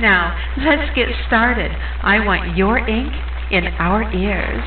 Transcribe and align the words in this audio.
Now, 0.00 0.32
let's 0.58 0.94
get 0.94 1.08
started. 1.26 1.72
I 1.72 2.24
want 2.24 2.56
your 2.56 2.78
ink 2.78 3.12
in 3.50 3.66
our 3.80 4.04
ears. 4.14 4.62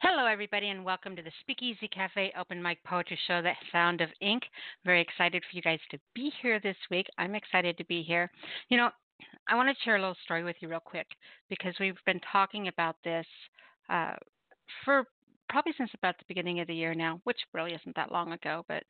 Hello, 0.00 0.24
everybody, 0.24 0.70
and 0.70 0.82
welcome 0.82 1.14
to 1.14 1.20
the 1.20 1.30
Speakeasy 1.42 1.88
Cafe 1.88 2.32
Open 2.40 2.62
Mic 2.62 2.82
Poetry 2.84 3.18
Show, 3.26 3.42
The 3.42 3.52
Sound 3.70 4.00
of 4.00 4.08
Ink. 4.22 4.44
Very 4.86 5.02
excited 5.02 5.42
for 5.42 5.54
you 5.54 5.60
guys 5.60 5.78
to 5.90 5.98
be 6.14 6.32
here 6.40 6.58
this 6.58 6.76
week. 6.90 7.06
I'm 7.18 7.34
excited 7.34 7.76
to 7.76 7.84
be 7.84 8.02
here. 8.02 8.30
You 8.70 8.78
know, 8.78 8.88
I 9.46 9.56
want 9.56 9.68
to 9.68 9.84
share 9.84 9.96
a 9.96 10.00
little 10.00 10.16
story 10.24 10.42
with 10.42 10.56
you 10.60 10.68
real 10.68 10.80
quick 10.80 11.08
because 11.50 11.74
we've 11.78 12.00
been 12.06 12.20
talking 12.32 12.68
about 12.68 12.96
this 13.04 13.26
uh, 13.90 14.14
for 14.86 15.04
probably 15.50 15.72
since 15.76 15.90
about 15.92 16.16
the 16.18 16.24
beginning 16.28 16.60
of 16.60 16.66
the 16.66 16.74
year 16.74 16.94
now, 16.94 17.20
which 17.24 17.38
really 17.52 17.72
isn't 17.72 17.96
that 17.96 18.10
long 18.10 18.32
ago. 18.32 18.64
But 18.68 18.84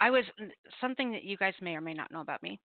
I 0.00 0.10
was 0.10 0.24
something 0.80 1.12
that 1.12 1.24
you 1.24 1.36
guys 1.36 1.54
may 1.60 1.74
or 1.74 1.80
may 1.80 1.94
not 1.94 2.10
know 2.10 2.20
about 2.20 2.42
me. 2.42 2.58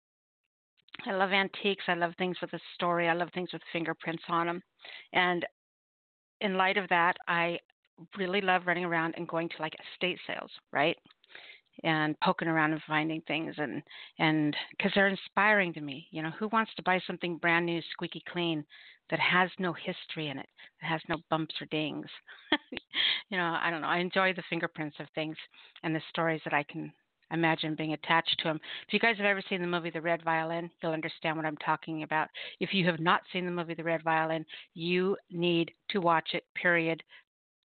I 1.05 1.11
love 1.11 1.31
antiques. 1.31 1.85
I 1.87 1.93
love 1.93 2.13
things 2.17 2.37
with 2.41 2.53
a 2.53 2.59
story. 2.75 3.07
I 3.07 3.13
love 3.13 3.29
things 3.33 3.53
with 3.53 3.61
fingerprints 3.71 4.23
on 4.29 4.47
them. 4.47 4.61
And 5.13 5.45
in 6.41 6.57
light 6.57 6.77
of 6.77 6.89
that, 6.89 7.15
I 7.27 7.59
really 8.17 8.41
love 8.41 8.63
running 8.65 8.85
around 8.85 9.13
and 9.15 9.27
going 9.27 9.47
to 9.49 9.61
like 9.61 9.75
estate 9.93 10.19
sales, 10.27 10.51
right? 10.71 10.97
and 11.83 12.19
poking 12.19 12.47
around 12.47 12.73
and 12.73 12.81
finding 12.87 13.21
things 13.21 13.55
and 13.57 13.81
and 14.19 14.55
because 14.71 14.91
they're 14.93 15.07
inspiring 15.07 15.73
to 15.73 15.81
me 15.81 16.07
you 16.11 16.21
know 16.21 16.31
who 16.31 16.47
wants 16.49 16.71
to 16.75 16.83
buy 16.83 16.99
something 17.07 17.37
brand 17.37 17.65
new 17.65 17.81
squeaky 17.91 18.23
clean 18.31 18.63
that 19.09 19.19
has 19.19 19.49
no 19.57 19.73
history 19.73 20.29
in 20.29 20.37
it 20.37 20.49
that 20.81 20.87
has 20.87 21.01
no 21.09 21.17
bumps 21.29 21.55
or 21.61 21.65
dings 21.67 22.07
you 23.29 23.37
know 23.37 23.57
i 23.61 23.69
don't 23.69 23.81
know 23.81 23.87
i 23.87 23.97
enjoy 23.97 24.33
the 24.33 24.43
fingerprints 24.49 24.97
of 24.99 25.07
things 25.15 25.35
and 25.83 25.95
the 25.95 26.01
stories 26.09 26.41
that 26.43 26.53
i 26.53 26.63
can 26.63 26.91
imagine 27.31 27.75
being 27.75 27.93
attached 27.93 28.35
to 28.39 28.45
them 28.45 28.59
if 28.87 28.93
you 28.93 28.99
guys 28.99 29.17
have 29.17 29.25
ever 29.25 29.41
seen 29.49 29.61
the 29.61 29.67
movie 29.67 29.89
the 29.89 30.01
red 30.01 30.23
violin 30.23 30.69
you'll 30.81 30.91
understand 30.91 31.35
what 31.35 31.45
i'm 31.45 31.57
talking 31.57 32.03
about 32.03 32.27
if 32.59 32.73
you 32.73 32.85
have 32.85 32.99
not 32.99 33.21
seen 33.31 33.45
the 33.45 33.51
movie 33.51 33.73
the 33.73 33.83
red 33.83 34.03
violin 34.03 34.45
you 34.73 35.15
need 35.31 35.71
to 35.89 35.99
watch 35.99 36.29
it 36.33 36.43
period 36.55 37.01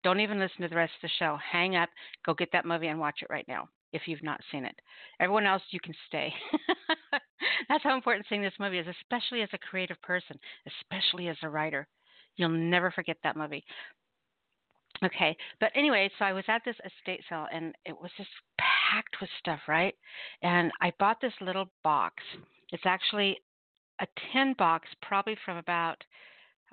don't 0.04 0.20
even 0.20 0.38
listen 0.38 0.60
to 0.60 0.68
the 0.68 0.76
rest 0.76 0.92
of 1.02 1.08
the 1.08 1.14
show. 1.18 1.38
Hang 1.50 1.76
up, 1.76 1.88
go 2.24 2.34
get 2.34 2.50
that 2.52 2.66
movie 2.66 2.88
and 2.88 3.00
watch 3.00 3.20
it 3.22 3.28
right 3.30 3.48
now 3.48 3.68
if 3.92 4.02
you've 4.06 4.22
not 4.22 4.40
seen 4.52 4.64
it. 4.64 4.74
Everyone 5.18 5.46
else, 5.46 5.62
you 5.70 5.80
can 5.80 5.94
stay. 6.06 6.32
That's 7.68 7.82
how 7.82 7.94
important 7.94 8.26
seeing 8.28 8.42
this 8.42 8.52
movie 8.60 8.78
is, 8.78 8.86
especially 9.00 9.42
as 9.42 9.48
a 9.52 9.58
creative 9.58 10.00
person, 10.02 10.38
especially 10.66 11.28
as 11.28 11.36
a 11.42 11.48
writer. 11.48 11.88
You'll 12.36 12.50
never 12.50 12.90
forget 12.90 13.16
that 13.22 13.36
movie. 13.36 13.64
Okay, 15.04 15.36
but 15.60 15.70
anyway, 15.74 16.10
so 16.18 16.24
I 16.24 16.32
was 16.32 16.44
at 16.48 16.62
this 16.64 16.76
estate 16.84 17.20
sale 17.28 17.46
and 17.52 17.74
it 17.84 17.92
was 18.00 18.10
just 18.16 18.30
packed 18.94 19.16
with 19.20 19.30
stuff, 19.38 19.60
right? 19.68 19.94
And 20.42 20.70
I 20.80 20.92
bought 20.98 21.20
this 21.20 21.32
little 21.40 21.66
box. 21.82 22.22
It's 22.70 22.86
actually 22.86 23.38
a 24.00 24.06
tin 24.32 24.54
box, 24.58 24.88
probably 25.02 25.36
from 25.44 25.56
about 25.56 25.96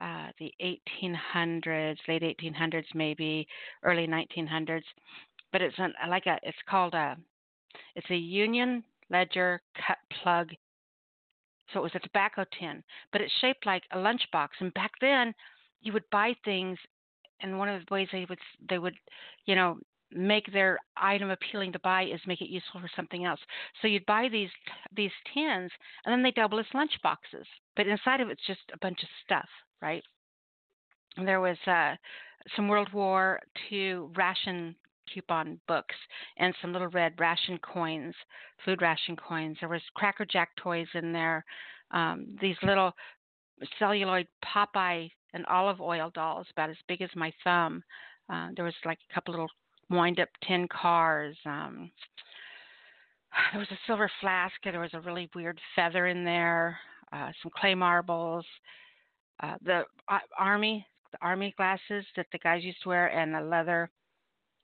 uh, 0.02 0.28
the 0.40 0.52
1800s, 0.62 1.98
late 2.08 2.24
1800s, 2.24 2.86
maybe 2.96 3.48
early 3.84 4.08
1900s 4.08 4.84
but 5.52 5.62
it's 5.62 5.78
an, 5.78 5.94
like 6.10 6.26
a 6.26 6.38
it's 6.44 6.58
called 6.70 6.94
a 6.94 7.18
it's 7.96 8.10
a 8.10 8.16
Union 8.16 8.84
Leader 9.10 9.62
cut 9.86 9.98
plug. 10.22 10.50
So 11.74 11.80
it 11.80 11.84
was 11.84 11.96
a 11.96 12.00
tobacco 12.00 12.46
tin, 12.60 12.84
but 13.12 13.22
it's 13.22 13.34
shaped 13.40 13.66
like 13.66 13.84
a 13.92 13.98
lunchbox. 13.98 14.50
And 14.60 14.74
back 14.74 14.92
then, 15.00 15.34
you 15.82 15.94
would 15.94 16.04
buy 16.12 16.34
things, 16.44 16.78
and 17.42 17.58
one 17.58 17.70
of 17.70 17.80
the 17.86 17.94
ways 17.94 18.10
they 18.12 18.26
would 18.28 18.40
they 18.70 18.78
would, 18.78 18.96
you 19.46 19.56
know, 19.56 19.78
make 20.14 20.52
their 20.52 20.78
item 20.98 21.30
appealing 21.30 21.72
to 21.74 21.80
buy 21.80 22.04
is 22.04 22.20
make 22.28 22.42
it 22.42 22.50
useful 22.50 22.82
for 22.82 22.90
something 22.96 23.26
else. 23.26 23.40
So 23.82 23.88
you'd 23.88 24.06
buy 24.06 24.28
these 24.32 24.50
these 24.96 25.12
tins, 25.34 25.72
and 26.06 26.12
then 26.12 26.24
they 26.24 26.32
double 26.32 26.60
as 26.60 26.66
lunch 26.74 26.92
boxes. 27.04 27.46
But 27.76 27.88
inside 27.88 28.22
of 28.22 28.30
it's 28.30 28.46
just 28.46 28.62
a 28.74 28.78
bunch 28.80 29.02
of 29.04 29.10
stuff, 29.24 29.48
right? 29.82 30.04
And 31.18 31.28
there 31.28 31.42
was 31.42 31.58
uh, 31.68 31.96
some 32.56 32.68
World 32.68 32.92
War 32.94 33.40
II 33.72 34.08
ration 34.16 34.76
coupon 35.14 35.60
books 35.68 35.96
and 36.38 36.56
some 36.62 36.72
little 36.72 36.88
red 36.88 37.14
ration 37.20 37.58
coins, 37.60 38.16
food 38.64 38.82
ration 38.82 39.16
coins. 39.16 39.58
There 39.60 39.70
was 39.70 39.82
Cracker 39.94 40.26
Jack 40.26 40.50
toys 40.58 40.88
in 40.94 41.12
there. 41.12 41.44
Um, 41.92 42.28
these 42.42 42.56
little 42.64 42.94
celluloid 43.78 44.28
Popeye 44.46 45.10
and 45.34 45.46
Olive 45.46 45.82
Oyl 45.82 46.10
dolls, 46.12 46.48
about 46.52 46.70
as 46.70 46.78
big 46.88 47.02
as 47.02 47.10
my 47.16 47.32
thumb. 47.44 47.84
Uh, 48.30 48.50
there 48.56 48.66
was 48.66 48.74
like 48.86 49.00
a 49.10 49.14
couple 49.14 49.34
little 49.34 49.50
wind-up 49.92 50.30
tin 50.48 50.68
cars. 50.68 51.38
Um, 51.46 51.92
there 53.52 53.60
was 53.60 53.72
a 53.72 53.80
silver 53.88 54.10
flask. 54.20 54.54
There 54.64 54.80
was 54.80 54.94
a 54.94 55.02
really 55.02 55.30
weird 55.36 55.60
feather 55.76 56.08
in 56.08 56.24
there. 56.24 56.78
Uh, 57.14 57.32
some 57.42 57.52
clay 57.60 57.76
marbles. 57.76 58.46
Uh, 59.42 59.56
the 59.64 59.84
uh, 60.08 60.20
army, 60.38 60.86
the 61.12 61.18
army 61.22 61.54
glasses 61.58 62.06
that 62.16 62.28
the 62.32 62.40
guys 62.40 62.64
used 62.64 62.82
to 62.84 62.90
wear, 62.90 63.08
and 63.08 63.36
a 63.36 63.42
leather 63.42 63.90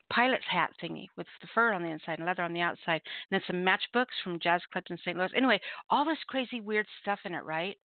pilot's 0.09 0.45
hat 0.49 0.71
thingy 0.81 1.07
with 1.17 1.27
the 1.41 1.47
fur 1.53 1.73
on 1.73 1.83
the 1.83 1.89
inside 1.89 2.19
and 2.19 2.25
leather 2.25 2.43
on 2.43 2.53
the 2.53 2.61
outside. 2.61 3.01
And 3.29 3.31
then 3.31 3.41
some 3.47 3.65
matchbooks 3.65 4.15
from 4.23 4.39
jazz 4.39 4.61
clubs 4.71 4.87
in 4.89 4.97
St. 4.99 5.17
Louis. 5.17 5.31
Anyway, 5.35 5.59
all 5.89 6.05
this 6.05 6.17
crazy 6.27 6.61
weird 6.61 6.85
stuff 7.01 7.19
in 7.25 7.33
it, 7.33 7.43
right? 7.43 7.75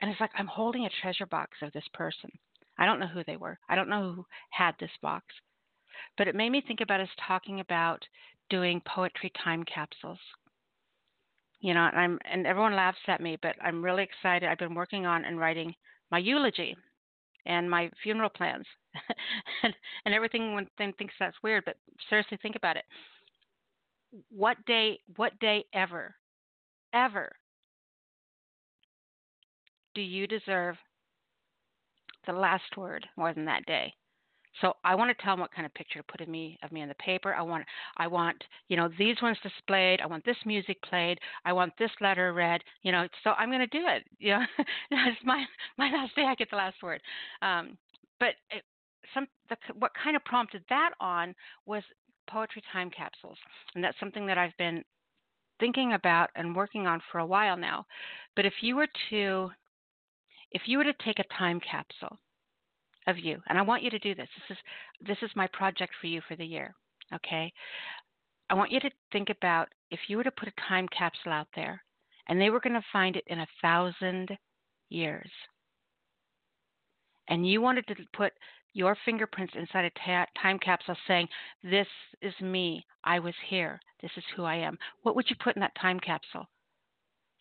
And 0.00 0.10
it's 0.10 0.20
like 0.20 0.30
I'm 0.36 0.46
holding 0.46 0.86
a 0.86 0.90
treasure 1.02 1.26
box 1.26 1.58
of 1.62 1.72
this 1.72 1.84
person. 1.92 2.30
I 2.78 2.86
don't 2.86 2.98
know 2.98 3.06
who 3.06 3.22
they 3.26 3.36
were. 3.36 3.58
I 3.68 3.76
don't 3.76 3.88
know 3.88 4.12
who 4.12 4.26
had 4.50 4.74
this 4.80 4.90
box. 5.02 5.26
But 6.16 6.28
it 6.28 6.34
made 6.34 6.50
me 6.50 6.62
think 6.66 6.80
about 6.80 7.00
us 7.00 7.08
talking 7.26 7.60
about 7.60 8.02
doing 8.50 8.82
poetry 8.86 9.32
time 9.42 9.64
capsules. 9.64 10.18
You 11.60 11.74
know, 11.74 11.86
and 11.86 11.98
I'm 11.98 12.18
and 12.30 12.46
everyone 12.46 12.74
laughs 12.74 12.98
at 13.06 13.20
me, 13.20 13.38
but 13.40 13.54
I'm 13.62 13.84
really 13.84 14.02
excited. 14.02 14.48
I've 14.48 14.58
been 14.58 14.74
working 14.74 15.06
on 15.06 15.24
and 15.24 15.38
writing 15.38 15.74
my 16.10 16.18
eulogy 16.18 16.76
and 17.46 17.68
my 17.68 17.90
funeral 18.02 18.30
plans 18.30 18.66
and, 19.62 19.74
and 20.04 20.14
everything 20.14 20.66
thing 20.78 20.92
thinks 20.98 21.14
that's 21.18 21.36
weird 21.42 21.64
but 21.64 21.76
seriously 22.08 22.38
think 22.40 22.56
about 22.56 22.76
it 22.76 22.84
what 24.30 24.56
day 24.66 24.98
what 25.16 25.38
day 25.40 25.64
ever 25.74 26.14
ever 26.92 27.32
do 29.94 30.00
you 30.00 30.26
deserve 30.26 30.76
the 32.26 32.32
last 32.32 32.76
word 32.76 33.06
more 33.16 33.32
than 33.34 33.44
that 33.44 33.64
day 33.66 33.92
so 34.60 34.74
I 34.84 34.94
want 34.94 35.16
to 35.16 35.24
tell 35.24 35.32
them 35.34 35.40
what 35.40 35.52
kind 35.52 35.64
of 35.64 35.72
picture 35.74 35.98
to 35.98 36.04
put 36.04 36.20
of 36.20 36.28
me 36.28 36.58
of 36.62 36.72
me 36.72 36.82
in 36.82 36.88
the 36.88 36.94
paper. 36.96 37.34
I 37.34 37.42
want 37.42 37.64
I 37.96 38.06
want 38.06 38.42
you 38.68 38.76
know 38.76 38.88
these 38.98 39.16
ones 39.22 39.38
displayed. 39.42 40.00
I 40.00 40.06
want 40.06 40.24
this 40.24 40.36
music 40.44 40.80
played. 40.82 41.18
I 41.44 41.52
want 41.52 41.72
this 41.78 41.90
letter 42.00 42.32
read. 42.32 42.60
You 42.82 42.92
know, 42.92 43.08
so 43.24 43.30
I'm 43.30 43.48
going 43.48 43.60
to 43.60 43.66
do 43.66 43.86
it. 43.86 44.04
You 44.18 44.32
know, 44.32 44.44
it's 44.90 45.24
my 45.24 45.44
my 45.78 45.90
last 45.90 46.14
day. 46.14 46.24
I 46.24 46.34
get 46.34 46.50
the 46.50 46.56
last 46.56 46.82
word. 46.82 47.00
Um, 47.40 47.78
but 48.20 48.34
it, 48.50 48.62
some 49.14 49.26
the, 49.48 49.56
what 49.78 49.92
kind 50.02 50.16
of 50.16 50.24
prompted 50.24 50.62
that 50.68 50.90
on 51.00 51.34
was 51.66 51.82
poetry 52.28 52.62
time 52.72 52.90
capsules, 52.90 53.38
and 53.74 53.82
that's 53.82 53.98
something 53.98 54.26
that 54.26 54.38
I've 54.38 54.56
been 54.58 54.84
thinking 55.60 55.94
about 55.94 56.30
and 56.34 56.56
working 56.56 56.86
on 56.86 57.00
for 57.10 57.18
a 57.18 57.26
while 57.26 57.56
now. 57.56 57.86
But 58.36 58.46
if 58.46 58.54
you 58.60 58.76
were 58.76 58.88
to 59.10 59.50
if 60.50 60.62
you 60.66 60.78
were 60.78 60.84
to 60.84 60.94
take 61.04 61.18
a 61.18 61.38
time 61.38 61.60
capsule 61.60 62.18
of 63.06 63.18
you. 63.18 63.40
And 63.48 63.58
I 63.58 63.62
want 63.62 63.82
you 63.82 63.90
to 63.90 63.98
do 63.98 64.14
this. 64.14 64.28
This 64.48 64.56
is 64.56 64.62
this 65.06 65.18
is 65.22 65.36
my 65.36 65.46
project 65.48 65.92
for 66.00 66.06
you 66.06 66.20
for 66.28 66.36
the 66.36 66.44
year. 66.44 66.74
Okay? 67.14 67.52
I 68.50 68.54
want 68.54 68.70
you 68.70 68.80
to 68.80 68.90
think 69.12 69.30
about 69.30 69.68
if 69.90 70.00
you 70.08 70.16
were 70.16 70.24
to 70.24 70.30
put 70.30 70.48
a 70.48 70.68
time 70.68 70.86
capsule 70.96 71.32
out 71.32 71.48
there 71.54 71.82
and 72.28 72.40
they 72.40 72.50
were 72.50 72.60
going 72.60 72.74
to 72.74 72.84
find 72.92 73.16
it 73.16 73.24
in 73.26 73.40
a 73.40 73.46
thousand 73.60 74.30
years. 74.88 75.30
And 77.28 77.48
you 77.48 77.60
wanted 77.60 77.86
to 77.88 77.94
put 78.14 78.32
your 78.74 78.96
fingerprints 79.04 79.54
inside 79.56 79.84
a 79.84 79.90
ta- 80.06 80.26
time 80.40 80.58
capsule 80.58 80.96
saying, 81.06 81.28
This 81.62 81.86
is 82.20 82.34
me. 82.40 82.84
I 83.04 83.18
was 83.18 83.34
here. 83.48 83.80
This 84.00 84.10
is 84.16 84.24
who 84.34 84.44
I 84.44 84.56
am. 84.56 84.78
What 85.02 85.16
would 85.16 85.28
you 85.28 85.36
put 85.42 85.56
in 85.56 85.60
that 85.60 85.74
time 85.80 86.00
capsule 86.00 86.46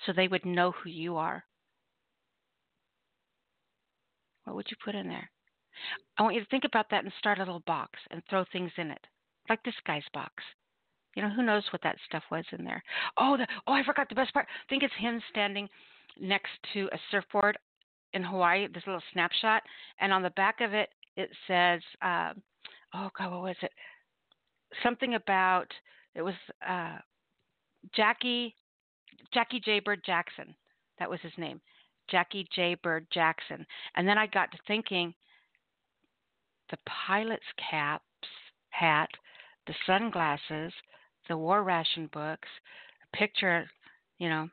so 0.05 0.13
they 0.13 0.27
would 0.27 0.45
know 0.45 0.71
who 0.71 0.89
you 0.89 1.17
are? 1.17 1.43
What 4.43 4.55
would 4.55 4.67
you 4.69 4.77
put 4.83 4.95
in 4.95 5.07
there? 5.07 5.29
I 6.17 6.23
want 6.23 6.35
you 6.35 6.41
to 6.41 6.47
think 6.47 6.63
about 6.63 6.89
that 6.91 7.03
and 7.03 7.13
start 7.19 7.39
a 7.39 7.41
little 7.41 7.63
box 7.65 7.99
and 8.11 8.21
throw 8.29 8.45
things 8.51 8.71
in 8.77 8.91
it, 8.91 9.05
like 9.49 9.63
this 9.63 9.75
guy's 9.85 10.03
box. 10.13 10.43
You 11.15 11.23
know, 11.23 11.29
who 11.29 11.43
knows 11.43 11.63
what 11.71 11.81
that 11.83 11.97
stuff 12.05 12.23
was 12.31 12.45
in 12.57 12.63
there? 12.63 12.81
Oh, 13.17 13.35
the, 13.37 13.45
oh, 13.67 13.73
I 13.73 13.83
forgot 13.83 14.07
the 14.07 14.15
best 14.15 14.33
part. 14.33 14.47
I 14.49 14.69
think 14.69 14.83
it's 14.83 14.93
him 14.97 15.21
standing 15.29 15.67
next 16.19 16.51
to 16.73 16.87
a 16.93 16.97
surfboard 17.09 17.57
in 18.13 18.23
Hawaii. 18.23 18.67
This 18.67 18.83
little 18.85 19.01
snapshot, 19.11 19.63
and 19.99 20.13
on 20.13 20.23
the 20.23 20.29
back 20.31 20.61
of 20.61 20.73
it, 20.73 20.89
it 21.17 21.29
says, 21.47 21.81
uh, 22.01 22.33
"Oh 22.93 23.09
God, 23.17 23.31
what 23.31 23.41
was 23.41 23.55
it? 23.61 23.71
Something 24.83 25.15
about 25.15 25.67
it 26.15 26.21
was 26.21 26.35
uh, 26.67 26.97
Jackie 27.95 28.55
Jackie 29.33 29.59
J 29.59 29.79
Bird 29.79 30.01
Jackson. 30.05 30.55
That 30.99 31.09
was 31.09 31.19
his 31.21 31.33
name, 31.37 31.61
Jackie 32.09 32.47
J 32.53 32.75
Bird 32.75 33.07
Jackson. 33.13 33.65
And 33.95 34.07
then 34.07 34.17
I 34.17 34.27
got 34.27 34.51
to 34.51 34.57
thinking, 34.67 35.13
the 36.71 36.77
pilot's 37.07 37.43
caps, 37.69 38.03
hat, 38.69 39.09
the 39.67 39.75
sunglasses, 39.85 40.73
the 41.29 41.37
war 41.37 41.63
ration 41.63 42.09
books, 42.11 42.47
a 43.03 43.17
picture, 43.17 43.69
you 44.17 44.29
know, 44.29 44.49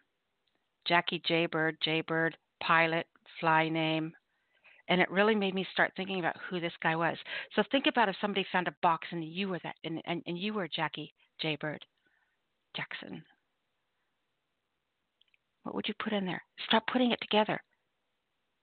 Jackie 0.86 1.22
Jaybird, 1.26 1.76
Jaybird, 1.82 2.36
pilot, 2.62 3.06
fly 3.40 3.68
name. 3.68 4.12
And 4.88 5.00
it 5.00 5.10
really 5.10 5.34
made 5.34 5.54
me 5.54 5.66
start 5.72 5.92
thinking 5.96 6.18
about 6.18 6.36
who 6.48 6.60
this 6.60 6.72
guy 6.82 6.96
was. 6.96 7.16
So 7.54 7.62
think 7.70 7.86
about 7.86 8.08
if 8.08 8.16
somebody 8.20 8.46
found 8.50 8.68
a 8.68 8.74
box 8.82 9.06
and 9.10 9.22
you 9.22 9.48
were 9.48 9.60
that, 9.62 9.76
and, 9.84 10.00
and, 10.06 10.22
and 10.26 10.38
you 10.38 10.54
were 10.54 10.66
Jackie 10.66 11.12
Jaybird 11.40 11.84
Jackson. 12.74 13.22
What 15.62 15.74
would 15.74 15.88
you 15.88 15.94
put 16.02 16.14
in 16.14 16.24
there? 16.24 16.42
Start 16.66 16.84
putting 16.90 17.12
it 17.12 17.20
together 17.20 17.60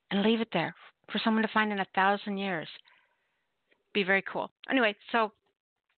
and 0.10 0.24
leave 0.24 0.42
it 0.42 0.48
there 0.52 0.74
for 1.12 1.22
someone 1.24 1.44
to 1.44 1.54
find 1.54 1.72
in 1.72 1.80
a 1.80 1.88
thousand 1.94 2.38
years. 2.40 2.68
Be 3.95 4.03
very 4.03 4.21
cool. 4.21 4.51
Anyway, 4.69 4.94
so 5.13 5.31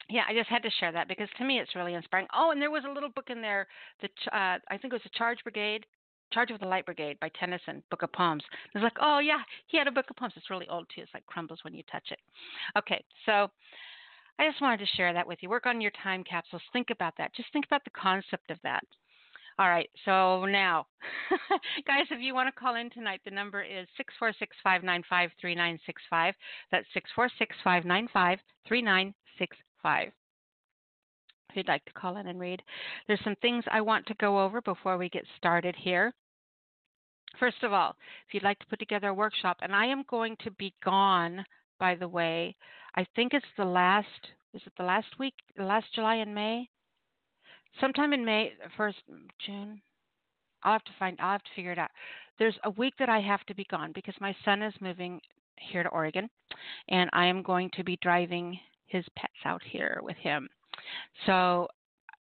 yeah, 0.07 0.21
I 0.29 0.33
just 0.33 0.49
had 0.49 0.61
to 0.61 0.69
share 0.79 0.91
that 0.91 1.07
because 1.07 1.27
to 1.39 1.44
me 1.44 1.59
it's 1.59 1.75
really 1.75 1.95
inspiring. 1.95 2.27
Oh, 2.33 2.51
and 2.51 2.61
there 2.61 2.69
was 2.69 2.83
a 2.88 2.91
little 2.94 3.09
book 3.09 3.29
in 3.29 3.41
there 3.41 3.67
that 4.01 4.11
uh, 4.31 4.59
I 4.69 4.77
think 4.77 4.94
it 4.94 4.94
was 4.94 5.01
the 5.03 5.17
Charge 5.17 5.39
Brigade, 5.44 5.83
Charge 6.31 6.51
of 6.51 6.59
the 6.59 6.67
Light 6.67 6.85
Brigade 6.85 7.19
by 7.19 7.31
Tennyson, 7.39 7.81
Book 7.89 8.03
of 8.03 8.13
Poems. 8.13 8.44
I 8.53 8.77
was 8.77 8.83
like, 8.83 8.97
oh 9.01 9.17
yeah, 9.17 9.39
he 9.65 9.79
had 9.79 9.88
a 9.88 9.91
book 9.91 10.05
of 10.11 10.15
poems. 10.15 10.33
It's 10.38 10.51
really 10.51 10.69
old 10.69 10.85
too. 10.94 11.01
It's 11.01 11.13
like 11.15 11.25
crumbles 11.25 11.59
when 11.63 11.73
you 11.73 11.81
touch 11.91 12.11
it. 12.11 12.19
Okay, 12.77 13.03
so 13.25 13.49
I 14.38 14.47
just 14.47 14.61
wanted 14.61 14.79
to 14.79 14.95
share 14.95 15.11
that 15.11 15.27
with 15.27 15.39
you. 15.41 15.49
Work 15.49 15.65
on 15.65 15.81
your 15.81 15.91
time 16.03 16.23
capsules. 16.23 16.61
Think 16.71 16.91
about 16.91 17.15
that. 17.17 17.33
Just 17.33 17.51
think 17.51 17.65
about 17.65 17.83
the 17.83 17.99
concept 17.99 18.51
of 18.51 18.59
that. 18.61 18.83
All 19.59 19.69
right, 19.69 19.89
so 20.06 20.45
now, 20.45 20.86
guys, 21.88 22.06
if 22.12 22.21
you 22.21 22.36
want 22.36 22.48
to 22.48 22.59
call 22.59 22.75
in 22.75 22.92
tonight, 22.92 23.21
the 23.25 23.31
number 23.31 23.63
is 23.63 23.88
646 23.98 24.56
595 24.63 25.31
3965. 25.42 26.36
That's 26.71 26.86
646 26.94 27.56
595 27.63 28.38
3965. 28.68 30.12
If 31.50 31.56
you'd 31.56 31.68
like 31.68 31.83
to 31.86 31.94
call 31.94 32.18
in 32.18 32.27
and 32.27 32.39
read, 32.39 32.62
there's 33.07 33.24
some 33.24 33.36
things 33.42 33.63
I 33.71 33.81
want 33.81 34.06
to 34.07 34.13
go 34.21 34.39
over 34.39 34.62
before 34.62 34.95
we 35.00 35.09
get 35.09 35.25
started 35.38 35.75
here. 35.75 36.13
First 37.39 37.63
of 37.63 37.74
all, 37.74 37.95
if 38.27 38.36
you'd 38.36 38.44
like 38.44 38.59
to 38.59 38.68
put 38.68 38.77
together 38.77 39.07
a 39.07 39.13
workshop, 39.13 39.57
and 39.62 39.75
I 39.75 39.88
am 39.88 40.04
going 40.07 40.38
to 40.44 40.51
be 40.51 40.71
gone, 40.86 41.44
by 41.80 41.95
the 41.95 42.07
way, 42.07 42.56
I 42.94 43.07
think 43.15 43.33
it's 43.33 43.45
the 43.57 43.65
last, 43.65 44.07
is 44.54 44.62
it 44.68 44.74
the 44.77 44.83
last 44.83 45.18
week, 45.18 45.33
the 45.56 45.63
last 45.63 45.88
July 45.95 46.15
and 46.15 46.36
May? 46.36 46.69
Sometime 47.79 48.13
in 48.13 48.25
May, 48.25 48.53
first 48.75 48.97
June. 49.45 49.81
I'll 50.63 50.74
have 50.74 50.83
to 50.85 50.91
find. 50.97 51.18
I'll 51.19 51.33
have 51.33 51.44
to 51.44 51.50
figure 51.56 51.71
it 51.71 51.79
out. 51.79 51.91
There's 52.39 52.57
a 52.63 52.71
week 52.71 52.94
that 53.00 53.09
I 53.09 53.19
have 53.19 53.44
to 53.45 53.56
be 53.56 53.65
gone 53.69 53.91
because 53.94 54.15
my 54.19 54.35
son 54.44 54.62
is 54.62 54.74
moving 54.81 55.19
here 55.59 55.83
to 55.83 55.89
Oregon, 55.89 56.29
and 56.89 57.09
I 57.13 57.25
am 57.25 57.41
going 57.41 57.69
to 57.75 57.83
be 57.83 57.97
driving 58.01 58.59
his 58.85 59.06
pets 59.15 59.33
out 59.45 59.62
here 59.63 60.00
with 60.01 60.18
him. 60.18 60.47
So 61.25 61.68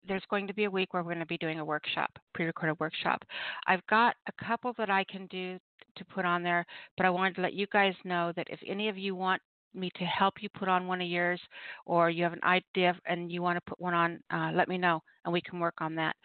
there's 0.07 0.23
going 0.29 0.47
to 0.47 0.53
be 0.53 0.65
a 0.65 0.71
week 0.71 0.93
where 0.93 1.03
we're 1.03 1.13
going 1.13 1.19
to 1.19 1.25
be 1.25 1.37
doing 1.37 1.59
a 1.59 1.65
workshop, 1.65 2.11
pre-recorded 2.33 2.79
workshop. 2.79 3.23
I've 3.67 3.85
got 3.87 4.15
a 4.27 4.45
couple 4.45 4.73
that 4.77 4.89
I 4.89 5.03
can 5.05 5.27
do 5.27 5.57
to 5.95 6.05
put 6.05 6.25
on 6.25 6.43
there, 6.43 6.65
but 6.97 7.05
I 7.05 7.09
wanted 7.09 7.35
to 7.35 7.41
let 7.41 7.53
you 7.53 7.67
guys 7.71 7.93
know 8.03 8.31
that 8.35 8.47
if 8.49 8.59
any 8.65 8.89
of 8.89 8.97
you 8.97 9.15
want 9.15 9.41
me 9.73 9.91
to 9.95 10.03
help 10.05 10.35
you 10.41 10.49
put 10.49 10.67
on 10.67 10.87
one 10.87 11.01
of 11.01 11.07
yours, 11.07 11.39
or 11.85 12.09
you 12.09 12.23
have 12.23 12.33
an 12.33 12.43
idea 12.43 12.95
and 13.05 13.31
you 13.31 13.41
want 13.41 13.57
to 13.57 13.69
put 13.69 13.79
one 13.79 13.93
on, 13.93 14.19
uh, 14.31 14.51
let 14.53 14.67
me 14.67 14.77
know 14.77 15.01
and 15.25 15.33
we 15.33 15.41
can 15.41 15.59
work 15.59 15.75
on 15.79 15.95
that. 15.95 16.15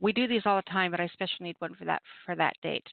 We 0.00 0.12
do 0.12 0.26
these 0.26 0.42
all 0.44 0.56
the 0.56 0.70
time, 0.70 0.90
but 0.90 1.00
I 1.00 1.04
especially 1.04 1.46
need 1.46 1.56
one 1.58 1.74
for 1.74 1.84
that 1.84 2.02
for 2.26 2.34
that 2.36 2.54
date. 2.62 2.86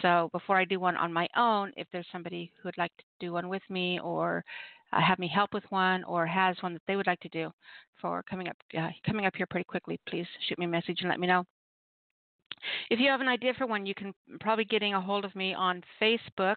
So 0.00 0.28
before 0.32 0.56
I 0.56 0.64
do 0.64 0.80
one 0.80 0.96
on 0.96 1.12
my 1.12 1.28
own, 1.36 1.72
if 1.76 1.86
there's 1.92 2.06
somebody 2.12 2.52
who 2.56 2.68
would 2.68 2.78
like 2.78 2.94
to 2.98 3.04
do 3.20 3.32
one 3.32 3.48
with 3.48 3.62
me, 3.68 4.00
or 4.00 4.44
uh, 4.92 5.00
have 5.00 5.18
me 5.18 5.28
help 5.28 5.52
with 5.54 5.64
one, 5.70 6.04
or 6.04 6.26
has 6.26 6.56
one 6.60 6.74
that 6.74 6.82
they 6.86 6.96
would 6.96 7.06
like 7.06 7.20
to 7.20 7.28
do 7.28 7.50
for 8.00 8.22
coming 8.28 8.48
up 8.48 8.56
uh, 8.78 8.88
coming 9.06 9.26
up 9.26 9.34
here 9.36 9.46
pretty 9.48 9.64
quickly, 9.64 9.98
please 10.08 10.26
shoot 10.46 10.58
me 10.58 10.66
a 10.66 10.68
message 10.68 10.98
and 11.00 11.08
let 11.08 11.20
me 11.20 11.26
know. 11.26 11.44
If 12.90 13.00
you 13.00 13.08
have 13.10 13.20
an 13.20 13.28
idea 13.28 13.54
for 13.54 13.66
one, 13.66 13.86
you 13.86 13.94
can 13.94 14.12
probably 14.40 14.64
getting 14.64 14.94
a 14.94 15.00
hold 15.00 15.24
of 15.24 15.34
me 15.34 15.54
on 15.54 15.82
Facebook 16.00 16.56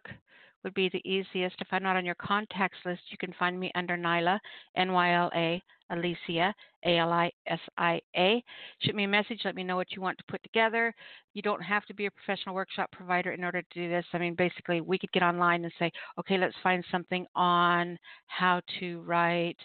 would 0.65 0.73
be 0.73 0.89
the 0.89 1.09
easiest. 1.09 1.55
If 1.61 1.67
I'm 1.71 1.83
not 1.83 1.95
on 1.95 2.05
your 2.05 2.15
contacts 2.15 2.79
list, 2.85 3.01
you 3.09 3.17
can 3.17 3.33
find 3.39 3.57
me 3.57 3.71
under 3.75 3.95
Nyla, 3.95 4.39
N 4.75 4.91
Y 4.91 5.13
L 5.13 5.31
A, 5.33 5.61
Alisia, 5.91 6.51
A 6.85 6.97
L 6.97 7.13
I 7.13 7.31
S 7.47 7.59
I 7.77 8.01
A. 8.17 8.43
Shoot 8.79 8.95
me 8.95 9.05
a 9.05 9.07
message. 9.07 9.41
Let 9.45 9.55
me 9.55 9.63
know 9.63 9.77
what 9.77 9.93
you 9.95 10.01
want 10.01 10.17
to 10.17 10.23
put 10.27 10.43
together. 10.43 10.93
You 11.33 11.41
don't 11.41 11.61
have 11.61 11.85
to 11.85 11.93
be 11.93 12.07
a 12.07 12.11
professional 12.11 12.55
workshop 12.55 12.91
provider 12.91 13.31
in 13.31 13.43
order 13.43 13.61
to 13.61 13.79
do 13.79 13.87
this. 13.87 14.05
I 14.11 14.17
mean, 14.17 14.33
basically, 14.33 14.81
we 14.81 14.97
could 14.97 15.11
get 15.11 15.23
online 15.23 15.63
and 15.63 15.73
say, 15.79 15.91
okay, 16.19 16.37
let's 16.37 16.55
find 16.63 16.83
something 16.91 17.25
on 17.35 17.97
how 18.27 18.59
to 18.79 19.01
write 19.01 19.59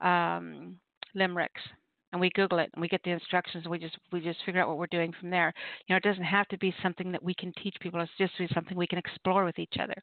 um, 0.00 0.76
limericks 1.14 1.62
and 2.16 2.20
we 2.22 2.30
Google 2.30 2.58
it 2.58 2.70
and 2.72 2.80
we 2.80 2.88
get 2.88 3.02
the 3.04 3.10
instructions 3.10 3.64
and 3.64 3.70
we 3.70 3.78
just 3.78 3.98
we 4.10 4.20
just 4.20 4.38
figure 4.46 4.62
out 4.62 4.68
what 4.68 4.78
we're 4.78 4.86
doing 4.86 5.12
from 5.20 5.28
there. 5.28 5.52
You 5.86 5.92
know, 5.92 5.98
it 5.98 6.02
doesn't 6.02 6.24
have 6.24 6.48
to 6.48 6.56
be 6.56 6.74
something 6.82 7.12
that 7.12 7.22
we 7.22 7.34
can 7.34 7.52
teach 7.62 7.76
people. 7.78 8.00
It's 8.00 8.10
just 8.16 8.54
something 8.54 8.74
we 8.74 8.86
can 8.86 8.98
explore 8.98 9.44
with 9.44 9.58
each 9.58 9.74
other. 9.78 9.94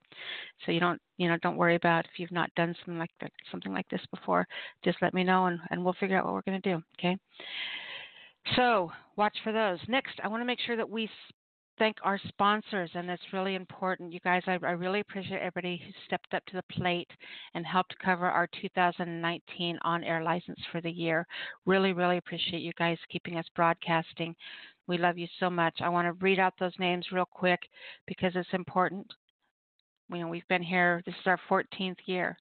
So 0.64 0.72
you 0.72 0.80
don't 0.80 1.02
you 1.18 1.28
know 1.28 1.38
don't 1.42 1.58
worry 1.58 1.76
about 1.76 2.06
if 2.06 2.20
you've 2.20 2.32
not 2.32 2.54
done 2.56 2.76
something 2.80 3.00
like 3.00 3.10
that, 3.20 3.32
something 3.50 3.74
like 3.74 3.90
this 3.90 4.02
before. 4.12 4.48
Just 4.86 5.00
let 5.02 5.16
me 5.16 5.24
know 5.24 5.48
and, 5.48 5.60
and 5.72 5.84
we'll 5.84 5.96
figure 6.00 6.16
out 6.16 6.26
what 6.26 6.36
we're 6.36 6.44
going 6.44 6.62
to 6.62 6.74
do. 6.74 6.84
Okay. 7.00 7.18
So 8.56 8.92
watch 9.16 9.36
for 9.44 9.52
those. 9.52 9.80
Next, 9.88 10.20
I 10.24 10.28
want 10.28 10.42
to 10.42 10.46
make 10.46 10.60
sure 10.60 10.78
that 10.78 10.90
we 10.90 11.10
thank 11.78 11.98
our 12.04 12.20
sponsors, 12.28 12.90
and 12.94 13.10
it's 13.10 13.34
really 13.34 13.56
important. 13.56 14.14
You 14.14 14.20
guys, 14.20 14.44
I, 14.48 14.54
I, 14.64 14.72
really 14.72 15.00
appreciate 15.00 15.40
everybody 15.40 15.82
who 15.84 15.92
stepped 16.06 16.34
up 16.34 16.46
to 16.46 16.56
the 16.56 16.76
plate 16.76 17.10
and 17.54 17.66
helped 17.66 17.96
cover 18.04 18.26
our 18.26 18.48
2019 18.62 19.80
on 19.82 20.04
air 20.04 20.24
license 20.24 20.60
for 20.72 20.82
the 20.82 20.92
year. 20.92 21.26
Really, 21.66 21.94
really 21.94 22.18
appreciate 22.18 22.62
you 22.62 22.74
guys 22.78 22.98
keeping 23.12 23.38
us 23.38 23.46
broadcasting. 23.56 24.36
We 24.88 24.98
love 24.98 25.18
you 25.18 25.28
so 25.40 25.50
much. 25.50 25.76
I 25.82 25.90
want 25.90 26.08
to 26.08 26.24
read 26.24 26.40
out 26.40 26.54
those 26.60 26.78
names 26.80 27.08
real 27.12 27.28
quick 27.30 27.62
because 28.08 28.34
it's 28.36 28.50
important. 28.54 29.08
You 30.12 30.20
know, 30.20 30.28
we've 30.28 30.48
been 30.50 30.64
here, 30.64 31.02
this 31.06 31.16
is 31.16 31.28
our 31.28 31.40
14th 31.50 31.98
year, 32.06 32.38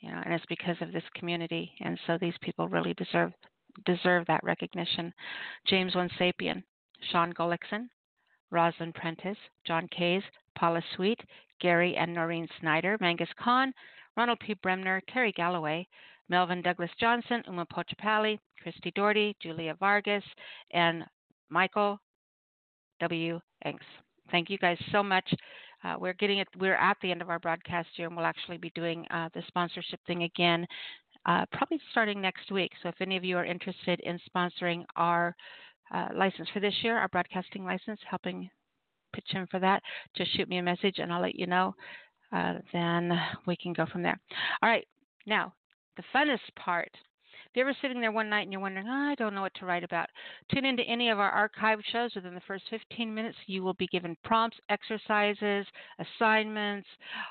you 0.00 0.10
know, 0.10 0.20
and 0.24 0.34
it's 0.34 0.46
because 0.48 0.76
of 0.80 0.92
this 0.92 1.04
community. 1.14 1.70
And 1.80 1.98
so 2.06 2.18
these 2.20 2.34
people 2.40 2.68
really 2.68 2.94
deserve 2.94 3.32
deserve 3.84 4.24
that 4.26 4.42
recognition. 4.42 5.12
James 5.66 5.94
One 5.94 6.08
Sean 7.12 7.32
Gullickson, 7.34 7.88
Rosalind 8.50 8.94
Prentice, 8.94 9.38
John 9.66 9.88
Kays, 9.96 10.22
Paula 10.56 10.82
Sweet, 10.94 11.20
Gary 11.60 11.96
and 11.96 12.12
Noreen 12.12 12.48
Snyder, 12.60 12.96
Mangus 13.00 13.28
Khan, 13.38 13.72
Ronald 14.16 14.40
P. 14.40 14.54
Bremner, 14.62 15.02
Terry 15.12 15.32
Galloway, 15.32 15.86
Melvin 16.28 16.62
Douglas 16.62 16.90
Johnson, 16.98 17.42
Uma 17.46 17.66
Pochapali, 17.66 18.38
Christy 18.62 18.90
Doherty, 18.94 19.36
Julia 19.40 19.74
Vargas, 19.78 20.24
and 20.72 21.04
Michael 21.50 21.98
W. 23.00 23.40
Enks. 23.64 23.84
Thank 24.30 24.50
you 24.50 24.58
guys 24.58 24.78
so 24.90 25.02
much. 25.02 25.28
Uh, 25.84 25.94
we're 25.98 26.14
getting 26.14 26.38
it. 26.38 26.48
We're 26.58 26.74
at 26.74 26.96
the 27.00 27.10
end 27.10 27.22
of 27.22 27.30
our 27.30 27.38
broadcast 27.38 27.88
here, 27.94 28.08
and 28.08 28.16
we'll 28.16 28.26
actually 28.26 28.56
be 28.56 28.72
doing 28.74 29.06
uh, 29.10 29.28
the 29.34 29.42
sponsorship 29.46 30.00
thing 30.06 30.24
again, 30.24 30.66
uh, 31.26 31.44
probably 31.52 31.78
starting 31.90 32.20
next 32.20 32.50
week. 32.50 32.72
So 32.82 32.88
if 32.88 32.96
any 33.00 33.16
of 33.16 33.24
you 33.24 33.36
are 33.36 33.44
interested 33.44 34.00
in 34.00 34.18
sponsoring 34.34 34.84
our 34.96 35.36
uh, 35.92 36.08
license 36.14 36.48
for 36.52 36.60
this 36.60 36.74
year, 36.82 36.98
our 36.98 37.08
broadcasting 37.08 37.64
license, 37.64 38.00
helping 38.08 38.50
pitch 39.14 39.30
in 39.34 39.46
for 39.46 39.60
that, 39.60 39.82
just 40.16 40.34
shoot 40.36 40.48
me 40.48 40.58
a 40.58 40.62
message 40.62 40.98
and 40.98 41.12
I'll 41.12 41.22
let 41.22 41.36
you 41.36 41.46
know. 41.46 41.74
Uh, 42.32 42.54
then 42.72 43.12
we 43.46 43.56
can 43.56 43.72
go 43.72 43.86
from 43.86 44.02
there. 44.02 44.18
All 44.62 44.68
right, 44.68 44.86
now 45.26 45.52
the 45.96 46.02
funnest 46.14 46.54
part. 46.56 46.90
If 47.46 47.50
you're 47.54 47.68
ever 47.68 47.76
sitting 47.80 48.00
there 48.00 48.12
one 48.12 48.28
night 48.28 48.42
and 48.42 48.52
you're 48.52 48.60
wondering, 48.60 48.86
oh, 48.88 48.92
I 49.10 49.14
don't 49.14 49.34
know 49.34 49.40
what 49.40 49.54
to 49.54 49.66
write 49.66 49.84
about, 49.84 50.08
tune 50.52 50.66
into 50.66 50.82
any 50.82 51.08
of 51.08 51.18
our 51.18 51.30
archive 51.30 51.78
shows. 51.90 52.14
Within 52.14 52.34
the 52.34 52.40
first 52.46 52.64
15 52.68 53.14
minutes, 53.14 53.38
you 53.46 53.62
will 53.62 53.74
be 53.74 53.86
given 53.86 54.16
prompts, 54.24 54.58
exercises, 54.68 55.66
assignments, 55.98 56.88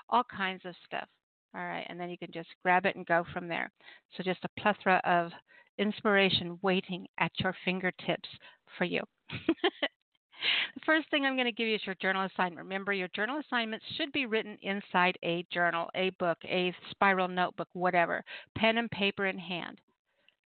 all 0.10 0.24
kinds 0.36 0.62
of 0.66 0.74
stuff. 0.86 1.08
All 1.56 1.66
right, 1.66 1.86
and 1.88 2.00
then 2.00 2.10
you 2.10 2.18
can 2.18 2.32
just 2.34 2.50
grab 2.64 2.86
it 2.86 2.96
and 2.96 3.06
go 3.06 3.24
from 3.32 3.48
there. 3.48 3.72
So, 4.18 4.24
just 4.24 4.44
a 4.44 4.62
plethora 4.62 5.00
of 5.06 5.32
inspiration 5.77 6.60
waiting 6.62 7.08
at 7.20 7.32
your 7.39 7.55
fingertips 7.65 8.29
for 8.77 8.86
you. 8.86 9.01
the 9.29 10.82
first 10.86 11.10
thing 11.10 11.25
I'm 11.25 11.36
going 11.36 11.46
to 11.46 11.51
give 11.51 11.67
you 11.67 11.75
is 11.75 11.86
your 11.86 11.96
journal 11.96 12.25
assignment. 12.25 12.63
Remember, 12.63 12.94
your 12.94 13.10
journal 13.15 13.39
assignments 13.39 13.86
should 13.98 14.12
be 14.12 14.25
written 14.25 14.58
inside 14.62 15.17
a 15.24 15.46
journal, 15.51 15.89
a 15.96 16.12
book, 16.20 16.38
a 16.46 16.74
spiral 16.91 17.27
notebook, 17.27 17.67
whatever, 17.74 18.24
pen 18.58 18.77
and 18.77 18.89
paper 18.91 19.25
in 19.25 19.38
hand. 19.38 19.79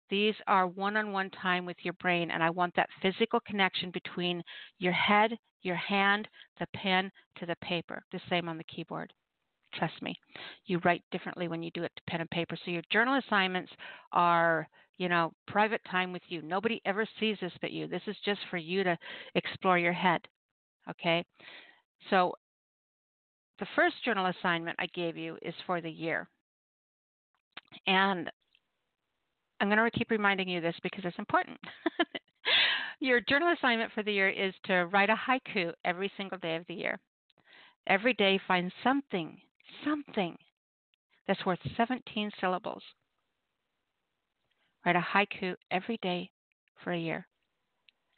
These 0.09 0.35
are 0.47 0.69
one 0.69 0.97
on 0.97 1.13
one 1.13 1.31
time 1.31 1.67
with 1.67 1.77
your 1.83 1.95
brain, 1.95 2.31
and 2.31 2.43
I 2.43 2.51
want 2.51 2.75
that 2.77 2.89
physical 3.03 3.41
connection 3.41 3.91
between 3.91 4.43
your 4.79 4.93
head, 4.93 5.37
your 5.63 5.77
hand, 5.77 6.29
the 6.61 6.67
pen 6.75 7.11
to 7.39 7.47
the 7.47 7.57
paper. 7.57 8.05
The 8.13 8.21
same 8.31 8.49
on 8.49 8.57
the 8.57 8.65
keyboard. 8.65 9.13
Trust 9.75 10.01
me, 10.01 10.19
you 10.67 10.79
write 10.85 11.03
differently 11.11 11.49
when 11.49 11.63
you 11.63 11.71
do 11.73 11.83
it 11.83 11.93
to 11.97 12.03
pen 12.09 12.21
and 12.21 12.31
paper. 12.31 12.57
So 12.65 12.71
your 12.71 12.83
journal 12.91 13.21
assignments 13.27 13.73
are, 14.13 14.69
you 14.99 15.09
know, 15.09 15.33
private 15.47 15.81
time 15.91 16.13
with 16.13 16.23
you. 16.29 16.43
Nobody 16.43 16.81
ever 16.87 17.07
sees 17.21 17.37
this 17.41 17.53
but 17.61 17.73
you. 17.73 17.87
This 17.87 18.03
is 18.07 18.17
just 18.25 18.41
for 18.51 18.57
you 18.57 18.85
to 18.85 18.97
explore 19.35 19.79
your 19.79 19.93
head. 19.93 20.21
Okay? 20.89 21.25
So 22.11 22.33
the 23.59 23.67
first 23.75 23.97
journal 24.05 24.27
assignment 24.27 24.77
I 24.79 24.87
gave 24.95 25.17
you 25.17 25.37
is 25.43 25.55
for 25.67 25.81
the 25.81 25.91
year. 25.91 26.29
And 27.87 28.31
I'm 29.61 29.69
going 29.69 29.79
to 29.79 29.99
keep 29.99 30.11
reminding 30.11 30.49
you 30.49 30.61
this 30.61 30.77
because 30.83 31.05
it's 31.05 31.19
important. 31.19 31.59
Your 33.01 33.21
journal 33.21 33.53
assignment 33.57 33.93
for 33.93 34.03
the 34.03 34.13
year 34.13 34.29
is 34.29 34.55
to 34.65 34.87
write 34.87 35.11
a 35.11 35.17
haiku 35.17 35.73
every 35.85 36.11
single 36.17 36.39
day 36.39 36.57
of 36.57 36.65
the 36.69 36.75
year. 36.75 36.99
Every 37.87 38.15
day, 38.15 38.41
find 38.49 38.73
something, 38.83 39.37
something 39.85 40.37
that's 41.29 41.45
worth 41.47 41.59
17 41.77 42.31
syllables. 42.41 42.83
Write 44.87 44.97
a 44.97 45.01
haiku 45.01 45.55
every 45.73 45.99
day 46.01 46.31
for 46.85 46.93
a 46.93 46.99
year. 46.99 47.27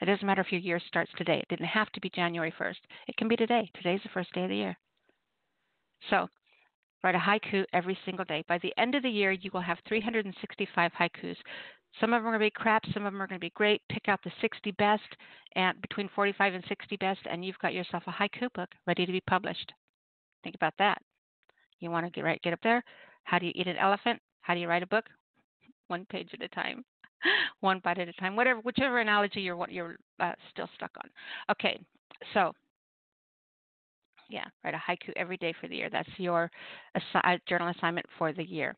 It 0.03 0.05
doesn't 0.05 0.27
matter 0.27 0.43
if 0.43 0.53
your 0.53 0.61
year 0.61 0.79
starts 0.87 1.11
today. 1.17 1.39
It 1.39 1.49
didn't 1.49 1.67
have 1.67 1.91
to 1.93 2.01
be 2.01 2.11
January 2.11 2.53
1st. 2.61 2.77
It 3.09 3.17
can 3.17 3.27
be 3.27 3.37
today. 3.37 3.71
Today's 3.75 4.01
the 4.03 4.11
first 4.11 4.33
day 4.35 4.45
of 4.45 4.51
the 4.51 4.57
year. 4.57 4.77
So 6.11 6.29
write 7.03 7.15
a 7.15 7.19
haiku 7.19 7.65
every 7.73 7.99
single 8.05 8.27
day. 8.27 8.45
By 8.47 8.59
the 8.59 8.73
end 8.77 8.95
of 8.95 9.03
the 9.03 9.09
year, 9.09 9.33
you 9.33 9.51
will 9.53 9.63
have 9.63 9.79
365 9.89 10.93
haikus. 10.93 11.37
Some 12.01 12.13
of 12.13 12.21
them 12.21 12.27
are 12.27 12.31
going 12.31 12.41
to 12.41 12.47
be 12.47 12.51
crap, 12.51 12.85
some 12.93 13.07
of 13.07 13.13
them 13.13 13.23
are 13.23 13.27
going 13.27 13.41
to 13.41 13.45
be 13.45 13.53
great. 13.57 13.81
Pick 13.91 14.09
out 14.09 14.21
the 14.23 14.31
60 14.43 14.71
best, 14.73 15.03
and 15.57 15.81
between 15.81 16.11
45 16.15 16.53
and 16.53 16.65
60 16.69 16.97
best, 16.99 17.21
and 17.31 17.43
you've 17.43 17.59
got 17.61 17.73
yourself 17.73 18.03
a 18.07 18.13
haiku 18.13 18.53
book 18.55 18.69
ready 18.87 19.07
to 19.07 19.13
be 19.13 19.23
published. 19.23 19.73
Think 20.45 20.55
about 20.55 20.75
that. 20.79 21.01
You 21.81 21.91
want 21.91 22.05
to 22.05 22.13
get 22.13 22.25
right, 22.25 22.43
get 22.43 22.53
up 22.53 22.61
there. 22.63 22.85
How 23.25 23.39
do 23.39 23.47
you 23.47 23.53
eat 23.55 23.67
an 23.67 23.79
elephant? 23.79 24.21
How 24.43 24.53
do 24.53 24.61
you 24.61 24.69
write 24.69 24.83
a 24.83 24.87
book? 24.87 25.07
One 25.89 26.07
page 26.11 26.31
at 26.33 26.43
a 26.43 26.49
time, 26.49 26.85
one 27.61 27.81
bite 27.83 27.99
at 27.99 28.09
a 28.09 28.13
time. 28.15 28.37
Whatever, 28.37 28.61
whichever 28.61 29.01
analogy 29.01 29.41
you're 29.41 29.67
you're 29.71 29.97
uh, 30.21 30.33
still 30.51 30.69
stuck 30.77 30.93
on. 31.03 31.11
Okay, 31.51 31.81
so 32.35 32.53
yeah, 34.29 34.45
write 34.63 34.75
a 34.75 34.79
haiku 34.79 35.13
every 35.17 35.37
day 35.39 35.55
for 35.61 35.69
the 35.69 35.77
year. 35.77 35.89
That's 35.91 36.09
your 36.19 36.51
assi- 36.97 37.21
uh, 37.25 37.39
journal 37.49 37.73
assignment 37.77 38.07
for 38.19 38.33
the 38.33 38.45
year. 38.45 38.75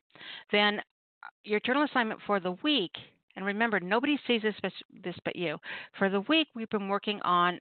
Then 0.51 0.79
uh, 0.79 1.27
your 1.43 1.59
journal 1.59 1.83
assignment 1.83 2.19
for 2.25 2.39
the 2.39 2.53
week, 2.63 2.93
and 3.35 3.45
remember, 3.45 3.79
nobody 3.79 4.17
sees 4.27 4.41
this 4.41 4.55
but, 4.61 4.71
this 5.03 5.15
but 5.25 5.35
you. 5.35 5.57
For 5.97 6.09
the 6.09 6.21
week, 6.21 6.47
we've 6.55 6.69
been 6.69 6.87
working 6.87 7.19
on 7.23 7.59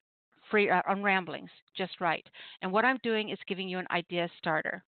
free 0.50 0.70
uh, 0.70 0.82
on 0.88 1.02
ramblings, 1.02 1.50
just 1.76 2.00
right. 2.00 2.24
And 2.62 2.72
what 2.72 2.84
I'm 2.84 2.98
doing 3.02 3.30
is 3.30 3.38
giving 3.48 3.68
you 3.68 3.78
an 3.78 3.86
idea 3.90 4.28
starter. 4.38 4.82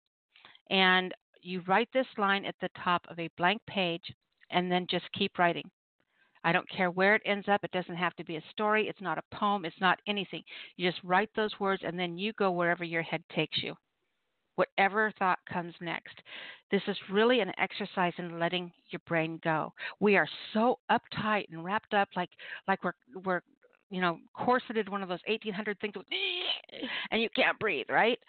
And 0.69 1.13
you 1.41 1.61
write 1.67 1.89
this 1.93 2.07
line 2.17 2.45
at 2.45 2.55
the 2.61 2.69
top 2.83 3.05
of 3.09 3.19
a 3.19 3.29
blank 3.37 3.61
page, 3.67 4.03
and 4.53 4.71
then 4.71 4.87
just 4.89 5.05
keep 5.13 5.37
writing. 5.37 5.69
I 6.43 6.51
don't 6.51 6.69
care 6.69 6.91
where 6.91 7.15
it 7.15 7.21
ends 7.25 7.47
up. 7.47 7.63
It 7.63 7.71
doesn't 7.71 7.95
have 7.95 8.15
to 8.15 8.25
be 8.25 8.35
a 8.35 8.43
story. 8.51 8.87
It's 8.87 9.01
not 9.01 9.17
a 9.17 9.35
poem. 9.35 9.65
It's 9.65 9.79
not 9.79 9.99
anything. 10.07 10.43
You 10.75 10.89
just 10.89 11.03
write 11.03 11.29
those 11.35 11.57
words 11.59 11.83
and 11.85 11.97
then 11.97 12.17
you 12.17 12.33
go 12.33 12.51
wherever 12.51 12.83
your 12.83 13.01
head 13.01 13.23
takes 13.33 13.63
you. 13.63 13.75
Whatever 14.55 15.11
thought 15.17 15.39
comes 15.51 15.73
next. 15.81 16.15
This 16.69 16.81
is 16.87 16.97
really 17.11 17.39
an 17.39 17.51
exercise 17.57 18.13
in 18.17 18.39
letting 18.39 18.71
your 18.91 19.01
brain 19.07 19.39
go. 19.43 19.73
We 19.99 20.15
are 20.15 20.27
so 20.53 20.77
uptight 20.91 21.45
and 21.51 21.63
wrapped 21.63 21.93
up 21.93 22.09
like 22.15 22.29
like 22.67 22.83
we're 22.83 22.93
we're 23.25 23.41
you 23.89 23.99
know 23.99 24.19
corseted 24.35 24.89
one 24.89 25.01
of 25.01 25.09
those 25.09 25.21
1800 25.27 25.79
things 25.79 25.95
and 27.11 27.21
you 27.21 27.29
can't 27.35 27.57
breathe, 27.57 27.87
right? 27.89 28.19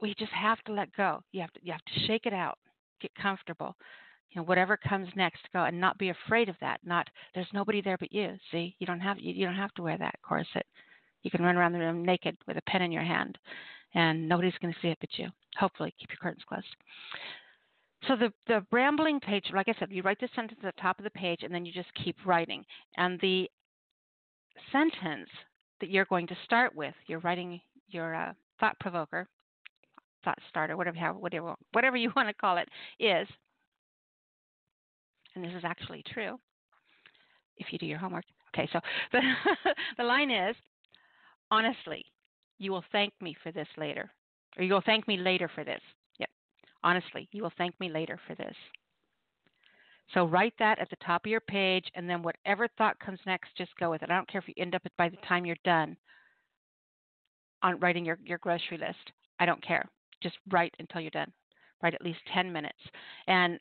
We 0.00 0.14
just 0.18 0.32
have 0.32 0.62
to 0.64 0.72
let 0.72 0.94
go. 0.94 1.20
You 1.32 1.40
have 1.40 1.52
to 1.54 1.60
you 1.64 1.72
have 1.72 1.84
to 1.84 2.06
shake 2.06 2.26
it 2.26 2.32
out. 2.32 2.58
Get 3.00 3.12
comfortable 3.20 3.74
you 4.32 4.40
know 4.40 4.46
whatever 4.46 4.76
comes 4.76 5.08
next 5.14 5.42
go 5.52 5.64
and 5.64 5.78
not 5.78 5.98
be 5.98 6.08
afraid 6.08 6.48
of 6.48 6.56
that 6.60 6.80
not 6.84 7.08
there's 7.34 7.46
nobody 7.52 7.80
there 7.80 7.98
but 7.98 8.12
you 8.12 8.34
see? 8.50 8.74
You 8.78 8.86
don't 8.86 9.00
have 9.00 9.18
you, 9.18 9.32
you 9.32 9.46
don't 9.46 9.54
have 9.54 9.74
to 9.74 9.82
wear 9.82 9.98
that 9.98 10.14
corset. 10.22 10.66
You 11.22 11.30
can 11.30 11.42
run 11.42 11.56
around 11.56 11.72
the 11.72 11.78
room 11.78 12.04
naked 12.04 12.36
with 12.46 12.56
a 12.56 12.62
pen 12.62 12.82
in 12.82 12.92
your 12.92 13.02
hand 13.02 13.38
and 13.94 14.28
nobody's 14.28 14.54
going 14.60 14.72
to 14.72 14.80
see 14.80 14.88
it 14.88 14.98
but 15.00 15.10
you. 15.16 15.28
Hopefully 15.58 15.94
keep 15.98 16.10
your 16.10 16.18
curtains 16.18 16.44
closed. 16.48 16.66
So 18.08 18.16
the 18.16 18.32
the 18.46 18.64
rambling 18.72 19.20
page 19.20 19.44
like 19.54 19.68
i 19.68 19.74
said 19.78 19.88
you 19.90 20.02
write 20.02 20.20
the 20.20 20.28
sentence 20.34 20.58
at 20.64 20.74
the 20.74 20.80
top 20.80 20.98
of 20.98 21.04
the 21.04 21.10
page 21.10 21.40
and 21.42 21.54
then 21.54 21.64
you 21.64 21.72
just 21.72 21.92
keep 22.02 22.16
writing. 22.24 22.64
And 22.96 23.20
the 23.20 23.48
sentence 24.70 25.28
that 25.80 25.90
you're 25.90 26.06
going 26.06 26.26
to 26.26 26.36
start 26.44 26.74
with 26.74 26.94
you're 27.06 27.20
writing 27.20 27.60
your 27.88 28.14
uh, 28.14 28.32
thought 28.60 28.78
provoker 28.80 29.28
thought 30.24 30.38
starter 30.48 30.76
whatever 30.76 31.12
whatever 31.14 31.54
whatever 31.72 31.96
you 31.96 32.12
want 32.16 32.28
to 32.28 32.34
call 32.34 32.56
it 32.56 32.68
is 33.00 33.26
and 35.34 35.44
this 35.44 35.52
is 35.56 35.64
actually 35.64 36.02
true 36.12 36.38
if 37.58 37.72
you 37.72 37.78
do 37.78 37.86
your 37.86 37.98
homework. 37.98 38.24
Okay, 38.54 38.68
so 38.72 38.80
the, 39.12 39.20
the 39.98 40.04
line 40.04 40.30
is 40.30 40.56
honestly, 41.50 42.04
you 42.58 42.72
will 42.72 42.84
thank 42.92 43.12
me 43.20 43.36
for 43.42 43.52
this 43.52 43.68
later. 43.76 44.10
Or 44.56 44.64
you 44.64 44.72
will 44.72 44.82
thank 44.84 45.06
me 45.08 45.16
later 45.16 45.50
for 45.54 45.64
this. 45.64 45.80
Yep. 46.18 46.28
Honestly, 46.84 47.28
you 47.32 47.42
will 47.42 47.52
thank 47.56 47.78
me 47.80 47.90
later 47.90 48.18
for 48.26 48.34
this. 48.34 48.54
So 50.14 50.26
write 50.26 50.54
that 50.58 50.78
at 50.78 50.90
the 50.90 50.96
top 50.96 51.24
of 51.24 51.30
your 51.30 51.40
page, 51.40 51.86
and 51.94 52.08
then 52.08 52.22
whatever 52.22 52.68
thought 52.76 52.98
comes 52.98 53.20
next, 53.24 53.56
just 53.56 53.70
go 53.78 53.90
with 53.90 54.02
it. 54.02 54.10
I 54.10 54.14
don't 54.14 54.28
care 54.28 54.40
if 54.40 54.48
you 54.48 54.54
end 54.62 54.74
up 54.74 54.82
by 54.98 55.08
the 55.08 55.16
time 55.28 55.46
you're 55.46 55.56
done 55.64 55.96
on 57.62 57.78
writing 57.80 58.04
your, 58.04 58.18
your 58.24 58.38
grocery 58.38 58.76
list. 58.78 59.12
I 59.40 59.46
don't 59.46 59.64
care. 59.64 59.88
Just 60.22 60.36
write 60.50 60.74
until 60.78 61.00
you're 61.00 61.10
done. 61.10 61.32
Write 61.82 61.94
at 61.94 62.04
least 62.04 62.20
10 62.34 62.52
minutes. 62.52 62.78
And 63.26 63.58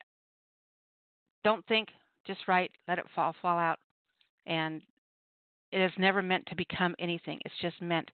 don't 1.43 1.65
think, 1.67 1.89
just 2.25 2.47
write, 2.47 2.71
let 2.87 2.99
it 2.99 3.05
fall, 3.15 3.35
fall 3.41 3.57
out. 3.57 3.79
And 4.45 4.81
it 5.71 5.79
is 5.79 5.91
never 5.97 6.21
meant 6.21 6.45
to 6.47 6.55
become 6.55 6.95
anything. 6.99 7.39
It's 7.45 7.55
just 7.61 7.81
meant 7.81 8.09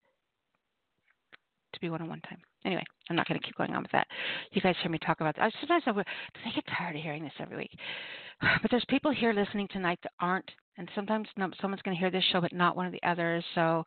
to 1.74 1.80
be 1.80 1.90
one 1.90 2.02
on 2.02 2.10
one 2.10 2.22
time. 2.22 2.40
Anyway, 2.66 2.84
I'm 3.10 3.16
not 3.16 3.28
going 3.28 3.40
to 3.40 3.46
keep 3.46 3.56
going 3.56 3.74
on 3.74 3.84
with 3.84 3.92
that. 3.92 4.08
You 4.52 4.62
guys 4.62 4.76
hear 4.82 4.92
me 4.92 5.00
talk 5.00 5.22
about 5.22 5.36
that. 5.38 5.52
Sometimes 5.60 5.84
I, 5.88 6.52
get 6.54 6.64
tired 6.78 6.96
of 6.96 7.02
hearing 7.02 7.24
this 7.24 7.34
every 7.40 7.58
week? 7.58 7.72
But 8.62 8.70
there's 8.70 8.86
people 8.88 9.12
here 9.12 9.34
listening 9.34 9.68
tonight 9.72 9.98
that 10.04 10.12
aren't, 10.20 10.50
and 10.78 10.88
sometimes 10.94 11.28
someone's 11.36 11.82
going 11.82 11.96
to 11.96 12.00
hear 12.00 12.12
this 12.12 12.24
show 12.32 12.40
but 12.40 12.54
not 12.54 12.76
one 12.76 12.86
of 12.86 12.92
the 12.92 13.02
others. 13.02 13.44
So, 13.56 13.84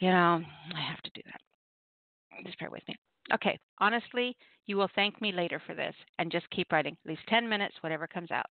you 0.00 0.08
know, 0.08 0.42
I 0.74 0.80
have 0.80 1.00
to 1.02 1.10
do 1.14 1.20
that. 1.26 2.44
Just 2.44 2.58
bear 2.58 2.70
with 2.70 2.82
me. 2.88 2.96
Okay, 3.32 3.56
honestly, 3.78 4.36
you 4.66 4.76
will 4.76 4.90
thank 4.96 5.20
me 5.22 5.30
later 5.30 5.62
for 5.64 5.74
this, 5.74 5.94
and 6.18 6.32
just 6.32 6.50
keep 6.50 6.72
writing. 6.72 6.96
At 7.04 7.08
least 7.08 7.22
10 7.28 7.48
minutes, 7.48 7.74
whatever 7.82 8.08
comes 8.08 8.32
out. 8.32 8.46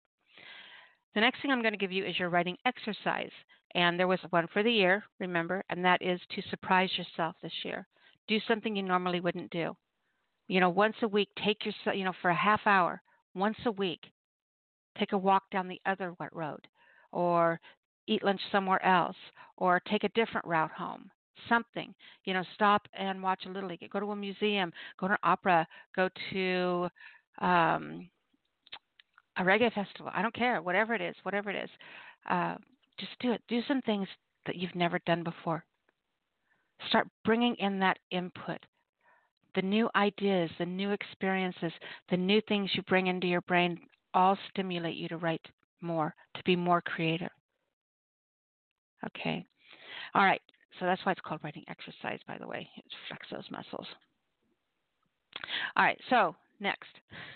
The 1.14 1.20
next 1.20 1.40
thing 1.40 1.50
I'm 1.50 1.62
going 1.62 1.72
to 1.72 1.78
give 1.78 1.92
you 1.92 2.04
is 2.04 2.18
your 2.18 2.28
writing 2.28 2.56
exercise. 2.66 3.30
And 3.74 3.98
there 3.98 4.08
was 4.08 4.20
one 4.30 4.46
for 4.52 4.62
the 4.62 4.72
year, 4.72 5.04
remember, 5.20 5.64
and 5.68 5.84
that 5.84 6.02
is 6.02 6.20
to 6.34 6.42
surprise 6.50 6.90
yourself 6.96 7.36
this 7.42 7.52
year. 7.64 7.86
Do 8.28 8.38
something 8.46 8.74
you 8.74 8.82
normally 8.82 9.20
wouldn't 9.20 9.50
do. 9.50 9.76
You 10.48 10.60
know, 10.60 10.70
once 10.70 10.96
a 11.02 11.08
week, 11.08 11.28
take 11.44 11.64
yourself, 11.64 11.96
you 11.96 12.04
know, 12.04 12.12
for 12.20 12.30
a 12.30 12.34
half 12.34 12.60
hour, 12.66 13.00
once 13.34 13.56
a 13.66 13.72
week, 13.72 14.00
take 14.98 15.12
a 15.12 15.18
walk 15.18 15.44
down 15.50 15.68
the 15.68 15.80
other 15.86 16.14
wet 16.20 16.34
road, 16.34 16.60
or 17.12 17.58
eat 18.06 18.22
lunch 18.22 18.40
somewhere 18.52 18.84
else, 18.84 19.16
or 19.56 19.80
take 19.90 20.04
a 20.04 20.08
different 20.10 20.46
route 20.46 20.70
home. 20.70 21.10
Something, 21.48 21.94
you 22.24 22.34
know, 22.34 22.44
stop 22.54 22.86
and 22.96 23.22
watch 23.22 23.44
a 23.46 23.50
little 23.50 23.68
league, 23.68 23.88
go 23.90 24.00
to 24.00 24.12
a 24.12 24.16
museum, 24.16 24.72
go 25.00 25.08
to 25.08 25.14
an 25.14 25.18
opera, 25.22 25.66
go 25.96 26.08
to 26.32 26.88
um, 27.40 28.08
a 29.36 29.42
reggae 29.42 29.72
festival. 29.72 30.10
I 30.14 30.22
don't 30.22 30.34
care, 30.34 30.62
whatever 30.62 30.94
it 30.94 31.00
is, 31.00 31.14
whatever 31.22 31.50
it 31.50 31.56
is. 31.64 31.70
Uh, 32.28 32.56
just 32.98 33.12
do 33.20 33.32
it. 33.32 33.42
Do 33.48 33.60
some 33.66 33.80
things 33.82 34.06
that 34.46 34.56
you've 34.56 34.74
never 34.74 34.98
done 35.00 35.22
before. 35.22 35.64
Start 36.88 37.08
bringing 37.24 37.54
in 37.56 37.78
that 37.80 37.98
input, 38.10 38.58
the 39.54 39.62
new 39.62 39.88
ideas, 39.96 40.50
the 40.58 40.66
new 40.66 40.90
experiences, 40.90 41.72
the 42.10 42.16
new 42.16 42.40
things 42.48 42.70
you 42.74 42.82
bring 42.82 43.06
into 43.06 43.26
your 43.26 43.40
brain 43.42 43.78
all 44.12 44.38
stimulate 44.50 44.96
you 44.96 45.08
to 45.08 45.16
write 45.16 45.44
more, 45.80 46.14
to 46.34 46.42
be 46.44 46.56
more 46.56 46.80
creative. 46.80 47.30
Okay. 49.06 49.44
All 50.14 50.24
right. 50.24 50.42
So 50.78 50.86
that's 50.86 51.04
why 51.04 51.12
it's 51.12 51.20
called 51.20 51.40
writing 51.44 51.64
exercise, 51.68 52.20
by 52.26 52.38
the 52.38 52.46
way. 52.46 52.68
It 52.76 52.84
flexes 53.10 53.36
those 53.36 53.50
muscles. 53.50 53.86
All 55.76 55.84
right. 55.84 55.98
So 56.10 56.34
next. 56.60 56.90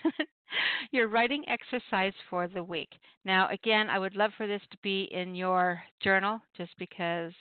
your 0.93 1.09
writing 1.09 1.45
exercise 1.49 2.13
for 2.31 2.49
the 2.49 2.63
week. 2.63 2.91
Now, 3.25 3.49
again, 3.51 3.89
I 3.91 3.99
would 3.99 4.17
love 4.17 4.31
for 4.37 4.47
this 4.47 4.63
to 4.71 4.79
be 4.83 5.09
in 5.13 5.35
your 5.35 5.83
journal, 6.03 6.41
just 6.57 6.73
because, 6.79 7.33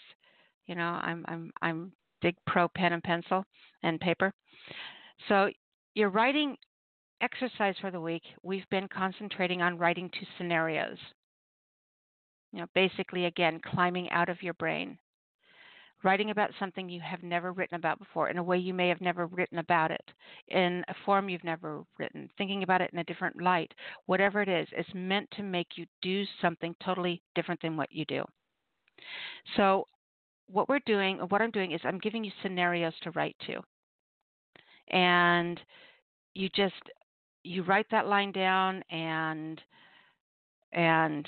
you 0.68 0.76
know, 0.76 1.00
I'm 1.02 1.26
I'm 1.28 1.52
I'm 1.62 1.92
big 2.22 2.36
pro 2.46 2.68
pen 2.68 2.94
and 2.94 3.04
pencil 3.04 3.44
and 3.84 4.00
paper. 4.00 4.34
So, 5.28 5.50
your 5.96 6.10
writing 6.10 6.56
exercise 7.22 7.76
for 7.82 7.92
the 7.92 8.02
week, 8.02 8.24
we've 8.44 8.70
been 8.70 8.88
concentrating 8.88 9.62
on 9.62 9.78
writing 9.78 10.10
to 10.10 10.26
scenarios. 10.38 10.98
You 12.54 12.62
know, 12.62 12.68
basically, 12.74 13.26
again, 13.26 13.60
climbing 13.74 14.10
out 14.12 14.30
of 14.30 14.42
your 14.42 14.54
brain, 14.56 14.98
writing 16.04 16.30
about 16.30 16.52
something 16.60 16.90
you 16.90 17.02
have 17.02 17.24
never 17.24 17.52
written 17.52 17.76
about 17.76 18.00
before 18.00 18.30
in 18.30 18.38
a 18.38 18.44
way 18.44 18.58
you 18.58 18.74
may 18.74 18.88
have 18.88 19.02
never 19.02 19.26
written 19.28 19.58
about 19.58 19.92
it, 19.92 20.04
in 20.50 20.84
a 20.88 20.96
form 21.06 21.30
you've 21.30 21.44
never 21.44 21.84
written, 21.98 22.30
thinking 22.38 22.64
about 22.64 22.82
it 22.82 22.92
in 22.94 23.00
a 23.00 23.04
different 23.06 23.42
light, 23.42 23.74
whatever 24.06 24.42
it 24.42 24.50
is, 24.50 24.68
it's 24.72 24.90
meant 24.94 25.30
to 25.32 25.44
make 25.44 25.68
you 25.76 25.86
do 26.02 26.24
something 26.42 26.76
totally 26.84 27.22
different 27.36 27.62
than 27.62 27.78
what 27.78 27.92
you 27.92 28.06
do. 28.06 28.24
So, 29.56 29.86
what 30.50 30.70
we're 30.70 30.80
doing, 30.86 31.18
what 31.30 31.42
I'm 31.42 31.52
doing 31.52 31.74
is 31.74 31.82
I'm 31.84 32.00
giving 32.00 32.24
you 32.24 32.32
scenarios 32.42 32.94
to 33.04 33.12
write 33.12 33.36
to. 33.48 33.60
And 34.96 35.60
you 36.34 36.50
just 36.56 36.74
you 37.44 37.64
write 37.64 37.88
that 37.92 38.08
line 38.08 38.32
down 38.32 38.84
and 38.90 39.62
and 40.72 41.28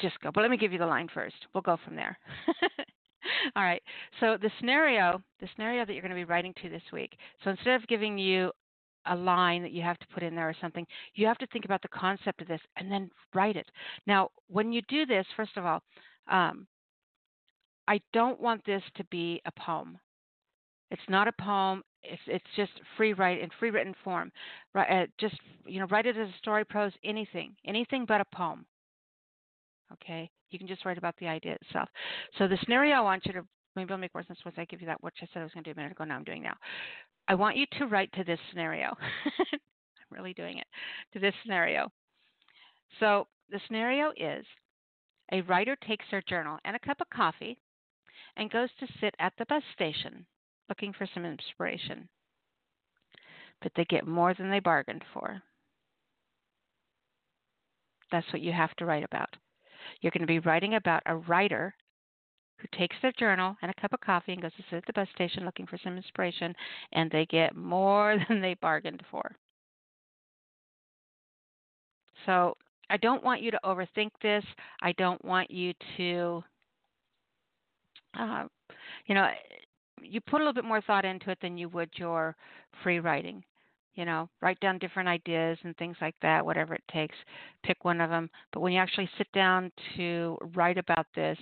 just 0.00 0.18
go. 0.20 0.30
But 0.32 0.42
let 0.42 0.50
me 0.50 0.56
give 0.56 0.72
you 0.72 0.78
the 0.78 0.86
line 0.86 1.08
first. 1.12 1.36
We'll 1.54 1.62
go 1.62 1.76
from 1.84 1.96
there. 1.96 2.18
All 3.56 3.62
right. 3.62 3.82
So 4.20 4.36
the 4.40 4.50
scenario, 4.58 5.20
the 5.40 5.48
scenario 5.54 5.84
that 5.84 5.92
you're 5.92 6.02
going 6.02 6.10
to 6.10 6.16
be 6.16 6.24
writing 6.24 6.54
to 6.62 6.68
this 6.68 6.82
week. 6.92 7.16
So 7.42 7.50
instead 7.50 7.74
of 7.74 7.86
giving 7.88 8.18
you 8.18 8.50
a 9.06 9.14
line 9.14 9.62
that 9.62 9.72
you 9.72 9.82
have 9.82 9.98
to 9.98 10.06
put 10.12 10.22
in 10.22 10.34
there 10.34 10.48
or 10.48 10.56
something, 10.60 10.86
you 11.14 11.26
have 11.26 11.38
to 11.38 11.46
think 11.48 11.64
about 11.64 11.82
the 11.82 11.88
concept 11.88 12.40
of 12.42 12.48
this 12.48 12.60
and 12.76 12.90
then 12.90 13.10
write 13.34 13.56
it. 13.56 13.70
Now, 14.06 14.30
when 14.48 14.72
you 14.72 14.82
do 14.88 15.06
this, 15.06 15.26
first 15.36 15.56
of 15.56 15.64
all, 15.64 15.82
um, 16.28 16.66
I 17.88 18.00
don't 18.12 18.40
want 18.40 18.64
this 18.64 18.82
to 18.96 19.04
be 19.04 19.40
a 19.46 19.52
poem. 19.52 19.98
It's 20.90 21.02
not 21.08 21.28
a 21.28 21.32
poem. 21.32 21.82
It's, 22.02 22.22
it's 22.26 22.44
just 22.56 22.72
free 22.96 23.12
write 23.12 23.40
in 23.40 23.50
free 23.58 23.70
written 23.70 23.94
form. 24.04 24.30
Right, 24.74 25.02
uh, 25.02 25.06
just 25.18 25.36
you 25.66 25.80
know, 25.80 25.86
write 25.86 26.06
it 26.06 26.16
as 26.16 26.28
a 26.28 26.38
story, 26.38 26.64
prose, 26.64 26.92
anything, 27.04 27.54
anything 27.64 28.04
but 28.06 28.20
a 28.20 28.24
poem. 28.34 28.66
Okay, 29.92 30.28
you 30.50 30.58
can 30.58 30.68
just 30.68 30.84
write 30.84 30.98
about 30.98 31.14
the 31.18 31.28
idea 31.28 31.56
itself. 31.62 31.88
So 32.38 32.48
the 32.48 32.58
scenario 32.64 32.96
I 32.96 33.00
want 33.00 33.24
you 33.26 33.32
to 33.34 33.42
maybe 33.76 33.92
I'll 33.92 33.98
make 33.98 34.14
more 34.14 34.24
sense 34.24 34.38
once 34.44 34.56
I 34.58 34.64
give 34.64 34.80
you 34.80 34.86
that, 34.86 35.02
which 35.02 35.16
I 35.22 35.26
said 35.32 35.40
I 35.40 35.44
was 35.44 35.52
going 35.52 35.64
to 35.64 35.72
do 35.72 35.78
a 35.78 35.80
minute 35.80 35.92
ago. 35.92 36.04
Now 36.04 36.16
I'm 36.16 36.24
doing 36.24 36.42
now. 36.42 36.56
I 37.28 37.34
want 37.34 37.56
you 37.56 37.66
to 37.78 37.86
write 37.86 38.12
to 38.14 38.24
this 38.24 38.38
scenario. 38.50 38.96
I'm 39.52 39.58
really 40.10 40.32
doing 40.34 40.58
it 40.58 40.66
to 41.12 41.18
this 41.18 41.34
scenario. 41.42 41.90
So 43.00 43.26
the 43.50 43.60
scenario 43.66 44.12
is 44.16 44.44
a 45.32 45.42
writer 45.42 45.76
takes 45.86 46.04
their 46.10 46.22
journal 46.28 46.58
and 46.64 46.74
a 46.74 46.86
cup 46.86 47.00
of 47.00 47.10
coffee 47.10 47.58
and 48.36 48.50
goes 48.50 48.70
to 48.80 48.86
sit 49.00 49.14
at 49.18 49.32
the 49.38 49.46
bus 49.46 49.62
station 49.74 50.24
looking 50.68 50.92
for 50.92 51.06
some 51.14 51.24
inspiration. 51.24 52.08
But 53.62 53.72
they 53.76 53.84
get 53.84 54.06
more 54.06 54.34
than 54.34 54.50
they 54.50 54.60
bargained 54.60 55.04
for. 55.12 55.42
That's 58.12 58.26
what 58.32 58.42
you 58.42 58.52
have 58.52 58.74
to 58.76 58.84
write 58.84 59.04
about. 59.04 59.30
You're 60.00 60.12
going 60.12 60.20
to 60.20 60.26
be 60.26 60.40
writing 60.40 60.74
about 60.74 61.02
a 61.06 61.16
writer 61.16 61.74
who 62.58 62.78
takes 62.78 62.96
their 63.02 63.12
journal 63.12 63.56
and 63.62 63.70
a 63.70 63.80
cup 63.80 63.92
of 63.92 64.00
coffee 64.00 64.32
and 64.32 64.42
goes 64.42 64.54
to 64.56 64.62
sit 64.70 64.76
at 64.76 64.86
the 64.86 64.92
bus 64.92 65.08
station 65.14 65.44
looking 65.44 65.66
for 65.66 65.78
some 65.82 65.96
inspiration, 65.96 66.54
and 66.92 67.10
they 67.10 67.26
get 67.26 67.54
more 67.54 68.16
than 68.28 68.40
they 68.40 68.54
bargained 68.54 69.02
for. 69.10 69.36
So 72.24 72.56
I 72.88 72.96
don't 72.96 73.22
want 73.22 73.42
you 73.42 73.50
to 73.50 73.60
overthink 73.64 74.10
this. 74.22 74.44
I 74.82 74.92
don't 74.92 75.22
want 75.24 75.50
you 75.50 75.72
to, 75.96 76.44
uh, 78.18 78.44
you 79.06 79.14
know, 79.14 79.28
you 80.02 80.20
put 80.20 80.36
a 80.36 80.44
little 80.44 80.52
bit 80.52 80.64
more 80.64 80.80
thought 80.80 81.04
into 81.04 81.30
it 81.30 81.38
than 81.40 81.58
you 81.58 81.68
would 81.70 81.90
your 81.96 82.36
free 82.82 83.00
writing. 83.00 83.42
You 83.96 84.04
know, 84.04 84.28
write 84.42 84.60
down 84.60 84.78
different 84.78 85.08
ideas 85.08 85.58
and 85.64 85.76
things 85.76 85.96
like 86.00 86.14
that, 86.22 86.44
whatever 86.44 86.74
it 86.74 86.84
takes. 86.92 87.16
Pick 87.64 87.84
one 87.84 88.00
of 88.00 88.10
them. 88.10 88.30
But 88.52 88.60
when 88.60 88.72
you 88.72 88.78
actually 88.78 89.08
sit 89.16 89.26
down 89.32 89.72
to 89.96 90.36
write 90.54 90.78
about 90.78 91.06
this, 91.14 91.38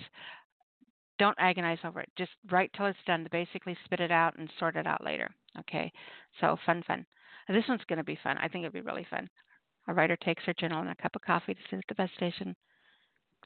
don't 1.19 1.37
agonize 1.37 1.79
over 1.83 1.99
it. 1.99 2.09
Just 2.17 2.31
write 2.49 2.71
till 2.73 2.85
it's 2.87 2.97
done. 3.05 3.27
Basically, 3.31 3.77
spit 3.83 3.99
it 3.99 4.11
out 4.11 4.37
and 4.37 4.49
sort 4.57 4.77
it 4.77 4.87
out 4.87 5.03
later. 5.03 5.29
Okay. 5.59 5.91
So 6.39 6.57
fun, 6.65 6.83
fun. 6.87 7.05
This 7.47 7.63
one's 7.67 7.83
going 7.87 7.97
to 7.97 8.03
be 8.03 8.17
fun. 8.23 8.37
I 8.37 8.47
think 8.47 8.65
it'll 8.65 8.73
be 8.73 8.81
really 8.81 9.05
fun. 9.09 9.29
A 9.87 9.93
writer 9.93 10.15
takes 10.17 10.43
her 10.45 10.53
journal 10.53 10.81
and 10.81 10.89
a 10.89 10.95
cup 10.95 11.15
of 11.15 11.21
coffee 11.21 11.53
to 11.53 11.59
sit 11.69 11.79
at 11.79 11.85
the 11.87 11.95
bus 11.95 12.09
station. 12.15 12.55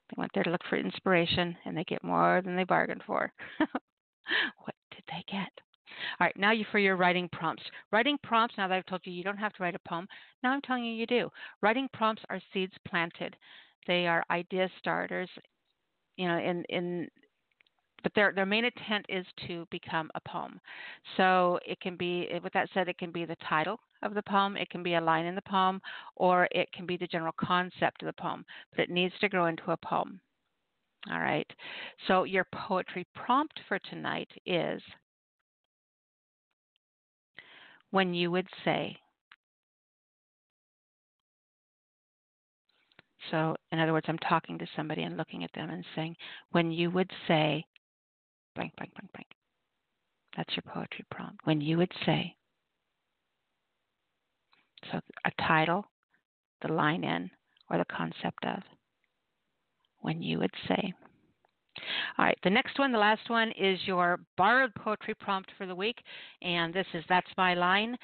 They 0.10 0.15
went 0.17 0.31
there 0.33 0.43
to 0.43 0.49
look 0.49 0.63
for 0.69 0.77
inspiration, 0.77 1.55
and 1.65 1.77
they 1.77 1.83
get 1.83 2.03
more 2.03 2.41
than 2.43 2.55
they 2.55 2.63
bargained 2.63 3.03
for. 3.05 3.31
what 3.60 4.75
did 4.91 5.03
they 5.07 5.23
get? 5.29 5.51
All 6.19 6.25
right, 6.25 6.38
now 6.38 6.51
you 6.51 6.65
for 6.71 6.79
your 6.79 6.95
writing 6.95 7.29
prompts. 7.31 7.63
Writing 7.91 8.17
prompts, 8.23 8.55
now 8.57 8.67
that 8.67 8.75
I've 8.75 8.85
told 8.85 9.01
you 9.03 9.13
you 9.13 9.23
don't 9.23 9.38
have 9.38 9.53
to 9.53 9.63
write 9.63 9.75
a 9.75 9.89
poem, 9.89 10.07
now 10.43 10.51
I'm 10.51 10.62
telling 10.62 10.85
you 10.85 10.93
you 10.93 11.05
do. 11.05 11.29
Writing 11.62 11.88
prompts 11.93 12.23
are 12.29 12.41
seeds 12.53 12.73
planted. 12.88 13.35
They 13.88 14.07
are 14.07 14.23
idea 14.29 14.69
starters. 14.79 15.29
You 16.17 16.27
know, 16.27 16.38
in 16.38 16.63
in 16.69 17.09
but 18.03 18.13
their 18.13 18.31
their 18.33 18.45
main 18.45 18.65
intent 18.65 19.05
is 19.09 19.25
to 19.47 19.67
become 19.71 20.09
a 20.15 20.21
poem. 20.21 20.59
So 21.17 21.59
it 21.65 21.79
can 21.81 21.95
be, 21.95 22.29
with 22.43 22.53
that 22.53 22.69
said, 22.73 22.88
it 22.88 22.97
can 22.97 23.12
be 23.12 23.25
the 23.25 23.35
title 23.47 23.79
of 24.01 24.13
the 24.13 24.23
poem, 24.23 24.55
it 24.55 24.69
can 24.69 24.83
be 24.83 24.95
a 24.95 25.01
line 25.01 25.25
in 25.25 25.35
the 25.35 25.41
poem, 25.41 25.81
or 26.15 26.47
it 26.51 26.71
can 26.71 26.85
be 26.85 26.97
the 26.97 27.07
general 27.07 27.33
concept 27.39 28.01
of 28.01 28.07
the 28.07 28.21
poem. 28.21 28.45
But 28.75 28.83
it 28.83 28.89
needs 28.89 29.13
to 29.19 29.29
grow 29.29 29.47
into 29.47 29.71
a 29.71 29.77
poem. 29.77 30.19
All 31.09 31.19
right. 31.19 31.49
So 32.07 32.23
your 32.23 32.45
poetry 32.53 33.07
prompt 33.15 33.59
for 33.67 33.79
tonight 33.79 34.29
is 34.45 34.81
when 37.91 38.13
you 38.13 38.32
would 38.32 38.47
say. 38.63 38.97
So, 43.32 43.56
in 43.71 43.80
other 43.80 43.93
words, 43.93 44.08
I'm 44.10 44.17
talking 44.19 44.58
to 44.58 44.67
somebody 44.75 45.04
and 45.04 45.17
looking 45.17 45.43
at 45.43 45.52
them 45.54 45.69
and 45.69 45.84
saying, 45.95 46.15
when 46.52 46.71
you 46.71 46.89
would 46.91 47.12
say, 47.28 47.65
blank, 48.56 48.75
blank, 48.78 48.93
blank, 48.93 49.12
blank. 49.13 49.28
That's 50.36 50.56
your 50.56 50.73
poetry 50.73 51.06
prompt. 51.12 51.41
When 51.43 51.62
you 51.62 51.78
would 51.78 51.91
say, 52.06 52.36
so 54.91 54.99
a 55.25 55.32
title, 55.47 55.86
the 56.62 56.73
line 56.73 57.04
in, 57.04 57.30
or 57.69 57.78
the 57.78 57.86
concept 57.86 58.45
of. 58.45 58.63
When 60.02 60.21
you 60.21 60.39
would 60.39 60.54
say. 60.67 60.93
All 62.17 62.25
right, 62.25 62.37
the 62.43 62.49
next 62.49 62.79
one, 62.79 62.91
the 62.91 62.97
last 62.97 63.29
one, 63.29 63.51
is 63.51 63.79
your 63.85 64.19
borrowed 64.37 64.73
poetry 64.75 65.15
prompt 65.15 65.51
for 65.57 65.65
the 65.65 65.75
week. 65.75 65.97
And 66.41 66.73
this 66.73 66.87
is 66.93 67.03
That's 67.09 67.29
My 67.37 67.53
Line. 67.53 67.97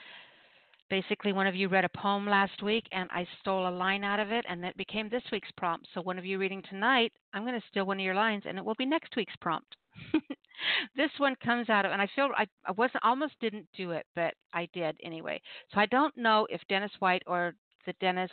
Basically, 0.90 1.34
one 1.34 1.48
of 1.48 1.56
you 1.56 1.68
read 1.68 1.84
a 1.84 1.90
poem 1.90 2.28
last 2.28 2.62
week, 2.62 2.86
and 2.92 3.10
I 3.12 3.28
stole 3.42 3.68
a 3.68 3.72
line 3.72 4.04
out 4.04 4.20
of 4.20 4.32
it, 4.32 4.46
and 4.48 4.64
that 4.64 4.78
became 4.78 5.10
this 5.10 5.24
week's 5.32 5.52
prompt. 5.58 5.88
So, 5.94 6.02
one 6.02 6.20
of 6.20 6.26
you 6.26 6.38
reading 6.38 6.62
tonight, 6.70 7.12
I'm 7.34 7.44
going 7.44 7.60
to 7.60 7.68
steal 7.70 7.86
one 7.86 8.00
of 8.00 8.06
your 8.06 8.14
lines, 8.14 8.44
and 8.46 8.58
it 8.58 8.64
will 8.64 8.76
be 8.76 8.86
next 8.86 9.16
week's 9.16 9.36
prompt. 9.42 9.76
this 10.96 11.10
one 11.18 11.36
comes 11.44 11.70
out 11.70 11.86
of, 11.86 11.92
and 11.92 12.02
I 12.02 12.08
feel 12.16 12.30
I, 12.38 12.46
I 12.66 12.72
wasn't 12.74 13.04
almost 13.04 13.34
didn't 13.42 13.68
do 13.76 13.92
it, 13.92 14.06
but 14.16 14.36
I 14.54 14.68
did 14.74 14.96
anyway. 15.04 15.42
So 15.74 15.80
I 15.80 15.88
don't 15.88 16.16
know 16.18 16.46
if 16.50 16.62
Dennis 16.70 16.92
White 17.00 17.24
or 17.26 17.56
the 17.86 17.94
Dennis, 18.00 18.32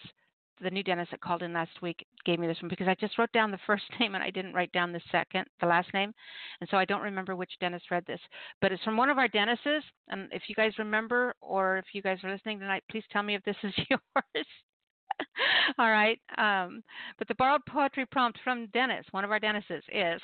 the 0.60 0.70
new 0.70 0.82
dentist 0.82 1.10
that 1.10 1.20
called 1.20 1.42
in 1.42 1.52
last 1.52 1.82
week 1.82 2.06
gave 2.24 2.38
me 2.38 2.46
this 2.46 2.60
one 2.60 2.68
because 2.68 2.88
I 2.88 2.94
just 2.94 3.18
wrote 3.18 3.32
down 3.32 3.50
the 3.50 3.58
first 3.66 3.84
name 4.00 4.14
and 4.14 4.22
I 4.22 4.30
didn't 4.30 4.54
write 4.54 4.72
down 4.72 4.92
the 4.92 5.00
second, 5.10 5.46
the 5.60 5.66
last 5.66 5.92
name, 5.94 6.12
and 6.60 6.68
so 6.70 6.76
I 6.76 6.84
don't 6.84 7.02
remember 7.02 7.36
which 7.36 7.52
dentist 7.60 7.90
read 7.90 8.04
this. 8.06 8.20
But 8.60 8.72
it's 8.72 8.82
from 8.82 8.96
one 8.96 9.10
of 9.10 9.18
our 9.18 9.28
dentists. 9.28 9.66
and 10.08 10.28
if 10.32 10.42
you 10.48 10.54
guys 10.54 10.72
remember 10.78 11.34
or 11.40 11.78
if 11.78 11.86
you 11.92 12.02
guys 12.02 12.18
are 12.22 12.32
listening 12.32 12.58
tonight, 12.58 12.84
please 12.90 13.04
tell 13.12 13.22
me 13.22 13.34
if 13.34 13.42
this 13.44 13.56
is 13.62 13.74
yours. 13.90 14.46
All 15.78 15.90
right. 15.90 16.20
Um, 16.38 16.82
but 17.18 17.28
the 17.28 17.34
borrowed 17.34 17.64
poetry 17.66 18.06
prompt 18.06 18.38
from 18.42 18.66
Dennis, 18.68 19.06
one 19.10 19.24
of 19.24 19.30
our 19.30 19.38
dentists, 19.38 19.86
is 19.92 20.20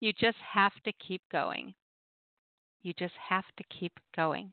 you 0.00 0.12
just 0.12 0.38
have 0.52 0.72
to 0.84 0.92
keep 1.06 1.22
going. 1.30 1.74
You 2.82 2.94
just 2.98 3.14
have 3.28 3.44
to 3.58 3.64
keep 3.78 3.92
going. 4.16 4.52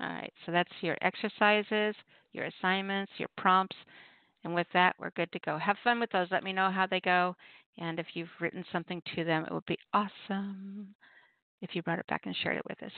All 0.00 0.08
right, 0.08 0.32
so 0.46 0.52
that's 0.52 0.70
your 0.80 0.96
exercises, 1.02 1.94
your 2.32 2.46
assignments, 2.46 3.12
your 3.18 3.28
prompts. 3.36 3.76
And 4.44 4.54
with 4.54 4.68
that, 4.72 4.94
we're 4.98 5.10
good 5.10 5.32
to 5.32 5.40
go. 5.40 5.58
Have 5.58 5.76
fun 5.82 5.98
with 5.98 6.10
those. 6.10 6.28
Let 6.30 6.44
me 6.44 6.52
know 6.52 6.70
how 6.70 6.86
they 6.86 7.00
go. 7.00 7.34
And 7.78 7.98
if 7.98 8.06
you've 8.14 8.28
written 8.40 8.64
something 8.72 9.02
to 9.16 9.24
them, 9.24 9.44
it 9.44 9.52
would 9.52 9.66
be 9.66 9.78
awesome 9.92 10.94
if 11.60 11.74
you 11.74 11.82
brought 11.82 11.98
it 11.98 12.06
back 12.06 12.22
and 12.26 12.36
shared 12.36 12.56
it 12.56 12.66
with 12.68 12.82
us. 12.82 12.92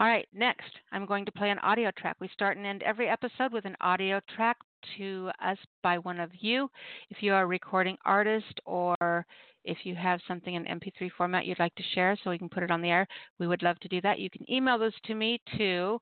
All 0.00 0.06
right, 0.06 0.26
next, 0.32 0.70
I'm 0.90 1.06
going 1.06 1.24
to 1.24 1.32
play 1.32 1.50
an 1.50 1.58
audio 1.60 1.90
track. 1.96 2.16
We 2.20 2.28
start 2.32 2.56
and 2.56 2.66
end 2.66 2.82
every 2.82 3.08
episode 3.08 3.52
with 3.52 3.64
an 3.64 3.76
audio 3.80 4.20
track 4.34 4.56
to 4.98 5.30
us 5.44 5.58
by 5.82 5.98
one 5.98 6.18
of 6.18 6.30
you. 6.40 6.68
If 7.10 7.22
you 7.22 7.32
are 7.32 7.42
a 7.42 7.46
recording 7.46 7.96
artist 8.04 8.60
or 8.64 9.24
if 9.64 9.78
you 9.84 9.94
have 9.94 10.20
something 10.26 10.54
in 10.54 10.64
MP3 10.64 11.10
format 11.16 11.46
you'd 11.46 11.60
like 11.60 11.74
to 11.76 11.82
share 11.94 12.16
so 12.22 12.30
we 12.30 12.38
can 12.38 12.48
put 12.48 12.64
it 12.64 12.70
on 12.72 12.82
the 12.82 12.90
air, 12.90 13.06
we 13.38 13.46
would 13.46 13.62
love 13.62 13.78
to 13.80 13.88
do 13.88 14.00
that. 14.00 14.18
You 14.18 14.30
can 14.30 14.50
email 14.50 14.78
those 14.78 14.98
to 15.04 15.14
me 15.14 15.40
to 15.58 16.00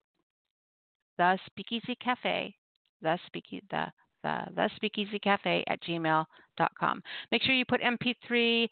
the 1.21 1.39
Speakeasy 1.45 1.95
Cafe, 2.03 2.55
the 3.03 3.19
Speakeasy, 3.27 3.63
the 3.71 3.85
the, 4.23 4.39
the 4.55 4.71
Speakeasy 4.77 5.19
Cafe 5.19 5.65
at 5.67 5.83
gmail.com. 5.83 7.03
Make 7.31 7.43
sure 7.43 7.55
you 7.55 7.65
put 7.67 7.81
MP3 7.81 8.69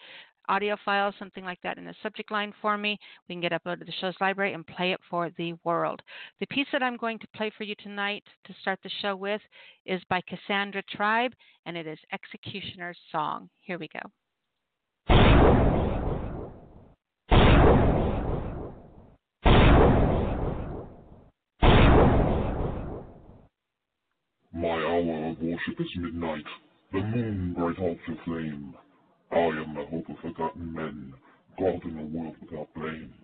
audio 0.49 0.77
file, 0.83 1.13
something 1.19 1.45
like 1.45 1.59
that, 1.63 1.77
in 1.77 1.85
the 1.85 1.95
subject 2.03 2.31
line 2.31 2.55
for 2.61 2.79
me. 2.79 2.99
We 3.29 3.35
can 3.35 3.43
get 3.43 3.53
uploaded 3.53 3.81
to 3.81 3.85
the 3.85 3.93
show's 4.01 4.15
library 4.21 4.55
and 4.55 4.67
play 4.67 4.93
it 4.93 5.01
for 5.11 5.31
the 5.37 5.55
world. 5.65 6.01
The 6.41 6.47
piece 6.47 6.67
that 6.73 6.83
I'm 6.83 6.97
going 6.97 7.19
to 7.19 7.27
play 7.37 7.51
for 7.57 7.65
you 7.65 7.75
tonight 7.83 8.25
to 8.47 8.55
start 8.63 8.79
the 8.83 8.91
show 9.03 9.15
with 9.15 9.43
is 9.85 10.01
by 10.09 10.23
Cassandra 10.27 10.83
Tribe, 10.91 11.33
and 11.67 11.77
it 11.77 11.87
is 11.87 11.99
Executioner's 12.13 12.99
Song. 13.13 13.51
Here 13.61 13.79
we 13.79 13.89
go. 13.89 14.01
My 24.59 24.71
hour 24.71 25.31
of 25.31 25.41
worship 25.41 25.81
is 25.81 25.87
midnight, 25.99 26.45
the 26.91 26.99
moon 26.99 27.55
bright 27.57 27.77
hearts 27.77 28.01
aflame. 28.09 28.75
I 29.31 29.37
am 29.37 29.73
the 29.73 29.85
hope 29.87 30.09
of 30.09 30.19
forgotten 30.19 30.73
men, 30.73 31.15
God 31.57 31.85
in 31.85 31.97
a 31.97 32.03
world 32.03 32.35
without 32.41 32.75
blame. 32.75 33.15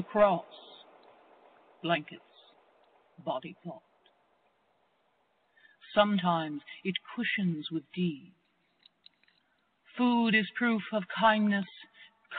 The 0.00 0.04
cross, 0.04 0.44
blankets, 1.82 2.22
body 3.22 3.54
part. 3.62 3.82
Sometimes 5.94 6.62
it 6.84 6.94
cushions 7.14 7.66
with 7.70 7.82
deed. 7.94 8.32
Food 9.98 10.34
is 10.34 10.46
proof 10.56 10.80
of 10.94 11.02
kindness, 11.20 11.66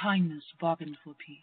kindness 0.02 0.43
bargained 0.60 0.97
for 1.04 1.13
peace. 1.13 1.38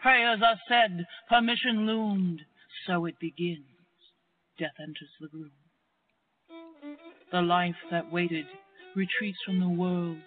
Prayers 0.00 0.40
are 0.44 0.58
said, 0.68 1.06
permission 1.28 1.86
loomed, 1.86 2.40
so 2.84 3.04
it 3.04 3.14
begins. 3.20 3.60
Death 4.58 4.74
enters 4.80 5.14
the 5.20 5.28
room. 5.32 5.52
The 7.30 7.42
life 7.42 7.78
that 7.92 8.10
waited 8.10 8.46
retreats 8.96 9.38
from 9.46 9.60
the 9.60 9.68
world. 9.68 10.18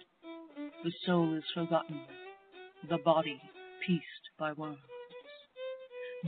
The 0.82 0.92
soul 1.04 1.34
is 1.34 1.44
forgotten, 1.52 2.00
the 2.88 2.96
body 2.96 3.42
pieced 3.86 4.23
by 4.38 4.52
words. 4.52 4.78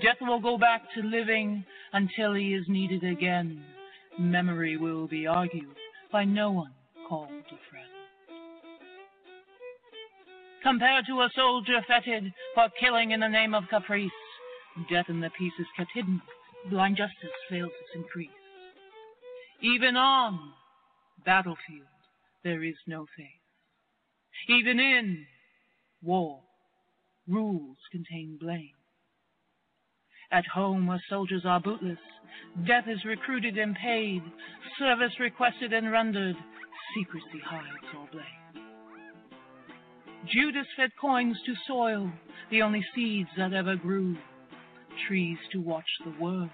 Death 0.02 0.16
will 0.20 0.40
go 0.40 0.58
back 0.58 0.82
to 0.94 1.02
living 1.02 1.64
until 1.92 2.34
he 2.34 2.54
is 2.54 2.64
needed 2.68 3.02
again. 3.02 3.62
Memory 4.18 4.76
will 4.76 5.08
be 5.08 5.26
argued 5.26 5.74
by 6.12 6.24
no 6.24 6.50
one 6.50 6.72
called 7.08 7.30
a 7.30 7.70
friend. 7.70 7.86
Compared 10.62 11.06
to 11.06 11.20
a 11.20 11.30
soldier 11.34 11.80
feted 11.86 12.32
for 12.54 12.68
killing 12.80 13.12
in 13.12 13.20
the 13.20 13.28
name 13.28 13.54
of 13.54 13.64
caprice, 13.70 14.10
death 14.90 15.06
in 15.08 15.20
the 15.20 15.30
peace 15.38 15.52
is 15.58 15.66
kept 15.76 15.90
hidden, 15.94 16.20
blind 16.70 16.96
justice 16.96 17.36
fails 17.48 17.70
its 17.80 17.90
increase. 17.94 18.30
Even 19.62 19.96
on 19.96 20.38
battlefield 21.24 21.86
there 22.44 22.62
is 22.62 22.76
no 22.86 23.06
faith. 23.16 23.26
Even 24.48 24.78
in 24.78 25.26
war 26.02 26.40
rules 27.28 27.76
contain 27.90 28.38
blame. 28.40 28.70
At 30.30 30.46
home, 30.46 30.86
where 30.86 31.02
soldiers 31.08 31.42
are 31.44 31.60
bootless, 31.60 31.98
death 32.66 32.84
is 32.88 33.04
recruited 33.04 33.58
and 33.58 33.76
paid, 33.76 34.22
service 34.78 35.12
requested 35.20 35.72
and 35.72 35.90
rendered, 35.90 36.36
secrecy 36.96 37.40
hides 37.44 37.94
all 37.96 38.08
blame. 38.10 38.64
Judas 40.32 40.66
fed 40.76 40.90
coins 41.00 41.36
to 41.46 41.54
soil, 41.68 42.10
the 42.50 42.62
only 42.62 42.84
seeds 42.94 43.28
that 43.36 43.52
ever 43.52 43.76
grew, 43.76 44.16
trees 45.06 45.38
to 45.52 45.60
watch 45.60 45.88
the 46.04 46.14
world, 46.20 46.50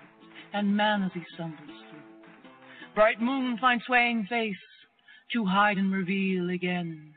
and 0.52 0.76
man 0.76 1.02
as 1.02 1.12
he 1.14 1.22
stumbles 1.35 1.61
through. 1.90 2.00
Bright 2.94 3.20
moon 3.20 3.56
finds 3.58 3.85
swaying 3.85 4.26
face, 4.28 4.56
to 5.32 5.46
hide 5.46 5.78
and 5.78 5.92
reveal 5.92 6.50
again, 6.50 7.14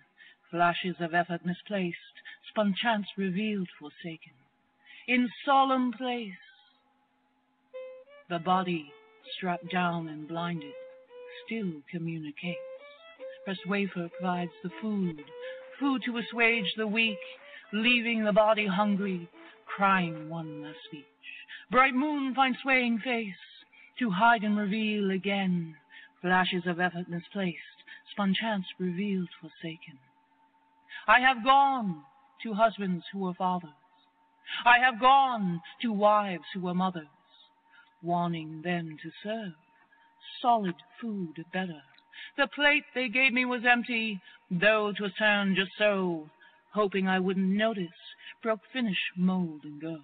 flashes 0.50 0.96
of 1.02 1.14
effort 1.14 1.46
misplaced, 1.46 1.98
chance 2.82 3.08
revealed 3.18 3.70
forsaken. 3.80 4.34
In 5.08 5.30
solemn 5.46 5.92
place, 5.92 6.32
the 8.30 8.40
body 8.40 8.92
strapped 9.38 9.72
down 9.72 10.08
and 10.08 10.28
blinded 10.28 10.74
still 11.46 11.72
communicates. 11.92 12.60
Press 13.44 13.58
wafer 13.68 14.10
provides 14.18 14.52
the 14.64 14.72
food, 14.82 15.22
food 15.80 16.02
to 16.06 16.18
assuage 16.18 16.74
the 16.78 16.88
weak, 16.88 17.20
leaving 17.74 18.24
the 18.24 18.34
body 18.34 18.66
hungry, 18.66 19.30
crying 19.66 20.30
one 20.30 20.64
last 20.64 20.78
speech. 20.86 21.06
Bright 21.70 21.94
moon 21.94 22.34
finds 22.34 22.58
swaying 22.62 23.00
face 23.00 23.36
to 24.00 24.10
hide 24.10 24.44
and 24.44 24.58
reveal 24.58 25.12
again. 25.12 25.76
Flashes 26.22 26.64
of 26.66 26.80
effort 26.80 27.08
misplaced, 27.08 27.60
spun 28.12 28.34
chance 28.34 28.66
revealed 28.80 29.30
forsaken. 29.40 30.00
I 31.08 31.20
have 31.20 31.44
gone 31.44 32.04
to 32.46 32.54
husbands 32.54 33.04
who 33.12 33.20
were 33.20 33.34
fathers. 33.34 33.72
I 34.64 34.78
have 34.78 35.00
gone 35.00 35.62
to 35.82 35.92
wives 35.92 36.46
who 36.54 36.62
were 36.62 36.76
mothers, 36.76 37.08
wanting 38.04 38.62
them 38.62 38.98
to 39.02 39.12
serve 39.24 39.54
solid 40.42 40.76
food 41.02 41.44
better. 41.52 41.82
The 42.38 42.48
plate 42.48 42.84
they 42.94 43.10
gave 43.10 43.34
me 43.34 43.46
was 43.46 43.66
empty, 43.66 44.22
though 44.52 44.92
'twas 44.92 45.14
turned 45.18 45.56
just 45.56 45.72
so, 45.76 46.30
hoping 46.74 47.08
I 47.08 47.20
wouldn't 47.20 47.58
notice, 47.58 48.14
broke 48.44 48.62
finish, 48.72 49.12
mold, 49.18 49.64
and 49.64 49.82
go. 49.82 50.04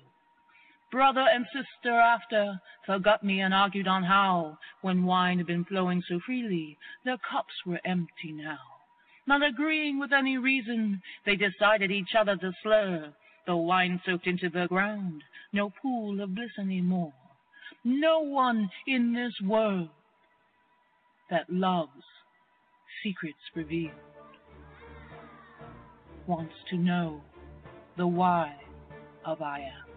Brother 0.92 1.28
and 1.32 1.46
sister 1.54 1.94
after 1.94 2.60
forgot 2.88 3.24
me 3.24 3.40
and 3.40 3.54
argued 3.54 3.88
on 3.88 4.04
how, 4.04 4.58
when 4.82 5.06
wine 5.06 5.38
had 5.38 5.48
been 5.48 5.64
flowing 5.64 6.02
so 6.02 6.20
freely, 6.20 6.80
their 7.04 7.18
cups 7.18 7.66
were 7.68 7.80
empty 7.86 8.32
now. 8.32 8.71
Not 9.32 9.44
agreeing 9.44 9.98
with 9.98 10.12
any 10.12 10.38
reason, 10.38 11.02
they 11.26 11.38
decided 11.38 11.90
each 11.90 12.16
other 12.20 12.36
to 12.36 12.52
slur. 12.62 13.14
The 13.48 13.56
wine 13.56 14.02
soaked 14.06 14.28
into 14.28 14.50
the 14.50 14.68
ground, 14.68 15.24
no 15.54 15.70
pool 15.70 16.20
of 16.20 16.36
bliss 16.36 16.52
any 16.60 16.82
more. 16.82 17.14
No 17.86 18.20
one 18.20 18.70
in 18.86 19.14
this 19.14 19.32
world 19.42 19.88
that 21.30 21.50
loves 21.50 22.04
secrets 23.02 23.40
revealed 23.56 23.94
wants 26.28 26.56
to 26.72 26.76
know 26.76 27.22
the 27.96 28.08
why 28.08 28.54
of 29.24 29.42
I 29.42 29.60
am. 29.60 29.91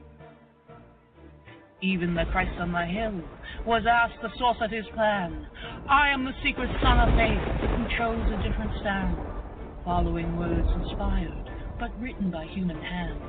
Even 1.84 2.14
the 2.14 2.24
Christ 2.32 2.56
on 2.60 2.72
the 2.72 2.86
hill 2.86 3.20
was 3.66 3.84
asked 3.84 4.16
the 4.22 4.32
source 4.38 4.56
of 4.62 4.70
his 4.70 4.86
plan. 4.94 5.46
I 5.86 6.08
am 6.08 6.24
the 6.24 6.32
secret 6.42 6.70
son 6.80 6.98
of 6.98 7.12
faith 7.12 7.44
who 7.76 7.84
chose 7.98 8.24
a 8.32 8.40
different 8.40 8.72
stand, 8.80 9.14
following 9.84 10.34
words 10.38 10.68
inspired 10.80 11.44
but 11.78 11.92
written 12.00 12.30
by 12.30 12.46
human 12.46 12.80
hand. 12.80 13.20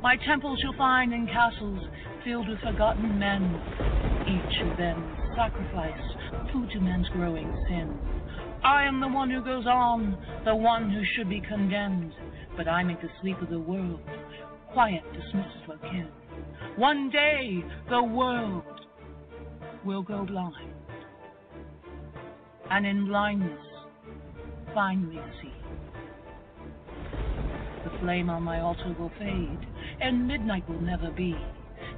My 0.00 0.14
temples 0.14 0.60
you'll 0.62 0.78
find 0.78 1.12
in 1.12 1.26
castles 1.26 1.82
filled 2.24 2.48
with 2.48 2.60
forgotten 2.60 3.18
men, 3.18 3.42
each 4.30 4.62
of 4.62 4.76
them 4.78 5.16
sacrifice, 5.34 6.52
food 6.52 6.70
to 6.74 6.80
man's 6.80 7.08
growing 7.08 7.50
sin. 7.66 7.98
I 8.62 8.84
am 8.84 9.00
the 9.00 9.08
one 9.08 9.28
who 9.28 9.42
goes 9.42 9.66
on, 9.66 10.16
the 10.44 10.54
one 10.54 10.88
who 10.88 11.02
should 11.16 11.28
be 11.28 11.40
condemned, 11.40 12.12
but 12.56 12.68
I 12.68 12.84
make 12.84 13.00
the 13.00 13.10
sleep 13.20 13.42
of 13.42 13.50
the 13.50 13.58
world 13.58 13.98
quiet, 14.72 15.02
dismissed 15.12 15.66
for 15.66 15.78
kin. 15.78 16.06
One 16.78 17.10
day 17.10 17.64
the 17.90 18.00
world 18.00 18.62
will 19.84 20.02
go 20.02 20.24
blind, 20.24 20.70
and 22.70 22.86
in 22.86 23.06
blindness 23.06 23.58
finally 24.72 25.20
see. 25.42 25.52
The 27.82 27.90
flame 27.98 28.30
on 28.30 28.44
my 28.44 28.60
altar 28.60 28.94
will 28.96 29.10
fade, 29.18 29.66
and 30.00 30.28
midnight 30.28 30.68
will 30.68 30.80
never 30.80 31.10
be. 31.10 31.34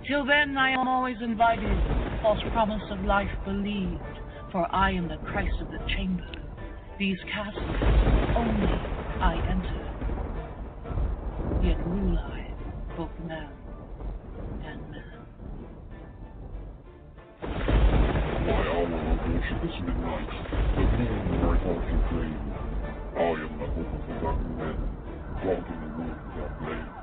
Till 0.09 0.25
then 0.25 0.57
I 0.57 0.71
am 0.71 0.89
always 0.89 1.19
invited, 1.21 1.77
false 2.23 2.41
promise 2.53 2.91
of 2.91 3.05
life 3.05 3.29
believed, 3.45 4.01
for 4.51 4.67
I 4.75 4.93
am 4.93 5.09
the 5.09 5.19
Christ 5.31 5.61
of 5.61 5.71
the 5.71 5.81
chamber. 5.95 6.25
These 6.99 7.19
castles 7.31 7.77
only 8.35 8.81
I 9.21 9.35
enter, 9.47 9.85
yet 11.69 11.87
rule 11.87 12.17
I 12.19 12.97
both 12.97 13.11
man 13.29 13.60
My 19.51 19.59
is 19.65 19.83
midnight, 19.83 20.31
the 20.77 20.83
moon 20.83 21.41
bright 21.41 21.63
out 21.67 21.85
your 21.91 22.03
flame. 22.11 22.55
I 23.17 23.23
am 23.23 23.59
the 23.59 23.67
hope 23.67 23.95
of 23.95 24.07
forgotten 24.07 24.57
men, 24.59 24.91
in 25.69 25.81
the 25.81 25.89
wood 25.89 26.19
without 26.25 26.59
blame. 26.61 27.00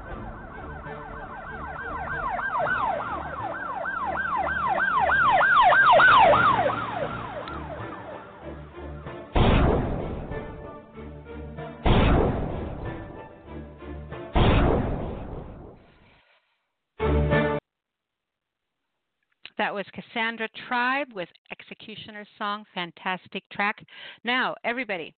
That 19.58 19.74
was 19.74 19.86
Cassandra 19.94 20.48
Tribe 20.68 21.08
with 21.14 21.30
Executioner's 21.52 22.28
Song. 22.38 22.64
Fantastic 22.76 23.44
track. 23.52 23.84
Now, 24.24 24.56
everybody, 24.64 25.16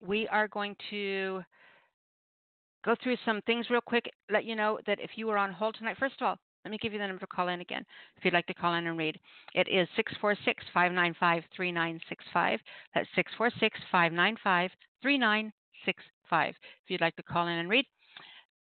we 0.00 0.28
are 0.28 0.46
going 0.46 0.76
to 0.90 1.42
go 2.84 2.94
through 3.02 3.16
some 3.24 3.40
things 3.42 3.66
real 3.68 3.80
quick. 3.80 4.08
Let 4.30 4.44
you 4.44 4.54
know 4.54 4.78
that 4.86 5.00
if 5.00 5.10
you 5.16 5.26
were 5.26 5.38
on 5.38 5.52
hold 5.52 5.74
tonight, 5.76 5.96
first 5.98 6.14
of 6.20 6.26
all, 6.26 6.38
let 6.64 6.70
me 6.70 6.78
give 6.80 6.92
you 6.92 6.98
the 7.00 7.06
number 7.06 7.20
to 7.20 7.26
call 7.26 7.48
in 7.48 7.60
again 7.60 7.84
if 8.16 8.24
you'd 8.24 8.32
like 8.32 8.46
to 8.46 8.54
call 8.54 8.74
in 8.74 8.86
and 8.86 8.96
read. 8.96 9.18
It 9.54 9.68
is 9.68 9.88
646 9.96 10.64
595 10.72 11.42
3965. 11.54 12.60
That's 12.94 13.08
646 13.16 13.80
595 13.90 14.70
3965 15.02 16.48
if 16.48 16.56
you'd 16.88 17.00
like 17.00 17.16
to 17.16 17.22
call 17.24 17.48
in 17.48 17.58
and 17.58 17.68
read. 17.68 17.86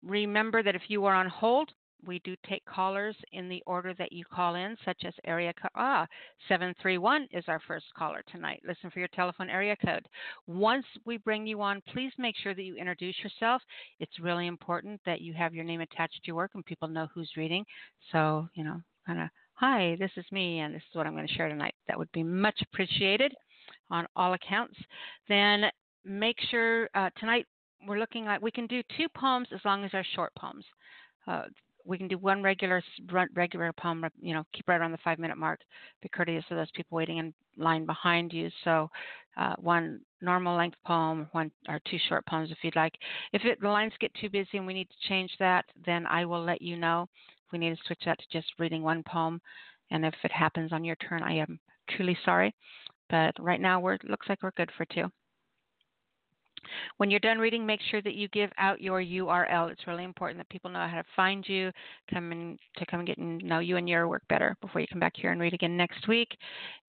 Remember 0.03 0.62
that 0.62 0.77
if 0.77 0.83
you 0.88 1.05
are 1.05 1.14
on 1.14 1.29
hold, 1.29 1.71
we 2.07 2.21
do 2.21 2.35
take 2.49 2.65
callers 2.65 3.17
in 3.33 3.49
the 3.49 3.63
order 3.67 3.95
that 3.95 4.13
you 4.13 4.25
call 4.25 4.55
in, 4.55 4.77
such 4.85 5.05
as 5.05 5.15
area 5.25 5.53
code. 5.53 5.71
Ah, 5.75 6.07
731 6.49 7.29
is 7.33 7.45
our 7.49 7.61
first 7.67 7.87
caller 7.97 8.23
tonight. 8.31 8.63
Listen 8.67 8.91
for 8.91 8.99
your 8.99 9.09
telephone 9.09 9.51
area 9.51 9.77
code. 9.85 10.07
Once 10.47 10.87
we 11.05 11.19
bring 11.19 11.47
you 11.47 11.61
on, 11.61 11.83
please 11.93 12.13
make 12.19 12.37
sure 12.37 12.55
that 12.55 12.63
you 12.63 12.77
introduce 12.77 13.17
yourself. 13.23 13.63
It's 13.99 14.21
really 14.21 14.47
important 14.47 15.01
that 15.07 15.21
you 15.21 15.33
have 15.35 15.55
your 15.55 15.65
name 15.65 15.81
attached 15.81 16.23
to 16.23 16.27
your 16.29 16.37
work 16.37 16.53
and 16.55 16.65
people 16.65 16.89
know 16.89 17.09
who's 17.15 17.31
reading. 17.37 17.65
So, 18.13 18.49
you 18.55 18.65
know, 18.65 18.81
kind 19.07 19.21
of, 19.21 19.29
hi, 19.55 19.97
this 19.99 20.11
is 20.17 20.25
me, 20.33 20.61
and 20.61 20.75
this 20.75 20.83
is 20.91 20.97
what 20.97 21.07
I'm 21.07 21.15
going 21.15 21.27
to 21.27 21.35
share 21.35 21.49
tonight. 21.49 21.75
That 21.89 21.99
would 21.99 22.13
be 22.13 22.23
much 22.23 22.61
appreciated 22.63 23.33
on 23.91 24.07
all 24.17 24.35
accounts. 24.35 24.77
Then 25.29 25.65
make 26.05 26.37
sure 26.51 26.89
uh, 26.95 27.11
tonight 27.19 27.47
we're 27.87 27.99
looking 27.99 28.27
at, 28.27 28.43
we 28.43 28.51
can 28.51 28.67
do 28.67 28.83
two 28.97 29.07
poems 29.17 29.49
as 29.55 29.61
long 29.65 29.85
as 29.85 29.93
they're 29.93 30.07
short 30.15 30.33
poems. 30.39 30.65
Uh, 31.27 31.45
we 31.85 31.99
can 31.99 32.09
do 32.09 32.19
one 32.19 32.43
regular 32.43 32.83
regular 33.35 33.73
poem, 33.73 34.05
you 34.21 34.35
know, 34.35 34.45
keep 34.53 34.69
right 34.69 34.81
around 34.81 34.93
the 34.93 34.99
five 34.99 35.19
minute 35.19 35.37
mark. 35.37 35.61
Be 36.03 36.09
courteous 36.09 36.45
to 36.49 36.55
those 36.55 36.71
people 36.75 36.97
waiting 36.97 37.19
in 37.19 37.35
line 37.57 37.87
behind 37.87 38.33
you. 38.33 38.51
So, 38.64 38.90
uh, 39.37 39.55
one 39.59 40.01
normal 40.21 40.57
length 40.57 40.77
poem, 40.87 41.29
one 41.33 41.51
or 41.69 41.81
two 41.90 41.99
short 42.09 42.27
poems 42.27 42.51
if 42.51 42.59
you'd 42.62 42.77
like. 42.77 42.95
If 43.33 43.45
it, 43.45 43.61
the 43.61 43.69
lines 43.69 43.93
get 44.01 44.12
too 44.14 44.29
busy 44.29 44.59
and 44.59 44.66
we 44.66 44.75
need 44.75 44.88
to 44.88 45.09
change 45.09 45.31
that, 45.38 45.64
then 45.85 46.07
I 46.07 46.25
will 46.25 46.45
let 46.45 46.62
you 46.62 46.77
know. 46.77 47.09
We 47.53 47.59
need 47.59 47.71
to 47.71 47.83
switch 47.87 48.03
that 48.07 48.19
to 48.19 48.25
just 48.33 48.53
reading 48.59 48.83
one 48.83 49.03
poem, 49.03 49.40
and 49.90 50.05
if 50.05 50.14
it 50.23 50.33
happens 50.33 50.73
on 50.73 50.85
your 50.85 50.97
turn, 50.97 51.23
I 51.23 51.35
am 51.35 51.59
truly 51.90 52.16
sorry. 52.25 52.55
But 53.09 53.35
right 53.40 53.61
now, 53.61 53.81
we're 53.81 53.99
looks 54.05 54.29
like 54.29 54.43
we're 54.43 54.53
good 54.53 54.71
for 54.77 54.85
two. 54.87 55.11
When 56.99 57.11
you're 57.11 57.20
done 57.20 57.38
reading, 57.38 57.66
make 57.66 57.81
sure 57.90 58.03
that 58.03 58.14
you 58.14 58.29
give 58.29 58.51
out 58.59 58.81
your 58.81 59.03
URL. 59.03 59.70
It's 59.70 59.87
really 59.87 60.05
important 60.05 60.38
that 60.38 60.49
people 60.49 60.70
know 60.70 60.87
how 60.87 60.96
to 60.96 61.05
find 61.16 61.46
you, 61.49 61.70
come 62.12 62.33
in 62.33 62.59
to 62.77 62.87
come 62.87 63.01
and 63.01 63.07
get 63.07 63.16
to 63.16 63.46
know 63.46 63.59
you 63.61 63.77
and 63.77 63.88
your 63.88 64.09
work 64.09 64.23
better 64.29 64.57
before 64.61 64.81
you 64.81 64.87
come 64.88 65.01
back 65.01 65.14
here 65.16 65.33
and 65.33 65.40
read 65.40 65.55
again 65.55 65.77
next 65.77 66.07
week. 66.09 66.37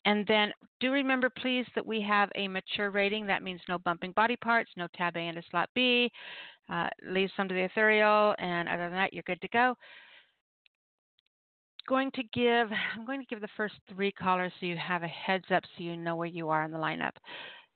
And 0.06 0.26
then 0.28 0.52
do 0.80 0.92
remember, 0.92 1.30
please, 1.30 1.66
that 1.76 1.86
we 1.86 2.02
have 2.02 2.30
a 2.36 2.48
mature 2.48 2.90
rating. 2.90 3.28
That 3.28 3.44
means 3.44 3.62
no 3.70 3.78
bumping 3.78 4.12
body 4.14 4.36
parts, 4.36 4.72
no 4.76 4.88
tab 4.96 5.16
A 5.16 5.32
slot 5.50 5.70
B. 5.76 6.12
Uh, 6.70 6.88
leave 7.06 7.30
some 7.36 7.48
to 7.50 7.54
the 7.54 7.64
ethereal, 7.64 8.34
and 8.40 8.70
other 8.70 8.84
than 8.84 8.94
that, 8.94 9.14
you're 9.14 9.24
good 9.24 9.42
to 9.42 9.48
go. 9.50 9.76
Going 11.88 12.12
to 12.12 12.24
give, 12.34 12.70
I'm 12.96 13.06
going 13.06 13.20
to 13.20 13.26
give 13.26 13.42
the 13.42 13.50
first 13.58 13.76
three 13.94 14.12
callers 14.12 14.54
so 14.60 14.66
you 14.66 14.78
have 14.78 15.04
a 15.04 15.08
heads 15.08 15.46
up, 15.54 15.64
so 15.76 15.84
you 15.84 15.98
know 15.98 16.16
where 16.16 16.28
you 16.28 16.50
are 16.50 16.64
in 16.64 16.72
the 16.72 16.78
lineup. 16.78 17.12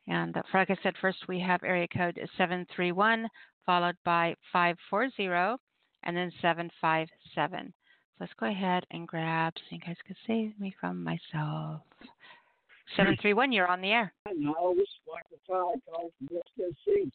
And 0.07 0.35
like 0.53 0.69
I 0.69 0.77
said, 0.83 0.93
first 1.01 1.27
we 1.27 1.39
have 1.39 1.63
area 1.63 1.87
code 1.87 2.19
731 2.37 3.27
followed 3.65 3.97
by 4.05 4.35
540 4.53 5.59
and 6.03 6.15
then 6.15 6.31
757. 6.41 7.73
So 7.73 8.17
let's 8.19 8.33
go 8.39 8.45
ahead 8.45 8.85
and 8.91 9.07
grab 9.07 9.53
so 9.57 9.75
you 9.75 9.81
guys 9.81 9.95
can 10.05 10.15
save 10.27 10.59
me 10.59 10.75
from 10.79 11.03
myself. 11.03 11.81
731, 12.95 13.51
you're 13.51 13.67
on 13.67 13.81
the 13.81 13.89
air. 13.89 14.13
No, 14.35 14.73
this 14.75 14.83
is 14.83 14.89
Michael 15.07 15.39
Todd 15.47 15.81
calling 15.91 16.11
from 16.19 16.27
West 16.31 16.49
Tennessee. 16.55 17.11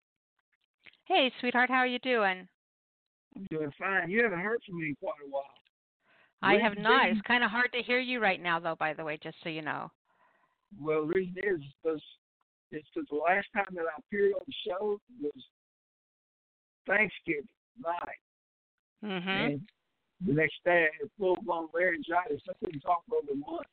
Hey, 1.04 1.32
sweetheart, 1.40 1.70
how 1.70 1.76
are 1.76 1.86
you 1.86 2.00
doing? 2.00 2.48
I'm 3.36 3.46
doing 3.50 3.72
fine. 3.78 4.10
You 4.10 4.24
haven't 4.24 4.40
heard 4.40 4.60
from 4.66 4.80
me 4.80 4.88
in 4.88 4.96
quite 4.96 5.14
a 5.24 5.30
while. 5.30 5.44
I 6.42 6.54
have 6.54 6.76
not. 6.76 7.08
It's 7.10 7.20
kind 7.22 7.44
of 7.44 7.50
hard 7.50 7.72
to 7.72 7.82
hear 7.82 8.00
you 8.00 8.18
right 8.20 8.42
now, 8.42 8.58
though, 8.58 8.76
by 8.78 8.94
the 8.94 9.04
way, 9.04 9.18
just 9.22 9.36
so 9.42 9.48
you 9.48 9.62
know. 9.62 9.90
Well, 10.80 11.06
the 11.06 11.12
reason 11.12 11.36
is 11.38 11.60
because 11.82 12.02
it's 12.72 12.88
because 12.94 13.08
the 13.10 13.16
last 13.16 13.46
time 13.54 13.72
that 13.74 13.84
I 13.84 13.98
appeared 13.98 14.32
on 14.34 14.42
the 14.46 14.54
show 14.66 15.00
was 15.20 15.42
Thanksgiving 16.86 17.48
night. 17.80 18.22
Mm-hmm. 19.04 19.28
And 19.28 19.60
the 20.26 20.34
next 20.34 20.56
day 20.64 20.88
I 20.88 20.96
had 21.00 21.10
full 21.18 21.36
blown 21.42 21.68
laryngitis. 21.74 22.42
I 22.48 22.52
couldn't 22.64 22.80
talk 22.80 23.02
for 23.08 23.16
over 23.16 23.32
a 23.32 23.36
month. 23.36 23.66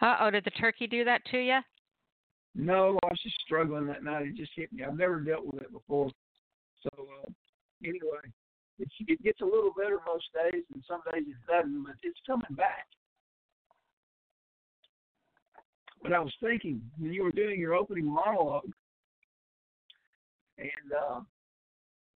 Uh 0.00 0.16
oh, 0.20 0.30
did 0.30 0.44
the 0.44 0.50
turkey 0.50 0.86
do 0.86 1.04
that 1.04 1.24
to 1.30 1.38
you? 1.38 1.60
No, 2.54 2.98
I 3.02 3.06
was 3.06 3.20
just 3.22 3.36
struggling 3.44 3.86
that 3.86 4.02
night. 4.02 4.26
It 4.26 4.36
just 4.36 4.52
hit 4.56 4.72
me. 4.72 4.82
I've 4.82 4.96
never 4.96 5.20
dealt 5.20 5.46
with 5.46 5.62
it 5.62 5.72
before. 5.72 6.10
So 6.82 6.90
uh, 6.96 7.30
anyway, 7.84 8.24
it's, 8.78 8.92
it 9.06 9.22
gets 9.22 9.40
a 9.40 9.44
little 9.44 9.72
better 9.76 9.98
most 10.06 10.24
days, 10.32 10.64
and 10.72 10.82
some 10.88 11.02
days 11.12 11.24
it 11.28 11.52
doesn't. 11.52 11.84
But 11.84 11.96
it's 12.02 12.18
coming 12.26 12.56
back. 12.56 12.86
But 16.02 16.12
I 16.12 16.20
was 16.20 16.32
thinking 16.40 16.80
when 16.98 17.12
you 17.12 17.24
were 17.24 17.32
doing 17.32 17.58
your 17.58 17.74
opening 17.74 18.06
monologue 18.06 18.70
and 20.58 20.92
uh, 20.92 21.20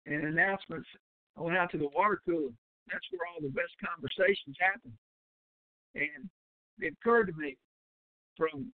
and 0.06 0.24
announcements, 0.24 0.88
I 1.36 1.42
went 1.42 1.56
out 1.56 1.70
to 1.72 1.78
the 1.78 1.88
water 1.94 2.20
cooler. 2.24 2.50
That's 2.90 3.04
where 3.10 3.26
all 3.28 3.40
the 3.40 3.48
best 3.48 3.72
conversations 3.84 4.56
happen. 4.60 4.92
And 5.94 6.28
it 6.80 6.94
occurred 7.00 7.26
to 7.26 7.32
me 7.34 7.56
from 8.36 8.72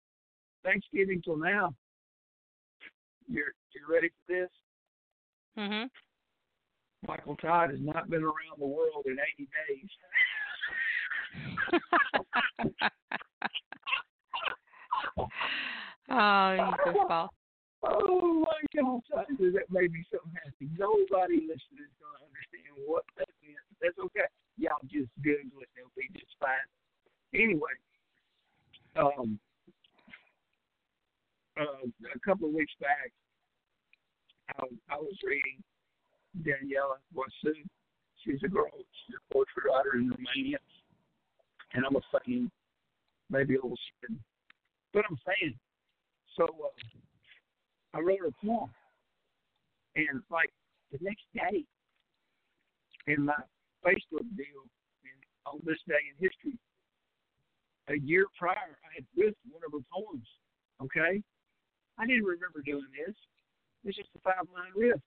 Thanksgiving 0.65 1.23
till 1.23 1.37
now. 1.37 1.75
You're 3.29 3.55
you're 3.75 3.89
ready 3.89 4.09
for 4.09 4.33
this? 4.33 4.51
Mhm. 5.57 5.91
Michael 7.07 7.37
Todd 7.37 7.71
has 7.71 7.81
not 7.81 8.09
been 8.09 8.23
around 8.23 8.59
the 8.59 8.67
world 8.67 9.07
in 9.07 9.19
80 9.35 9.49
days. 9.69 9.91
oh, 16.11 16.53
you 16.55 16.93
goofball. 16.93 17.29
Oh 17.85 18.45
my 18.47 18.81
God, 18.81 19.01
that 19.11 19.67
made 19.71 19.93
me 19.93 20.05
so 20.11 20.19
happy. 20.35 20.71
Nobody 20.79 21.43
listening 21.43 21.83
is 21.83 21.95
going 21.99 22.15
to 22.15 22.25
understand 22.31 22.79
what 22.87 23.03
that 23.19 23.29
meant. 23.43 23.59
That's 23.83 23.99
okay. 23.99 24.31
Y'all 24.57 24.79
just 24.87 25.11
Google 25.23 25.63
it; 25.63 25.69
they'll 25.75 25.91
be 25.97 26.07
just 26.15 26.31
fine. 26.39 26.69
Anyway, 27.35 27.75
um, 28.95 29.39
uh, 31.59 31.91
a 32.15 32.19
couple 32.21 32.49
of 32.49 32.55
weeks 32.55 32.73
back, 32.81 33.11
I, 34.59 34.65
I 34.95 34.97
was 34.97 35.17
reading 35.27 35.59
Daniela 36.39 37.03
Wasu. 37.17 37.53
She's 38.23 38.39
a 38.45 38.49
girl. 38.49 38.71
She's 38.71 39.17
a 39.19 39.35
poetry 39.35 39.65
writer 39.67 39.99
in 39.99 40.11
Romania, 40.11 40.59
and 41.75 41.85
I'm 41.85 41.97
a 41.97 42.05
fan, 42.15 42.49
maybe 43.29 43.57
a 43.57 43.63
little 43.63 43.79
spin 43.99 44.23
but 44.93 45.05
I'm 45.09 45.19
saying, 45.27 45.55
so 46.37 46.45
uh, 46.45 47.97
I 47.97 48.01
wrote 48.01 48.27
a 48.27 48.47
poem, 48.47 48.71
and 49.97 50.23
like 50.31 50.51
the 50.91 50.99
next 51.01 51.25
day, 51.35 51.65
in 53.07 53.25
my 53.25 53.35
Facebook 53.85 54.29
deal, 54.37 54.63
and 55.05 55.19
on 55.47 55.61
this 55.65 55.79
day 55.89 56.01
in 56.09 56.17
history, 56.23 56.59
a 57.89 57.99
year 57.99 58.27
prior, 58.39 58.57
I 58.57 58.91
had 58.95 59.07
ripped 59.17 59.41
one 59.51 59.63
of 59.67 59.73
her 59.73 59.85
poems. 59.93 60.27
Okay, 60.83 61.23
I 61.99 62.07
didn't 62.07 62.25
remember 62.25 62.63
doing 62.65 62.89
this. 62.95 63.15
It's 63.85 63.97
just 63.97 64.11
a 64.17 64.21
five 64.21 64.47
line 64.55 64.73
riff. 64.77 65.01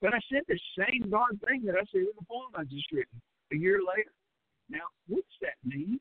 But 0.00 0.14
I 0.14 0.20
said 0.32 0.42
the 0.48 0.58
same 0.78 1.10
darn 1.10 1.38
thing 1.46 1.62
that 1.66 1.76
I 1.76 1.84
said 1.92 2.08
in 2.08 2.16
the 2.18 2.26
poem 2.26 2.52
I 2.56 2.64
just 2.64 2.90
written 2.90 3.20
a 3.52 3.56
year 3.56 3.80
later. 3.84 4.10
Now, 4.68 4.88
what's 5.08 5.36
that 5.42 5.58
mean? 5.64 6.00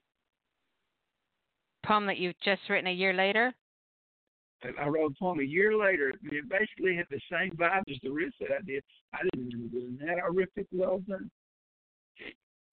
Poem 1.90 2.06
that 2.06 2.18
you've 2.18 2.40
just 2.44 2.62
written 2.70 2.88
a 2.88 2.94
year 2.94 3.14
later? 3.14 3.54
I 4.78 4.88
wrote 4.88 5.14
a 5.14 5.16
poem 5.20 5.40
a 5.40 5.44
year 5.44 5.76
later. 5.76 6.10
It 6.24 6.50
basically 6.50 6.96
had 6.96 7.06
the 7.10 7.20
same 7.32 7.52
vibe 7.58 7.84
as 7.90 7.98
the 8.04 8.12
riff 8.12 8.34
that 8.42 8.50
I 8.52 8.62
did. 8.66 8.84
I 9.14 9.20
didn't 9.24 9.54
remember 9.54 9.80
doing 9.80 9.98
that. 10.02 10.18
I 10.24 10.30
riffed 10.30 10.58
it 10.58 10.68
well 10.72 11.00
done. 11.08 11.32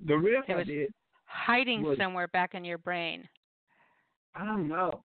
The 0.07 0.17
riff 0.17 0.45
it 0.49 0.53
I 0.53 0.57
was 0.57 0.67
did 0.67 0.93
hiding 1.25 1.83
was, 1.83 1.97
somewhere 1.99 2.29
back 2.29 2.55
in 2.55 2.65
your 2.65 2.79
brain. 2.79 3.29
I 4.35 4.45
don't 4.45 4.69
know. 4.69 5.03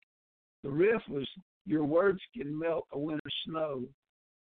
The 0.64 0.70
riff 0.70 1.02
was 1.10 1.28
your 1.66 1.84
words 1.84 2.20
can 2.36 2.58
melt 2.58 2.86
a 2.92 3.00
winter 3.00 3.22
snow. 3.46 3.84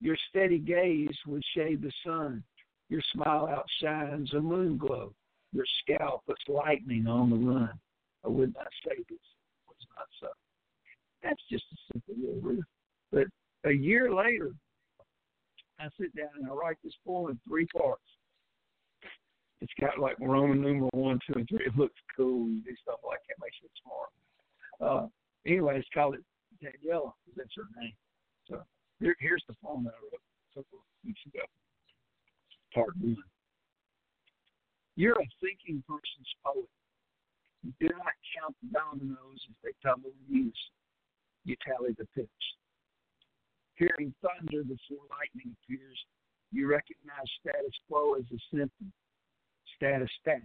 Your 0.02 0.18
steady 0.30 0.60
gaze 0.60 1.16
would 1.26 1.44
shade 1.56 1.82
the 1.82 1.92
sun. 2.06 2.44
Your 2.90 3.02
smile 3.14 3.48
outshines 3.48 4.34
a 4.34 4.40
moon 4.40 4.78
glow. 4.78 5.14
Your 5.54 5.66
scalp 5.82 6.26
puts 6.28 6.42
lightning 6.48 7.08
on 7.08 7.30
the 7.30 7.36
run. 7.36 7.72
I 8.24 8.28
would 8.28 8.54
not 8.54 8.68
say 8.86 8.96
this 9.10 9.18
so. 10.20 10.28
That's 11.24 11.42
just 11.50 11.64
a 11.74 11.78
simple 11.94 12.16
little 12.18 12.42
riff. 12.42 12.66
But 13.12 13.70
a 13.70 13.74
year 13.74 14.14
later, 14.14 14.52
I 15.80 15.88
sit 16.00 16.16
down 16.16 16.30
and 16.40 16.50
I 16.50 16.54
write 16.54 16.78
this 16.84 16.94
poem 17.06 17.32
in 17.32 17.40
three 17.48 17.66
parts. 17.68 18.02
It's 19.62 19.74
got 19.80 19.98
like 19.98 20.16
Roman 20.20 20.62
numeral 20.62 20.92
one, 20.94 21.20
two, 21.26 21.34
and 21.34 21.48
three. 21.50 21.66
It 21.66 21.76
looks 21.76 21.96
cool. 22.16 22.50
You 22.50 22.62
do 22.62 22.76
stuff 22.82 23.00
like 23.08 23.20
that, 23.28 23.42
makes 23.42 23.58
it 23.64 23.72
smart. 23.82 24.12
Uh, 24.80 25.08
anyway, 25.46 25.80
it's 25.80 25.88
called 25.94 26.16
it 26.16 26.24
Daniela. 26.64 27.12
That's 27.36 27.50
her 27.56 27.64
name. 27.82 27.94
So 28.48 28.62
here, 29.00 29.16
here's 29.20 29.44
the 29.48 29.56
poem 29.64 29.84
that 29.86 29.94
I 29.94 30.02
wrote 30.04 30.22
a 30.22 30.60
couple 30.60 30.80
of 30.80 30.86
weeks 31.06 31.22
ago. 31.28 31.44
Part 32.74 32.96
one. 33.02 33.18
You're 34.96 35.14
a 35.14 35.28
thinking 35.42 35.84
person's 35.88 36.34
poet. 36.46 36.70
Do 37.64 37.88
not 37.88 38.16
count 38.38 38.56
the 38.62 38.70
dominoes 38.70 39.40
as 39.50 39.56
they 39.64 39.72
tumble 39.84 40.12
in 40.30 40.36
unison. 40.36 40.76
You 41.46 41.56
tally 41.66 41.96
the 41.98 42.08
pitch. 42.16 42.28
Hearing 43.76 44.14
thunder 44.22 44.64
before 44.64 45.06
lightning 45.10 45.56
appears, 45.64 45.98
you 46.52 46.68
recognize 46.68 47.28
status 47.42 47.74
quo 47.88 48.16
as 48.16 48.24
a 48.34 48.40
symptom, 48.52 48.92
status 49.76 50.10
stat, 50.22 50.42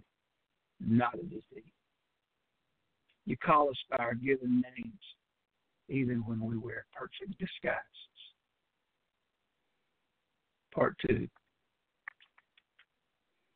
not 0.81 1.15
a 1.15 1.23
disease. 1.23 1.73
You 3.25 3.37
call 3.37 3.71
us 3.71 3.77
by 3.91 3.97
our 3.99 4.15
given 4.15 4.63
names, 4.77 5.03
even 5.89 6.25
when 6.27 6.41
we 6.41 6.57
wear 6.57 6.87
perfect 6.93 7.39
disguises. 7.39 7.83
Part 10.75 10.97
two. 11.07 11.29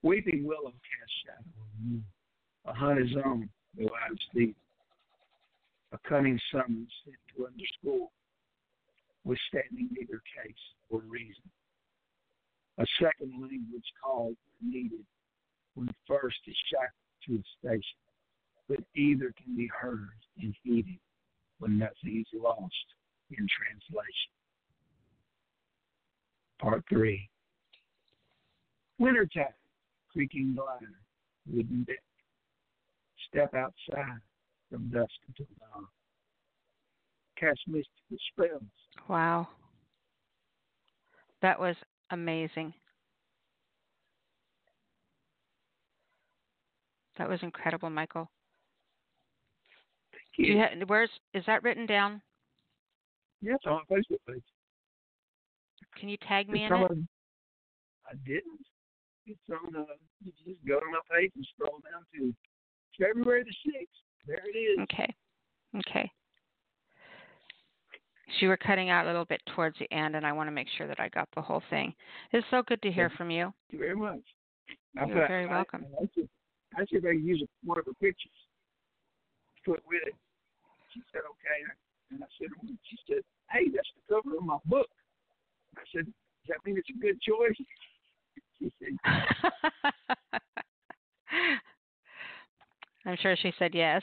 Weeping 0.02 0.44
willow 0.44 0.70
cast 0.70 1.12
shadow 1.24 1.50
on 1.60 1.90
you. 1.90 2.02
A 2.66 2.72
on, 2.72 3.48
though 3.78 3.84
I 3.84 4.10
am 4.10 4.16
steep. 4.30 4.56
A 5.92 5.98
cunning 6.08 6.38
summons 6.50 6.88
sent 7.04 7.16
to 7.36 7.46
underscore, 7.46 8.08
withstanding 9.24 9.88
neither 9.92 10.20
case 10.42 10.54
or 10.90 11.00
reason. 11.08 11.44
A 12.78 12.86
second 13.00 13.32
language 13.40 13.84
called 14.02 14.36
needed, 14.60 15.04
when 15.74 15.88
first 16.08 16.36
is 16.46 16.56
shackled 16.70 16.92
to 17.26 17.34
a 17.36 17.44
station, 17.60 17.98
but 18.68 18.80
either 18.96 19.32
can 19.42 19.56
be 19.56 19.68
heard 19.68 20.18
and 20.42 20.54
heeded 20.62 20.98
when 21.58 21.78
nothing 21.78 22.20
is 22.20 22.40
lost 22.40 22.74
in 23.30 23.46
translation. 23.46 24.32
Part 26.58 26.84
three. 26.88 27.28
Wintertime, 28.98 29.54
creaking 30.12 30.54
glider, 30.54 30.92
wooden 31.46 31.84
deck. 31.84 32.02
Step 33.28 33.54
outside 33.54 34.20
from 34.70 34.88
dusk 34.88 35.10
until 35.28 35.46
dawn. 35.58 35.86
Cast 37.38 37.60
mystical 37.66 38.16
spells. 38.32 38.62
Wow. 39.08 39.48
That 41.42 41.60
was 41.60 41.76
amazing. 42.10 42.72
That 47.18 47.28
was 47.28 47.40
incredible, 47.42 47.90
Michael. 47.90 48.30
Thank 50.12 50.48
you. 50.48 50.54
you 50.54 50.60
ha- 50.60 50.84
where's 50.86 51.10
is 51.34 51.44
that 51.46 51.62
written 51.62 51.86
down? 51.86 52.20
it's 53.42 53.64
on 53.66 53.82
Facebook 53.90 54.18
page. 54.28 54.42
Can 55.98 56.08
you 56.08 56.16
tag 56.28 56.48
me 56.48 56.64
It's 56.64 56.72
in 56.72 56.80
it? 56.82 57.08
I 58.06 58.14
didn't. 58.26 58.66
It's 59.26 59.40
on. 59.50 59.74
Uh, 59.74 59.84
you 60.24 60.32
just 60.44 60.66
go 60.66 60.78
to 60.80 60.86
my 60.86 61.00
page 61.16 61.32
and 61.36 61.46
scroll 61.54 61.80
down 61.90 62.04
to 62.14 62.34
February 62.98 63.44
the 63.44 63.70
sixth. 63.70 63.94
There 64.26 64.40
it 64.44 64.56
is. 64.56 64.78
Okay. 64.82 65.14
Okay. 65.78 66.10
So 68.28 68.32
you 68.40 68.48
were 68.48 68.56
cutting 68.56 68.90
out 68.90 69.04
a 69.04 69.08
little 69.08 69.24
bit 69.24 69.40
towards 69.54 69.78
the 69.78 69.90
end, 69.92 70.16
and 70.16 70.26
I 70.26 70.32
want 70.32 70.48
to 70.48 70.52
make 70.52 70.66
sure 70.76 70.88
that 70.88 70.98
I 70.98 71.08
got 71.10 71.28
the 71.34 71.42
whole 71.42 71.62
thing. 71.70 71.94
It's 72.32 72.46
so 72.50 72.62
good 72.66 72.82
to 72.82 72.90
hear 72.90 73.08
from 73.10 73.30
you. 73.30 73.52
Thank 73.70 73.72
you 73.72 73.78
very 73.78 73.94
much. 73.94 74.20
You're 74.94 75.28
very 75.28 75.46
I- 75.46 75.50
welcome. 75.50 75.84
I, 76.00 76.04
I 76.04 76.84
if 76.90 77.04
I 77.04 77.12
can 77.12 77.24
use 77.24 77.42
one 77.64 77.78
of 77.78 77.86
her 77.86 77.92
pictures 78.00 78.32
to 79.64 79.72
put 79.72 79.82
with 79.88 80.02
it. 80.06 80.14
She 80.92 81.00
said, 81.12 81.20
okay. 81.20 81.58
And 82.10 82.22
I 82.22 82.26
said, 82.38 82.48
well, 82.60 82.72
she 82.88 82.96
said, 83.08 83.22
hey, 83.50 83.68
that's 83.74 83.88
the 83.96 84.14
cover 84.14 84.36
of 84.36 84.44
my 84.44 84.58
book. 84.66 84.88
I 85.76 85.82
said, 85.94 86.06
does 86.06 86.48
that 86.48 86.64
mean 86.66 86.76
it's 86.78 86.88
a 86.90 87.00
good 87.00 87.20
choice? 87.20 87.56
She 88.58 88.72
said, 88.80 88.96
I'm 93.06 93.16
sure 93.20 93.36
she 93.36 93.52
said 93.58 93.74
yes. 93.74 94.02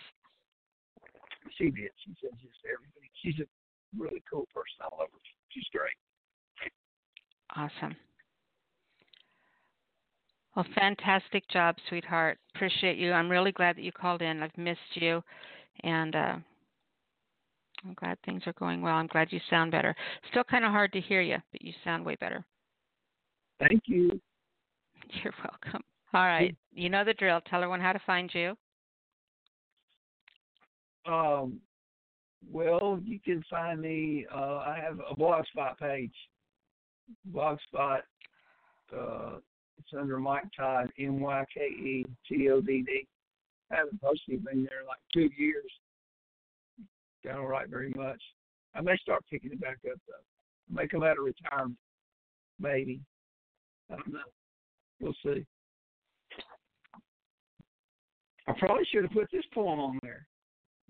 she 1.57 1.65
did. 1.65 1.91
She 2.05 2.15
said 2.21 2.31
yes 2.41 2.53
to 2.63 2.69
everything. 2.71 3.09
She's 3.21 3.39
a 3.39 3.47
really 4.01 4.23
cool 4.29 4.47
person. 4.53 4.79
I 4.81 4.95
love 4.95 5.09
her. 5.11 5.19
She's 5.49 5.67
great. 5.71 5.93
Awesome. 7.55 7.95
Well, 10.55 10.65
fantastic 10.75 11.47
job, 11.49 11.75
sweetheart. 11.89 12.37
Appreciate 12.55 12.97
you. 12.97 13.11
I'm 13.11 13.29
really 13.29 13.51
glad 13.51 13.75
that 13.75 13.83
you 13.83 13.91
called 13.91 14.21
in. 14.21 14.41
I've 14.41 14.57
missed 14.57 14.79
you, 14.95 15.23
and 15.83 16.15
uh, 16.15 16.35
I'm 17.83 17.93
glad 17.95 18.17
things 18.23 18.43
are 18.45 18.53
going 18.53 18.81
well. 18.81 18.95
I'm 18.95 19.07
glad 19.07 19.31
you 19.31 19.39
sound 19.49 19.71
better. 19.71 19.95
Still 20.29 20.43
kind 20.43 20.63
of 20.63 20.71
hard 20.71 20.93
to 20.93 21.01
hear 21.01 21.21
you, 21.21 21.37
but 21.51 21.61
you 21.61 21.73
sound 21.83 22.05
way 22.05 22.15
better. 22.19 22.45
Thank 23.59 23.83
you. 23.85 24.19
You're 25.23 25.33
welcome. 25.43 25.81
All 26.13 26.25
right. 26.25 26.55
You 26.71 26.89
know 26.89 27.03
the 27.03 27.13
drill. 27.13 27.41
Tell 27.49 27.61
everyone 27.61 27.81
how 27.81 27.93
to 27.93 28.01
find 28.05 28.29
you. 28.33 28.55
Um, 31.05 31.59
well, 32.51 32.99
you 33.03 33.19
can 33.19 33.43
find 33.49 33.81
me. 33.81 34.25
Uh, 34.33 34.57
I 34.57 34.79
have 34.81 34.99
a 34.99 35.15
blogspot 35.15 35.77
page. 35.79 36.13
Blogspot. 37.33 38.01
Uh, 38.95 39.37
it's 39.79 39.89
under 39.97 40.17
Myke 40.17 40.49
Todd, 40.55 40.91
M 40.99 41.19
Y 41.19 41.45
K 41.53 41.61
E 41.61 42.05
T 42.27 42.49
O 42.49 42.61
D 42.61 42.83
D. 42.85 43.07
I 43.71 43.77
haven't 43.77 44.01
posted 44.01 44.35
anything 44.35 44.67
there 44.69 44.83
like 44.87 44.99
two 45.13 45.29
years. 45.37 45.71
Don't 47.23 47.45
write 47.45 47.69
very 47.69 47.91
much. 47.95 48.21
I 48.75 48.81
may 48.81 48.97
start 48.97 49.23
picking 49.29 49.51
it 49.51 49.61
back 49.61 49.77
up 49.91 49.99
though. 50.07 50.13
I 50.71 50.81
may 50.81 50.87
come 50.87 51.03
out 51.03 51.17
of 51.17 51.23
retirement, 51.23 51.77
maybe. 52.59 53.01
I 53.91 53.95
don't 53.95 54.13
know. 54.13 54.19
We'll 54.99 55.15
see. 55.23 55.45
I 58.47 58.53
probably 58.59 58.83
should 58.91 59.03
have 59.03 59.11
put 59.11 59.29
this 59.31 59.45
poem 59.53 59.79
on 59.79 59.99
there, 60.01 60.27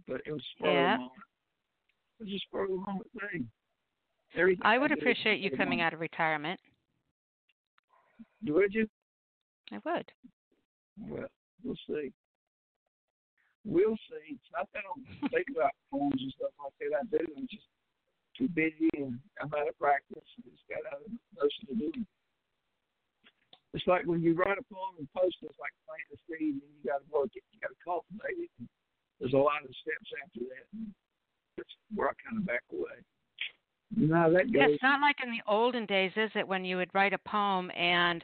but 0.07 0.21
it 0.25 0.31
was 0.31 0.43
spur 0.57 0.67
of 0.69 0.73
Yeah. 0.73 0.93
the 0.97 0.99
moment. 0.99 1.21
It 2.19 2.23
was 2.23 2.29
just 2.31 2.43
spur 2.45 2.63
of 2.63 2.69
the 2.69 2.75
moment 2.77 3.09
thing. 3.19 3.49
Everything 4.35 4.65
I 4.65 4.77
would 4.77 4.91
is 4.91 4.97
appreciate 4.97 5.39
you 5.41 5.51
of 5.51 5.57
coming 5.57 5.79
moment. 5.79 5.87
out 5.87 5.93
of 5.93 5.99
retirement. 6.01 6.59
Would 8.45 8.73
you? 8.73 8.87
I 9.71 9.79
would. 9.85 10.11
Well, 10.99 11.27
we'll 11.63 11.77
see. 11.87 12.11
We'll 13.65 13.95
see. 14.11 14.35
It's 14.35 14.51
not 14.51 14.67
that 14.73 14.79
I 14.79 14.91
don't 14.91 15.31
think 15.31 15.47
about 15.55 15.71
poems 15.91 16.19
and 16.21 16.33
stuff 16.35 16.51
like 16.59 16.73
that. 16.79 16.99
I 16.99 17.03
do. 17.07 17.23
I'm 17.37 17.47
just 17.47 17.63
too 18.37 18.49
busy 18.49 18.89
and 18.97 19.19
I'm 19.41 19.53
out 19.53 19.69
of 19.69 19.77
practice. 19.79 20.17
and 20.43 20.51
Just 20.51 20.67
got 20.67 20.83
out 20.91 20.99
of 21.01 21.11
notion 21.37 21.63
to 21.71 21.75
do. 21.75 22.05
It's 23.73 23.87
like 23.87 24.05
when 24.05 24.21
you 24.21 24.35
write 24.35 24.59
a 24.59 24.65
poem 24.69 24.99
and 24.99 25.07
post 25.15 25.37
it, 25.41 25.49
it's 25.49 25.57
like 25.57 25.73
planting 25.87 26.13
a 26.13 26.19
seed 26.29 26.61
and 26.61 26.71
you 26.77 26.83
got 26.85 26.99
to 27.01 27.07
work 27.09 27.31
it. 27.33 27.41
You 27.53 27.59
got 27.63 27.71
to 27.73 27.81
cultivate 27.81 28.37
it. 28.45 28.51
And 28.59 28.67
there's 29.19 29.34
a 29.34 29.38
lot 29.38 29.63
of 29.63 29.69
steps 29.82 30.10
after 30.26 30.39
that. 30.41 30.65
And 30.73 30.93
that's 31.58 31.69
where 31.93 32.10
I 32.10 32.13
kind 32.26 32.38
of 32.38 32.45
back 32.45 32.63
away. 32.71 32.99
How 34.12 34.30
that 34.32 34.49
Yeah, 34.49 34.67
it's 34.67 34.82
not 34.84 35.02
like 35.02 35.17
in 35.23 35.32
the 35.32 35.41
olden 35.47 35.86
days, 35.86 36.12
is 36.15 36.32
it, 36.36 36.47
when 36.47 36.65
you 36.65 36.78
would 36.78 36.89
write 36.93 37.13
a 37.13 37.19
poem 37.19 37.71
and 37.78 38.23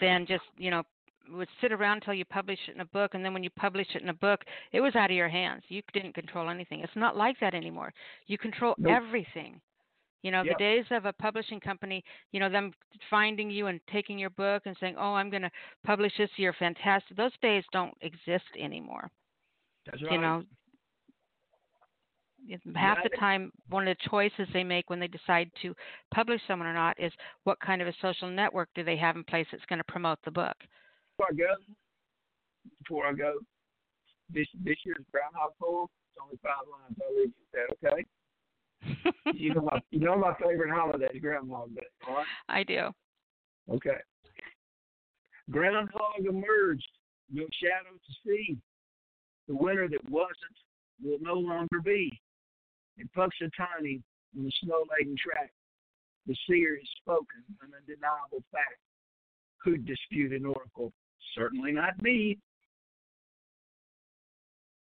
then 0.00 0.26
just, 0.26 0.44
you 0.56 0.70
know, 0.70 0.84
would 1.30 1.48
sit 1.60 1.72
around 1.72 1.96
until 1.96 2.14
you 2.14 2.24
publish 2.24 2.58
it 2.68 2.74
in 2.74 2.80
a 2.80 2.86
book, 2.86 3.14
and 3.14 3.24
then 3.24 3.34
when 3.34 3.42
you 3.42 3.50
publish 3.50 3.86
it 3.94 4.02
in 4.02 4.08
a 4.08 4.14
book, 4.14 4.44
it 4.72 4.80
was 4.80 4.94
out 4.96 5.10
of 5.10 5.16
your 5.16 5.28
hands. 5.28 5.62
You 5.68 5.82
didn't 5.92 6.14
control 6.14 6.48
anything. 6.48 6.80
It's 6.80 6.96
not 6.96 7.16
like 7.16 7.38
that 7.40 7.54
anymore. 7.54 7.92
You 8.26 8.38
control 8.38 8.74
Nope. 8.78 8.92
everything. 8.92 9.60
You 10.22 10.30
know, 10.30 10.42
Yep. 10.42 10.56
the 10.56 10.64
days 10.64 10.84
of 10.90 11.04
a 11.04 11.12
publishing 11.12 11.60
company, 11.60 12.02
you 12.32 12.40
know, 12.40 12.48
them 12.48 12.72
finding 13.10 13.50
you 13.50 13.66
and 13.66 13.80
taking 13.86 14.18
your 14.18 14.30
book 14.30 14.66
and 14.66 14.76
saying, 14.78 14.96
"Oh, 14.96 15.14
I'm 15.14 15.30
going 15.30 15.42
to 15.42 15.50
publish 15.84 16.16
this. 16.16 16.30
You're 16.36 16.54
fantastic." 16.54 17.16
Those 17.16 17.36
days 17.40 17.64
don't 17.72 17.96
exist 18.00 18.48
anymore. 18.56 19.10
That's 19.90 20.02
right. 20.02 20.12
You 20.12 20.20
know, 20.20 20.42
half 22.74 22.98
the 23.02 23.16
time 23.16 23.50
one 23.68 23.86
of 23.86 23.96
the 23.96 24.08
choices 24.08 24.48
they 24.52 24.64
make 24.64 24.88
when 24.88 25.00
they 25.00 25.08
decide 25.08 25.50
to 25.62 25.74
publish 26.14 26.40
someone 26.46 26.68
or 26.68 26.74
not 26.74 26.98
is 26.98 27.12
what 27.44 27.58
kind 27.60 27.82
of 27.82 27.88
a 27.88 27.94
social 28.00 28.30
network 28.30 28.68
do 28.74 28.84
they 28.84 28.96
have 28.96 29.16
in 29.16 29.24
place 29.24 29.46
that's 29.50 29.64
going 29.66 29.78
to 29.78 29.84
promote 29.84 30.18
the 30.24 30.30
book 30.30 30.56
before 31.18 31.26
I 31.30 31.34
go, 31.34 31.54
before 32.82 33.06
I 33.06 33.12
go, 33.12 33.34
this 34.30 34.46
this 34.64 34.76
year's 34.84 35.04
groundhog 35.12 35.52
poem. 35.60 35.88
It's 36.14 36.22
only 36.22 36.38
five 36.42 36.66
lines. 36.70 36.96
I'll 37.02 37.16
leave 37.16 37.32
you 37.34 37.42
with 37.42 37.80
that, 37.82 37.88
okay? 37.88 38.04
you 39.38 39.54
know 39.54 39.62
my 39.62 39.80
you 39.90 40.00
know 40.00 40.16
my 40.16 40.34
favorite 40.34 40.70
holiday 40.70 41.08
is 41.12 41.20
Groundhog 41.20 41.74
Day, 41.74 41.82
all 42.06 42.16
right? 42.16 42.26
I 42.48 42.62
do. 42.62 42.90
Okay. 43.70 43.98
Groundhog 45.50 46.20
emerged, 46.20 46.88
no 47.32 47.44
shadow 47.60 47.96
to 47.96 48.12
see. 48.24 48.56
The 49.48 49.56
winter 49.56 49.88
that 49.88 50.10
wasn't 50.10 50.56
will 51.02 51.18
no 51.20 51.34
longer 51.34 51.80
be. 51.82 52.20
In 52.98 53.08
Punxsutawney, 53.16 54.02
on 54.36 54.44
the 54.44 54.52
snow-laden 54.62 55.16
track, 55.16 55.52
the 56.26 56.36
seer 56.46 56.76
has 56.76 56.88
spoken 57.00 57.42
an 57.62 57.70
undeniable 57.74 58.44
fact. 58.52 58.78
Who'd 59.64 59.86
dispute 59.86 60.32
an 60.32 60.44
oracle? 60.44 60.92
Certainly 61.34 61.72
not 61.72 62.00
me. 62.02 62.38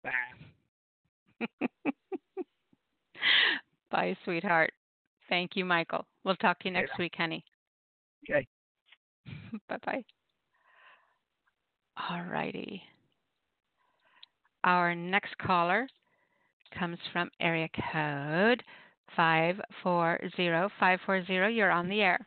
Bye. 0.03 0.11
Bye, 3.91 4.17
sweetheart. 4.23 4.71
Thank 5.29 5.55
you, 5.55 5.65
Michael. 5.65 6.05
We'll 6.23 6.35
talk 6.37 6.59
to 6.59 6.67
you 6.69 6.73
next 6.73 6.91
Yeah. 6.91 7.03
week, 7.03 7.13
honey. 7.15 7.43
Okay. 8.29 8.47
bye 9.69 9.77
bye. 9.85 10.03
All 12.09 12.23
righty. 12.23 12.81
Our 14.69 14.93
next 14.93 15.33
caller 15.39 15.89
comes 16.77 16.99
from 17.11 17.31
area 17.41 17.67
code 17.91 18.61
540540. 19.15 21.55
You're 21.55 21.71
on 21.71 21.89
the 21.89 22.01
air. 22.01 22.19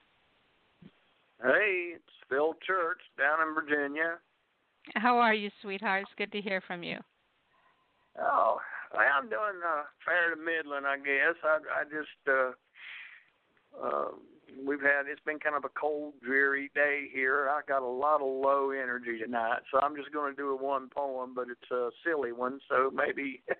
Hey, 1.40 1.92
it's 1.94 2.02
Phil 2.28 2.54
Church 2.66 2.98
down 3.16 3.38
in 3.46 3.54
Virginia. 3.54 4.18
How 4.96 5.18
are 5.18 5.34
you, 5.34 5.50
sweetheart? 5.62 6.02
It's 6.02 6.10
good 6.18 6.32
to 6.32 6.40
hear 6.40 6.60
from 6.66 6.82
you. 6.82 6.98
Oh, 8.18 8.58
I'm 8.92 9.28
doing 9.28 9.62
uh, 9.64 9.84
fair 10.04 10.30
to 10.34 10.36
middling, 10.36 10.84
I 10.84 10.96
guess. 10.96 11.36
I 11.44 11.60
I 11.78 11.84
just 11.84 12.08
uh, 12.28 12.54
uh, 13.80 14.10
we've 14.64 14.80
had 14.80 15.06
it's 15.06 15.22
been 15.24 15.38
kind 15.38 15.56
of 15.56 15.64
a 15.64 15.68
cold, 15.68 16.14
dreary 16.22 16.70
day 16.74 17.08
here. 17.12 17.48
I 17.50 17.60
got 17.66 17.82
a 17.82 17.86
lot 17.86 18.20
of 18.20 18.26
low 18.26 18.70
energy 18.70 19.18
tonight, 19.22 19.60
so 19.70 19.80
I'm 19.80 19.96
just 19.96 20.12
going 20.12 20.34
to 20.34 20.36
do 20.36 20.50
a 20.50 20.56
one 20.56 20.88
poem, 20.94 21.32
but 21.34 21.46
it's 21.50 21.70
a 21.70 21.90
silly 22.04 22.32
one, 22.32 22.60
so 22.68 22.90
maybe 22.94 23.42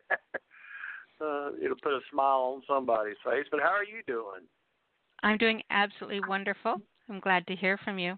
uh, 1.20 1.51
it'll 1.62 1.76
put 1.82 1.93
a 1.93 2.01
smile 2.11 2.55
on 2.57 2.62
somebody's 2.66 3.16
face. 3.24 3.47
But 3.51 3.61
how 3.61 3.70
are 3.70 3.84
you 3.84 4.03
doing? 4.07 4.47
I'm 5.22 5.38
doing 5.38 5.62
absolutely 5.70 6.20
wonderful. 6.28 6.76
I'm 7.09 7.20
glad 7.20 7.47
to 7.47 7.57
hear 7.57 7.78
from 7.84 7.99
you. 7.99 8.16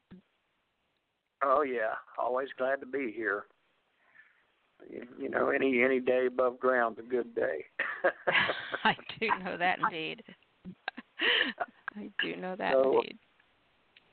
Oh 1.43 1.63
yeah, 1.63 1.95
always 2.19 2.49
glad 2.57 2.81
to 2.81 2.87
be 2.87 3.13
here. 3.15 3.45
You, 4.89 5.07
you 5.19 5.29
know, 5.29 5.51
any 5.51 5.83
any 5.83 6.01
day 6.01 6.27
above 6.27 6.59
ground's 6.59 6.99
a 6.99 7.03
good 7.03 7.35
day. 7.35 7.65
I 8.85 8.95
do 9.21 9.29
know 9.45 9.57
that 9.59 9.79
indeed. 9.79 10.23
I 11.97 12.11
do 12.23 12.37
know 12.37 12.57
that 12.57 12.73
So- 12.73 13.01
indeed. 13.01 13.19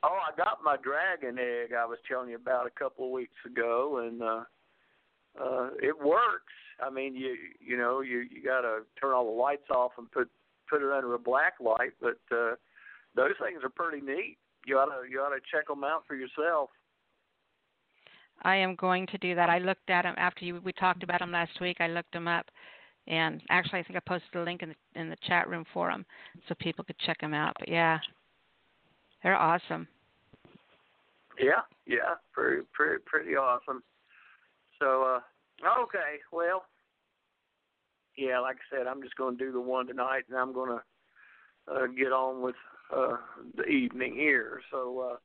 Oh, 0.04 0.18
I 0.28 0.36
got 0.36 0.64
my 0.64 0.78
dragon 0.78 1.38
egg 1.38 1.74
I 1.74 1.86
was 1.86 2.00
telling 2.08 2.30
you 2.30 2.36
about 2.36 2.66
a 2.66 2.72
couple 2.72 3.06
of 3.06 3.12
weeks 3.12 3.36
ago, 3.46 4.00
and 4.00 4.24
uh, 4.24 4.44
uh, 5.40 5.70
it 5.80 5.96
works. 5.96 6.54
I 6.84 6.90
mean, 6.90 7.16
you 7.16 7.36
you 7.60 7.78
know 7.78 8.02
you 8.02 8.20
you 8.22 8.44
got 8.44 8.62
to 8.62 8.80
turn 9.00 9.14
all 9.14 9.26
the 9.26 9.40
lights 9.40 9.70
off 9.70 9.92
and 10.00 10.12
put 10.12 10.28
put 10.68 10.82
it 10.82 10.92
under 10.92 11.14
a 11.14 11.20
black 11.20 11.54
light, 11.60 11.92
but 12.02 12.18
uh, 12.36 12.56
those 13.16 13.34
things 13.40 13.62
are 13.64 13.70
pretty 13.70 14.04
neat. 14.04 14.38
You 14.66 14.80
ought 14.80 14.86
to 14.86 15.08
you 15.08 15.20
ought 15.20 15.36
to 15.36 15.42
check 15.52 15.68
them 15.68 15.84
out 15.84 16.04
for 16.08 16.16
yourself. 16.16 16.72
I 18.44 18.56
am 18.56 18.76
going 18.76 19.06
to 19.08 19.18
do 19.20 19.36
that. 19.36 19.50
I 19.50 19.60
looked 19.60 19.90
at 19.90 20.02
them 20.02 20.16
after 20.18 20.46
you, 20.46 20.60
we 20.64 20.74
talked 20.74 21.04
about 21.04 21.20
them 21.20 21.32
last 21.32 21.60
week. 21.62 21.78
I 21.80 21.88
looked 21.88 22.14
them 22.14 22.28
up, 22.28 22.48
and 23.08 23.42
actually, 23.50 23.80
I 23.80 23.84
think 23.84 23.98
I 23.98 24.08
posted 24.08 24.36
a 24.36 24.44
link 24.44 24.62
in 24.62 24.70
the 24.70 25.00
in 25.00 25.10
the 25.10 25.18
chat 25.28 25.50
room 25.50 25.66
for 25.74 25.90
them 25.90 26.06
so 26.48 26.56
people 26.60 26.84
could 26.84 26.98
check 27.00 27.20
them 27.20 27.34
out. 27.34 27.56
But 27.60 27.70
yeah, 27.70 28.00
they're 29.24 29.36
awesome. 29.36 29.88
Yeah, 31.40 31.62
yeah, 31.88 32.16
pretty 32.34 32.64
pretty 32.74 33.02
pretty 33.06 33.36
awesome. 33.36 33.84
So 34.80 35.04
uh 35.04 35.82
okay, 35.84 36.20
well 36.32 36.66
yeah, 38.18 38.40
like 38.40 38.58
I 38.58 38.78
said, 38.78 38.88
I'm 38.88 39.02
just 39.02 39.16
gonna 39.16 39.38
do 39.38 39.52
the 39.52 39.62
one 39.62 39.88
tonight 39.88 40.24
and 40.30 40.38
I'm 40.38 40.54
gonna 40.54 40.84
uh 41.68 41.88
get 41.88 42.12
on 42.12 42.42
with 42.42 42.56
uh 42.96 43.18
the 43.56 43.66
evening 43.66 44.14
here. 44.14 44.62
So 44.70 45.12
uh 45.12 45.16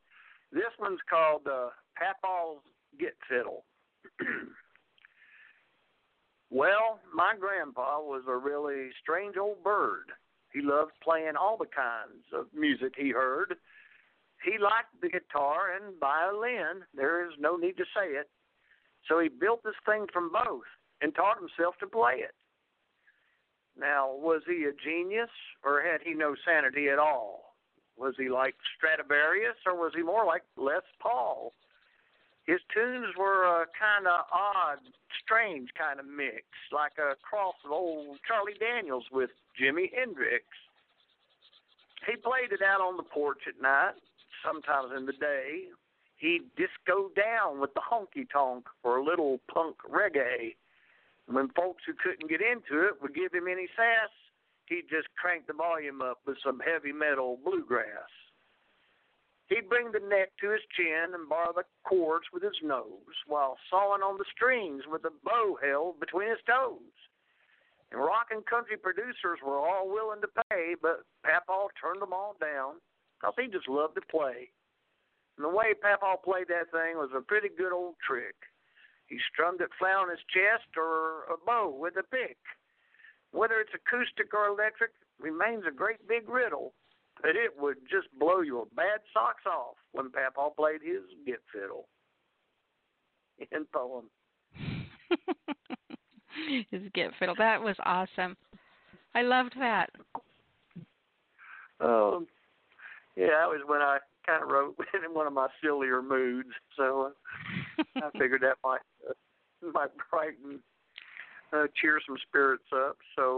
this 0.52 0.72
one's 0.80 1.00
called 1.10 1.46
uh 1.46 1.68
Papaw's 1.96 2.62
Git 2.98 3.16
Fiddle. 3.28 3.64
well, 6.50 7.00
my 7.14 7.34
grandpa 7.38 8.00
was 8.00 8.22
a 8.28 8.36
really 8.36 8.90
strange 9.02 9.36
old 9.36 9.62
bird. 9.62 10.12
He 10.52 10.60
loved 10.62 10.92
playing 11.02 11.36
all 11.38 11.56
the 11.56 11.66
kinds 11.66 12.24
of 12.32 12.46
music 12.54 12.94
he 12.96 13.10
heard 13.10 13.56
he 14.42 14.58
liked 14.58 14.94
the 15.00 15.08
guitar 15.08 15.74
and 15.74 15.98
violin. 15.98 16.84
There 16.94 17.26
is 17.26 17.32
no 17.38 17.56
need 17.56 17.76
to 17.78 17.84
say 17.96 18.14
it. 18.14 18.28
So 19.08 19.18
he 19.20 19.28
built 19.28 19.62
this 19.64 19.78
thing 19.84 20.06
from 20.12 20.30
both 20.32 20.66
and 21.00 21.14
taught 21.14 21.38
himself 21.38 21.76
to 21.80 21.86
play 21.86 22.22
it. 22.22 22.34
Now, 23.78 24.14
was 24.14 24.42
he 24.46 24.64
a 24.64 24.72
genius 24.72 25.30
or 25.64 25.82
had 25.82 26.00
he 26.02 26.14
no 26.14 26.34
sanity 26.46 26.88
at 26.88 26.98
all? 26.98 27.56
Was 27.96 28.14
he 28.18 28.28
like 28.28 28.54
Stradivarius 28.76 29.56
or 29.66 29.74
was 29.74 29.92
he 29.94 30.02
more 30.02 30.24
like 30.24 30.42
Les 30.56 30.84
Paul? 31.00 31.52
His 32.46 32.60
tunes 32.72 33.16
were 33.18 33.44
a 33.44 33.66
kind 33.74 34.06
of 34.06 34.24
odd, 34.32 34.78
strange 35.22 35.70
kind 35.76 35.98
of 35.98 36.06
mix, 36.06 36.46
like 36.70 36.92
a 36.98 37.16
cross 37.18 37.56
of 37.64 37.72
old 37.72 38.18
Charlie 38.26 38.54
Daniels 38.58 39.04
with 39.10 39.30
Jimi 39.60 39.90
Hendrix. 39.92 40.44
He 42.06 42.14
played 42.14 42.52
it 42.52 42.62
out 42.62 42.80
on 42.80 42.96
the 42.96 43.02
porch 43.02 43.42
at 43.48 43.60
night, 43.60 43.98
sometimes 44.44 44.92
in 44.96 45.06
the 45.06 45.12
day. 45.12 45.74
He'd 46.18 46.46
disco 46.56 47.10
down 47.16 47.60
with 47.60 47.74
the 47.74 47.82
honky 47.82 48.30
tonk 48.30 48.66
or 48.84 48.98
a 48.98 49.04
little 49.04 49.40
punk 49.52 49.76
reggae. 49.82 50.54
When 51.26 51.48
folks 51.48 51.82
who 51.84 51.94
couldn't 51.94 52.30
get 52.30 52.40
into 52.40 52.86
it 52.86 53.02
would 53.02 53.14
give 53.14 53.34
him 53.34 53.48
any 53.50 53.66
sass, 53.76 54.10
he'd 54.66 54.88
just 54.88 55.08
crank 55.20 55.48
the 55.48 55.52
volume 55.52 56.00
up 56.00 56.20
with 56.26 56.38
some 56.44 56.60
heavy 56.60 56.92
metal 56.92 57.38
bluegrass. 57.44 58.08
He'd 59.48 59.68
bring 59.68 59.92
the 59.92 60.00
neck 60.02 60.34
to 60.40 60.50
his 60.50 60.62
chin 60.76 61.14
and 61.14 61.28
bar 61.28 61.52
the 61.54 61.62
chords 61.84 62.26
with 62.32 62.42
his 62.42 62.58
nose 62.62 63.14
while 63.26 63.56
sawing 63.70 64.02
on 64.02 64.18
the 64.18 64.24
strings 64.34 64.82
with 64.90 65.04
a 65.04 65.14
bow 65.22 65.58
held 65.62 66.00
between 66.00 66.28
his 66.28 66.42
toes. 66.46 66.96
And 67.92 68.00
rock 68.00 68.34
and 68.34 68.44
country 68.44 68.76
producers 68.76 69.38
were 69.46 69.58
all 69.58 69.88
willing 69.88 70.20
to 70.20 70.42
pay, 70.50 70.74
but 70.80 71.06
Papaw 71.22 71.68
turned 71.80 72.02
them 72.02 72.12
all 72.12 72.34
down 72.40 72.82
because 73.20 73.34
he 73.38 73.46
just 73.46 73.68
loved 73.68 73.94
to 73.94 74.02
play. 74.10 74.50
And 75.38 75.44
the 75.44 75.54
way 75.54 75.74
Papaw 75.74 76.16
played 76.24 76.48
that 76.48 76.72
thing 76.72 76.98
was 76.98 77.10
a 77.14 77.20
pretty 77.20 77.48
good 77.48 77.72
old 77.72 77.94
trick. 78.02 78.34
He 79.06 79.18
strummed 79.30 79.60
it 79.60 79.70
flat 79.78 79.94
on 79.94 80.10
his 80.10 80.24
chest 80.34 80.74
or 80.76 81.30
a 81.30 81.38
bow 81.46 81.70
with 81.70 81.94
a 81.96 82.02
pick. 82.02 82.38
Whether 83.30 83.60
it's 83.60 83.74
acoustic 83.74 84.34
or 84.34 84.48
electric 84.48 84.90
remains 85.20 85.62
a 85.68 85.70
great 85.70 86.02
big 86.08 86.28
riddle, 86.28 86.74
but 87.22 87.30
it 87.30 87.52
would 87.58 87.78
just 87.90 88.08
blow 88.18 88.40
your 88.40 88.66
bad 88.76 89.00
socks 89.12 89.44
off 89.46 89.76
when 89.92 90.10
Papaw 90.10 90.50
played 90.50 90.82
his 90.82 91.02
git 91.24 91.40
fiddle. 91.52 91.88
In 93.52 93.66
poem. 93.72 94.06
His 96.70 96.82
git 96.94 97.12
fiddle. 97.18 97.34
That 97.38 97.62
was 97.62 97.76
awesome. 97.84 98.36
I 99.14 99.22
loved 99.22 99.54
that. 99.58 99.90
Um, 101.80 102.26
yeah, 103.16 103.28
that 103.28 103.48
was 103.48 103.60
when 103.66 103.80
I 103.80 103.98
kind 104.26 104.42
of 104.42 104.50
wrote 104.50 104.76
in 104.94 105.14
one 105.14 105.26
of 105.26 105.32
my 105.32 105.48
sillier 105.62 106.02
moods. 106.02 106.50
So 106.76 107.12
uh, 107.78 107.82
I 107.96 108.10
figured 108.18 108.42
that 108.42 108.56
might 108.64 108.80
uh, 109.08 109.12
might 109.72 109.90
brighten, 110.10 110.60
uh, 111.52 111.66
cheer 111.80 112.00
some 112.06 112.16
spirits 112.28 112.64
up. 112.74 112.96
So, 113.16 113.35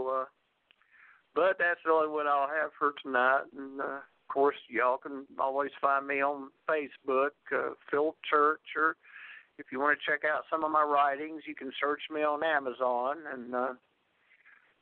that's 1.59 1.79
only 1.89 2.09
one 2.09 2.27
I'll 2.27 2.47
have 2.47 2.71
for 2.79 2.93
tonight. 3.03 3.43
And 3.55 3.79
uh, 3.79 3.99
of 4.01 4.27
course, 4.33 4.55
y'all 4.69 4.97
can 4.97 5.25
always 5.37 5.71
find 5.81 6.07
me 6.07 6.21
on 6.21 6.49
Facebook, 6.67 7.31
uh, 7.53 7.71
Phil 7.91 8.15
Church, 8.29 8.61
or 8.75 8.95
if 9.57 9.67
you 9.71 9.79
want 9.79 9.99
to 9.99 10.11
check 10.11 10.21
out 10.23 10.43
some 10.49 10.63
of 10.63 10.71
my 10.71 10.81
writings, 10.81 11.43
you 11.45 11.53
can 11.53 11.71
search 11.79 12.01
me 12.11 12.21
on 12.21 12.43
Amazon. 12.43 13.17
And 13.31 13.53
uh, 13.53 13.73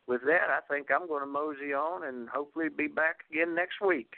with 0.08 0.22
that, 0.22 0.50
I 0.50 0.60
think 0.72 0.88
I'm 0.92 1.08
going 1.08 1.22
to 1.22 1.28
mosey 1.28 1.74
on 1.74 2.06
and 2.08 2.30
hopefully 2.30 2.68
be 2.70 2.88
back 2.88 3.18
again 3.32 3.56
next 3.56 3.82
week. 3.86 4.14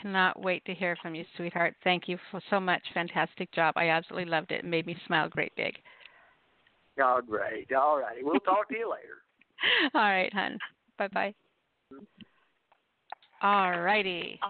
Cannot 0.00 0.40
wait 0.40 0.64
to 0.66 0.74
hear 0.74 0.96
from 1.02 1.14
you, 1.14 1.24
sweetheart. 1.36 1.74
Thank 1.82 2.06
you 2.06 2.18
for 2.30 2.40
so 2.50 2.60
much. 2.60 2.82
Fantastic 2.94 3.50
job. 3.52 3.74
I 3.76 3.88
absolutely 3.88 4.30
loved 4.30 4.52
it. 4.52 4.60
It 4.60 4.64
made 4.64 4.86
me 4.86 4.96
smile 5.06 5.28
great 5.28 5.52
big. 5.56 5.74
Oh, 7.00 7.20
great. 7.26 7.72
All 7.72 7.98
righty. 7.98 8.20
We'll 8.22 8.40
talk 8.40 8.68
to 8.68 8.76
you 8.76 8.90
later. 8.90 9.22
All 9.94 10.00
right, 10.00 10.32
hon. 10.32 10.58
Bye 10.98 11.08
bye. 11.08 11.34
All 13.42 13.78
righty. 13.80 14.40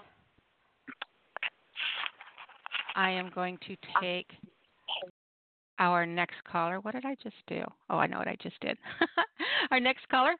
I 2.96 3.10
am 3.10 3.30
going 3.34 3.58
to 3.66 3.76
take 4.00 4.26
our 5.78 6.04
next 6.06 6.36
caller. 6.50 6.80
What 6.80 6.94
did 6.94 7.04
I 7.04 7.14
just 7.22 7.36
do? 7.46 7.62
Oh, 7.90 7.98
I 7.98 8.06
know 8.06 8.18
what 8.18 8.28
I 8.28 8.36
just 8.42 8.58
did. 8.60 8.76
our 9.70 9.78
next 9.78 10.08
caller 10.08 10.34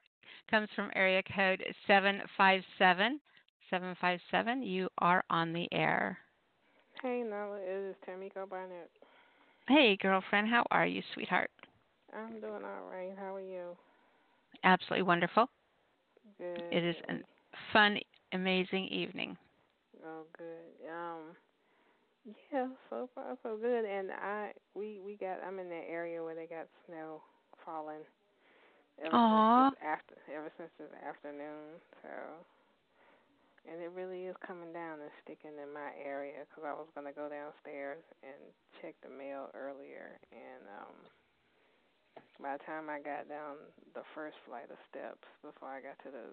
comes 0.51 0.69
from 0.75 0.91
area 0.97 1.23
code 1.35 1.63
757. 1.87 3.21
757, 3.71 4.63
you 4.63 4.89
are 4.99 5.23
on 5.29 5.53
the 5.53 5.69
air. 5.73 6.19
Hey, 7.03 7.23
Nyla, 7.25 7.59
it 7.63 7.91
is 7.91 7.97
Tameko 8.09 8.49
Barnette. 8.49 8.89
Hey, 9.69 9.97
girlfriend, 10.01 10.49
how 10.49 10.65
are 10.71 10.87
you, 10.87 11.03
sweetheart? 11.13 11.51
I'm 12.17 12.41
doing 12.41 12.63
all 12.65 12.91
right. 12.91 13.13
How 13.19 13.35
are 13.35 13.41
you? 13.41 13.77
Absolutely 14.65 15.03
wonderful. 15.03 15.51
Good. 16.39 16.62
It 16.70 16.84
is 16.84 16.97
a 17.09 17.14
fun, 17.72 17.99
amazing 18.32 18.86
evening. 18.89 19.36
Oh, 20.05 20.22
good. 20.36 20.89
Um, 20.89 21.34
yeah, 22.53 22.68
so 22.89 23.09
far 23.14 23.36
so 23.43 23.57
good. 23.57 23.84
And 23.84 24.11
I, 24.12 24.53
we, 24.74 25.01
we 25.05 25.16
got. 25.16 25.39
I'm 25.47 25.59
in 25.59 25.68
that 25.68 25.84
area 25.91 26.22
where 26.22 26.34
they 26.34 26.47
got 26.47 26.66
snow 26.86 27.20
falling. 27.64 28.07
Ever 29.05 29.14
Aww. 29.14 29.70
Since 29.70 29.82
after, 29.82 30.14
ever 30.34 30.51
since 30.59 30.70
this 30.78 30.91
afternoon, 31.07 31.78
so. 32.03 32.11
And 33.68 33.82
it 33.82 33.93
really 33.93 34.24
is 34.24 34.36
coming 34.47 34.72
down 34.72 34.97
and 35.03 35.12
sticking 35.20 35.53
in 35.61 35.68
my 35.74 35.93
area 36.01 36.47
because 36.49 36.64
I 36.64 36.72
was 36.72 36.89
gonna 36.95 37.12
go 37.12 37.28
downstairs 37.28 38.01
and 38.24 38.39
check 38.80 38.97
the 39.05 39.12
mail 39.12 39.53
earlier, 39.53 40.16
and 40.32 40.64
um 40.72 40.97
by 42.41 42.57
the 42.57 42.64
time 42.64 42.89
I 42.91 43.01
got 43.01 43.29
down 43.29 43.57
the 43.95 44.03
first 44.14 44.37
flight 44.47 44.71
of 44.71 44.77
steps 44.91 45.27
before 45.43 45.69
I 45.69 45.81
got 45.81 45.99
to 46.05 46.11
the 46.11 46.27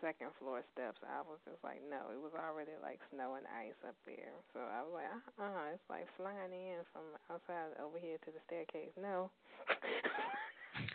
second 0.00 0.28
floor 0.38 0.62
steps, 0.72 0.98
I 1.04 1.20
was 1.22 1.38
just 1.44 1.62
like, 1.62 1.80
no, 1.88 2.10
it 2.12 2.20
was 2.20 2.32
already 2.34 2.72
like 2.82 3.00
snow 3.12 3.34
and 3.36 3.46
ice 3.50 3.76
up 3.86 3.94
there. 4.06 4.32
So 4.52 4.60
I 4.60 4.82
was 4.82 4.92
like, 4.94 5.10
uh 5.10 5.42
uh 5.42 5.72
it's 5.74 5.82
like 5.90 6.06
flying 6.16 6.52
in 6.52 6.78
from 6.92 7.02
outside 7.30 7.74
over 7.82 7.98
here 7.98 8.16
to 8.24 8.30
the 8.30 8.40
staircase. 8.46 8.92
No. 9.00 9.30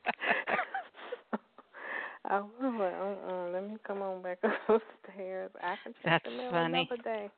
I 2.24 2.40
was 2.40 2.74
like, 2.78 2.94
uh 2.94 3.32
uh 3.32 3.48
let 3.50 3.68
me 3.68 3.76
come 3.86 4.02
on 4.02 4.22
back 4.22 4.38
upstairs. 4.68 5.50
I 5.62 5.76
can 5.82 5.94
check 6.02 6.12
That's 6.12 6.24
the 6.24 6.30
mail 6.30 6.50
funny. 6.50 6.58
another 6.58 6.96
day. 6.96 7.30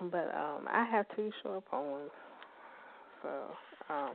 But 0.00 0.34
um 0.34 0.66
I 0.70 0.84
have 0.84 1.06
two 1.16 1.30
short 1.42 1.64
poems. 1.66 2.10
So 3.22 3.28
um, 3.88 4.10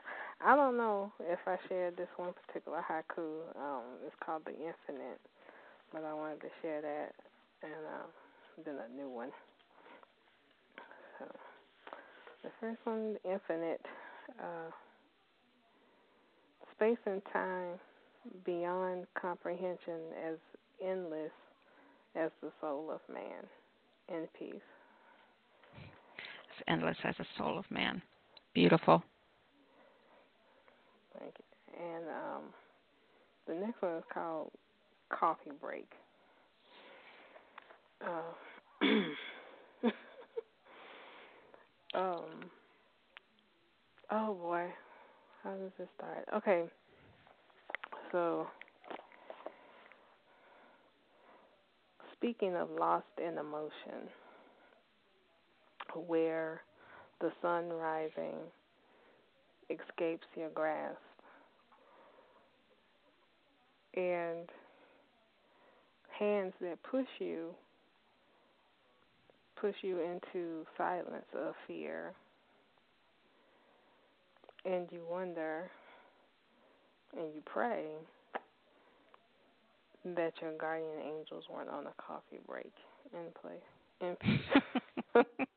I 0.45 0.55
don't 0.55 0.78
know 0.78 1.12
if 1.22 1.39
I 1.47 1.58
shared 1.70 1.97
this 1.97 2.10
one 2.18 2.34
particular 2.45 2.84
haiku. 2.89 3.41
Um, 3.55 3.84
it's 4.05 4.16
called 4.24 4.43
The 4.45 4.51
Infinite, 4.51 5.20
but 5.91 6.03
I 6.03 6.14
wanted 6.14 6.41
to 6.41 6.49
share 6.62 6.82
that 6.82 7.12
and 7.64 7.74
um, 7.74 8.66
then 8.66 8.76
a 8.76 8.95
new 8.95 9.10
one. 9.10 9.32
So 11.20 11.26
the 12.43 12.49
first 12.60 12.80
one, 12.84 13.18
The 13.24 13.34
Infinite. 13.34 13.82
Uh, 14.39 14.72
space 16.78 16.97
and 17.05 17.22
time 17.34 17.80
beyond 18.45 19.05
comprehension 19.20 19.99
as 20.28 20.36
endless 20.84 21.32
as 22.16 22.32
the 22.41 22.51
soul 22.62 22.91
of 22.91 23.01
man. 23.14 23.43
In 24.10 24.28
peace. 24.39 24.55
It's 25.76 26.64
endless 26.68 26.97
as 27.03 27.16
the 27.18 27.26
soul 27.38 27.58
of 27.58 27.66
man. 27.70 28.01
Beautiful. 28.58 29.03
Thank 31.20 31.34
you. 31.38 31.45
And 31.80 32.05
um, 32.05 32.41
the 33.47 33.53
next 33.53 33.80
one 33.84 33.97
is 33.97 34.03
called 34.12 34.49
Coffee 35.10 35.51
Break. 35.62 35.88
Uh, 38.03 38.34
um. 41.93 42.49
Oh 44.10 44.34
boy, 44.34 44.66
how 45.43 45.51
does 45.51 45.72
this 45.78 45.88
start? 45.95 46.28
Okay, 46.36 46.64
so 48.12 48.47
speaking 52.14 52.55
of 52.55 52.72
lost 52.72 53.05
in 53.20 53.38
emotion, 53.38 54.10
where 56.08 56.64
the 57.20 57.32
sun 57.41 57.70
rising 57.70 58.36
escapes 59.70 60.28
your 60.36 60.49
grasp. 60.49 60.97
And 63.95 64.47
hands 66.20 66.53
that 66.61 66.78
push 66.84 67.07
you 67.20 67.49
push 69.59 69.76
you 69.82 69.99
into 69.99 70.65
silence 70.78 71.26
of 71.36 71.53
fear. 71.65 72.13
And 74.65 74.88
you 74.91 75.01
wonder 75.09 75.70
and 77.18 77.34
you 77.34 77.41
pray 77.45 77.86
that 80.15 80.34
your 80.41 80.53
guardian 80.57 80.99
angels 81.03 81.43
weren't 81.51 81.70
on 81.70 81.88
a 81.88 82.01
coffee 82.01 82.39
break 82.47 82.72
in 83.13 83.32
place. 83.41 83.59
In 84.01 84.15
peace. 84.15 85.26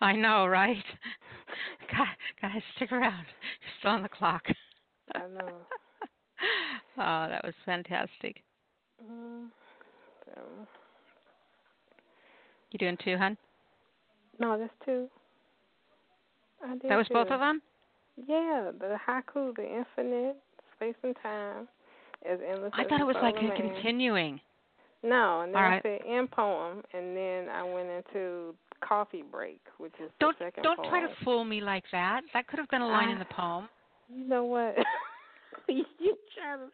I 0.00 0.12
know, 0.12 0.46
right? 0.46 0.76
God, 1.96 2.06
guys, 2.40 2.62
stick 2.76 2.92
around. 2.92 3.24
You're 3.24 3.72
still 3.80 3.90
on 3.92 4.02
the 4.02 4.08
clock. 4.08 4.42
I 5.14 5.20
know. 5.20 5.48
oh, 6.98 7.28
that 7.28 7.42
was 7.44 7.54
fantastic. 7.64 8.42
Mm, 9.02 9.46
so, 10.24 10.40
You 12.70 12.78
doing 12.78 12.98
two, 13.04 13.16
hun? 13.16 13.36
no, 14.38 14.58
that's 14.58 14.72
two. 14.84 15.08
I 16.64 16.72
did 16.72 16.90
That 16.90 16.96
was 16.96 17.08
two. 17.08 17.14
both 17.14 17.28
of 17.30 17.40
them? 17.40 17.62
Yeah, 18.28 18.70
the 18.78 18.96
haiku, 19.08 19.54
the 19.56 19.64
infinite 19.64 20.36
space 20.76 20.94
and 21.02 21.16
time, 21.22 21.68
is 22.28 22.40
endless. 22.48 22.72
I 22.74 22.84
thought 22.84 23.00
it 23.00 23.06
was 23.06 23.16
like 23.22 23.36
a 23.36 23.56
continuing. 23.56 24.40
No, 25.04 25.42
and 25.42 25.54
then 25.54 25.62
All 25.62 25.70
I 25.70 25.80
said 25.82 26.00
end 26.08 26.30
poem, 26.32 26.82
and 26.92 27.16
then 27.16 27.48
I 27.48 27.62
went 27.62 27.88
into 27.88 28.54
coffee 28.80 29.24
break, 29.30 29.60
which 29.78 29.92
is 30.02 30.10
Don't 30.20 30.38
the 30.38 30.46
second 30.46 30.62
don't 30.62 30.78
poem. 30.78 30.88
try 30.90 31.00
to 31.00 31.12
fool 31.24 31.44
me 31.44 31.60
like 31.60 31.84
that. 31.92 32.22
That 32.34 32.46
could 32.46 32.58
have 32.58 32.68
been 32.68 32.82
a 32.82 32.88
line 32.88 33.10
in 33.10 33.18
the 33.18 33.26
ah, 33.32 33.36
poem. 33.36 33.68
You 34.14 34.28
know 34.28 34.44
what? 34.44 34.76
you 35.68 35.84
try 36.34 36.56
to. 36.56 36.70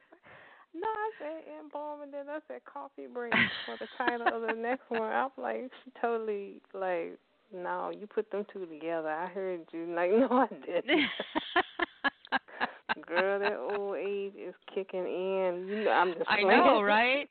No, 0.77 0.89
I 0.89 1.11
said 1.21 1.43
end 1.59 1.71
poem, 1.71 2.03
and 2.03 2.13
then 2.13 2.25
I 2.29 2.39
said 2.49 2.61
coffee 2.65 3.07
break 3.13 3.33
for 3.65 3.77
the 3.79 3.87
title 3.97 4.27
of 4.27 4.43
the 4.49 4.61
next 4.61 4.83
one. 4.89 5.03
I'm 5.03 5.31
like, 5.39 5.71
she 5.85 5.93
totally 6.01 6.61
like, 6.73 7.17
no, 7.55 7.93
you 7.97 8.07
put 8.07 8.31
them 8.33 8.45
two 8.53 8.67
together. 8.67 9.09
I 9.09 9.27
heard 9.27 9.61
you. 9.73 9.95
Like, 9.95 10.11
no, 10.13 10.29
I 10.31 10.49
didn't. 10.67 11.09
Girl, 13.07 13.39
that 13.39 13.57
old 13.57 13.97
age 13.97 14.35
is 14.37 14.55
kicking 14.75 15.01
in. 15.01 15.67
You 15.69 15.85
know, 15.85 15.91
I'm 15.91 16.15
just. 16.15 16.25
I 16.29 16.43
playing. 16.43 16.49
know, 16.49 16.83
right? 16.83 17.29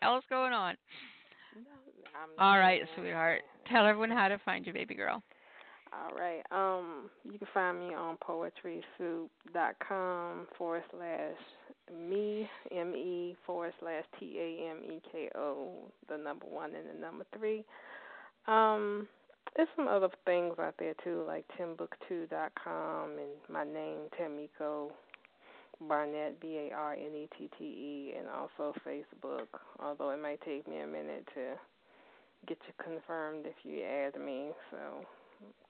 Hell's 0.00 0.24
going 0.30 0.52
on. 0.52 0.76
I'm 2.20 2.30
All 2.38 2.58
right, 2.58 2.82
sweetheart. 2.96 3.42
Tell 3.70 3.86
everyone 3.86 4.10
how 4.10 4.26
to 4.28 4.38
find 4.44 4.66
you, 4.66 4.72
baby 4.72 4.94
girl. 4.94 5.22
All 5.92 6.10
right. 6.16 6.42
Um, 6.50 7.10
you 7.24 7.38
can 7.38 7.48
find 7.54 7.78
me 7.78 7.94
on 7.94 8.16
poetrysoup.com 8.16 10.48
forward 10.56 10.82
slash 10.90 11.36
me 11.96 12.50
m 12.70 12.94
e 12.94 13.34
forward 13.46 13.72
slash 13.80 14.04
t 14.18 14.38
a 14.38 14.68
m 14.70 14.82
e 14.84 15.00
k 15.10 15.30
o 15.34 15.90
the 16.08 16.18
number 16.18 16.44
one 16.46 16.74
and 16.74 16.86
the 16.88 16.94
number 17.00 17.24
three. 17.36 17.64
Um, 18.46 19.08
there's 19.56 19.68
some 19.76 19.88
other 19.88 20.10
things 20.26 20.54
out 20.58 20.74
there 20.78 20.92
too, 21.02 21.24
like 21.26 21.46
timbook2.com 21.58 23.10
and 23.10 23.40
my 23.50 23.64
name 23.64 24.10
Tameko 24.20 24.90
Barnette 25.88 26.38
B 26.40 26.68
A 26.70 26.74
R 26.74 26.92
N 26.94 27.14
E 27.14 27.28
T 27.38 27.48
T 27.58 27.64
E, 27.64 28.12
and 28.18 28.28
also 28.28 28.74
Facebook. 28.86 29.46
Although 29.80 30.10
it 30.10 30.20
might 30.20 30.42
take 30.42 30.68
me 30.68 30.80
a 30.80 30.86
minute 30.86 31.26
to 31.34 31.56
get 32.46 32.58
you 32.66 32.74
confirmed 32.82 33.46
if 33.46 33.56
you 33.64 33.82
add 33.82 34.20
me, 34.20 34.50
so 34.70 34.76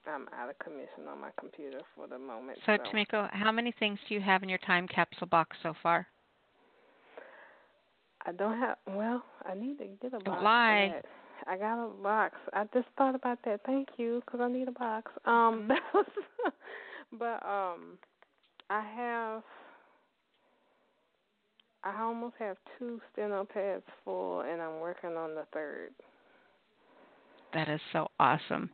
I'm 0.07 0.27
out 0.39 0.51
of 0.51 0.59
commission 0.59 1.09
on 1.11 1.21
my 1.21 1.31
computer 1.39 1.81
for 1.95 2.07
the 2.07 2.19
moment. 2.19 2.59
So, 2.67 2.73
Tameko, 2.73 3.29
how 3.33 3.53
many 3.53 3.73
things 3.79 3.99
do 4.09 4.15
you 4.15 4.21
have 4.21 4.43
in 4.43 4.49
your 4.49 4.59
time 4.59 4.89
capsule 4.89 5.27
box 5.27 5.57
so 5.63 5.75
far? 5.83 6.07
I 8.27 8.33
don't 8.33 8.59
have. 8.59 8.77
Well, 8.87 9.23
I 9.49 9.55
need 9.55 9.79
to 9.79 9.87
get 10.03 10.13
a 10.15 10.23
box. 10.23 10.43
lie. 10.43 11.01
I 11.47 11.57
got 11.57 11.85
a 11.85 11.89
box. 11.89 12.35
I 12.53 12.65
just 12.75 12.89
thought 12.97 13.15
about 13.15 13.39
that. 13.45 13.61
Thank 13.65 13.89
you, 13.97 14.23
because 14.25 14.41
I 14.43 14.49
need 14.49 14.69
a 14.69 14.73
box. 14.73 15.11
Um, 15.25 15.71
but 17.19 17.43
um, 17.47 17.99
I 18.71 18.83
have. 18.97 19.43
I 21.85 22.03
almost 22.03 22.35
have 22.41 22.57
two 22.79 23.01
steno 23.13 23.45
pads 23.45 23.85
full, 24.05 24.41
and 24.41 24.61
I'm 24.61 24.81
working 24.81 25.17
on 25.17 25.35
the 25.35 25.45
third. 25.55 25.93
That 27.55 27.69
is 27.69 27.81
so 27.93 28.09
awesome. 28.21 28.71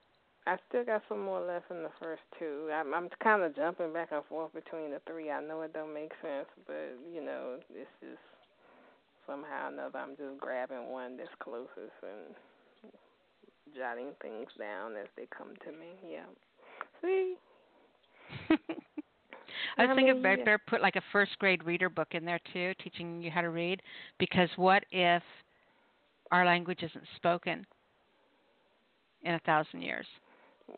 I 0.47 0.57
still 0.69 0.85
got 0.85 1.03
some 1.09 1.25
more 1.25 1.41
left 1.41 1.71
in 1.71 1.83
the 1.83 1.91
first 2.01 2.23
two. 2.39 2.69
I'm 2.73 2.93
I'm 2.93 3.09
kind 3.23 3.43
of 3.43 3.57
jumping 3.57 3.93
back 3.93 4.09
and 4.13 4.25
forth 4.27 4.53
between 4.53 4.91
the 4.91 5.01
three. 5.07 5.31
I 5.31 5.41
know 5.41 5.63
it 5.63 5.73
don't 5.73 5.95
make 5.95 6.13
sense, 6.21 6.49
but 6.67 6.99
you 7.13 7.25
know, 7.25 7.57
it's 7.71 7.89
just 8.01 8.21
somehow 9.27 9.67
or 9.67 9.73
another 9.73 9.99
I'm 9.99 10.17
just 10.17 10.39
grabbing 10.39 10.91
one 10.91 11.17
that's 11.17 11.31
closest 11.43 11.97
and 12.03 12.93
jotting 13.75 14.11
things 14.21 14.49
down 14.59 14.97
as 14.97 15.07
they 15.17 15.27
come 15.37 15.55
to 15.65 15.73
me. 15.73 15.97
Yeah. 16.07 16.29
See. 17.01 17.37
I 19.79 19.87
was 19.87 19.91
I 19.91 19.95
thinking 19.95 20.23
better, 20.23 20.43
yeah. 20.47 20.57
put 20.71 20.83
like 20.83 20.97
a 20.97 21.03
first 21.11 21.39
grade 21.39 21.65
reader 21.65 21.89
book 21.89 22.09
in 22.11 22.25
there 22.25 22.41
too, 22.53 22.75
teaching 22.83 23.23
you 23.23 23.31
how 23.31 23.41
to 23.41 23.51
read. 23.51 23.81
Because 24.19 24.49
what 24.57 24.85
if 24.91 25.23
our 26.31 26.45
language 26.45 26.83
isn't 26.83 27.05
spoken 27.17 27.65
in 29.25 29.35
a 29.35 29.41
thousand 29.41 29.83
years? 29.83 30.07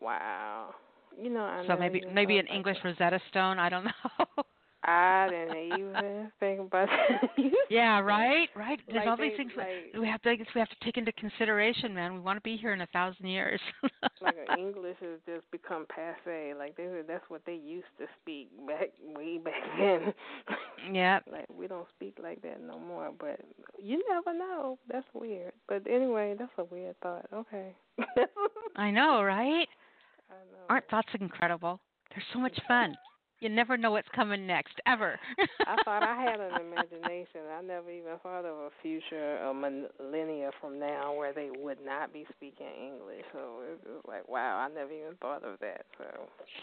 Wow. 0.01 0.75
You 1.21 1.29
know, 1.29 1.41
I 1.41 1.65
so 1.67 1.75
maybe 1.75 2.03
maybe 2.13 2.37
an 2.37 2.47
English 2.47 2.77
that. 2.81 2.87
Rosetta 2.87 3.19
Stone. 3.29 3.59
I 3.59 3.69
don't 3.69 3.85
know. 3.85 4.43
I 4.89 5.27
didn't 5.29 5.79
even 5.79 6.31
think 6.39 6.61
about 6.61 6.87
that. 6.87 7.29
yeah, 7.69 7.99
right, 7.99 8.47
right. 8.55 8.79
There's 8.87 8.99
Like 8.99 9.07
all 9.07 9.17
these 9.17 9.31
they- 9.31 9.37
things 9.37 9.51
like- 9.57 9.67
we, 9.99 10.07
have 10.07 10.21
to 10.21 10.29
we 10.55 10.59
have 10.59 10.69
to 10.69 10.75
take 10.83 10.95
into 10.97 11.11
consideration, 11.13 11.93
man. 11.93 12.13
We 12.13 12.19
want 12.21 12.37
to 12.37 12.41
be 12.41 12.55
here 12.55 12.71
in 12.71 12.79
a 12.79 12.87
thousand 12.87 13.25
years. 13.27 13.59
like 14.21 14.35
English 14.57 14.95
has 15.01 15.19
just 15.25 15.49
become 15.51 15.85
passe. 15.89 16.53
Like 16.57 16.77
they 16.77 16.87
that's 17.05 17.29
what 17.29 17.41
they 17.45 17.55
used 17.55 17.87
to 17.99 18.05
speak 18.21 18.49
back 18.65 18.89
way 19.15 19.37
back 19.39 19.53
then. 19.77 20.13
yeah. 20.93 21.19
like 21.29 21.47
we 21.53 21.67
don't 21.67 21.87
speak 21.95 22.17
like 22.23 22.41
that 22.43 22.61
no 22.61 22.79
more. 22.79 23.11
But 23.19 23.41
you 23.83 24.01
never 24.09 24.37
know. 24.37 24.79
That's 24.89 25.07
weird. 25.13 25.51
But 25.67 25.83
anyway, 25.89 26.35
that's 26.39 26.51
a 26.57 26.63
weird 26.63 26.95
thought. 27.01 27.25
Okay. 27.33 27.75
I 28.77 28.89
know, 28.91 29.21
right? 29.21 29.67
I 30.29 30.39
know. 30.51 30.65
Aren't 30.69 30.87
thoughts 30.89 31.09
incredible? 31.19 31.81
They're 32.11 32.23
so 32.33 32.39
much 32.39 32.57
fun. 32.67 32.95
You 33.39 33.49
never 33.49 33.77
know 33.77 33.91
what's 33.91 34.07
coming 34.15 34.47
next, 34.47 34.73
ever. 34.87 35.19
I 35.67 35.75
thought 35.85 36.01
I 36.01 36.19
had 36.19 36.39
an 36.39 36.59
imagination. 36.61 37.41
I 37.55 37.61
never 37.61 37.91
even 37.91 38.17
thought 38.23 38.45
of 38.45 38.57
a 38.57 38.69
future, 38.81 39.37
a 39.37 39.53
millennia 39.53 40.49
from 40.59 40.79
now, 40.79 41.13
where 41.15 41.33
they 41.33 41.49
would 41.55 41.77
not 41.85 42.11
be 42.11 42.25
speaking 42.35 42.67
English. 42.81 43.25
So 43.33 43.61
it 43.71 43.79
was 43.87 44.01
like, 44.07 44.27
wow, 44.27 44.57
I 44.57 44.73
never 44.73 44.91
even 44.91 45.15
thought 45.21 45.43
of 45.43 45.59
that. 45.59 45.85
So, 45.99 46.05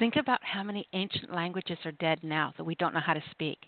Think 0.01 0.16
about 0.16 0.41
how 0.43 0.64
many 0.64 0.89
ancient 0.93 1.33
languages 1.33 1.79
are 1.85 1.93
dead 1.93 2.18
now 2.25 2.53
that 2.57 2.64
we 2.64 2.75
don't 2.75 2.93
know 2.93 3.01
how 3.05 3.14
to 3.14 3.22
speak. 3.31 3.59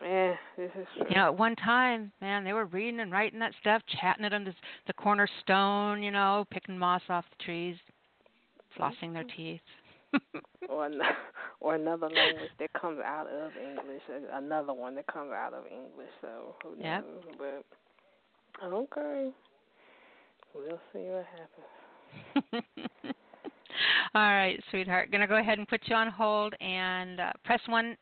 yeah, 0.00 0.34
this 0.56 0.70
is 0.78 0.86
true. 0.96 1.06
You 1.10 1.16
know, 1.16 1.26
at 1.26 1.36
one 1.36 1.56
time, 1.56 2.12
man, 2.20 2.44
they 2.44 2.52
were 2.52 2.66
reading 2.66 3.00
and 3.00 3.10
writing 3.10 3.40
that 3.40 3.52
stuff, 3.60 3.82
chatting 4.00 4.24
it 4.24 4.32
on 4.32 4.44
the, 4.44 4.54
the 4.86 4.92
corner 4.92 5.26
stone, 5.42 6.04
you 6.04 6.12
know, 6.12 6.46
picking 6.52 6.78
moss 6.78 7.02
off 7.08 7.24
the 7.36 7.44
trees, 7.44 7.76
mm-hmm. 8.78 8.82
flossing 8.82 9.12
their 9.12 9.24
teeth. 9.36 9.60
or 10.68 10.86
an- 10.86 11.00
or 11.60 11.74
another 11.74 12.08
language 12.08 12.50
that 12.58 12.72
comes 12.72 13.00
out 13.04 13.26
of 13.26 13.52
English, 13.56 14.02
another 14.32 14.72
one 14.72 14.94
that 14.94 15.06
comes 15.06 15.32
out 15.32 15.54
of 15.54 15.64
English. 15.66 16.10
So 16.20 16.54
who 16.62 16.76
Yep. 16.82 17.04
knows? 17.04 17.22
But 17.38 18.66
okay, 18.66 19.30
we'll 20.54 20.80
see 20.92 21.06
what 21.10 21.26
happens. 21.26 22.64
All 24.14 24.22
right, 24.22 24.62
sweetheart. 24.70 25.10
Gonna 25.10 25.26
go 25.26 25.36
ahead 25.38 25.58
and 25.58 25.66
put 25.68 25.80
you 25.86 25.96
on 25.96 26.08
hold 26.08 26.54
and 26.60 27.20
uh, 27.20 27.32
press 27.44 27.60
one 27.66 27.96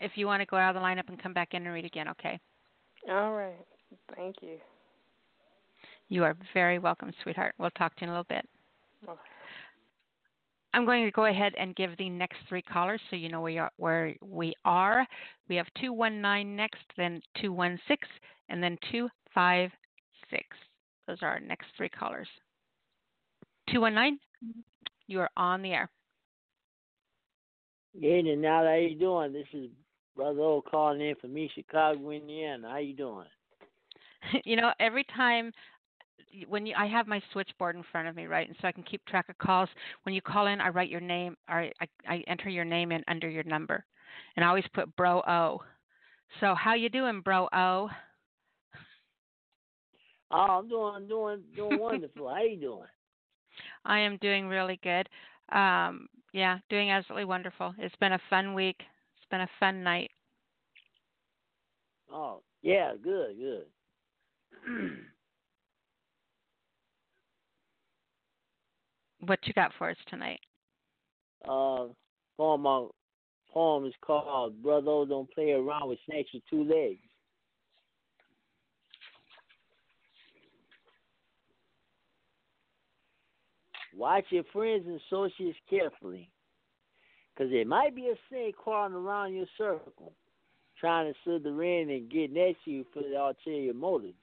if 0.00 0.12
you 0.16 0.26
want 0.26 0.40
to 0.40 0.46
go 0.46 0.56
out 0.56 0.74
of 0.76 0.80
the 0.80 0.86
lineup 0.86 1.08
and 1.08 1.20
come 1.20 1.32
back 1.32 1.48
in 1.52 1.64
and 1.64 1.74
read 1.74 1.84
again. 1.84 2.08
Okay. 2.08 2.38
All 3.08 3.32
right, 3.32 3.66
thank 4.16 4.36
you. 4.40 4.58
You 6.08 6.22
are 6.24 6.36
very 6.52 6.78
welcome, 6.78 7.12
sweetheart. 7.22 7.54
We'll 7.58 7.70
talk 7.70 7.96
to 7.96 8.02
you 8.02 8.06
in 8.06 8.08
a 8.10 8.12
little 8.12 8.26
bit. 8.28 8.46
Okay. 9.08 9.20
I'm 10.74 10.84
going 10.84 11.04
to 11.04 11.12
go 11.12 11.26
ahead 11.26 11.52
and 11.56 11.76
give 11.76 11.96
the 11.96 12.10
next 12.10 12.38
three 12.48 12.60
callers 12.60 13.00
so 13.08 13.14
you 13.16 13.28
know 13.28 13.46
are, 13.46 13.70
where 13.76 14.14
we 14.20 14.54
are. 14.64 15.06
We 15.48 15.54
have 15.54 15.68
219 15.80 16.56
next, 16.56 16.82
then 16.96 17.20
216, 17.40 17.96
and 18.48 18.60
then 18.60 18.76
256. 18.90 20.44
Those 21.06 21.18
are 21.22 21.28
our 21.28 21.40
next 21.40 21.66
three 21.76 21.88
callers. 21.88 22.26
219, 23.70 24.18
you 25.06 25.20
are 25.20 25.30
on 25.36 25.62
the 25.62 25.70
air. 25.70 25.88
Good 28.00 28.26
and 28.26 28.42
now 28.42 28.64
how 28.64 28.74
you 28.74 28.96
doing? 28.96 29.32
This 29.32 29.46
is 29.52 29.70
Brother 30.16 30.40
O 30.40 30.60
calling 30.68 31.00
in 31.00 31.14
from 31.20 31.38
East 31.38 31.54
Chicago, 31.54 32.10
Indiana. 32.10 32.68
How 32.68 32.78
you 32.78 32.94
doing? 32.94 33.26
you 34.44 34.56
know, 34.56 34.72
every 34.80 35.04
time 35.16 35.52
when 36.48 36.66
you, 36.66 36.74
I 36.76 36.86
have 36.86 37.06
my 37.06 37.20
switchboard 37.32 37.76
in 37.76 37.84
front 37.92 38.08
of 38.08 38.16
me, 38.16 38.26
right, 38.26 38.46
and 38.46 38.56
so 38.60 38.68
I 38.68 38.72
can 38.72 38.82
keep 38.82 39.04
track 39.06 39.28
of 39.28 39.38
calls. 39.38 39.68
When 40.02 40.14
you 40.14 40.22
call 40.22 40.46
in, 40.46 40.60
I 40.60 40.68
write 40.68 40.90
your 40.90 41.00
name, 41.00 41.36
or 41.48 41.68
I, 41.80 41.88
I 42.08 42.24
enter 42.26 42.48
your 42.48 42.64
name 42.64 42.92
in 42.92 43.02
under 43.08 43.28
your 43.28 43.44
number, 43.44 43.84
and 44.36 44.44
I 44.44 44.48
always 44.48 44.64
put 44.74 44.94
Bro 44.96 45.22
O. 45.26 45.62
So 46.40 46.54
how 46.54 46.74
you 46.74 46.88
doing, 46.88 47.20
Bro 47.20 47.48
O? 47.52 47.88
Oh, 50.30 50.36
I'm 50.36 50.68
doing 50.68 51.06
doing 51.06 51.42
doing 51.54 51.78
wonderful. 51.78 52.28
How 52.28 52.42
you 52.42 52.58
doing? 52.60 52.88
I 53.84 54.00
am 54.00 54.16
doing 54.18 54.48
really 54.48 54.80
good. 54.82 55.08
Um, 55.52 56.08
yeah, 56.32 56.58
doing 56.68 56.90
absolutely 56.90 57.26
wonderful. 57.26 57.74
It's 57.78 57.94
been 57.96 58.12
a 58.12 58.20
fun 58.28 58.54
week. 58.54 58.76
It's 59.16 59.26
been 59.30 59.42
a 59.42 59.50
fun 59.60 59.84
night. 59.84 60.10
Oh, 62.10 62.42
yeah, 62.62 62.92
good, 63.02 63.36
good. 63.38 63.66
What 69.26 69.38
you 69.44 69.52
got 69.54 69.72
for 69.78 69.90
us 69.90 69.96
tonight? 70.08 70.40
uh, 71.48 71.86
poem 72.36 72.66
uh, 72.66 72.86
poem 73.52 73.86
is 73.86 73.94
called 74.00 74.62
Brother 74.62 75.04
Don't 75.08 75.30
Play 75.32 75.52
Around 75.52 75.88
with 75.88 75.98
Snakes 76.06 76.30
with 76.32 76.42
Two 76.48 76.64
Legs. 76.64 77.00
Watch 83.96 84.24
your 84.30 84.42
friends 84.52 84.84
and 84.86 85.00
associates 85.06 85.58
carefully, 85.70 86.28
because 87.32 87.52
there 87.52 87.64
might 87.64 87.94
be 87.94 88.08
a 88.08 88.14
snake 88.28 88.56
crawling 88.56 88.92
around 88.92 89.34
your 89.34 89.46
circle, 89.56 90.12
trying 90.80 91.12
to 91.12 91.18
slither 91.22 91.62
in 91.62 91.90
and 91.90 92.10
getting 92.10 92.36
at 92.36 92.56
you 92.64 92.84
for 92.92 93.02
the 93.02 93.16
ulterior 93.16 93.72
motives. 93.72 94.14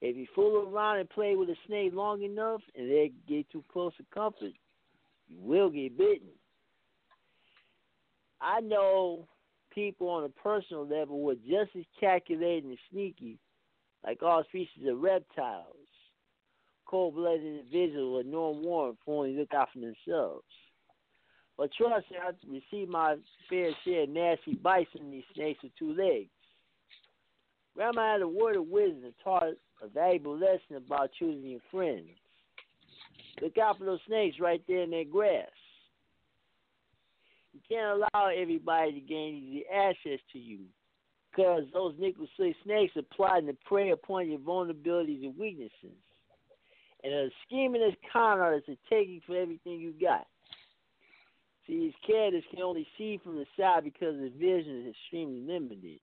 If 0.00 0.16
you 0.16 0.26
fool 0.34 0.68
around 0.68 0.98
and 0.98 1.08
play 1.08 1.36
with 1.36 1.48
a 1.48 1.56
snake 1.66 1.92
long 1.94 2.22
enough 2.22 2.60
and 2.76 2.90
they 2.90 3.12
get 3.26 3.50
too 3.50 3.64
close 3.72 3.92
to 3.96 4.04
comfort, 4.12 4.52
you 5.28 5.38
will 5.40 5.70
get 5.70 5.96
bitten. 5.96 6.28
I 8.40 8.60
know 8.60 9.26
people 9.74 10.08
on 10.08 10.24
a 10.24 10.28
personal 10.28 10.86
level 10.86 11.16
who 11.16 11.30
are 11.30 11.34
just 11.34 11.74
as 11.76 11.84
calculating 11.98 12.70
and 12.70 12.78
sneaky, 12.90 13.38
like 14.04 14.22
all 14.22 14.44
species 14.44 14.86
of 14.86 15.00
reptiles. 15.00 15.72
Cold 16.86 17.14
blooded 17.14 17.44
individuals 17.44 18.18
with 18.18 18.32
no 18.32 18.50
warmth 18.50 18.98
only 19.06 19.34
look 19.34 19.52
out 19.54 19.68
for 19.72 19.80
themselves. 19.80 20.44
But 21.56 21.70
trust 21.72 22.10
me, 22.10 22.18
I've 22.18 22.34
received 22.48 22.90
my 22.90 23.16
fair 23.48 23.70
share 23.84 24.02
of 24.02 24.10
nasty 24.10 24.54
bites 24.54 24.90
from 24.96 25.10
these 25.10 25.24
snakes 25.34 25.62
with 25.62 25.72
two 25.78 25.94
legs. 25.94 26.28
Grandma 27.74 28.12
had 28.12 28.22
a 28.22 28.28
word 28.28 28.56
of 28.56 28.68
wisdom 28.68 29.12
taught 29.24 29.54
a 29.82 29.88
valuable 29.88 30.36
lesson 30.36 30.76
about 30.76 31.10
choosing 31.18 31.50
your 31.50 31.60
friends. 31.70 32.08
Look 33.42 33.58
out 33.58 33.78
for 33.78 33.84
those 33.84 34.00
snakes 34.06 34.40
right 34.40 34.62
there 34.66 34.82
in 34.82 34.90
that 34.90 35.10
grass. 35.10 35.48
You 37.52 37.60
can't 37.68 38.02
allow 38.14 38.28
everybody 38.28 38.92
to 38.92 39.00
gain 39.00 39.34
easy 39.34 39.64
access 39.72 40.20
to 40.32 40.38
you 40.38 40.60
because 41.30 41.64
those 41.72 41.94
nickel 41.98 42.26
snakes 42.36 42.96
are 42.96 43.02
plotting 43.14 43.46
to 43.46 43.56
prey 43.64 43.90
upon 43.90 44.30
your 44.30 44.38
vulnerabilities 44.38 45.24
and 45.24 45.36
weaknesses. 45.38 45.96
And 47.04 47.12
a 47.12 47.28
scheming 47.46 47.82
as 47.82 47.94
con 48.12 48.38
artists 48.40 48.68
are 48.68 48.90
taking 48.90 49.20
for 49.26 49.36
everything 49.36 49.80
you 49.80 49.92
got. 50.00 50.26
See, 51.66 51.78
these 51.78 51.94
characters 52.06 52.44
can 52.50 52.62
only 52.62 52.86
see 52.96 53.20
from 53.22 53.36
the 53.36 53.46
side 53.58 53.84
because 53.84 54.16
their 54.16 54.30
vision 54.30 54.82
is 54.82 54.94
extremely 54.94 55.40
limited. 55.40 56.00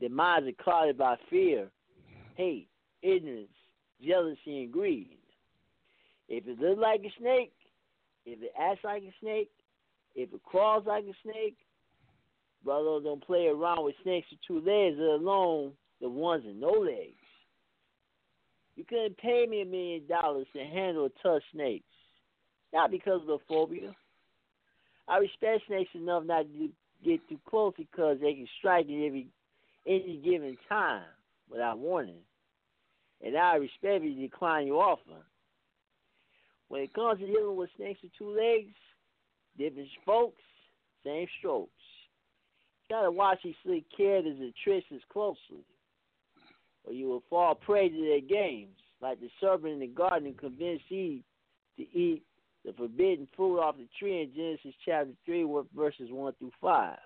Their 0.00 0.10
minds 0.10 0.48
are 0.48 0.62
clouded 0.64 0.98
by 0.98 1.16
fear, 1.30 1.70
hate, 2.36 2.68
ignorance, 3.02 3.48
jealousy, 4.04 4.62
and 4.62 4.72
greed. 4.72 5.18
If 6.28 6.46
it 6.46 6.58
looks 6.58 6.80
like 6.80 7.00
a 7.00 7.12
snake, 7.18 7.52
if 8.24 8.42
it 8.42 8.52
acts 8.58 8.84
like 8.84 9.02
a 9.02 9.14
snake, 9.20 9.50
if 10.14 10.32
it 10.32 10.42
crawls 10.44 10.86
like 10.86 11.04
a 11.04 11.14
snake, 11.22 11.56
brother, 12.64 13.00
don't 13.02 13.24
play 13.24 13.46
around 13.46 13.84
with 13.84 13.94
snakes 14.02 14.28
with 14.30 14.40
two 14.46 14.66
legs, 14.66 14.96
let 14.98 15.20
alone 15.20 15.72
the 16.00 16.08
ones 16.08 16.44
with 16.46 16.56
no 16.56 16.70
legs. 16.70 17.16
You 18.76 18.84
couldn't 18.84 19.18
pay 19.18 19.46
me 19.48 19.62
a 19.62 19.66
million 19.66 20.06
dollars 20.06 20.46
to 20.54 20.64
handle 20.64 21.06
a 21.06 21.10
tough 21.22 21.42
snake. 21.52 21.84
Not 22.72 22.90
because 22.90 23.20
of 23.20 23.26
the 23.26 23.38
phobia. 23.46 23.94
I 25.08 25.18
respect 25.18 25.64
snakes 25.66 25.90
enough 25.94 26.24
not 26.24 26.44
to 26.44 26.68
get 27.04 27.28
too 27.28 27.38
close 27.48 27.74
because 27.76 28.18
they 28.20 28.34
can 28.34 28.48
strike 28.58 28.86
at 28.86 28.92
every 28.92 29.28
any 29.86 30.20
given 30.24 30.56
time 30.68 31.02
without 31.50 31.78
warning. 31.78 32.20
And 33.22 33.36
I 33.36 33.56
respectfully 33.56 34.14
decline 34.14 34.66
your 34.66 34.82
offer. 34.82 35.24
When 36.68 36.82
it 36.82 36.94
comes 36.94 37.20
to 37.20 37.26
dealing 37.26 37.56
with 37.56 37.70
snakes 37.76 38.00
with 38.02 38.12
two 38.18 38.34
legs, 38.34 38.74
different 39.58 39.88
folks, 40.04 40.42
same 41.04 41.26
strokes. 41.38 41.70
You 42.88 42.96
gotta 42.96 43.10
watch 43.10 43.38
these 43.44 43.54
slick 43.62 43.84
characters 43.96 44.38
and 44.40 44.52
tricks 44.64 44.86
as 44.92 45.00
closely, 45.12 45.64
or 46.84 46.92
you 46.92 47.08
will 47.08 47.22
fall 47.30 47.54
prey 47.54 47.88
to 47.88 48.04
their 48.04 48.20
games. 48.20 48.76
like 49.00 49.20
the 49.20 49.28
serpent 49.40 49.72
in 49.74 49.80
the 49.80 49.86
garden, 49.88 50.32
convinced 50.34 50.84
Eve 50.90 51.24
to 51.76 51.82
eat 51.82 52.22
the 52.64 52.72
forbidden 52.72 53.26
fruit 53.36 53.58
off 53.58 53.76
the 53.76 53.88
tree 53.98 54.22
in 54.22 54.32
Genesis 54.34 54.74
chapter 54.84 55.12
3, 55.26 55.44
verses 55.74 56.08
1 56.10 56.32
through 56.38 56.52
5. 56.60 56.96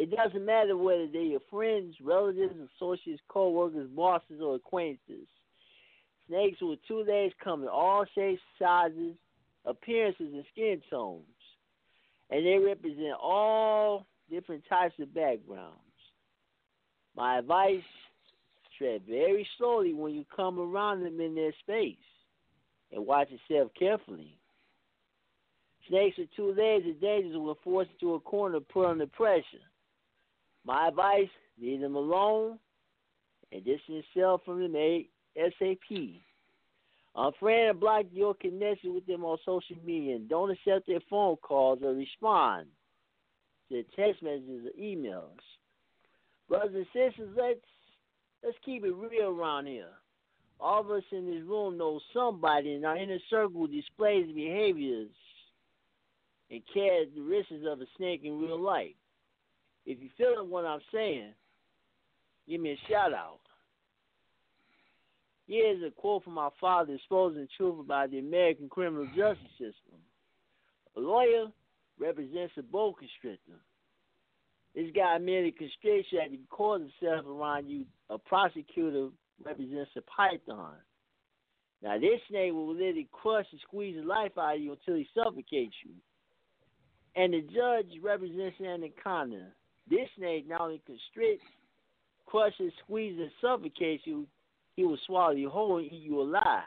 It 0.00 0.10
doesn't 0.10 0.46
matter 0.46 0.78
whether 0.78 1.06
they're 1.06 1.20
your 1.20 1.42
friends, 1.50 1.94
relatives, 2.02 2.54
associates, 2.74 3.20
co 3.28 3.50
workers, 3.50 3.86
bosses, 3.94 4.40
or 4.42 4.54
acquaintances. 4.54 5.28
Snakes 6.26 6.56
with 6.62 6.78
two 6.88 7.04
legs 7.04 7.34
come 7.44 7.64
in 7.64 7.68
all 7.68 8.06
shapes, 8.14 8.40
sizes, 8.58 9.14
appearances, 9.66 10.32
and 10.32 10.44
skin 10.52 10.80
tones. 10.88 11.26
And 12.30 12.46
they 12.46 12.56
represent 12.56 13.12
all 13.22 14.06
different 14.30 14.62
types 14.70 14.94
of 15.00 15.12
backgrounds. 15.12 15.76
My 17.14 17.38
advice 17.38 17.82
tread 18.78 19.02
very 19.06 19.46
slowly 19.58 19.92
when 19.92 20.14
you 20.14 20.24
come 20.34 20.58
around 20.58 21.04
them 21.04 21.20
in 21.20 21.34
their 21.34 21.52
space 21.60 21.96
and 22.90 23.04
watch 23.04 23.28
yourself 23.30 23.70
carefully. 23.78 24.34
Snakes 25.90 26.16
with 26.16 26.34
two 26.34 26.54
legs 26.54 26.86
are 26.86 27.06
dangerous 27.06 27.36
when 27.36 27.54
forced 27.62 27.90
into 28.00 28.14
a 28.14 28.20
corner 28.20 28.60
put 28.60 28.86
under 28.86 29.06
pressure. 29.06 29.60
My 30.64 30.88
advice, 30.88 31.28
leave 31.60 31.80
them 31.80 31.96
alone 31.96 32.58
and 33.52 33.64
distance 33.64 34.04
yourself 34.14 34.42
from 34.44 34.60
them 34.60 34.72
ASAP. 34.72 36.20
Unfriend 37.16 37.70
and 37.70 37.80
block 37.80 38.06
your 38.12 38.34
connection 38.34 38.94
with 38.94 39.06
them 39.06 39.24
on 39.24 39.36
social 39.44 39.76
media 39.84 40.16
and 40.16 40.28
don't 40.28 40.50
accept 40.50 40.86
their 40.86 41.00
phone 41.08 41.36
calls 41.36 41.80
or 41.82 41.92
respond 41.92 42.66
to 43.68 43.74
their 43.74 44.06
text 44.06 44.22
messages 44.22 44.66
or 44.66 44.80
emails. 44.80 45.40
Brothers 46.48 46.74
and 46.74 46.86
sisters, 46.86 47.30
let's 47.36 47.60
let's 48.44 48.56
keep 48.64 48.84
it 48.84 48.94
real 48.94 49.28
around 49.28 49.66
here. 49.66 49.90
All 50.60 50.80
of 50.80 50.90
us 50.90 51.02
in 51.10 51.26
this 51.26 51.42
room 51.42 51.78
know 51.78 52.00
somebody 52.12 52.74
in 52.74 52.84
our 52.84 52.96
inner 52.96 53.18
circle 53.28 53.66
displays 53.66 54.30
behaviors 54.32 55.10
and 56.50 56.62
characteristics 56.72 57.64
of 57.68 57.80
a 57.80 57.86
snake 57.96 58.20
in 58.24 58.40
real 58.40 58.60
life. 58.60 58.99
If 59.90 60.00
you 60.00 60.08
feel 60.16 60.46
what 60.46 60.64
I'm 60.64 60.78
saying, 60.94 61.34
give 62.48 62.60
me 62.60 62.70
a 62.70 62.88
shout 62.88 63.12
out. 63.12 63.40
Here's 65.48 65.82
a 65.82 65.90
quote 65.90 66.22
from 66.22 66.34
my 66.34 66.50
father 66.60 66.94
exposing 66.94 67.42
the 67.42 67.48
truth 67.56 67.80
about 67.80 68.12
the 68.12 68.20
American 68.20 68.68
criminal 68.68 69.06
justice 69.06 69.50
system. 69.58 69.98
A 70.96 71.00
lawyer 71.00 71.46
represents 71.98 72.52
a 72.56 72.62
boa 72.62 72.92
constrictor. 72.94 73.58
This 74.76 74.92
guy 74.94 75.18
merely 75.18 75.50
constricts 75.50 76.12
you 76.12 76.20
that 76.20 76.30
he 76.30 76.38
calls 76.48 76.82
himself 76.82 77.26
around 77.26 77.68
you. 77.68 77.84
A 78.10 78.18
prosecutor 78.18 79.08
represents 79.44 79.90
a 79.96 80.02
python. 80.02 80.76
Now, 81.82 81.98
this 81.98 82.20
snake 82.28 82.52
will 82.52 82.74
literally 82.74 83.08
crush 83.10 83.46
and 83.50 83.60
squeeze 83.62 83.96
the 84.00 84.06
life 84.06 84.38
out 84.38 84.54
of 84.54 84.60
you 84.60 84.70
until 84.70 84.94
he 84.94 85.08
suffocates 85.16 85.74
you. 85.84 85.94
And 87.16 87.34
the 87.34 87.40
judge 87.40 88.00
represents 88.00 88.54
an 88.60 88.66
anaconda. 88.66 89.48
This 89.90 90.08
snake 90.16 90.48
not 90.48 90.60
only 90.60 90.80
constricts, 90.86 91.44
crushes, 92.26 92.72
squeezes, 92.84 93.20
and 93.20 93.30
suffocates 93.40 94.06
you, 94.06 94.26
he 94.76 94.84
will 94.84 94.98
swallow 95.06 95.32
you 95.32 95.50
whole 95.50 95.78
and 95.78 95.86
eat 95.86 96.02
you 96.02 96.20
alive. 96.20 96.62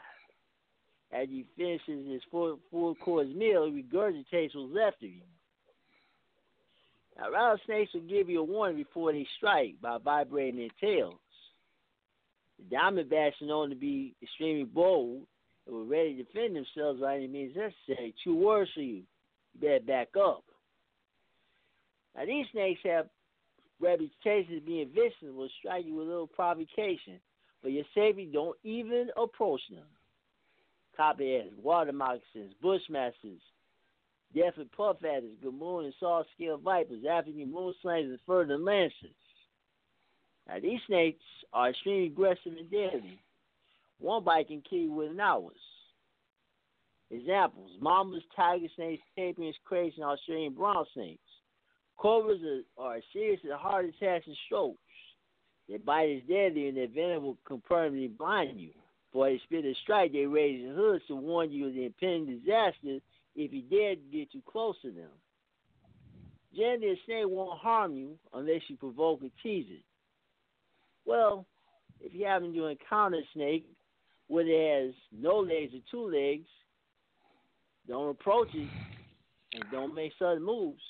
As 1.10 1.28
he 1.28 1.46
finishes 1.56 2.06
his 2.10 2.20
full, 2.30 2.58
full 2.70 2.94
course 2.96 3.28
meal, 3.34 3.64
he 3.66 3.82
regurgitates 3.82 4.54
what's 4.54 4.74
left 4.74 5.02
of 5.02 5.08
you. 5.08 5.22
Now, 7.16 7.30
rattlesnakes 7.30 7.94
will 7.94 8.00
give 8.02 8.28
you 8.28 8.40
a 8.40 8.44
warning 8.44 8.76
before 8.76 9.12
they 9.12 9.26
strike 9.36 9.80
by 9.80 9.98
vibrating 9.98 10.56
their 10.58 10.68
tails. 10.80 11.14
The 12.58 12.76
diamondbacks 12.76 13.40
are 13.40 13.46
known 13.46 13.70
to 13.70 13.76
be 13.76 14.14
extremely 14.22 14.64
bold 14.64 15.22
and 15.66 15.76
were 15.76 15.84
ready 15.84 16.16
to 16.16 16.24
defend 16.24 16.56
themselves 16.56 17.00
by 17.00 17.16
any 17.16 17.28
means 17.28 17.56
necessary. 17.56 18.14
Two 18.22 18.34
words 18.34 18.70
for 18.74 18.80
you. 18.80 19.02
You 19.54 19.60
better 19.60 19.80
back 19.80 20.08
up. 20.20 20.44
Now, 22.16 22.24
these 22.26 22.46
snakes 22.52 22.80
have 22.84 23.08
reputations 23.80 24.58
of 24.58 24.66
being 24.66 24.90
vicious 24.94 25.34
will 25.34 25.48
strike 25.58 25.84
you 25.84 25.94
with 25.94 26.06
a 26.06 26.10
little 26.10 26.26
provocation. 26.26 27.20
but 27.62 27.72
your 27.72 27.84
safety, 27.94 28.28
don't 28.32 28.56
even 28.62 29.08
approach 29.16 29.60
them. 29.70 29.86
Copperheads, 30.96 31.54
water 31.60 31.92
moccasins, 31.92 32.54
bushmasters, 32.62 33.40
death 34.34 34.54
and 34.56 34.70
puff 34.72 34.96
adders, 35.04 35.36
gaboon 35.42 35.84
and 35.84 35.94
saw 35.98 36.22
scale 36.34 36.58
vipers, 36.58 37.04
African 37.08 37.50
moon 37.50 37.74
slangers, 37.82 38.10
and 38.10 38.20
further 38.26 38.58
lancers. 38.58 39.10
Now, 40.46 40.60
these 40.60 40.80
snakes 40.86 41.24
are 41.52 41.70
extremely 41.70 42.06
aggressive 42.06 42.52
and 42.58 42.70
deadly. 42.70 43.18
One 43.98 44.22
bite 44.24 44.48
can 44.48 44.62
kill 44.68 44.80
you 44.80 44.92
within 44.92 45.20
hours. 45.20 45.56
Examples 47.10 47.70
mambas, 47.80 48.22
tiger 48.36 48.66
snakes, 48.76 49.02
taipans, 49.16 49.54
kraits, 49.64 49.96
and 49.96 50.04
Australian 50.04 50.52
brown 50.52 50.84
snakes. 50.92 51.20
Cobras 51.96 52.40
are, 52.78 52.84
are 52.84 53.00
serious 53.12 53.40
and 53.44 53.52
heart 53.52 53.86
attacks 53.86 54.26
and 54.26 54.36
strokes. 54.46 54.78
Their 55.68 55.78
bite 55.78 56.10
is 56.10 56.22
deadly 56.28 56.68
and 56.68 56.76
their 56.76 56.88
venom 56.88 57.22
will 57.22 57.38
permanently 57.66 58.08
blind 58.08 58.60
you. 58.60 58.70
For 59.12 59.28
they 59.28 59.40
spit 59.44 59.64
a 59.64 59.74
strike, 59.82 60.12
they 60.12 60.26
raise 60.26 60.64
their 60.64 60.74
hoods 60.74 61.04
to 61.08 61.14
warn 61.14 61.50
you 61.52 61.68
of 61.68 61.74
the 61.74 61.86
impending 61.86 62.40
disaster 62.40 62.98
if 63.36 63.52
you 63.52 63.62
dare 63.62 63.94
to 63.94 64.00
get 64.12 64.32
too 64.32 64.42
close 64.46 64.74
to 64.82 64.90
them. 64.90 65.10
Generally, 66.54 66.90
a 66.90 66.96
snake 67.06 67.24
won't 67.26 67.58
harm 67.58 67.96
you 67.96 68.18
unless 68.32 68.62
you 68.68 68.76
provoke 68.76 69.22
or 69.22 69.30
tease 69.42 69.66
it. 69.70 69.82
Well, 71.04 71.46
if 72.00 72.14
you 72.14 72.26
happen 72.26 72.52
to 72.52 72.66
encounter 72.66 73.18
a 73.18 73.28
snake 73.32 73.66
where 74.28 74.46
it 74.46 74.86
has 74.86 74.94
no 75.12 75.38
legs 75.38 75.72
or 75.74 75.80
two 75.90 76.10
legs, 76.10 76.46
don't 77.88 78.10
approach 78.10 78.48
it 78.54 78.68
and 79.54 79.64
don't 79.70 79.94
make 79.94 80.12
sudden 80.18 80.42
moves 80.42 80.82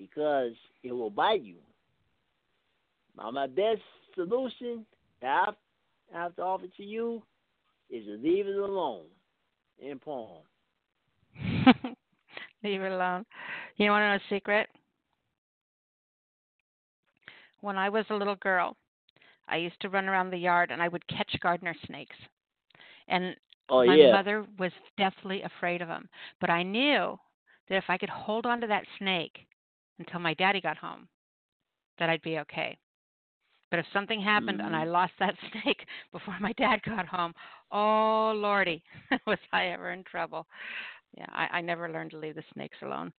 because 0.00 0.52
it 0.82 0.92
will 0.92 1.10
bite 1.10 1.42
you. 1.42 1.56
Now, 3.16 3.30
my 3.30 3.46
best 3.46 3.82
solution 4.14 4.86
that 5.20 5.54
I 6.14 6.22
have 6.22 6.34
to 6.36 6.42
offer 6.42 6.66
to 6.76 6.82
you 6.82 7.22
is 7.90 8.06
to 8.06 8.12
leave 8.12 8.46
it 8.46 8.56
alone 8.56 9.04
in 9.78 9.98
poem. 9.98 10.42
leave 12.64 12.80
it 12.80 12.92
alone. 12.92 13.26
You 13.76 13.90
want 13.90 14.02
to 14.02 14.08
know 14.08 14.14
a 14.14 14.34
secret? 14.34 14.68
When 17.60 17.76
I 17.76 17.90
was 17.90 18.06
a 18.08 18.14
little 18.14 18.36
girl, 18.36 18.76
I 19.48 19.56
used 19.56 19.80
to 19.80 19.90
run 19.90 20.08
around 20.08 20.30
the 20.30 20.38
yard 20.38 20.70
and 20.70 20.80
I 20.80 20.88
would 20.88 21.06
catch 21.08 21.34
gardener 21.42 21.74
snakes. 21.86 22.16
And 23.08 23.36
oh, 23.68 23.84
my 23.84 23.96
yeah. 23.96 24.12
mother 24.12 24.46
was 24.58 24.72
deathly 24.96 25.42
afraid 25.42 25.82
of 25.82 25.88
them. 25.88 26.08
But 26.40 26.48
I 26.48 26.62
knew 26.62 27.18
that 27.68 27.76
if 27.76 27.84
I 27.88 27.98
could 27.98 28.08
hold 28.08 28.46
on 28.46 28.60
to 28.62 28.66
that 28.68 28.84
snake 28.98 29.46
until 30.00 30.18
my 30.18 30.34
daddy 30.34 30.60
got 30.60 30.78
home, 30.78 31.06
that 31.98 32.10
I'd 32.10 32.22
be 32.22 32.38
okay. 32.40 32.76
But 33.70 33.78
if 33.78 33.86
something 33.92 34.20
happened 34.20 34.58
mm-hmm. 34.58 34.66
and 34.66 34.74
I 34.74 34.84
lost 34.84 35.12
that 35.20 35.34
snake 35.62 35.86
before 36.10 36.36
my 36.40 36.52
dad 36.54 36.80
got 36.82 37.06
home, 37.06 37.32
oh 37.70 38.32
lordy, 38.34 38.82
was 39.26 39.38
I 39.52 39.66
ever 39.68 39.92
in 39.92 40.02
trouble. 40.02 40.46
Yeah, 41.16 41.26
I, 41.28 41.58
I 41.58 41.60
never 41.60 41.88
learned 41.88 42.12
to 42.12 42.18
leave 42.18 42.34
the 42.34 42.42
snakes 42.54 42.78
alone. 42.82 43.12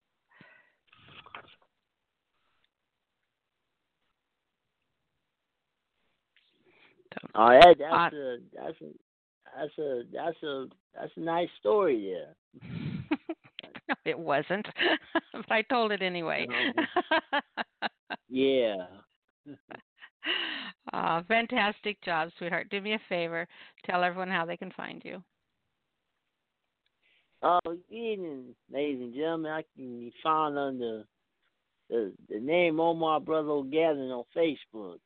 So, 7.13 7.27
oh, 7.35 7.49
that, 7.49 7.75
that's 7.77 8.13
uh, 8.13 8.17
a 8.17 8.37
that's 8.55 8.81
a 8.81 8.89
that's 9.57 9.77
a 9.77 10.01
that's 10.13 10.43
a 10.43 10.65
that's 10.95 11.11
a 11.17 11.19
nice 11.19 11.49
story 11.59 12.13
there. 12.13 12.61
no, 13.91 13.95
it 14.11 14.17
wasn't, 14.17 14.67
but 15.33 15.51
I 15.51 15.61
told 15.63 15.91
it 15.91 16.01
anyway. 16.01 16.47
Oh, 16.49 17.39
yeah. 18.29 18.75
oh, 20.93 21.21
fantastic 21.27 22.01
job, 22.03 22.29
sweetheart. 22.37 22.67
Do 22.69 22.81
me 22.81 22.93
a 22.93 23.01
favor. 23.09 23.47
Tell 23.85 24.03
everyone 24.03 24.29
how 24.29 24.45
they 24.45 24.57
can 24.57 24.71
find 24.71 25.01
you. 25.03 25.23
Oh, 27.43 27.59
good 27.65 27.81
evening, 27.89 28.55
ladies 28.71 29.01
and 29.01 29.13
gentlemen. 29.15 29.51
I 29.51 29.63
can 29.75 29.99
be 29.99 30.13
found 30.23 30.59
under 30.59 31.03
the, 31.89 32.13
the 32.29 32.39
name 32.39 32.79
Omar 32.79 33.19
Brother 33.19 33.63
Gathering 33.63 34.11
on 34.11 34.23
Facebook. 34.35 34.99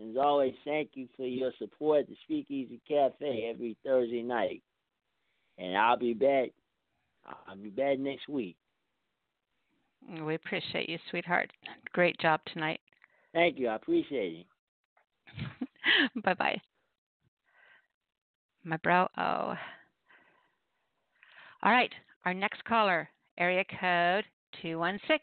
As 0.00 0.16
always, 0.16 0.54
thank 0.64 0.90
you 0.94 1.08
for 1.14 1.26
your 1.26 1.52
support 1.58 2.00
at 2.00 2.08
the 2.08 2.16
Speakeasy 2.24 2.80
Cafe 2.88 3.50
every 3.52 3.76
Thursday 3.84 4.22
night. 4.22 4.62
And 5.58 5.76
I'll 5.76 5.98
be 5.98 6.14
back. 6.14 6.48
I'll 7.26 7.56
be 7.56 7.70
back 7.70 7.98
next 7.98 8.28
week. 8.28 8.56
We 10.24 10.34
appreciate 10.34 10.88
you, 10.88 10.98
sweetheart. 11.10 11.50
Great 11.92 12.18
job 12.18 12.40
tonight. 12.52 12.80
Thank 13.32 13.58
you. 13.58 13.68
I 13.68 13.76
appreciate 13.76 14.40
it. 14.40 14.46
bye 16.24 16.34
bye. 16.34 16.60
My 18.64 18.76
bro. 18.78 19.06
Oh. 19.16 19.54
All 21.62 21.72
right. 21.72 21.92
Our 22.24 22.34
next 22.34 22.64
caller, 22.64 23.08
area 23.38 23.64
code 23.64 24.24
216. 24.60 25.18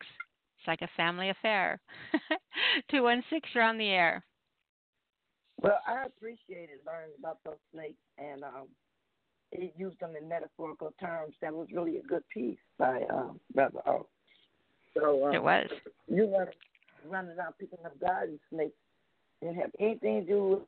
It's 0.57 0.67
like 0.67 0.81
a 0.81 0.89
family 0.97 1.29
affair. 1.29 1.79
216, 2.91 3.41
you're 3.53 3.63
on 3.63 3.77
the 3.77 3.87
air. 3.87 4.23
Well, 5.61 5.79
I 5.87 6.05
appreciated 6.05 6.79
learning 6.85 7.15
about 7.17 7.39
those 7.45 7.59
snakes, 7.73 7.99
and 8.17 8.43
um, 8.43 8.67
it 9.51 9.73
used 9.77 9.99
them 9.99 10.11
in 10.19 10.27
metaphorical 10.27 10.93
terms. 10.99 11.35
That 11.41 11.53
was 11.53 11.67
really 11.73 11.97
a 11.97 12.03
good 12.03 12.23
piece 12.29 12.57
by 12.77 13.01
um, 13.09 13.39
Brother 13.53 13.79
O. 13.87 14.05
So 14.93 15.27
um, 15.27 15.33
it 15.33 15.43
was. 15.43 15.67
You 16.07 16.27
were 16.27 16.51
running 17.07 17.37
around 17.37 17.53
picking 17.59 17.79
up 17.85 17.99
garden 17.99 18.39
snakes. 18.49 18.73
Didn't 19.41 19.55
have 19.55 19.71
anything 19.79 20.21
to 20.21 20.27
do 20.27 20.43
with 20.43 20.59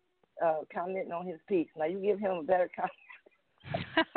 uh, 0.43 0.59
commenting 0.73 1.11
on 1.11 1.27
his 1.27 1.39
piece. 1.47 1.67
Now 1.77 1.85
you 1.85 1.99
give 1.99 2.19
him 2.19 2.31
a 2.31 2.43
better 2.43 2.69
comment. 2.75 3.97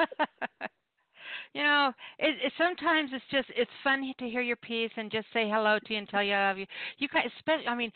you 1.54 1.62
know, 1.62 1.92
it, 2.18 2.36
it 2.42 2.52
sometimes 2.56 3.10
it's 3.12 3.24
just 3.30 3.48
it's 3.56 3.70
fun 3.82 4.12
to 4.18 4.28
hear 4.28 4.40
your 4.40 4.56
piece 4.56 4.90
and 4.96 5.10
just 5.10 5.26
say 5.32 5.48
hello 5.48 5.78
to 5.84 5.92
you 5.92 5.98
and 5.98 6.08
tell 6.08 6.22
you 6.22 6.32
I 6.32 6.48
love 6.48 6.58
you. 6.58 6.66
You 6.98 7.08
guys, 7.08 7.26
especially, 7.38 7.66
I 7.66 7.74
mean, 7.74 7.92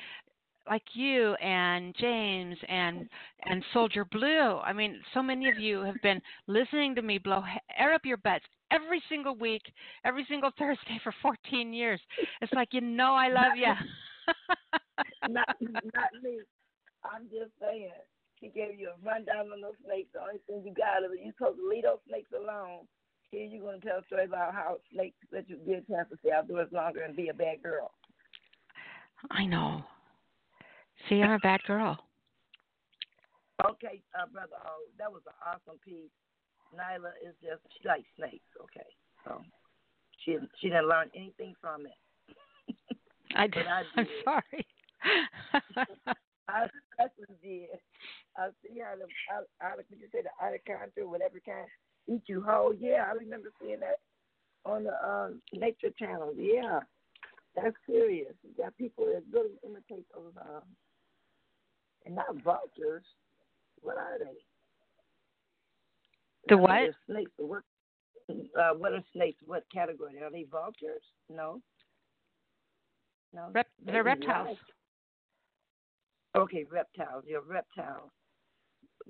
like 0.69 0.83
you 0.95 1.35
and 1.35 1.95
James 1.99 2.57
and 2.69 3.09
and 3.45 3.65
Soldier 3.73 4.05
Blue. 4.05 4.59
I 4.59 4.73
mean, 4.73 5.01
so 5.15 5.23
many 5.23 5.49
of 5.49 5.59
you 5.59 5.81
have 5.83 6.01
been 6.03 6.21
listening 6.47 6.95
to 6.97 7.03
me 7.03 7.19
blow 7.19 7.43
air 7.77 7.95
up 7.95 8.05
your 8.05 8.17
butts 8.19 8.45
every 8.71 9.03
single 9.09 9.35
week, 9.35 9.63
every 10.05 10.27
single 10.29 10.51
Thursday 10.59 11.01
for 11.03 11.15
14 11.23 11.73
years. 11.73 12.01
It's 12.41 12.53
like 12.53 12.69
you 12.73 12.81
know 12.81 13.15
I 13.15 13.29
love 13.29 13.57
you. 13.57 13.73
not 15.29 15.57
not 15.61 16.11
me. 16.23 16.41
I'm 17.05 17.25
just 17.25 17.53
saying. 17.61 17.91
He 18.41 18.49
gave 18.49 18.79
you 18.79 18.91
a 18.91 19.07
rundown 19.07 19.51
on 19.53 19.61
those 19.61 19.75
snakes. 19.85 20.11
The 20.15 20.21
only 20.21 20.39
thing 20.47 20.63
you 20.65 20.73
got 20.73 21.03
is 21.03 21.11
you're 21.21 21.35
supposed 21.37 21.59
to 21.59 21.69
leave 21.69 21.83
those 21.83 21.99
snakes 22.09 22.31
alone. 22.31 22.87
Here 23.33 23.45
you're 23.45 23.61
going 23.61 23.81
to 23.81 23.87
tell 23.87 23.99
a 23.99 24.07
story 24.07 24.25
about 24.25 24.55
how 24.55 24.77
snakes 24.93 25.17
let 25.33 25.51
you 25.51 25.57
get 25.67 25.83
a 25.83 25.93
chance 25.93 26.09
to 26.11 26.17
stay 26.23 26.31
outdoors 26.31 26.69
longer 26.71 27.03
and 27.03 27.17
be 27.17 27.29
a 27.29 27.35
bad 27.35 27.63
girl. 27.65 27.91
I 29.31 29.45
know. 29.45 29.83
See, 31.09 31.23
I'm 31.23 31.33
a 31.33 31.39
bad 31.39 31.63
girl. 31.67 31.99
Okay, 33.65 34.03
uh, 34.15 34.27
brother. 34.33 34.57
Oh, 34.65 34.87
that 34.99 35.11
was 35.11 35.23
an 35.27 35.35
awesome 35.45 35.79
piece. 35.85 36.15
Nyla 36.75 37.11
is 37.27 37.35
just 37.43 37.63
she 37.75 37.89
likes 37.89 38.07
snakes. 38.17 38.51
Okay, 38.63 38.87
so 39.25 39.43
she 40.25 40.37
she 40.61 40.69
didn't 40.69 40.89
learn 40.89 41.11
anything 41.15 41.55
from 41.61 41.87
it. 41.87 41.99
I 43.35 43.47
did. 43.53 43.67
I 43.67 43.83
I'm 43.97 44.07
sorry. 44.25 44.67
I 46.49 46.67
definitely 46.97 47.37
did. 47.43 47.81
I 48.37 48.49
see 48.63 48.81
how 48.81 48.95
the 48.97 49.09
out, 49.35 49.49
out 49.63 49.85
you 49.91 50.07
say 50.13 50.23
the 50.23 50.31
out 50.45 50.55
of 50.55 50.65
country, 50.65 51.05
whatever 51.05 51.41
kind 51.45 51.67
eat 52.09 52.23
you 52.27 52.43
whole. 52.43 52.75
Yeah, 52.75 53.05
I 53.09 53.13
remember 53.13 53.51
seeing 53.61 53.81
that 53.81 54.01
on 54.65 54.85
the 54.85 54.95
um, 55.07 55.43
Nature 55.53 55.91
Channel. 55.99 56.33
Yeah, 56.37 56.81
that's 57.55 57.77
serious. 57.87 58.35
You 58.43 58.63
got 58.63 58.77
people 58.77 59.07
that 59.07 59.23
really 59.33 59.59
imitate 59.65 60.07
those 60.15 60.33
um, 60.41 60.63
and 62.09 62.17
not 62.17 62.43
vultures. 62.43 63.05
What 63.83 63.97
are 63.97 64.19
they? 64.19 64.37
The 66.49 66.57
what? 66.57 66.91
snakes. 67.07 67.31
What? 67.37 67.63
Uh, 68.31 68.75
what 68.77 68.93
are 68.93 69.03
snakes? 69.13 69.39
What 69.47 69.65
category 69.73 70.21
are 70.23 70.31
they? 70.31 70.47
Vultures? 70.51 71.03
No. 71.31 71.61
No. 73.33 73.51
Rep- 73.55 73.69
they're 73.85 74.03
reptiles. 74.03 74.59
Okay, 76.37 76.65
reptiles. 76.71 77.25
You're 77.27 77.43
reptiles. 77.43 78.11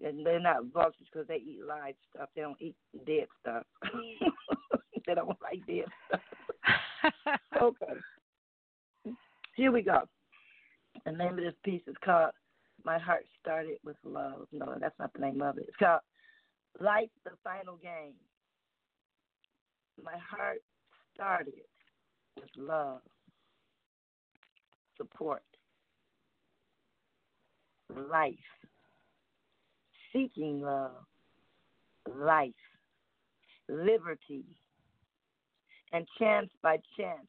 And 0.04 0.24
they're 0.24 0.38
not 0.40 0.66
vultures 0.72 1.06
because 1.12 1.26
they 1.26 1.36
eat 1.36 1.60
live 1.66 1.94
stuff. 2.14 2.28
They 2.34 2.42
don't 2.42 2.60
eat 2.60 2.76
dead 3.06 3.26
stuff. 3.40 3.64
they 5.06 5.14
don't 5.14 5.28
like 5.42 5.66
dead 5.66 5.86
stuff. 6.06 6.20
okay. 7.62 9.14
Here 9.56 9.72
we 9.72 9.82
go. 9.82 10.02
The 11.04 11.12
name 11.12 11.30
of 11.30 11.36
this 11.36 11.54
piece 11.64 11.82
is 11.88 11.96
called 12.04 12.30
my 12.88 12.98
heart 12.98 13.26
started 13.38 13.76
with 13.84 13.96
love. 14.02 14.46
No, 14.50 14.74
that's 14.80 14.98
not 14.98 15.12
the 15.12 15.18
name 15.18 15.42
of 15.42 15.58
it. 15.58 15.66
It's 15.68 15.76
called 15.76 16.00
Life 16.80 17.10
the 17.22 17.32
Final 17.44 17.76
Game. 17.76 18.14
My 20.02 20.14
heart 20.16 20.62
started 21.14 21.52
with 22.36 22.48
love, 22.56 23.00
support, 24.96 25.42
life, 28.10 28.34
seeking 30.10 30.62
love, 30.62 31.04
life, 32.16 32.52
liberty, 33.68 34.46
and 35.92 36.06
chance 36.18 36.48
by 36.62 36.78
chance 36.96 37.28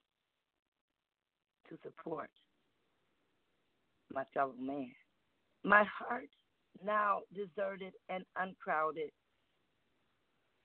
to 1.68 1.78
support 1.84 2.30
my 4.14 4.24
fellow 4.34 4.54
man. 4.58 4.94
My 5.64 5.84
heart, 5.84 6.30
now 6.84 7.20
deserted 7.34 7.94
and 8.10 8.24
uncrowded, 8.38 9.12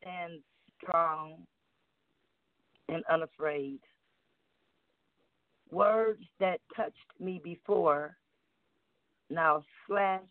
stands 0.01 0.43
strong 0.81 1.47
and 2.89 3.03
unafraid. 3.11 3.81
Words 5.71 6.23
that 6.39 6.61
touched 6.77 6.95
me 7.19 7.41
before 7.43 8.17
now 9.31 9.63
slash 9.89 10.23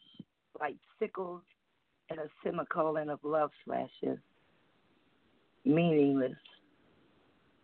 like 0.59 0.75
sickles 0.99 1.41
and 2.09 2.19
a 2.19 2.29
semicolon 2.43 3.09
of 3.09 3.19
love 3.23 3.51
slashes. 3.65 4.19
Meaningless, 5.65 6.37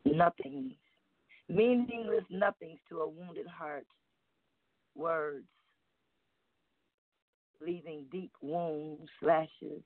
nothings, 0.05 0.73
meaningless 1.47 2.23
nothings 2.29 2.79
to 2.89 3.01
a 3.01 3.07
wounded 3.07 3.47
heart. 3.47 3.85
Words 4.95 5.45
leaving 7.61 8.05
deep 8.11 8.31
wounds, 8.41 9.09
slashes, 9.21 9.83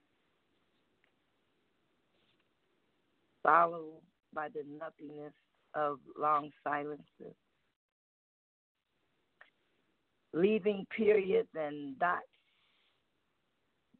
followed 3.43 4.01
by 4.33 4.47
the 4.49 4.63
nothingness 4.79 5.33
of 5.75 5.99
long 6.19 6.51
silences, 6.63 7.35
leaving 10.33 10.85
periods 10.95 11.49
and 11.55 11.97
dots, 11.99 12.21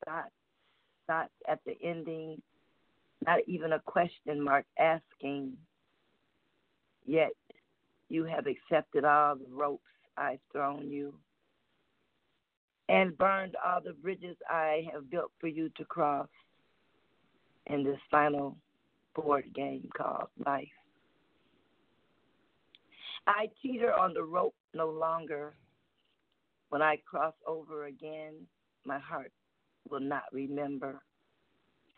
dots, 0.06 0.30
dots 1.08 1.32
at 1.50 1.60
the 1.66 1.76
ending, 1.84 2.42
not 3.26 3.40
even 3.48 3.74
a 3.74 3.80
question 3.80 4.42
mark 4.42 4.66
asking, 4.80 5.54
yet 7.06 7.32
you 8.10 8.24
have 8.26 8.46
accepted 8.48 9.06
all 9.06 9.36
the 9.36 9.46
ropes 9.50 9.84
I've 10.18 10.40
thrown 10.52 10.90
you 10.90 11.14
and 12.90 13.18
burned 13.18 13.56
all 13.66 13.82
the 13.82 13.94
bridges 13.94 14.36
I 14.50 14.88
have 14.92 15.10
built 15.10 15.32
for 15.40 15.48
you 15.48 15.70
to 15.78 15.86
cross 15.86 16.28
in 17.68 17.84
this 17.84 18.00
final 18.12 18.58
board 19.16 19.46
game 19.54 19.90
called 19.96 20.28
life. 20.46 20.68
I 23.26 23.50
teeter 23.62 23.94
on 23.94 24.14
the 24.14 24.24
rope 24.24 24.56
no 24.74 24.90
longer. 24.90 25.54
When 26.70 26.82
I 26.82 26.98
cross 27.10 27.34
over 27.48 27.86
again, 27.86 28.34
my 28.86 29.00
heart 29.00 29.32
will 29.90 30.02
not 30.02 30.24
remember 30.34 31.02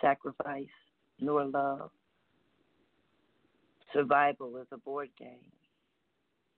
sacrifice 0.02 0.68
nor 1.20 1.46
love. 1.46 1.90
Survival 3.94 4.58
is 4.58 4.68
a 4.72 4.78
board 4.78 5.10
game. 5.18 5.52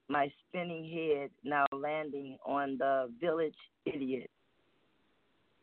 My 0.09 0.31
spinning 0.47 0.89
head 0.89 1.31
now 1.43 1.65
landing 1.71 2.37
on 2.45 2.77
the 2.77 3.11
village 3.19 3.55
idiot. 3.85 4.29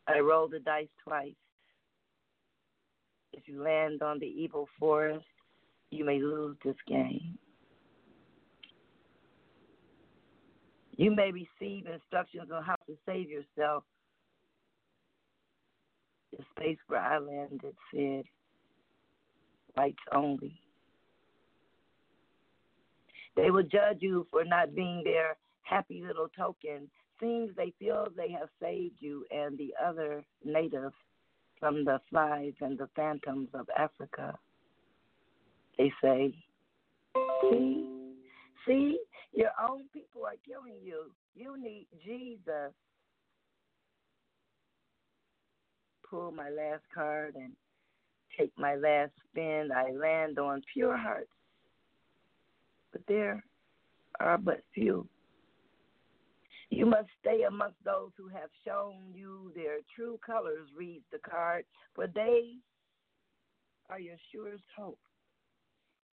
I 0.07 0.19
roll 0.19 0.47
the 0.47 0.59
dice 0.59 0.87
twice. 1.03 1.33
If 3.33 3.47
you 3.47 3.61
land 3.61 4.01
on 4.03 4.19
the 4.19 4.27
evil 4.27 4.67
forest, 4.79 5.25
you 5.89 6.05
may 6.05 6.19
lose 6.19 6.57
this 6.63 6.75
game. 6.87 7.37
You 10.97 11.13
may 11.13 11.31
receive 11.31 11.87
instructions 11.87 12.49
on 12.53 12.63
how 12.63 12.75
to 12.87 12.95
save 13.05 13.29
yourself. 13.29 13.83
The 16.31 16.43
space 16.51 16.77
where 16.87 17.01
I 17.01 17.17
landed 17.17 17.75
said, 17.93 18.25
"Lights 19.75 20.03
only. 20.11 20.61
They 23.35 23.51
will 23.51 23.63
judge 23.63 23.97
you 23.99 24.25
for 24.31 24.43
not 24.43 24.75
being 24.75 25.03
their 25.03 25.37
happy 25.63 26.03
little 26.05 26.27
token. 26.37 26.89
Seems 27.19 27.55
they 27.55 27.73
feel 27.79 28.07
they 28.15 28.31
have 28.31 28.49
saved 28.61 28.95
you 28.99 29.25
and 29.31 29.57
the 29.57 29.73
other 29.83 30.23
natives 30.43 30.93
from 31.59 31.85
the 31.85 31.99
flies 32.09 32.53
and 32.61 32.77
the 32.77 32.89
phantoms 32.95 33.49
of 33.53 33.67
Africa. 33.77 34.37
They 35.77 35.91
say, 36.01 36.33
See, 37.41 37.87
see, 38.67 38.99
your 39.33 39.51
own 39.61 39.83
people 39.93 40.25
are 40.25 40.35
killing 40.45 40.79
you. 40.83 41.11
You 41.35 41.61
need 41.61 41.87
Jesus. 42.03 42.73
Pull 46.09 46.31
my 46.31 46.49
last 46.49 46.83
card 46.93 47.35
and 47.35 47.53
take 48.37 48.51
my 48.57 48.75
last 48.75 49.11
spin. 49.29 49.69
I 49.75 49.91
land 49.91 50.39
on 50.39 50.61
pure 50.73 50.97
hearts. 50.97 51.29
But 52.95 53.03
there 53.09 53.43
are 54.21 54.37
but 54.37 54.61
few. 54.73 55.05
You 56.69 56.85
must 56.85 57.09
stay 57.19 57.41
amongst 57.43 57.83
those 57.83 58.11
who 58.17 58.29
have 58.29 58.49
shown 58.65 59.11
you 59.13 59.51
their 59.53 59.79
true 59.93 60.17
colors, 60.25 60.69
reads 60.73 61.03
the 61.11 61.17
card, 61.17 61.65
for 61.93 62.07
they 62.07 62.53
are 63.89 63.99
your 63.99 64.15
surest 64.31 64.63
hope 64.77 64.97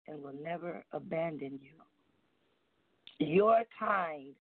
and 0.07 0.22
will 0.22 0.35
never 0.39 0.85
abandon 0.93 1.59
you. 1.62 3.27
Your 3.27 3.62
kind 3.79 4.35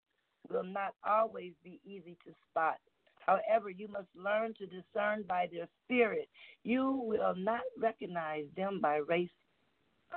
will 0.50 0.66
not 0.66 0.94
always 1.08 1.54
be 1.64 1.80
easy 1.86 2.18
to 2.26 2.34
spot. 2.52 2.80
However, 3.26 3.70
you 3.70 3.88
must 3.88 4.10
learn 4.14 4.54
to 4.56 4.66
discern 4.66 5.24
by 5.26 5.48
their 5.50 5.70
spirit. 5.86 6.28
You 6.64 7.02
will 7.02 7.36
not 7.38 7.62
recognize 7.80 8.44
them 8.58 8.82
by 8.82 8.98
race 8.98 9.30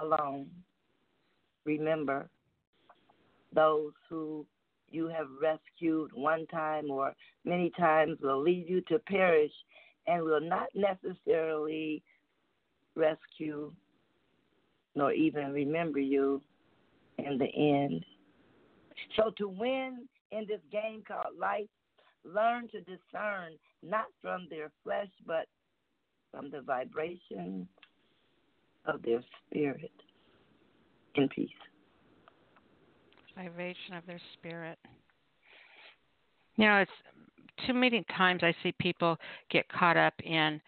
alone. 0.03 0.49
Remember, 1.65 2.29
those 3.55 3.93
who 4.09 4.47
you 4.91 5.09
have 5.09 5.27
rescued 5.41 6.11
one 6.15 6.47
time 6.47 6.91
or 6.91 7.15
many 7.45 7.71
times 7.79 8.19
will 8.23 8.43
lead 8.43 8.67
you 8.69 8.81
to 8.83 8.99
perish 9.01 9.53
and 10.07 10.23
will 10.23 10.41
not 10.41 10.69
necessarily 10.75 12.03
rescue 12.95 13.73
nor 14.95 15.13
even 15.13 15.53
remember 15.53 16.01
you 16.01 16.43
in 17.19 17.39
the 17.39 17.47
end. 17.55 18.05
So, 19.17 19.31
to 19.39 19.49
win 19.49 20.09
in 20.33 20.45
this 20.49 20.61
game 20.73 21.05
called 21.07 21.39
life, 21.39 21.69
learn 22.25 22.69
to 22.69 22.81
discern 22.81 23.53
not 23.83 24.07
from 24.21 24.49
their 24.51 24.71
flesh, 24.83 25.09
but 25.25 25.47
from 26.33 26.51
the 26.51 26.63
vibration 26.63 27.69
of 28.87 29.03
their 29.03 29.23
spirit 29.47 29.93
in 31.15 31.29
peace. 31.29 31.49
Vibration 33.37 33.95
of 33.95 34.07
their 34.07 34.21
spirit. 34.35 34.79
You 36.57 36.67
know, 36.67 36.79
it's 36.79 37.67
too 37.67 37.75
many 37.75 38.05
times 38.17 38.43
I 38.43 38.55
see 38.63 38.73
people 38.81 39.17
get 39.51 39.69
caught 39.69 39.97
up 39.97 40.15
in, 40.25 40.61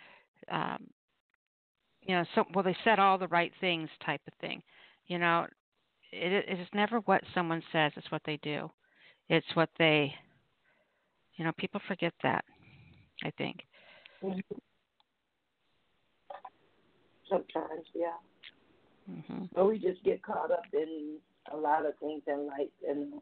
um, 0.51 0.87
you 2.03 2.15
know, 2.15 2.25
so 2.35 2.45
well 2.55 2.65
they 2.65 2.77
said 2.85 2.99
all 2.99 3.19
the 3.19 3.29
right 3.29 3.53
things 3.61 3.89
type 4.05 4.21
of 4.27 4.33
thing. 4.41 4.63
You 5.07 5.19
know, 5.19 5.47
it, 6.13 6.45
it 6.49 6.61
is 6.61 6.69
never 6.73 7.01
what 7.01 7.23
someone 7.35 7.63
says; 7.73 7.93
it's 7.97 8.11
what 8.11 8.23
they 8.25 8.39
do. 8.43 8.71
It's 9.29 9.47
what 9.55 9.71
they, 9.79 10.13
you 11.37 11.45
know, 11.45 11.53
people 11.59 11.81
forget 11.89 12.13
that. 12.23 12.45
I 13.25 13.31
think. 13.37 13.59
Sometimes, 17.29 17.87
yeah. 17.95 18.17
Hmm 19.11 19.45
But 19.55 19.67
we 19.67 19.79
just 19.79 20.03
get 20.05 20.23
caught 20.23 20.51
up 20.51 20.65
in 20.73 21.17
a 21.53 21.57
lot 21.57 21.87
of 21.87 21.97
things 21.99 22.23
in 22.27 22.47
life, 22.47 22.69
and 22.89 23.15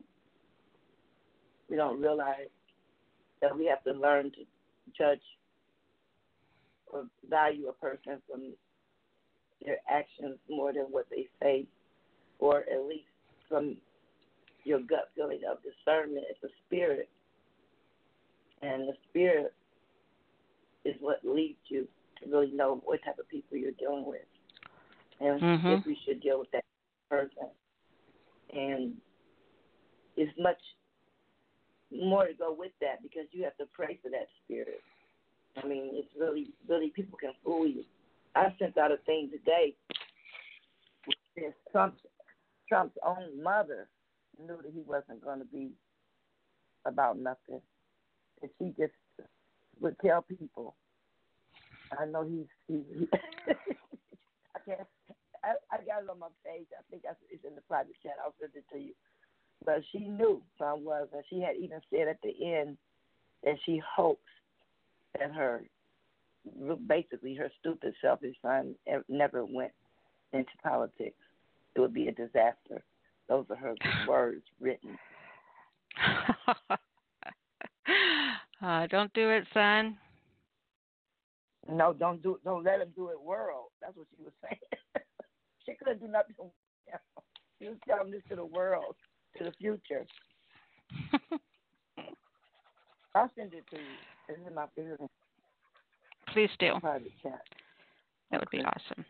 we 1.69 1.77
don't 1.77 2.01
realize 2.01 2.49
that 3.41 3.57
we 3.57 3.67
have 3.67 3.83
to 3.85 3.93
learn 3.93 4.31
to 4.33 4.45
judge 4.97 5.21
or 6.87 7.05
value 7.29 7.69
a 7.69 7.73
person 7.73 8.21
from 8.29 8.53
their 9.65 9.79
actions 9.89 10.39
more 10.49 10.73
than 10.73 10.85
what 10.85 11.07
they 11.11 11.27
say, 11.43 11.67
or 12.39 12.61
at 12.61 12.87
least 12.87 13.05
from 13.49 13.77
your 14.65 14.81
gut 14.81 15.11
feeling 15.15 15.41
of 15.51 15.59
discernment. 15.63 16.25
It's 16.31 16.43
a 16.45 16.55
spirit, 16.67 17.09
and 18.63 18.89
the 18.89 18.95
spirit 19.09 19.53
is 20.85 20.95
what 21.01 21.21
leads 21.25 21.59
you 21.69 21.87
to 22.23 22.31
really 22.31 22.53
know 22.53 22.81
what 22.85 23.01
type 23.05 23.19
of 23.19 23.29
people 23.29 23.57
you're 23.57 23.73
dealing 23.73 24.07
with, 24.07 24.23
and 25.21 25.41
Mhm. 25.41 25.79
if 25.79 25.87
we 25.87 25.97
should 26.05 26.21
deal 26.21 26.39
with 26.39 26.51
that 26.53 26.65
person. 27.09 27.51
And 28.51 29.01
it's 30.17 30.37
much 30.39 30.61
more 31.91 32.27
to 32.27 32.35
go 32.35 32.53
with 32.53 32.73
that 32.81 33.03
because 33.03 33.27
you 33.33 33.45
have 33.45 33.57
to 33.57 33.67
pray 33.67 33.97
for 33.97 34.11
that 34.11 34.29
spirit. 34.45 34.83
I 35.57 35.67
mean, 35.67 35.91
it's 35.95 36.15
really, 36.17 36.53
really 36.67 36.91
people 36.91 37.19
can 37.19 37.33
fool 37.45 37.67
you. 37.67 37.85
I 38.35 38.55
sent 38.59 38.79
out 38.79 38.93
a 38.93 38.99
thing 38.99 39.31
today. 39.31 39.75
Where 41.35 41.55
Trump's 41.73 42.01
Trump's 42.69 42.99
own 43.03 43.43
mother 43.43 43.89
knew 44.39 44.61
that 44.63 44.73
he 44.73 44.83
wasn't 44.83 45.23
going 45.23 45.39
to 45.39 45.45
be 45.47 45.73
about 46.85 47.19
nothing, 47.19 47.63
and 48.43 48.51
she 48.59 48.75
just 48.79 48.93
would 49.81 49.99
tell 50.01 50.23
people. 50.23 50.77
I 51.99 52.05
know 52.05 52.23
he's 52.23 52.47
he's. 52.67 52.85
He, 52.99 53.09
I 54.55 54.59
can't. 54.67 54.89
I, 55.45 55.55
I 55.73 55.77
got 55.85 56.03
it 56.03 56.11
on 56.11 56.19
my 56.19 56.29
page. 56.45 56.67
I 56.77 56.83
think 56.91 57.03
that's, 57.03 57.19
it's 57.31 57.45
in 57.45 57.55
the 57.55 57.61
private 57.63 57.95
chat. 58.03 58.17
I'll 58.25 58.35
send 58.41 58.53
it 58.55 58.65
to 58.73 58.79
you. 58.79 58.93
But 59.65 59.83
she 59.93 59.99
knew 59.99 60.43
Trump 60.57 60.83
was, 60.83 61.09
and 61.13 61.25
she 61.29 61.41
had 61.41 61.57
even 61.57 61.81
said 61.91 62.09
at 62.09 62.21
the 62.23 62.33
end 62.45 62.77
that 63.45 63.57
she 63.67 63.81
hopes 63.97 64.21
that 65.19 65.33
her, 65.33 65.63
basically 66.87 67.35
her 67.35 67.51
stupid, 67.61 67.95
selfish 68.01 68.37
son 68.43 68.75
never 69.09 69.45
went 69.45 69.73
into 70.33 70.51
politics. 70.63 71.17
It 71.75 71.81
would 71.81 71.95
be 71.95 72.09
a 72.09 72.13
disaster. 72.13 72.83
Those 73.29 73.47
are 73.51 73.57
her 73.57 73.75
words 74.09 74.45
written. 74.61 74.99
uh, 78.63 78.87
don't 78.87 79.13
do 79.15 79.31
it, 79.31 79.45
son. 79.53 79.97
No, 81.71 81.93
don't 81.93 82.23
do. 82.23 82.39
Don't 82.45 82.65
let 82.65 82.81
him 82.81 82.89
do 82.97 83.09
it. 83.09 83.21
World. 83.21 83.67
That's 83.81 83.97
what 83.97 84.07
she 84.17 84.23
was 84.23 84.33
saying. 84.43 84.59
She 85.69 85.75
couldn't 85.77 86.01
do 86.01 86.09
nothing. 86.09 86.35
She 87.61 87.69
was 87.69 87.77
telling 87.89 88.11
this 88.11 88.23
to 88.31 88.37
the 88.37 88.45
world, 88.45 88.97
to 89.37 89.45
the 89.45 89.53
future. 89.53 90.07
I'll 93.15 93.31
send 93.37 93.53
it 93.55 93.65
to 93.71 93.77
you. 93.77 93.83
It's 94.29 94.39
in 94.47 94.55
my 94.55 94.67
favorite 94.77 95.01
Please 96.33 96.51
do. 96.59 96.75
private 96.81 97.13
chat. 97.23 97.41
That 98.31 98.41
would 98.41 98.51
be 98.51 98.59
awesome. 98.59 99.05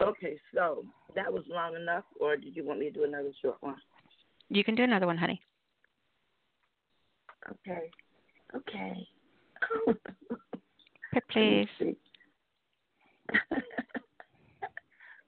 Okay, 0.00 0.38
so 0.54 0.84
that 1.14 1.32
was 1.32 1.44
long 1.48 1.76
enough, 1.76 2.04
or 2.20 2.36
did 2.36 2.56
you 2.56 2.64
want 2.64 2.78
me 2.78 2.86
to 2.86 2.92
do 2.92 3.04
another 3.04 3.30
short 3.40 3.56
one? 3.60 3.76
You 4.48 4.62
can 4.62 4.74
do 4.74 4.82
another 4.82 5.06
one, 5.06 5.16
honey. 5.16 5.40
Okay. 7.50 7.90
Okay. 8.54 9.08
Please. 11.30 11.68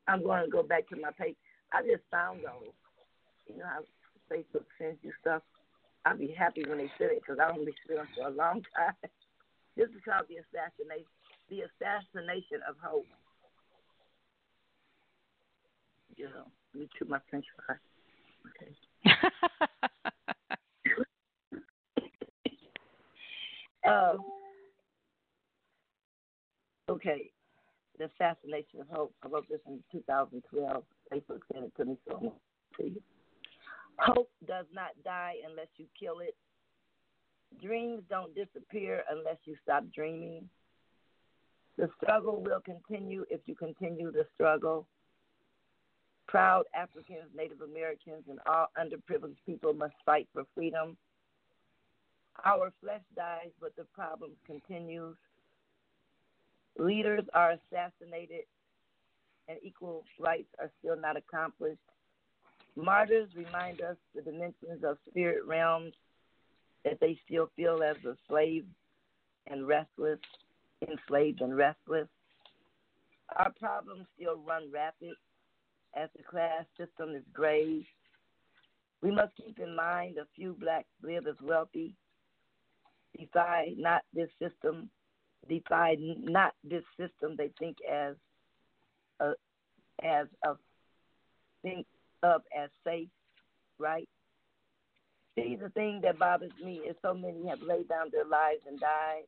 I'm 0.09 0.23
going 0.23 0.45
to 0.45 0.51
go 0.51 0.63
back 0.63 0.89
to 0.89 0.97
my 0.97 1.11
page. 1.19 1.37
I 1.73 1.83
just 1.83 2.05
found 2.11 2.41
those. 2.41 2.73
You 3.49 3.59
know 3.59 3.65
how 3.67 3.83
Facebook 4.33 4.65
sends 4.79 4.99
you 5.03 5.13
stuff? 5.21 5.43
I'll 6.05 6.17
be 6.17 6.35
happy 6.37 6.65
when 6.67 6.79
they 6.79 6.91
send 6.99 7.11
it 7.13 7.23
because 7.23 7.39
I 7.43 7.49
don't 7.49 7.67
be 7.67 7.75
seeing 7.87 7.99
them 7.99 8.09
for 8.17 8.29
a 8.29 8.31
long 8.31 8.63
time. 8.77 9.11
This 9.77 9.89
is 9.91 10.01
called 10.05 10.27
the 10.29 10.37
assassination, 10.37 11.11
the 11.51 11.63
assassination 11.67 12.61
of 12.69 12.77
hope. 12.81 13.07
You 16.17 16.27
know, 16.27 16.47
let 16.75 16.81
me 16.81 16.89
chew 16.99 17.07
my 17.09 17.19
French 17.29 17.45
fry. 17.67 17.77
Okay. 18.47 18.73
uh, 23.87 24.15
okay. 26.91 27.31
The 27.99 28.11
assassination 28.21 28.81
of 28.81 28.89
hope. 28.91 29.15
I 29.25 29.29
wrote 29.29 29.49
this 29.49 29.61
in 29.67 29.83
2012. 29.91 30.83
Facebook 31.13 31.41
sent 31.53 31.65
it 31.65 31.73
to 31.79 31.85
me, 31.85 31.97
so 32.07 32.17
I'm 32.17 32.31
to 32.77 32.93
you. 32.93 33.03
Hope 33.99 34.31
does 34.47 34.67
not 34.75 34.91
die 35.05 35.37
unless 35.49 35.69
you 35.77 35.87
kill 35.99 36.19
it. 36.21 36.35
Dreams 37.63 38.03
don't 38.11 38.35
disappear 38.35 39.03
unless 39.11 39.39
you 39.45 39.57
stop 39.63 39.85
dreaming. 39.95 40.49
The 41.79 41.89
struggle 42.03 42.43
will 42.43 42.61
continue 42.61 43.25
if 43.31 43.41
you 43.47 43.55
continue 43.55 44.11
the 44.13 44.27
struggle. 44.35 44.87
Proud 46.27 46.65
Africans, 46.75 47.31
Native 47.35 47.61
Americans, 47.63 48.25
and 48.29 48.39
all 48.47 48.67
underprivileged 48.79 49.37
people 49.47 49.73
must 49.73 49.95
fight 50.05 50.29
for 50.33 50.45
freedom. 50.55 50.97
Our 52.45 52.73
flesh 52.83 53.03
dies, 53.15 53.51
but 53.61 53.75
the 53.77 53.85
problem 53.95 54.33
continues. 54.47 55.17
Leaders 56.79 57.25
are 57.33 57.53
assassinated, 57.53 58.45
and 59.49 59.59
equal 59.63 60.05
rights 60.19 60.49
are 60.59 60.71
still 60.79 60.97
not 60.97 61.17
accomplished. 61.17 61.81
Martyrs 62.77 63.31
remind 63.35 63.81
us 63.81 63.97
the 64.15 64.21
dimensions 64.21 64.85
of 64.85 64.99
spirit 65.09 65.45
realms 65.47 65.95
that 66.85 66.99
they 67.01 67.19
still 67.27 67.51
feel 67.57 67.83
as 67.83 67.97
a 68.05 68.17
slave 68.29 68.65
and 69.47 69.67
restless, 69.67 70.19
enslaved 70.87 71.41
and 71.41 71.57
restless. 71.57 72.09
Our 73.37 73.53
problems 73.59 74.07
still 74.15 74.37
run 74.47 74.71
rapid 74.73 75.15
as 75.97 76.11
the 76.17 76.23
class 76.23 76.65
system 76.77 77.15
is 77.15 77.25
grave. 77.33 77.85
We 79.03 79.11
must 79.11 79.35
keep 79.37 79.59
in 79.59 79.75
mind 79.75 80.19
a 80.19 80.27
few 80.37 80.53
blacks 80.53 80.89
live 81.03 81.27
as 81.27 81.37
wealthy. 81.43 81.95
Defy 83.19 83.75
not 83.77 84.03
this 84.13 84.29
system. 84.41 84.91
Defy 85.49 85.97
not 86.01 86.55
this 86.65 86.85
system. 86.99 87.37
They 87.37 87.51
think 87.59 87.77
as 87.91 88.17
a 89.21 89.33
as 90.03 90.27
a 90.45 90.55
think 91.63 91.87
of 92.23 92.43
as 92.57 92.71
safe. 92.85 93.09
right? 93.79 94.09
See, 95.37 95.57
the 95.61 95.69
thing 95.71 96.01
that 96.03 96.19
bothers 96.19 96.53
me 96.65 96.81
is 96.89 96.97
so 97.03 97.13
many 97.13 97.47
have 97.49 97.61
laid 97.61 97.89
down 97.89 98.09
their 98.11 98.25
lives 98.25 98.63
and 98.67 98.81
died. 98.81 99.25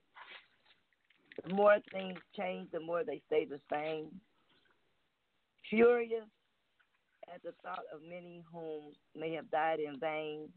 The 1.46 1.54
more 1.54 1.76
things 1.92 2.18
change, 2.36 2.70
the 2.72 2.80
more 2.80 3.04
they 3.04 3.20
stay 3.26 3.44
the 3.44 3.60
same. 3.70 4.08
Furious 5.68 6.24
at 7.32 7.42
the 7.42 7.52
thought 7.62 7.84
of 7.94 8.00
many 8.08 8.42
whom 8.52 8.92
may 9.14 9.34
have 9.34 9.50
died 9.50 9.80
in 9.80 10.00
vain. 10.00 10.48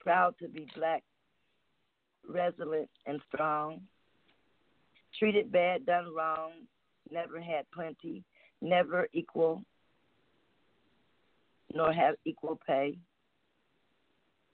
Proud 0.00 0.34
to 0.40 0.48
be 0.48 0.66
black, 0.74 1.04
resolute 2.28 2.90
and 3.06 3.20
strong. 3.32 3.80
Treated 5.20 5.52
bad, 5.52 5.84
done 5.84 6.06
wrong, 6.16 6.52
never 7.12 7.38
had 7.42 7.70
plenty, 7.74 8.24
never 8.62 9.06
equal, 9.12 9.62
nor 11.74 11.92
have 11.92 12.14
equal 12.24 12.58
pay. 12.66 12.96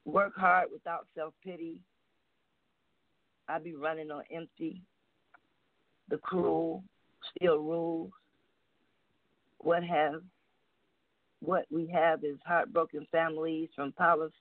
Work 0.04 0.34
hard 0.36 0.66
without 0.72 1.06
self 1.14 1.34
pity. 1.44 1.80
I 3.48 3.60
be 3.60 3.76
running 3.76 4.10
on 4.10 4.24
empty. 4.34 4.82
The 6.08 6.18
cruel 6.18 6.82
still 7.36 7.58
rules. 7.58 8.10
What 9.58 9.84
have 9.84 10.20
what 11.38 11.66
we 11.70 11.86
have 11.94 12.24
is 12.24 12.38
heartbroken 12.44 13.06
families 13.12 13.68
from 13.76 13.92
police 13.92 14.32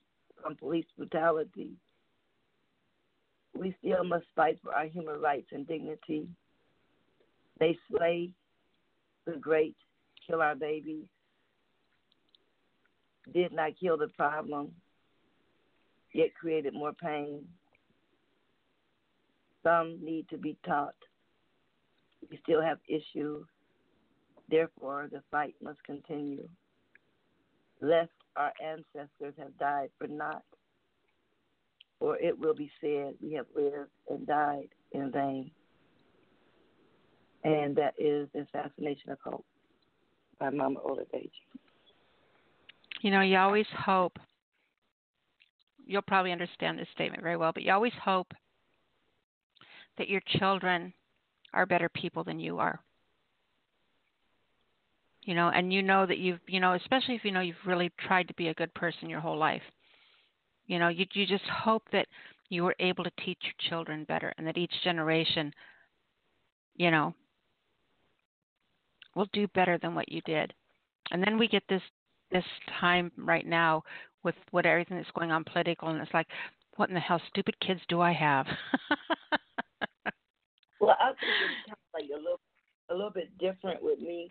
from 0.42 0.56
police 0.56 0.86
brutality. 0.96 1.70
We 3.58 3.74
still 3.80 4.04
must 4.04 4.26
fight 4.34 4.58
for 4.62 4.74
our 4.74 4.86
human 4.86 5.20
rights 5.20 5.48
and 5.52 5.66
dignity. 5.66 6.28
They 7.58 7.76
slay 7.90 8.30
the 9.24 9.32
great, 9.32 9.76
kill 10.26 10.40
our 10.40 10.54
babies. 10.54 11.06
Did 13.32 13.52
not 13.52 13.72
kill 13.80 13.96
the 13.96 14.08
problem, 14.08 14.72
yet 16.12 16.34
created 16.38 16.74
more 16.74 16.92
pain. 16.92 17.44
Some 19.62 19.98
need 20.00 20.28
to 20.28 20.38
be 20.38 20.56
taught. 20.64 20.94
We 22.30 22.38
still 22.44 22.62
have 22.62 22.78
issues. 22.86 23.46
Therefore, 24.48 25.08
the 25.10 25.22
fight 25.30 25.54
must 25.60 25.82
continue. 25.82 26.48
Lest 27.80 28.10
our 28.36 28.52
ancestors 28.64 29.34
have 29.38 29.58
died 29.58 29.90
for 29.98 30.06
naught, 30.06 30.44
or 32.00 32.16
it 32.18 32.38
will 32.38 32.54
be 32.54 32.70
said 32.80 33.14
we 33.22 33.32
have 33.34 33.46
lived 33.54 33.90
and 34.10 34.26
died 34.26 34.68
in 34.92 35.10
vain. 35.10 35.50
And 37.44 37.76
that 37.76 37.94
is 37.98 38.28
the 38.34 38.40
assassination 38.40 39.10
of 39.10 39.18
hope 39.24 39.44
by 40.38 40.50
Mama 40.50 40.80
Oladeji. 40.80 41.30
You 43.02 43.10
know, 43.10 43.20
you 43.20 43.36
always 43.36 43.66
hope 43.76 44.18
you'll 45.86 46.02
probably 46.02 46.32
understand 46.32 46.78
this 46.78 46.88
statement 46.92 47.22
very 47.22 47.36
well, 47.36 47.52
but 47.52 47.62
you 47.62 47.72
always 47.72 47.92
hope 48.02 48.32
that 49.98 50.08
your 50.08 50.20
children 50.38 50.92
are 51.54 51.66
better 51.66 51.88
people 51.88 52.24
than 52.24 52.40
you 52.40 52.58
are. 52.58 52.80
You 55.22 55.34
know, 55.34 55.48
and 55.48 55.72
you 55.72 55.82
know 55.82 56.06
that 56.06 56.18
you've, 56.18 56.40
you 56.46 56.60
know, 56.60 56.74
especially 56.74 57.14
if 57.14 57.24
you 57.24 57.32
know 57.32 57.40
you've 57.40 57.56
really 57.64 57.90
tried 57.98 58.28
to 58.28 58.34
be 58.34 58.48
a 58.48 58.54
good 58.54 58.72
person 58.74 59.10
your 59.10 59.20
whole 59.20 59.38
life. 59.38 59.62
You 60.66 60.78
know, 60.78 60.88
you 60.88 61.06
you 61.12 61.26
just 61.26 61.44
hope 61.44 61.84
that 61.92 62.06
you 62.48 62.64
were 62.64 62.76
able 62.78 63.04
to 63.04 63.10
teach 63.24 63.38
your 63.42 63.54
children 63.68 64.04
better 64.04 64.32
and 64.38 64.46
that 64.46 64.58
each 64.58 64.72
generation, 64.84 65.52
you 66.76 66.90
know, 66.90 67.14
will 69.14 69.28
do 69.32 69.48
better 69.48 69.78
than 69.78 69.94
what 69.94 70.10
you 70.10 70.20
did. 70.22 70.52
And 71.10 71.22
then 71.22 71.38
we 71.38 71.48
get 71.48 71.62
this 71.68 71.82
this 72.30 72.44
time 72.80 73.12
right 73.16 73.46
now 73.46 73.82
with 74.24 74.34
what 74.50 74.66
everything 74.66 74.96
that's 74.96 75.10
going 75.12 75.30
on 75.30 75.44
political, 75.44 75.88
and 75.88 76.00
it's 76.00 76.12
like, 76.12 76.26
what 76.76 76.88
in 76.88 76.94
the 76.94 77.00
hell, 77.00 77.20
stupid 77.30 77.58
kids, 77.60 77.80
do 77.88 78.00
I 78.00 78.12
have? 78.12 78.46
well, 80.80 80.96
I 81.00 81.08
think 81.08 81.32
it's 81.68 81.80
like 81.94 82.04
a 82.12 82.16
little, 82.16 82.40
a 82.90 82.94
little 82.94 83.10
bit 83.10 83.36
different 83.38 83.82
with 83.82 84.00
me. 84.00 84.28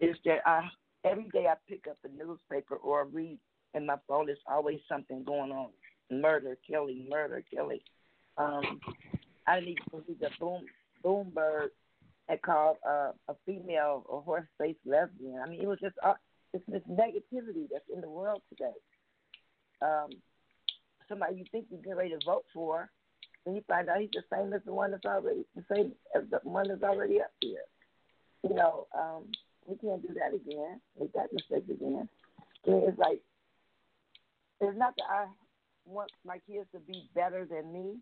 Is 0.00 0.16
that 0.24 0.38
I 0.46 0.68
every 1.04 1.28
day 1.32 1.46
I 1.46 1.54
pick 1.68 1.86
up 1.88 1.96
a 2.04 2.08
newspaper 2.08 2.76
or 2.76 3.06
read, 3.06 3.38
and 3.76 3.86
my 3.86 3.96
phone 4.08 4.28
is 4.28 4.38
always 4.50 4.80
something 4.88 5.22
going 5.22 5.52
on: 5.52 5.68
murder, 6.10 6.56
killing, 6.68 7.06
murder, 7.08 7.44
killing. 7.48 7.80
Um, 8.36 8.80
I 9.46 9.60
didn't 9.60 9.70
even 9.70 9.84
believe 9.90 10.20
that 10.20 10.32
Boom 10.40 10.64
Bloomberg 11.04 11.68
had 12.28 12.42
called 12.42 12.78
uh, 12.84 13.12
a 13.28 13.34
female 13.46 14.04
a 14.12 14.20
horse 14.20 14.46
faced 14.58 14.80
lesbian. 14.84 15.40
I 15.44 15.48
mean, 15.48 15.60
it 15.60 15.68
was 15.68 15.78
just 15.80 15.94
uh, 16.04 16.14
it's 16.52 16.64
this 16.66 16.82
negativity 16.90 17.68
that's 17.70 17.88
in 17.94 18.00
the 18.00 18.10
world 18.10 18.42
today 18.48 18.74
um, 19.82 20.10
somebody 21.08 21.36
you 21.36 21.44
think 21.52 21.66
you're 21.70 21.80
getting 21.80 21.96
ready 21.96 22.10
to 22.10 22.24
vote 22.24 22.44
for, 22.52 22.90
and 23.44 23.54
you 23.54 23.62
find 23.68 23.88
out 23.88 24.00
he's 24.00 24.10
the 24.12 24.22
same 24.32 24.52
as 24.52 24.60
the 24.64 24.72
one 24.72 24.90
that's 24.90 25.04
already 25.04 25.44
the 25.54 25.64
same 25.72 25.92
as 26.14 26.22
the 26.30 26.40
one 26.42 26.68
that's 26.68 26.82
already 26.82 27.20
up 27.20 27.32
here. 27.40 27.64
You 28.42 28.54
know, 28.54 28.86
um, 28.96 29.24
we 29.66 29.76
can't 29.76 30.02
do 30.02 30.14
that 30.14 30.34
again. 30.34 30.80
Make 30.98 31.12
that 31.12 31.32
mistake 31.32 31.64
again. 31.70 32.08
It's 32.64 32.98
like 32.98 33.20
it's 34.60 34.78
not 34.78 34.94
that 34.96 35.04
I 35.10 35.26
want 35.84 36.10
my 36.24 36.38
kids 36.48 36.66
to 36.72 36.80
be 36.80 37.08
better 37.14 37.44
than 37.44 37.72
me. 37.72 37.96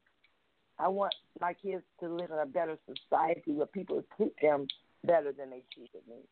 I 0.79 0.89
want 0.89 1.15
my 1.41 1.55
kids 1.55 1.83
to 2.01 2.09
live 2.09 2.31
in 2.31 2.39
a 2.39 2.47
better 2.47 2.77
society 2.87 3.53
where 3.53 3.67
people 3.67 4.03
treat 4.17 4.35
them 4.43 4.67
better 5.05 5.33
than 5.33 5.51
they 5.51 5.63
treated 5.73 6.03
me. 6.09 6.23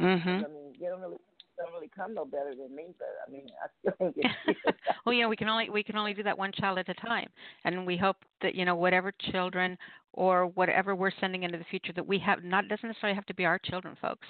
Mm-hmm. 0.00 0.28
I 0.28 0.48
mean, 0.48 0.72
they 0.78 0.86
don't 0.86 1.00
really 1.00 1.16
don't 1.58 1.72
really 1.72 1.90
come 1.94 2.14
no 2.14 2.24
better 2.24 2.54
than 2.54 2.74
me, 2.74 2.94
but 2.98 3.08
I 3.26 3.30
mean, 3.30 3.46
I 3.62 3.66
still 3.80 3.94
think 3.98 4.14
it's. 4.16 4.78
well, 5.04 5.12
yeah, 5.12 5.26
we 5.26 5.36
can 5.36 5.48
only 5.48 5.70
we 5.70 5.82
can 5.82 5.96
only 5.96 6.14
do 6.14 6.22
that 6.22 6.38
one 6.38 6.52
child 6.52 6.78
at 6.78 6.88
a 6.88 6.94
time, 6.94 7.28
and 7.64 7.86
we 7.86 7.96
hope 7.96 8.16
that 8.42 8.54
you 8.54 8.64
know 8.64 8.76
whatever 8.76 9.12
children 9.32 9.76
or 10.12 10.46
whatever 10.46 10.94
we're 10.94 11.10
sending 11.20 11.42
into 11.42 11.58
the 11.58 11.64
future 11.64 11.92
that 11.94 12.06
we 12.06 12.18
have 12.18 12.44
not 12.44 12.68
doesn't 12.68 12.88
necessarily 12.88 13.14
have 13.14 13.26
to 13.26 13.34
be 13.34 13.44
our 13.44 13.58
children, 13.58 13.96
folks. 14.00 14.26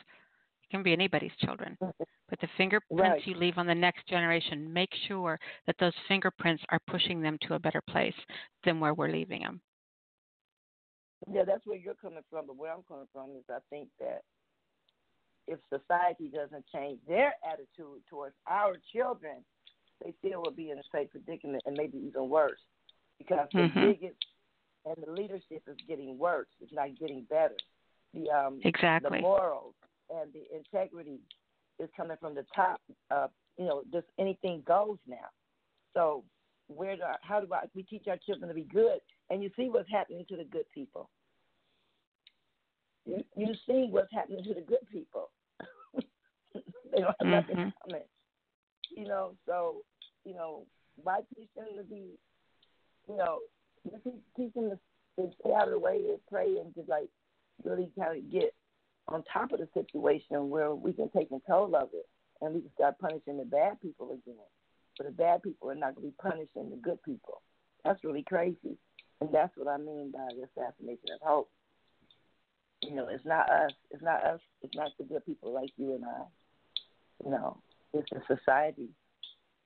Can 0.70 0.82
be 0.82 0.92
anybody's 0.92 1.32
children. 1.40 1.76
But 1.80 2.40
the 2.40 2.48
fingerprints 2.58 3.00
right. 3.00 3.26
you 3.26 3.34
leave 3.36 3.56
on 3.56 3.66
the 3.66 3.74
next 3.74 4.06
generation, 4.06 4.70
make 4.70 4.90
sure 5.06 5.38
that 5.66 5.76
those 5.80 5.94
fingerprints 6.08 6.62
are 6.68 6.80
pushing 6.86 7.22
them 7.22 7.38
to 7.46 7.54
a 7.54 7.58
better 7.58 7.80
place 7.88 8.14
than 8.64 8.78
where 8.78 8.92
we're 8.92 9.10
leaving 9.10 9.42
them. 9.42 9.60
Yeah, 11.32 11.44
that's 11.46 11.66
where 11.66 11.78
you're 11.78 11.94
coming 11.94 12.22
from, 12.30 12.46
but 12.46 12.56
where 12.56 12.72
I'm 12.72 12.82
coming 12.86 13.08
from 13.12 13.30
is 13.30 13.44
I 13.50 13.58
think 13.70 13.88
that 13.98 14.22
if 15.46 15.58
society 15.72 16.28
doesn't 16.28 16.64
change 16.72 16.98
their 17.08 17.32
attitude 17.50 18.02
towards 18.08 18.34
our 18.46 18.76
children, 18.92 19.42
they 20.04 20.14
still 20.18 20.42
will 20.42 20.52
be 20.52 20.70
in 20.70 20.76
the 20.76 20.84
same 20.94 21.08
predicament 21.08 21.62
and 21.66 21.76
maybe 21.76 21.98
even 21.98 22.28
worse 22.28 22.60
because 23.18 23.48
the 23.52 23.60
mm-hmm. 23.60 23.86
bigots 23.86 24.16
and 24.84 24.96
the 25.04 25.10
leadership 25.10 25.62
is 25.66 25.76
getting 25.88 26.16
worse. 26.18 26.46
It's 26.60 26.72
not 26.72 26.88
getting 26.98 27.26
better. 27.28 27.56
The 28.14 28.30
um 28.30 28.60
exactly 28.64 29.18
the 29.18 29.22
morals 29.22 29.74
and 30.10 30.32
the 30.32 30.44
integrity 30.56 31.20
is 31.78 31.88
coming 31.96 32.16
from 32.20 32.34
the 32.34 32.44
top. 32.54 32.80
Uh, 33.10 33.28
you 33.58 33.66
know, 33.66 33.82
just 33.92 34.06
anything 34.18 34.62
goes 34.66 34.98
now. 35.06 35.28
So 35.94 36.24
where 36.68 36.96
do 36.96 37.02
I, 37.02 37.14
how 37.22 37.40
do 37.40 37.52
I 37.52 37.64
we 37.74 37.82
teach 37.82 38.06
our 38.08 38.18
children 38.18 38.48
to 38.48 38.54
be 38.54 38.62
good? 38.62 38.98
And 39.30 39.42
you 39.42 39.50
see 39.56 39.68
what's 39.68 39.90
happening 39.90 40.24
to 40.28 40.36
the 40.36 40.44
good 40.44 40.64
people. 40.72 41.10
You, 43.04 43.24
you 43.36 43.54
see 43.66 43.88
what's 43.90 44.12
happening 44.12 44.44
to 44.44 44.54
the 44.54 44.60
good 44.60 44.86
people. 44.92 45.30
they 46.54 47.00
don't 47.00 47.06
have 47.06 47.14
mm-hmm. 47.20 47.30
nothing 47.30 47.72
coming. 47.86 48.04
You 48.96 49.06
know, 49.06 49.34
so 49.46 49.82
you 50.24 50.34
know, 50.34 50.66
why 51.02 51.20
teach 51.34 51.48
them 51.56 51.66
to 51.76 51.84
be, 51.84 52.18
you 53.08 53.16
know, 53.16 53.38
teach, 54.04 54.20
teach 54.36 54.52
them 54.54 54.70
to, 54.70 55.22
to 55.22 55.30
stay 55.40 55.52
out 55.54 55.68
of 55.68 55.70
the 55.70 55.78
way 55.78 55.98
to 55.98 56.20
pray 56.30 56.56
and 56.58 56.74
to 56.74 56.82
like 56.86 57.08
really 57.64 57.90
kind 57.98 58.18
of 58.18 58.30
get 58.30 58.54
on 59.08 59.24
top 59.32 59.52
of 59.52 59.58
the 59.58 59.68
situation 59.74 60.50
where 60.50 60.74
we 60.74 60.92
can 60.92 61.10
take 61.10 61.30
control 61.30 61.74
of 61.74 61.88
it 61.94 62.06
and 62.40 62.54
we 62.54 62.60
can 62.60 62.72
start 62.74 62.98
punishing 62.98 63.38
the 63.38 63.44
bad 63.44 63.80
people 63.80 64.10
again. 64.12 64.36
But 64.96 65.06
the 65.06 65.12
bad 65.12 65.42
people 65.42 65.70
are 65.70 65.74
not 65.74 65.94
going 65.94 66.08
to 66.08 66.12
be 66.12 66.30
punishing 66.30 66.70
the 66.70 66.76
good 66.76 67.02
people. 67.02 67.42
That's 67.84 68.02
really 68.04 68.22
crazy. 68.22 68.76
And 69.20 69.30
that's 69.32 69.56
what 69.56 69.68
I 69.68 69.78
mean 69.78 70.12
by 70.12 70.28
the 70.36 70.44
assassination 70.44 71.08
of 71.14 71.20
hope. 71.22 71.50
You 72.82 72.94
know, 72.94 73.08
it's 73.08 73.24
not 73.24 73.50
us. 73.50 73.72
It's 73.90 74.02
not 74.02 74.24
us. 74.24 74.40
It's 74.62 74.74
not 74.76 74.90
the 74.98 75.04
good 75.04 75.24
people 75.26 75.52
like 75.52 75.70
you 75.76 75.94
and 75.94 76.04
I. 76.04 76.22
You 77.24 77.30
know, 77.30 77.58
it's 77.92 78.10
a 78.12 78.36
society. 78.36 78.90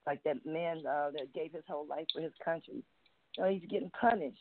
Like 0.07 0.23
that 0.25 0.45
man 0.47 0.79
uh, 0.87 1.11
that 1.11 1.35
gave 1.35 1.53
his 1.53 1.65
whole 1.69 1.87
life 1.87 2.07
for 2.15 2.23
his 2.23 2.33
country. 2.45 2.83
You 3.37 3.45
know, 3.45 3.51
he's 3.51 3.69
getting 3.69 3.91
punished. 4.01 4.39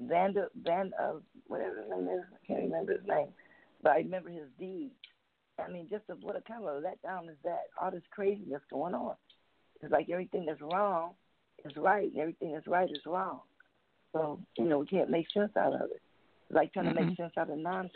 Vander, 0.00 0.48
Van, 0.62 0.92
uh, 1.00 1.14
whatever 1.46 1.76
his 1.82 1.90
name 1.90 2.08
is, 2.08 2.22
I 2.32 2.46
can't 2.46 2.62
remember 2.64 2.92
his 2.92 3.06
name, 3.06 3.28
but 3.82 3.92
I 3.92 3.98
remember 3.98 4.30
his 4.30 4.48
deeds. 4.58 4.94
I 5.62 5.70
mean, 5.70 5.86
just 5.90 6.04
a, 6.08 6.14
what 6.14 6.36
a 6.36 6.40
kind 6.40 6.64
of 6.64 6.76
a 6.76 6.80
letdown 6.80 7.28
is 7.28 7.36
that? 7.44 7.64
All 7.80 7.90
this 7.90 8.02
craziness 8.10 8.62
going 8.70 8.94
on. 8.94 9.14
It's 9.82 9.92
like 9.92 10.08
everything 10.10 10.46
that's 10.46 10.60
wrong 10.60 11.12
is 11.64 11.72
right, 11.76 12.10
and 12.10 12.18
everything 12.18 12.52
that's 12.52 12.66
right 12.66 12.90
is 12.90 13.04
wrong. 13.06 13.40
So, 14.12 14.38
you 14.56 14.64
know, 14.64 14.78
we 14.78 14.86
can't 14.86 15.10
make 15.10 15.26
sense 15.32 15.52
out 15.56 15.74
of 15.74 15.82
it. 15.82 16.00
It's 16.48 16.56
like 16.56 16.72
trying 16.72 16.86
mm-hmm. 16.86 16.98
to 16.98 17.04
make 17.06 17.16
sense 17.16 17.32
out 17.36 17.50
of 17.50 17.58
nonsense, 17.58 17.92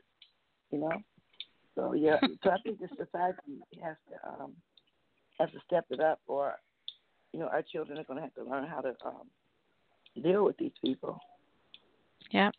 you 0.70 0.78
know? 0.78 1.02
So, 1.74 1.92
yeah, 1.92 2.16
so 2.42 2.50
I 2.50 2.56
think 2.62 2.80
the 2.80 2.88
society 2.88 3.60
has 3.82 3.96
to 4.10 4.28
um, 4.28 4.52
have 5.38 5.52
to 5.52 5.58
step 5.66 5.84
it 5.90 6.00
up, 6.00 6.20
or 6.26 6.54
you 7.32 7.40
know, 7.40 7.48
our 7.48 7.62
children 7.62 7.98
are 7.98 8.04
going 8.04 8.16
to 8.16 8.22
have 8.22 8.34
to 8.34 8.44
learn 8.44 8.66
how 8.66 8.80
to 8.80 8.94
um, 9.04 9.28
deal 10.22 10.44
with 10.44 10.56
these 10.56 10.72
people. 10.82 11.20
Yep. 12.30 12.54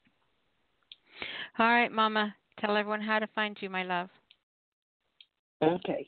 All 1.58 1.66
right, 1.66 1.92
Mama. 1.92 2.36
Tell 2.60 2.76
everyone 2.76 3.02
how 3.02 3.20
to 3.20 3.28
find 3.36 3.56
you, 3.62 3.70
my 3.70 3.84
love. 3.84 4.10
Okay. 5.62 6.08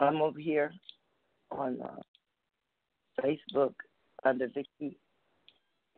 I'm 0.00 0.22
over 0.22 0.38
here 0.38 0.72
on 1.50 1.78
uh, 1.82 2.00
Facebook 3.22 3.74
under 4.24 4.48
Vicky 4.48 4.98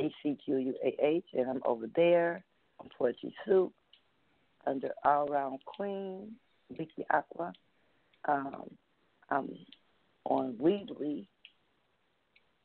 A 0.01 0.13
C 0.23 0.37
Q 0.45 0.57
U 0.57 0.75
A 0.85 1.05
H, 1.05 1.25
and 1.33 1.49
I'm 1.49 1.63
over 1.65 1.87
there 1.95 2.45
on 2.81 2.89
Poetry 2.97 3.35
Soup 3.47 3.73
under 4.67 4.91
All 5.05 5.27
Round 5.27 5.61
Queen 5.65 6.33
Vicky 6.71 7.05
Acquah. 7.13 7.53
Um, 8.29 8.71
I'm 9.31 9.51
on 10.25 10.55
Weebly 10.55 11.27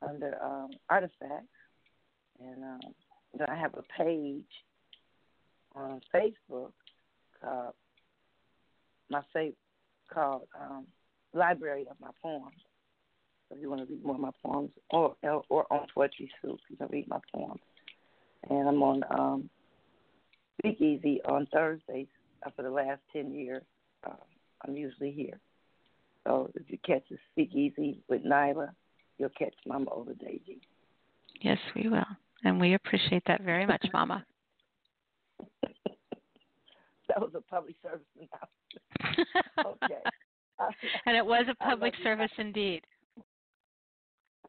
under 0.02 0.36
um, 0.44 0.70
Artifacts, 0.90 1.48
and 2.40 2.64
um, 2.64 2.80
I 3.48 3.56
have 3.56 3.74
a 3.76 3.84
page 4.04 4.46
on 5.76 6.02
Facebook 6.14 6.72
called 7.42 7.74
my 9.10 9.22
favorite 9.34 9.58
called 10.14 10.48
um, 10.60 10.86
Library 11.34 11.86
of 11.90 11.98
My 12.00 12.10
Poems. 12.22 12.56
So 13.50 13.56
if 13.56 13.62
you 13.62 13.70
want 13.70 13.82
to 13.82 13.88
read 13.92 14.04
more 14.04 14.16
of 14.16 14.22
my 14.22 14.32
poems, 14.44 14.70
or 14.92 15.16
or 15.50 15.72
on 15.72 15.88
Poetry 15.94 16.30
Soup, 16.42 16.60
you 16.70 16.78
can 16.78 16.88
read 16.88 17.08
my 17.08 17.20
poems. 17.34 17.62
And 18.50 18.68
I'm 18.68 18.82
on 18.84 19.04
um, 19.10 19.50
Speakeasy 20.60 21.22
on 21.26 21.48
Thursdays 21.52 22.08
uh, 22.46 22.50
for 22.56 22.64
the 22.64 22.70
last 22.70 23.02
ten 23.12 23.34
years. 23.34 23.64
Uh, 24.06 24.16
I'm 24.66 24.76
usually 24.76 25.12
here. 25.12 25.40
So 26.26 26.50
if 26.56 26.70
you 26.70 26.78
catch 26.86 27.04
a 27.12 27.16
Speakeasy 27.32 28.00
with 28.08 28.24
Nyla, 28.24 28.70
you'll 29.18 29.30
catch 29.30 29.56
Mama 29.66 29.92
over 29.92 30.14
Daisy. 30.14 30.62
Yes, 31.42 31.58
we 31.76 31.90
will. 31.90 32.06
And 32.46 32.60
we 32.60 32.76
appreciate 32.76 33.24
that 33.28 33.42
very 33.42 33.66
much, 33.66 33.86
Mama. 33.94 34.26
that 37.16 37.22
was 37.22 37.32
a 37.36 37.42
public 37.42 37.76
service 37.82 38.06
announcement. 38.16 39.28
okay. 39.84 40.00
Uh, 40.60 40.70
and 41.06 41.18
it 41.18 41.26
was 41.26 41.46
a 41.50 41.56
public 41.64 41.94
service 42.04 42.32
you. 42.38 42.46
indeed. 42.46 42.82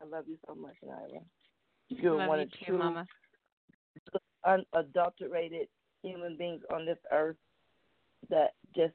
I 0.00 0.06
love 0.06 0.24
you 0.26 0.36
so 0.46 0.54
much, 0.54 0.74
Nyla. 0.84 1.22
You're 1.88 2.16
love 2.16 2.28
one 2.28 2.38
you 2.38 2.44
of 2.44 2.50
too, 2.52 2.58
two 2.66 2.78
Mama. 2.78 3.06
unadulterated 4.44 5.68
human 6.02 6.36
beings 6.36 6.62
on 6.72 6.84
this 6.84 6.98
earth 7.12 7.36
that 8.30 8.50
just 8.74 8.94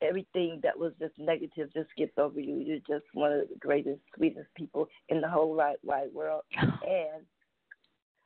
everything 0.00 0.60
that 0.62 0.78
was 0.78 0.92
just 1.00 1.14
negative 1.18 1.72
just 1.74 1.88
gets 1.96 2.12
over 2.18 2.40
you. 2.40 2.56
You're 2.56 2.78
just 2.78 3.06
one 3.14 3.32
of 3.32 3.48
the 3.48 3.56
greatest, 3.58 4.00
sweetest 4.16 4.48
people 4.56 4.88
in 5.08 5.20
the 5.20 5.28
whole 5.28 5.54
wide, 5.54 5.76
wide 5.82 6.12
world. 6.12 6.42
and 6.56 7.24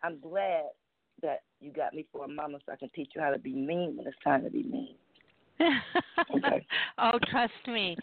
I'm 0.02 0.20
glad 0.20 0.64
that 1.22 1.42
you 1.60 1.72
got 1.72 1.94
me 1.94 2.06
for 2.12 2.24
a 2.24 2.28
mama 2.28 2.58
so 2.64 2.72
I 2.72 2.76
can 2.76 2.90
teach 2.94 3.12
you 3.14 3.20
how 3.20 3.30
to 3.30 3.38
be 3.38 3.54
mean 3.54 3.96
when 3.96 4.06
it's 4.06 4.16
time 4.24 4.44
to 4.44 4.50
be 4.50 4.62
mean. 4.62 4.94
okay. 6.36 6.66
Oh, 6.98 7.18
trust 7.30 7.52
me. 7.66 7.96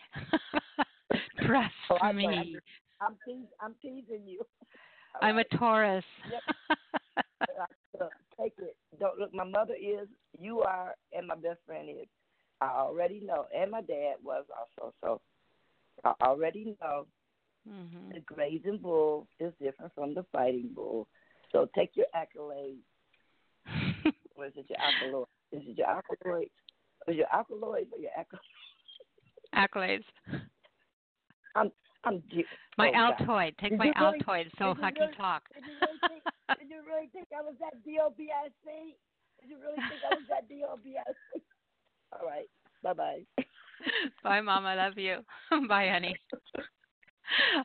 trust 1.46 1.74
oh, 2.02 2.14
me. 2.14 2.58
I'm, 3.02 3.08
I'm, 3.08 3.18
teas- 3.26 3.54
I'm 3.62 3.76
teasing 3.82 4.26
you. 4.26 4.41
I'm 5.22 5.38
a 5.38 5.44
Taurus. 5.58 6.04
Yep. 6.32 6.80
take 8.40 8.54
it. 8.60 8.76
Don't 9.00 9.20
look. 9.20 9.34
My 9.34 9.44
mother 9.44 9.74
is. 9.74 10.08
You 10.38 10.62
are, 10.62 10.96
and 11.14 11.28
my 11.28 11.36
best 11.36 11.60
friend 11.66 11.90
is. 11.90 12.08
I 12.62 12.68
already 12.68 13.22
know, 13.22 13.46
and 13.56 13.72
my 13.72 13.82
dad 13.82 14.16
was 14.24 14.46
also. 14.58 14.94
So 15.02 15.22
I 16.04 16.14
already 16.22 16.76
know 16.82 17.08
mm-hmm. 17.70 18.12
the 18.14 18.20
grazing 18.22 18.80
bull 18.82 19.28
is 19.40 19.54
different 19.62 19.94
from 19.96 20.14
the 20.14 20.26
fighting 20.32 20.70
bull. 20.74 21.08
So 21.52 21.70
take 21.76 21.91
your 21.96 22.08
accolades. 22.16 22.84
Or 24.40 24.45
is 24.45 24.53
it 24.56 24.66
your 24.70 24.80
accolades? 24.80 25.26
Is 25.52 25.64
it 25.68 25.78
your 25.78 25.88
accolades? 25.88 26.49
Is 27.07 27.16
your 27.16 27.28
accolades 27.28 27.91
or 27.91 27.99
your 27.99 28.11
accolades? 28.18 28.44
Accolades. 29.56 30.03
I'm 31.56 31.72
I'm 32.06 32.24
my 32.78 32.91
oh, 32.95 33.24
Altoid. 33.24 33.57
Take 33.57 33.78
my 33.78 33.91
really, 33.99 34.20
Altoid 34.22 34.45
so 34.57 34.72
I 34.82 34.91
can 34.91 35.02
really, 35.02 35.14
talk. 35.16 35.44
Did 35.53 35.64
you, 35.66 35.74
really 35.82 35.99
think, 36.07 36.24
did 36.60 36.70
you 36.70 36.82
really 36.88 37.10
think 37.11 37.28
I 37.38 37.41
was 37.41 37.56
that 37.60 37.74
DOBIC? 37.86 38.95
Did 39.41 39.49
you 39.49 39.57
really 39.60 39.76
think 39.76 40.02
I 40.10 40.16
was 40.16 40.24
that 40.30 40.49
DOBIC? 40.49 41.41
All 42.14 42.28
right. 42.28 42.48
Bye 42.84 42.94
bye. 42.94 43.22
Bye, 44.24 44.41
Mom. 44.41 44.66
I 44.66 44.76
love 44.76 44.98
you. 44.98 45.18
Bye, 45.68 45.90
honey. 45.91 46.16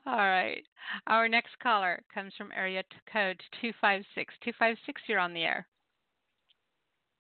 All 0.06 0.16
right. 0.16 0.62
Our 1.06 1.28
next 1.28 1.56
caller 1.62 2.02
comes 2.12 2.32
from 2.36 2.51
area 2.56 2.82
code 3.12 3.40
256. 3.60 4.34
256, 4.42 5.02
you're 5.06 5.20
on 5.20 5.32
the 5.32 5.44
air. 5.44 5.66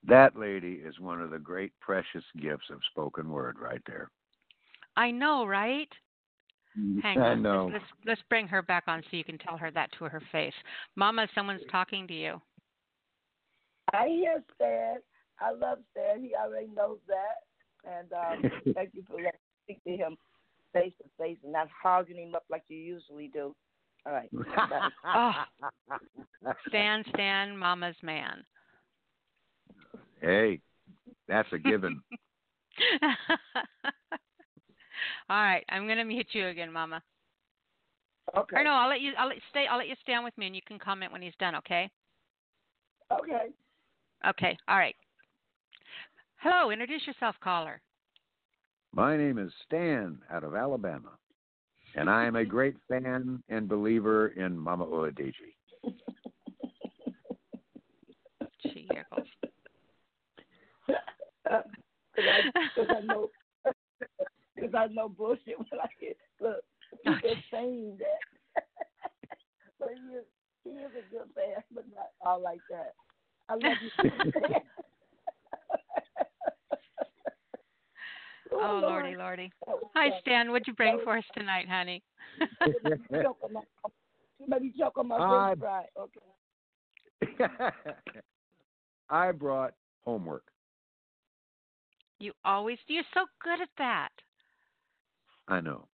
That 0.06 0.36
lady 0.36 0.82
is 0.84 0.98
one 1.00 1.20
of 1.20 1.30
the 1.30 1.38
great 1.38 1.72
precious 1.80 2.24
gifts 2.40 2.66
of 2.70 2.80
spoken 2.90 3.30
word 3.30 3.56
right 3.58 3.80
there. 3.86 4.10
I 4.96 5.10
know, 5.10 5.46
right? 5.46 5.88
Hang 7.02 7.20
I 7.20 7.30
on. 7.30 7.42
know. 7.42 7.70
Let's, 7.72 7.74
let's, 7.74 8.06
let's 8.06 8.20
bring 8.28 8.48
her 8.48 8.62
back 8.62 8.84
on 8.86 9.02
so 9.02 9.16
you 9.16 9.24
can 9.24 9.38
tell 9.38 9.56
her 9.56 9.70
that 9.70 9.90
to 9.98 10.04
her 10.04 10.22
face. 10.32 10.52
Mama, 10.96 11.26
someone's 11.34 11.62
talking 11.70 12.06
to 12.08 12.14
you. 12.14 12.40
I 13.92 14.08
hear 14.08 14.42
Stan. 14.54 14.96
I 15.40 15.52
love 15.52 15.78
Stan. 15.92 16.22
He 16.22 16.34
already 16.34 16.68
knows 16.74 16.98
that. 17.08 17.90
And 17.90 18.12
um, 18.12 18.50
thank 18.74 18.90
you 18.94 19.04
for 19.06 19.14
letting 19.14 19.32
me 19.68 19.76
speak 19.76 19.84
to 19.84 19.90
him 19.90 20.16
face 20.72 20.92
to 20.98 21.08
face 21.18 21.38
and 21.44 21.52
not 21.52 21.68
hogging 21.82 22.18
him 22.18 22.34
up 22.34 22.44
like 22.50 22.64
you 22.68 22.76
usually 22.76 23.28
do. 23.32 23.54
All 24.06 24.12
right. 24.12 24.28
oh, 25.06 25.32
Stan, 26.68 27.04
Stan, 27.14 27.56
Mama's 27.56 27.96
man. 28.02 28.44
Hey, 30.24 30.60
that's 31.28 31.52
a 31.52 31.58
given. 31.58 32.00
All 35.28 35.36
right, 35.36 35.64
I'm 35.68 35.86
gonna 35.86 36.04
mute 36.04 36.28
you 36.32 36.46
again, 36.48 36.72
Mama. 36.72 37.02
Okay. 38.34 38.56
Or 38.56 38.64
no, 38.64 38.70
I'll 38.70 38.88
let 38.88 39.02
you. 39.02 39.12
I'll 39.18 39.28
let 39.28 39.36
you 39.36 39.42
stay. 39.50 39.66
I'll 39.70 39.76
let 39.76 39.88
you 39.88 39.96
stay 40.00 40.14
on 40.14 40.24
with 40.24 40.36
me, 40.38 40.46
and 40.46 40.56
you 40.56 40.62
can 40.66 40.78
comment 40.78 41.12
when 41.12 41.20
he's 41.20 41.34
done. 41.38 41.54
Okay. 41.56 41.90
Okay. 43.12 43.48
Okay. 44.26 44.56
All 44.66 44.78
right. 44.78 44.96
Hello. 46.36 46.70
Introduce 46.70 47.06
yourself, 47.06 47.36
caller. 47.44 47.82
My 48.94 49.18
name 49.18 49.36
is 49.36 49.52
Stan 49.66 50.18
out 50.32 50.42
of 50.42 50.54
Alabama, 50.54 51.10
and 51.96 52.08
I 52.08 52.24
am 52.24 52.36
a 52.36 52.44
great 52.46 52.76
fan 52.88 53.42
and 53.50 53.68
believer 53.68 54.28
in 54.28 54.56
Mama 54.56 54.86
Oladeji. 54.86 55.52
she 58.72 58.88
giggles. 61.44 61.64
Because 62.14 62.90
I, 62.90 62.96
I 62.96 63.00
know, 63.00 63.30
because 64.54 64.74
I 64.74 64.86
know 64.88 65.08
bullshit 65.08 65.58
when 65.58 65.80
I 65.82 65.88
hear. 65.98 66.12
Look, 66.40 66.64
he's 67.02 67.12
Okay. 67.14 67.34
just 67.34 67.50
saying 67.50 67.98
that. 67.98 68.62
but 69.78 69.88
he 69.90 70.14
is, 70.14 70.24
he 70.64 70.70
is 70.70 70.90
a 70.92 71.10
good 71.12 71.28
man, 71.36 71.62
but 71.74 71.84
not 71.94 72.10
all 72.24 72.40
like 72.42 72.62
that. 72.70 72.94
I 73.48 73.54
love 73.54 73.76
you. 73.82 73.90
Oh, 78.52 78.80
oh, 78.82 78.86
lordy, 78.86 79.16
lordy. 79.16 79.50
Hi, 79.94 80.10
Stan. 80.20 80.50
What'd 80.52 80.66
you 80.68 80.74
bring 80.74 81.00
for 81.02 81.16
us 81.16 81.24
tonight, 81.36 81.66
honey? 81.68 82.02
Joke 83.20 83.38
on 83.42 83.52
my, 83.54 83.60
maybe 84.46 84.72
joke 84.78 84.96
on 84.98 85.08
my 85.08 85.16
I- 85.16 85.54
French 85.56 85.58
fry. 85.60 85.84
Okay. 85.98 86.20
I 89.10 89.32
brought 89.32 89.74
homework. 90.04 90.44
You 92.18 92.32
always. 92.44 92.78
You're 92.86 93.02
so 93.12 93.26
good 93.42 93.60
at 93.60 93.68
that. 93.78 94.10
I 95.48 95.60
know. 95.60 95.86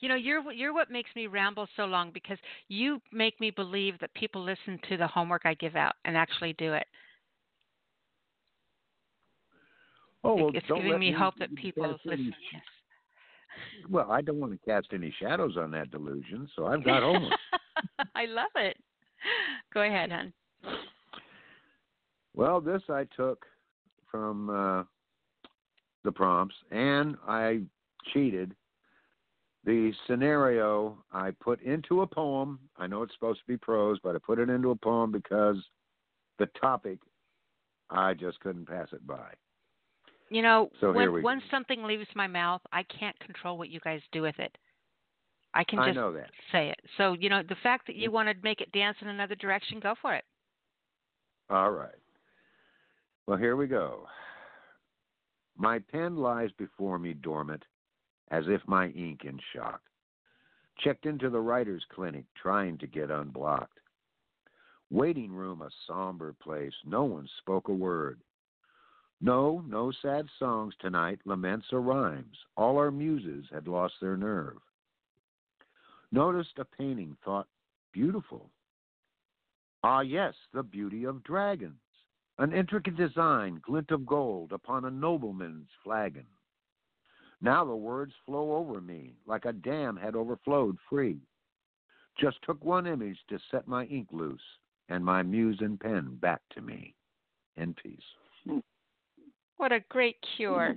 You 0.00 0.08
know, 0.08 0.16
you're 0.16 0.50
you're 0.52 0.74
what 0.74 0.90
makes 0.90 1.10
me 1.14 1.28
ramble 1.28 1.68
so 1.76 1.84
long 1.84 2.10
because 2.12 2.38
you 2.68 3.00
make 3.12 3.38
me 3.40 3.50
believe 3.50 3.98
that 4.00 4.12
people 4.14 4.42
listen 4.42 4.78
to 4.88 4.96
the 4.96 5.06
homework 5.06 5.42
I 5.44 5.54
give 5.54 5.76
out 5.76 5.94
and 6.04 6.16
actually 6.16 6.54
do 6.54 6.72
it. 6.72 6.86
Oh, 10.24 10.34
well, 10.34 10.50
it's 10.54 10.66
giving 10.66 10.98
me 10.98 11.12
hope 11.12 11.34
that 11.38 11.54
people 11.54 11.98
listen. 12.04 12.34
Yes. 12.52 12.62
Well, 13.90 14.10
I 14.10 14.22
don't 14.22 14.38
want 14.38 14.52
to 14.52 14.58
cast 14.58 14.88
any 14.92 15.14
shadows 15.20 15.56
on 15.56 15.70
that 15.72 15.90
delusion, 15.90 16.48
so 16.56 16.66
I've 16.66 16.84
got 16.84 17.02
homework. 17.02 17.32
I 18.14 18.26
love 18.26 18.50
it. 18.56 18.76
Go 19.72 19.82
ahead, 19.82 20.10
hon. 20.10 20.32
Well, 22.34 22.60
this 22.60 22.82
I 22.88 23.04
took 23.16 23.44
from 24.10 24.50
uh, 24.50 24.84
the 26.04 26.12
prompts, 26.12 26.54
and 26.70 27.16
I 27.26 27.60
cheated. 28.12 28.54
The 29.64 29.92
scenario 30.08 30.98
I 31.12 31.30
put 31.40 31.62
into 31.62 32.02
a 32.02 32.06
poem. 32.06 32.58
I 32.76 32.88
know 32.88 33.02
it's 33.02 33.14
supposed 33.14 33.40
to 33.40 33.46
be 33.46 33.56
prose, 33.56 33.98
but 34.02 34.16
I 34.16 34.18
put 34.18 34.40
it 34.40 34.50
into 34.50 34.70
a 34.70 34.76
poem 34.76 35.12
because 35.12 35.56
the 36.38 36.46
topic 36.60 36.98
I 37.90 38.14
just 38.14 38.40
couldn't 38.40 38.66
pass 38.66 38.88
it 38.92 39.06
by. 39.06 39.30
You 40.30 40.42
know, 40.42 40.70
So 40.80 40.92
when 40.92 41.22
once 41.22 41.42
something 41.50 41.84
leaves 41.84 42.08
my 42.16 42.26
mouth, 42.26 42.62
I 42.72 42.82
can't 42.84 43.18
control 43.20 43.58
what 43.58 43.68
you 43.68 43.80
guys 43.80 44.00
do 44.12 44.22
with 44.22 44.38
it. 44.38 44.56
I 45.54 45.62
can 45.62 45.78
I 45.78 45.88
just 45.88 45.96
know 45.96 46.12
that. 46.14 46.30
say 46.50 46.70
it. 46.70 46.80
So, 46.96 47.12
you 47.12 47.28
know, 47.28 47.42
the 47.46 47.56
fact 47.62 47.86
that 47.86 47.96
you 47.96 48.10
want 48.10 48.30
to 48.30 48.34
make 48.42 48.62
it 48.62 48.72
dance 48.72 48.96
in 49.02 49.08
another 49.08 49.34
direction, 49.34 49.78
go 49.78 49.94
for 50.00 50.14
it. 50.14 50.24
All 51.50 51.70
right. 51.70 51.90
Well, 53.26 53.36
here 53.36 53.56
we 53.56 53.66
go. 53.66 54.06
My 55.56 55.78
pen 55.78 56.16
lies 56.16 56.50
before 56.58 56.98
me 56.98 57.14
dormant, 57.14 57.64
as 58.30 58.44
if 58.48 58.66
my 58.66 58.88
ink 58.88 59.24
in 59.24 59.38
shock. 59.54 59.80
Checked 60.78 61.06
into 61.06 61.30
the 61.30 61.40
writer's 61.40 61.84
clinic, 61.94 62.24
trying 62.34 62.78
to 62.78 62.86
get 62.86 63.10
unblocked. 63.10 63.78
Waiting 64.90 65.32
room, 65.32 65.62
a 65.62 65.70
somber 65.86 66.34
place. 66.42 66.74
No 66.84 67.04
one 67.04 67.28
spoke 67.38 67.68
a 67.68 67.72
word. 67.72 68.20
No, 69.20 69.62
no 69.68 69.92
sad 70.02 70.26
songs 70.38 70.74
tonight, 70.80 71.20
laments 71.24 71.66
or 71.72 71.80
rhymes. 71.80 72.36
All 72.56 72.76
our 72.76 72.90
muses 72.90 73.46
had 73.52 73.68
lost 73.68 73.94
their 74.00 74.16
nerve. 74.16 74.58
Noticed 76.10 76.58
a 76.58 76.64
painting, 76.64 77.16
thought 77.24 77.46
beautiful. 77.92 78.50
Ah, 79.84 80.00
yes, 80.00 80.34
the 80.52 80.62
beauty 80.62 81.04
of 81.04 81.22
dragons. 81.22 81.78
An 82.38 82.52
intricate 82.52 82.96
design, 82.96 83.60
glint 83.62 83.90
of 83.90 84.06
gold 84.06 84.52
upon 84.52 84.84
a 84.84 84.90
nobleman's 84.90 85.68
flagon. 85.84 86.26
Now 87.40 87.64
the 87.64 87.74
words 87.74 88.12
flow 88.24 88.52
over 88.52 88.80
me 88.80 89.14
like 89.26 89.44
a 89.44 89.52
dam 89.52 89.96
had 89.96 90.14
overflowed 90.14 90.76
free. 90.88 91.20
Just 92.18 92.38
took 92.42 92.62
one 92.64 92.86
image 92.86 93.18
to 93.28 93.38
set 93.50 93.66
my 93.66 93.84
ink 93.84 94.08
loose 94.12 94.40
and 94.88 95.04
my 95.04 95.22
muse 95.22 95.58
and 95.60 95.78
pen 95.78 96.16
back 96.20 96.40
to 96.54 96.60
me 96.60 96.94
in 97.56 97.74
peace. 97.74 98.62
What 99.56 99.72
a 99.72 99.80
great 99.88 100.16
cure. 100.36 100.76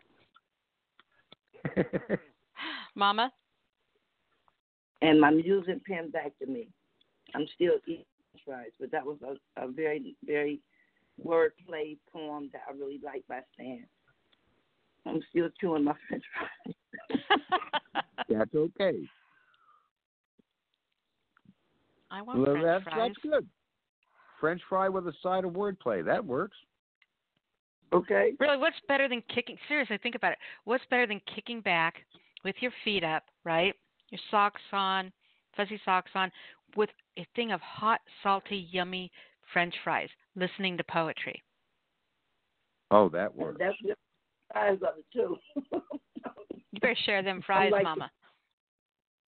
Mama? 2.96 3.32
and 5.02 5.20
my 5.20 5.30
muse 5.30 5.66
and 5.68 5.84
pen 5.84 6.10
back 6.10 6.32
to 6.40 6.48
me. 6.48 6.68
I'm 7.34 7.46
still 7.56 7.74
eating 7.86 8.06
french 8.32 8.44
fries, 8.46 8.72
but 8.80 8.92
that 8.92 9.06
was 9.06 9.18
a, 9.22 9.64
a 9.64 9.68
very, 9.68 10.16
very 10.26 10.60
wordplay 11.24 11.98
poem 12.12 12.50
that 12.54 12.62
I 12.70 12.74
really 12.74 13.00
like 13.04 13.24
by 13.28 13.40
Stan. 13.54 13.86
I'm 15.06 15.22
still 15.30 15.50
chewing 15.62 15.84
my 15.84 15.94
french 16.08 16.24
fries. 16.34 17.24
That's 18.30 18.56
okay. 18.56 18.98
I 22.12 22.22
want 22.22 22.40
Well, 22.40 22.46
French 22.56 22.64
that's, 22.66 22.84
fries. 22.84 22.98
that's 22.98 23.32
good. 23.34 23.48
French 24.40 24.62
fry 24.70 24.90
with 24.90 25.08
a 25.08 25.14
side 25.22 25.46
of 25.46 25.52
wordplay. 25.52 26.04
That 26.04 26.24
works. 26.24 26.58
Okay. 27.94 28.34
Really, 28.40 28.58
what's 28.58 28.76
better 28.88 29.08
than 29.08 29.22
kicking? 29.34 29.58
Seriously, 29.68 29.98
think 30.02 30.16
about 30.16 30.34
it. 30.34 30.38
What's 30.66 30.84
better 30.90 31.08
than 31.08 31.22
kicking 31.34 31.62
back 31.62 31.96
with 32.44 32.56
your 32.60 32.72
feet 32.84 33.04
up, 33.04 33.24
right? 33.44 33.74
Your 34.10 34.20
socks 34.32 34.62
on, 34.72 35.12
fuzzy 35.56 35.80
socks 35.86 36.12
on, 36.16 36.32
with 36.76 36.90
a 37.18 37.26
thing 37.36 37.52
of 37.52 37.62
hot, 37.62 38.02
salty, 38.24 38.68
yummy 38.72 39.12
French 39.54 39.74
fries, 39.84 40.10
listening 40.36 40.78
to 40.78 40.84
poetry. 40.84 41.44
Oh, 42.92 43.10
that 43.10 43.34
works. 43.34 43.58
That's 43.60 43.78
the 43.84 43.96
size 44.54 44.78
of 44.82 44.98
it 44.98 45.06
too. 45.14 45.38
You 46.76 46.82
better 46.82 46.96
share 47.06 47.24
them 47.24 47.42
fries, 47.46 47.72
like 47.72 47.86
Mama. 47.86 48.12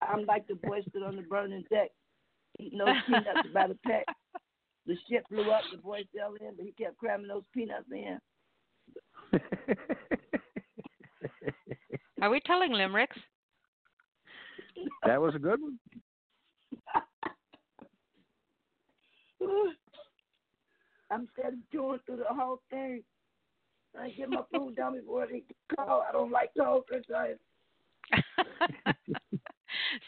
I'm 0.02 0.26
like 0.26 0.46
the 0.48 0.56
boy 0.56 0.82
stood 0.90 1.04
on 1.04 1.16
the 1.16 1.22
burning 1.22 1.64
deck, 1.70 1.92
eating 2.60 2.80
those 2.80 2.96
peanuts 3.08 3.48
by 3.54 3.68
the 3.68 3.78
peck. 3.86 4.04
The 4.86 4.98
ship 5.10 5.24
blew 5.32 5.50
up, 5.50 5.62
the 5.72 5.78
boy 5.78 6.02
fell 6.14 6.34
in, 6.42 6.58
but 6.58 6.66
he 6.66 6.74
kept 6.74 6.98
cramming 6.98 7.30
those 7.30 7.44
peanuts 7.54 7.86
in. 7.90 8.20
Are 12.22 12.30
we 12.30 12.42
telling 12.42 12.74
limericks? 12.74 13.18
that 15.06 15.22
was 15.22 15.34
a 15.36 15.40
good 15.40 15.62
one. 15.62 15.80
I'm 21.10 21.28
steady 21.38 21.58
chewing 21.72 22.00
through 22.06 22.18
the 22.18 22.26
whole 22.30 22.62
thing. 22.70 23.04
I 24.00 24.10
get 24.10 24.30
my 24.30 24.42
food 24.54 24.76
down 24.76 24.96
before 24.96 25.28
they 25.28 25.44
call. 25.76 26.04
I 26.08 26.12
don't 26.12 26.32
like 26.32 26.52
cold 26.58 26.84
french 26.88 27.06
fries. 27.08 27.38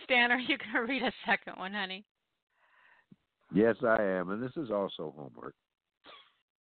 Stan, 0.04 0.32
are 0.32 0.40
you 0.40 0.58
going 0.58 0.74
to 0.74 0.92
read 0.92 1.04
a 1.04 1.12
second 1.26 1.54
one, 1.58 1.74
honey? 1.74 2.06
Yes, 3.54 3.76
I 3.84 4.02
am, 4.02 4.30
and 4.30 4.44
this 4.44 4.56
is 4.58 4.70
also 4.70 5.14
homework. 5.18 5.56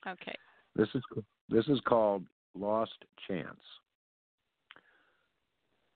Okay. 0.07 0.35
This 0.75 0.87
is 0.95 1.03
this 1.49 1.67
is 1.67 1.79
called 1.85 2.25
Lost 2.55 3.05
Chance. 3.27 3.59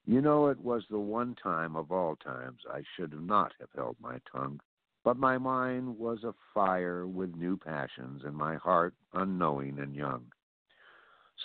You 0.05 0.21
know, 0.21 0.47
it 0.47 0.59
was 0.59 0.83
the 0.89 0.99
one 0.99 1.35
time 1.41 1.75
of 1.75 1.91
all 1.91 2.15
times 2.17 2.59
I 2.71 2.83
should 2.95 3.13
not 3.19 3.53
have 3.59 3.69
held 3.75 3.95
my 4.01 4.17
tongue, 4.31 4.59
but 5.03 5.17
my 5.17 5.37
mind 5.37 5.97
was 5.97 6.19
afire 6.23 7.07
with 7.07 7.35
new 7.35 7.57
passions, 7.57 8.23
and 8.25 8.35
my 8.35 8.55
heart 8.55 8.93
unknowing 9.13 9.79
and 9.79 9.95
young. 9.95 10.23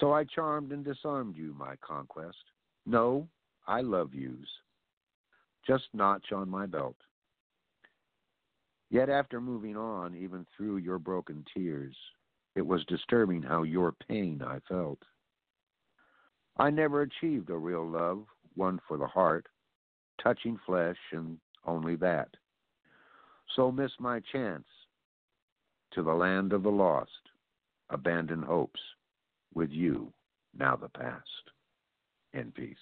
So 0.01 0.12
I 0.12 0.24
charmed 0.24 0.72
and 0.72 0.85
disarmed 0.85 1.36
you, 1.36 1.55
my 1.59 1.74
conquest. 1.76 2.39
No, 2.86 3.28
I 3.66 3.80
love 3.80 4.14
yous. 4.14 4.48
Just 5.66 5.85
notch 5.93 6.32
on 6.32 6.48
my 6.48 6.66
belt. 6.66 6.97
Yet 8.90 9.10
after 9.10 9.40
moving 9.40 9.76
on, 9.76 10.14
even 10.14 10.47
through 10.56 10.78
your 10.78 10.98
broken 10.98 11.44
tears, 11.55 11.94
it 12.55 12.66
was 12.66 12.85
disturbing 12.86 13.43
how 13.43 13.64
your 13.64 13.93
pain 14.09 14.43
I 14.44 14.60
felt. 14.68 15.02
I 16.56 16.70
never 16.70 17.02
achieved 17.02 17.51
a 17.51 17.56
real 17.56 17.86
love, 17.86 18.24
one 18.55 18.80
for 18.89 18.97
the 18.97 19.06
heart, 19.06 19.47
touching 20.22 20.59
flesh 20.64 20.97
and 21.12 21.39
only 21.66 21.97
that. 21.97 22.28
So 23.56 23.72
miss 23.72 23.90
my 23.98 24.20
chance 24.32 24.64
to 25.92 26.02
the 26.02 26.12
land 26.12 26.52
of 26.52 26.62
the 26.62 26.68
lost, 26.68 27.10
abandon 27.90 28.42
hopes, 28.42 28.80
with 29.54 29.70
you, 29.70 30.12
now 30.56 30.76
the 30.76 30.88
past. 30.88 31.24
In 32.34 32.52
peace. 32.52 32.76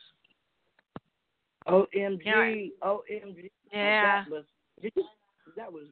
OMG, 1.68 2.22
Yeah. 2.24 2.88
OMG. 2.88 3.50
Yeah. 3.72 4.24
That 4.24 4.30
was 4.30 4.44
that 5.56 5.72
was 5.72 5.84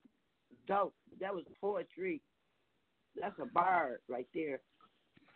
dope. 0.66 0.94
That 1.20 1.34
was 1.34 1.44
poetry. 1.60 2.20
That's 3.20 3.38
a 3.40 3.46
bar 3.46 4.00
right 4.08 4.26
there. 4.34 4.60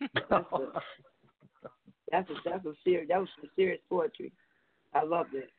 That's 0.00 0.32
a 0.52 0.82
that's 2.10 2.30
a 2.30 2.34
that's 2.44 2.66
a 2.66 2.74
serious 2.84 3.08
that 3.08 3.20
was 3.20 3.28
some 3.40 3.50
serious 3.56 3.80
poetry. 3.88 4.32
I 4.94 5.04
loved 5.04 5.34
it. 5.34 5.50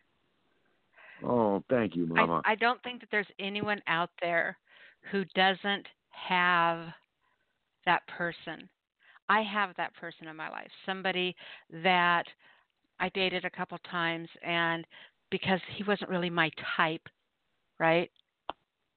Oh, 1.24 1.64
thank 1.70 1.96
you, 1.96 2.06
Mama. 2.08 2.44
I, 2.46 2.52
I 2.52 2.56
don't 2.56 2.82
think 2.84 3.02
that 3.02 3.10
there's 3.12 3.28
anyone 3.40 3.82
out 3.88 4.10
there 4.22 4.58
who 5.12 5.26
doesn't 5.36 5.88
have 6.12 6.88
that 7.86 8.02
person. 8.08 8.70
I 9.30 9.42
have 9.42 9.76
that 9.78 9.94
person 9.96 10.28
in 10.28 10.36
my 10.36 10.50
life. 10.50 10.70
Somebody 10.86 11.36
that 11.84 12.24
I 13.00 13.10
dated 13.10 13.46
a 13.46 13.50
couple 13.50 13.78
times 13.90 14.28
and 14.44 14.86
because 15.32 15.60
he 15.76 15.84
wasn't 15.84 16.10
really 16.10 16.30
my 16.30 16.50
type, 16.78 17.08
right? 17.80 18.10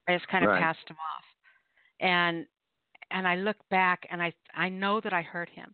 I 0.07 0.15
just 0.15 0.27
kind 0.27 0.43
of 0.43 0.49
Right. 0.49 0.59
passed 0.59 0.87
him 0.87 0.97
off. 0.97 1.23
And 1.99 2.45
and 3.11 3.27
I 3.27 3.35
look 3.35 3.57
back 3.69 4.07
and 4.11 4.21
I 4.21 4.33
I 4.55 4.69
know 4.69 4.99
that 5.01 5.13
I 5.13 5.21
hurt 5.21 5.49
him. 5.49 5.73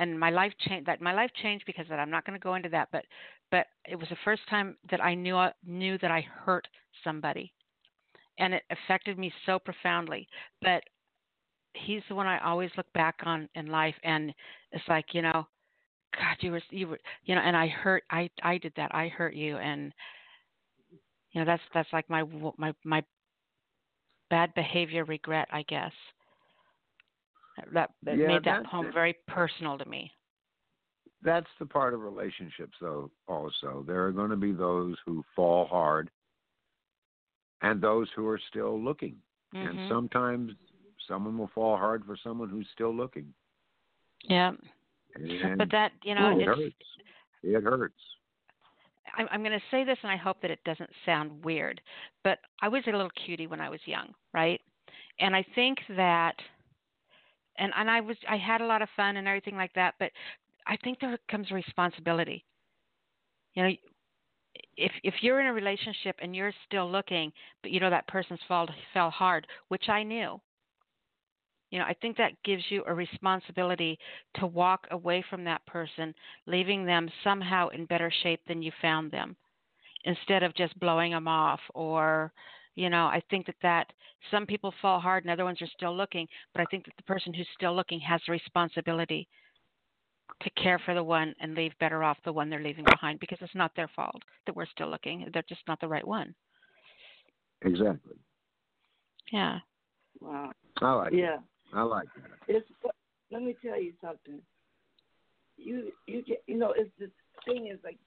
And 0.00 0.18
my 0.18 0.30
life 0.30 0.52
changed 0.66 0.86
that 0.86 1.02
my 1.02 1.12
life 1.12 1.30
changed 1.42 1.66
because 1.66 1.86
that. 1.90 1.98
I'm 1.98 2.10
not 2.10 2.24
going 2.24 2.38
to 2.38 2.42
go 2.42 2.54
into 2.54 2.70
that, 2.70 2.88
but 2.90 3.04
but 3.50 3.66
it 3.86 3.96
was 3.96 4.08
the 4.08 4.16
first 4.24 4.40
time 4.48 4.76
that 4.90 5.04
I 5.04 5.14
knew 5.14 5.36
uh, 5.36 5.52
knew 5.66 5.98
that 5.98 6.10
I 6.10 6.22
hurt 6.22 6.66
somebody. 7.04 7.52
And 8.38 8.54
it 8.54 8.62
affected 8.70 9.18
me 9.18 9.30
so 9.44 9.58
profoundly. 9.58 10.26
But 10.62 10.82
he's 11.74 12.02
the 12.08 12.14
one 12.14 12.26
I 12.26 12.38
always 12.38 12.70
look 12.78 12.90
back 12.94 13.16
on 13.24 13.46
in 13.54 13.66
life 13.66 13.94
and 14.02 14.32
it's 14.72 14.88
like, 14.88 15.12
you 15.12 15.20
know, 15.20 15.46
God, 16.16 16.36
you 16.40 16.52
were 16.52 16.62
you 16.70 16.88
were 16.88 17.00
you 17.24 17.34
know, 17.34 17.42
and 17.42 17.54
I 17.56 17.66
hurt 17.68 18.04
I 18.10 18.30
I 18.42 18.56
did 18.56 18.72
that. 18.76 18.94
I 18.94 19.08
hurt 19.08 19.34
you 19.34 19.58
and 19.58 19.92
you 21.32 21.40
know, 21.40 21.44
that's 21.44 21.62
that's 21.74 21.92
like 21.92 22.08
my 22.08 22.24
my 22.56 22.72
my 22.84 23.04
bad 24.30 24.54
behavior 24.54 25.04
regret, 25.04 25.48
I 25.52 25.62
guess. 25.62 25.92
That, 27.72 27.90
that 28.02 28.18
Yeah, 28.18 28.28
made 28.28 28.44
that 28.44 28.64
poem 28.66 28.86
it. 28.86 28.94
very 28.94 29.16
personal 29.26 29.78
to 29.78 29.84
me. 29.84 30.12
That's 31.22 31.46
the 31.58 31.66
part 31.66 31.92
of 31.92 32.00
relationships, 32.00 32.76
though, 32.80 33.10
also. 33.28 33.84
There 33.86 34.06
are 34.06 34.12
going 34.12 34.30
to 34.30 34.36
be 34.36 34.52
those 34.52 34.96
who 35.04 35.22
fall 35.36 35.66
hard 35.66 36.10
and 37.62 37.80
those 37.80 38.08
who 38.16 38.26
are 38.26 38.40
still 38.48 38.80
looking. 38.80 39.16
And 39.52 39.78
Mhm. 39.78 39.88
sometimes 39.88 40.52
someone 41.06 41.36
will 41.36 41.48
fall 41.48 41.76
hard 41.76 42.04
for 42.06 42.16
someone 42.16 42.48
who's 42.48 42.68
still 42.72 42.94
looking. 42.94 43.34
Yeah. 44.22 44.52
And 45.18 45.58
But 45.58 45.70
that, 45.72 45.92
you 46.04 46.14
know, 46.14 46.38
it 46.38 46.46
hurts. 46.46 46.98
It 47.42 47.62
hurts. 47.62 48.00
I'm, 49.16 49.28
I'm 49.30 49.42
going 49.42 49.58
to 49.58 49.64
say 49.70 49.84
this, 49.84 49.98
and 50.02 50.12
I 50.12 50.16
hope 50.16 50.40
that 50.42 50.50
it 50.50 50.62
doesn't 50.64 50.90
sound 51.04 51.44
weird, 51.44 51.80
but 52.22 52.38
I 52.62 52.68
was 52.68 52.82
a 52.86 52.92
little 52.92 53.10
cutie 53.26 53.46
when 53.46 53.60
I 53.60 53.68
was 53.68 53.80
young, 53.84 54.14
right? 54.32 54.60
And 55.18 55.34
I 55.34 55.44
think 55.54 55.78
that, 55.96 56.36
and 57.60 57.72
and 57.76 57.90
I 57.90 58.00
was 58.00 58.16
I 58.28 58.36
had 58.36 58.60
a 58.60 58.66
lot 58.66 58.82
of 58.82 58.88
fun 58.96 59.16
and 59.16 59.28
everything 59.28 59.56
like 59.56 59.72
that, 59.74 59.94
but 59.98 60.10
I 60.66 60.76
think 60.78 60.98
there 61.00 61.18
comes 61.30 61.50
responsibility. 61.50 62.44
You 63.54 63.62
know, 63.62 63.70
if 64.76 64.92
if 65.04 65.14
you're 65.20 65.40
in 65.40 65.46
a 65.46 65.52
relationship 65.52 66.16
and 66.20 66.34
you're 66.34 66.52
still 66.66 66.90
looking, 66.90 67.32
but 67.62 67.70
you 67.70 67.78
know 67.78 67.90
that 67.90 68.08
person's 68.08 68.40
fall 68.48 68.68
fell 68.92 69.10
hard, 69.10 69.46
which 69.68 69.88
I 69.88 70.02
knew. 70.02 70.40
You 71.70 71.78
know, 71.78 71.84
I 71.84 71.94
think 71.94 72.16
that 72.16 72.42
gives 72.44 72.64
you 72.68 72.82
a 72.86 72.94
responsibility 72.94 73.96
to 74.36 74.46
walk 74.46 74.88
away 74.90 75.24
from 75.30 75.44
that 75.44 75.64
person, 75.66 76.12
leaving 76.46 76.84
them 76.84 77.08
somehow 77.22 77.68
in 77.68 77.84
better 77.84 78.12
shape 78.24 78.40
than 78.48 78.60
you 78.60 78.72
found 78.82 79.12
them, 79.12 79.36
instead 80.04 80.42
of 80.42 80.56
just 80.56 80.78
blowing 80.80 81.12
them 81.12 81.28
off 81.28 81.60
or 81.74 82.32
you 82.74 82.90
know 82.90 83.06
i 83.06 83.22
think 83.30 83.46
that 83.46 83.56
that 83.62 83.86
some 84.30 84.46
people 84.46 84.72
fall 84.80 85.00
hard 85.00 85.24
and 85.24 85.32
other 85.32 85.44
ones 85.44 85.60
are 85.62 85.68
still 85.76 85.96
looking 85.96 86.26
but 86.52 86.60
i 86.60 86.64
think 86.66 86.84
that 86.84 86.96
the 86.96 87.02
person 87.02 87.32
who's 87.32 87.48
still 87.54 87.74
looking 87.74 88.00
has 88.00 88.20
the 88.26 88.32
responsibility 88.32 89.28
to 90.42 90.50
care 90.50 90.78
for 90.84 90.94
the 90.94 91.02
one 91.02 91.34
and 91.40 91.54
leave 91.54 91.72
better 91.80 92.02
off 92.02 92.16
the 92.24 92.32
one 92.32 92.48
they're 92.48 92.62
leaving 92.62 92.84
behind 92.84 93.20
because 93.20 93.38
it's 93.40 93.54
not 93.54 93.72
their 93.76 93.90
fault 93.94 94.22
that 94.46 94.54
we're 94.54 94.66
still 94.66 94.88
looking. 94.88 95.28
They're 95.32 95.44
just 95.48 95.62
not 95.68 95.80
the 95.80 95.88
right 95.88 96.06
one. 96.06 96.34
Exactly. 97.62 98.16
Yeah. 99.32 99.58
Wow. 100.20 100.52
I 100.80 100.92
like 100.92 101.12
Yeah. 101.12 101.34
it. 101.34 101.40
I 101.74 101.82
like 101.82 102.08
that. 102.14 102.30
It's 102.48 102.66
let 103.30 103.42
me 103.42 103.54
tell 103.62 103.80
you 103.80 103.92
something. 104.00 104.40
You 105.56 105.92
you 106.06 106.22
get 106.22 106.42
you 106.46 106.56
know 106.56 106.72
it's 106.76 106.90
the 106.98 107.10
thing 107.44 107.68
is 107.68 107.78
like 107.84 107.98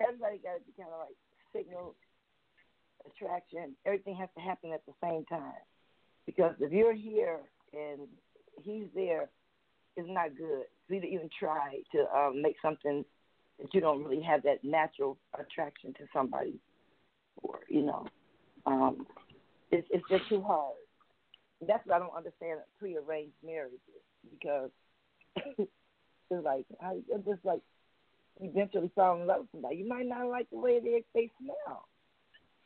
everybody 0.00 0.38
got 0.38 0.54
to 0.54 0.60
be 0.60 0.72
kind 0.76 0.88
of 0.92 1.00
like 1.00 1.16
signal 1.52 1.94
attraction. 3.06 3.74
Everything 3.86 4.16
has 4.16 4.28
to 4.36 4.40
happen 4.40 4.72
at 4.72 4.84
the 4.86 4.92
same 5.02 5.24
time 5.26 5.52
because 6.26 6.54
if 6.60 6.72
you're 6.72 6.94
here 6.94 7.40
and 7.72 8.08
he's 8.62 8.86
there, 8.94 9.28
it's 9.96 10.08
not 10.08 10.36
good 10.36 10.64
for 10.86 10.94
you 10.94 11.00
to 11.00 11.06
even 11.06 11.30
try 11.38 11.78
to 11.92 12.06
um, 12.16 12.40
make 12.40 12.56
something 12.62 13.04
that 13.60 13.74
you 13.74 13.80
don't 13.80 14.04
really 14.04 14.22
have 14.22 14.42
that 14.42 14.64
natural 14.64 15.18
attraction 15.38 15.92
to 15.94 16.04
somebody 16.12 16.54
for. 17.40 17.60
You 17.68 17.82
know, 17.82 18.06
um, 18.66 19.06
it's 19.70 19.86
it's 19.90 20.04
just 20.08 20.28
too 20.28 20.42
hard. 20.42 20.74
That's 21.66 21.86
what 21.86 21.96
I 21.96 21.98
don't 21.98 22.16
understand 22.16 22.60
prearranged 22.78 23.34
marriages 23.44 23.80
because 24.30 24.70
it's 25.36 26.44
like 26.44 26.64
I 26.82 27.00
it's 27.08 27.26
just 27.26 27.44
like 27.44 27.60
eventually 28.40 28.90
fall 28.94 29.20
in 29.20 29.26
love 29.26 29.40
with 29.40 29.52
somebody. 29.52 29.76
You 29.76 29.88
might 29.88 30.06
not 30.06 30.28
like 30.28 30.48
the 30.50 30.58
way 30.58 30.80
they 30.80 31.04
they 31.14 31.30
smell. 31.42 31.86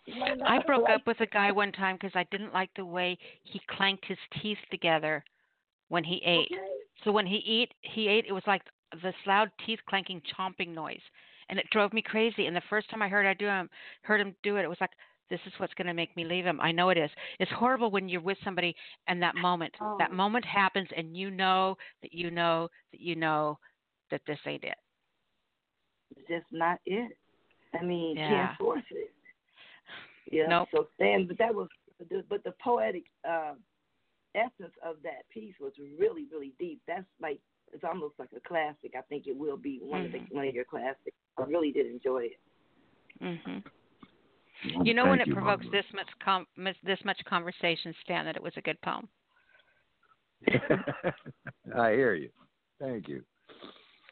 You 0.06 0.20
might 0.20 0.38
not 0.38 0.50
I 0.50 0.62
broke 0.64 0.88
up 0.90 1.06
with 1.06 1.20
a 1.20 1.26
guy 1.26 1.50
one 1.50 1.72
time 1.72 1.96
because 1.96 2.14
I 2.14 2.26
didn't 2.30 2.52
like 2.52 2.70
the 2.76 2.84
way 2.84 3.18
he 3.44 3.60
clanked 3.70 4.04
his 4.06 4.18
teeth 4.40 4.58
together 4.70 5.24
when 5.88 6.04
he 6.04 6.20
ate. 6.24 6.48
Okay. 6.52 6.60
So 7.04 7.12
when 7.12 7.26
he 7.26 7.36
eat, 7.36 7.72
he 7.82 8.08
ate. 8.08 8.26
It 8.28 8.32
was 8.32 8.42
like 8.46 8.62
this 9.02 9.14
loud 9.26 9.50
teeth 9.66 9.80
clanking, 9.88 10.20
chomping 10.38 10.74
noise, 10.74 11.00
and 11.48 11.58
it 11.58 11.66
drove 11.70 11.92
me 11.92 12.02
crazy. 12.02 12.46
And 12.46 12.54
the 12.54 12.62
first 12.70 12.88
time 12.90 13.02
I 13.02 13.08
heard 13.08 13.26
I 13.26 13.34
do 13.34 13.46
him, 13.46 13.68
heard 14.02 14.20
him 14.20 14.34
do 14.42 14.56
it, 14.56 14.64
it 14.64 14.68
was 14.68 14.80
like, 14.80 14.90
this 15.30 15.40
is 15.46 15.52
what's 15.56 15.74
going 15.74 15.86
to 15.86 15.94
make 15.94 16.14
me 16.16 16.24
leave 16.24 16.44
him. 16.44 16.60
I 16.60 16.70
know 16.70 16.90
it 16.90 16.98
is. 16.98 17.10
It's 17.40 17.50
horrible 17.52 17.90
when 17.90 18.08
you're 18.08 18.20
with 18.20 18.36
somebody 18.44 18.76
and 19.08 19.22
that 19.22 19.34
moment, 19.34 19.74
that 19.98 20.10
Oh. 20.12 20.14
moment 20.14 20.44
happens, 20.44 20.88
and 20.96 21.16
you 21.16 21.30
know 21.30 21.76
that 22.02 22.12
you 22.12 22.30
know 22.30 22.68
that 22.92 23.00
you 23.00 23.16
know 23.16 23.58
that 24.10 24.20
this 24.26 24.38
ain't 24.46 24.64
it. 24.64 24.76
It's 26.14 26.28
just 26.28 26.52
not 26.52 26.78
it. 26.84 27.16
I 27.72 27.82
mean, 27.82 28.16
Yeah. 28.16 28.48
can't 28.48 28.58
force 28.58 28.84
it. 28.90 29.13
Yeah. 30.30 30.46
Nope. 30.48 30.68
So 30.72 30.88
Stan, 30.94 31.26
but 31.26 31.38
that 31.38 31.54
was, 31.54 31.68
but 32.28 32.44
the 32.44 32.54
poetic 32.62 33.04
uh, 33.28 33.54
essence 34.34 34.72
of 34.84 34.96
that 35.02 35.28
piece 35.32 35.54
was 35.60 35.72
really, 35.98 36.26
really 36.32 36.52
deep. 36.58 36.80
That's 36.86 37.04
like 37.20 37.40
it's 37.72 37.84
almost 37.84 38.14
like 38.18 38.30
a 38.36 38.40
classic. 38.46 38.94
I 38.96 39.02
think 39.02 39.26
it 39.26 39.36
will 39.36 39.56
be 39.56 39.80
one 39.82 40.04
of 40.04 40.12
the 40.12 40.20
one 40.30 40.46
of 40.46 40.54
your 40.54 40.64
classics. 40.64 41.16
I 41.38 41.42
really 41.44 41.72
did 41.72 41.86
enjoy 41.86 42.24
it. 42.24 42.40
Well, 44.74 44.86
You 44.86 44.94
know 44.94 45.06
when 45.06 45.20
it 45.20 45.26
you, 45.26 45.34
provokes 45.34 45.64
Barbara. 45.64 45.82
this 45.82 45.94
much 45.94 46.08
com- 46.24 46.46
this 46.84 46.98
much 47.04 47.18
conversation, 47.26 47.94
Stan, 48.02 48.24
that 48.24 48.36
it 48.36 48.42
was 48.42 48.52
a 48.56 48.62
good 48.62 48.80
poem. 48.82 49.08
I 51.76 51.92
hear 51.92 52.14
you. 52.14 52.30
Thank 52.80 53.08
you. 53.08 53.22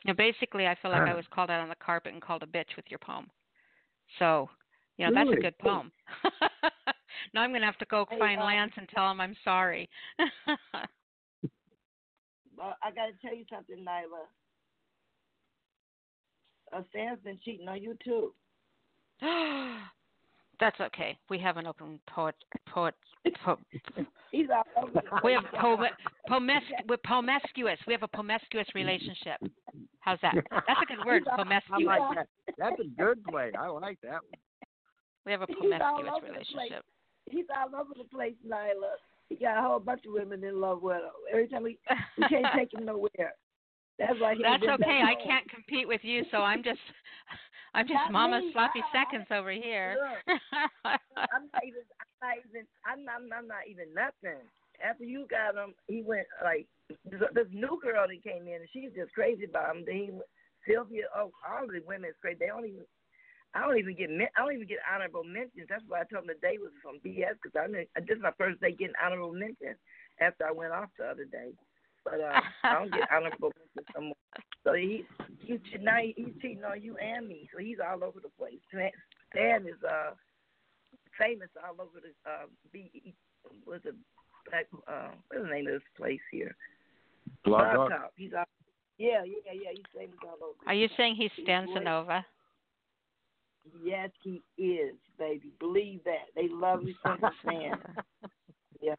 Now, 0.04 0.14
basically, 0.14 0.66
I 0.66 0.76
feel 0.82 0.90
like 0.90 1.08
I 1.08 1.14
was 1.14 1.24
called 1.32 1.50
out 1.50 1.60
on 1.60 1.68
the 1.68 1.76
carpet 1.76 2.12
and 2.12 2.20
called 2.20 2.42
a 2.42 2.46
bitch 2.46 2.76
with 2.76 2.86
your 2.88 2.98
poem. 2.98 3.28
So, 4.18 4.50
you 4.98 5.06
know, 5.06 5.12
that's 5.14 5.36
a 5.36 5.40
good 5.40 5.58
poem. 5.58 5.92
now 7.34 7.42
I'm 7.42 7.50
going 7.50 7.60
to 7.60 7.66
have 7.66 7.78
to 7.78 7.86
go 7.86 8.06
Hey, 8.10 8.18
find 8.18 8.40
um, 8.40 8.46
Lance 8.46 8.72
and 8.76 8.88
tell 8.88 9.10
him 9.10 9.20
I'm 9.20 9.36
sorry. 9.44 9.88
But 12.56 12.76
I 12.82 12.90
got 12.90 13.06
to 13.06 13.12
tell 13.20 13.36
you 13.36 13.44
something, 13.52 13.84
Nyla. 13.84 14.26
Uh, 16.72 16.82
Stan's 16.90 17.18
been 17.24 17.38
cheating 17.44 17.68
on 17.68 17.82
you 17.82 17.96
too. 18.04 18.32
that's 20.60 20.80
okay. 20.80 21.18
We 21.28 21.38
have 21.38 21.56
an 21.56 21.66
open 21.66 21.98
poet 22.08 22.34
poet. 22.68 22.94
Po- 23.44 23.58
He's 24.32 24.46
all 24.54 24.84
over. 24.84 25.02
we 25.22 25.32
have 25.32 25.44
place. 25.50 25.60
po- 25.60 25.86
pomes- 26.28 26.62
we're 26.88 26.96
promiscuous. 27.04 27.78
We 27.86 27.92
have 27.92 28.02
a 28.02 28.08
promiscuous 28.08 28.66
relationship. 28.74 29.36
How's 30.00 30.18
that? 30.22 30.34
That's 30.34 30.80
a 30.82 30.86
good 30.86 31.04
word, 31.04 31.22
I 31.30 31.34
promiscuous. 31.34 31.84
like 31.86 32.16
that. 32.16 32.26
That's 32.58 32.80
a 32.80 33.02
good 33.02 33.22
play. 33.24 33.52
I 33.58 33.68
like 33.68 33.98
that 34.02 34.12
one. 34.12 34.40
We 35.26 35.32
have 35.32 35.42
a 35.42 35.46
promiscuous 35.46 36.22
relationship. 36.22 36.84
He's 37.30 37.46
all 37.56 37.80
over 37.80 37.94
the 37.96 38.04
place, 38.04 38.34
Nyla. 38.46 38.98
He 39.28 39.36
got 39.36 39.58
a 39.58 39.62
whole 39.62 39.78
bunch 39.78 40.02
of 40.06 40.12
women 40.12 40.42
in 40.44 40.60
love 40.60 40.82
with 40.82 40.96
him. 40.96 41.14
Every 41.30 41.48
time 41.48 41.62
we 41.62 41.78
we 42.18 42.28
can't 42.28 42.46
take 42.56 42.74
him 42.74 42.84
nowhere. 42.84 43.32
That's 43.98 44.18
why 44.18 44.34
he 44.34 44.42
That's 44.42 44.62
okay. 44.62 45.00
I 45.04 45.14
can't 45.24 45.48
compete 45.48 45.86
with 45.86 46.00
you, 46.02 46.24
so 46.30 46.38
I'm 46.38 46.62
just 46.62 46.80
I'm 47.74 47.86
just 47.86 47.94
Not 47.94 48.12
Mama's 48.12 48.44
me. 48.44 48.52
sloppy 48.52 48.80
I- 48.82 48.98
I- 48.98 49.04
seconds 49.04 49.26
over 49.30 49.52
here. 49.52 49.96
I'm 50.84 51.48
not 51.52 51.62
even. 51.64 51.82
I'm 52.02 52.20
not 52.20 52.36
even. 52.44 52.66
I'm 52.84 53.04
not. 53.04 53.38
I'm 53.38 53.48
not 53.48 53.64
even 53.70 53.94
nothing. 53.94 54.42
After 54.84 55.04
you 55.04 55.26
got 55.30 55.54
him, 55.54 55.74
he 55.86 56.02
went 56.02 56.26
like 56.44 56.66
this, 57.08 57.20
this 57.34 57.46
new 57.52 57.78
girl 57.82 58.04
that 58.08 58.24
came 58.24 58.48
in, 58.48 58.66
and 58.66 58.68
she's 58.72 58.90
just 58.96 59.12
crazy 59.14 59.44
about 59.44 59.76
him. 59.76 59.84
Then 59.86 59.94
he, 59.96 60.10
Sylvia. 60.66 61.04
Oh, 61.16 61.30
all 61.48 61.66
the 61.68 61.80
women 61.86 62.10
is 62.10 62.16
crazy. 62.20 62.38
They 62.40 62.46
don't 62.48 62.66
even. 62.66 62.84
I 63.54 63.60
don't 63.60 63.78
even 63.78 63.94
get. 63.94 64.08
I 64.10 64.40
don't 64.40 64.54
even 64.54 64.66
get 64.66 64.78
honorable 64.88 65.24
mentions. 65.24 65.68
That's 65.68 65.84
why 65.86 66.00
I 66.00 66.04
told 66.08 66.24
him 66.24 66.32
the 66.32 66.40
day 66.40 66.56
was 66.56 66.72
some 66.80 67.00
BS 67.04 67.36
because 67.36 67.52
I 67.52 67.68
knew, 67.68 67.84
this 68.08 68.16
is 68.16 68.22
my 68.22 68.32
first 68.38 68.60
day 68.60 68.72
getting 68.72 68.96
honorable 68.96 69.32
mentions 69.32 69.76
after 70.20 70.46
I 70.46 70.52
went 70.52 70.72
off 70.72 70.88
the 70.98 71.04
other 71.04 71.24
day. 71.28 71.52
But 72.04 72.20
uh, 72.20 72.40
I 72.64 72.74
don't 72.74 72.92
get 72.92 73.08
honorable 73.12 73.52
mentions 73.52 73.92
no 73.94 74.00
more. 74.12 74.22
So 74.64 74.72
he, 74.72 75.04
he 75.44 75.60
now 75.80 75.98
he's 76.00 76.32
cheating 76.40 76.64
on 76.64 76.80
you 76.80 76.96
and 76.96 77.28
me. 77.28 77.48
So 77.52 77.60
he's 77.60 77.76
all 77.76 78.02
over 78.02 78.20
the 78.20 78.32
place. 78.38 78.60
Stan 78.70 79.66
is 79.68 79.80
uh 79.84 80.16
famous 81.18 81.48
all 81.60 81.76
over 81.76 82.00
the 82.00 82.12
uh 82.24 82.46
B 82.72 83.14
what's 83.64 83.84
it 83.84 83.94
black 84.48 84.66
uh 84.88 85.12
what's 85.28 85.44
the 85.44 85.50
name 85.50 85.66
of 85.66 85.74
this 85.74 85.88
place 85.96 86.24
here? 86.30 86.56
Blog 87.44 87.74
Blog 87.74 87.90
Talk. 87.90 88.00
Talk. 88.00 88.12
He's 88.16 88.32
all 88.32 88.44
yeah, 88.98 89.24
yeah, 89.24 89.52
yeah, 89.52 89.70
he's 89.74 89.84
famous 89.96 90.16
all 90.22 90.38
over. 90.40 90.58
Are 90.66 90.74
you 90.74 90.88
saying 90.96 91.16
he's 91.16 91.30
Stan 91.42 91.66
Sonova? 91.68 92.24
Yes, 93.82 94.10
he 94.22 94.42
is, 94.58 94.94
baby. 95.18 95.52
Believe 95.58 96.02
that. 96.04 96.28
They 96.34 96.48
love 96.48 96.82
you 96.84 96.94
from 97.02 97.18
the 97.20 97.30
Stan. 97.42 97.78
Yeah. 98.80 98.94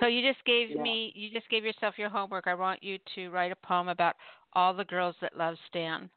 So 0.00 0.06
you 0.06 0.20
just 0.26 0.44
gave 0.44 0.70
Yeah. 0.70 0.82
me 0.82 1.12
you 1.14 1.30
just 1.30 1.48
gave 1.48 1.64
yourself 1.64 1.98
your 1.98 2.08
homework. 2.08 2.46
I 2.46 2.54
want 2.54 2.82
you 2.82 2.98
to 3.14 3.30
write 3.30 3.52
a 3.52 3.56
poem 3.56 3.88
about 3.88 4.16
all 4.52 4.74
the 4.74 4.84
girls 4.84 5.16
that 5.20 5.36
love 5.36 5.56
Stan. 5.68 6.10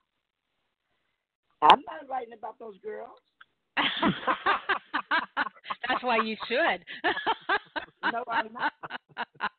I'm 1.62 1.82
not 1.82 2.08
writing 2.10 2.34
about 2.34 2.58
those 2.58 2.78
girls. 2.80 3.20
That's 5.88 6.04
why 6.04 6.18
you 6.18 6.36
should. 6.48 6.84
No, 8.12 8.24
I'm 8.32 8.52
not. 8.54 8.72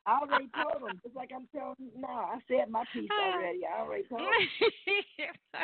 I 0.05 0.19
already 0.19 0.49
told 0.55 0.81
them, 0.83 0.99
just 1.03 1.15
like 1.15 1.29
I'm 1.33 1.47
telling 1.55 1.75
you 1.77 1.91
now. 2.01 2.31
I 2.33 2.39
said 2.47 2.69
my 2.69 2.83
piece 2.91 3.09
already. 3.21 3.61
I 3.65 3.81
already 3.81 4.03
told 4.03 4.21
them. 4.21 5.63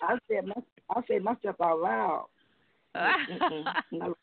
I 0.00 0.18
said 0.28 0.46
my 0.46 0.54
I 0.90 1.00
said 1.08 1.22
my 1.22 1.34
stuff 1.36 1.56
out 1.62 1.80
loud. 1.80 2.26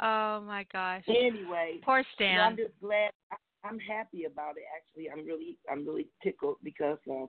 Oh 0.00 0.40
my 0.40 0.64
gosh. 0.72 1.02
Anyway, 1.08 1.80
Poor 1.84 1.98
you 1.98 2.04
know, 2.04 2.04
Stan. 2.14 2.40
I'm 2.40 2.56
just 2.56 2.80
glad. 2.80 3.10
I, 3.32 3.36
I'm 3.64 3.78
happy 3.80 4.24
about 4.24 4.56
it. 4.56 4.62
Actually, 4.76 5.10
I'm 5.10 5.26
really, 5.26 5.56
I'm 5.70 5.84
really 5.84 6.06
tickled 6.22 6.56
because, 6.62 6.98
um, 7.10 7.28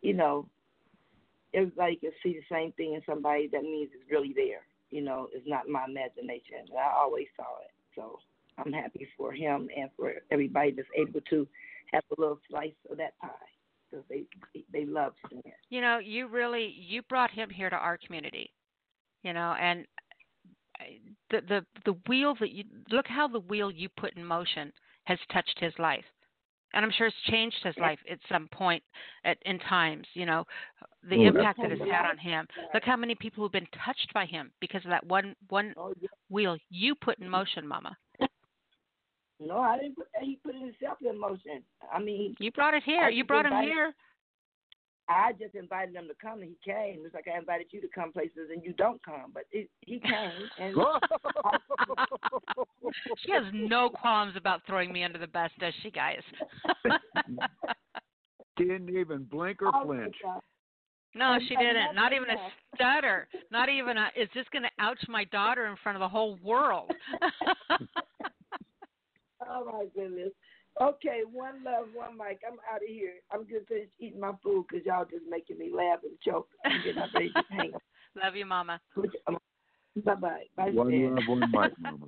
you 0.00 0.14
know, 0.14 0.48
everybody 1.52 1.96
can 1.96 2.12
see 2.22 2.32
the 2.32 2.54
same 2.54 2.72
thing 2.72 2.94
in 2.94 3.02
somebody. 3.06 3.48
That 3.52 3.62
means 3.62 3.90
it's 3.94 4.10
really 4.10 4.32
there. 4.34 4.62
You 4.90 5.02
know, 5.02 5.28
it's 5.32 5.46
not 5.46 5.68
my 5.68 5.84
imagination. 5.86 6.72
I 6.74 6.98
always 6.98 7.26
saw 7.36 7.60
it. 7.62 7.70
So 7.94 8.18
I'm 8.58 8.72
happy 8.72 9.06
for 9.16 9.32
him 9.32 9.68
and 9.76 9.90
for 9.96 10.14
everybody 10.30 10.70
that's 10.70 10.88
able 10.96 11.20
to 11.28 11.46
have 11.92 12.02
a 12.16 12.20
little 12.20 12.40
slice 12.48 12.72
of 12.90 12.96
that 12.96 13.18
pie 13.18 13.28
because 13.90 14.04
they 14.08 14.24
they 14.72 14.84
love 14.84 15.12
Stan. 15.26 15.42
you 15.70 15.80
know, 15.80 15.98
you 15.98 16.28
really 16.28 16.74
you 16.78 17.02
brought 17.02 17.30
him 17.30 17.50
here 17.50 17.70
to 17.70 17.76
our 17.76 17.98
community. 17.98 18.50
You 19.22 19.32
know, 19.32 19.54
and 19.60 19.86
uh, 20.80 20.84
the 21.30 21.40
the 21.48 21.66
the 21.84 21.96
wheel 22.08 22.34
that 22.40 22.50
you 22.52 22.64
look 22.90 23.06
how 23.08 23.28
the 23.28 23.40
wheel 23.40 23.70
you 23.70 23.88
put 23.98 24.14
in 24.16 24.24
motion 24.24 24.72
has 25.04 25.18
touched 25.32 25.58
his 25.60 25.72
life. 25.78 26.04
and 26.74 26.84
I'm 26.84 26.90
sure 26.92 27.06
it's 27.06 27.16
changed 27.30 27.56
his 27.62 27.76
life 27.78 27.98
at 28.10 28.18
some 28.28 28.48
point 28.52 28.82
at 29.24 29.38
in 29.46 29.58
times. 29.60 30.06
You 30.14 30.26
know, 30.26 30.44
the 31.08 31.16
Oh, 31.16 31.26
impact 31.28 31.58
that 31.62 31.70
it's 31.72 31.80
had 31.90 32.06
on 32.06 32.18
him. 32.18 32.46
Look 32.74 32.84
how 32.84 32.96
many 32.96 33.14
people 33.14 33.44
have 33.44 33.52
been 33.52 33.68
touched 33.84 34.12
by 34.12 34.26
him 34.26 34.50
because 34.60 34.84
of 34.84 34.90
that 34.90 35.06
one 35.06 35.34
one 35.48 35.72
Oh, 35.76 35.92
yeah. 36.00 36.08
wheel 36.28 36.56
you 36.70 36.94
put 36.94 37.18
in 37.18 37.28
motion, 37.28 37.66
Mama. 37.66 37.96
No, 39.38 39.58
I 39.58 39.78
didn't 39.78 39.96
put 39.96 40.08
that. 40.14 40.24
He 40.24 40.38
put 40.42 40.54
himself 40.54 40.98
in 41.00 41.18
motion. 41.20 41.62
I 41.92 42.00
mean, 42.00 42.34
You 42.38 42.50
brought 42.52 42.74
it 42.74 42.82
here. 42.84 43.02
I 43.02 43.08
You 43.10 43.22
just 43.22 43.28
brought 43.28 43.46
him 43.46 43.62
here. 43.62 43.92
I 45.08 45.32
just 45.32 45.54
invited 45.54 45.94
him 45.94 46.08
to 46.08 46.14
come, 46.20 46.40
and 46.40 46.50
he 46.50 46.56
came. 46.64 47.02
It's 47.04 47.14
like 47.14 47.28
I 47.32 47.38
invited 47.38 47.68
you 47.70 47.80
to 47.80 47.86
come 47.94 48.12
places, 48.12 48.50
and 48.52 48.64
you 48.64 48.72
don't 48.72 49.00
come, 49.04 49.30
but 49.32 49.44
it, 49.52 49.68
he 49.82 50.00
came, 50.00 50.32
and 50.58 50.74
she 53.18 53.30
has 53.30 53.44
no 53.52 53.88
qualms 53.88 54.34
about 54.36 54.62
throwing 54.66 54.92
me 54.92 55.04
under 55.04 55.18
the 55.18 55.28
bus, 55.28 55.52
does 55.60 55.72
she, 55.82 55.92
guys? 55.92 56.22
Didn't 58.56 58.90
even 58.90 59.24
blink 59.24 59.62
or 59.62 59.70
Oh, 59.72 59.84
flinch. 59.84 60.16
No, 61.14 61.38
she 61.48 61.56
didn't. 61.56 61.94
Not 61.94 62.12
even 62.12 62.28
a 62.28 62.36
stutter. 62.74 63.28
Not 63.50 63.68
even 63.68 63.96
a. 63.96 64.08
Is 64.16 64.28
this 64.34 64.44
going 64.52 64.64
to 64.64 64.70
ouch 64.78 64.98
my 65.08 65.24
daughter 65.24 65.66
in 65.66 65.76
front 65.82 65.96
of 65.96 66.00
the 66.00 66.08
whole 66.08 66.38
world? 66.42 66.90
Oh 69.48 69.64
my 69.64 69.86
goodness. 69.94 70.30
Okay, 70.80 71.22
one 71.30 71.64
love, 71.64 71.86
one 71.94 72.18
mic. 72.18 72.40
I'm 72.46 72.58
out 72.72 72.82
of 72.82 72.88
here. 72.88 73.14
I'm 73.32 73.46
just 73.48 73.66
finished 73.68 73.92
eating 73.98 74.20
my 74.20 74.32
food 74.42 74.66
because 74.68 74.84
y'all 74.84 75.04
just 75.04 75.24
making 75.28 75.58
me 75.58 75.70
laugh 75.74 76.00
and 76.02 76.12
choke. 76.22 76.48
I'm 76.64 76.82
getting 76.84 77.00
up 77.00 77.10
ready 77.14 77.30
to 77.30 77.42
hang 77.50 77.74
up. 77.74 77.82
Love 78.22 78.36
you, 78.36 78.44
Mama. 78.46 78.80
Um, 79.26 79.38
bye 80.04 80.14
bye. 80.14 80.44
Bye. 80.56 80.70
One 80.70 80.88
Stan. 80.88 81.14
love, 81.14 81.24
one 81.28 81.40
mic, 81.40 81.72
Mama. 81.78 82.06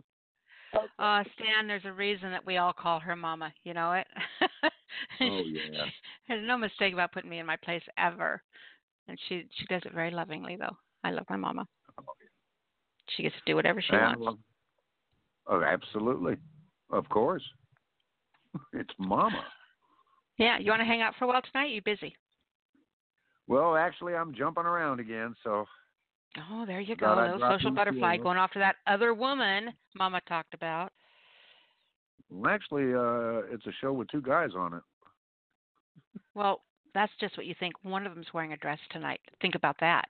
Oh, 0.98 1.22
Stan, 1.34 1.66
there's 1.66 1.84
a 1.86 1.92
reason 1.92 2.30
that 2.30 2.44
we 2.44 2.58
all 2.58 2.72
call 2.72 3.00
her 3.00 3.16
Mama. 3.16 3.52
You 3.64 3.74
know 3.74 3.92
it? 3.92 4.06
Oh 5.20 5.42
yeah. 5.46 5.84
There's 6.28 6.46
no 6.46 6.58
mistake 6.58 6.92
about 6.92 7.12
putting 7.12 7.30
me 7.30 7.38
in 7.38 7.46
my 7.46 7.56
place 7.56 7.82
ever. 7.98 8.42
And 9.06 9.18
she 9.28 9.46
she 9.56 9.66
does 9.66 9.82
it 9.84 9.94
very 9.94 10.10
lovingly 10.10 10.56
though. 10.56 10.76
I 11.04 11.10
love 11.10 11.26
my 11.30 11.36
mama. 11.36 11.66
She 13.16 13.22
gets 13.22 13.34
to 13.36 13.40
do 13.46 13.56
whatever 13.56 13.80
she 13.80 13.94
And, 13.94 14.02
wants. 14.02 14.20
well, 14.24 14.38
oh, 15.46 15.62
absolutely. 15.62 16.36
Of 16.90 17.08
course. 17.08 17.42
It's 18.72 18.90
Mama. 18.98 19.44
Yeah, 20.38 20.58
you 20.58 20.70
want 20.70 20.80
to 20.80 20.86
hang 20.86 21.02
out 21.02 21.14
for 21.18 21.24
a 21.26 21.28
while 21.28 21.42
tonight? 21.52 21.70
You 21.70 21.82
busy? 21.82 22.16
Well, 23.46 23.76
actually, 23.76 24.14
I'm 24.14 24.34
jumping 24.34 24.64
around 24.64 25.00
again, 25.00 25.34
so 25.42 25.66
Oh, 26.50 26.64
there 26.66 26.80
you 26.80 26.94
go. 26.94 27.14
Little 27.14 27.50
social 27.50 27.70
butterfly 27.70 28.18
going 28.18 28.36
to 28.36 28.58
that 28.58 28.76
other 28.86 29.14
woman 29.14 29.72
Mama 29.94 30.20
talked 30.28 30.54
about. 30.54 30.92
well, 32.30 32.52
actually, 32.52 32.94
uh, 32.94 33.52
it's 33.52 33.66
a 33.66 33.72
show 33.80 33.92
with 33.92 34.08
two 34.08 34.20
guys 34.20 34.50
on 34.56 34.74
it. 34.74 34.82
Well, 36.34 36.62
that's 36.94 37.12
just 37.20 37.36
what 37.36 37.46
you 37.46 37.54
think. 37.58 37.74
One 37.82 38.06
of 38.06 38.14
them's 38.14 38.32
wearing 38.32 38.52
a 38.52 38.56
dress 38.58 38.78
tonight. 38.90 39.20
Think 39.40 39.54
about 39.54 39.76
that. 39.80 40.04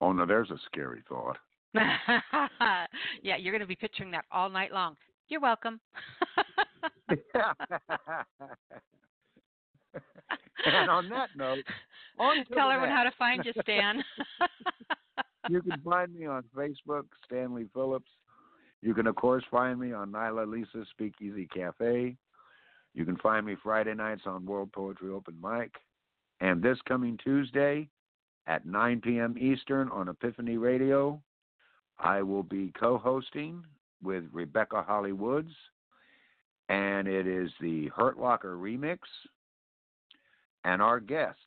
Oh 0.00 0.12
no, 0.12 0.26
there's 0.26 0.50
a 0.50 0.58
scary 0.66 1.02
thought. 1.08 1.36
yeah, 3.22 3.36
you're 3.36 3.52
going 3.52 3.60
to 3.60 3.66
be 3.66 3.76
picturing 3.76 4.10
that 4.12 4.24
all 4.30 4.48
night 4.48 4.72
long. 4.72 4.96
You're 5.28 5.40
welcome. 5.40 5.80
and 10.64 10.90
on 10.90 11.08
that 11.10 11.28
note, 11.36 11.64
on 12.18 12.44
Tell 12.54 12.70
everyone 12.70 12.94
how 12.94 13.04
to 13.04 13.12
find 13.18 13.44
you, 13.44 13.52
Stan. 13.62 14.02
you 15.50 15.62
can 15.62 15.80
find 15.82 16.14
me 16.14 16.26
on 16.26 16.44
Facebook, 16.56 17.04
Stanley 17.26 17.66
Phillips. 17.74 18.10
You 18.80 18.94
can, 18.94 19.06
of 19.06 19.16
course, 19.16 19.44
find 19.50 19.78
me 19.78 19.92
on 19.92 20.12
Nyla 20.12 20.46
Alisia 20.46 20.86
Speakeasy 20.90 21.46
Cafe. 21.54 22.16
You 22.94 23.04
can 23.04 23.16
find 23.18 23.44
me 23.44 23.56
Friday 23.62 23.94
nights 23.94 24.22
on 24.26 24.46
World 24.46 24.72
Poetry 24.72 25.10
Open 25.10 25.34
Mic. 25.42 25.72
And 26.40 26.62
this 26.62 26.78
coming 26.86 27.18
Tuesday 27.22 27.88
at 28.46 28.64
9 28.64 29.00
p.m. 29.02 29.36
Eastern 29.38 29.88
on 29.90 30.08
Epiphany 30.08 30.56
Radio, 30.56 31.20
I 32.00 32.22
will 32.22 32.42
be 32.42 32.72
co 32.78 32.98
hosting 32.98 33.64
with 34.02 34.24
Rebecca 34.32 34.82
Holly 34.82 35.12
Woods. 35.12 35.52
And 36.68 37.08
it 37.08 37.26
is 37.26 37.50
the 37.60 37.88
Hurt 37.96 38.18
Locker 38.18 38.56
remix. 38.56 38.98
And 40.64 40.82
our 40.82 41.00
guest 41.00 41.38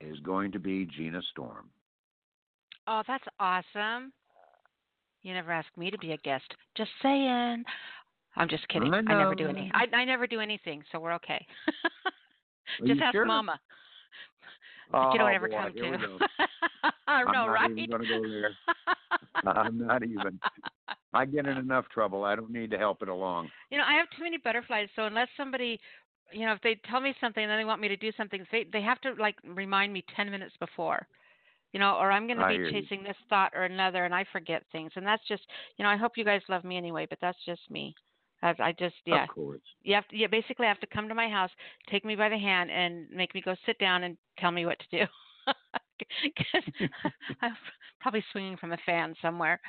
is 0.00 0.18
going 0.20 0.52
to 0.52 0.58
be 0.58 0.86
Gina 0.86 1.20
Storm. 1.30 1.70
oh, 2.86 3.02
that's 3.06 3.24
awesome. 3.38 4.12
You 5.22 5.34
never 5.34 5.52
asked 5.52 5.76
me 5.76 5.90
to 5.90 5.98
be 5.98 6.12
a 6.12 6.16
guest. 6.18 6.44
Just 6.76 6.90
saying. 7.02 7.64
I'm 8.36 8.48
just 8.48 8.66
kidding. 8.68 8.92
I 8.92 8.98
I, 8.98 9.02
never 9.02 9.34
do 9.34 9.48
any. 9.48 9.70
I 9.74 9.84
I 9.94 10.04
never 10.04 10.26
do 10.26 10.40
anything, 10.40 10.82
so 10.90 11.00
we're 11.00 11.12
okay. 11.14 11.44
Just 12.86 13.00
ask 13.00 13.12
sure? 13.12 13.26
Mama. 13.26 13.58
Oh, 14.92 15.12
you 15.12 15.18
don't 15.18 15.30
oh, 15.30 15.34
ever 15.34 15.48
boy, 15.48 15.56
come 15.56 15.72
here 15.74 15.98
we 17.18 17.24
to. 17.24 17.32
go. 17.32 17.38
I 17.38 17.42
I'm 17.42 17.46
not 17.46 17.52
right? 17.52 17.70
even 17.70 17.90
going 17.90 18.02
to 18.02 18.08
go 18.08 18.28
there. 18.28 18.56
I'm 19.46 19.86
not 19.86 20.02
even. 20.02 20.38
I 21.12 21.24
get 21.24 21.46
in 21.46 21.56
enough 21.56 21.88
trouble. 21.88 22.24
I 22.24 22.36
don't 22.36 22.50
need 22.50 22.70
to 22.70 22.78
help 22.78 23.02
it 23.02 23.08
along. 23.08 23.50
you 23.70 23.78
know, 23.78 23.84
I 23.84 23.94
have 23.94 24.06
too 24.16 24.22
many 24.22 24.38
butterflies, 24.38 24.88
so 24.94 25.04
unless 25.04 25.28
somebody, 25.36 25.80
you 26.32 26.46
know, 26.46 26.52
if 26.52 26.60
they 26.62 26.80
tell 26.88 27.00
me 27.00 27.14
something 27.20 27.42
and 27.42 27.50
then 27.50 27.58
they 27.58 27.64
want 27.64 27.80
me 27.80 27.88
to 27.88 27.96
do 27.96 28.12
something, 28.16 28.44
they 28.52 28.64
they 28.72 28.82
have 28.82 29.00
to 29.02 29.14
like 29.18 29.36
remind 29.44 29.92
me 29.92 30.04
10 30.16 30.30
minutes 30.30 30.54
before. 30.60 31.06
You 31.72 31.78
know, 31.78 31.96
or 32.00 32.10
I'm 32.10 32.26
going 32.26 32.38
to 32.38 32.48
be 32.48 32.54
hear 32.54 32.64
you. 32.66 32.82
chasing 32.82 33.04
this 33.04 33.16
thought 33.28 33.52
or 33.54 33.62
another 33.62 34.04
and 34.04 34.12
I 34.12 34.24
forget 34.32 34.64
things. 34.72 34.90
And 34.96 35.06
that's 35.06 35.22
just, 35.28 35.42
you 35.76 35.84
know, 35.84 35.88
I 35.88 35.96
hope 35.96 36.12
you 36.16 36.24
guys 36.24 36.42
love 36.48 36.64
me 36.64 36.76
anyway, 36.76 37.06
but 37.08 37.18
that's 37.20 37.38
just 37.46 37.60
me. 37.70 37.94
I, 38.42 38.54
I 38.58 38.72
just 38.72 38.96
yeah. 39.06 39.22
Of 39.22 39.28
course. 39.30 39.60
You 39.82 39.94
have 39.94 40.08
to 40.08 40.16
yeah, 40.16 40.26
basically 40.26 40.66
have 40.66 40.80
to 40.80 40.86
come 40.88 41.08
to 41.08 41.14
my 41.14 41.28
house, 41.28 41.50
take 41.88 42.04
me 42.04 42.16
by 42.16 42.28
the 42.28 42.38
hand 42.38 42.70
and 42.70 43.08
make 43.10 43.34
me 43.34 43.42
go 43.44 43.54
sit 43.66 43.78
down 43.78 44.02
and 44.02 44.16
tell 44.38 44.50
me 44.50 44.66
what 44.66 44.78
to 44.80 44.98
do. 44.98 45.04
'Cause 46.36 46.62
I'm 47.42 47.56
probably 48.00 48.24
swinging 48.32 48.56
from 48.56 48.72
a 48.72 48.78
fan 48.86 49.14
somewhere. 49.22 49.60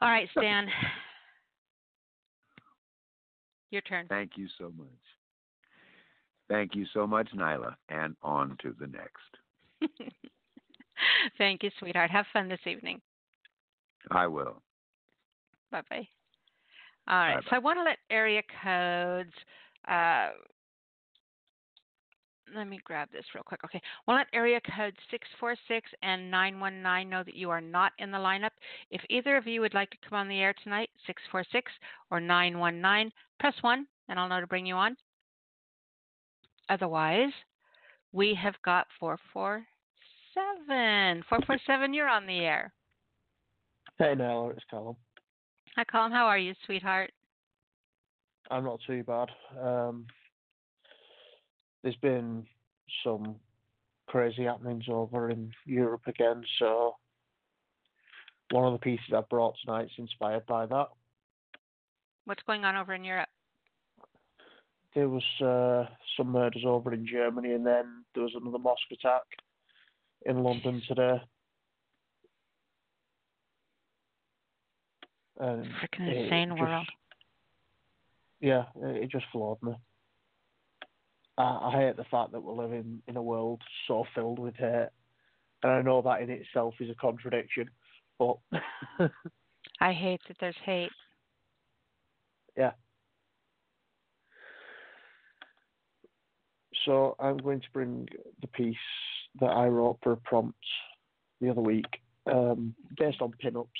All 0.00 0.08
right, 0.08 0.28
Stan. 0.38 0.68
Your 3.70 3.82
turn. 3.82 4.06
Thank 4.08 4.32
you 4.36 4.48
so 4.58 4.72
much. 4.76 4.88
Thank 6.48 6.74
you 6.74 6.86
so 6.92 7.06
much, 7.06 7.28
Nyla. 7.34 7.74
And 7.88 8.14
on 8.22 8.56
to 8.62 8.74
the 8.78 8.86
next. 8.86 9.80
Thank 11.38 11.62
you, 11.62 11.70
sweetheart. 11.78 12.10
Have 12.10 12.26
fun 12.32 12.48
this 12.48 12.60
evening. 12.66 13.00
I 14.10 14.26
will. 14.26 14.62
Bye 15.72 15.82
bye. 15.90 16.08
All 17.08 17.16
right. 17.18 17.34
Bye-bye. 17.36 17.46
So 17.50 17.56
I 17.56 17.58
want 17.58 17.78
to 17.78 17.82
let 17.82 17.98
area 18.10 18.42
codes. 18.62 19.32
Uh, 19.88 20.30
let 22.54 22.68
me 22.68 22.80
grab 22.84 23.08
this 23.12 23.24
real 23.34 23.44
quick. 23.44 23.60
Okay. 23.64 23.80
To 24.08 24.14
let 24.14 24.26
area 24.32 24.60
code 24.76 24.94
646 25.10 25.90
and 26.02 26.30
919 26.30 27.08
know 27.08 27.22
that 27.22 27.34
you 27.34 27.50
are 27.50 27.60
not 27.60 27.92
in 27.98 28.10
the 28.10 28.18
lineup. 28.18 28.50
If 28.90 29.00
either 29.08 29.36
of 29.36 29.46
you 29.46 29.60
would 29.60 29.74
like 29.74 29.90
to 29.90 29.96
come 30.08 30.18
on 30.18 30.28
the 30.28 30.40
air 30.40 30.54
tonight, 30.62 30.90
646 31.06 31.70
or 32.10 32.20
919, 32.20 33.12
press 33.40 33.54
1 33.60 33.86
and 34.08 34.18
I'll 34.18 34.28
know 34.28 34.40
to 34.40 34.46
bring 34.46 34.66
you 34.66 34.74
on. 34.74 34.96
Otherwise, 36.68 37.32
we 38.12 38.34
have 38.34 38.54
got 38.64 38.86
447. 38.98 41.24
447, 41.28 41.94
you're 41.94 42.08
on 42.08 42.26
the 42.26 42.40
air. 42.40 42.72
Hey, 43.98 44.14
Nyla, 44.16 44.52
it's 44.52 44.64
Colin. 44.70 44.96
Hi, 45.76 45.84
Colin. 45.84 46.12
How 46.12 46.26
are 46.26 46.38
you, 46.38 46.54
sweetheart? 46.66 47.12
I'm 48.50 48.64
not 48.64 48.80
too 48.86 49.02
bad. 49.04 49.28
Um, 49.60 50.06
there's 51.84 51.94
been 51.96 52.46
some 53.04 53.36
crazy 54.06 54.44
happenings 54.44 54.86
over 54.88 55.30
in 55.30 55.52
Europe 55.66 56.06
again, 56.06 56.42
so 56.58 56.96
one 58.50 58.64
of 58.64 58.72
the 58.72 58.78
pieces 58.78 59.12
I 59.14 59.20
brought 59.28 59.54
tonight's 59.64 59.92
inspired 59.98 60.46
by 60.46 60.64
that. 60.66 60.88
What's 62.24 62.42
going 62.46 62.64
on 62.64 62.74
over 62.74 62.94
in 62.94 63.04
Europe? 63.04 63.28
There 64.94 65.08
was 65.10 65.22
uh, 65.44 65.92
some 66.16 66.28
murders 66.28 66.64
over 66.66 66.94
in 66.94 67.06
Germany, 67.06 67.52
and 67.52 67.66
then 67.66 68.04
there 68.14 68.22
was 68.22 68.32
another 68.34 68.58
mosque 68.58 68.80
attack 68.90 69.22
in 70.24 70.42
London 70.42 70.80
today. 70.88 71.20
And 75.38 75.66
Freaking 75.66 76.24
insane 76.24 76.48
just- 76.50 76.60
world. 76.60 76.86
Yeah, 78.40 78.64
it 78.76 79.04
it 79.04 79.10
just 79.10 79.24
floored 79.32 79.62
me. 79.62 79.74
I, 81.38 81.42
I 81.42 81.72
hate 81.72 81.96
the 81.96 82.04
fact 82.04 82.32
that 82.32 82.42
we're 82.42 82.62
living 82.62 83.02
in 83.06 83.16
a 83.16 83.22
world 83.22 83.62
so 83.88 84.04
filled 84.14 84.38
with 84.38 84.54
hate, 84.56 84.88
and 85.62 85.72
I 85.72 85.82
know 85.82 86.02
that 86.02 86.22
in 86.22 86.30
itself 86.30 86.74
is 86.80 86.90
a 86.90 86.94
contradiction. 86.94 87.70
But 88.18 88.36
I 89.80 89.92
hate 89.92 90.20
that 90.28 90.36
there's 90.40 90.56
hate. 90.64 90.90
yeah. 92.56 92.72
So 96.84 97.16
I'm 97.18 97.38
going 97.38 97.60
to 97.60 97.70
bring 97.72 98.08
the 98.40 98.46
piece 98.48 98.76
that 99.40 99.46
I 99.46 99.66
wrote 99.66 99.98
for 100.02 100.12
a 100.12 100.16
prompt 100.16 100.58
the 101.40 101.50
other 101.50 101.60
week, 101.60 101.86
um, 102.30 102.74
based 102.96 103.20
on 103.20 103.32
pin-ups 103.32 103.70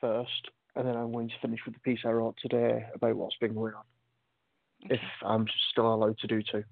first, 0.00 0.48
and 0.76 0.86
then 0.86 0.96
I'm 0.96 1.12
going 1.12 1.28
to 1.28 1.34
finish 1.40 1.60
with 1.64 1.74
the 1.74 1.80
piece 1.80 2.00
I 2.04 2.10
wrote 2.10 2.36
today 2.40 2.86
about 2.94 3.16
what's 3.16 3.36
been 3.40 3.54
going 3.54 3.74
on. 3.74 3.82
Okay. 4.84 4.94
If 4.94 5.00
I'm 5.24 5.46
still 5.72 5.92
allowed 5.92 6.18
to 6.18 6.26
do 6.26 6.42
two. 6.42 6.64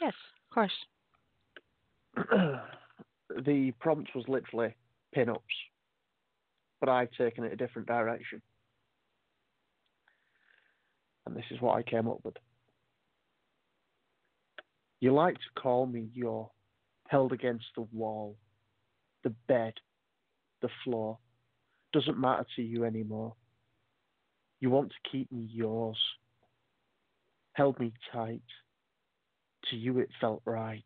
Yes, 0.00 0.14
of 0.50 0.54
course. 0.54 0.72
the 3.44 3.72
prompt 3.80 4.14
was 4.14 4.24
literally 4.28 4.74
pin-ups, 5.12 5.42
but 6.80 6.88
I've 6.88 7.10
taken 7.12 7.44
it 7.44 7.52
a 7.52 7.56
different 7.56 7.88
direction. 7.88 8.40
And 11.26 11.36
this 11.36 11.44
is 11.50 11.60
what 11.60 11.76
I 11.76 11.82
came 11.82 12.08
up 12.08 12.20
with. 12.24 12.36
You 15.00 15.12
like 15.12 15.34
to 15.34 15.60
call 15.60 15.86
me 15.86 16.08
your 16.14 16.50
held 17.08 17.32
against 17.32 17.66
the 17.76 17.86
wall, 17.92 18.36
the 19.24 19.34
bed, 19.48 19.74
the 20.62 20.68
floor. 20.84 21.18
Doesn't 21.92 22.18
matter 22.18 22.46
to 22.56 22.62
you 22.62 22.84
anymore. 22.84 23.34
You 24.60 24.70
want 24.70 24.90
to 24.90 25.10
keep 25.10 25.30
me 25.30 25.48
yours. 25.52 25.98
Held 27.56 27.80
me 27.80 27.90
tight. 28.12 28.42
To 29.70 29.76
you 29.76 29.98
it 29.98 30.10
felt 30.20 30.42
right. 30.44 30.84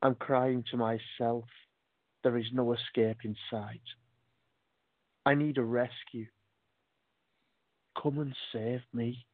I'm 0.00 0.14
crying 0.14 0.64
to 0.70 0.78
myself. 0.78 1.44
There 2.24 2.38
is 2.38 2.46
no 2.50 2.72
escape 2.72 3.18
in 3.24 3.36
sight. 3.50 3.82
I 5.26 5.34
need 5.34 5.58
a 5.58 5.62
rescue. 5.62 6.26
Come 8.02 8.20
and 8.20 8.34
save 8.54 8.80
me. 8.94 9.26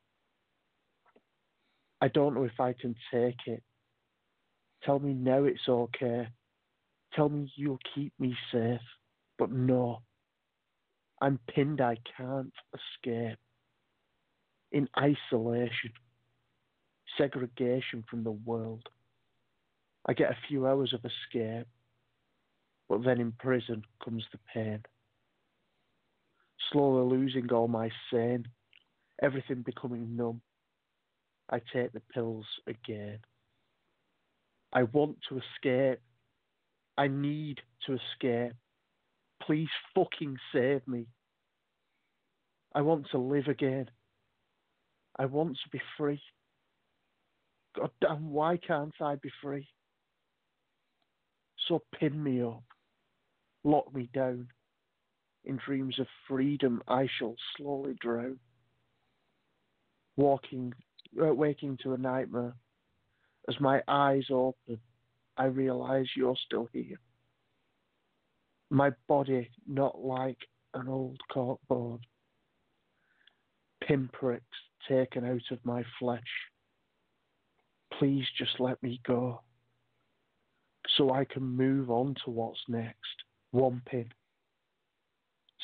I 2.01 2.09
don't 2.09 2.35
know 2.35 2.45
if 2.45 2.59
I 2.59 2.73
can 2.73 2.97
take 3.13 3.47
it. 3.47 3.63
Tell 4.83 4.99
me 4.99 5.15
now 5.15 5.45
it's 5.45 5.69
okay. 5.69 6.27
Tell 7.15 7.29
me 7.29 7.53
you'll 7.55 7.79
keep 7.95 8.13
me 8.19 8.37
safe. 8.53 8.81
But 9.39 9.53
no, 9.53 10.03
I'm 11.21 11.39
pinned, 11.49 11.81
I 11.81 11.99
can't 12.17 12.53
escape. 12.75 13.39
In 14.71 14.89
isolation, 14.99 15.93
segregation 17.17 18.05
from 18.09 18.25
the 18.25 18.31
world. 18.31 18.89
I 20.07 20.13
get 20.13 20.31
a 20.31 20.37
few 20.49 20.67
hours 20.67 20.93
of 20.93 21.05
escape, 21.05 21.67
but 22.89 23.05
then 23.05 23.21
in 23.21 23.33
prison 23.33 23.83
comes 24.03 24.25
the 24.33 24.39
pain. 24.55 24.83
Slowly 26.71 27.17
losing 27.17 27.51
all 27.53 27.69
my 27.69 27.91
sane, 28.13 28.47
everything 29.23 29.63
becoming 29.63 30.17
numb. 30.17 30.41
I 31.51 31.61
take 31.73 31.93
the 31.93 32.03
pills 32.13 32.47
again. 32.67 33.21
I 34.73 34.83
want 34.83 35.17
to 35.29 35.39
escape. 35.39 36.01
I 36.99 37.09
need 37.09 37.61
to 37.87 37.95
escape. 37.95 38.53
Please 39.43 39.69
fucking 39.95 40.37
save 40.53 40.87
me. 40.87 41.07
I 42.75 42.83
want 42.83 43.07
to 43.13 43.19
live 43.19 43.47
again. 43.47 43.89
I 45.19 45.27
want 45.27 45.59
to 45.65 45.71
be 45.71 45.81
free. 45.97 46.21
God 47.77 47.91
damn, 48.01 48.31
why 48.31 48.57
can't 48.57 48.95
I 49.01 49.17
be 49.17 49.31
free? 49.43 49.69
So 51.67 51.83
pin 51.99 52.23
me 52.23 52.43
up, 52.43 52.63
lock 53.65 53.93
me 53.95 54.09
down. 54.15 54.49
In 55.45 55.59
dreams 55.65 55.99
of 55.99 56.07
freedom, 56.27 56.83
I 56.89 57.09
shall 57.19 57.35
slowly 57.57 57.97
drown. 58.01 58.39
Walking, 60.17 60.73
uh, 61.21 61.33
waking 61.33 61.79
to 61.83 61.95
a 61.95 61.99
nightmare. 61.99 62.55
As 63.49 63.59
my 63.61 63.83
eyes 63.89 64.27
open, 64.31 64.79
I 65.37 65.47
realize 65.47 66.07
you're 66.17 66.37
still 66.47 66.69
here. 66.73 66.99
My 68.71 68.91
body 69.07 69.49
not 69.67 70.01
like 70.01 70.39
an 70.75 70.89
old 70.89 71.19
corkboard. 71.33 72.01
Pinpricks 73.81 74.45
taken 74.89 75.25
out 75.25 75.43
of 75.51 75.59
my 75.65 75.85
flesh. 75.99 76.23
Please 77.99 78.25
just 78.37 78.61
let 78.61 78.83
me 78.83 79.01
go 79.07 79.43
so 80.97 81.13
I 81.13 81.25
can 81.25 81.43
move 81.43 81.91
on 81.91 82.15
to 82.25 82.31
what's 82.31 82.61
next. 82.69 82.97
One 83.51 83.83
pin, 83.87 84.09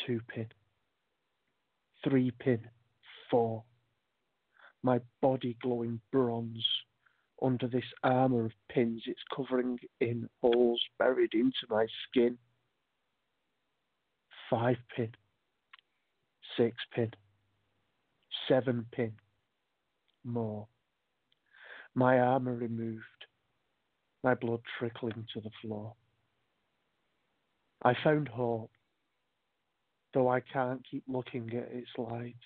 two 0.06 0.20
pin, 0.28 0.48
three 2.02 2.30
pin, 2.30 2.60
four. 3.30 3.64
My 4.82 5.00
body 5.22 5.56
glowing 5.62 6.00
bronze 6.12 6.64
under 7.42 7.68
this 7.68 7.84
armour 8.02 8.46
of 8.46 8.52
pins, 8.70 9.02
it's 9.06 9.20
covering 9.34 9.78
in 10.00 10.28
holes 10.42 10.80
buried 10.98 11.34
into 11.34 11.52
my 11.68 11.86
skin. 12.08 12.38
Five 14.50 14.76
pin, 14.94 15.12
six 16.56 16.76
pin, 16.94 17.10
seven 18.48 18.86
pin, 18.92 19.12
more. 20.24 20.66
My 21.94 22.18
armour 22.18 22.54
removed, 22.54 23.02
my 24.22 24.34
blood 24.34 24.60
trickling 24.78 25.26
to 25.34 25.40
the 25.40 25.50
floor. 25.62 25.94
I 27.84 27.94
found 28.02 28.28
hope, 28.28 28.70
though 30.12 30.28
I 30.28 30.40
can't 30.40 30.84
keep 30.90 31.04
looking 31.06 31.50
at 31.50 31.70
its 31.72 31.90
light. 31.98 32.36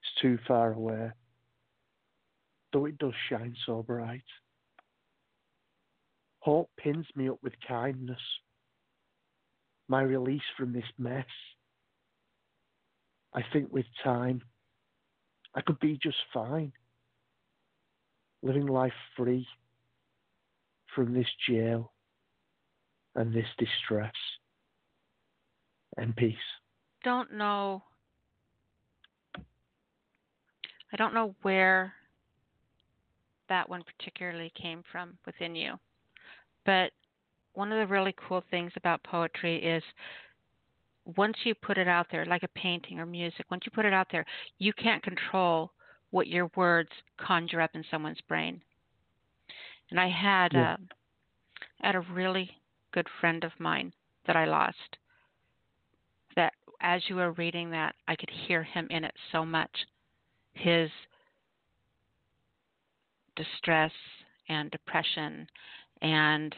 It's 0.00 0.22
too 0.22 0.38
far 0.46 0.72
away, 0.72 1.10
though 2.72 2.86
it 2.86 2.98
does 2.98 3.14
shine 3.28 3.56
so 3.66 3.82
bright. 3.82 4.22
Hope 6.40 6.70
pins 6.78 7.06
me 7.16 7.28
up 7.28 7.38
with 7.42 7.54
kindness, 7.66 8.20
my 9.88 10.02
release 10.02 10.42
from 10.56 10.72
this 10.72 10.84
mess. 10.98 11.24
I 13.32 13.42
think 13.52 13.72
with 13.72 13.86
time, 14.02 14.42
I 15.54 15.60
could 15.60 15.78
be 15.80 15.98
just 16.02 16.16
fine, 16.32 16.72
living 18.42 18.66
life 18.66 18.92
free 19.16 19.46
from 20.94 21.14
this 21.14 21.28
jail 21.48 21.92
and 23.14 23.32
this 23.32 23.46
distress 23.58 24.12
and 25.96 26.14
peace. 26.16 26.36
Don't 27.04 27.32
know. 27.32 27.82
I 29.36 30.96
don't 30.96 31.14
know 31.14 31.34
where 31.42 31.92
that 33.48 33.68
one 33.68 33.82
particularly 33.82 34.52
came 34.60 34.82
from 34.90 35.18
within 35.26 35.54
you. 35.54 35.74
But 36.64 36.92
one 37.52 37.72
of 37.72 37.78
the 37.78 37.92
really 37.92 38.14
cool 38.16 38.42
things 38.50 38.72
about 38.76 39.02
poetry 39.04 39.62
is 39.62 39.82
once 41.16 41.36
you 41.44 41.54
put 41.54 41.78
it 41.78 41.88
out 41.88 42.06
there, 42.10 42.24
like 42.24 42.42
a 42.42 42.48
painting 42.48 42.98
or 42.98 43.06
music, 43.06 43.46
once 43.50 43.62
you 43.64 43.72
put 43.72 43.84
it 43.84 43.92
out 43.92 44.08
there, 44.10 44.24
you 44.58 44.72
can't 44.72 45.02
control 45.02 45.70
what 46.10 46.28
your 46.28 46.50
words 46.56 46.90
conjure 47.18 47.60
up 47.60 47.70
in 47.74 47.84
someone's 47.90 48.20
brain. 48.28 48.60
And 49.90 50.00
I 50.00 50.08
had 50.08 50.54
Yeah. 50.54 50.72
uh, 50.72 50.76
had 51.80 51.94
a 51.94 52.00
really 52.00 52.50
good 52.92 53.06
friend 53.20 53.44
of 53.44 53.52
mine 53.58 53.92
that 54.26 54.36
I 54.36 54.44
lost. 54.44 54.98
That 56.36 56.52
as 56.80 57.02
you 57.08 57.16
were 57.16 57.32
reading 57.32 57.70
that, 57.70 57.94
I 58.08 58.16
could 58.16 58.30
hear 58.46 58.62
him 58.62 58.86
in 58.90 59.04
it 59.04 59.14
so 59.32 59.44
much. 59.44 59.70
His 60.54 60.90
distress 63.36 63.92
and 64.48 64.70
depression 64.70 65.48
and 66.02 66.54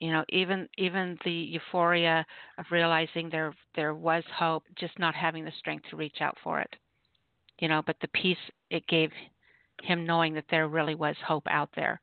you 0.00 0.10
know 0.10 0.24
even 0.30 0.68
even 0.78 1.18
the 1.24 1.30
euphoria 1.30 2.26
of 2.58 2.64
realizing 2.70 3.28
there 3.30 3.54
there 3.76 3.94
was 3.94 4.24
hope 4.36 4.64
just 4.76 4.98
not 4.98 5.14
having 5.14 5.44
the 5.44 5.52
strength 5.58 5.84
to 5.90 5.96
reach 5.96 6.16
out 6.20 6.36
for 6.42 6.60
it. 6.60 6.74
You 7.58 7.68
know 7.68 7.82
but 7.86 7.96
the 8.00 8.08
peace 8.08 8.38
it 8.70 8.86
gave 8.88 9.10
him 9.82 10.04
knowing 10.04 10.34
that 10.34 10.44
there 10.50 10.68
really 10.68 10.94
was 10.94 11.16
hope 11.26 11.46
out 11.48 11.70
there. 11.76 12.00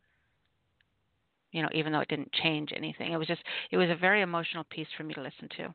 You 1.52 1.64
know 1.64 1.69
even 1.74 1.91
though 1.91 2.02
it 2.02 2.10
didn't 2.10 2.32
change 2.34 2.69
anything. 2.76 3.11
It 3.11 3.18
was 3.18 3.28
just 3.28 3.41
it 3.72 3.78
was 3.78 3.90
a 3.90 3.95
very 3.95 4.22
emotional 4.22 4.64
piece 4.69 4.88
for 4.95 5.03
me 5.03 5.14
to 5.15 5.22
listen 5.22 5.49
to. 5.57 5.74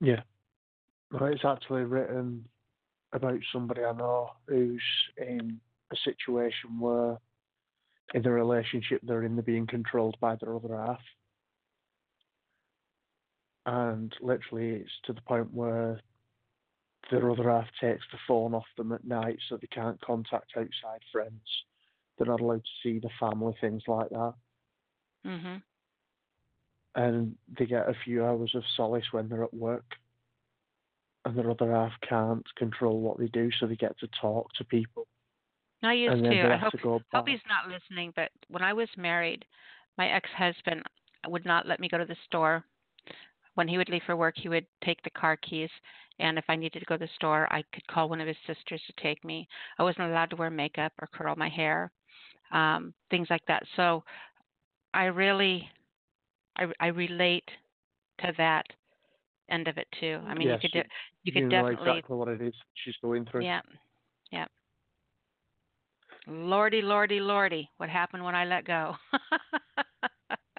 Yeah. 0.00 0.22
Well, 1.10 1.24
it's 1.24 1.44
actually 1.44 1.84
written 1.84 2.44
about 3.12 3.38
somebody 3.52 3.82
I 3.82 3.92
know 3.92 4.30
who's 4.46 4.82
in 5.16 5.58
a 5.90 5.96
situation 6.04 6.78
where 6.78 7.18
in 8.14 8.22
the 8.22 8.30
relationship 8.30 9.00
they're 9.02 9.24
in, 9.24 9.36
they're 9.36 9.42
being 9.42 9.66
controlled 9.66 10.16
by 10.20 10.36
their 10.36 10.54
other 10.56 10.76
half. 10.76 11.00
And 13.66 14.14
literally, 14.20 14.70
it's 14.76 14.90
to 15.04 15.12
the 15.12 15.20
point 15.22 15.52
where 15.52 16.00
their 17.10 17.30
other 17.30 17.50
half 17.50 17.66
takes 17.80 18.04
the 18.12 18.18
phone 18.26 18.54
off 18.54 18.66
them 18.76 18.92
at 18.92 19.04
night 19.04 19.38
so 19.48 19.56
they 19.56 19.66
can't 19.68 20.00
contact 20.00 20.52
outside 20.56 21.02
friends. 21.12 21.42
They're 22.16 22.26
not 22.26 22.40
allowed 22.40 22.64
to 22.64 22.70
see 22.82 22.98
the 22.98 23.10
family, 23.20 23.54
things 23.60 23.82
like 23.86 24.08
that. 24.10 24.34
mhm 25.26 25.62
and 26.94 27.36
they 27.58 27.66
get 27.66 27.88
a 27.88 27.94
few 28.04 28.24
hours 28.24 28.54
of 28.54 28.64
solace 28.76 29.04
when 29.12 29.28
they're 29.28 29.44
at 29.44 29.54
work 29.54 29.84
and 31.24 31.36
their 31.36 31.50
other 31.50 31.70
half 31.72 31.92
can't 32.06 32.44
control 32.56 33.00
what 33.00 33.18
they 33.18 33.28
do 33.28 33.50
so 33.52 33.66
they 33.66 33.76
get 33.76 33.96
to 33.98 34.08
talk 34.20 34.52
to 34.54 34.64
people 34.64 35.06
I 35.82 35.92
used 35.94 36.24
to. 36.24 36.48
I 36.52 36.56
hope, 36.56 36.72
to 36.72 37.00
hope 37.14 37.28
he's 37.28 37.38
not 37.48 37.72
listening, 37.72 38.12
but 38.16 38.30
when 38.48 38.62
I 38.62 38.72
was 38.72 38.88
married, 38.96 39.44
my 39.96 40.08
ex 40.08 40.28
husband 40.36 40.82
would 41.26 41.44
not 41.44 41.66
let 41.66 41.80
me 41.80 41.88
go 41.88 41.98
to 41.98 42.04
the 42.04 42.16
store 42.26 42.64
when 43.58 43.66
he 43.66 43.76
would 43.76 43.88
leave 43.88 44.02
for 44.06 44.16
work, 44.16 44.36
he 44.38 44.48
would 44.48 44.66
take 44.84 45.02
the 45.02 45.10
car 45.10 45.36
keys, 45.36 45.68
and 46.20 46.38
if 46.38 46.44
I 46.48 46.54
needed 46.54 46.78
to 46.78 46.84
go 46.84 46.96
to 46.96 47.04
the 47.04 47.10
store, 47.16 47.52
I 47.52 47.64
could 47.72 47.84
call 47.88 48.08
one 48.08 48.20
of 48.20 48.28
his 48.28 48.36
sisters 48.46 48.80
to 48.86 49.02
take 49.02 49.24
me. 49.24 49.48
I 49.80 49.82
wasn't 49.82 50.08
allowed 50.08 50.30
to 50.30 50.36
wear 50.36 50.48
makeup 50.48 50.92
or 51.02 51.08
curl 51.08 51.34
my 51.34 51.48
hair, 51.48 51.90
um, 52.52 52.94
things 53.10 53.26
like 53.30 53.44
that. 53.48 53.64
So 53.74 54.04
I 54.94 55.06
really, 55.06 55.68
I, 56.56 56.66
I 56.78 56.86
relate 56.86 57.48
to 58.20 58.32
that 58.38 58.64
end 59.50 59.66
of 59.66 59.76
it 59.76 59.88
too. 59.98 60.20
I 60.24 60.34
mean, 60.34 60.46
yes, 60.46 60.60
you 60.62 60.70
could 60.70 60.86
you 61.24 61.32
could 61.32 61.40
you 61.40 61.48
know 61.48 61.64
definitely 61.64 61.98
exactly 61.98 62.16
what 62.16 62.28
it 62.28 62.40
is 62.40 62.54
she's 62.84 62.94
going 63.02 63.24
through. 63.24 63.42
yeah, 63.42 63.60
yeah. 64.30 64.46
Lordy, 66.28 66.82
lordy, 66.82 67.20
lordy! 67.20 67.70
What 67.78 67.88
happened 67.88 68.22
when 68.22 68.34
I 68.34 68.44
let 68.44 68.66
go? 68.66 68.94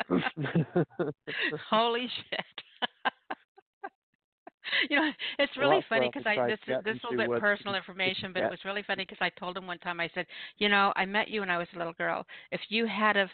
Holy 1.69 2.07
shit! 2.07 2.63
you 4.89 4.97
know, 4.97 5.11
it's 5.37 5.55
really 5.57 5.77
that's 5.77 5.87
funny 5.87 6.09
because 6.11 6.25
I 6.25 6.47
this 6.47 6.57
this 6.83 6.95
is 6.95 7.01
a 7.03 7.13
little 7.13 7.33
bit 7.33 7.41
personal 7.41 7.75
information, 7.75 8.33
but 8.33 8.39
yeah. 8.39 8.47
it 8.47 8.51
was 8.51 8.65
really 8.65 8.83
funny 8.87 9.03
because 9.03 9.19
I 9.21 9.29
told 9.39 9.55
him 9.57 9.67
one 9.67 9.77
time. 9.79 9.99
I 9.99 10.09
said, 10.15 10.25
you 10.57 10.69
know, 10.69 10.91
I 10.95 11.05
met 11.05 11.29
you 11.29 11.41
when 11.41 11.51
I 11.51 11.59
was 11.59 11.67
a 11.75 11.77
little 11.77 11.93
girl. 11.93 12.25
If 12.51 12.61
you 12.69 12.87
had 12.87 13.15
have 13.15 13.29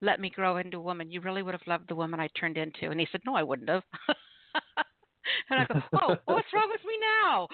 let 0.00 0.18
me 0.20 0.30
grow 0.30 0.56
into 0.56 0.78
a 0.78 0.82
woman, 0.82 1.10
you 1.10 1.20
really 1.20 1.42
would 1.42 1.54
have 1.54 1.66
loved 1.66 1.88
the 1.88 1.94
woman 1.94 2.20
I 2.20 2.28
turned 2.38 2.56
into. 2.56 2.90
And 2.90 3.00
he 3.00 3.08
said, 3.10 3.20
no, 3.26 3.34
I 3.34 3.42
wouldn't 3.42 3.68
have. 3.68 3.82
and 5.50 5.60
I 5.60 5.66
go, 5.66 5.82
oh, 5.94 6.16
what's 6.26 6.52
wrong 6.52 6.68
with 6.70 6.84
me 6.84 6.98
now? 7.22 7.48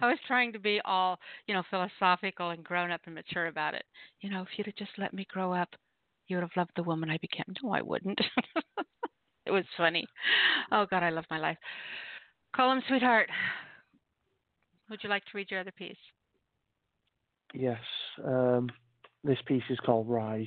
I 0.00 0.06
was 0.06 0.18
trying 0.26 0.52
to 0.52 0.58
be 0.58 0.80
all, 0.84 1.18
you 1.46 1.54
know, 1.54 1.62
philosophical 1.70 2.50
and 2.50 2.62
grown 2.62 2.90
up 2.90 3.00
and 3.06 3.14
mature 3.14 3.46
about 3.46 3.74
it. 3.74 3.84
You 4.20 4.30
know, 4.30 4.42
if 4.42 4.48
you'd 4.56 4.66
have 4.66 4.76
just 4.76 4.92
let 4.98 5.12
me 5.12 5.26
grow 5.30 5.52
up, 5.52 5.68
you 6.28 6.36
would 6.36 6.42
have 6.42 6.56
loved 6.56 6.72
the 6.76 6.82
woman 6.82 7.10
I 7.10 7.18
became. 7.18 7.44
No, 7.62 7.72
I 7.72 7.82
wouldn't. 7.82 8.18
it 9.46 9.50
was 9.50 9.64
funny. 9.76 10.06
Oh 10.70 10.86
God, 10.90 11.02
I 11.02 11.10
love 11.10 11.24
my 11.30 11.38
life. 11.38 11.58
Call 12.54 12.72
him 12.72 12.82
sweetheart. 12.88 13.28
Would 14.90 15.00
you 15.02 15.10
like 15.10 15.24
to 15.24 15.30
read 15.34 15.50
your 15.50 15.60
other 15.60 15.72
piece? 15.72 15.96
Yes. 17.54 17.80
Um, 18.24 18.68
this 19.24 19.38
piece 19.46 19.62
is 19.70 19.78
called 19.84 20.08
Rise. 20.08 20.46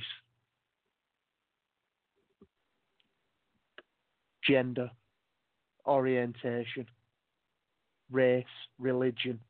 Gender, 4.48 4.90
orientation, 5.86 6.86
race, 8.12 8.44
religion. 8.78 9.40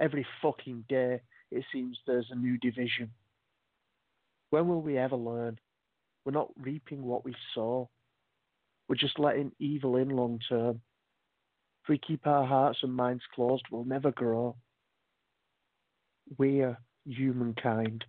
Every 0.00 0.26
fucking 0.42 0.84
day, 0.88 1.20
it 1.50 1.64
seems 1.72 1.98
there's 2.06 2.30
a 2.30 2.36
new 2.36 2.58
division. 2.58 3.10
When 4.50 4.66
will 4.66 4.82
we 4.82 4.98
ever 4.98 5.16
learn? 5.16 5.58
We're 6.24 6.32
not 6.32 6.50
reaping 6.58 7.02
what 7.02 7.24
we 7.24 7.34
sow. 7.54 7.88
We're 8.88 8.96
just 8.96 9.18
letting 9.18 9.52
evil 9.58 9.96
in 9.96 10.08
long 10.08 10.40
term. 10.48 10.80
If 11.84 11.88
we 11.88 11.98
keep 11.98 12.26
our 12.26 12.44
hearts 12.44 12.78
and 12.82 12.94
minds 12.94 13.22
closed, 13.34 13.64
we'll 13.70 13.84
never 13.84 14.10
grow. 14.10 14.56
We're 16.38 16.78
humankind. 17.06 18.04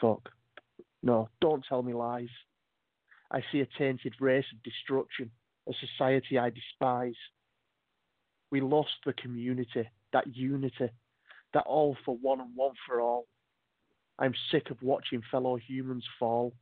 Fuck. 0.00 0.30
No, 1.02 1.28
don't 1.40 1.64
tell 1.68 1.82
me 1.82 1.92
lies. 1.92 2.28
I 3.30 3.42
see 3.50 3.60
a 3.60 3.68
tainted 3.78 4.14
race 4.20 4.46
of 4.52 4.62
destruction, 4.62 5.30
a 5.68 5.72
society 5.74 6.38
I 6.38 6.50
despise. 6.50 7.16
We 8.54 8.60
lost 8.60 8.92
the 9.04 9.12
community, 9.14 9.88
that 10.12 10.36
unity, 10.36 10.88
that 11.54 11.64
all 11.66 11.96
for 12.04 12.16
one 12.16 12.40
and 12.40 12.54
one 12.54 12.74
for 12.86 13.00
all. 13.00 13.26
I'm 14.16 14.32
sick 14.52 14.70
of 14.70 14.80
watching 14.80 15.22
fellow 15.28 15.56
humans 15.56 16.04
fall. 16.20 16.52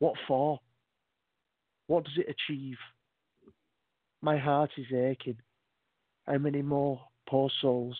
What 0.00 0.16
for? 0.26 0.58
What 1.86 2.02
does 2.02 2.14
it 2.16 2.26
achieve? 2.28 2.78
My 4.20 4.36
heart 4.36 4.72
is 4.76 4.92
aching. 4.92 5.36
How 6.26 6.38
many 6.38 6.60
more 6.60 7.00
poor 7.28 7.50
souls 7.60 7.96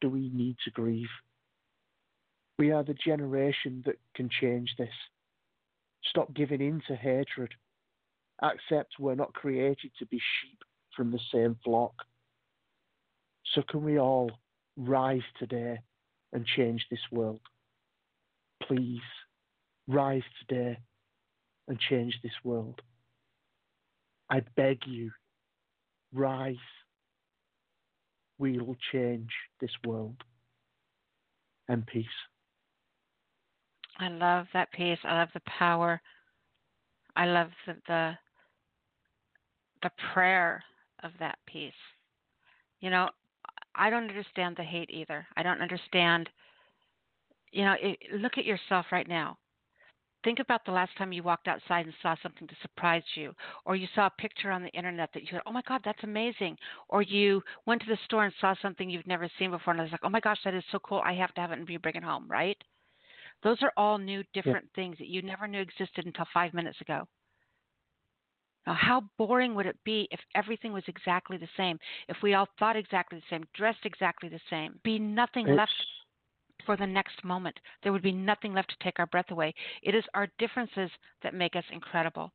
do 0.00 0.08
we 0.08 0.28
need 0.34 0.56
to 0.64 0.72
grieve? 0.72 1.06
We 2.58 2.72
are 2.72 2.82
the 2.82 2.94
generation 2.94 3.84
that 3.86 4.00
can 4.16 4.28
change 4.40 4.74
this. 4.76 4.88
Stop 6.10 6.34
giving 6.34 6.60
in 6.60 6.82
to 6.88 6.96
hatred. 6.96 7.54
Accept 8.42 8.94
we're 8.98 9.14
not 9.14 9.32
created 9.32 9.92
to 10.00 10.06
be 10.06 10.18
sheep 10.18 10.58
from 10.96 11.12
the 11.12 11.20
same 11.32 11.56
flock. 11.62 11.94
So, 13.54 13.62
can 13.62 13.84
we 13.84 13.98
all 13.98 14.30
rise 14.76 15.22
today 15.38 15.78
and 16.32 16.44
change 16.44 16.86
this 16.90 17.00
world? 17.10 17.40
Please, 18.62 19.00
rise 19.86 20.22
today 20.40 20.78
and 21.68 21.78
change 21.78 22.18
this 22.22 22.32
world. 22.44 22.80
I 24.30 24.42
beg 24.56 24.80
you, 24.86 25.10
rise. 26.12 26.56
We 28.38 28.58
will 28.58 28.76
change 28.92 29.30
this 29.60 29.70
world. 29.86 30.16
And 31.68 31.86
peace. 31.86 32.06
I 33.98 34.08
love 34.08 34.46
that 34.52 34.70
piece. 34.72 34.98
I 35.04 35.18
love 35.18 35.30
the 35.34 35.40
power. 35.58 36.00
I 37.16 37.26
love 37.26 37.48
the 37.66 37.76
the, 37.88 38.12
the 39.82 39.90
prayer 40.12 40.62
of 41.02 41.12
that 41.18 41.38
piece. 41.46 41.72
You 42.80 42.90
know, 42.90 43.08
I 43.76 43.90
don't 43.90 44.08
understand 44.08 44.56
the 44.56 44.64
hate 44.64 44.90
either. 44.90 45.26
I 45.36 45.42
don't 45.42 45.60
understand. 45.62 46.28
You 47.52 47.64
know, 47.64 47.76
it, 47.80 47.98
look 48.12 48.38
at 48.38 48.44
yourself 48.44 48.86
right 48.90 49.08
now. 49.08 49.38
Think 50.24 50.40
about 50.40 50.64
the 50.64 50.72
last 50.72 50.96
time 50.96 51.12
you 51.12 51.22
walked 51.22 51.46
outside 51.46 51.86
and 51.86 51.94
saw 52.02 52.16
something 52.22 52.48
that 52.48 52.56
surprised 52.60 53.06
you, 53.14 53.32
or 53.64 53.76
you 53.76 53.86
saw 53.94 54.06
a 54.06 54.20
picture 54.20 54.50
on 54.50 54.62
the 54.62 54.70
internet 54.70 55.10
that 55.12 55.22
you 55.22 55.28
said, 55.30 55.42
"Oh 55.46 55.52
my 55.52 55.62
God, 55.68 55.82
that's 55.84 56.02
amazing," 56.02 56.58
or 56.88 57.02
you 57.02 57.42
went 57.66 57.82
to 57.82 57.88
the 57.88 57.98
store 58.04 58.24
and 58.24 58.34
saw 58.40 58.54
something 58.54 58.90
you've 58.90 59.06
never 59.06 59.28
seen 59.38 59.52
before, 59.52 59.72
and 59.72 59.80
I 59.80 59.84
was 59.84 59.92
like, 59.92 60.04
"Oh 60.04 60.08
my 60.08 60.20
gosh, 60.20 60.42
that 60.44 60.54
is 60.54 60.64
so 60.72 60.80
cool! 60.80 61.00
I 61.04 61.12
have 61.14 61.32
to 61.34 61.40
have 61.40 61.52
it 61.52 61.58
and 61.58 61.66
be 61.66 61.76
bring 61.76 61.94
it 61.94 62.02
home." 62.02 62.26
Right? 62.28 62.60
Those 63.42 63.62
are 63.62 63.72
all 63.76 63.98
new, 63.98 64.24
different 64.34 64.72
things 64.74 64.98
that 64.98 65.08
you 65.08 65.22
never 65.22 65.46
knew 65.46 65.60
existed 65.60 66.06
until 66.06 66.26
five 66.32 66.54
minutes 66.54 66.80
ago. 66.80 67.06
Now, 68.66 68.74
how 68.74 69.02
boring 69.16 69.54
would 69.54 69.66
it 69.66 69.82
be 69.84 70.08
if 70.10 70.20
everything 70.34 70.72
was 70.72 70.82
exactly 70.88 71.36
the 71.36 71.48
same? 71.56 71.78
If 72.08 72.16
we 72.22 72.34
all 72.34 72.48
thought 72.58 72.76
exactly 72.76 73.18
the 73.18 73.26
same, 73.30 73.46
dressed 73.54 73.84
exactly 73.86 74.28
the 74.28 74.40
same, 74.50 74.80
be 74.82 74.98
nothing 74.98 75.46
It's- 75.46 75.56
left 75.56 75.86
for 76.64 76.76
the 76.76 76.86
next 76.86 77.22
moment. 77.22 77.60
There 77.82 77.92
would 77.92 78.02
be 78.02 78.12
nothing 78.12 78.52
left 78.52 78.70
to 78.70 78.78
take 78.78 78.98
our 78.98 79.06
breath 79.06 79.30
away. 79.30 79.54
It 79.82 79.94
is 79.94 80.04
our 80.14 80.26
differences 80.38 80.90
that 81.22 81.32
make 81.34 81.54
us 81.54 81.64
incredible. 81.70 82.32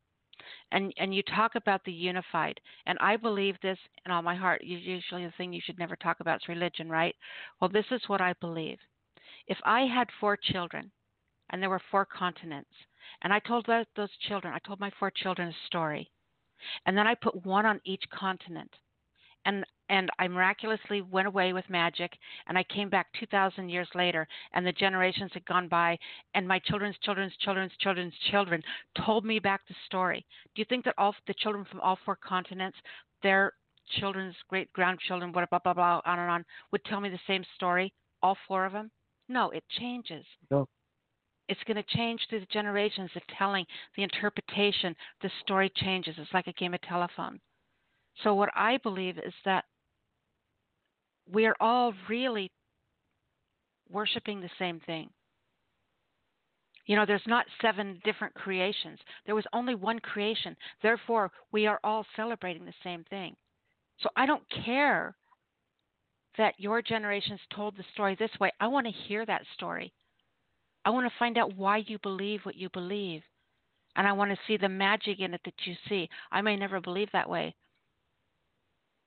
And 0.71 0.93
and 0.97 1.13
you 1.13 1.21
talk 1.21 1.55
about 1.55 1.83
the 1.83 1.91
unified, 1.91 2.59
and 2.85 2.97
I 2.99 3.17
believe 3.17 3.59
this 3.59 3.77
in 4.05 4.11
all 4.11 4.21
my 4.21 4.35
heart. 4.35 4.63
Usually, 4.63 5.25
the 5.25 5.31
thing 5.33 5.53
you 5.53 5.61
should 5.61 5.77
never 5.77 5.95
talk 5.95 6.19
about 6.19 6.41
is 6.41 6.47
religion, 6.47 6.89
right? 6.89 7.15
Well, 7.59 7.69
this 7.69 7.91
is 7.91 8.07
what 8.07 8.21
I 8.21 8.33
believe. 8.33 8.79
If 9.47 9.59
I 9.63 9.81
had 9.85 10.11
four 10.19 10.37
children, 10.37 10.91
and 11.49 11.61
there 11.61 11.69
were 11.69 11.79
four 11.91 12.05
continents, 12.05 12.73
and 13.21 13.33
I 13.33 13.39
told 13.39 13.65
those 13.67 14.17
children, 14.27 14.53
I 14.53 14.59
told 14.59 14.79
my 14.79 14.89
four 14.91 15.11
children 15.11 15.49
a 15.49 15.65
story, 15.67 16.09
and 16.85 16.97
then 16.97 17.07
I 17.07 17.15
put 17.15 17.45
one 17.45 17.65
on 17.65 17.81
each 17.85 18.03
continent, 18.13 18.71
and 19.45 19.65
and 19.89 20.09
I 20.19 20.27
miraculously 20.29 21.01
went 21.01 21.27
away 21.27 21.51
with 21.51 21.69
magic, 21.69 22.13
and 22.47 22.57
I 22.57 22.63
came 22.63 22.89
back 22.89 23.07
2,000 23.19 23.67
years 23.67 23.89
later, 23.93 24.25
and 24.53 24.65
the 24.65 24.71
generations 24.71 25.31
had 25.33 25.43
gone 25.45 25.67
by, 25.67 25.97
and 26.33 26.47
my 26.47 26.59
children's 26.59 26.95
children's 27.03 27.35
children's 27.41 27.73
children's 27.81 28.13
children 28.31 28.63
told 29.05 29.25
me 29.25 29.37
back 29.37 29.61
the 29.67 29.75
story. 29.85 30.25
Do 30.55 30.61
you 30.61 30.65
think 30.69 30.85
that 30.85 30.95
all 30.97 31.13
the 31.27 31.33
children 31.33 31.65
from 31.69 31.81
all 31.81 31.99
four 32.05 32.17
continents, 32.25 32.77
their 33.21 33.53
children's 33.99 34.35
great 34.47 34.71
grandchildren, 34.71 35.33
blah 35.33 35.45
blah 35.49 35.59
blah 35.59 35.73
blah, 35.73 36.01
on 36.05 36.19
and 36.19 36.31
on, 36.31 36.45
would 36.71 36.85
tell 36.85 37.01
me 37.01 37.09
the 37.09 37.19
same 37.27 37.43
story? 37.55 37.93
All 38.23 38.37
four 38.47 38.65
of 38.65 38.71
them? 38.71 38.91
No, 39.27 39.49
it 39.49 39.63
changes. 39.77 40.25
No. 40.49 40.67
It's 41.47 41.63
going 41.65 41.77
to 41.77 41.95
change 41.97 42.21
through 42.29 42.41
the 42.41 42.45
generations, 42.47 43.09
the 43.13 43.21
telling, 43.37 43.65
the 43.97 44.03
interpretation, 44.03 44.95
the 45.21 45.29
story 45.41 45.71
changes. 45.75 46.15
It's 46.17 46.33
like 46.33 46.47
a 46.47 46.53
game 46.53 46.73
of 46.73 46.81
telephone. 46.81 47.39
So, 48.23 48.33
what 48.35 48.49
I 48.55 48.77
believe 48.77 49.17
is 49.17 49.33
that 49.45 49.65
we 51.31 51.45
are 51.45 51.55
all 51.59 51.93
really 52.09 52.51
worshiping 53.89 54.41
the 54.41 54.49
same 54.59 54.79
thing. 54.81 55.09
You 56.85 56.95
know, 56.95 57.05
there's 57.05 57.21
not 57.27 57.45
seven 57.61 58.01
different 58.03 58.33
creations, 58.33 58.99
there 59.25 59.35
was 59.35 59.45
only 59.53 59.75
one 59.75 59.99
creation. 59.99 60.55
Therefore, 60.81 61.31
we 61.51 61.67
are 61.67 61.79
all 61.83 62.05
celebrating 62.15 62.65
the 62.65 62.73
same 62.83 63.03
thing. 63.09 63.35
So, 63.99 64.09
I 64.15 64.25
don't 64.25 64.43
care 64.65 65.15
that 66.37 66.53
your 66.57 66.81
generations 66.81 67.39
told 67.53 67.75
the 67.75 67.83
story 67.93 68.15
this 68.15 68.31
way. 68.39 68.51
I 68.59 68.67
want 68.67 68.87
to 68.87 68.93
hear 69.07 69.25
that 69.25 69.43
story. 69.53 69.93
I 70.85 70.89
want 70.89 71.05
to 71.11 71.19
find 71.19 71.37
out 71.37 71.55
why 71.55 71.77
you 71.85 71.99
believe 71.99 72.41
what 72.43 72.55
you 72.55 72.69
believe. 72.69 73.21
And 73.95 74.07
I 74.07 74.13
want 74.13 74.31
to 74.31 74.37
see 74.47 74.57
the 74.57 74.69
magic 74.69 75.19
in 75.19 75.33
it 75.33 75.41
that 75.45 75.53
you 75.65 75.75
see. 75.89 76.09
I 76.31 76.41
may 76.41 76.55
never 76.55 76.79
believe 76.79 77.09
that 77.13 77.29
way, 77.29 77.53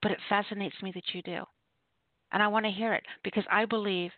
but 0.03 0.13
it 0.13 0.19
fascinates 0.29 0.77
me 0.83 0.93
that 0.95 1.15
you 1.15 1.23
do. 1.23 1.45
And 2.33 2.43
I 2.43 2.49
want 2.49 2.67
to 2.67 2.71
hear 2.71 2.93
it 2.93 3.05
because 3.23 3.45
I 3.51 3.65
believe 3.65 4.11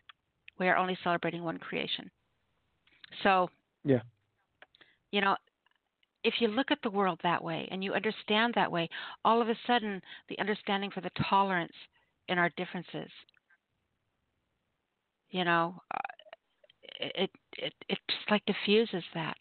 we 0.58 0.68
are 0.68 0.76
only 0.76 0.98
celebrating 1.04 1.44
one 1.44 1.58
creation. 1.58 2.10
So, 3.22 3.48
Yeah. 3.84 4.00
you 5.12 5.20
know, 5.20 5.36
if 6.24 6.34
you 6.40 6.48
look 6.48 6.70
at 6.70 6.78
the 6.82 6.90
world 6.90 7.20
that 7.22 7.42
way 7.42 7.68
and 7.70 7.84
you 7.84 7.92
understand 7.94 8.54
that 8.54 8.70
way, 8.70 8.88
all 9.24 9.40
of 9.40 9.48
a 9.48 9.56
sudden 9.66 10.02
the 10.28 10.38
understanding 10.40 10.90
for 10.90 11.00
the 11.00 11.10
tolerance 11.30 11.72
in 12.28 12.38
our 12.38 12.50
differences, 12.56 13.10
you 15.30 15.44
know, 15.44 15.80
uh, 15.94 15.98
it 17.00 17.30
it 17.56 17.74
it 17.88 17.98
just 18.08 18.30
like 18.30 18.44
diffuses 18.46 19.04
that. 19.14 19.36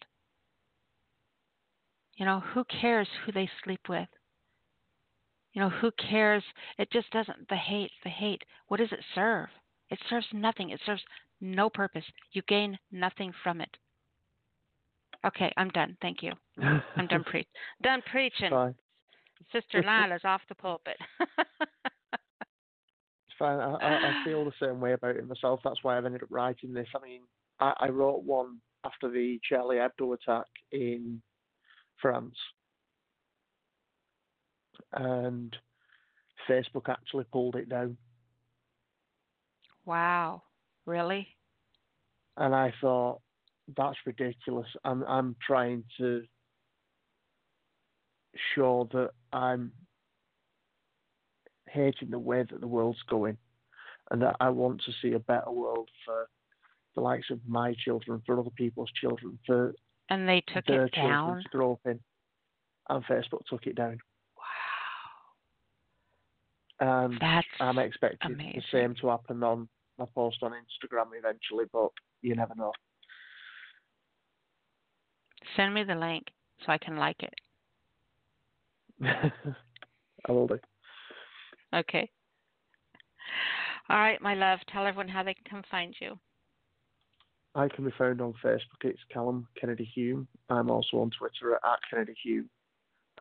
You 2.15 2.26
know, 2.26 2.40
who 2.40 2.64
cares 2.65 3.07
who 3.26 3.32
they 3.32 3.49
sleep 3.64 3.82
with? 3.90 4.07
You 5.53 5.61
know, 5.61 5.69
who 5.69 5.91
cares? 6.10 6.44
It 6.77 6.91
just 6.91 7.10
doesn't 7.11 7.48
the 7.49 7.56
hate, 7.56 7.91
the 8.03 8.10
hate. 8.10 8.44
What 8.68 8.77
does 8.80 8.91
it 8.91 9.03
serve? 9.14 9.48
It 9.90 9.99
serves 10.10 10.27
nothing. 10.34 10.69
It 10.69 10.82
serves 10.86 11.02
no 11.41 11.69
purpose. 11.69 12.03
You 12.32 12.41
gain 12.48 12.77
nothing 12.91 13.32
from 13.44 13.61
it. 13.61 13.69
Okay, 15.26 15.52
I'm 15.57 15.69
done. 15.69 15.98
Thank 16.02 16.22
you. 16.22 16.34
I'm 16.61 17.07
done 17.07 17.23
pre 17.23 17.48
done 17.84 18.02
preaching. 18.11 18.49
Fine. 18.49 18.76
Sister 19.52 19.82
Nyla's 19.82 20.23
off 20.23 20.41
the 20.49 20.56
pulpit. 20.56 20.98
It's 23.36 23.40
fine. 23.40 23.60
I, 23.60 23.73
I, 23.73 24.22
I 24.22 24.23
feel 24.23 24.45
the 24.45 24.53
same 24.61 24.80
way 24.80 24.94
about 24.94 25.18
it 25.18 25.27
myself. 25.27 25.60
That's 25.61 25.84
why 25.84 25.98
I've 25.98 26.06
ended 26.06 26.23
up 26.23 26.30
writing 26.32 26.73
this. 26.73 26.88
I 26.95 27.06
mean, 27.06 27.19
I, 27.60 27.73
I 27.80 27.90
wrote 27.90 28.23
one 28.23 28.60
after 28.84 29.10
the 29.10 29.40
Charlie 29.48 29.77
Hebdo 29.77 30.14
attack 30.14 30.45
in 30.72 31.22
France, 32.02 32.36
and 34.94 35.56
Facebook 36.49 36.90
actually 36.90 37.26
pulled 37.32 37.56
it 37.56 37.69
down. 37.69 37.98
wow. 39.86 40.44
Really? 40.86 41.36
and 42.38 42.53
I 42.53 42.73
thought 42.82 43.22
that's 43.76 43.98
ridiculous. 44.06 44.68
I'm 44.84 45.03
I'm 45.03 45.36
trying 45.45 45.84
to 45.98 46.23
show 48.53 48.90
that 48.91 49.11
I'm 49.34 49.72
hating 51.69 52.11
the 52.11 52.19
way 52.19 52.44
that 52.49 52.61
the 52.61 52.68
world's 52.68 53.02
going, 53.10 53.38
and 54.11 54.22
that 54.22 54.36
I 54.40 54.49
want 54.49 54.82
to 54.86 54.91
see 55.02 55.14
a 55.14 55.19
better 55.19 55.52
world 55.52 55.90
for 56.06 56.27
the 56.96 57.02
likes 57.02 57.30
of 57.30 57.40
my 57.48 57.74
children, 57.84 58.22
for 58.26 58.40
other 58.40 58.50
people's 58.58 58.92
children, 59.00 59.38
for 59.46 59.74
And 60.10 60.28
they 60.28 60.42
took 60.54 60.66
their 60.66 60.86
it 60.86 60.94
children 60.94 61.12
down. 61.12 61.44
to 61.44 61.50
grow 61.50 61.74
up 61.74 61.80
in. 61.86 62.00
And 62.90 63.04
Facebook 63.06 63.46
took 63.50 63.66
it 63.68 63.76
down. 63.76 63.98
Wow. 66.80 67.04
And 67.04 67.18
That's 67.20 67.48
I'm 67.60 67.80
expecting 67.80 68.34
amazing. 68.34 68.62
the 68.72 68.78
same 68.78 68.96
to 69.02 69.08
happen 69.10 69.42
on 69.44 69.68
my 69.98 70.06
post 70.14 70.38
on 70.44 70.52
Instagram 70.52 71.08
eventually, 71.18 71.66
but 71.74 71.90
you 72.22 72.36
never 72.36 72.54
know. 72.56 72.72
Send 75.56 75.74
me 75.74 75.84
the 75.84 75.96
link 75.96 76.28
so 76.66 76.72
I 76.72 76.78
can 76.78 76.98
like 76.98 77.22
it. 77.24 77.34
I 80.28 80.32
will 80.32 80.48
do. 80.48 80.60
Okay. 81.74 82.10
All 83.90 83.98
right, 83.98 84.22
my 84.22 84.34
love. 84.34 84.60
Tell 84.72 84.86
everyone 84.86 85.08
how 85.08 85.24
they 85.24 85.34
can 85.34 85.44
come 85.50 85.64
find 85.70 85.96
you. 86.02 86.18
I 87.56 87.69
can 87.69 87.86
be 87.86 87.91
found 87.98 88.22
on 88.22 88.34
Facebook. 88.44 88.84
It's 88.84 88.99
Callum 89.11 89.48
Kennedy 89.60 89.90
Hume. 89.95 90.27
I'm 90.49 90.69
also 90.69 90.98
on 90.98 91.10
Twitter 91.18 91.56
at, 91.56 91.80
Kennedy 91.90 92.14
Hume. 92.22 92.49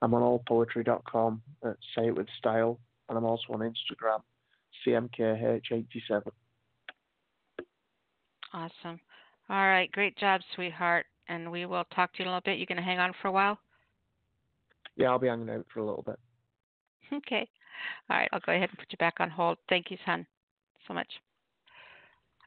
I'm 0.03 0.13
on 0.13 0.23
allpoetry.com 0.23 1.41
at 1.65 1.77
Say 1.95 2.09
It 2.09 2.17
With 2.17 2.27
Style. 2.39 2.81
And 3.09 3.17
I'm 3.17 3.25
also 3.25 3.53
on 3.53 3.61
Instagram, 3.61 4.21
CMKH87. 4.87 6.23
Awesome. 8.53 9.01
All 9.49 9.67
right, 9.67 9.91
great 9.93 10.17
job, 10.17 10.41
sweetheart. 10.55 11.07
And 11.29 11.51
we 11.51 11.65
will 11.67 11.85
talk 11.95 12.13
to 12.15 12.19
you 12.19 12.25
in 12.25 12.29
a 12.29 12.31
little 12.31 12.43
bit. 12.45 12.59
You 12.59 12.67
going 12.67 12.77
to 12.77 12.83
hang 12.83 12.99
on 12.99 13.13
for 13.23 13.29
a 13.29 13.33
while? 13.33 13.59
Yeah, 14.97 15.11
I'll 15.11 15.19
be 15.19 15.29
hanging 15.29 15.51
out 15.51 15.67
for 15.73 15.81
a 15.81 15.87
little 15.87 16.03
bit. 16.03 16.19
Okay. 17.13 17.47
All 18.09 18.17
right, 18.17 18.29
I'll 18.33 18.41
go 18.41 18.53
ahead 18.53 18.71
and 18.71 18.79
put 18.79 18.91
you 18.91 18.97
back 18.99 19.17
on 19.21 19.29
hold. 19.29 19.59
Thank 19.69 19.91
you, 19.91 19.99
son, 20.07 20.27
so 20.89 20.95
much. 20.95 21.09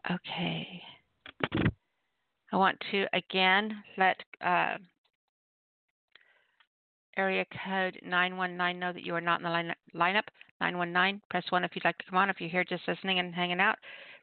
Okay. 0.10 0.82
I 2.52 2.58
want 2.58 2.82
to 2.92 3.06
again 3.14 3.84
let 3.98 4.18
uh, 4.42 4.78
area 7.18 7.46
code 7.66 8.00
919 8.04 8.80
know 8.80 8.94
that 8.94 9.04
you 9.04 9.14
are 9.16 9.22
not 9.22 9.40
in 9.40 9.44
the 9.44 9.50
line- 9.50 9.76
lineup. 9.94 10.28
919, 10.60 11.22
press 11.30 11.44
1 11.50 11.64
if 11.64 11.72
you'd 11.76 11.86
like 11.86 11.98
to 12.00 12.06
come 12.10 12.18
on. 12.18 12.30
If 12.30 12.42
you're 12.42 12.50
here 12.50 12.64
just 12.64 12.88
listening 12.88 13.20
and 13.20 13.34
hanging 13.34 13.60
out, 13.60 13.78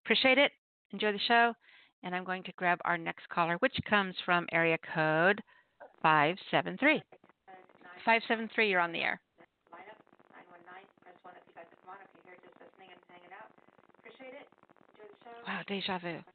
appreciate 0.05 0.39
it. 0.39 0.51
Enjoy 0.93 1.13
the 1.13 1.21
show. 1.29 1.55
And 2.03 2.15
I'm 2.15 2.25
going 2.25 2.43
to 2.45 2.53
grab 2.53 2.81
our 2.85 2.99
next 2.99 3.29
caller, 3.29 3.57
which 3.61 3.77
comes 3.89 4.15
from 4.25 4.47
area 4.53 4.79
code 4.95 5.41
573. 6.03 7.03
573, 8.05 8.69
you're 8.69 8.81
on 8.81 8.93
the 8.93 9.01
air. 9.01 9.21
Wow, 15.47 15.63
deja 15.67 15.99
vu. 15.99 16.34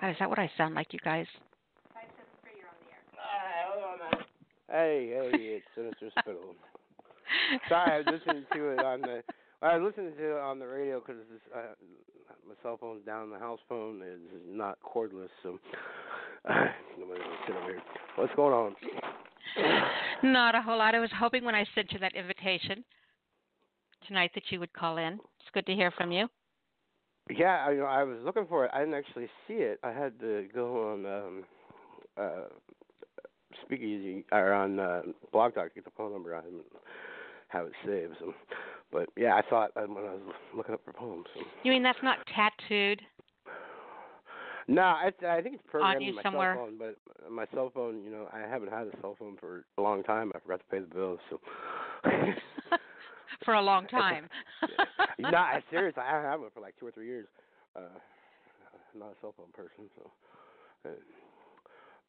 God, 0.00 0.10
is 0.10 0.16
that 0.18 0.28
what 0.28 0.38
I 0.38 0.50
sound 0.56 0.74
like, 0.74 0.92
you 0.92 0.98
guys? 1.02 1.26
Five 1.94 2.04
seven 2.12 2.30
three. 2.42 2.52
You're 2.60 2.68
on 2.68 2.76
the 2.84 2.92
air. 2.92 3.02
All 3.16 3.40
right, 3.42 3.88
hold 3.88 4.00
on. 4.12 4.24
Hey, 4.68 5.08
hey, 5.08 5.44
it's 5.56 5.66
Sinister 5.74 6.10
Spittle. 6.20 6.54
Sorry, 7.68 7.92
I 7.92 7.96
was 7.98 8.06
listening 8.12 8.44
to 8.52 8.68
it 8.70 8.84
on 8.84 9.00
the. 9.00 9.22
I 9.62 9.78
was 9.78 9.90
listening 9.90 10.14
to 10.16 10.36
it 10.36 10.40
on 10.40 10.58
the 10.58 10.66
radio 10.66 11.00
because 11.00 11.22
uh, 11.54 11.74
my 12.46 12.54
cell 12.62 12.76
phone's 12.78 13.04
down. 13.06 13.30
The 13.30 13.38
house 13.38 13.60
phone 13.68 14.02
is 14.02 14.20
not 14.46 14.78
cordless, 14.84 15.28
so 15.42 15.58
uh, 16.48 16.66
nobody's 16.98 17.24
gonna 17.48 17.60
over 17.60 17.70
here. 17.70 17.82
What's 18.16 18.34
going 18.34 18.52
on? 18.52 18.74
Not 20.22 20.54
a 20.54 20.60
whole 20.60 20.78
lot. 20.78 20.94
I 20.94 21.00
was 21.00 21.10
hoping 21.18 21.44
when 21.44 21.54
I 21.54 21.64
sent 21.74 21.92
you 21.92 21.98
that 22.00 22.14
invitation 22.14 22.84
tonight 24.06 24.32
that 24.34 24.44
you 24.50 24.60
would 24.60 24.72
call 24.74 24.98
in. 24.98 25.14
It's 25.14 25.50
good 25.54 25.66
to 25.66 25.74
hear 25.74 25.90
from 25.90 26.12
you. 26.12 26.28
Yeah, 27.30 27.64
I, 27.66 27.72
you 27.72 27.78
know, 27.78 27.86
I 27.86 28.04
was 28.04 28.18
looking 28.24 28.46
for 28.46 28.64
it. 28.64 28.70
I 28.72 28.80
didn't 28.80 28.94
actually 28.94 29.28
see 29.48 29.54
it. 29.54 29.80
I 29.82 29.90
had 29.90 30.18
to 30.20 30.46
go 30.54 30.92
on 30.92 31.06
um 31.06 31.44
uh 32.16 32.48
Speakeasy 33.64 34.24
or 34.32 34.52
on 34.52 34.78
uh, 34.78 35.02
Blog 35.32 35.54
Talk 35.54 35.68
to 35.68 35.74
get 35.74 35.84
the 35.84 35.90
phone 35.96 36.12
number. 36.12 36.34
I 36.34 36.42
didn't 36.42 36.64
have 37.48 37.66
it 37.66 37.72
saved. 37.84 38.14
So, 38.20 38.34
but 38.92 39.08
yeah, 39.16 39.34
I 39.34 39.42
saw 39.48 39.64
it 39.64 39.72
when 39.74 40.04
I 40.04 40.14
was 40.14 40.20
looking 40.54 40.74
up 40.74 40.82
for 40.84 40.92
poems. 40.92 41.24
So. 41.34 41.42
You 41.62 41.72
mean 41.72 41.82
that's 41.82 41.98
not 42.02 42.18
tattooed? 42.34 43.00
No, 44.68 44.96
it's, 45.04 45.18
I 45.22 45.40
think 45.42 45.54
it's 45.56 45.64
programmed 45.70 46.02
you 46.02 46.10
in 46.10 46.16
my 46.16 46.22
somewhere? 46.22 46.54
cell 46.56 46.66
phone, 46.66 46.78
but 46.78 47.30
my 47.30 47.46
cell 47.54 47.70
phone, 47.72 48.02
you 48.02 48.10
know, 48.10 48.28
I 48.32 48.40
haven't 48.40 48.72
had 48.72 48.88
a 48.88 48.90
cell 49.00 49.14
phone 49.16 49.36
for 49.38 49.64
a 49.78 49.82
long 49.82 50.02
time. 50.02 50.32
I 50.34 50.40
forgot 50.40 50.58
to 50.58 50.66
pay 50.66 50.80
the 50.80 50.92
bills, 50.92 51.20
so. 51.30 51.40
For 53.44 53.54
a 53.54 53.62
long 53.62 53.86
time. 53.88 54.28
no, 55.18 55.28
I'm 55.28 55.62
serious. 55.70 55.94
I 55.96 56.10
haven't 56.10 56.30
had 56.30 56.40
one 56.40 56.50
for 56.54 56.60
like 56.60 56.74
two 56.78 56.86
or 56.86 56.92
three 56.92 57.06
years. 57.06 57.26
Uh, 57.74 57.80
I'm 58.94 59.00
not 59.00 59.10
a 59.10 59.20
cell 59.20 59.34
phone 59.36 59.52
person, 59.54 59.90
so. 59.96 60.10
Uh, 60.88 60.92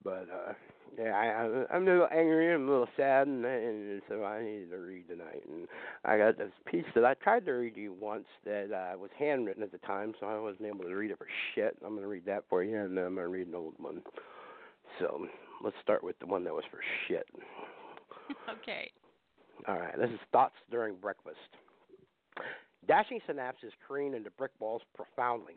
but 0.03 0.27
uh 0.31 0.53
yeah, 0.98 1.11
I, 1.11 1.26
I 1.26 1.76
I'm 1.76 1.84
a 1.84 1.91
little 1.91 2.07
angry. 2.11 2.53
I'm 2.53 2.68
a 2.68 2.72
little 2.72 2.88
sad, 2.95 3.27
and, 3.27 3.44
and 3.45 4.02
so 4.07 4.23
I 4.23 4.41
needed 4.41 4.69
to 4.72 4.77
read 4.77 5.07
tonight. 5.07 5.44
And 5.48 5.68
I 6.06 6.18
got 6.18 6.38
this 6.38 6.52
piece 6.65 6.85
that 6.95 7.03
I 7.03 7.14
tried 7.15 7.45
to 7.45 7.52
read 7.52 7.76
to 7.76 7.81
you 7.81 7.94
once 7.94 8.26
that 8.45 8.72
uh, 8.72 8.98
was 8.98 9.10
handwritten 9.19 9.64
at 9.64 9.72
the 9.72 9.80
time, 9.80 10.14
so 10.19 10.27
I 10.27 10.39
wasn't 10.39 10.68
able 10.68 10.85
to 10.85 10.95
read 10.95 11.11
it 11.11 11.18
for 11.18 11.27
shit. 11.53 11.77
I'm 11.85 11.95
gonna 11.95 12.07
read 12.07 12.26
that 12.26 12.45
for 12.49 12.64
you, 12.64 12.80
and 12.80 12.98
then 12.98 13.03
I'm 13.03 13.15
gonna 13.15 13.27
read 13.27 13.48
an 13.48 13.56
old 13.56 13.73
one. 13.77 14.02
So 14.99 15.27
let's 15.64 15.76
start 15.84 16.03
with 16.03 16.18
the 16.19 16.26
one 16.26 16.44
that 16.45 16.53
was 16.53 16.64
for 16.72 16.80
shit. 17.07 17.27
okay. 18.49 18.89
All 19.68 19.80
right, 19.80 19.98
this 19.98 20.10
is 20.10 20.20
thoughts 20.32 20.56
during 20.70 20.96
breakfast. 20.96 21.38
Dashing 22.88 23.20
synapses 23.28 23.72
careen 23.86 24.14
into 24.14 24.30
brick 24.32 24.52
walls 24.60 24.82
profoundly. 24.96 25.56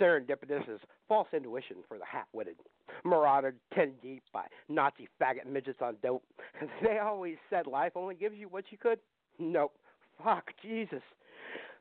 Serendipitous 0.00 0.68
is 0.68 0.80
false 1.08 1.28
intuition 1.32 1.78
for 1.88 1.98
the 1.98 2.04
half-witted. 2.04 2.56
Marauded 3.04 3.54
ten 3.74 3.92
deep 4.02 4.22
by 4.32 4.44
Nazi 4.68 5.08
faggot 5.20 5.46
midgets 5.46 5.78
on 5.80 5.96
dope. 6.02 6.24
They 6.82 6.98
always 6.98 7.36
said 7.50 7.66
life 7.66 7.92
only 7.94 8.14
gives 8.14 8.36
you 8.36 8.48
what 8.48 8.64
you 8.70 8.78
could. 8.78 8.98
Nope. 9.38 9.74
Fuck, 10.22 10.50
Jesus. 10.62 11.02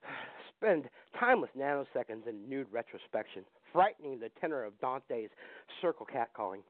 Spend 0.57 0.85
timeless 1.19 1.51
nanoseconds 1.57 2.27
in 2.27 2.47
nude 2.47 2.67
retrospection, 2.71 3.43
frightening 3.73 4.19
the 4.19 4.29
tenor 4.39 4.63
of 4.63 4.79
Dante's 4.79 5.29
circle 5.81 6.05
cat 6.05 6.29
calling. 6.35 6.61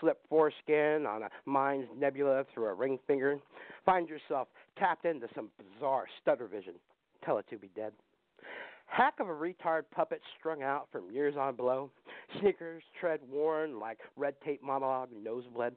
Slip 0.00 0.18
foreskin 0.28 1.06
on 1.06 1.22
a 1.22 1.28
mind's 1.44 1.88
nebula 1.96 2.44
through 2.52 2.66
a 2.66 2.74
ring 2.74 2.98
finger. 3.06 3.38
Find 3.84 4.08
yourself 4.08 4.48
tapped 4.78 5.04
into 5.04 5.28
some 5.34 5.50
bizarre 5.58 6.04
stutter 6.20 6.46
vision. 6.46 6.74
Tell 7.24 7.38
it 7.38 7.46
to 7.50 7.56
be 7.56 7.70
dead. 7.74 7.92
Hack 8.86 9.14
of 9.20 9.28
a 9.28 9.32
retard 9.32 9.82
puppet 9.90 10.20
strung 10.38 10.62
out 10.62 10.88
from 10.92 11.10
years 11.10 11.34
on 11.36 11.56
below. 11.56 11.90
Sneakers 12.40 12.82
tread 12.98 13.20
worn 13.30 13.78
like 13.80 13.98
red 14.16 14.34
tape 14.44 14.62
monologue 14.62 15.10
nosebled. 15.12 15.72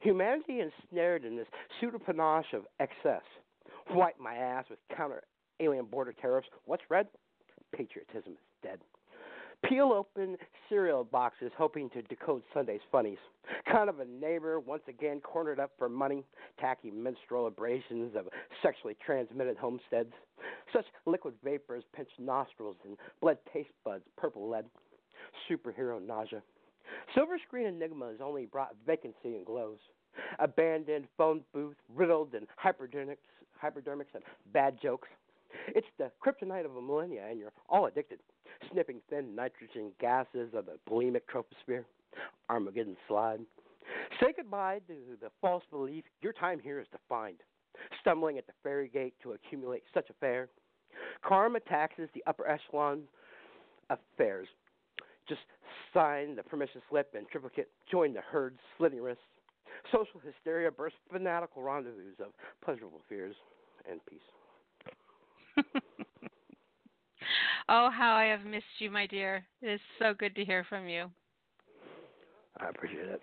Humanity 0.00 0.60
ensnared 0.60 1.24
in 1.24 1.36
this 1.36 1.46
pseudo 1.78 1.98
panache 1.98 2.52
of 2.52 2.64
excess. 2.80 3.22
Wipe 3.90 4.18
my 4.18 4.34
ass 4.34 4.64
with 4.70 4.78
counter 4.96 5.22
alien 5.60 5.84
border 5.84 6.12
tariffs. 6.12 6.48
What's 6.64 6.84
red? 6.88 7.08
Patriotism 7.72 8.32
is 8.32 8.38
dead. 8.62 8.78
Peel 9.64 9.92
open 9.92 10.36
cereal 10.68 11.04
boxes 11.04 11.50
hoping 11.58 11.90
to 11.90 12.02
decode 12.02 12.42
Sunday's 12.54 12.80
funnies. 12.90 13.18
Kind 13.70 13.90
of 13.90 14.00
a 14.00 14.04
neighbor 14.04 14.60
once 14.60 14.82
again 14.88 15.20
cornered 15.20 15.58
up 15.58 15.72
for 15.78 15.88
money, 15.88 16.24
tacky 16.60 16.90
menstrual 16.90 17.48
abrasions 17.48 18.14
of 18.16 18.28
sexually 18.62 18.96
transmitted 19.04 19.56
homesteads. 19.56 20.12
Such 20.72 20.84
liquid 21.06 21.34
vapors 21.42 21.84
pinch 21.94 22.08
nostrils 22.18 22.76
and 22.84 22.96
bled 23.20 23.38
taste 23.52 23.70
buds 23.84 24.04
purple 24.16 24.48
lead. 24.48 24.64
Superhero 25.50 26.04
nausea. 26.04 26.42
Silver 27.14 27.38
screen 27.46 27.66
enigmas 27.66 28.20
only 28.22 28.46
brought 28.46 28.74
vacancy 28.86 29.36
and 29.36 29.44
glows. 29.44 29.78
Abandoned 30.38 31.06
phone 31.16 31.42
booth 31.52 31.76
riddled 31.94 32.34
in 32.34 32.46
hypodermics 32.56 33.18
and 34.14 34.24
bad 34.52 34.78
jokes. 34.80 35.08
It's 35.68 35.86
the 35.98 36.10
kryptonite 36.24 36.64
of 36.64 36.76
a 36.76 36.80
millennia, 36.80 37.26
and 37.28 37.38
you're 37.38 37.52
all 37.68 37.86
addicted 37.86 38.20
sniffing 38.70 39.00
thin 39.10 39.34
nitrogen 39.34 39.92
gases 40.00 40.54
of 40.54 40.66
the 40.66 40.78
bulimic 40.88 41.22
troposphere. 41.32 41.84
Armageddon 42.48 42.96
slide. 43.06 43.40
Say 44.20 44.32
goodbye 44.36 44.80
to 44.86 44.94
the 45.20 45.30
false 45.40 45.64
belief 45.70 46.04
your 46.20 46.32
time 46.32 46.58
here 46.58 46.80
is 46.80 46.86
defined. 46.90 47.38
Stumbling 48.00 48.38
at 48.38 48.46
the 48.46 48.52
ferry 48.62 48.88
gate 48.88 49.14
to 49.22 49.32
accumulate 49.32 49.82
such 49.94 50.10
a 50.10 50.14
fare. 50.14 50.48
Karma 51.24 51.60
taxes 51.60 52.08
the 52.14 52.24
upper 52.26 52.48
echelon 52.48 53.02
of 53.90 53.98
fares. 54.16 54.48
Just 55.28 55.40
sign 55.94 56.36
the 56.36 56.42
permission 56.42 56.80
slip 56.88 57.14
and 57.16 57.28
triplicate, 57.28 57.68
join 57.90 58.12
the 58.12 58.20
herd, 58.20 58.58
slitting 58.76 59.00
wrists. 59.00 59.22
Social 59.92 60.20
hysteria 60.24 60.70
bursts 60.70 60.98
fanatical 61.10 61.62
rendezvous 61.62 62.12
of 62.20 62.32
pleasurable 62.64 63.00
fears 63.08 63.36
and 63.90 64.00
peace. 64.06 65.64
Oh, 67.70 67.90
how 67.92 68.14
I 68.14 68.24
have 68.24 68.46
missed 68.46 68.64
you, 68.78 68.90
my 68.90 69.06
dear. 69.06 69.44
It 69.60 69.68
is 69.68 69.80
so 69.98 70.14
good 70.14 70.34
to 70.36 70.44
hear 70.44 70.64
from 70.68 70.88
you. 70.88 71.10
I 72.58 72.68
appreciate 72.70 73.06
it. 73.06 73.22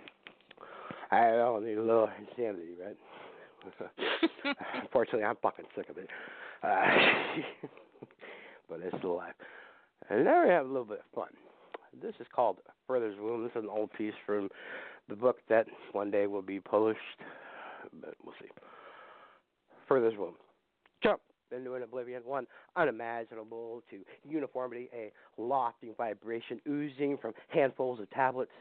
I 1.10 1.32
don't 1.32 1.66
need 1.66 1.78
a 1.78 1.82
little 1.82 2.10
insanity, 2.20 2.76
right? 2.80 2.98
Unfortunately, 4.82 5.24
I'm 5.24 5.38
fucking 5.42 5.66
sick 5.76 5.90
of 5.90 5.98
it. 5.98 6.08
Uh, 6.62 7.68
but 8.70 8.82
it's 8.82 8.96
still 9.00 9.14
alive. 9.14 9.34
And 10.10 10.26
now 10.26 10.44
we 10.44 10.50
have 10.52 10.66
a 10.66 10.68
little 10.68 10.86
bit 10.86 11.00
of 11.00 11.16
fun. 11.16 11.30
This 12.00 12.14
is 12.20 12.28
called 12.34 12.60
Further's 12.86 13.16
Womb. 13.20 13.44
This 13.44 13.52
is 13.56 13.64
an 13.64 13.70
old 13.70 13.92
piece 13.94 14.14
from 14.28 14.50
the 15.10 15.16
book 15.16 15.38
that 15.50 15.66
one 15.94 16.12
day 16.12 16.28
will 16.28 16.44
be 16.44 16.60
published, 16.60 17.00
but 18.00 18.14
we'll 18.24 18.36
see. 18.40 18.50
Further's 19.88 20.18
Womb. 20.18 20.36
Jump 21.02 21.22
into 21.56 21.74
an 21.74 21.84
oblivion, 21.84 22.22
one 22.26 22.46
unimaginable 22.76 23.84
to 23.90 24.00
uniformity, 24.28 24.90
a 24.94 25.12
lofty 25.38 25.92
vibration 25.98 26.60
oozing 26.68 27.18
from 27.18 27.34
handfuls 27.50 28.00
of 28.00 28.10
tablets, 28.12 28.52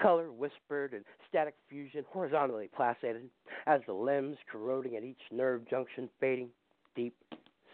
color 0.00 0.30
whispered 0.30 0.92
and 0.92 1.04
static 1.28 1.54
fusion 1.68 2.04
horizontally 2.10 2.68
placated, 2.74 3.28
as 3.66 3.80
the 3.86 3.92
limbs 3.92 4.36
corroding 4.50 4.96
at 4.96 5.04
each 5.04 5.20
nerve 5.30 5.68
junction 5.68 6.08
fading, 6.20 6.48
deep 6.94 7.14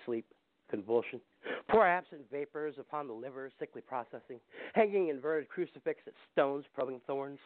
sleep, 0.05 0.27
convulsion. 0.71 1.21
Pour 1.69 1.87
absent 1.87 2.23
vapors 2.31 2.75
upon 2.79 3.07
the 3.07 3.13
liver, 3.13 3.51
sickly 3.59 3.83
processing, 3.83 4.41
hanging 4.75 5.09
inverted 5.09 5.49
crucifix 5.49 6.01
at 6.07 6.13
stones 6.33 6.65
probing 6.75 7.01
thorns, 7.07 7.39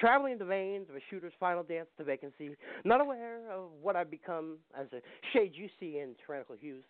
traveling 0.00 0.38
the 0.38 0.44
veins 0.44 0.88
of 0.90 0.96
a 0.96 1.00
shooter's 1.10 1.32
final 1.38 1.62
dance 1.62 1.88
to 1.96 2.04
vacancy, 2.04 2.50
not 2.84 3.00
aware 3.00 3.50
of 3.50 3.70
what 3.80 3.96
I've 3.96 4.10
become 4.10 4.58
as 4.78 4.86
a 4.92 5.00
shade 5.32 5.52
you 5.54 5.68
see 5.80 5.98
in 5.98 6.14
tyrannical 6.24 6.56
hues. 6.56 6.84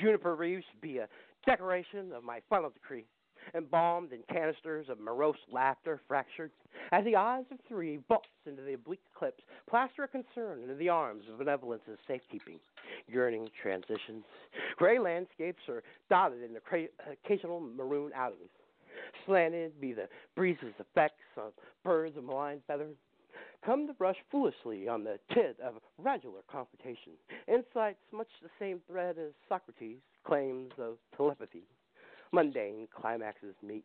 Juniper 0.00 0.36
reefs 0.36 0.66
be 0.80 0.98
a 0.98 1.08
decoration 1.46 2.12
of 2.12 2.22
my 2.22 2.40
final 2.48 2.70
decree, 2.70 3.04
embalmed 3.54 4.12
in 4.12 4.20
canisters 4.32 4.88
of 4.88 5.00
morose 5.00 5.36
laughter 5.50 6.00
fractured, 6.08 6.50
as 6.92 7.04
the 7.04 7.16
eyes 7.16 7.44
of 7.50 7.58
three 7.68 7.98
bolts 8.08 8.28
into 8.46 8.62
the 8.62 8.74
oblique 8.74 9.00
eclipse, 9.14 9.42
plaster 9.68 10.04
a 10.04 10.08
concern 10.08 10.62
into 10.62 10.74
the 10.74 10.88
arms 10.88 11.24
of 11.30 11.38
benevolence's 11.38 11.98
safekeeping. 12.06 12.58
Yearning 13.08 13.48
transitions. 13.60 14.24
Gray 14.76 14.98
landscapes 14.98 15.62
are 15.68 15.82
dotted 16.08 16.42
in 16.42 16.54
the 16.54 16.88
occasional 17.10 17.60
maroon 17.60 18.12
atoms. 18.14 18.50
Slanted 19.26 19.80
be 19.80 19.92
the 19.92 20.08
breeze's 20.36 20.74
effects 20.78 21.22
on 21.36 21.50
birds 21.84 22.16
of 22.16 22.24
malign 22.24 22.60
feather. 22.66 22.88
Come 23.64 23.86
to 23.86 23.94
brush 23.94 24.16
foolishly 24.30 24.88
on 24.88 25.04
the 25.04 25.18
tit 25.32 25.56
of 25.64 25.74
regular 25.98 26.40
confrontation. 26.50 27.12
Insights 27.48 27.98
much 28.12 28.28
the 28.42 28.50
same 28.58 28.80
thread 28.86 29.16
as 29.18 29.32
Socrates' 29.48 30.02
claims 30.24 30.72
of 30.78 30.96
telepathy. 31.16 31.64
Mundane 32.34 32.88
climaxes 32.92 33.54
meet. 33.62 33.84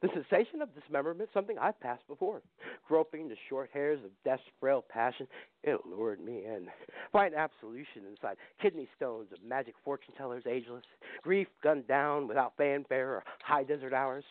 The 0.00 0.08
sensation 0.14 0.62
of 0.62 0.74
dismemberment, 0.74 1.28
something 1.34 1.58
I've 1.58 1.78
passed 1.80 2.06
before. 2.08 2.40
Groping 2.88 3.28
the 3.28 3.36
short 3.48 3.68
hairs 3.72 4.00
of 4.02 4.10
death's 4.24 4.42
frail 4.58 4.82
passion, 4.88 5.26
it 5.62 5.80
lured 5.84 6.20
me 6.20 6.44
in. 6.46 6.68
Find 7.12 7.34
absolution 7.34 8.02
inside 8.10 8.36
kidney 8.60 8.88
stones 8.96 9.28
of 9.32 9.38
magic 9.46 9.74
fortune 9.84 10.14
tellers 10.16 10.44
ageless. 10.46 10.84
Grief 11.22 11.48
gunned 11.62 11.86
down 11.86 12.26
without 12.26 12.54
fanfare 12.56 13.16
or 13.16 13.24
high 13.42 13.64
desert 13.64 13.92
hours. 13.92 14.24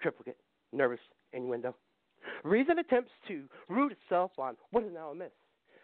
Triplicate, 0.00 0.38
nervous 0.72 1.00
innuendo. 1.34 1.74
Reason 2.42 2.78
attempts 2.78 3.12
to 3.28 3.44
root 3.68 3.92
itself 3.92 4.32
on 4.38 4.56
what 4.70 4.84
is 4.84 4.92
now 4.94 5.10
amiss. 5.10 5.32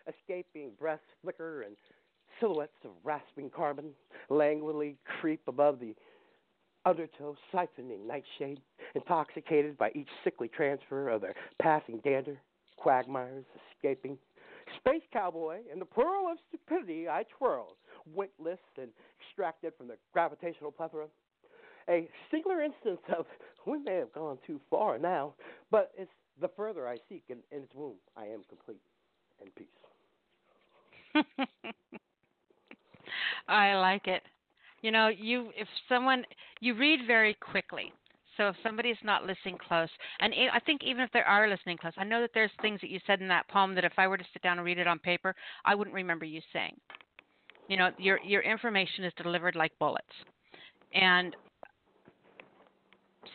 Escaping 0.09 0.71
breaths 0.79 1.03
flicker 1.23 1.63
and 1.63 1.77
silhouettes 2.41 2.73
of 2.85 2.93
rasping 3.05 3.51
carbon 3.51 3.91
languidly 4.31 4.97
creep 5.21 5.41
above 5.47 5.81
the 5.81 5.95
undertow 6.87 7.37
siphoning 7.53 8.07
nightshade, 8.07 8.61
intoxicated 8.95 9.77
by 9.77 9.91
each 9.95 10.09
sickly 10.25 10.49
transfer 10.49 11.09
of 11.11 11.21
their 11.21 11.35
passing 11.61 12.01
dander, 12.05 12.39
quagmires 12.77 13.45
escaping. 13.75 14.17
Space 14.79 15.03
cowboy, 15.13 15.59
in 15.73 15.79
the 15.79 15.85
pearl 15.85 16.29
of 16.31 16.39
stupidity 16.49 17.09
I 17.09 17.25
twirled, 17.39 17.75
winkless 18.15 18.59
and 18.79 18.89
extracted 19.21 19.73
from 19.77 19.89
the 19.89 19.97
gravitational 20.13 20.71
plethora. 20.71 21.07
A 21.89 22.09
singular 22.31 22.63
instance 22.63 23.01
of 23.17 23.27
we 23.67 23.79
may 23.79 23.97
have 23.97 24.13
gone 24.13 24.39
too 24.47 24.61
far 24.71 24.99
now, 24.99 25.35
but 25.71 25.93
it's 25.97 26.11
the 26.41 26.49
further 26.57 26.89
I 26.89 26.99
seek 27.09 27.25
in, 27.29 27.39
in 27.51 27.63
its 27.65 27.75
womb, 27.75 27.97
I 28.17 28.27
am 28.27 28.43
complete 28.49 28.81
and 29.41 29.55
peace. 29.55 29.67
I 33.49 33.75
like 33.77 34.07
it. 34.07 34.23
You 34.83 34.91
know, 34.91 35.09
you 35.09 35.51
if 35.57 35.69
someone 35.89 36.25
you 36.61 36.75
read 36.75 37.01
very 37.07 37.35
quickly. 37.35 37.93
So 38.37 38.49
if 38.49 38.57
somebody's 38.63 38.97
not 39.03 39.25
listening 39.25 39.57
close, 39.67 39.89
and 40.21 40.35
I 40.53 40.61
think 40.61 40.83
even 40.85 41.03
if 41.03 41.11
they 41.13 41.21
are 41.21 41.49
listening 41.49 41.79
close, 41.79 41.95
I 41.97 42.05
know 42.05 42.21
that 42.21 42.33
there's 42.35 42.51
things 42.61 42.83
that 42.83 42.91
you 42.91 43.01
said 43.07 43.23
in 43.23 43.29
that 43.29 43.49
poem 43.49 43.75
that 43.75 43.85
if 43.85 43.95
I 43.97 44.07
were 44.07 44.19
to 44.19 44.25
sit 44.35 44.43
down 44.43 44.59
and 44.59 44.65
read 44.67 44.79
it 44.79 44.87
on 44.87 44.99
paper, 44.99 45.35
I 45.65 45.75
wouldn't 45.75 45.95
remember 45.95 46.27
you 46.27 46.43
saying. 46.53 46.77
You 47.69 47.79
know, 47.79 47.91
your 47.99 48.21
your 48.23 48.43
information 48.43 49.05
is 49.05 49.13
delivered 49.17 49.57
like 49.57 49.73
bullets, 49.79 50.05
and 50.95 51.35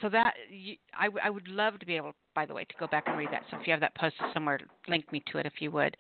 so 0.02 0.10
that 0.10 0.34
you, 0.50 0.76
I, 0.94 1.10
I 1.24 1.30
would 1.30 1.48
love 1.48 1.80
to 1.80 1.86
be 1.86 1.96
able, 1.96 2.14
by 2.34 2.46
the 2.46 2.54
way, 2.54 2.64
to 2.64 2.76
go 2.80 2.88
back 2.88 3.04
and 3.08 3.18
read 3.18 3.30
that. 3.32 3.44
So 3.50 3.58
if 3.60 3.68
you 3.68 3.72
have 3.72 3.82
that 3.82 3.96
posted 3.96 4.26
somewhere, 4.34 4.60
link 4.88 5.12
me 5.12 5.24
to 5.32 5.38
it 5.38 5.46
if 5.46 5.54
you 5.60 5.72
would. 5.72 5.96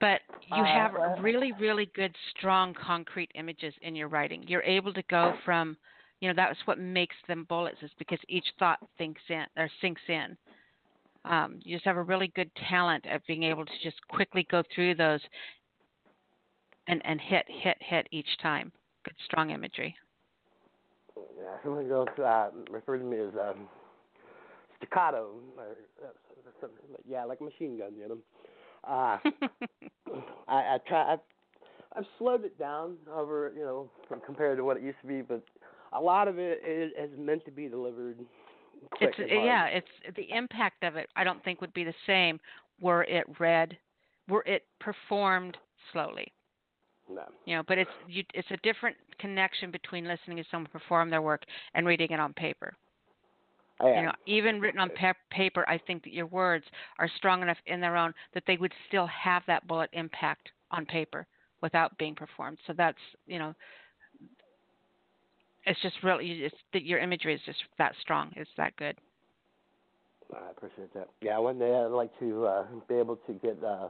But 0.00 0.20
you 0.48 0.62
have 0.64 0.92
really, 1.20 1.52
really 1.52 1.90
good, 1.94 2.14
strong, 2.36 2.74
concrete 2.74 3.30
images 3.34 3.74
in 3.82 3.94
your 3.96 4.08
writing. 4.08 4.44
You're 4.46 4.62
able 4.62 4.92
to 4.92 5.02
go 5.08 5.34
from, 5.44 5.76
you 6.20 6.28
know, 6.28 6.34
that's 6.36 6.58
what 6.66 6.78
makes 6.78 7.16
them 7.26 7.46
bullets 7.48 7.78
is 7.82 7.90
because 7.98 8.18
each 8.28 8.46
thought 8.58 8.78
thinks 8.98 9.22
in 9.28 9.44
or 9.56 9.70
sinks 9.80 10.02
in. 10.08 10.36
Um, 11.24 11.60
you 11.64 11.76
just 11.76 11.86
have 11.86 11.96
a 11.96 12.02
really 12.02 12.28
good 12.36 12.50
talent 12.68 13.04
at 13.06 13.26
being 13.26 13.42
able 13.42 13.64
to 13.64 13.72
just 13.82 13.96
quickly 14.08 14.46
go 14.50 14.62
through 14.74 14.94
those 14.94 15.20
and 16.88 17.02
and 17.04 17.20
hit, 17.20 17.46
hit, 17.48 17.76
hit 17.80 18.06
each 18.12 18.38
time. 18.40 18.70
Good, 19.04 19.14
strong 19.24 19.50
imagery. 19.50 19.96
Yeah, 21.16 21.56
someone 21.64 21.88
goes 21.88 22.06
uh, 22.24 22.50
refer 22.70 22.98
to 22.98 23.04
me 23.04 23.18
as 23.18 23.32
um, 23.40 23.68
staccato, 24.76 25.30
or, 25.56 25.76
uh, 26.04 26.68
yeah, 27.08 27.24
like 27.24 27.40
a 27.40 27.44
machine 27.44 27.78
gun, 27.78 27.92
you 27.98 28.08
know. 28.08 28.18
Uh, 28.88 29.18
I, 30.48 30.54
I 30.54 30.78
try. 30.86 31.12
I've, 31.14 31.20
I've 31.96 32.06
slowed 32.18 32.44
it 32.44 32.58
down 32.58 32.96
over, 33.12 33.52
you 33.56 33.62
know, 33.62 33.90
compared 34.24 34.58
to 34.58 34.64
what 34.64 34.76
it 34.76 34.82
used 34.82 35.00
to 35.00 35.06
be, 35.06 35.22
but 35.22 35.42
a 35.92 36.00
lot 36.00 36.28
of 36.28 36.38
it 36.38 36.60
is, 36.66 36.92
is 36.98 37.18
meant 37.18 37.44
to 37.46 37.50
be 37.50 37.68
delivered. 37.68 38.18
it's 39.00 39.18
yeah, 39.18 39.66
it's 39.66 40.16
the 40.16 40.30
impact 40.30 40.84
of 40.84 40.96
it. 40.96 41.08
I 41.16 41.24
don't 41.24 41.42
think 41.42 41.60
would 41.60 41.74
be 41.74 41.84
the 41.84 41.94
same 42.06 42.38
were 42.80 43.04
it 43.04 43.24
read, 43.38 43.76
were 44.28 44.44
it 44.46 44.64
performed 44.80 45.56
slowly. 45.92 46.32
No. 47.08 47.22
You 47.44 47.56
know, 47.56 47.62
but 47.66 47.78
it's 47.78 47.90
you, 48.08 48.24
it's 48.34 48.50
a 48.50 48.56
different 48.58 48.96
connection 49.18 49.70
between 49.70 50.06
listening 50.06 50.36
to 50.38 50.44
someone 50.50 50.70
perform 50.70 51.08
their 51.08 51.22
work 51.22 51.42
and 51.74 51.86
reading 51.86 52.08
it 52.10 52.20
on 52.20 52.32
paper. 52.34 52.74
Oh. 53.80 53.94
You 53.94 54.06
know, 54.06 54.12
even 54.26 54.60
written 54.60 54.80
on 54.80 54.90
pa- 54.90 55.12
paper, 55.30 55.68
I 55.68 55.78
think 55.78 56.02
that 56.04 56.12
your 56.12 56.26
words 56.26 56.64
are 56.98 57.10
strong 57.16 57.42
enough 57.42 57.58
in 57.66 57.80
their 57.80 57.96
own 57.96 58.14
that 58.32 58.44
they 58.46 58.56
would 58.56 58.72
still 58.88 59.06
have 59.06 59.42
that 59.46 59.66
bullet 59.66 59.90
impact 59.92 60.48
on 60.70 60.86
paper 60.86 61.26
without 61.60 61.96
being 61.98 62.14
performed. 62.14 62.58
So 62.66 62.72
that's 62.76 62.98
you 63.26 63.38
know, 63.38 63.54
it's 65.66 65.80
just 65.82 65.96
really 66.02 66.30
it's 66.30 66.56
that 66.72 66.84
your 66.84 66.98
imagery 67.00 67.34
is 67.34 67.40
just 67.44 67.58
that 67.78 67.92
strong. 68.00 68.32
It's 68.36 68.50
that 68.56 68.74
good. 68.76 68.96
I 70.34 70.50
appreciate 70.50 70.92
that. 70.94 71.08
Yeah, 71.20 71.38
one 71.38 71.58
day 71.58 71.72
I'd 71.72 71.86
like 71.86 72.18
to 72.18 72.46
uh, 72.46 72.64
be 72.88 72.94
able 72.94 73.16
to 73.16 73.32
get 73.34 73.62
uh, 73.62 73.88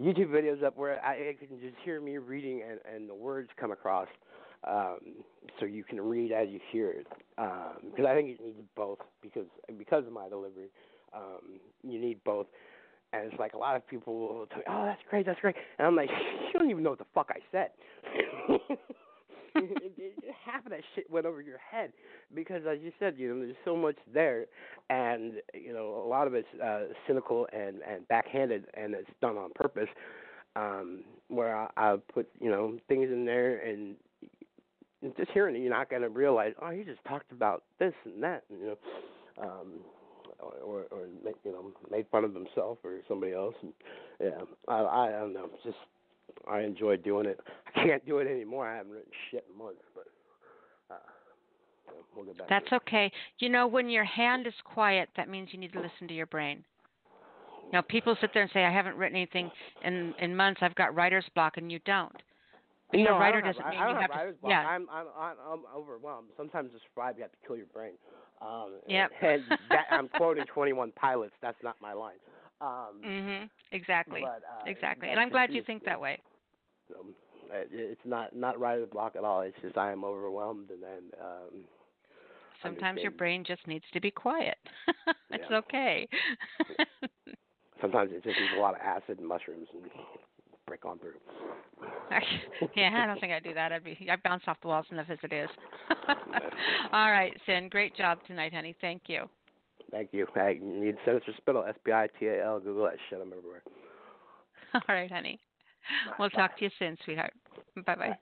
YouTube 0.00 0.28
videos 0.28 0.62
up 0.62 0.76
where 0.76 1.04
I, 1.04 1.12
I 1.12 1.36
can 1.38 1.60
just 1.60 1.76
hear 1.84 2.00
me 2.00 2.16
reading 2.18 2.62
and, 2.68 2.80
and 2.94 3.08
the 3.08 3.14
words 3.14 3.50
come 3.58 3.72
across, 3.72 4.08
um, 4.64 4.98
so 5.58 5.66
you 5.66 5.84
can 5.84 6.00
read 6.00 6.32
as 6.32 6.48
you 6.48 6.60
hear 6.70 6.90
it. 6.90 7.06
Because 7.36 8.04
um, 8.04 8.06
I 8.06 8.14
think 8.14 8.30
it 8.30 8.44
needs 8.44 8.58
both 8.76 8.98
because 9.22 9.46
because 9.78 10.06
of 10.06 10.12
my 10.12 10.28
delivery, 10.28 10.68
um, 11.14 11.60
you 11.82 12.00
need 12.00 12.22
both. 12.24 12.46
And 13.12 13.30
it's 13.30 13.38
like 13.38 13.52
a 13.52 13.58
lot 13.58 13.76
of 13.76 13.86
people 13.86 14.16
will 14.16 14.46
tell 14.46 14.58
me, 14.58 14.64
"Oh, 14.68 14.84
that's 14.84 15.02
great, 15.10 15.26
that's 15.26 15.40
great," 15.40 15.56
and 15.78 15.86
I'm 15.86 15.96
like, 15.96 16.08
"You 16.08 16.58
don't 16.58 16.70
even 16.70 16.82
know 16.82 16.90
what 16.90 16.98
the 16.98 17.06
fuck 17.14 17.30
I 17.30 17.40
said." 17.50 17.70
it, 19.54 20.14
half 20.44 20.64
of 20.64 20.70
that 20.70 20.80
shit 20.94 21.10
went 21.10 21.26
over 21.26 21.42
your 21.42 21.58
head 21.58 21.92
because, 22.34 22.62
as 22.68 22.78
you 22.80 22.92
said, 22.98 23.14
you 23.18 23.32
know, 23.32 23.40
there's 23.40 23.56
so 23.64 23.76
much 23.76 23.96
there, 24.12 24.46
and 24.88 25.34
you 25.54 25.72
know, 25.72 26.02
a 26.04 26.08
lot 26.08 26.26
of 26.26 26.34
it's 26.34 26.48
uh, 26.62 26.84
cynical 27.06 27.46
and 27.52 27.80
and 27.82 28.06
backhanded, 28.08 28.66
and 28.74 28.94
it's 28.94 29.10
done 29.20 29.36
on 29.36 29.50
purpose. 29.54 29.88
Um, 30.54 31.04
where 31.28 31.56
I, 31.56 31.68
I 31.78 31.96
put 32.12 32.28
you 32.40 32.50
know 32.50 32.78
things 32.88 33.10
in 33.10 33.24
there, 33.24 33.58
and 33.58 33.96
just 35.16 35.30
hearing 35.32 35.56
it, 35.56 35.60
you're 35.60 35.70
not 35.70 35.90
gonna 35.90 36.08
realize, 36.08 36.52
oh, 36.60 36.70
he 36.70 36.84
just 36.84 37.04
talked 37.06 37.32
about 37.32 37.64
this 37.78 37.94
and 38.04 38.22
that, 38.22 38.44
and, 38.50 38.60
you 38.60 38.66
know. 38.66 38.78
Um, 39.42 39.72
or, 40.38 40.52
or, 40.64 40.80
or 40.90 41.06
you 41.44 41.52
know, 41.52 41.70
made 41.90 42.06
fun 42.10 42.24
of 42.24 42.34
himself 42.34 42.78
or 42.82 42.98
somebody 43.06 43.32
else, 43.32 43.54
and 43.62 43.72
yeah, 44.20 44.40
I, 44.66 44.74
I, 44.74 45.06
I 45.06 45.20
don't 45.20 45.32
know, 45.32 45.48
just 45.64 45.76
I 46.50 46.60
enjoy 46.60 46.96
doing 46.96 47.26
it. 47.26 47.40
I 47.76 47.86
can't 47.86 48.06
do 48.06 48.18
it 48.18 48.28
anymore. 48.28 48.68
I 48.68 48.76
haven't 48.76 48.92
written 48.92 49.10
shit 49.30 49.44
in 49.50 49.58
months, 49.58 49.82
but 49.94 50.04
uh, 50.90 50.98
we'll 52.14 52.24
get 52.26 52.38
back. 52.38 52.48
That's 52.48 52.72
okay. 52.72 53.10
You 53.38 53.48
know, 53.48 53.66
when 53.66 53.88
your 53.88 54.04
hand 54.04 54.46
is 54.46 54.54
quiet, 54.64 55.08
that 55.16 55.28
means 55.28 55.48
you 55.52 55.58
need 55.58 55.72
to 55.72 55.80
listen 55.80 56.08
to 56.08 56.14
your 56.14 56.26
brain. 56.26 56.64
Now, 57.72 57.80
people 57.80 58.16
sit 58.20 58.30
there 58.34 58.42
and 58.42 58.50
say, 58.52 58.64
"I 58.64 58.72
haven't 58.72 58.96
written 58.96 59.16
anything 59.16 59.50
in 59.84 60.14
in 60.18 60.36
months. 60.36 60.60
I've 60.62 60.74
got 60.74 60.94
writer's 60.94 61.24
block," 61.34 61.56
and 61.56 61.72
you 61.72 61.78
don't. 61.86 62.14
No, 63.00 63.14
a 63.16 63.18
writer 63.18 63.40
have, 63.40 63.54
doesn't 63.56 63.70
mean 63.70 63.80
I 63.80 63.84
don't 63.86 63.94
you 63.94 64.00
have, 64.00 64.10
have 64.10 64.18
writer's 64.20 64.34
to. 64.36 64.40
block. 64.42 64.50
Yeah. 64.50 64.66
I'm, 64.68 64.86
I'm 64.90 65.06
I'm 65.18 65.36
I'm 65.50 65.60
overwhelmed. 65.74 66.28
Sometimes 66.36 66.72
to 66.72 66.78
survive, 66.94 67.16
you 67.16 67.22
have 67.22 67.32
to 67.32 67.38
kill 67.46 67.56
your 67.56 67.66
brain. 67.66 67.92
Um, 68.40 68.74
Yep. 68.86 69.10
And 69.22 69.42
that, 69.70 69.86
I'm 69.90 70.08
quoting 70.08 70.44
21 70.52 70.92
Pilots. 70.92 71.34
That's 71.40 71.62
not 71.62 71.76
my 71.80 71.92
line. 71.92 72.16
Um, 72.60 73.00
Mhm. 73.04 73.50
Exactly. 73.72 74.20
But, 74.22 74.42
uh, 74.44 74.64
exactly. 74.70 75.08
And 75.08 75.18
I'm 75.18 75.30
glad 75.30 75.52
you 75.52 75.62
think 75.62 75.84
that 75.84 76.00
way. 76.00 76.20
Um, 76.98 77.14
it- 77.50 77.68
it's 77.72 78.04
not 78.04 78.34
not 78.34 78.58
writer's 78.60 78.88
block 78.90 79.16
at 79.16 79.24
all. 79.24 79.40
It's 79.42 79.58
just 79.62 79.76
I 79.78 79.92
am 79.92 80.04
overwhelmed, 80.04 80.70
and 80.70 80.82
then 80.82 81.10
um, 81.20 81.64
Sometimes 82.62 83.00
your 83.02 83.10
brain 83.10 83.42
just 83.44 83.66
needs 83.66 83.84
to 83.92 84.00
be 84.00 84.10
quiet. 84.10 84.56
it's 85.30 85.50
okay. 85.50 86.08
sometimes 87.80 88.12
it 88.12 88.22
just 88.22 88.38
needs 88.38 88.52
a 88.56 88.60
lot 88.60 88.74
of 88.74 88.80
acid 88.80 89.18
and 89.18 89.26
mushrooms 89.26 89.66
and 89.72 89.90
break 90.66 90.84
on 90.84 90.98
through. 90.98 91.12
yeah, 92.76 92.90
I 93.02 93.06
don't 93.06 93.20
think 93.20 93.32
I'd 93.32 93.44
do 93.44 93.54
that. 93.54 93.72
I'd 93.72 93.84
be 93.84 93.96
I 94.10 94.16
bounce 94.22 94.42
off 94.46 94.58
the 94.62 94.68
walls 94.68 94.86
enough 94.90 95.06
as 95.10 95.18
it 95.22 95.32
is. 95.32 95.48
All 96.92 97.10
right, 97.10 97.32
Sin. 97.46 97.68
Great 97.70 97.96
job 97.96 98.18
tonight, 98.26 98.52
honey. 98.52 98.74
Thank 98.80 99.02
you. 99.06 99.28
Thank 99.90 100.10
you. 100.12 100.26
Hey, 100.34 100.58
you 100.62 100.84
need 100.84 100.96
Sinister 101.04 101.32
Spittle, 101.36 101.64
S 101.68 101.74
P 101.84 101.92
I 101.92 102.08
T 102.18 102.26
A 102.26 102.44
L. 102.44 102.60
Google 102.60 102.84
that 102.84 102.96
shit. 103.10 103.20
I'm 103.20 103.32
everywhere. 103.32 103.62
All 104.74 104.82
right, 104.88 105.10
honey. 105.10 105.38
We'll 106.18 106.30
talk 106.30 106.56
to 106.58 106.64
you 106.64 106.70
soon, 106.78 106.96
sweetheart. 107.04 107.32
Bye 107.86 107.94
bye. 107.96 108.18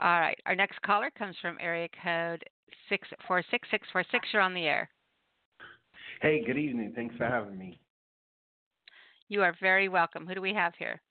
All 0.00 0.20
right. 0.20 0.38
Our 0.46 0.54
next 0.54 0.80
caller 0.82 1.10
comes 1.16 1.36
from 1.40 1.56
area 1.60 1.88
code 2.02 2.44
six 2.88 3.08
four 3.26 3.42
six 3.50 3.68
six 3.70 3.86
four 3.92 4.04
six. 4.10 4.28
You're 4.32 4.42
on 4.42 4.54
the 4.54 4.66
air. 4.66 4.88
Hey, 6.20 6.42
good 6.46 6.58
evening. 6.58 6.92
Thanks 6.94 7.16
for 7.16 7.24
having 7.24 7.58
me. 7.58 7.80
You 9.34 9.42
are 9.42 9.56
very 9.60 9.88
welcome. 9.88 10.28
Who 10.28 10.36
do 10.36 10.40
we 10.40 10.54
have 10.54 10.74
here? 10.78 11.02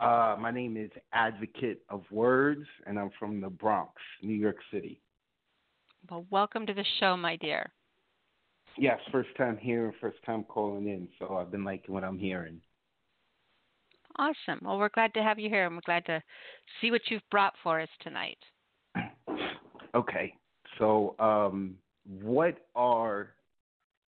Uh, 0.00 0.36
my 0.40 0.50
name 0.50 0.78
is 0.78 0.90
Advocate 1.12 1.82
of 1.90 2.02
Words, 2.10 2.64
and 2.86 2.98
I'm 2.98 3.10
from 3.18 3.42
the 3.42 3.50
Bronx, 3.50 3.92
New 4.22 4.32
York 4.32 4.56
City. 4.72 5.02
Well, 6.10 6.24
welcome 6.30 6.64
to 6.64 6.72
the 6.72 6.86
show, 6.98 7.18
my 7.18 7.36
dear. 7.36 7.70
Yes, 8.78 8.98
first 9.12 9.28
time 9.36 9.58
here 9.58 9.84
and 9.84 9.94
first 10.00 10.16
time 10.24 10.44
calling 10.44 10.88
in, 10.88 11.08
so 11.18 11.36
I've 11.36 11.50
been 11.50 11.62
liking 11.62 11.92
what 11.92 12.04
I'm 12.04 12.18
hearing. 12.18 12.58
Awesome. 14.16 14.60
Well, 14.62 14.78
we're 14.78 14.88
glad 14.88 15.12
to 15.12 15.22
have 15.22 15.38
you 15.38 15.50
here, 15.50 15.66
and 15.66 15.74
we're 15.74 15.82
glad 15.84 16.06
to 16.06 16.22
see 16.80 16.90
what 16.90 17.02
you've 17.10 17.20
brought 17.30 17.52
for 17.62 17.82
us 17.82 17.90
tonight. 18.00 18.38
Okay, 19.92 20.32
so 20.78 21.16
um, 21.18 21.74
what 22.22 22.56
are 22.76 23.30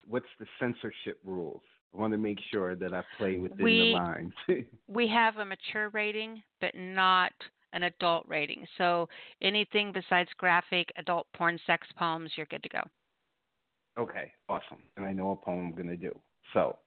what's 0.08 0.26
the 0.40 0.46
censorship 0.58 1.20
rules? 1.22 1.60
I 1.94 1.98
want 1.98 2.12
to 2.12 2.18
make 2.18 2.38
sure 2.50 2.74
that 2.76 2.92
I 2.92 3.02
play 3.18 3.38
within 3.38 3.64
We- 3.64 3.78
the 3.78 3.98
lines. 3.98 4.32
We 4.88 5.08
have 5.08 5.38
a 5.38 5.44
mature 5.44 5.88
rating, 5.90 6.42
but 6.60 6.74
not 6.74 7.32
an 7.72 7.82
adult 7.84 8.24
rating. 8.28 8.66
So 8.78 9.08
anything 9.42 9.92
besides 9.92 10.30
graphic, 10.38 10.92
adult 10.96 11.26
porn, 11.34 11.58
sex 11.66 11.86
poems, 11.98 12.30
you're 12.36 12.46
good 12.46 12.62
to 12.62 12.68
go. 12.68 12.80
Okay, 13.98 14.32
awesome. 14.48 14.82
And 14.96 15.04
I 15.04 15.12
know 15.12 15.32
a 15.32 15.36
poem 15.36 15.66
I'm 15.66 15.72
going 15.72 15.88
to 15.88 15.96
do. 15.96 16.16
So, 16.52 16.78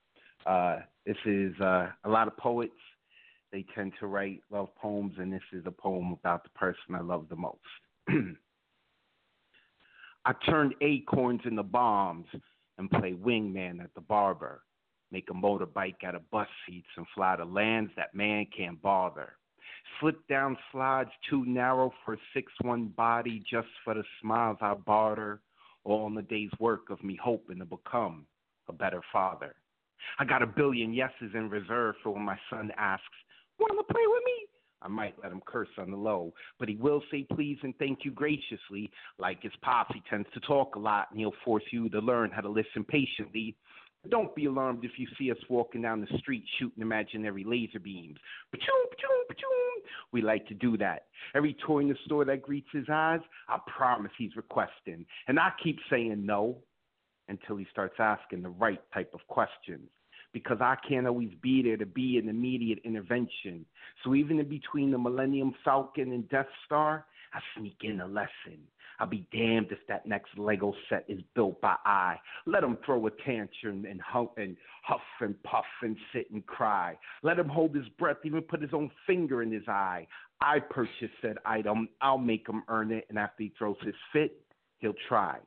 uh, 0.46 0.78
this 1.06 1.18
is 1.26 1.54
uh, 1.60 1.88
a 2.06 2.10
lot 2.10 2.28
of 2.28 2.38
poets. 2.38 2.72
They 3.52 3.66
tend 3.76 3.94
to 4.00 4.08
write 4.08 4.42
love 4.52 4.74
poems, 4.76 5.14
and 5.18 5.34
this 5.34 5.42
is 5.52 5.64
a 5.66 5.72
poem 5.72 6.12
about 6.14 6.44
the 6.44 6.50
person 6.50 6.96
I 6.96 7.02
love 7.02 7.28
the 7.30 7.36
most. 7.36 7.58
I 10.26 10.34
turned 10.46 10.76
acorns 10.82 11.42
into 11.46 11.64
bombs 11.64 12.28
and 12.78 12.90
play 12.92 13.14
wingman 13.14 13.84
at 13.84 13.94
the 13.96 14.02
barber. 14.02 14.62
Make 15.12 15.30
a 15.30 15.34
motorbike 15.34 16.04
out 16.06 16.16
of 16.16 16.30
bus 16.30 16.48
seats 16.68 16.88
and 16.98 17.06
fly 17.16 17.36
to 17.36 17.46
lands 17.46 17.92
that 17.96 18.14
man 18.14 18.46
can't 18.56 18.82
bother. 18.82 19.34
Slip 20.00 20.28
down 20.28 20.58
slides 20.72 21.10
too 21.30 21.46
narrow 21.46 21.92
for 22.06 22.18
six 22.34 22.52
one 22.62 22.88
body 22.88 23.44
just 23.50 23.68
for 23.84 23.94
the 23.96 24.04
smiles 24.22 24.58
I 24.62 24.74
barter 24.76 25.42
all 25.84 26.08
in 26.08 26.14
the 26.14 26.22
day's 26.22 26.52
work 26.60 26.90
of 26.90 27.04
me 27.04 27.18
hoping 27.22 27.60
to 27.60 27.66
become 27.66 28.26
a 28.68 28.74
better 28.74 29.02
father. 29.12 29.56
I 30.20 30.26
got 30.26 30.42
a 30.42 30.48
billion 30.48 30.94
yeses 30.94 31.32
in 31.34 31.50
reserve 31.50 31.96
for 32.04 32.12
when 32.12 32.24
my 32.24 32.38
son 32.50 32.72
asks, 32.78 33.06
Wanna 33.60 33.84
play 33.84 34.04
with 34.06 34.24
me? 34.26 34.48
I 34.82 34.88
might 34.88 35.16
let 35.22 35.32
him 35.32 35.42
curse 35.46 35.70
on 35.78 35.92
the 35.92 35.98
low, 35.98 36.34
but 36.58 36.70
he 36.70 36.76
will 36.76 37.04
say 37.12 37.26
please 37.34 37.58
and 37.64 37.76
thank 37.78 38.06
you 38.06 38.12
graciously. 38.12 38.90
Like 39.18 39.44
his 39.44 39.52
pops, 39.62 39.94
he 39.94 40.02
tends 40.10 40.28
to 40.34 40.40
talk 40.42 40.76
a 40.76 40.80
lot 40.80 41.08
and 41.12 41.20
he'll 41.20 41.34
force 41.44 41.64
you 41.72 41.90
to 41.90 42.00
learn 42.00 42.32
how 42.32 42.42
to 42.42 42.50
listen 42.50 42.86
patiently. 42.88 43.56
Don't 44.08 44.34
be 44.34 44.46
alarmed 44.46 44.86
if 44.86 44.92
you 44.98 45.08
see 45.18 45.30
us 45.30 45.38
walking 45.50 45.82
down 45.82 46.00
the 46.00 46.18
street 46.20 46.44
shooting 46.58 46.82
imaginary 46.82 47.44
laser 47.44 47.80
beams. 47.80 48.18
We 50.14 50.22
like 50.22 50.48
to 50.48 50.54
do 50.54 50.78
that. 50.78 51.08
Every 51.36 51.56
toy 51.66 51.80
in 51.80 51.90
the 51.90 51.98
store 52.06 52.24
that 52.26 52.42
greets 52.42 52.70
his 52.72 52.86
eyes, 52.92 53.20
I 53.50 53.60
promise 53.68 54.12
he's 54.18 54.36
requesting. 54.36 55.06
And 55.28 55.38
I 55.40 55.52
keep 55.62 55.78
saying 55.90 56.26
no 56.26 56.58
until 57.28 57.58
he 57.58 57.68
starts 57.72 57.96
asking 58.00 58.42
the 58.42 58.50
right 58.50 58.82
type 58.94 59.12
of 59.14 59.20
questions. 59.28 59.90
Because 60.32 60.58
I 60.62 60.76
can't 60.88 61.08
always 61.08 61.32
be 61.42 61.64
there 61.64 61.78
to 61.78 61.86
be 61.86 62.18
an 62.18 62.30
immediate 62.30 62.80
intervention. 62.84 63.66
So 64.04 64.16
even 64.16 64.40
in 64.40 64.48
between 64.48 64.92
the 64.92 64.98
Millennium 64.98 65.56
Falcon 65.66 66.14
and 66.14 66.30
Death 66.30 66.48
Star, 66.66 67.06
I 67.34 67.40
sneak 67.58 67.78
in 67.82 68.00
a 68.02 68.08
lesson. 68.08 68.60
I'll 69.00 69.08
be 69.08 69.28
damned 69.32 69.72
if 69.72 69.80
that 69.88 70.06
next 70.06 70.38
Lego 70.38 70.74
set 70.90 71.06
is 71.08 71.22
built 71.36 71.60
by 71.62 71.76
I. 71.86 72.18
Let 72.46 72.64
him 72.64 72.78
throw 72.86 73.08
a 73.08 73.12
tantrum 73.26 73.86
and 73.86 74.02
hump 74.02 74.32
and 74.38 74.58
huff 74.84 75.02
and 75.22 75.42
puff 75.44 75.66
and 75.82 75.96
sit 76.14 76.30
and 76.32 76.46
cry. 76.46 76.98
Let 77.24 77.40
him 77.40 77.48
hold 77.48 77.76
his 77.76 77.88
breath, 77.98 78.18
even 78.26 78.42
put 78.42 78.62
his 78.62 78.74
own 78.74 78.92
finger 79.08 79.42
in 79.42 79.52
his 79.52 79.68
eye. 79.68 80.08
I 80.42 80.60
purchased 80.60 81.14
said 81.22 81.38
item. 81.46 81.90
I'll 82.02 82.18
make 82.18 82.48
him 82.48 82.64
earn 82.68 82.92
it, 82.92 83.06
and 83.10 83.18
after 83.18 83.44
he 83.44 83.54
throws 83.58 83.78
his 83.82 83.96
fit, 84.14 84.42
he'll 84.80 84.94
try. 85.08 85.38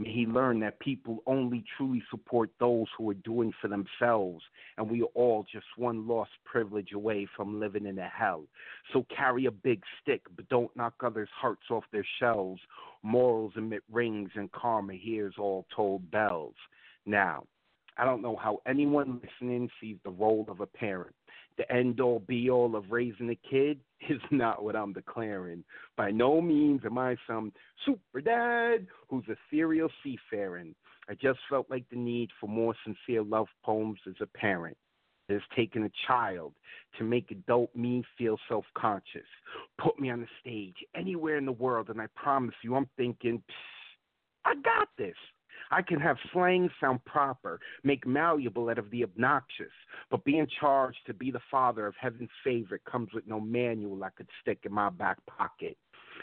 May 0.00 0.10
he 0.10 0.24
learn 0.24 0.60
that 0.60 0.80
people 0.80 1.22
only 1.26 1.62
truly 1.76 2.02
support 2.10 2.48
those 2.58 2.86
who 2.96 3.10
are 3.10 3.14
doing 3.14 3.52
for 3.60 3.68
themselves, 3.68 4.42
and 4.78 4.90
we 4.90 5.02
are 5.02 5.12
all 5.14 5.44
just 5.52 5.66
one 5.76 6.08
lost 6.08 6.30
privilege 6.46 6.92
away 6.94 7.28
from 7.36 7.60
living 7.60 7.84
in 7.84 7.98
a 7.98 8.08
hell. 8.08 8.44
So 8.94 9.04
carry 9.14 9.44
a 9.44 9.50
big 9.50 9.82
stick, 10.00 10.22
but 10.34 10.48
don't 10.48 10.74
knock 10.74 10.94
others' 11.04 11.28
hearts 11.38 11.64
off 11.70 11.84
their 11.92 12.06
shelves. 12.18 12.62
Morals 13.02 13.52
emit 13.56 13.82
rings, 13.92 14.30
and 14.36 14.50
karma 14.52 14.94
hears 14.94 15.34
all 15.38 15.66
told 15.76 16.10
bells. 16.10 16.54
Now, 17.04 17.44
I 17.98 18.06
don't 18.06 18.22
know 18.22 18.36
how 18.36 18.62
anyone 18.66 19.20
listening 19.22 19.68
sees 19.82 19.98
the 20.02 20.10
role 20.12 20.46
of 20.48 20.60
a 20.60 20.66
parent. 20.66 21.14
The 21.58 21.70
end 21.70 22.00
all 22.00 22.20
be 22.20 22.48
all 22.48 22.74
of 22.74 22.90
raising 22.90 23.28
a 23.28 23.50
kid 23.50 23.80
is 24.08 24.20
not 24.30 24.62
what 24.64 24.76
I'm 24.76 24.92
declaring. 24.92 25.64
By 25.96 26.10
no 26.10 26.40
means 26.40 26.82
am 26.84 26.98
I 26.98 27.16
some 27.26 27.52
super 27.84 28.20
dad 28.20 28.86
who's 29.08 29.24
a 29.28 29.36
serial 29.50 29.90
seafaring. 30.02 30.74
I 31.08 31.14
just 31.14 31.40
felt 31.48 31.68
like 31.70 31.84
the 31.90 31.96
need 31.96 32.30
for 32.40 32.48
more 32.48 32.74
sincere 32.84 33.22
love 33.22 33.48
poems 33.64 33.98
as 34.06 34.14
a 34.20 34.26
parent. 34.26 34.76
It 35.28 35.34
has 35.34 35.42
taken 35.54 35.84
a 35.84 35.90
child 36.06 36.54
to 36.98 37.04
make 37.04 37.30
adult 37.30 37.74
me 37.74 38.02
feel 38.18 38.36
self 38.48 38.64
conscious. 38.76 39.26
Put 39.78 39.98
me 40.00 40.10
on 40.10 40.20
the 40.20 40.26
stage 40.40 40.74
anywhere 40.96 41.36
in 41.36 41.46
the 41.46 41.52
world, 41.52 41.88
and 41.88 42.00
I 42.00 42.06
promise 42.16 42.54
you, 42.64 42.74
I'm 42.74 42.88
thinking, 42.96 43.42
I 44.44 44.54
got 44.56 44.88
this. 44.98 45.14
I 45.70 45.82
can 45.82 46.00
have 46.00 46.16
slang 46.32 46.68
sound 46.80 47.04
proper, 47.04 47.60
make 47.84 48.06
malleable 48.06 48.68
out 48.68 48.78
of 48.78 48.90
the 48.90 49.04
obnoxious, 49.04 49.72
but 50.10 50.24
being 50.24 50.46
charged 50.60 50.98
to 51.06 51.14
be 51.14 51.30
the 51.30 51.40
father 51.50 51.86
of 51.86 51.94
heaven's 52.00 52.30
favorite 52.42 52.84
comes 52.84 53.12
with 53.12 53.26
no 53.26 53.40
manual 53.40 54.02
I 54.02 54.10
could 54.10 54.28
stick 54.42 54.60
in 54.64 54.72
my 54.72 54.90
back 54.90 55.18
pocket. 55.26 55.76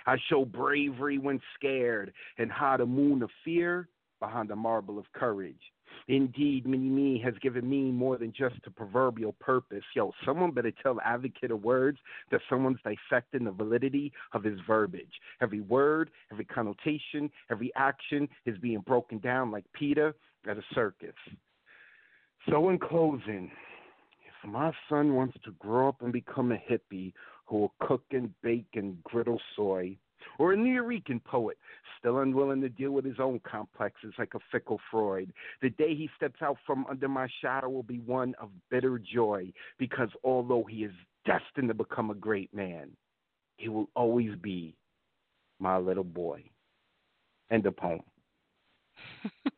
I 0.06 0.18
show 0.30 0.46
bravery 0.46 1.18
when 1.18 1.40
scared 1.56 2.14
and 2.38 2.52
hide 2.52 2.82
a 2.82 2.86
moon 2.86 3.22
of 3.22 3.30
fear 3.44 3.90
behind 4.20 4.52
a 4.52 4.56
marble 4.56 5.00
of 5.00 5.06
courage. 5.14 5.62
Indeed, 6.08 6.66
Mini 6.66 6.90
Me 6.90 7.22
has 7.24 7.34
given 7.42 7.70
me 7.70 7.92
more 7.92 8.18
than 8.18 8.32
just 8.32 8.56
a 8.66 8.72
proverbial 8.72 9.34
purpose. 9.34 9.84
Yo, 9.96 10.12
someone 10.26 10.52
better 10.52 10.72
tell 10.84 11.00
Advocate 11.04 11.52
of 11.52 11.64
Words 11.64 12.00
that 12.32 12.42
someone's 12.50 12.80
dissecting 12.84 13.44
the 13.44 13.52
validity 13.52 14.12
of 14.34 14.44
his 14.44 14.60
verbiage. 14.66 15.14
Every 15.42 15.62
word, 15.62 16.10
every 16.32 16.46
connotation, 16.46 17.30
every 17.52 17.72
action 17.76 18.28
is 18.46 18.58
being 18.60 18.80
broken 18.82 19.20
down 19.20 19.52
like 19.52 19.66
Peter 19.74 20.16
at 20.50 20.58
a 20.58 20.64
circus. 20.74 21.16
So, 22.50 22.70
in 22.70 22.80
closing, 22.80 23.52
if 24.26 24.50
my 24.50 24.72
son 24.90 25.16
wants 25.16 25.38
to 25.44 25.52
grow 25.60 25.90
up 25.90 26.02
and 26.02 26.14
become 26.14 26.52
a 26.52 26.62
hippie 26.72 27.14
who 27.46 27.58
will 27.58 27.74
cook 27.82 28.04
and 28.12 28.34
bake 28.42 28.68
and 28.76 29.04
griddle 29.04 29.42
soy, 29.56 29.98
or 30.40 30.54
a 30.54 30.58
Nuyorican 30.58 31.24
poet, 31.24 31.58
still 32.00 32.20
unwilling 32.20 32.62
to 32.62 32.70
deal 32.70 32.92
with 32.92 33.06
his 33.06 33.20
own 33.20 33.40
complexes 33.40 34.14
like 34.18 34.34
a 34.34 34.40
fickle 34.52 34.80
Freud. 34.92 35.34
The 35.62 35.70
day 35.72 35.96
he 35.96 36.10
steps 36.16 36.42
out 36.42 36.58
from 36.66 36.86
under 36.90 37.08
my 37.08 37.28
shadow 37.42 37.70
will 37.70 37.84
be 37.84 38.00
one 38.00 38.36
of 38.40 38.50
bitter 38.70 39.00
joy, 39.00 39.52
because 39.78 40.10
although 40.24 40.64
he 40.64 40.84
is 40.84 40.94
destined 41.26 41.70
to 41.70 41.74
become 41.74 42.10
a 42.10 42.16
great 42.16 42.54
man, 42.54 42.90
he 43.58 43.70
will 43.70 43.90
always 43.96 44.36
be 44.42 44.76
my 45.60 45.78
little 45.78 46.04
boy. 46.04 46.44
End 47.52 47.66
of 47.66 47.76
poem. 47.76 48.02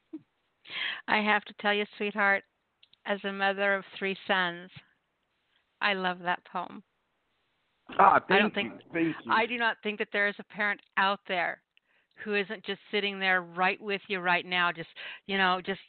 I 1.07 1.17
have 1.17 1.43
to 1.45 1.53
tell 1.59 1.73
you, 1.73 1.85
sweetheart, 1.97 2.43
as 3.05 3.19
a 3.23 3.31
mother 3.31 3.75
of 3.75 3.83
three 3.97 4.15
sons, 4.27 4.69
I 5.81 5.93
love 5.93 6.19
that 6.19 6.43
poem. 6.51 6.83
Ah, 7.97 8.21
I 8.29 8.37
don't 8.37 8.45
you. 8.45 8.49
think 8.51 8.73
thank 8.93 9.15
you. 9.25 9.31
I 9.31 9.45
do 9.45 9.57
not 9.57 9.77
think 9.83 9.99
that 9.99 10.09
there 10.13 10.27
is 10.27 10.35
a 10.39 10.43
parent 10.43 10.79
out 10.97 11.19
there 11.27 11.61
who 12.23 12.35
isn't 12.35 12.65
just 12.65 12.79
sitting 12.91 13.19
there 13.19 13.41
right 13.41 13.79
with 13.81 14.01
you 14.07 14.19
right 14.19 14.45
now, 14.45 14.71
just 14.71 14.89
you 15.25 15.37
know, 15.37 15.61
just 15.65 15.79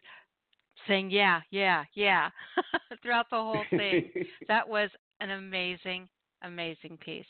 saying 0.88 1.10
yeah, 1.10 1.40
yeah, 1.50 1.84
yeah 1.94 2.30
throughout 3.02 3.26
the 3.30 3.36
whole 3.36 3.64
thing. 3.70 4.10
that 4.48 4.68
was 4.68 4.90
an 5.20 5.30
amazing, 5.30 6.08
amazing 6.42 6.98
piece, 7.04 7.24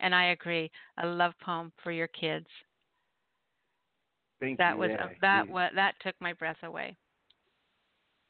and 0.00 0.14
I 0.14 0.30
agree. 0.30 0.70
A 1.02 1.06
love 1.06 1.32
poem 1.42 1.72
for 1.82 1.92
your 1.92 2.08
kids. 2.08 2.46
Thank 4.40 4.58
that 4.58 4.74
you. 4.74 4.80
was 4.80 4.90
yeah. 4.92 5.08
that 5.20 5.48
was 5.48 5.70
that 5.74 5.94
took 6.00 6.14
my 6.20 6.32
breath 6.32 6.62
away. 6.62 6.96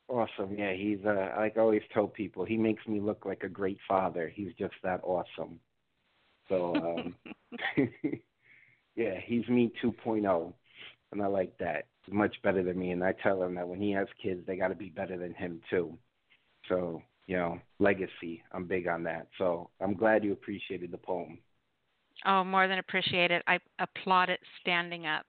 awesome. 0.09 0.55
Yeah, 0.57 0.73
he's 0.73 0.99
uh, 1.07 1.35
like 1.37 1.57
I 1.57 1.61
always 1.61 1.83
tell 1.93 2.09
people, 2.09 2.45
he 2.45 2.57
makes 2.57 2.87
me 2.87 3.01
look 3.01 3.25
like 3.25 3.43
a 3.43 3.49
great 3.49 3.79
father. 3.87 4.31
He's 4.35 4.53
just 4.59 4.75
that 4.83 5.01
awesome. 5.03 5.61
So 6.49 6.75
um 6.77 7.15
yeah, 8.97 9.15
he's 9.25 9.47
me 9.49 9.73
2.0, 9.83 10.53
and 11.13 11.23
I 11.23 11.27
like 11.27 11.57
that. 11.59 11.87
He's 12.05 12.15
much 12.15 12.37
better 12.43 12.63
than 12.63 12.79
me, 12.79 12.91
and 12.91 13.03
I 13.03 13.13
tell 13.23 13.43
him 13.43 13.55
that 13.55 13.69
when 13.69 13.81
he 13.81 13.91
has 13.93 14.07
kids, 14.23 14.41
they 14.47 14.57
got 14.57 14.69
to 14.69 14.75
be 14.75 14.91
better 14.91 15.17
than 15.17 15.35
him 15.35 15.61
too. 15.71 15.97
So 16.69 17.03
you 17.27 17.37
know, 17.37 17.61
legacy. 17.79 18.43
I'm 18.53 18.65
big 18.67 18.89
on 18.89 19.03
that. 19.05 19.29
So 19.37 19.71
I'm 19.81 19.95
glad 19.95 20.25
you 20.25 20.33
appreciated 20.33 20.91
the 20.91 20.99
poem. 20.99 21.39
Oh, 22.25 22.43
more 22.43 22.67
than 22.67 22.79
appreciate 22.79 23.31
it. 23.31 23.43
I 23.47 23.61
applaud 23.79 24.31
it 24.31 24.41
standing 24.61 25.07
up. 25.07 25.27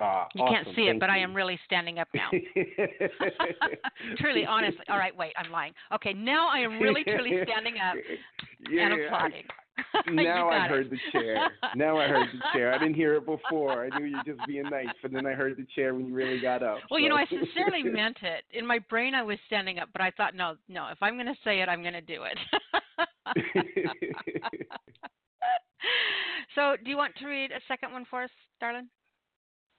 Uh, 0.00 0.24
You 0.34 0.44
can't 0.48 0.66
see 0.74 0.82
it, 0.82 0.98
but 0.98 1.10
I 1.10 1.18
am 1.18 1.34
really 1.34 1.58
standing 1.66 1.98
up 1.98 2.08
now. 2.14 2.30
truly, 4.18 4.44
honestly. 4.46 4.84
All 4.88 4.98
right, 4.98 5.16
wait, 5.16 5.32
I'm 5.36 5.50
lying. 5.50 5.72
Okay, 5.94 6.12
now 6.12 6.48
I 6.48 6.58
am 6.58 6.80
really, 6.80 7.04
truly 7.04 7.32
standing 7.44 7.74
up 7.78 7.96
yeah, 8.70 8.86
and 8.86 8.94
I- 8.94 8.98
applauding. 8.98 9.44
now 10.12 10.48
I 10.50 10.68
heard 10.68 10.86
it. 10.86 10.90
the 10.90 10.98
chair. 11.10 11.50
Now 11.74 11.98
I 11.98 12.06
heard 12.06 12.28
the 12.32 12.40
chair. 12.52 12.72
I 12.72 12.78
didn't 12.78 12.94
hear 12.94 13.14
it 13.14 13.26
before. 13.26 13.84
I 13.84 13.98
knew 13.98 14.04
you 14.06 14.16
were 14.18 14.22
just 14.34 14.46
being 14.46 14.62
nice, 14.70 14.86
but 15.02 15.10
then 15.12 15.26
I 15.26 15.32
heard 15.32 15.56
the 15.56 15.66
chair 15.74 15.94
when 15.94 16.06
you 16.06 16.14
really 16.14 16.38
got 16.40 16.62
up. 16.62 16.78
Well, 16.92 17.00
you 17.00 17.08
know, 17.08 17.16
I 17.16 17.26
sincerely 17.26 17.82
meant 17.82 18.18
it. 18.22 18.44
In 18.56 18.64
my 18.64 18.78
brain, 18.88 19.16
I 19.16 19.24
was 19.24 19.36
standing 19.48 19.80
up, 19.80 19.88
but 19.92 20.00
I 20.00 20.12
thought, 20.16 20.36
no, 20.36 20.54
no, 20.68 20.86
if 20.92 20.98
I'm 21.02 21.14
going 21.14 21.26
to 21.26 21.34
say 21.42 21.60
it, 21.60 21.68
I'm 21.68 21.82
going 21.82 21.94
to 21.94 22.00
do 22.00 22.22
it. 22.22 22.38
so, 26.54 26.76
do 26.84 26.88
you 26.90 26.96
want 26.96 27.14
to 27.16 27.26
read 27.26 27.50
a 27.50 27.60
second 27.66 27.92
one 27.92 28.04
for 28.08 28.22
us, 28.22 28.30
darling? 28.60 28.88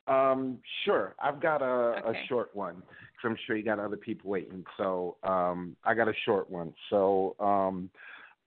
Um, 0.07 0.59
sure. 0.83 1.15
I've 1.19 1.41
got 1.41 1.61
a, 1.61 2.01
Okay. 2.05 2.19
a 2.23 2.27
short 2.27 2.55
one 2.55 2.75
because 2.75 3.23
I'm 3.23 3.37
sure 3.45 3.55
you 3.55 3.63
got 3.63 3.79
other 3.79 3.97
people 3.97 4.29
waiting. 4.29 4.63
So 4.77 5.17
um, 5.23 5.75
I 5.83 5.93
got 5.93 6.07
a 6.07 6.13
short 6.25 6.49
one. 6.49 6.73
So 6.89 7.35
um, 7.39 7.89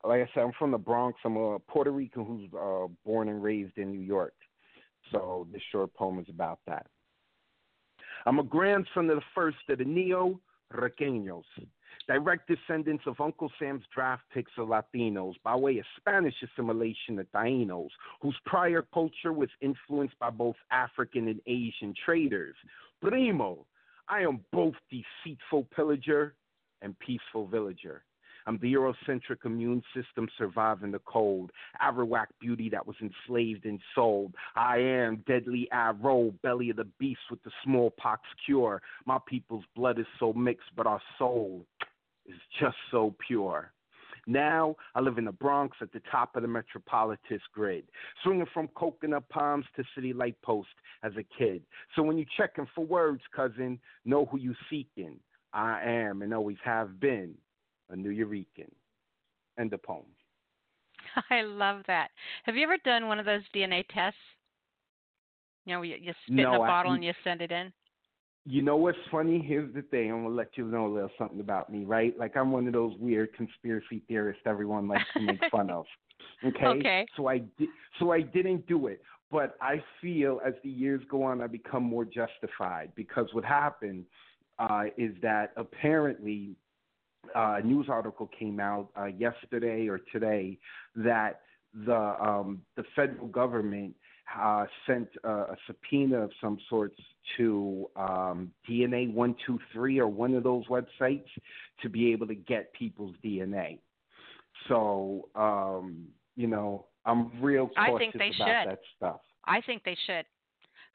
like 0.04 0.22
I 0.22 0.30
said, 0.32 0.44
I'm 0.44 0.52
from 0.58 0.70
the 0.70 0.78
Bronx. 0.78 1.18
I'm 1.24 1.36
a 1.36 1.58
Puerto 1.58 1.90
Rican 1.90 2.24
who's 2.24 2.48
uh, 2.54 2.86
born 3.04 3.28
and 3.28 3.42
raised 3.42 3.76
in 3.76 3.90
New 3.90 4.00
York. 4.00 4.34
So 5.10 5.46
this 5.52 5.62
short 5.72 5.92
poem 5.94 6.18
is 6.20 6.26
about 6.28 6.60
that. 6.66 6.86
I'm 8.26 8.38
a 8.38 8.44
grandson 8.44 9.08
of 9.10 9.16
the 9.16 9.22
first 9.34 9.56
of 9.68 9.78
the 9.78 9.84
Neo 9.84 10.38
Riqueños, 10.72 11.44
direct 12.08 12.48
descendants 12.48 13.04
of 13.06 13.20
Uncle 13.20 13.52
Sam's 13.58 13.84
draft 13.94 14.22
picks 14.32 14.52
of 14.56 14.68
Latinos 14.68 15.34
by 15.44 15.54
way 15.54 15.78
of 15.78 15.84
Spanish 15.98 16.34
assimilation 16.42 17.18
of 17.18 17.30
Tainos, 17.32 17.90
whose 18.20 18.36
prior 18.46 18.82
culture 18.92 19.32
was 19.32 19.50
influenced 19.60 20.18
by 20.18 20.30
both 20.30 20.56
African 20.72 21.28
and 21.28 21.40
Asian 21.46 21.94
traders. 22.04 22.56
Primo, 23.02 23.66
I 24.08 24.22
am 24.22 24.40
both 24.52 24.74
deceitful 24.90 25.68
pillager 25.76 26.34
and 26.80 26.98
peaceful 26.98 27.46
villager. 27.46 28.02
I'm 28.46 28.58
the 28.62 28.72
Eurocentric 28.72 29.44
immune 29.44 29.82
system 29.94 30.26
surviving 30.38 30.90
the 30.90 31.00
cold, 31.00 31.50
Arawak 31.82 32.28
beauty 32.40 32.70
that 32.70 32.86
was 32.86 32.96
enslaved 33.02 33.66
and 33.66 33.78
sold. 33.94 34.32
I 34.56 34.78
am 34.78 35.22
deadly 35.26 35.68
arrow, 35.70 36.32
belly 36.42 36.70
of 36.70 36.76
the 36.76 36.86
beast 36.98 37.20
with 37.30 37.42
the 37.42 37.50
smallpox 37.62 38.22
cure. 38.46 38.80
My 39.04 39.18
people's 39.26 39.66
blood 39.76 39.98
is 39.98 40.06
so 40.18 40.32
mixed, 40.32 40.70
but 40.74 40.86
our 40.86 41.02
soul 41.18 41.66
is 42.28 42.36
just 42.60 42.76
so 42.90 43.14
pure. 43.26 43.72
Now 44.26 44.76
I 44.94 45.00
live 45.00 45.16
in 45.16 45.24
the 45.24 45.32
Bronx 45.32 45.76
at 45.80 45.90
the 45.92 46.02
top 46.10 46.36
of 46.36 46.42
the 46.42 46.48
metropolitan 46.48 47.40
grid, 47.54 47.84
swinging 48.22 48.46
from 48.52 48.68
coconut 48.68 49.26
palms 49.30 49.64
to 49.76 49.84
city 49.94 50.12
light 50.12 50.36
post 50.42 50.68
as 51.02 51.12
a 51.16 51.24
kid. 51.38 51.62
So 51.96 52.02
when 52.02 52.18
you're 52.18 52.26
checking 52.36 52.66
for 52.74 52.84
words, 52.84 53.22
cousin, 53.34 53.78
know 54.04 54.26
who 54.26 54.38
you 54.38 54.54
seeking. 54.68 55.18
I 55.54 55.80
am 55.82 56.20
and 56.20 56.34
always 56.34 56.58
have 56.62 57.00
been 57.00 57.34
a 57.90 57.94
Nuyorican. 57.96 58.70
End 59.58 59.72
of 59.72 59.82
poem. 59.82 60.04
I 61.30 61.40
love 61.42 61.82
that. 61.86 62.10
Have 62.44 62.54
you 62.54 62.64
ever 62.64 62.76
done 62.84 63.08
one 63.08 63.18
of 63.18 63.24
those 63.24 63.40
DNA 63.54 63.84
tests? 63.94 64.18
You 65.64 65.74
know, 65.76 65.82
you, 65.82 65.96
you 66.00 66.12
spit 66.26 66.38
in 66.38 66.44
No, 66.44 66.52
a 66.52 66.60
I- 66.62 66.68
bottle 66.68 66.92
and 66.92 67.02
you 67.02 67.12
send 67.24 67.40
it 67.40 67.50
in. 67.50 67.72
You 68.44 68.62
know 68.62 68.76
what's 68.76 68.98
funny? 69.10 69.44
Here's 69.46 69.72
the 69.74 69.82
thing. 69.82 70.10
I'm 70.10 70.22
gonna 70.22 70.34
let 70.34 70.56
you 70.56 70.66
know 70.66 70.86
a 70.86 70.92
little 70.92 71.10
something 71.18 71.40
about 71.40 71.70
me, 71.70 71.84
right? 71.84 72.18
Like 72.18 72.36
I'm 72.36 72.50
one 72.50 72.66
of 72.66 72.72
those 72.72 72.94
weird 72.98 73.34
conspiracy 73.34 74.02
theorists 74.08 74.42
everyone 74.46 74.88
likes 74.88 75.04
to 75.16 75.22
make 75.22 75.40
fun 75.50 75.70
of. 75.70 75.84
Okay. 76.44 76.66
Okay. 76.66 77.06
So 77.16 77.26
I 77.26 77.38
di- 77.38 77.68
so 77.98 78.12
I 78.12 78.20
didn't 78.20 78.66
do 78.66 78.86
it, 78.86 79.02
but 79.30 79.56
I 79.60 79.82
feel 80.00 80.40
as 80.46 80.54
the 80.62 80.70
years 80.70 81.02
go 81.10 81.24
on, 81.24 81.40
I 81.40 81.48
become 81.48 81.82
more 81.82 82.04
justified 82.04 82.92
because 82.94 83.26
what 83.32 83.44
happened 83.44 84.04
uh, 84.58 84.84
is 84.96 85.12
that 85.22 85.52
apparently 85.56 86.56
uh, 87.34 87.56
a 87.58 87.62
news 87.62 87.86
article 87.88 88.28
came 88.38 88.60
out 88.60 88.88
uh, 88.98 89.06
yesterday 89.06 89.88
or 89.88 90.00
today 90.12 90.58
that 90.96 91.40
the 91.86 91.94
um, 91.94 92.62
the 92.76 92.84
federal 92.96 93.28
government 93.28 93.94
uh, 94.36 94.66
sent 94.86 95.08
a, 95.24 95.28
a 95.28 95.56
subpoena 95.66 96.18
of 96.18 96.30
some 96.40 96.58
sorts 96.68 97.00
to 97.36 97.88
um, 97.96 98.50
DNA 98.68 99.12
one 99.12 99.34
two 99.46 99.58
three 99.72 99.98
or 99.98 100.08
one 100.08 100.34
of 100.34 100.42
those 100.42 100.66
websites 100.66 101.28
to 101.82 101.88
be 101.88 102.12
able 102.12 102.26
to 102.26 102.34
get 102.34 102.72
people's 102.72 103.14
DNA. 103.24 103.78
So 104.68 105.28
um, 105.34 106.06
you 106.36 106.46
know, 106.46 106.86
I'm 107.04 107.40
real 107.40 107.70
I 107.76 107.88
cautious 107.88 107.98
think 107.98 108.12
they 108.14 108.42
about 108.42 108.62
should. 108.62 108.70
that 108.70 108.78
stuff. 108.96 109.20
I 109.44 109.60
think 109.62 109.82
they 109.84 109.96
should. 110.06 110.24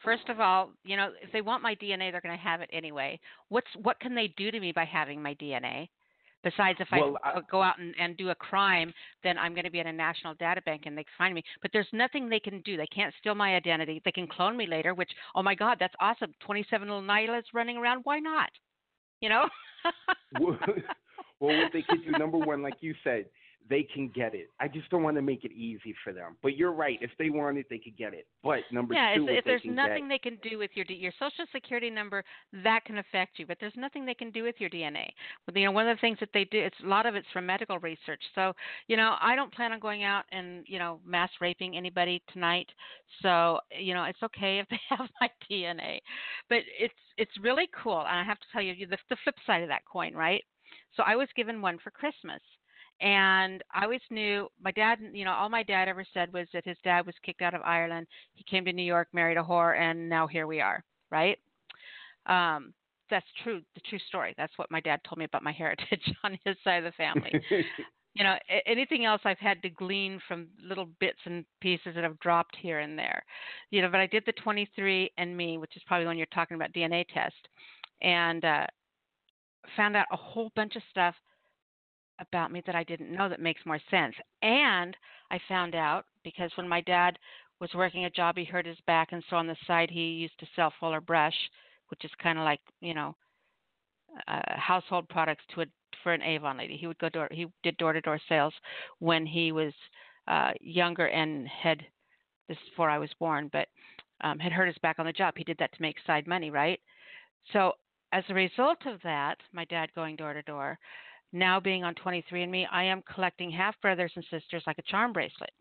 First 0.04 0.28
of 0.28 0.40
all, 0.40 0.72
you 0.84 0.98
know, 0.98 1.10
if 1.22 1.32
they 1.32 1.42
want 1.42 1.64
my 1.64 1.76
DNA, 1.76 2.12
they're 2.12 2.22
going 2.22 2.38
to 2.38 2.44
have 2.44 2.62
it 2.62 2.70
anyway. 2.74 3.20
What's 3.50 3.68
what 3.82 4.00
can 4.00 4.14
they 4.16 4.34
do 4.38 4.52
to 4.52 4.60
me 4.60 4.72
by 4.72 4.86
having 4.86 5.22
my 5.22 5.34
DNA? 5.36 5.88
Besides, 6.44 6.78
if 6.82 6.88
Well, 6.92 7.18
I, 7.24 7.38
I- 7.38 7.42
go 7.50 7.62
out 7.62 7.80
and, 7.80 7.96
and 8.00 8.18
do 8.18 8.30
a 8.30 8.36
crime, 8.36 8.94
then 9.24 9.38
I'm 9.38 9.54
going 9.54 9.64
to 9.66 9.72
be 9.72 9.80
in 9.80 9.88
a 9.88 9.94
national 9.94 10.34
data 10.36 10.62
bank 10.62 10.84
and 10.86 10.98
they 10.98 11.04
can 11.04 11.14
find 11.18 11.34
me. 11.34 11.44
But 11.62 11.72
there's 11.74 11.88
nothing 11.94 12.30
they 12.30 12.40
can 12.40 12.62
do. 12.62 12.78
They 12.78 12.88
can't 12.88 13.14
steal 13.20 13.36
my 13.36 13.56
identity. 13.56 14.02
They 14.04 14.12
can 14.12 14.28
clone 14.28 14.58
me 14.58 14.68
later, 14.68 14.94
which, 14.94 15.12
oh 15.36 15.44
my 15.44 15.56
God, 15.56 15.78
that's 15.80 15.94
awesome. 16.00 16.34
27 16.46 16.88
little 16.88 17.02
Nylas 17.02 17.44
running 17.54 17.78
around. 17.78 18.02
Why 18.04 18.20
not? 18.20 18.50
You 19.22 19.30
know. 19.30 19.46
well, 20.40 20.58
what 21.40 21.72
they 21.72 21.82
could 21.82 22.04
do, 22.04 22.12
number 22.12 22.38
one, 22.38 22.62
like 22.62 22.76
you 22.82 22.94
said, 23.04 23.26
they 23.70 23.84
can 23.84 24.10
get 24.10 24.34
it. 24.36 24.50
I 24.60 24.68
just 24.68 24.90
don't 24.90 25.04
want 25.04 25.16
to 25.18 25.22
make 25.22 25.44
it 25.44 25.52
easy 25.52 25.96
for 26.04 26.14
them. 26.14 26.36
But 26.42 26.58
you're 26.58 26.74
right. 26.74 26.98
If 27.02 27.12
they 27.18 27.30
want 27.30 27.58
it, 27.58 27.66
they 27.70 27.78
could 27.78 27.98
get 27.98 28.14
it. 28.14 28.28
But 28.44 28.60
number 28.72 28.94
yeah, 28.94 29.16
two, 29.16 29.28
if, 29.28 29.40
if 29.40 29.46
there's 29.46 29.62
nothing 29.66 30.08
get, 30.08 30.22
they 30.24 30.30
can 30.30 30.38
do 30.50 30.58
with 30.58 30.72
your 30.74 30.86
your 30.90 31.14
social 31.20 31.46
security 31.54 31.90
number, 31.90 32.24
that 32.64 32.84
can 32.86 32.98
affect 32.98 33.40
you. 33.40 33.46
But 33.46 33.58
there's 33.60 33.74
nothing 33.76 34.06
they 34.06 34.14
can 34.14 34.32
do 34.32 34.44
with 34.44 34.56
your 34.60 34.70
DNA. 34.70 35.08
But, 35.46 35.56
you 35.56 35.66
know, 35.66 35.72
one 35.72 35.88
of 35.88 35.98
the 35.98 36.02
things 36.02 36.18
that 36.20 36.30
they 36.34 36.46
do, 36.46 36.60
it's 36.60 36.76
a 36.84 36.88
lot 36.88 37.06
of 37.06 37.16
it's 37.16 37.28
from 37.32 37.46
medical 37.46 37.80
research. 37.80 38.22
So, 38.36 38.54
you 38.88 38.98
know, 38.98 39.16
I 39.22 39.36
don't 39.36 39.54
plan 39.54 39.72
on 39.72 39.80
going 39.80 40.04
out 40.04 40.26
and 40.32 40.64
you 40.68 40.80
know 40.80 41.00
mass 41.06 41.30
raping 41.40 41.78
anybody 41.78 42.22
tonight. 42.34 42.68
So, 43.22 43.60
you 43.78 43.94
know, 43.94 44.04
it's 44.04 44.24
okay 44.24 44.60
if 44.60 44.68
they 44.70 44.80
have 44.90 45.08
my 45.22 45.30
DNA. 45.50 46.00
But 46.50 46.60
it's 46.80 46.94
it's 47.18 47.32
really 47.42 47.70
cool, 47.84 48.00
and 48.00 48.20
I 48.20 48.24
have 48.24 48.40
to 48.40 48.46
tell 48.52 48.62
you 48.62 48.88
the 48.88 48.98
the 49.10 49.18
flip 49.24 49.36
side 49.46 49.64
of 49.64 49.70
that 49.70 49.86
coin, 49.92 50.14
right? 50.14 50.44
So 50.96 51.04
I 51.04 51.16
was 51.16 51.28
given 51.36 51.62
one 51.62 51.78
for 51.84 51.92
Christmas 51.92 52.42
and 53.02 53.64
I 53.74 53.84
always 53.84 54.02
knew 54.10 54.48
my 54.62 54.72
dad. 54.72 55.00
You 55.12 55.26
know, 55.26 55.34
all 55.34 55.50
my 55.50 55.64
dad 55.64 55.88
ever 55.88 56.06
said 56.14 56.32
was 56.34 56.48
that 56.54 56.66
his 56.66 56.78
dad 56.84 57.06
was 57.06 57.16
kicked 57.24 57.42
out 57.42 57.54
of 57.54 57.62
Ireland. 57.64 58.08
He 58.34 58.44
came 58.44 58.66
to 58.66 58.74
New 58.74 58.84
York, 58.84 59.08
married 59.14 59.38
a 59.38 59.44
whore, 59.44 59.78
and 59.78 60.08
now 60.08 60.28
here 60.28 60.48
we 60.48 60.62
are. 60.62 60.84
Right? 61.12 61.38
Um, 62.26 62.74
that's 63.10 63.26
true. 63.44 63.62
The 63.76 63.82
true 63.90 64.00
story. 64.08 64.34
That's 64.38 64.58
what 64.58 64.72
my 64.72 64.80
dad 64.80 65.02
told 65.08 65.20
me 65.20 65.26
about 65.26 65.44
my 65.44 65.52
heritage 65.58 66.14
on 66.24 66.38
his 66.46 66.56
side 66.64 66.84
of 66.84 66.86
the 66.86 66.92
family. 66.92 67.34
you 68.14 68.24
know, 68.24 68.36
anything 68.66 69.06
else 69.06 69.22
I've 69.26 69.40
had 69.40 69.62
to 69.64 69.70
glean 69.70 70.22
from 70.28 70.48
little 70.64 70.88
bits 71.00 71.20
and 71.26 71.46
pieces 71.62 71.96
that 71.96 72.04
have 72.04 72.20
dropped 72.20 72.56
here 72.62 72.80
and 72.80 72.98
there. 72.98 73.24
You 73.72 73.82
know, 73.82 73.90
but 73.90 74.00
I 74.00 74.08
did 74.08 74.24
the 74.26 74.34
23andMe, 74.34 75.60
which 75.60 75.76
is 75.76 75.82
probably 75.88 76.08
when 76.08 76.18
you're 76.18 76.28
talking 76.28 76.56
about 76.56 76.74
DNA 76.74 77.06
test, 77.14 77.36
and 78.02 78.46
uh, 78.46 78.68
found 79.76 79.96
out 79.96 80.06
a 80.12 80.18
whole 80.18 80.52
bunch 80.56 80.76
of 80.76 80.84
stuff 80.92 81.16
about 82.20 82.52
me 82.52 82.62
that 82.66 82.76
I 82.76 82.84
didn't 82.84 83.14
know 83.14 83.30
that 83.30 83.40
makes 83.40 83.66
more 83.66 83.80
sense. 83.90 84.16
And 84.42 84.96
I 85.32 85.40
found 85.48 85.76
out 85.76 86.06
because 86.24 86.52
when 86.56 86.68
my 86.68 86.82
dad 86.82 87.18
was 87.60 87.70
working 87.74 88.06
a 88.06 88.10
job, 88.10 88.38
he 88.38 88.44
hurt 88.44 88.66
his 88.66 88.78
back, 88.88 89.10
and 89.12 89.24
so 89.30 89.36
on 89.36 89.48
the 89.48 89.56
side 89.68 89.90
he 89.90 90.12
used 90.12 90.38
to 90.40 90.48
sell 90.56 90.74
Fuller 90.80 91.02
Brush, 91.02 91.36
which 91.90 92.04
is 92.06 92.12
kind 92.22 92.38
of 92.38 92.46
like 92.46 92.60
you 92.82 92.94
know 92.94 93.16
uh, 94.28 94.42
household 94.48 95.08
products 95.10 95.44
to 95.54 95.62
a 95.62 95.66
for 96.04 96.14
an 96.14 96.22
Avon 96.22 96.58
lady. 96.58 96.78
He 96.78 96.88
would 96.88 97.00
go 97.00 97.10
door 97.10 97.28
he 97.32 97.48
did 97.64 97.78
door 97.78 97.94
to 97.94 98.02
door 98.02 98.20
sales 98.28 98.54
when 99.00 99.26
he 99.26 99.52
was 99.52 99.74
uh, 100.28 100.52
younger 100.60 101.08
and 101.08 101.48
had 101.48 101.80
this 102.48 102.58
is 102.58 102.70
before 102.70 102.90
I 102.90 102.98
was 102.98 103.10
born, 103.20 103.50
but 103.54 103.68
um, 104.22 104.40
had 104.40 104.52
hurt 104.52 104.68
his 104.68 104.78
back 104.82 105.00
on 105.00 105.06
the 105.06 105.14
job. 105.14 105.36
He 105.38 105.44
did 105.44 105.58
that 105.60 105.74
to 105.74 105.82
make 105.82 105.96
side 106.06 106.28
money, 106.28 106.52
right? 106.52 106.80
So 107.52 107.74
as 108.12 108.24
a 108.30 108.34
result 108.34 108.78
of 108.86 109.02
that, 109.04 109.38
my 109.54 109.66
dad 109.66 109.90
going 109.96 110.16
door 110.16 110.34
to 110.34 110.42
door, 110.44 110.78
now 111.34 111.60
being 111.60 111.84
on 111.84 111.96
23andMe, 111.96 112.66
I 112.72 112.84
am 112.84 113.04
collecting 113.14 113.52
half 113.52 113.80
brothers 113.82 114.12
and 114.16 114.24
sisters 114.32 114.64
like 114.66 114.78
a 114.78 114.84
charm 114.84 115.12
bracelet. 115.12 115.52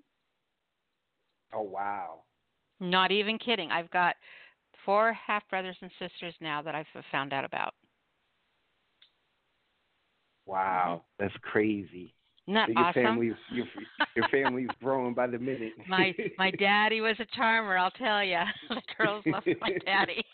Oh 1.54 1.62
wow! 1.62 2.20
Not 2.80 3.10
even 3.10 3.38
kidding. 3.38 3.70
I've 3.70 3.90
got 3.90 4.16
four 4.84 5.12
half 5.12 5.48
brothers 5.48 5.76
and 5.82 5.90
sisters 5.98 6.34
now 6.40 6.62
that 6.62 6.74
I've 6.74 6.86
found 7.10 7.32
out 7.32 7.44
about. 7.44 7.74
Wow, 10.46 11.02
mm-hmm. 11.02 11.24
that's 11.24 11.36
crazy. 11.42 12.14
Isn't 12.48 12.66
so 12.66 12.72
your 12.72 12.78
awesome? 12.78 13.02
Family's, 13.04 13.34
your 13.52 13.66
your 14.16 14.28
family's 14.28 14.68
growing 14.82 15.14
by 15.14 15.26
the 15.26 15.38
minute. 15.38 15.72
my 15.88 16.14
my 16.38 16.50
daddy 16.58 17.00
was 17.00 17.16
a 17.20 17.36
charmer. 17.36 17.78
I'll 17.78 17.90
tell 17.92 18.24
you, 18.24 18.40
the 18.68 18.82
girls 18.98 19.24
love 19.26 19.44
my 19.60 19.70
daddy. 19.84 20.24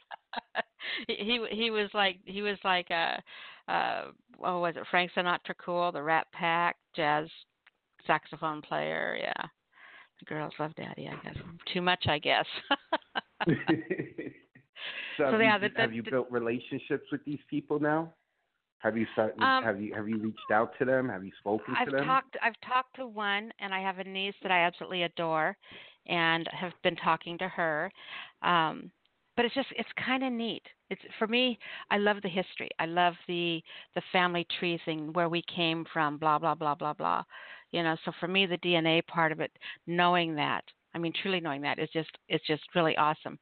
he 1.07 1.45
he 1.51 1.71
was 1.71 1.91
like 1.93 2.19
he 2.25 2.43
was 2.43 2.57
like 2.65 2.91
a 2.91 3.23
uh 3.69 4.05
what 4.37 4.61
was 4.61 4.75
it 4.77 4.87
Frank 4.91 5.11
Sinatra 5.17 5.55
cool 5.65 5.93
the 5.93 6.03
Rat 6.03 6.27
Pack 6.33 6.77
jazz 6.95 7.29
saxophone 8.07 8.63
player 8.63 9.17
yeah 9.21 9.47
the 10.21 10.25
girls 10.27 10.53
love 10.59 10.75
Daddy 10.77 11.09
I 11.09 11.25
guess 11.25 11.37
too 11.73 11.83
much 11.83 12.05
I 12.09 12.19
guess. 12.19 12.47
so, 13.47 13.53
so 15.17 15.25
have 15.25 15.41
yeah, 15.41 15.57
you, 15.57 15.69
the, 15.69 15.75
the, 15.75 15.81
have 15.81 15.93
you 15.93 16.03
the, 16.03 16.11
built 16.11 16.31
relationships 16.31 17.07
with 17.13 17.25
these 17.25 17.39
people 17.49 17.81
now? 17.81 18.13
Have 18.81 18.97
you 18.97 19.07
started? 19.13 19.43
Um, 19.43 19.65
have 19.65 19.81
you 19.81 19.93
have 19.95 20.09
you 20.09 20.19
reached 20.19 20.51
out 20.53 20.73
to 20.79 20.85
them? 20.85 21.09
Have 21.09 21.25
you 21.25 21.33
spoken 21.41 21.75
I've 21.77 21.87
to 21.87 21.97
them? 21.97 22.07
talked 22.07 22.37
I've 22.43 22.61
talked 22.67 22.95
to 22.97 23.07
one 23.07 23.53
and 23.59 23.75
I 23.75 23.81
have 23.81 23.99
a 23.99 24.05
niece 24.05 24.35
that 24.43 24.53
I 24.53 24.61
absolutely 24.61 25.03
adore 25.03 25.57
and 26.07 26.49
have 26.53 26.73
been 26.85 26.97
talking 26.97 27.37
to 27.39 27.49
her. 27.49 27.91
Um 28.43 28.91
but 29.39 29.45
it's 29.45 29.55
just 29.55 29.69
it's 29.77 29.89
kind 30.05 30.25
of 30.25 30.33
neat. 30.33 30.65
It's 30.91 31.01
for 31.17 31.29
me 31.29 31.61
I 31.93 31.99
love 31.99 32.17
the 32.23 32.29
history. 32.29 32.71
I 32.81 32.87
love 32.87 33.15
the 33.29 33.63
the 33.95 34.03
family 34.11 34.45
tree 34.59 34.81
thing 34.85 35.13
where 35.13 35.29
we 35.29 35.45
came 35.55 35.87
from 35.93 36.19
blah 36.19 36.41
blah 36.41 36.57
blah 36.57 36.75
blah 36.75 36.93
blah. 36.93 37.23
You 37.71 37.85
know, 37.85 37.97
so 38.05 38.11
for 38.19 38.27
me 38.27 38.47
the 38.47 38.59
DNA 38.59 39.07
part 39.07 39.31
of 39.31 39.39
it 39.39 39.53
knowing 39.87 40.35
that 40.35 40.65
I 40.93 40.99
mean 40.99 41.13
truly 41.23 41.39
knowing 41.39 41.63
that 41.63 41.79
is 41.79 41.89
just 41.93 42.11
it's 42.29 42.45
just 42.49 42.65
really 42.75 42.97
awesome. 42.97 43.39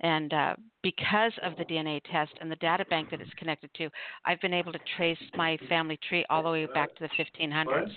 And 0.00 0.34
uh, 0.34 0.56
because 0.82 1.32
of 1.44 1.56
the 1.58 1.64
DNA 1.64 2.00
test 2.10 2.32
and 2.40 2.50
the 2.50 2.56
data 2.56 2.84
bank 2.90 3.10
that 3.10 3.20
it's 3.20 3.30
connected 3.38 3.70
to, 3.76 3.88
I've 4.26 4.40
been 4.40 4.52
able 4.52 4.72
to 4.72 4.80
trace 4.96 5.16
my 5.36 5.56
family 5.68 5.96
tree 6.08 6.26
all 6.28 6.42
the 6.42 6.50
way 6.50 6.66
back 6.74 6.92
to 6.96 7.08
the 7.08 7.40
1500s. 7.40 7.92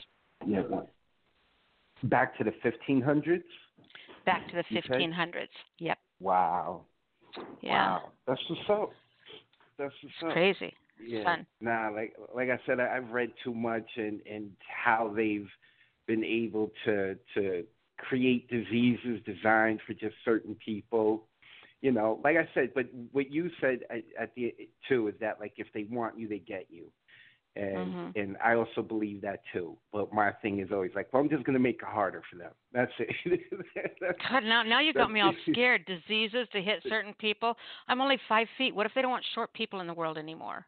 Yeah. 0.45 0.61
Back 2.03 2.37
to 2.37 2.43
the 2.43 2.53
1500s. 2.63 3.41
Back 4.27 4.47
to 4.51 4.57
the 4.57 4.79
1500s. 4.79 5.47
Yep. 5.79 5.97
Wow. 6.19 6.85
Yeah. 7.61 7.71
Wow. 7.71 8.01
That's 8.27 8.41
what's 8.49 8.69
up. 8.69 8.91
That's 9.77 9.93
what's 10.01 10.15
It's 10.15 10.23
up. 10.23 10.33
crazy. 10.33 10.73
Yeah. 11.05 11.23
Fun. 11.23 11.45
Nah, 11.61 11.89
like 11.89 12.15
like 12.33 12.49
I 12.49 12.59
said, 12.65 12.79
I, 12.79 12.97
I've 12.97 13.09
read 13.11 13.31
too 13.43 13.53
much 13.53 13.87
and 13.97 14.19
and 14.29 14.51
how 14.67 15.13
they've 15.15 15.49
been 16.07 16.23
able 16.23 16.71
to 16.85 17.15
to 17.35 17.63
create 17.97 18.49
diseases 18.49 19.19
designed 19.25 19.81
for 19.85 19.93
just 19.93 20.15
certain 20.25 20.55
people. 20.63 21.23
You 21.81 21.91
know, 21.91 22.19
like 22.23 22.37
I 22.37 22.47
said, 22.55 22.71
but 22.73 22.87
what 23.11 23.31
you 23.31 23.51
said 23.61 23.81
at, 23.91 24.03
at 24.19 24.33
the 24.35 24.55
too 24.89 25.07
is 25.09 25.13
that 25.19 25.39
like 25.39 25.53
if 25.57 25.67
they 25.73 25.83
want 25.83 26.17
you, 26.17 26.27
they 26.27 26.39
get 26.39 26.65
you. 26.69 26.85
And 27.57 27.93
Mhm. 27.93 28.15
and 28.15 28.37
I 28.43 28.53
also 28.53 28.83
believe 28.83 29.21
that 29.21 29.41
too. 29.51 29.75
But 29.91 30.13
my 30.13 30.31
thing 30.31 30.59
is 30.59 30.71
always 30.71 30.91
like, 30.95 31.11
well, 31.11 31.23
I'm 31.23 31.29
just 31.29 31.43
gonna 31.43 31.57
make 31.59 31.77
it 31.81 31.87
harder 31.87 32.21
for 32.29 32.35
them. 32.35 32.51
That's 32.71 32.91
it. 32.99 33.09
That's- 33.99 34.15
God, 34.29 34.43
now 34.43 34.61
now 34.63 34.79
you 34.79 34.93
got 34.93 35.09
me 35.11 35.21
all 35.21 35.33
scared. 35.49 35.85
Diseases 35.85 36.47
to 36.51 36.61
hit 36.61 36.83
certain 36.87 37.13
people. 37.15 37.57
I'm 37.87 37.99
only 37.99 38.17
five 38.29 38.47
feet. 38.57 38.75
What 38.75 38.85
if 38.85 38.93
they 38.93 39.01
don't 39.01 39.11
want 39.11 39.25
short 39.33 39.51
people 39.53 39.79
in 39.79 39.87
the 39.87 39.93
world 39.93 40.17
anymore? 40.17 40.67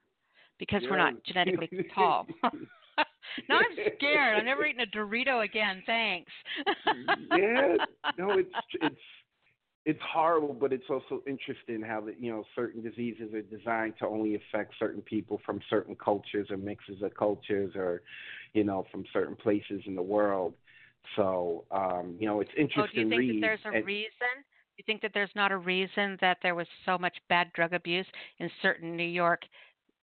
Because 0.58 0.82
we're 0.90 0.98
not 0.98 1.14
genetically 1.24 1.70
tall. 1.96 2.28
now 3.48 3.60
I'm 3.60 3.94
scared. 3.98 4.38
I'm 4.38 4.46
never 4.46 4.66
eating 4.66 4.82
a 4.82 4.98
Dorito 4.98 5.46
again. 5.46 5.84
Thanks. 5.86 6.32
yeah, 7.32 7.78
no, 8.18 8.32
it's 8.38 8.50
it's 8.82 8.96
it's 9.90 10.00
horrible, 10.14 10.54
but 10.54 10.72
it's 10.72 10.88
also 10.88 11.24
interesting 11.26 11.82
how 11.82 12.00
that 12.02 12.22
you 12.22 12.32
know 12.32 12.44
certain 12.56 12.84
diseases 12.84 13.34
are 13.34 13.42
designed 13.42 13.96
to 13.98 14.06
only 14.06 14.36
affect 14.36 14.76
certain 14.78 15.02
people 15.02 15.42
from 15.44 15.60
certain 15.68 15.96
cultures 15.96 16.48
or 16.52 16.58
mixes 16.58 17.02
of 17.02 17.16
cultures, 17.16 17.72
or 17.76 18.04
you 18.54 18.64
know 18.64 18.86
from 18.92 19.04
certain 19.12 19.36
places 19.36 19.82
in 19.88 19.96
the 19.96 20.02
world. 20.02 20.54
So 21.16 21.66
um, 21.72 22.16
you 22.20 22.28
know, 22.28 22.40
it's 22.40 22.52
interesting. 22.56 22.84
Oh, 22.84 22.94
do 22.94 23.02
you 23.02 23.10
think 23.10 23.20
read, 23.20 23.30
that 23.42 23.48
there's 23.48 23.66
a 23.66 23.78
and- 23.78 23.86
reason? 23.86 24.34
Do 24.44 24.76
you 24.78 24.84
think 24.86 25.02
that 25.02 25.12
there's 25.16 25.32
not 25.36 25.52
a 25.52 25.58
reason 25.58 26.18
that 26.22 26.38
there 26.44 26.54
was 26.54 26.68
so 26.86 26.98
much 27.00 27.18
bad 27.28 27.52
drug 27.54 27.74
abuse 27.74 28.06
in 28.38 28.50
certain 28.62 28.96
New 28.96 29.04
York 29.04 29.42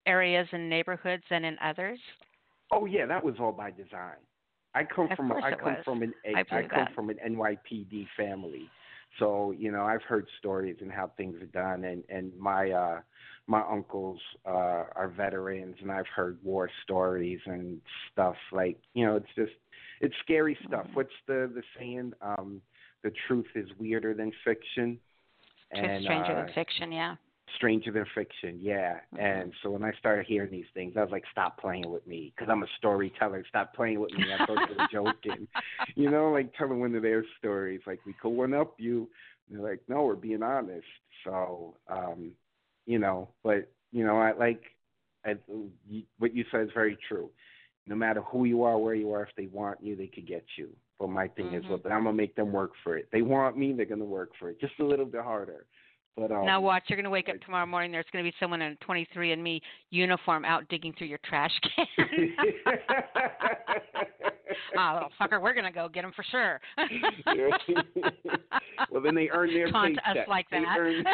areas 0.08 0.48
and 0.52 0.68
neighborhoods 0.68 1.24
than 1.30 1.46
in 1.46 1.56
others? 1.64 2.00
Oh 2.72 2.86
yeah, 2.86 3.06
that 3.06 3.24
was 3.24 3.36
all 3.40 3.52
by 3.52 3.70
design. 3.70 4.18
I 4.74 4.84
come 4.86 5.08
Of 5.12 5.18
from 5.18 5.32
a, 5.32 5.36
I 5.36 5.52
come 5.52 5.60
was. 5.64 5.84
from 5.86 6.02
an 6.02 6.14
I 6.36 6.40
I 6.40 6.44
come 6.44 6.68
that. 6.72 6.96
from 6.96 7.10
an 7.12 7.18
NYPD 7.30 8.08
family. 8.18 8.70
So, 9.20 9.52
you 9.52 9.72
know, 9.72 9.84
I've 9.84 10.04
heard 10.04 10.28
stories 10.40 10.78
and 10.82 10.92
how 10.92 11.12
things 11.18 11.42
are 11.42 11.48
done 11.48 11.86
and 11.86 12.04
and 12.10 12.32
my 12.38 12.72
uh 12.72 13.00
my 13.48 13.64
uncles 13.70 14.20
uh 14.46 14.86
are 14.96 15.12
veterans 15.16 15.76
and 15.82 15.92
I've 15.92 16.08
heard 16.16 16.38
war 16.44 16.70
stories 16.84 17.40
and 17.46 17.82
stuff 18.12 18.36
like, 18.52 18.78
you 18.94 19.06
know, 19.06 19.16
it's 19.16 19.34
just 19.36 19.54
it's 20.02 20.16
scary 20.24 20.58
stuff. 20.68 20.86
Mm-hmm. 20.86 20.94
What's 20.96 21.10
the 21.28 21.52
the 21.54 21.64
saying? 21.78 22.14
Um 22.22 22.62
the 23.04 23.12
truth 23.28 23.48
is 23.56 23.68
weirder 23.80 24.14
than 24.14 24.32
fiction. 24.44 25.00
Truth 25.74 26.04
stranger 26.04 26.32
uh, 26.32 26.46
than 26.46 26.54
fiction, 26.54 26.92
yeah. 26.92 27.16
Stranger 27.56 27.92
Than 27.92 28.06
Fiction, 28.14 28.60
yeah. 28.60 29.00
Mhm. 29.14 29.20
And 29.20 29.54
so 29.62 29.72
when 29.72 29.84
I 29.84 29.92
started 29.94 30.26
hearing 30.26 30.52
these 30.52 30.70
things, 30.74 30.98
I 30.98 31.02
was 31.02 31.12
like, 31.12 31.26
"Stop 31.32 31.58
playing 31.60 31.90
with 31.90 32.06
me," 32.06 32.34
because 32.36 32.50
I'm 32.52 32.64
a 32.64 32.68
storyteller. 32.78 33.44
Stop 33.46 33.74
playing 33.74 34.00
with 34.00 34.12
me. 34.14 34.32
I 34.34 34.38
thought 34.46 34.60
you 34.68 34.76
were 34.76 34.88
joking, 34.92 35.48
you 35.96 36.10
know, 36.10 36.32
like 36.32 36.54
telling 36.56 36.80
one 36.80 36.96
of 36.96 37.02
their 37.02 37.24
stories, 37.38 37.82
like 37.88 38.00
we 38.06 38.14
could 38.14 38.30
one 38.30 38.54
up 38.54 38.80
you. 38.80 39.10
And 39.50 39.60
they're 39.60 39.72
like, 39.72 39.82
"No, 39.88 40.06
we're 40.06 40.16
being 40.16 40.44
honest." 40.44 40.88
So, 41.24 41.78
um, 41.88 42.34
you 42.86 43.00
know, 43.00 43.30
but 43.44 43.72
you 43.92 44.06
know, 44.06 44.18
I 44.20 44.34
like 44.34 44.64
I, 45.26 45.38
you, 45.88 46.04
what 46.20 46.34
you 46.34 46.46
said 46.52 46.62
is 46.62 46.72
very 46.74 46.98
true. 47.08 47.30
No 47.86 47.96
matter 47.96 48.22
who 48.22 48.44
you 48.46 48.64
are, 48.64 48.78
where 48.78 48.96
you 48.96 49.12
are, 49.14 49.24
if 49.24 49.36
they 49.38 49.48
want 49.48 49.82
you, 49.82 49.96
they 49.96 50.08
could 50.08 50.28
get 50.28 50.46
you. 50.58 50.76
But 51.00 51.10
my 51.10 51.28
thing 51.30 51.54
is, 51.54 51.64
Mhm. 51.64 51.70
well, 51.70 51.94
I'm 51.94 52.04
gonna 52.04 52.14
make 52.14 52.36
them 52.36 52.52
work 52.52 52.76
for 52.84 52.98
it. 52.98 53.10
They 53.12 53.22
want 53.22 53.58
me, 53.58 53.74
they're 53.74 53.86
gonna 53.86 54.04
work 54.04 54.36
for 54.36 54.50
it, 54.50 54.60
just 54.60 54.80
a 54.80 54.84
little 54.84 55.06
bit 55.06 55.22
harder. 55.22 55.66
But 56.18 56.32
um, 56.32 56.46
now 56.46 56.60
watch, 56.60 56.84
you're 56.88 56.98
going 56.98 57.04
to 57.04 57.10
wake 57.12 57.30
up 57.30 57.40
tomorrow 57.42 57.66
morning. 57.68 57.92
There's 57.92 58.06
going 58.12 58.26
to 58.26 58.30
be 58.30 58.36
someone 58.40 58.62
in 58.62 58.74
a 58.74 58.76
23andMe 58.86 59.62
uniform 59.92 60.44
out 60.46 60.68
digging 60.70 60.94
through 60.98 61.08
your 61.08 61.20
trash 61.24 61.52
can. 61.76 61.86
Ah, 64.76 64.94
little 64.96 65.10
fucker, 65.22 65.40
we're 65.42 65.54
going 65.54 65.66
to 65.66 65.72
go 65.72 65.88
get 65.88 66.04
him 66.04 66.12
for 66.16 66.24
sure. 66.32 66.60
well, 68.92 69.02
then 69.04 69.14
they 69.14 69.30
earn 69.30 69.54
their 69.54 69.70
Taunt 69.70 69.98
paycheck. 70.04 70.24
us 70.24 70.28
like 70.28 70.50
They 70.50 70.62
that. 70.62 70.78
earn, 70.80 71.06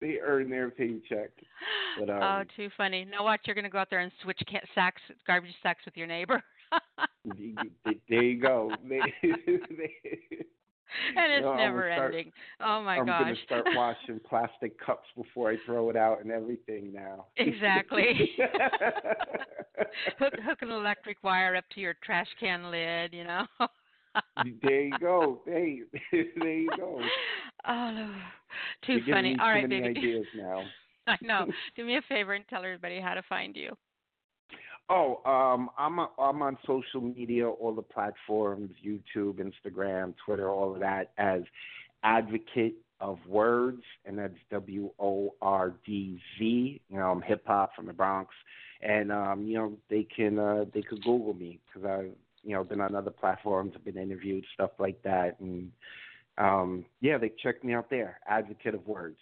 they 0.00 0.18
earn 0.22 0.48
their 0.50 0.70
paycheck. 0.70 1.30
But 2.00 2.10
um, 2.10 2.22
oh, 2.22 2.42
too 2.56 2.68
funny. 2.76 3.04
Now 3.04 3.22
watch, 3.24 3.40
you're 3.46 3.54
going 3.54 3.64
to 3.64 3.70
go 3.70 3.78
out 3.78 3.88
there 3.90 4.00
and 4.00 4.10
switch 4.22 4.40
ca- 4.50 4.66
sacks, 4.74 5.00
garbage 5.26 5.54
sacks 5.62 5.84
with 5.84 5.96
your 5.96 6.06
neighbor. 6.08 6.42
there 8.08 8.22
you 8.22 8.40
go. 8.40 8.70
They, 8.88 9.00
they, 9.22 9.36
and 11.16 11.32
it's 11.32 11.42
No, 11.42 11.52
I'm 11.52 11.58
never 11.58 11.90
start- 11.92 12.14
ending. 12.14 12.32
Oh 12.60 12.82
my 12.82 12.96
gosh. 12.96 13.08
I'm 13.08 13.22
gonna 13.24 13.34
start 13.44 13.66
washing 13.74 14.20
plastic 14.28 14.78
cups 14.80 15.06
before 15.16 15.50
I 15.50 15.56
throw 15.66 15.90
it 15.90 15.96
out 15.96 16.22
and 16.22 16.30
everything 16.30 16.92
now. 16.92 17.26
Exactly. 17.36 18.30
hook 20.18 20.34
hook 20.44 20.58
an 20.62 20.70
electric 20.70 21.22
wire 21.22 21.56
up 21.56 21.64
to 21.74 21.80
your 21.80 21.94
trash 22.02 22.28
can 22.38 22.70
lid, 22.70 23.12
you 23.12 23.24
know. 23.24 23.46
there 24.62 24.82
you 24.82 24.98
go. 24.98 25.40
Hey, 25.46 25.80
there 26.12 26.58
you 26.58 26.70
go. 26.76 27.00
oh, 27.68 28.14
too 28.86 29.00
You're 29.04 29.14
funny. 29.16 29.36
All 29.40 29.50
right, 29.50 29.68
baby. 29.68 29.88
ideas 29.88 30.26
now. 30.36 30.62
I 31.06 31.16
know. 31.20 31.46
Do 31.76 31.84
me 31.84 31.96
a 31.98 32.02
favor 32.08 32.32
and 32.34 32.44
tell 32.48 32.64
everybody 32.64 33.00
how 33.00 33.14
to 33.14 33.22
find 33.28 33.54
you. 33.56 33.76
Oh, 34.88 35.20
um, 35.24 35.70
I'm 35.76 35.98
a, 35.98 36.08
I'm 36.18 36.42
on 36.42 36.56
social 36.64 37.00
media, 37.00 37.48
all 37.48 37.74
the 37.74 37.82
platforms, 37.82 38.70
YouTube, 38.84 39.40
Instagram, 39.40 40.14
Twitter, 40.24 40.48
all 40.48 40.74
of 40.74 40.80
that 40.80 41.10
as 41.18 41.42
Advocate 42.04 42.76
of 43.00 43.18
Wordz, 43.28 43.82
and 44.04 44.18
that's 44.18 44.34
W 44.50 44.90
O 44.98 45.34
R 45.42 45.74
D 45.84 46.20
Z. 46.38 46.80
You 46.88 46.98
know, 46.98 47.10
I'm 47.10 47.20
hip 47.20 47.42
hop 47.46 47.74
from 47.74 47.86
the 47.86 47.92
Bronx, 47.92 48.32
and 48.80 49.10
um, 49.10 49.44
you 49.44 49.54
know 49.54 49.72
they 49.90 50.04
can 50.04 50.38
uh, 50.38 50.64
they 50.72 50.82
could 50.82 51.02
Google 51.02 51.34
me 51.34 51.58
because 51.66 51.88
I've 51.88 52.12
you 52.44 52.54
know 52.54 52.62
been 52.62 52.80
on 52.80 52.94
other 52.94 53.10
platforms, 53.10 53.72
I've 53.74 53.84
been 53.84 53.98
interviewed, 53.98 54.44
stuff 54.54 54.70
like 54.78 55.02
that, 55.02 55.40
and 55.40 55.70
um, 56.38 56.84
yeah, 57.00 57.18
they 57.18 57.32
check 57.42 57.64
me 57.64 57.74
out 57.74 57.90
there. 57.90 58.20
Advocate 58.28 58.74
of 58.74 58.82
Wordz. 58.82 59.16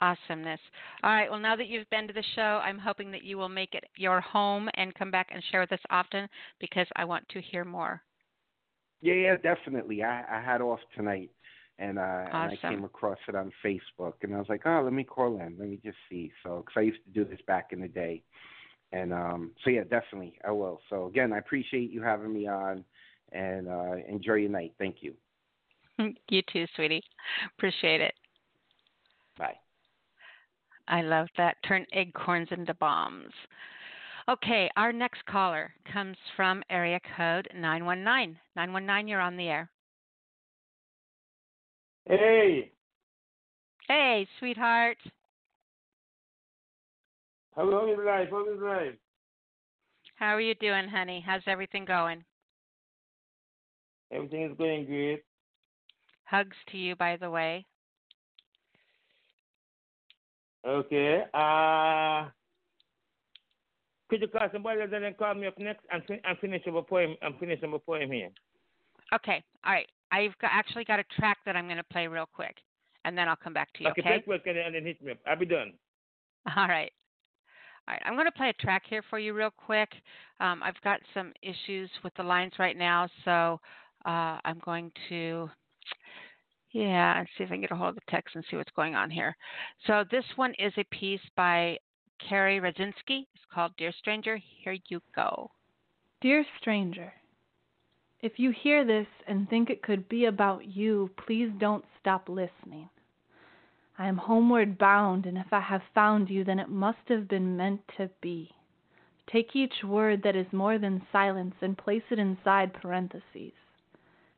Awesomeness. 0.00 0.60
All 1.02 1.10
right. 1.10 1.30
Well, 1.30 1.40
now 1.40 1.56
that 1.56 1.66
you've 1.66 1.90
been 1.90 2.06
to 2.06 2.12
the 2.12 2.22
show, 2.34 2.60
I'm 2.62 2.78
hoping 2.78 3.10
that 3.10 3.24
you 3.24 3.36
will 3.36 3.48
make 3.48 3.74
it 3.74 3.84
your 3.96 4.20
home 4.20 4.68
and 4.74 4.94
come 4.94 5.10
back 5.10 5.28
and 5.32 5.42
share 5.50 5.60
with 5.60 5.72
us 5.72 5.80
often 5.90 6.28
because 6.60 6.86
I 6.96 7.04
want 7.04 7.28
to 7.30 7.40
hear 7.40 7.64
more. 7.64 8.02
Yeah, 9.00 9.14
yeah, 9.14 9.36
definitely. 9.36 10.02
I, 10.02 10.24
I 10.38 10.42
had 10.42 10.60
off 10.60 10.80
tonight, 10.96 11.30
and 11.78 11.98
uh, 11.98 12.02
and 12.02 12.50
I 12.50 12.58
came 12.60 12.84
across 12.84 13.18
it 13.28 13.34
on 13.34 13.52
Facebook, 13.64 14.14
and 14.22 14.34
I 14.34 14.38
was 14.38 14.48
like, 14.48 14.62
oh, 14.66 14.82
let 14.82 14.92
me 14.92 15.04
call 15.04 15.40
in, 15.40 15.56
let 15.58 15.68
me 15.68 15.78
just 15.84 15.98
see. 16.10 16.32
So, 16.42 16.64
because 16.64 16.74
I 16.76 16.82
used 16.82 17.04
to 17.04 17.10
do 17.10 17.24
this 17.24 17.40
back 17.46 17.68
in 17.72 17.80
the 17.80 17.88
day, 17.88 18.22
and 18.92 19.12
um, 19.12 19.52
so 19.62 19.70
yeah, 19.70 19.84
definitely, 19.84 20.38
I 20.44 20.50
will. 20.50 20.80
So 20.90 21.06
again, 21.06 21.32
I 21.32 21.38
appreciate 21.38 21.90
you 21.92 22.02
having 22.02 22.32
me 22.32 22.48
on, 22.48 22.84
and 23.32 23.68
uh, 23.68 23.96
enjoy 24.08 24.34
your 24.34 24.50
night. 24.50 24.74
Thank 24.78 24.96
you. 25.00 25.14
you 26.28 26.42
too, 26.52 26.66
sweetie. 26.74 27.02
Appreciate 27.56 28.00
it. 28.00 28.14
Bye. 29.38 29.58
I 30.88 31.02
love 31.02 31.28
that. 31.36 31.56
Turn 31.66 31.86
acorns 31.92 32.48
into 32.50 32.74
bombs. 32.74 33.32
Okay, 34.28 34.70
our 34.76 34.92
next 34.92 35.24
caller 35.26 35.72
comes 35.90 36.16
from 36.36 36.62
area 36.70 37.00
code 37.16 37.48
919. 37.54 38.36
919, 38.56 39.08
you're 39.08 39.20
on 39.20 39.36
the 39.36 39.48
air. 39.48 39.70
Hey, 42.06 42.72
Hey, 43.88 44.28
sweetheart. 44.38 44.98
how 47.56 47.70
how 47.70 47.90
is 47.90 47.98
life? 48.04 48.28
How 48.30 48.52
is 48.52 48.60
life? 48.60 48.94
How 50.16 50.34
are 50.34 50.40
you 50.40 50.54
doing, 50.56 50.88
honey? 50.88 51.24
How's 51.24 51.42
everything 51.46 51.86
going? 51.86 52.22
Everything 54.12 54.42
is 54.50 54.56
going 54.58 54.84
great. 54.84 55.22
Hugs 56.24 56.56
to 56.70 56.76
you, 56.76 56.96
by 56.96 57.16
the 57.16 57.30
way. 57.30 57.64
Okay. 60.68 61.22
Uh, 61.32 62.28
could 64.10 64.20
you 64.20 64.28
call 64.28 64.48
somebody 64.52 64.82
else 64.82 64.90
and 64.92 65.02
then 65.02 65.14
call 65.18 65.34
me 65.34 65.46
up 65.46 65.58
next 65.58 65.84
and, 65.90 66.02
fin- 66.04 66.20
and 66.24 66.38
finish 66.38 66.62
up 66.68 66.74
a 66.74 66.82
poem? 66.82 67.16
I'm 67.22 67.34
finishing 67.40 67.72
a 67.72 67.78
poem 67.78 68.10
here. 68.12 68.30
Okay, 69.14 69.42
all 69.64 69.72
right. 69.72 69.88
I've 70.12 70.36
got, 70.38 70.50
actually 70.52 70.84
got 70.84 70.98
a 70.98 71.04
track 71.18 71.38
that 71.46 71.56
I'm 71.56 71.64
going 71.64 71.78
to 71.78 71.84
play 71.84 72.06
real 72.06 72.28
quick, 72.34 72.56
and 73.04 73.16
then 73.16 73.28
I'll 73.28 73.36
come 73.36 73.54
back 73.54 73.72
to 73.74 73.84
you, 73.84 73.90
okay, 73.90 74.02
okay? 74.02 74.18
take 74.18 74.26
work 74.26 74.42
and 74.46 74.56
then, 74.56 74.66
and 74.66 74.74
then 74.74 74.84
hit 74.84 75.02
me 75.02 75.12
up. 75.12 75.18
I'll 75.26 75.38
be 75.38 75.46
done. 75.46 75.72
All 76.56 76.68
right. 76.68 76.92
All 77.86 77.94
right. 77.94 78.02
I'm 78.04 78.14
going 78.14 78.26
to 78.26 78.32
play 78.32 78.50
a 78.50 78.62
track 78.62 78.82
here 78.88 79.02
for 79.08 79.18
you 79.18 79.32
real 79.32 79.50
quick. 79.56 79.88
Um, 80.40 80.62
I've 80.62 80.80
got 80.84 81.00
some 81.14 81.32
issues 81.42 81.90
with 82.04 82.12
the 82.16 82.22
lines 82.22 82.52
right 82.58 82.76
now, 82.76 83.08
so 83.24 83.60
uh, 84.06 84.38
I'm 84.44 84.60
going 84.64 84.92
to, 85.08 85.50
yeah, 86.72 87.18
and 87.18 87.28
see 87.36 87.44
if 87.44 87.50
I 87.50 87.54
can 87.54 87.60
get 87.62 87.70
a 87.70 87.76
hold 87.76 87.90
of 87.90 87.94
the 87.96 88.10
text 88.10 88.34
and 88.34 88.44
see 88.50 88.56
what's 88.56 88.72
going 88.72 88.94
on 88.94 89.10
here. 89.10 89.36
So 89.86 90.04
this 90.10 90.24
one 90.36 90.54
is 90.58 90.72
a 90.76 90.84
piece 90.84 91.20
by 91.36 91.78
Carrie 92.28 92.60
Rudzinski. 92.60 93.26
It's 93.34 93.44
called 93.52 93.72
Dear 93.76 93.92
Stranger. 93.98 94.38
Here 94.62 94.76
you 94.88 95.00
go. 95.14 95.50
Dear 96.20 96.44
stranger, 96.58 97.12
if 98.20 98.40
you 98.40 98.50
hear 98.50 98.84
this 98.84 99.06
and 99.28 99.48
think 99.48 99.70
it 99.70 99.84
could 99.84 100.08
be 100.08 100.24
about 100.24 100.64
you, 100.66 101.10
please 101.24 101.50
don't 101.58 101.84
stop 102.00 102.28
listening. 102.28 102.88
I 103.96 104.08
am 104.08 104.16
homeward 104.16 104.78
bound, 104.78 105.26
and 105.26 105.38
if 105.38 105.52
I 105.52 105.60
have 105.60 105.82
found 105.94 106.28
you, 106.28 106.42
then 106.42 106.58
it 106.58 106.68
must 106.68 106.98
have 107.06 107.28
been 107.28 107.56
meant 107.56 107.80
to 107.96 108.10
be. 108.20 108.50
Take 109.32 109.54
each 109.54 109.84
word 109.84 110.22
that 110.24 110.34
is 110.34 110.52
more 110.52 110.78
than 110.78 111.06
silence 111.12 111.54
and 111.60 111.78
place 111.78 112.02
it 112.10 112.18
inside 112.18 112.72
parentheses. 112.72 113.52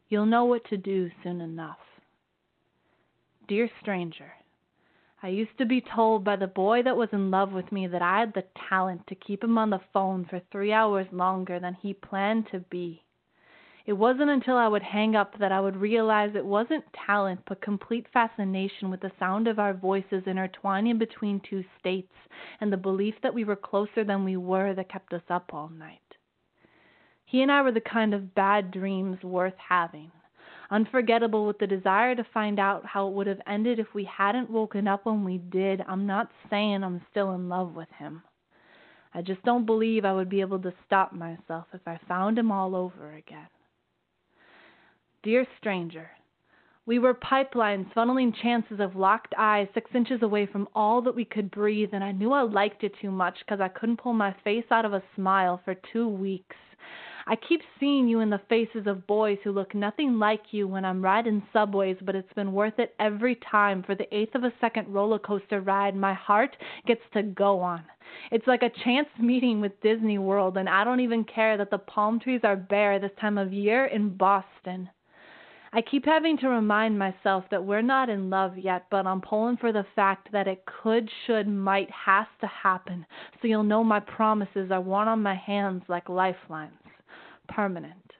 You'll 0.08 0.26
know 0.26 0.44
what 0.44 0.64
to 0.66 0.76
do 0.76 1.10
soon 1.22 1.40
enough. 1.40 1.78
Dear 3.50 3.68
stranger, 3.80 4.32
I 5.24 5.26
used 5.30 5.58
to 5.58 5.66
be 5.66 5.80
told 5.80 6.22
by 6.22 6.36
the 6.36 6.46
boy 6.46 6.84
that 6.84 6.96
was 6.96 7.08
in 7.10 7.32
love 7.32 7.50
with 7.52 7.72
me 7.72 7.88
that 7.88 8.00
I 8.00 8.20
had 8.20 8.32
the 8.32 8.44
talent 8.68 9.08
to 9.08 9.16
keep 9.16 9.42
him 9.42 9.58
on 9.58 9.70
the 9.70 9.80
phone 9.92 10.24
for 10.24 10.38
three 10.38 10.72
hours 10.72 11.08
longer 11.10 11.58
than 11.58 11.74
he 11.74 11.92
planned 11.92 12.46
to 12.52 12.60
be. 12.60 13.02
It 13.86 13.94
wasn't 13.94 14.30
until 14.30 14.56
I 14.56 14.68
would 14.68 14.84
hang 14.84 15.16
up 15.16 15.36
that 15.38 15.50
I 15.50 15.60
would 15.60 15.76
realize 15.76 16.36
it 16.36 16.46
wasn't 16.46 16.84
talent 16.92 17.40
but 17.44 17.60
complete 17.60 18.06
fascination 18.12 18.88
with 18.88 19.00
the 19.00 19.10
sound 19.18 19.48
of 19.48 19.58
our 19.58 19.74
voices 19.74 20.28
intertwining 20.28 20.98
between 20.98 21.40
two 21.40 21.64
states 21.80 22.14
and 22.60 22.72
the 22.72 22.76
belief 22.76 23.16
that 23.24 23.34
we 23.34 23.42
were 23.42 23.56
closer 23.56 24.04
than 24.04 24.24
we 24.24 24.36
were 24.36 24.74
that 24.74 24.92
kept 24.92 25.12
us 25.12 25.28
up 25.28 25.52
all 25.52 25.70
night. 25.70 25.98
He 27.24 27.42
and 27.42 27.50
I 27.50 27.62
were 27.62 27.72
the 27.72 27.80
kind 27.80 28.14
of 28.14 28.32
bad 28.32 28.70
dreams 28.70 29.20
worth 29.24 29.58
having 29.58 30.12
unforgettable 30.70 31.46
with 31.46 31.58
the 31.58 31.66
desire 31.66 32.14
to 32.14 32.24
find 32.32 32.58
out 32.58 32.86
how 32.86 33.08
it 33.08 33.14
would 33.14 33.26
have 33.26 33.40
ended 33.46 33.78
if 33.78 33.92
we 33.94 34.04
hadn't 34.04 34.50
woken 34.50 34.86
up 34.86 35.04
when 35.04 35.24
we 35.24 35.38
did. 35.38 35.82
I'm 35.88 36.06
not 36.06 36.30
saying 36.48 36.84
I'm 36.84 37.02
still 37.10 37.32
in 37.32 37.48
love 37.48 37.74
with 37.74 37.88
him. 37.98 38.22
I 39.12 39.22
just 39.22 39.42
don't 39.42 39.66
believe 39.66 40.04
I 40.04 40.12
would 40.12 40.28
be 40.28 40.40
able 40.40 40.60
to 40.60 40.72
stop 40.86 41.12
myself 41.12 41.66
if 41.72 41.80
I 41.86 41.98
found 42.06 42.38
him 42.38 42.52
all 42.52 42.76
over 42.76 43.14
again. 43.14 43.48
Dear 45.22 45.46
stranger, 45.58 46.10
we 46.86 46.98
were 46.98 47.14
pipelines 47.14 47.92
funneling 47.92 48.32
chances 48.40 48.80
of 48.80 48.96
locked 48.96 49.34
eyes 49.36 49.68
six 49.74 49.90
inches 49.94 50.22
away 50.22 50.46
from 50.46 50.68
all 50.74 51.02
that 51.02 51.14
we 51.14 51.24
could 51.24 51.50
breathe, 51.50 51.90
and 51.92 52.02
I 52.02 52.12
knew 52.12 52.32
I 52.32 52.42
liked 52.42 52.84
it 52.84 52.94
too 53.00 53.10
much 53.10 53.36
because 53.40 53.60
I 53.60 53.68
couldn't 53.68 54.00
pull 54.00 54.12
my 54.12 54.34
face 54.44 54.64
out 54.70 54.84
of 54.84 54.94
a 54.94 55.02
smile 55.14 55.60
for 55.64 55.74
two 55.92 56.08
weeks. 56.08 56.56
I 57.30 57.36
keep 57.36 57.60
seeing 57.78 58.08
you 58.08 58.18
in 58.18 58.30
the 58.30 58.40
faces 58.48 58.88
of 58.88 59.06
boys 59.06 59.38
who 59.44 59.52
look 59.52 59.72
nothing 59.72 60.18
like 60.18 60.42
you 60.50 60.66
when 60.66 60.84
I'm 60.84 61.00
riding 61.00 61.40
subways, 61.52 61.96
but 62.02 62.16
it's 62.16 62.32
been 62.32 62.52
worth 62.52 62.80
it 62.80 62.92
every 62.98 63.36
time 63.36 63.84
for 63.84 63.94
the 63.94 64.12
eighth 64.12 64.34
of 64.34 64.42
a 64.42 64.52
second 64.60 64.92
roller 64.92 65.20
coaster 65.20 65.60
ride 65.60 65.94
my 65.94 66.12
heart 66.12 66.56
gets 66.88 67.02
to 67.12 67.22
go 67.22 67.60
on. 67.60 67.84
It's 68.32 68.48
like 68.48 68.64
a 68.64 68.82
chance 68.82 69.06
meeting 69.20 69.60
with 69.60 69.80
Disney 69.80 70.18
World, 70.18 70.56
and 70.56 70.68
I 70.68 70.82
don't 70.82 70.98
even 70.98 71.22
care 71.22 71.56
that 71.56 71.70
the 71.70 71.78
palm 71.78 72.18
trees 72.18 72.40
are 72.42 72.56
bare 72.56 72.98
this 72.98 73.12
time 73.20 73.38
of 73.38 73.52
year 73.52 73.86
in 73.86 74.16
Boston. 74.16 74.90
I 75.72 75.82
keep 75.82 76.06
having 76.06 76.36
to 76.38 76.48
remind 76.48 76.98
myself 76.98 77.44
that 77.52 77.64
we're 77.64 77.80
not 77.80 78.08
in 78.08 78.28
love 78.28 78.58
yet, 78.58 78.86
but 78.90 79.06
I'm 79.06 79.20
pulling 79.20 79.56
for 79.56 79.70
the 79.70 79.86
fact 79.94 80.32
that 80.32 80.48
it 80.48 80.64
could, 80.82 81.08
should, 81.28 81.46
might, 81.46 81.90
has 81.92 82.26
to 82.40 82.48
happen, 82.48 83.06
so 83.40 83.46
you'll 83.46 83.62
know 83.62 83.84
my 83.84 84.00
promises 84.00 84.72
are 84.72 84.80
worn 84.80 85.06
on 85.06 85.22
my 85.22 85.36
hands 85.36 85.84
like 85.86 86.08
lifelines 86.08 86.74
permanent. 87.50 88.12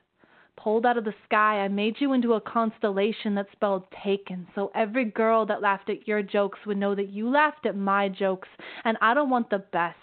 Pulled 0.56 0.84
out 0.84 0.98
of 0.98 1.04
the 1.04 1.14
sky, 1.24 1.60
I 1.60 1.68
made 1.68 1.96
you 2.00 2.12
into 2.12 2.34
a 2.34 2.40
constellation 2.40 3.34
that 3.36 3.50
spelled 3.50 3.84
taken, 4.04 4.46
so 4.54 4.70
every 4.74 5.06
girl 5.06 5.46
that 5.46 5.62
laughed 5.62 5.88
at 5.88 6.06
your 6.06 6.22
jokes 6.22 6.58
would 6.66 6.76
know 6.76 6.94
that 6.94 7.08
you 7.08 7.30
laughed 7.30 7.64
at 7.64 7.76
my 7.76 8.10
jokes, 8.10 8.48
and 8.84 8.98
I 9.00 9.14
don't 9.14 9.30
want 9.30 9.48
the 9.48 9.64
best. 9.72 9.96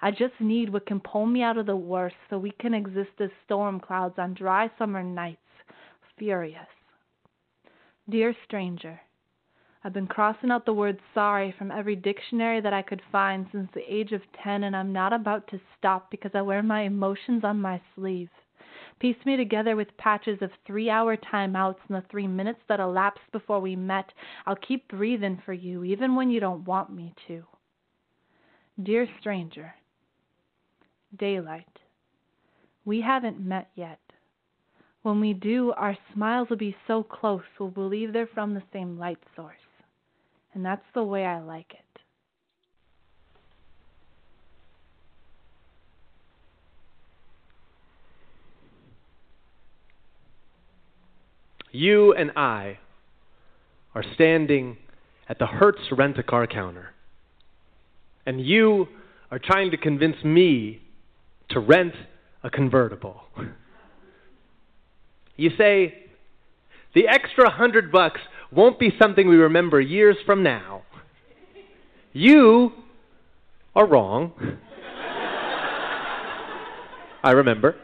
I 0.00 0.10
just 0.10 0.40
need 0.40 0.70
what 0.70 0.86
can 0.86 1.00
pull 1.00 1.26
me 1.26 1.42
out 1.42 1.58
of 1.58 1.66
the 1.66 1.76
worst 1.76 2.16
so 2.30 2.38
we 2.38 2.52
can 2.52 2.72
exist 2.72 3.20
as 3.20 3.28
storm 3.44 3.80
clouds 3.80 4.14
on 4.18 4.32
dry 4.32 4.70
summer 4.78 5.02
nights, 5.02 5.42
furious. 6.16 6.68
Dear 8.08 8.34
stranger, 8.46 8.98
I've 9.84 9.92
been 9.92 10.06
crossing 10.06 10.50
out 10.50 10.64
the 10.64 10.72
word 10.72 10.98
sorry 11.12 11.52
from 11.58 11.70
every 11.70 11.96
dictionary 11.96 12.62
that 12.62 12.72
I 12.72 12.80
could 12.80 13.02
find 13.12 13.46
since 13.52 13.70
the 13.74 13.94
age 13.94 14.12
of 14.12 14.22
10, 14.42 14.64
and 14.64 14.74
I'm 14.74 14.92
not 14.92 15.12
about 15.12 15.46
to 15.48 15.60
stop 15.76 16.10
because 16.10 16.32
I 16.34 16.40
wear 16.40 16.62
my 16.62 16.82
emotions 16.82 17.44
on 17.44 17.60
my 17.60 17.80
sleeve. 17.94 18.30
Piece 19.00 19.16
me 19.24 19.36
together 19.36 19.76
with 19.76 19.96
patches 19.96 20.38
of 20.42 20.50
three 20.66 20.90
hour 20.90 21.16
timeouts 21.16 21.78
and 21.88 21.96
the 21.96 22.04
three 22.10 22.26
minutes 22.26 22.60
that 22.68 22.80
elapsed 22.80 23.30
before 23.32 23.60
we 23.60 23.76
met. 23.76 24.12
I'll 24.46 24.56
keep 24.56 24.88
breathing 24.88 25.40
for 25.44 25.52
you, 25.52 25.84
even 25.84 26.16
when 26.16 26.30
you 26.30 26.40
don't 26.40 26.64
want 26.64 26.92
me 26.92 27.14
to. 27.28 27.44
Dear 28.82 29.06
stranger, 29.20 29.72
daylight. 31.16 31.66
We 32.84 33.00
haven't 33.00 33.40
met 33.40 33.70
yet. 33.74 34.00
When 35.02 35.20
we 35.20 35.32
do, 35.32 35.72
our 35.76 35.96
smiles 36.12 36.48
will 36.50 36.56
be 36.56 36.76
so 36.86 37.02
close 37.02 37.42
we'll 37.58 37.70
believe 37.70 38.12
they're 38.12 38.26
from 38.26 38.54
the 38.54 38.62
same 38.72 38.98
light 38.98 39.18
source. 39.36 39.54
And 40.54 40.64
that's 40.64 40.84
the 40.94 41.04
way 41.04 41.24
I 41.24 41.40
like 41.40 41.72
it. 41.72 41.87
You 51.70 52.14
and 52.14 52.32
I 52.36 52.78
are 53.94 54.04
standing 54.14 54.76
at 55.28 55.38
the 55.38 55.46
Hertz 55.46 55.80
rent 55.92 56.18
a 56.18 56.22
car 56.22 56.46
counter. 56.46 56.94
And 58.24 58.44
you 58.44 58.88
are 59.30 59.38
trying 59.38 59.70
to 59.70 59.76
convince 59.76 60.22
me 60.24 60.80
to 61.50 61.60
rent 61.60 61.94
a 62.42 62.50
convertible. 62.50 63.22
You 65.40 65.50
say, 65.56 65.94
the 66.96 67.06
extra 67.06 67.48
hundred 67.48 67.92
bucks 67.92 68.20
won't 68.50 68.80
be 68.80 68.90
something 69.00 69.28
we 69.28 69.36
remember 69.36 69.80
years 69.80 70.16
from 70.26 70.42
now. 70.42 70.82
You 72.12 72.72
are 73.76 73.86
wrong. 73.86 74.32
I 77.22 77.30
remember. 77.30 77.76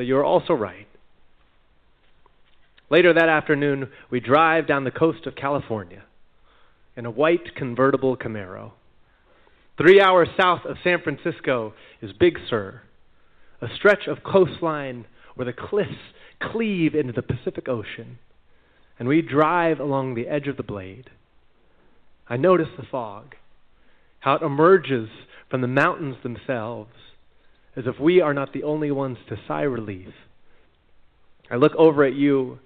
But 0.00 0.06
you're 0.06 0.24
also 0.24 0.54
right. 0.54 0.86
Later 2.88 3.12
that 3.12 3.28
afternoon, 3.28 3.90
we 4.08 4.18
drive 4.18 4.66
down 4.66 4.84
the 4.84 4.90
coast 4.90 5.26
of 5.26 5.36
California 5.36 6.04
in 6.96 7.04
a 7.04 7.10
white 7.10 7.54
convertible 7.54 8.16
Camaro. 8.16 8.70
Three 9.76 10.00
hours 10.00 10.28
south 10.40 10.64
of 10.64 10.78
San 10.82 11.02
Francisco 11.02 11.74
is 12.00 12.12
Big 12.18 12.38
Sur, 12.48 12.80
a 13.60 13.66
stretch 13.76 14.06
of 14.06 14.24
coastline 14.24 15.04
where 15.34 15.44
the 15.44 15.52
cliffs 15.52 16.14
cleave 16.40 16.94
into 16.94 17.12
the 17.12 17.20
Pacific 17.20 17.68
Ocean, 17.68 18.18
and 18.98 19.06
we 19.06 19.20
drive 19.20 19.80
along 19.80 20.14
the 20.14 20.28
edge 20.28 20.48
of 20.48 20.56
the 20.56 20.62
blade. 20.62 21.10
I 22.26 22.38
notice 22.38 22.70
the 22.78 22.86
fog, 22.90 23.34
how 24.20 24.36
it 24.36 24.42
emerges 24.42 25.10
from 25.50 25.60
the 25.60 25.68
mountains 25.68 26.16
themselves, 26.22 26.94
as 27.76 27.84
if 27.86 27.98
we 28.00 28.20
are 28.20 28.34
not 28.34 28.52
the 28.52 28.64
only 28.64 28.90
ones 28.90 29.18
to 29.28 29.36
sigh 29.46 29.62
relief. 29.62 30.08
I 31.50 31.56
look 31.56 31.74
over 31.76 32.04
at 32.04 32.14
you, 32.14 32.58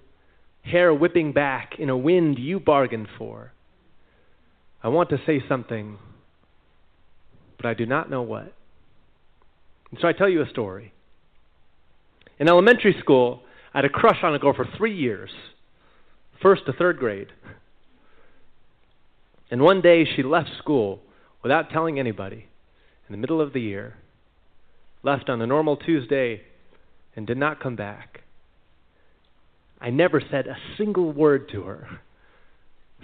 hair 0.63 0.93
whipping 0.93 1.33
back 1.33 1.75
in 1.79 1.91
a 1.91 1.97
wind 1.97 2.39
you 2.39 2.61
bargained 2.61 3.09
for. 3.19 3.53
I 4.83 4.89
want 4.89 5.11
to 5.11 5.19
say 5.27 5.43
something, 5.49 5.99
but 7.57 7.67
I 7.67 7.75
do 7.75 7.87
not 7.87 8.11
know 8.11 8.23
what. 8.23 8.53
And 9.91 9.99
so 10.01 10.09
I 10.09 10.13
tell 10.13 10.29
you 10.29 10.43
a 10.43 10.49
story. 10.49 10.93
In 12.39 12.49
elementary 12.49 12.97
school, 13.01 13.43
I 13.73 13.79
had 13.79 13.85
a 13.85 13.91
crush 13.91 14.19
on 14.23 14.35
a 14.35 14.39
girl 14.39 14.55
for 14.55 14.67
three 14.77 14.95
years, 14.95 15.31
first 16.43 16.67
to 16.67 16.73
third 16.73 16.99
grade. 16.99 17.29
And 19.51 19.63
one 19.63 19.81
day 19.81 20.05
she 20.05 20.23
left 20.23 20.51
school 20.59 21.01
without 21.43 21.71
telling 21.71 21.99
anybody 21.99 22.47
in 23.09 23.13
the 23.13 23.19
middle 23.19 23.41
of 23.41 23.53
the 23.53 23.61
year, 23.61 23.97
left 25.05 25.29
on 25.29 25.41
a 25.41 25.47
normal 25.47 25.77
Tuesday, 25.77 26.41
and 27.15 27.27
did 27.27 27.37
not 27.37 27.61
come 27.61 27.77
back. 27.77 28.23
I 29.81 29.91
never 29.91 30.23
said 30.31 30.47
a 30.47 30.57
single 30.79 31.13
word 31.13 31.51
to 31.51 31.63
her. 31.63 32.01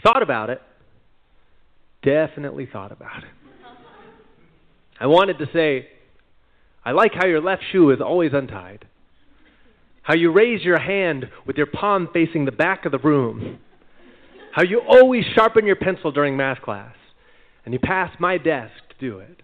Thought 0.02 0.22
about 0.22 0.50
it. 0.50 0.62
Definitely 2.02 2.66
thought 2.72 2.90
about 2.90 3.22
it. 3.22 3.30
I 4.98 5.06
wanted 5.06 5.38
to 5.38 5.46
say, 5.52 5.88
I 6.84 6.92
like 6.92 7.12
how 7.14 7.26
your 7.26 7.40
left 7.40 7.62
shoe 7.70 7.90
is 7.90 8.00
always 8.00 8.32
untied. 8.32 8.86
How 10.02 10.14
you 10.14 10.32
raise 10.32 10.62
your 10.62 10.78
hand 10.78 11.26
with 11.46 11.56
your 11.56 11.66
palm 11.66 12.08
facing 12.12 12.46
the 12.46 12.52
back 12.52 12.86
of 12.86 12.92
the 12.92 12.98
room. 12.98 13.58
How 14.52 14.62
you 14.62 14.80
always 14.80 15.24
sharpen 15.34 15.66
your 15.66 15.76
pencil 15.76 16.10
during 16.10 16.36
math 16.36 16.62
class. 16.62 16.94
And 17.64 17.74
you 17.74 17.78
pass 17.78 18.10
my 18.18 18.38
desk 18.38 18.72
to 18.88 18.94
do 18.98 19.18
it. 19.18 19.42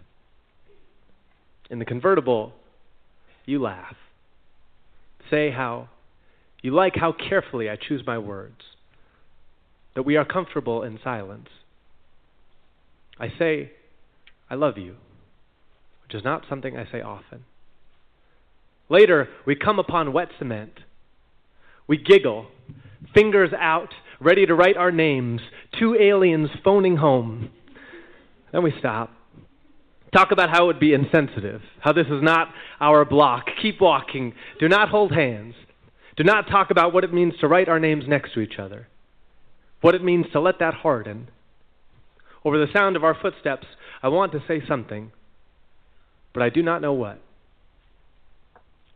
In 1.70 1.78
the 1.78 1.84
convertible, 1.84 2.52
you 3.44 3.60
laugh. 3.60 3.96
Say 5.30 5.50
how 5.50 5.88
you 6.62 6.74
like 6.74 6.96
how 6.96 7.12
carefully 7.12 7.70
I 7.70 7.76
choose 7.76 8.02
my 8.06 8.18
words. 8.18 8.62
That 9.94 10.02
we 10.02 10.16
are 10.16 10.24
comfortable 10.24 10.82
in 10.82 10.98
silence. 11.02 11.48
I 13.18 13.32
say, 13.38 13.72
I 14.50 14.54
love 14.56 14.76
you 14.76 14.96
which 16.06 16.14
is 16.14 16.24
not 16.24 16.44
something 16.48 16.76
I 16.76 16.90
say 16.92 17.00
often. 17.00 17.44
Later, 18.88 19.28
we 19.44 19.56
come 19.56 19.80
upon 19.80 20.12
wet 20.12 20.28
cement. 20.38 20.72
We 21.88 21.96
giggle, 21.96 22.46
fingers 23.12 23.50
out, 23.58 23.92
ready 24.20 24.46
to 24.46 24.54
write 24.54 24.76
our 24.76 24.92
names, 24.92 25.40
two 25.78 25.96
aliens 25.96 26.50
phoning 26.62 26.96
home. 26.96 27.50
Then 28.52 28.62
we 28.62 28.72
stop. 28.78 29.10
Talk 30.16 30.30
about 30.30 30.50
how 30.50 30.64
it 30.64 30.66
would 30.66 30.80
be 30.80 30.94
insensitive, 30.94 31.60
how 31.80 31.92
this 31.92 32.06
is 32.06 32.22
not 32.22 32.48
our 32.80 33.04
block. 33.04 33.46
Keep 33.60 33.80
walking. 33.80 34.32
Do 34.58 34.68
not 34.68 34.88
hold 34.88 35.12
hands. 35.12 35.54
Do 36.16 36.24
not 36.24 36.48
talk 36.48 36.70
about 36.70 36.94
what 36.94 37.04
it 37.04 37.12
means 37.12 37.34
to 37.40 37.48
write 37.48 37.68
our 37.68 37.78
names 37.78 38.04
next 38.08 38.32
to 38.34 38.40
each 38.40 38.58
other, 38.58 38.88
what 39.82 39.94
it 39.94 40.02
means 40.02 40.26
to 40.32 40.40
let 40.40 40.58
that 40.60 40.72
harden. 40.72 41.28
Over 42.44 42.58
the 42.58 42.72
sound 42.72 42.96
of 42.96 43.04
our 43.04 43.16
footsteps, 43.20 43.66
I 44.02 44.08
want 44.08 44.32
to 44.32 44.42
say 44.48 44.62
something 44.66 45.12
but 46.36 46.42
I 46.42 46.50
do 46.50 46.62
not 46.62 46.82
know 46.82 46.92
what. 46.92 47.18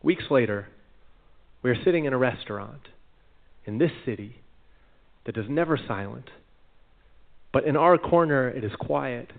Weeks 0.02 0.24
later, 0.30 0.68
we 1.62 1.70
are 1.70 1.84
sitting 1.84 2.04
in 2.04 2.12
a 2.12 2.18
restaurant 2.18 2.82
in 3.64 3.78
this 3.78 3.92
city 4.04 4.36
that 5.24 5.38
is 5.38 5.46
never 5.48 5.78
silent, 5.88 6.28
but 7.50 7.64
in 7.64 7.78
our 7.78 7.96
corner 7.96 8.50
it 8.50 8.62
is 8.62 8.72
quiet 8.78 9.30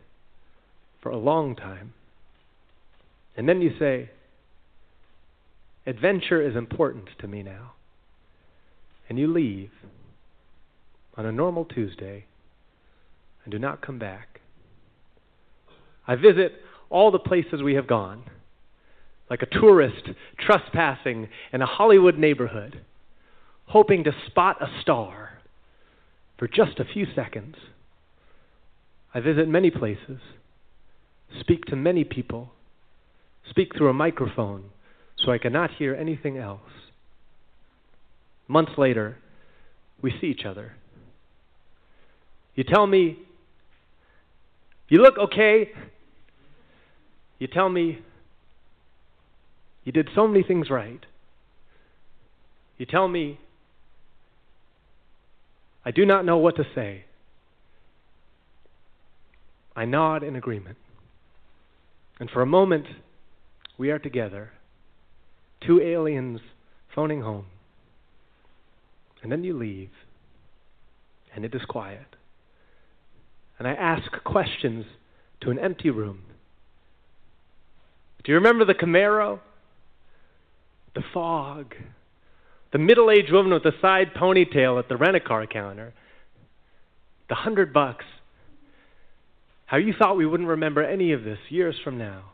for 1.02 1.10
a 1.10 1.18
long 1.18 1.56
time. 1.56 1.94
And 3.36 3.48
then 3.48 3.62
you 3.62 3.72
say, 3.80 4.10
Adventure 5.86 6.42
is 6.42 6.56
important 6.56 7.06
to 7.20 7.28
me 7.28 7.42
now. 7.42 7.74
And 9.10 9.18
you 9.18 9.28
leave 9.28 9.72
on 11.18 11.26
a 11.26 11.32
normal 11.32 11.66
Tuesday 11.66 12.26
and 13.44 13.52
do 13.52 13.60
not 13.60 13.82
come 13.82 14.00
back. 14.00 14.42
I 16.08 16.16
visit 16.16 16.54
all 16.90 17.12
the 17.12 17.20
places 17.20 17.62
we 17.64 17.76
have 17.76 17.88
gone, 17.88 18.24
like 19.30 19.42
a 19.42 19.60
tourist 19.60 20.10
trespassing 20.38 21.30
in 21.52 21.62
a 21.62 21.66
Hollywood 21.66 22.18
neighborhood, 22.18 22.82
hoping 23.66 24.04
to 24.04 24.12
spot 24.28 24.62
a 24.62 24.82
star 24.82 25.40
for 26.38 26.48
just 26.48 26.80
a 26.80 26.86
few 26.86 27.08
seconds. 27.16 27.56
I 29.14 29.20
visit 29.20 29.48
many 29.48 29.72
places, 29.72 30.20
speak 31.40 31.66
to 31.66 31.76
many 31.76 32.04
people, 32.04 32.52
speak 33.50 33.76
through 33.76 33.90
a 33.90 33.94
microphone 33.94 34.66
so 35.18 35.32
I 35.32 35.38
cannot 35.38 35.72
hear 35.72 35.96
anything 35.96 36.38
else. 36.38 36.62
Months 38.48 38.74
later, 38.78 39.18
we 40.02 40.14
see 40.20 40.28
each 40.28 40.46
other. 40.46 40.74
You 42.56 42.64
tell 42.64 42.86
me, 42.86 43.20
you 44.90 45.02
look 45.02 45.18
okay, 45.18 45.70
you 47.40 47.48
tell 47.48 47.70
me 47.70 48.00
you 49.84 49.92
did 49.92 50.10
so 50.14 50.28
many 50.28 50.44
things 50.44 50.70
right. 50.70 51.00
You 52.78 52.86
tell 52.86 53.08
me 53.08 53.40
I 55.84 55.92
do 55.92 56.06
not 56.06 56.26
know 56.26 56.38
what 56.38 56.58
to 56.58 56.64
say. 56.76 57.06
I 59.76 59.86
nod 59.86 60.24
in 60.24 60.36
agreement. 60.36 60.78
And 62.22 62.30
for 62.30 62.44
a 62.44 62.46
moment, 62.46 62.86
we 63.80 63.90
are 63.90 63.98
together, 63.98 64.52
two 65.66 65.82
aliens 65.82 66.40
phoning 66.94 67.22
home. 67.22 67.48
And 69.24 69.32
then 69.32 69.44
you 69.44 69.58
leave, 69.58 69.90
and 71.34 71.44
it 71.44 71.56
is 71.56 71.64
quiet. 71.68 72.16
And 73.58 73.68
I 73.68 73.74
ask 73.74 74.04
questions 74.24 74.86
to 75.42 75.50
an 75.50 75.58
empty 75.58 75.90
room. 75.90 76.22
Do 78.24 78.32
you 78.32 78.38
remember 78.38 78.66
the 78.66 78.76
Camaro? 78.76 79.40
The 80.94 81.02
fog, 81.12 81.74
the 82.72 82.78
middle 82.78 83.10
aged 83.10 83.32
woman 83.32 83.52
with 83.52 83.64
the 83.64 83.74
side 83.82 84.14
ponytail 84.16 84.78
at 84.78 84.88
the 84.90 84.96
rent 84.96 85.16
a 85.16 85.22
car 85.22 85.48
counter, 85.48 85.92
the 87.30 87.36
hundred 87.36 87.74
bucks. 87.74 88.06
How 89.72 89.78
you 89.78 89.94
thought 89.98 90.18
we 90.18 90.26
wouldn't 90.26 90.50
remember 90.50 90.84
any 90.84 91.14
of 91.14 91.24
this 91.24 91.38
years 91.48 91.78
from 91.82 91.98
now. 91.98 92.34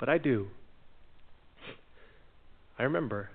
But 0.00 0.08
I 0.08 0.16
do. 0.16 0.46
I 2.78 2.84
remember. 2.84 3.28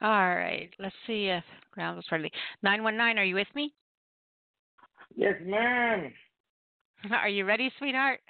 All 0.00 0.08
right. 0.08 0.70
Let's 0.78 0.94
see 1.06 1.26
if 1.26 1.44
ground 1.72 1.96
was 1.96 2.06
friendly. 2.08 2.32
919, 2.62 3.18
are 3.18 3.24
you 3.26 3.34
with 3.34 3.48
me? 3.54 3.74
Yes, 5.14 5.34
ma'am. 5.44 6.10
Are 7.10 7.28
you 7.28 7.44
ready, 7.44 7.70
sweetheart? 7.78 8.20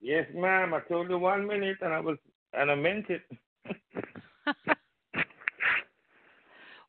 Yes, 0.00 0.26
ma'am. 0.34 0.74
I 0.74 0.80
told 0.88 1.08
you 1.10 1.18
one 1.18 1.46
minute, 1.46 1.78
and 1.80 1.92
I 1.92 2.00
was, 2.00 2.18
and 2.54 2.70
I 2.70 2.74
meant 2.74 3.06
it. 3.08 3.22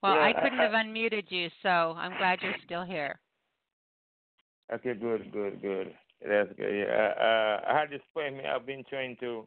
well, 0.01 0.15
Yeah, 0.15 0.21
I 0.23 0.33
couldn't 0.33 0.59
I- 0.59 0.63
have 0.63 0.71
unmuted 0.71 1.25
you, 1.29 1.49
so 1.61 1.69
I'm 1.69 2.17
glad 2.17 2.39
you're 2.41 2.55
still 2.65 2.83
here. 2.83 3.19
Okay, 4.73 4.93
good, 4.95 5.31
good, 5.31 5.61
good. 5.61 5.93
That's 6.27 6.49
good. 6.57 6.73
Yeah, 6.87 7.13
uh, 7.19 7.71
I 7.71 7.79
had 7.79 7.89
this 7.91 8.01
poem 8.15 8.39
I've 8.49 8.65
been 8.65 8.83
trying 8.89 9.17
to 9.19 9.45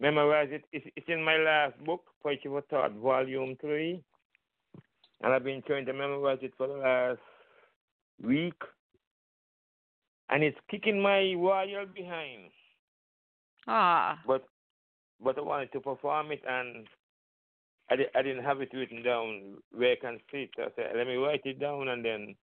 memorize 0.00 0.48
it. 0.50 0.64
It's, 0.72 0.86
it's 0.96 1.08
in 1.08 1.22
my 1.22 1.36
last 1.36 1.78
book, 1.84 2.02
Poetry 2.22 2.50
for 2.50 2.62
Thought, 2.62 2.94
Volume 2.94 3.56
3. 3.60 4.02
And 5.22 5.32
I've 5.32 5.44
been 5.44 5.62
trying 5.66 5.84
to 5.86 5.92
memorize 5.92 6.38
it 6.40 6.54
for 6.56 6.66
the 6.66 6.72
last 6.74 7.20
week. 8.26 8.54
And 10.30 10.42
it's 10.44 10.58
kicking 10.70 11.02
my 11.02 11.34
royal 11.36 11.86
behind. 11.92 12.50
Ah. 13.66 14.18
But 14.26 14.46
but 15.22 15.38
I 15.38 15.42
wanted 15.42 15.72
to 15.72 15.80
perform 15.80 16.32
it 16.32 16.42
and 16.48 16.86
I, 17.90 17.96
di- 17.96 18.10
I 18.14 18.22
didn't 18.22 18.44
have 18.44 18.60
it 18.60 18.70
written 18.72 19.02
down 19.02 19.56
where 19.72 19.92
I 19.92 19.96
can 19.96 20.18
see 20.30 20.48
it. 20.48 20.50
I 20.58 20.68
said, 20.76 20.92
let 20.96 21.06
me 21.06 21.16
write 21.16 21.42
it 21.44 21.60
down 21.60 21.88
and 21.88 22.04
then 22.04 22.34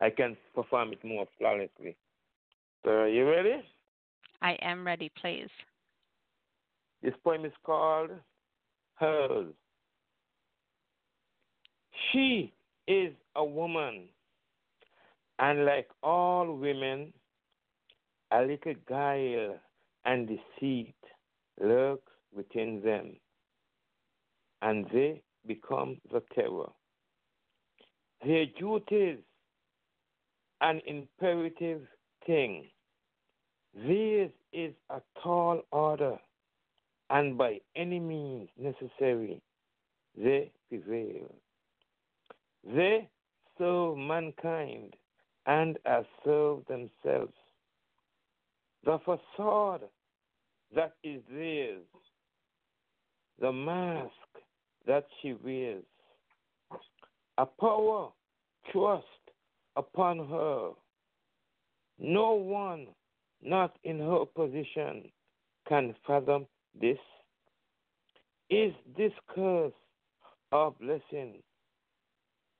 I 0.00 0.10
can 0.10 0.36
perform 0.54 0.92
it 0.92 1.04
more 1.04 1.26
flawlessly. 1.38 1.96
So, 2.84 2.90
are 2.90 3.08
you 3.08 3.28
ready? 3.28 3.62
I 4.42 4.52
am 4.62 4.86
ready, 4.86 5.10
please. 5.20 5.48
This 7.02 7.14
poem 7.24 7.44
is 7.44 7.52
called 7.64 8.10
Hers. 8.94 9.52
She 12.12 12.52
is 12.86 13.12
a 13.36 13.44
woman, 13.44 14.04
and 15.40 15.64
like 15.64 15.88
all 16.02 16.54
women, 16.54 17.12
a 18.30 18.42
little 18.42 18.74
guile 18.88 19.58
and 20.04 20.28
deceit 20.28 20.94
lurks 21.60 22.12
within 22.34 22.82
them, 22.84 23.16
and 24.62 24.86
they 24.92 25.22
become 25.46 25.96
the 26.12 26.22
terror. 26.34 26.68
Their 28.24 28.46
duties 28.58 29.18
an 30.60 30.80
imperative 30.86 31.80
thing. 32.26 32.66
This 33.74 34.30
is 34.52 34.74
a 34.90 35.00
tall 35.22 35.62
order, 35.72 36.18
and 37.08 37.38
by 37.38 37.60
any 37.74 37.98
means 37.98 38.48
necessary, 38.58 39.40
they 40.16 40.50
prevail. 40.68 41.34
They 42.64 43.08
serve 43.56 43.96
mankind 43.96 44.96
and 45.46 45.78
are 45.86 46.04
served 46.24 46.68
themselves. 46.68 47.32
The 48.84 48.98
facade 49.04 49.82
that 50.74 50.94
is 51.02 51.20
theirs, 51.30 51.84
the 53.40 53.52
mask 53.52 54.10
that 54.86 55.06
she 55.20 55.34
wears, 55.44 55.84
a 57.38 57.46
power 57.46 58.08
thrust 58.72 59.04
upon 59.76 60.18
her. 60.28 60.70
No 61.98 62.32
one 62.32 62.86
not 63.42 63.76
in 63.84 63.98
her 63.98 64.24
position 64.24 65.10
can 65.68 65.94
fathom 66.06 66.46
this. 66.78 66.98
Is 68.48 68.72
this 68.96 69.12
curse 69.34 69.72
or 70.52 70.74
blessing? 70.80 71.42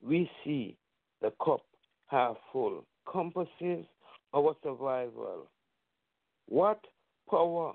We 0.02 0.30
see 0.44 0.76
the 1.20 1.32
cup 1.44 1.62
full, 2.52 2.84
compasses 3.10 3.86
our 4.34 4.54
survival. 4.62 5.48
What 6.46 6.80
power 7.30 7.74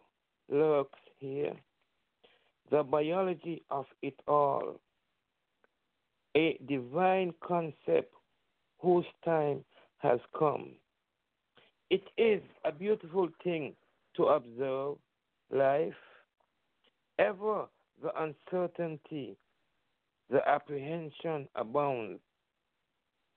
lurks 0.49 0.99
here? 1.19 1.53
The 2.72 2.83
biology 2.83 3.64
of 3.69 3.85
it 4.01 4.15
all. 4.27 4.80
A 6.35 6.59
divine 6.67 7.33
concept 7.45 8.14
whose 8.80 9.05
time 9.23 9.64
has 9.99 10.19
come. 10.38 10.72
It 11.89 12.03
is 12.17 12.41
a 12.65 12.72
beautiful 12.72 13.30
thing 13.43 13.73
to 14.17 14.25
observe 14.25 14.97
life. 15.51 15.93
Ever 17.19 17.65
the 18.01 18.11
uncertainty, 18.22 19.38
the 20.30 20.47
apprehension 20.47 21.47
abounds, 21.55 22.19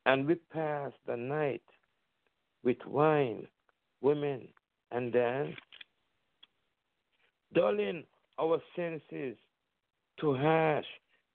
and 0.09 0.27
we 0.27 0.35
pass 0.35 0.91
the 1.07 1.17
night 1.17 1.63
with 2.65 2.79
wine, 2.87 3.47
women, 4.01 4.49
and 4.91 5.13
dance, 5.13 5.55
dulling 7.55 8.05
our 8.41 8.59
senses 8.75 9.37
to 10.19 10.35
harsh 10.35 10.87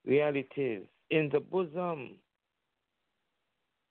realities 0.04 0.82
in 1.10 1.30
the 1.32 1.38
bosom 1.38 2.16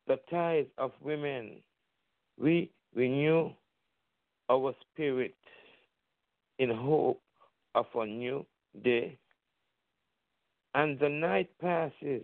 the 0.06 0.20
ties 0.30 0.66
of 0.78 0.92
women, 1.02 1.62
we 2.38 2.70
renew 2.94 3.52
our 4.50 4.76
spirit 4.92 5.36
in 6.60 6.70
hope 6.70 7.22
of 7.74 7.86
a 7.96 8.06
new 8.06 8.46
day. 8.84 9.18
And 10.76 11.00
the 11.00 11.08
night 11.08 11.50
passes, 11.62 12.24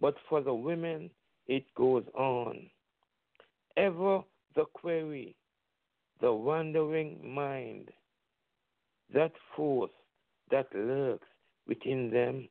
but 0.00 0.14
for 0.28 0.42
the 0.42 0.54
women 0.54 1.10
it 1.50 1.64
goes 1.74 2.04
on. 2.14 2.70
Ever 3.76 4.20
the 4.54 4.64
query, 4.72 5.34
the 6.20 6.32
wandering 6.32 7.18
mind, 7.34 7.88
that 9.12 9.32
force 9.56 9.90
that 10.52 10.68
lurks 10.72 11.26
within 11.66 12.08
them, 12.12 12.48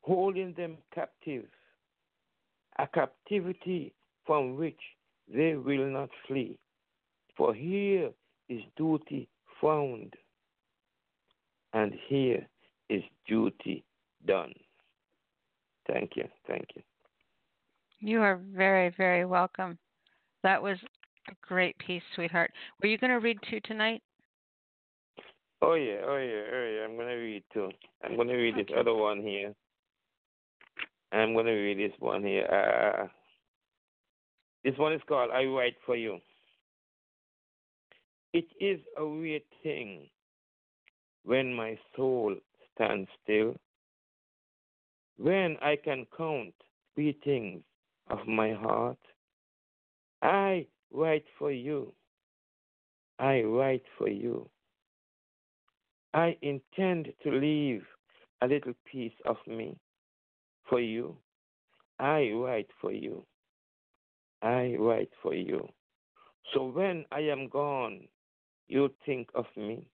holding 0.00 0.54
them 0.54 0.76
captive 0.92 1.44
a 2.80 2.86
captivity 2.88 3.92
from 4.26 4.56
which 4.56 4.80
they 5.32 5.54
will 5.54 5.86
not 5.86 6.10
flee. 6.26 6.58
For 7.36 7.54
here 7.54 8.10
is 8.48 8.62
duty 8.76 9.28
found, 9.60 10.14
and 11.72 11.92
here 12.08 12.44
is 12.88 13.02
duty 13.28 13.84
done. 14.26 14.54
Thank 15.86 16.16
you. 16.16 16.24
Thank 16.46 16.66
you. 16.74 16.82
You 18.00 18.20
are 18.20 18.40
very, 18.54 18.90
very 18.96 19.24
welcome. 19.24 19.78
That 20.42 20.62
was 20.62 20.78
a 21.28 21.32
great 21.42 21.76
piece, 21.78 22.02
sweetheart. 22.14 22.52
Were 22.82 22.88
you 22.88 22.98
going 22.98 23.10
to 23.10 23.18
read 23.18 23.38
two 23.50 23.60
tonight? 23.60 24.02
Oh 25.60 25.74
yeah, 25.74 25.96
oh 26.06 26.16
yeah, 26.16 26.42
oh 26.54 26.72
yeah. 26.72 26.84
I'm 26.84 26.96
gonna 26.96 27.16
read 27.16 27.42
too. 27.52 27.68
I'm 28.04 28.16
gonna 28.16 28.36
read 28.36 28.54
this 28.54 28.72
other 28.78 28.94
one 28.94 29.20
here. 29.20 29.52
I'm 31.10 31.34
gonna 31.34 31.50
read 31.50 31.78
this 31.78 31.98
one 31.98 32.22
here. 32.22 32.46
Uh, 32.46 33.08
this 34.62 34.78
one 34.78 34.92
is 34.92 35.00
called 35.08 35.32
"I 35.32 35.46
Write 35.46 35.74
for 35.84 35.96
You." 35.96 36.18
It 38.32 38.46
is 38.60 38.78
a 38.96 39.04
weird 39.04 39.42
thing 39.64 40.08
when 41.24 41.52
my 41.52 41.76
soul 41.96 42.36
stands 42.74 43.08
still, 43.24 43.56
when 45.16 45.56
I 45.60 45.74
can 45.74 46.06
count 46.16 46.54
beatings 46.94 47.64
of 48.10 48.26
my 48.26 48.52
heart. 48.52 48.98
I 50.22 50.66
write 50.92 51.24
for 51.38 51.52
you. 51.52 51.92
I 53.18 53.42
write 53.42 53.84
for 53.96 54.08
you. 54.08 54.48
I 56.14 56.36
intend 56.42 57.12
to 57.22 57.30
leave 57.30 57.82
a 58.42 58.46
little 58.46 58.74
piece 58.90 59.12
of 59.26 59.36
me 59.46 59.76
for 60.68 60.80
you. 60.80 61.16
I 61.98 62.30
write 62.34 62.70
for 62.80 62.92
you. 62.92 63.24
I 64.42 64.76
write 64.78 65.10
for 65.22 65.34
you. 65.34 65.68
So 66.54 66.66
when 66.66 67.04
I 67.12 67.20
am 67.20 67.48
gone, 67.48 68.06
you'll 68.68 68.94
think 69.04 69.28
of 69.34 69.46
me. 69.56 69.86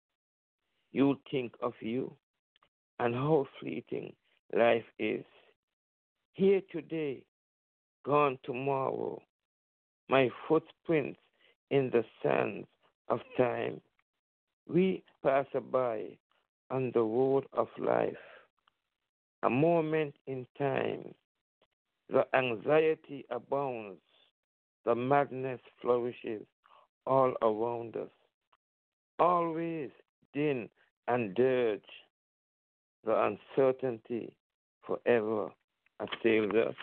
You'll 0.92 1.20
think 1.30 1.54
of 1.62 1.72
you 1.80 2.14
and 3.00 3.14
how 3.14 3.46
fleeting 3.60 4.12
life 4.52 4.84
is 4.98 5.24
here 6.34 6.60
today, 6.70 7.22
gone 8.04 8.38
tomorrow. 8.44 9.20
My 10.08 10.28
footprints 10.46 11.18
in 11.70 11.90
the 11.90 12.04
sands 12.22 12.66
of 13.08 13.20
time. 13.36 13.80
We 14.68 15.02
pass 15.22 15.46
by 15.70 16.04
on 16.70 16.90
the 16.94 17.00
road 17.00 17.44
of 17.52 17.68
life. 17.78 18.14
A 19.42 19.50
moment 19.50 20.14
in 20.26 20.46
time. 20.58 21.14
The 22.10 22.24
anxiety 22.34 23.24
abounds. 23.30 24.00
The 24.84 24.94
madness 24.94 25.60
flourishes 25.80 26.42
all 27.06 27.32
around 27.42 27.96
us. 27.96 28.10
Always 29.18 29.90
din 30.32 30.68
and 31.08 31.34
dirge. 31.34 31.80
The 33.04 33.36
uncertainty 33.56 34.36
forever 34.86 35.50
assails 36.00 36.52
us. 36.54 36.74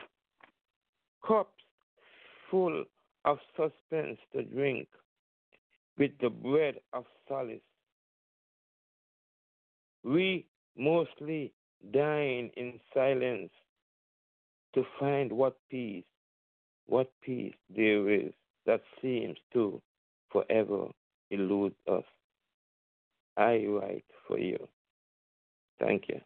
Cups 1.26 1.50
full 2.50 2.84
of 3.26 3.38
suspense 3.56 4.18
to 4.34 4.44
drink 4.44 4.88
with 5.98 6.12
the 6.22 6.30
bread 6.30 6.76
of 6.94 7.06
solace. 7.28 7.60
We 10.04 10.46
mostly 10.78 11.54
dine 11.94 12.50
in 12.58 12.80
silence 12.94 13.52
to 14.74 14.84
find 15.00 15.32
what 15.32 15.58
peace, 15.70 16.04
what 16.88 17.12
peace 17.22 17.54
there 17.76 18.10
is 18.10 18.32
that 18.66 18.82
seems 19.02 19.38
to 19.54 19.82
forever 20.32 20.88
elude 21.30 21.76
us. 21.92 22.04
I 23.38 23.66
write 23.68 24.06
for 24.28 24.38
you. 24.38 24.68
Thank 25.80 26.04
you. 26.10 26.20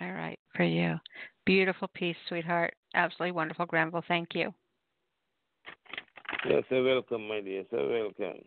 All 0.00 0.12
right, 0.12 0.38
for 0.54 0.64
you. 0.64 0.98
Beautiful 1.46 1.88
piece, 1.94 2.16
sweetheart. 2.28 2.74
Absolutely 2.94 3.32
wonderful, 3.32 3.66
Granville. 3.66 4.04
Thank 4.06 4.34
you. 4.34 4.54
Yes, 6.48 6.62
so 6.68 6.84
welcome, 6.84 7.28
my 7.28 7.40
dear. 7.40 7.64
So 7.70 7.88
welcome. 7.88 8.40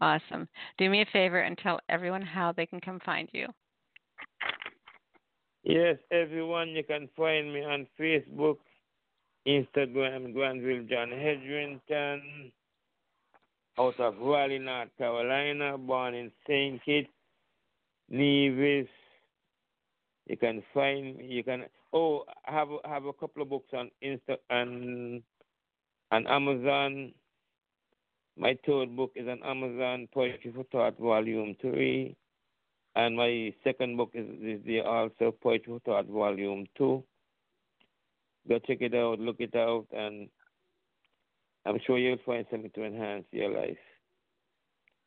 Awesome. 0.00 0.48
Do 0.78 0.88
me 0.88 1.02
a 1.02 1.06
favor 1.12 1.40
and 1.40 1.58
tell 1.58 1.80
everyone 1.88 2.22
how 2.22 2.52
they 2.52 2.66
can 2.66 2.80
come 2.80 3.00
find 3.04 3.28
you. 3.32 3.46
Yes, 5.62 5.96
everyone, 6.10 6.70
you 6.70 6.82
can 6.82 7.08
find 7.16 7.52
me 7.52 7.62
on 7.62 7.86
Facebook, 7.98 8.56
Instagram, 9.46 10.32
Granville 10.32 10.86
John 10.88 11.10
Hedrington, 11.10 12.50
out 13.78 14.00
of 14.00 14.14
Raleigh, 14.18 14.58
North 14.58 14.88
Carolina, 14.96 15.76
born 15.76 16.14
in 16.14 16.30
St. 16.46 16.82
Kitts, 16.84 17.08
Nevis. 18.08 18.88
You 20.26 20.36
can 20.36 20.62
find 20.72 21.16
me. 21.16 21.26
You 21.26 21.44
can. 21.44 21.64
Oh, 21.92 22.24
I 22.46 22.52
have 22.52 22.68
have 22.84 23.04
a 23.06 23.12
couple 23.12 23.42
of 23.42 23.50
books 23.50 23.70
on 23.72 23.90
Insta 24.02 24.36
and 24.48 25.22
on 26.10 26.26
Amazon. 26.26 27.12
My 28.36 28.56
third 28.64 28.96
book 28.96 29.12
is 29.16 29.28
on 29.28 29.42
Amazon, 29.44 30.08
Poetry 30.14 30.52
for 30.54 30.64
Thought, 30.64 30.98
Volume 30.98 31.56
Three, 31.60 32.16
and 32.94 33.16
my 33.16 33.52
second 33.64 33.96
book 33.96 34.10
is, 34.14 34.26
is 34.40 34.60
there 34.64 34.86
also, 34.86 35.34
Poetry 35.42 35.74
for 35.74 35.80
Thought, 35.80 36.06
Volume 36.06 36.66
Two. 36.78 37.02
Go 38.48 38.58
check 38.60 38.78
it 38.80 38.94
out, 38.94 39.18
look 39.18 39.36
it 39.40 39.54
out, 39.54 39.86
and 39.92 40.28
I'm 41.66 41.78
sure 41.86 41.98
you'll 41.98 42.18
find 42.24 42.46
something 42.50 42.70
to 42.74 42.84
enhance 42.84 43.26
your 43.32 43.50
life 43.50 43.76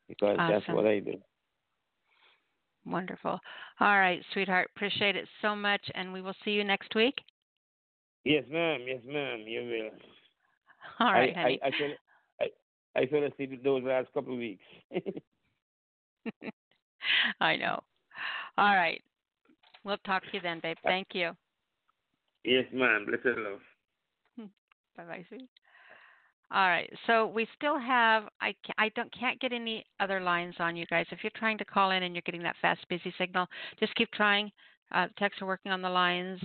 because 0.08 0.36
awesome. 0.38 0.52
that's 0.52 0.68
what 0.68 0.86
I 0.86 1.00
do. 1.00 1.14
Wonderful. 2.86 3.40
All 3.80 3.98
right, 3.98 4.22
sweetheart. 4.32 4.70
Appreciate 4.76 5.16
it 5.16 5.26
so 5.40 5.56
much, 5.56 5.82
and 5.94 6.12
we 6.12 6.20
will 6.20 6.34
see 6.44 6.50
you 6.50 6.64
next 6.64 6.94
week. 6.94 7.14
Yes, 8.24 8.44
ma'am. 8.50 8.80
Yes, 8.86 9.00
ma'am. 9.06 9.40
You 9.46 9.62
will. 9.62 9.90
All 11.06 11.12
right, 11.12 11.34
I, 11.36 11.40
honey. 11.40 11.60
I, 11.62 11.66
I, 11.66 11.70
fell, 11.70 11.90
I, 12.40 13.00
I 13.00 13.06
fell 13.06 13.24
asleep 13.24 13.64
those 13.64 13.82
last 13.84 14.08
couple 14.12 14.34
of 14.34 14.38
weeks. 14.38 14.64
I 17.40 17.56
know. 17.56 17.80
All 18.56 18.74
right. 18.74 19.02
We'll 19.84 19.98
talk 19.98 20.22
to 20.22 20.28
you 20.32 20.40
then, 20.40 20.60
babe. 20.62 20.76
Uh, 20.84 20.88
Thank 20.88 21.08
you. 21.12 21.32
yes, 22.44 22.64
ma'am. 22.72 23.06
Blessed 23.06 23.38
love. 23.38 23.60
Bye 24.96 25.04
bye, 25.04 25.24
sweet. 25.28 25.48
All 26.50 26.68
right. 26.68 26.90
So 27.06 27.26
we 27.26 27.48
still 27.56 27.78
have 27.78 28.24
I 28.40 28.54
I 28.78 28.90
don't 28.90 29.12
can't 29.18 29.40
get 29.40 29.52
any 29.52 29.84
other 29.98 30.20
lines 30.20 30.54
on 30.60 30.76
you 30.76 30.86
guys. 30.86 31.06
If 31.10 31.20
you're 31.22 31.32
trying 31.36 31.58
to 31.58 31.64
call 31.64 31.90
in 31.90 32.02
and 32.02 32.14
you're 32.14 32.22
getting 32.22 32.42
that 32.44 32.56
fast 32.62 32.86
busy 32.88 33.12
signal, 33.18 33.46
just 33.80 33.94
keep 33.96 34.10
trying. 34.12 34.52
Uh, 34.92 35.08
techs 35.18 35.40
are 35.40 35.46
working 35.46 35.72
on 35.72 35.82
the 35.82 35.88
lines. 35.88 36.40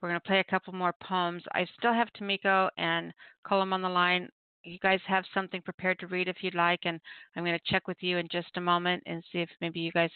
We're 0.00 0.08
going 0.08 0.20
to 0.20 0.26
play 0.26 0.40
a 0.40 0.44
couple 0.44 0.72
more 0.72 0.94
poems. 1.02 1.42
I 1.54 1.66
still 1.78 1.92
have 1.92 2.08
Tameko 2.18 2.68
and 2.76 3.12
Colum 3.46 3.72
on 3.72 3.82
the 3.82 3.88
line. 3.88 4.28
You 4.64 4.78
guys 4.78 5.00
have 5.06 5.24
something 5.34 5.60
prepared 5.62 5.98
to 6.00 6.06
read 6.06 6.28
if 6.28 6.36
you'd 6.40 6.54
like, 6.54 6.80
and 6.84 7.00
I'm 7.36 7.44
going 7.44 7.58
to 7.58 7.72
check 7.72 7.86
with 7.88 7.98
you 8.00 8.18
in 8.18 8.28
just 8.30 8.56
a 8.56 8.60
moment 8.60 9.02
and 9.06 9.22
see 9.30 9.38
if 9.38 9.48
maybe 9.60 9.80
you 9.80 9.92
guys 9.92 10.10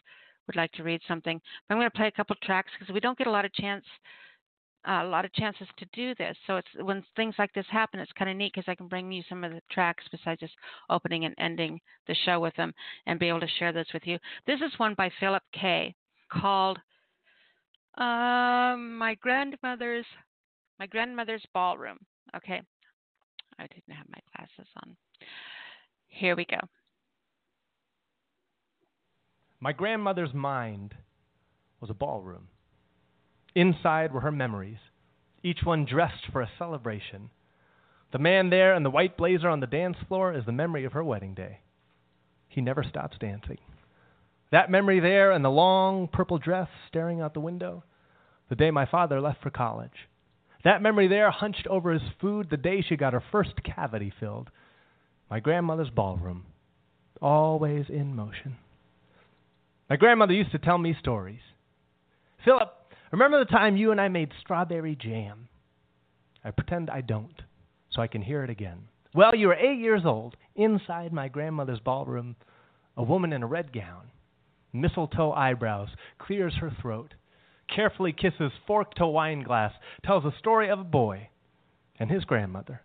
would 0.46 0.56
like 0.56 0.72
to 0.72 0.82
read 0.82 1.00
something. 1.06 1.40
But 1.68 1.74
I'm 1.74 1.80
going 1.80 1.90
to 1.90 1.96
play 1.96 2.08
a 2.08 2.12
couple 2.12 2.36
tracks 2.42 2.70
because 2.78 2.92
we 2.92 3.00
don't 3.00 3.18
get 3.18 3.26
a 3.26 3.30
lot 3.32 3.44
of 3.44 3.52
chance 3.55 3.84
uh, 4.86 5.02
a 5.02 5.08
lot 5.08 5.24
of 5.24 5.32
chances 5.32 5.66
to 5.78 5.86
do 5.92 6.15
this. 6.15 6.36
So 6.47 6.56
it's 6.56 6.68
when 6.81 7.02
things 7.16 7.34
like 7.39 7.52
this 7.52 7.66
happen, 7.70 8.00
it's 8.00 8.12
kind 8.12 8.31
of 8.31 8.36
neat 8.36 8.52
because 8.55 8.68
I 8.68 8.74
can 8.74 8.89
bring 8.89 9.10
you 9.10 9.23
some 9.28 9.44
of 9.44 9.52
the 9.52 9.60
tracks 9.70 10.05
besides 10.10 10.40
just 10.40 10.55
opening 10.90 11.24
and 11.24 11.34
ending 11.39 11.81
the 12.06 12.15
show 12.24 12.40
with 12.40 12.55
them 12.56 12.73
and 13.06 13.18
be 13.18 13.28
able 13.28 13.40
to 13.40 13.48
share 13.58 13.73
this 13.73 13.89
with 13.92 14.06
you. 14.06 14.18
This 14.47 14.60
is 14.60 14.78
one 14.78 14.94
by 14.94 15.10
Philip 15.18 15.42
K. 15.52 15.94
called 16.31 16.78
um, 17.98 18.97
"My 18.97 19.16
Grandmother's 19.20 20.06
My 20.78 20.86
Grandmother's 20.86 21.44
Ballroom." 21.52 21.98
Okay, 22.36 22.60
I 23.58 23.66
didn't 23.66 23.94
have 23.94 24.06
my 24.08 24.20
glasses 24.36 24.70
on. 24.82 24.97
Here 26.08 26.36
we 26.36 26.44
go. 26.44 26.58
My 29.60 29.73
grandmother's 29.73 30.34
mind 30.34 30.94
was 31.81 31.90
a 31.90 31.94
ballroom. 31.94 32.48
Inside 33.57 34.12
were 34.12 34.20
her 34.20 34.31
memories, 34.31 34.76
each 35.43 35.60
one 35.65 35.86
dressed 35.86 36.26
for 36.31 36.43
a 36.43 36.51
celebration. 36.59 37.31
The 38.12 38.18
man 38.18 38.51
there 38.51 38.75
in 38.75 38.83
the 38.83 38.91
white 38.91 39.17
blazer 39.17 39.49
on 39.49 39.60
the 39.60 39.67
dance 39.67 39.97
floor 40.07 40.35
is 40.35 40.44
the 40.44 40.52
memory 40.52 40.85
of 40.85 40.93
her 40.93 41.02
wedding 41.02 41.33
day. 41.33 41.60
He 42.49 42.60
never 42.60 42.85
stops 42.85 43.17
dancing. 43.18 43.57
That 44.52 44.70
memory 44.70 45.01
there 45.01 45.33
in 45.33 45.41
the 45.41 45.51
long 45.51 46.07
purple 46.07 46.36
dress 46.36 46.68
staring 46.89 47.23
out 47.23 47.33
the 47.33 47.41
window, 47.41 47.83
the 48.51 48.57
day 48.57 48.70
my 48.70 48.85
father 48.85 49.23
left 49.23 49.43
for 49.43 49.49
college. 49.49 50.07
That 50.62 50.83
memory 50.83 51.09
there 51.09 51.31
hunched 51.31 51.67
over 51.67 51.93
his 51.93 52.02
food 52.20 52.49
the 52.51 52.59
day 52.59 52.85
she 52.86 52.97
got 52.97 53.15
her 53.15 53.25
first 53.33 53.62
cavity 53.65 54.12
filled. 54.20 54.51
My 55.31 55.41
grandmother's 55.41 55.89
ballroom, 55.89 56.44
always 57.23 57.86
in 57.89 58.15
motion. 58.15 58.57
My 59.89 59.97
grandmother 59.97 60.35
used 60.35 60.52
to 60.52 60.59
tell 60.59 60.76
me 60.76 60.94
stories. 61.01 61.41
Philip, 62.44 62.70
remember 63.12 63.39
the 63.39 63.51
time 63.51 63.76
you 63.76 63.93
and 63.93 64.01
I 64.01 64.09
made 64.09 64.33
strawberry 64.41 64.97
jam? 64.97 65.49
I 66.44 66.51
pretend 66.51 66.91
I 66.91 67.01
don't, 67.01 67.43
so 67.91 68.02
I 68.02 68.07
can 68.07 68.23
hear 68.23 68.43
it 68.44 68.51
again. 68.51 68.89
Well, 69.15 69.35
you 69.35 69.49
were 69.49 69.55
eight 69.55 69.78
years 69.78 70.02
old, 70.05 70.36
inside 70.55 71.12
my 71.12 71.28
grandmother's 71.28 71.81
ballroom, 71.81 72.36
a 72.97 73.02
woman 73.02 73.33
in 73.33 73.43
a 73.43 73.47
red 73.47 73.73
gown, 73.73 74.10
mistletoe 74.73 75.33
eyebrows, 75.33 75.89
clears 76.18 76.55
her 76.60 76.70
throat, 76.81 77.15
carefully 77.75 78.12
kisses 78.12 78.52
fork 78.67 78.94
to 78.94 79.07
wine 79.07 79.43
glass, 79.43 79.73
tells 80.05 80.25
a 80.25 80.39
story 80.39 80.68
of 80.68 80.78
a 80.78 80.85
boy 80.85 81.28
and 81.99 82.10
his 82.10 82.25
grandmother. 82.25 82.83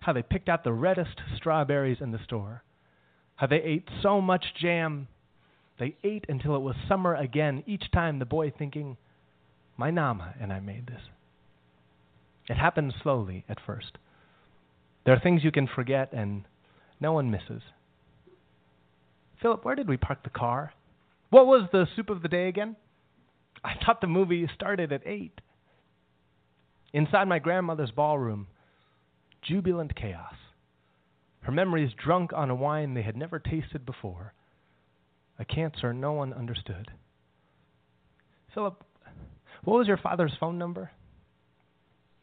How 0.00 0.12
they 0.12 0.22
picked 0.22 0.48
out 0.48 0.64
the 0.64 0.72
reddest 0.72 1.20
strawberries 1.36 1.98
in 2.00 2.10
the 2.10 2.22
store. 2.24 2.62
How 3.36 3.46
they 3.46 3.62
ate 3.62 3.88
so 4.02 4.20
much 4.20 4.44
jam 4.60 5.08
they 5.78 5.96
ate 6.04 6.26
until 6.28 6.54
it 6.54 6.60
was 6.60 6.76
summer 6.88 7.14
again, 7.14 7.64
each 7.66 7.90
time 7.90 8.18
the 8.18 8.24
boy 8.24 8.52
thinking, 8.56 8.96
My 9.76 9.90
Nama 9.90 10.34
and 10.40 10.52
I 10.52 10.60
made 10.60 10.86
this. 10.86 11.00
It 12.48 12.56
happens 12.56 12.94
slowly 13.02 13.44
at 13.48 13.58
first. 13.64 13.98
There 15.04 15.14
are 15.14 15.20
things 15.20 15.44
you 15.44 15.52
can 15.52 15.66
forget 15.66 16.12
and 16.12 16.44
no 17.00 17.12
one 17.12 17.30
misses. 17.30 17.62
Philip, 19.42 19.64
where 19.64 19.74
did 19.74 19.88
we 19.88 19.96
park 19.96 20.22
the 20.22 20.30
car? 20.30 20.72
What 21.30 21.46
was 21.46 21.68
the 21.72 21.86
soup 21.96 22.10
of 22.10 22.22
the 22.22 22.28
day 22.28 22.48
again? 22.48 22.76
I 23.62 23.72
thought 23.84 24.00
the 24.00 24.06
movie 24.06 24.48
started 24.54 24.92
at 24.92 25.06
8. 25.06 25.40
Inside 26.92 27.24
my 27.24 27.38
grandmother's 27.38 27.90
ballroom, 27.90 28.46
jubilant 29.42 29.96
chaos. 29.96 30.34
Her 31.40 31.52
memories 31.52 31.90
drunk 32.02 32.32
on 32.32 32.50
a 32.50 32.54
wine 32.54 32.94
they 32.94 33.02
had 33.02 33.16
never 33.16 33.38
tasted 33.38 33.84
before 33.84 34.32
a 35.38 35.44
cancer 35.44 35.92
no 35.92 36.12
one 36.12 36.32
understood. 36.32 36.90
Philip, 38.54 38.84
what 39.64 39.78
was 39.78 39.86
your 39.86 39.96
father's 39.96 40.32
phone 40.38 40.58
number? 40.58 40.90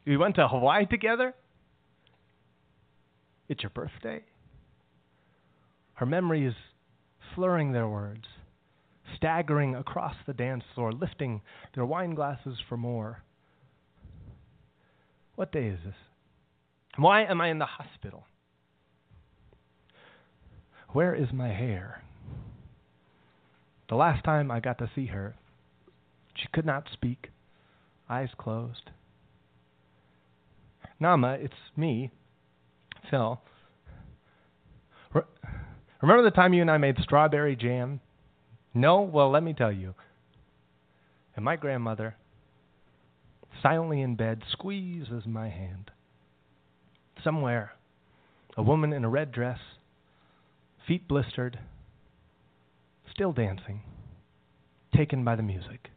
We 0.06 0.16
went 0.16 0.36
to 0.36 0.48
Hawaii 0.48 0.86
together? 0.86 1.34
It's 3.48 3.62
your 3.62 3.70
birthday? 3.70 4.22
Her 5.94 6.06
memory 6.06 6.46
is 6.46 6.54
slurring 7.34 7.72
their 7.72 7.88
words, 7.88 8.24
staggering 9.16 9.74
across 9.76 10.14
the 10.26 10.32
dance 10.32 10.64
floor, 10.74 10.92
lifting 10.92 11.42
their 11.74 11.84
wine 11.84 12.14
glasses 12.14 12.58
for 12.68 12.76
more. 12.76 13.22
What 15.36 15.52
day 15.52 15.66
is 15.66 15.78
this? 15.84 15.94
Why 16.96 17.24
am 17.24 17.40
I 17.40 17.48
in 17.48 17.58
the 17.58 17.66
hospital? 17.66 18.24
Where 20.90 21.14
is 21.14 21.28
my 21.32 21.48
hair? 21.48 22.02
The 23.88 23.94
last 23.94 24.24
time 24.24 24.50
I 24.50 24.60
got 24.60 24.78
to 24.78 24.90
see 24.94 25.06
her, 25.06 25.34
she 26.42 26.48
could 26.52 26.66
not 26.66 26.88
speak, 26.92 27.30
eyes 28.10 28.30
closed. 28.36 28.90
Nama, 30.98 31.34
it's 31.34 31.54
me, 31.76 32.10
Phil. 33.10 33.40
Re- 35.14 35.22
remember 36.00 36.24
the 36.24 36.34
time 36.34 36.52
you 36.52 36.62
and 36.62 36.70
I 36.70 36.78
made 36.78 36.98
strawberry 36.98 37.56
jam? 37.56 38.00
No? 38.74 39.02
Well, 39.02 39.30
let 39.30 39.42
me 39.42 39.52
tell 39.52 39.72
you. 39.72 39.94
And 41.36 41.44
my 41.44 41.56
grandmother, 41.56 42.16
silently 43.62 44.00
in 44.00 44.16
bed, 44.16 44.42
squeezes 44.50 45.26
my 45.26 45.48
hand. 45.48 45.90
Somewhere, 47.22 47.72
a 48.56 48.62
woman 48.62 48.92
in 48.92 49.04
a 49.04 49.08
red 49.08 49.32
dress, 49.32 49.58
feet 50.86 51.06
blistered, 51.06 51.58
still 53.10 53.32
dancing, 53.32 53.82
taken 54.94 55.24
by 55.24 55.36
the 55.36 55.42
music. 55.42 55.90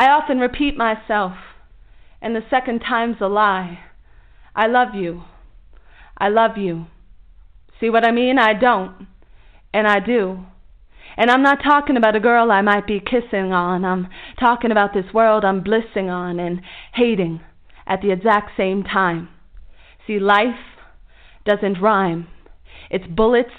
I 0.00 0.08
often 0.12 0.38
repeat 0.38 0.78
myself, 0.78 1.32
and 2.22 2.34
the 2.34 2.40
second 2.48 2.80
time's 2.80 3.18
a 3.20 3.26
lie. 3.26 3.80
I 4.56 4.66
love 4.66 4.94
you. 4.94 5.24
I 6.16 6.30
love 6.30 6.56
you. 6.56 6.86
See 7.78 7.90
what 7.90 8.06
I 8.06 8.10
mean? 8.10 8.38
I 8.38 8.54
don't. 8.54 9.08
And 9.74 9.86
I 9.86 10.00
do. 10.00 10.46
And 11.18 11.30
I'm 11.30 11.42
not 11.42 11.62
talking 11.62 11.98
about 11.98 12.16
a 12.16 12.20
girl 12.20 12.50
I 12.50 12.62
might 12.62 12.86
be 12.86 12.98
kissing 12.98 13.52
on. 13.52 13.84
I'm 13.84 14.08
talking 14.38 14.70
about 14.70 14.94
this 14.94 15.12
world 15.12 15.44
I'm 15.44 15.62
blissing 15.62 16.08
on 16.08 16.40
and 16.40 16.62
hating 16.94 17.42
at 17.86 18.00
the 18.00 18.10
exact 18.10 18.52
same 18.56 18.82
time. 18.82 19.28
See, 20.06 20.18
life 20.18 20.78
doesn't 21.44 21.78
rhyme. 21.78 22.26
It's 22.90 23.06
bullets 23.06 23.50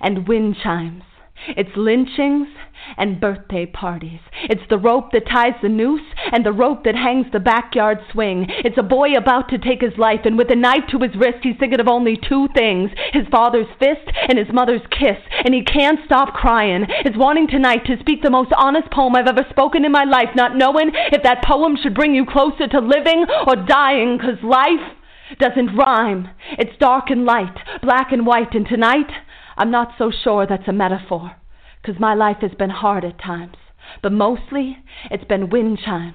and 0.00 0.28
wind 0.28 0.54
chimes. 0.62 1.02
It's 1.48 1.76
lynchings 1.76 2.48
and 2.96 3.20
birthday 3.20 3.66
parties. 3.66 4.20
It's 4.44 4.68
the 4.68 4.78
rope 4.78 5.12
that 5.12 5.26
ties 5.26 5.54
the 5.62 5.68
noose 5.68 6.02
and 6.32 6.44
the 6.44 6.52
rope 6.52 6.84
that 6.84 6.94
hangs 6.94 7.26
the 7.32 7.40
backyard 7.40 7.98
swing. 8.12 8.46
It's 8.64 8.78
a 8.78 8.82
boy 8.82 9.14
about 9.14 9.48
to 9.50 9.58
take 9.58 9.80
his 9.80 9.96
life, 9.96 10.20
and 10.24 10.36
with 10.36 10.50
a 10.50 10.56
knife 10.56 10.84
to 10.90 10.98
his 10.98 11.16
wrist, 11.16 11.38
he's 11.42 11.56
thinking 11.58 11.80
of 11.80 11.88
only 11.88 12.16
two 12.16 12.48
things 12.54 12.90
his 13.12 13.26
father's 13.30 13.68
fist 13.78 14.06
and 14.28 14.38
his 14.38 14.52
mother's 14.52 14.82
kiss. 14.90 15.18
And 15.44 15.54
he 15.54 15.62
can't 15.62 16.00
stop 16.04 16.34
crying. 16.34 16.86
It's 17.04 17.16
wanting 17.16 17.48
tonight 17.48 17.84
to 17.86 17.98
speak 18.00 18.22
the 18.22 18.30
most 18.30 18.52
honest 18.56 18.90
poem 18.90 19.14
I've 19.16 19.26
ever 19.26 19.46
spoken 19.50 19.84
in 19.84 19.92
my 19.92 20.04
life, 20.04 20.30
not 20.34 20.56
knowing 20.56 20.90
if 21.12 21.22
that 21.22 21.44
poem 21.44 21.76
should 21.80 21.94
bring 21.94 22.14
you 22.14 22.26
closer 22.26 22.66
to 22.68 22.80
living 22.80 23.24
or 23.46 23.56
dying, 23.56 24.18
because 24.18 24.42
life 24.42 24.92
doesn't 25.38 25.76
rhyme. 25.76 26.28
It's 26.58 26.76
dark 26.78 27.10
and 27.10 27.24
light, 27.24 27.56
black 27.82 28.12
and 28.12 28.26
white, 28.26 28.54
and 28.54 28.66
tonight, 28.66 29.10
I'm 29.56 29.70
not 29.70 29.92
so 29.98 30.10
sure 30.10 30.46
that's 30.46 30.68
a 30.68 30.72
metaphor, 30.72 31.36
'cause 31.82 31.98
my 32.00 32.14
life 32.14 32.38
has 32.40 32.54
been 32.54 32.70
hard 32.70 33.04
at 33.04 33.18
times. 33.18 33.56
But 34.02 34.12
mostly, 34.12 34.78
it's 35.10 35.24
been 35.24 35.50
wind 35.50 35.78
chimes, 35.78 36.14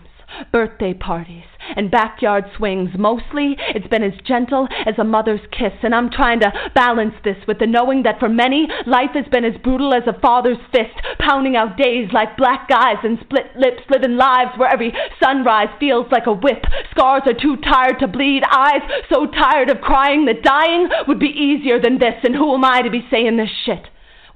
birthday 0.51 0.93
parties, 0.93 1.43
and 1.75 1.91
backyard 1.91 2.45
swings. 2.57 2.89
Mostly, 2.97 3.55
it's 3.75 3.87
been 3.87 4.03
as 4.03 4.13
gentle 4.25 4.67
as 4.85 4.95
a 4.97 5.03
mother's 5.03 5.41
kiss. 5.51 5.73
And 5.83 5.93
I'm 5.93 6.09
trying 6.09 6.39
to 6.41 6.51
balance 6.73 7.13
this 7.23 7.37
with 7.47 7.59
the 7.59 7.67
knowing 7.67 8.03
that 8.03 8.19
for 8.19 8.29
many, 8.29 8.67
life 8.85 9.11
has 9.13 9.25
been 9.31 9.45
as 9.45 9.59
brutal 9.63 9.93
as 9.93 10.03
a 10.07 10.19
father's 10.19 10.57
fist, 10.71 10.95
pounding 11.19 11.55
out 11.55 11.77
days 11.77 12.09
like 12.11 12.37
black 12.37 12.67
guys 12.67 12.97
and 13.03 13.19
split 13.21 13.55
lips, 13.55 13.83
living 13.89 14.17
lives 14.17 14.51
where 14.57 14.71
every 14.71 14.93
sunrise 15.21 15.69
feels 15.79 16.07
like 16.11 16.27
a 16.27 16.33
whip. 16.33 16.63
Scars 16.91 17.23
are 17.25 17.33
too 17.33 17.57
tired 17.57 17.99
to 17.99 18.07
bleed, 18.07 18.43
eyes 18.51 18.81
so 19.09 19.25
tired 19.27 19.69
of 19.69 19.81
crying 19.81 20.25
that 20.25 20.43
dying 20.43 20.89
would 21.07 21.19
be 21.19 21.27
easier 21.27 21.79
than 21.79 21.99
this. 21.99 22.15
And 22.23 22.35
who 22.35 22.53
am 22.53 22.65
I 22.65 22.81
to 22.81 22.89
be 22.89 23.07
saying 23.09 23.37
this 23.37 23.49
shit? 23.65 23.87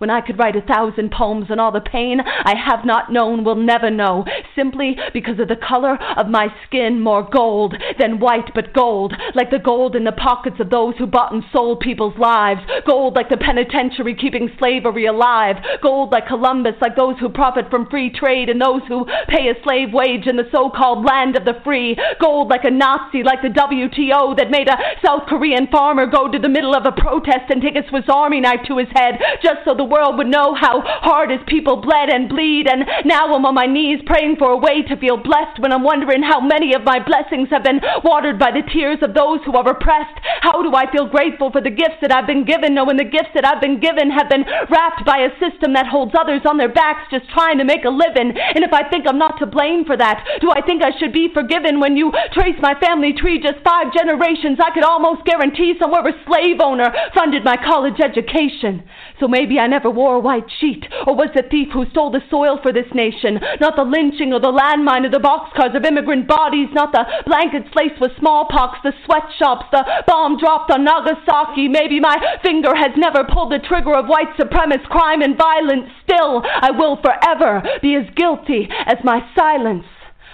When 0.04 0.10
I 0.10 0.20
could 0.20 0.38
write 0.38 0.58
a 0.58 0.62
thousand 0.62 1.12
poems 1.12 1.48
on 1.50 1.62
all 1.62 1.72
the 1.72 1.80
pain 1.80 2.20
I 2.20 2.56
have 2.60 2.84
not 2.84 3.10
known 3.10 3.46
will 3.46 3.56
never 3.56 3.90
know, 3.90 4.26
simply 4.54 4.98
because 5.14 5.40
of 5.40 5.48
the 5.48 5.56
color 5.56 5.98
of 6.18 6.28
my 6.28 6.48
skin, 6.68 7.00
more 7.00 7.24
gold 7.24 7.74
than 7.98 8.20
white, 8.20 8.54
but 8.54 8.74
gold, 8.74 9.14
like 9.34 9.50
the 9.50 9.64
gold 9.64 9.96
in 9.96 10.04
the 10.04 10.12
pockets 10.12 10.58
of 10.60 10.70
those 10.70 10.96
who 10.98 11.08
bought 11.08 11.32
and 11.32 11.42
sold 11.54 11.80
people's 11.80 12.18
lives, 12.18 12.60
gold 12.86 13.16
like 13.16 13.30
the 13.30 13.38
penitentiary 13.38 14.14
keeping 14.14 14.52
slavery 14.60 15.06
alive, 15.06 15.56
gold 15.82 16.12
like 16.12 16.28
Columbus, 16.28 16.76
like 16.82 16.98
those 16.98 17.18
who 17.20 17.30
profit 17.30 17.70
from 17.70 17.88
free 17.90 18.10
trade 18.10 18.50
and 18.50 18.60
those 18.60 18.82
who 18.90 19.06
pay 19.30 19.48
a 19.48 19.64
slave 19.64 19.94
wage 19.94 20.28
in 20.28 20.36
the 20.36 20.50
so-called 20.52 21.06
land 21.06 21.38
of 21.38 21.46
the 21.46 21.62
free, 21.64 21.96
gold 22.20 22.50
like 22.50 22.66
a 22.66 22.70
Nazi, 22.70 23.24
like 23.24 23.42
the 23.42 23.48
WTO 23.48 24.36
that 24.36 24.52
made 24.52 24.68
a 24.68 24.78
South 25.06 25.24
Korean 25.30 25.68
farmer 25.68 26.06
go 26.08 26.30
to 26.30 26.40
the 26.40 26.50
middle 26.50 26.76
of 26.76 26.86
a 26.86 26.92
protest 26.92 27.48
and 27.50 27.62
take 27.62 27.78
a 27.78 27.88
Swiss 27.88 28.10
Army 28.10 28.42
knife 28.42 28.68
to 28.68 28.78
his 28.78 28.90
head 28.94 29.16
just 29.42 29.64
so 29.64 29.74
the 29.74 29.93
world 29.94 30.18
would 30.18 30.28
know 30.28 30.58
how 30.58 30.82
hard 30.82 31.30
his 31.30 31.46
people 31.46 31.78
bled 31.78 32.10
and 32.10 32.28
bleed. 32.28 32.66
And 32.66 32.82
now 33.06 33.30
I'm 33.30 33.46
on 33.46 33.54
my 33.54 33.70
knees 33.70 34.02
praying 34.10 34.42
for 34.42 34.50
a 34.50 34.58
way 34.58 34.82
to 34.90 34.98
feel 34.98 35.22
blessed 35.22 35.62
when 35.62 35.72
I'm 35.72 35.86
wondering 35.86 36.26
how 36.26 36.42
many 36.42 36.74
of 36.74 36.82
my 36.82 36.98
blessings 36.98 37.54
have 37.54 37.64
been 37.64 37.80
watered 38.04 38.42
by 38.42 38.50
the 38.50 38.66
tears 38.74 38.98
of 39.06 39.14
those 39.14 39.40
who 39.46 39.54
are 39.54 39.70
oppressed. 39.70 40.18
How 40.42 40.66
do 40.66 40.74
I 40.74 40.90
feel 40.90 41.06
grateful 41.06 41.52
for 41.52 41.62
the 41.62 41.70
gifts 41.70 42.02
that 42.02 42.12
I've 42.12 42.26
been 42.26 42.44
given, 42.44 42.74
knowing 42.74 42.98
the 42.98 43.06
gifts 43.06 43.38
that 43.38 43.46
I've 43.46 43.62
been 43.62 43.80
given 43.80 44.10
have 44.10 44.30
been 44.30 44.46
wrapped 44.74 45.06
by 45.06 45.22
a 45.22 45.36
system 45.38 45.78
that 45.78 45.86
holds 45.86 46.18
others 46.18 46.42
on 46.50 46.58
their 46.58 46.74
backs 46.74 47.12
just 47.12 47.30
trying 47.30 47.60
to 47.60 47.70
make 47.70 47.86
a 47.86 47.94
living? 47.94 48.34
And 48.34 48.66
if 48.66 48.74
I 48.74 48.90
think 48.90 49.06
I'm 49.06 49.22
not 49.22 49.38
to 49.40 49.46
blame 49.46 49.86
for 49.86 49.96
that, 49.96 50.26
do 50.42 50.50
I 50.50 50.66
think 50.66 50.82
I 50.82 50.98
should 50.98 51.14
be 51.14 51.30
forgiven 51.30 51.80
when 51.80 51.96
you 51.96 52.12
trace 52.34 52.58
my 52.60 52.74
family 52.80 53.14
tree 53.14 53.38
just 53.38 53.62
five 53.64 53.94
generations? 53.94 54.58
I 54.58 54.74
could 54.74 54.84
almost 54.84 55.26
guarantee 55.26 55.76
somewhere 55.78 56.08
a 56.08 56.14
slave 56.26 56.58
owner 56.60 56.90
funded 57.14 57.44
my 57.44 57.58
college 57.58 58.00
education. 58.00 58.84
So 59.20 59.28
maybe 59.28 59.60
I 59.60 59.68
never 59.74 59.90
wore 59.90 60.16
a 60.16 60.20
white 60.20 60.46
sheet, 60.62 60.86
or 61.08 61.16
was 61.18 61.34
the 61.34 61.42
thief 61.50 61.70
who 61.74 61.90
stole 61.90 62.12
the 62.12 62.22
soil 62.30 62.60
for 62.62 62.72
this 62.72 62.86
nation, 62.94 63.42
not 63.60 63.76
the 63.76 63.84
lynching 63.84 64.32
or 64.32 64.40
the 64.40 64.54
landmine 64.54 65.04
or 65.04 65.10
the 65.10 65.18
boxcars 65.18 65.76
of 65.76 65.84
immigrant 65.84 66.28
bodies, 66.28 66.70
not 66.74 66.92
the 66.92 67.02
blankets 67.26 67.74
laced 67.74 68.00
with 68.00 68.14
smallpox, 68.20 68.78
the 68.84 68.94
sweatshops, 69.04 69.66
the 69.72 69.82
bomb 70.06 70.38
dropped 70.38 70.70
on 70.70 70.86
Nagasaki. 70.86 71.68
Maybe 71.68 72.00
my 72.00 72.22
finger 72.44 72.76
has 72.76 72.94
never 72.96 73.26
pulled 73.26 73.52
the 73.52 73.66
trigger 73.66 73.98
of 73.98 74.06
white 74.06 74.30
supremacist 74.38 74.86
crime 74.94 75.24
and 75.24 75.36
violence. 75.36 75.90
Still, 76.04 76.44
I 76.46 76.70
will 76.70 77.02
forever 77.02 77.64
be 77.82 77.96
as 77.96 78.06
guilty 78.14 78.70
as 78.86 78.98
my 79.04 79.26
silence 79.34 79.86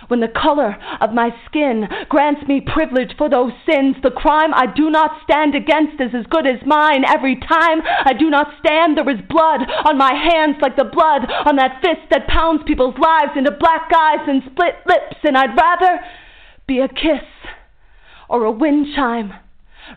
when 0.09 0.19
the 0.19 0.27
color 0.27 0.75
of 0.99 1.13
my 1.13 1.29
skin 1.45 1.87
grants 2.09 2.41
me 2.47 2.61
privilege 2.61 3.13
for 3.17 3.29
those 3.29 3.53
sins. 3.65 3.95
The 4.03 4.11
crime 4.11 4.53
I 4.53 4.65
do 4.65 4.89
not 4.89 5.21
stand 5.23 5.55
against 5.55 6.01
is 6.01 6.11
as 6.13 6.25
good 6.29 6.45
as 6.45 6.65
mine. 6.65 7.05
Every 7.07 7.35
time 7.35 7.81
I 8.05 8.13
do 8.13 8.29
not 8.29 8.53
stand, 8.59 8.97
there 8.97 9.09
is 9.09 9.21
blood 9.29 9.61
on 9.85 9.97
my 9.97 10.13
hands 10.13 10.57
like 10.61 10.75
the 10.75 10.83
blood 10.83 11.29
on 11.45 11.55
that 11.55 11.81
fist 11.81 12.09
that 12.11 12.27
pounds 12.27 12.61
people's 12.65 12.97
lives 12.97 13.37
into 13.37 13.51
black 13.51 13.89
eyes 13.95 14.25
and 14.27 14.41
split 14.51 14.75
lips. 14.85 15.17
And 15.23 15.37
I'd 15.37 15.55
rather 15.55 16.01
be 16.67 16.79
a 16.79 16.87
kiss 16.87 17.25
or 18.27 18.43
a 18.43 18.51
wind 18.51 18.87
chime, 18.95 19.33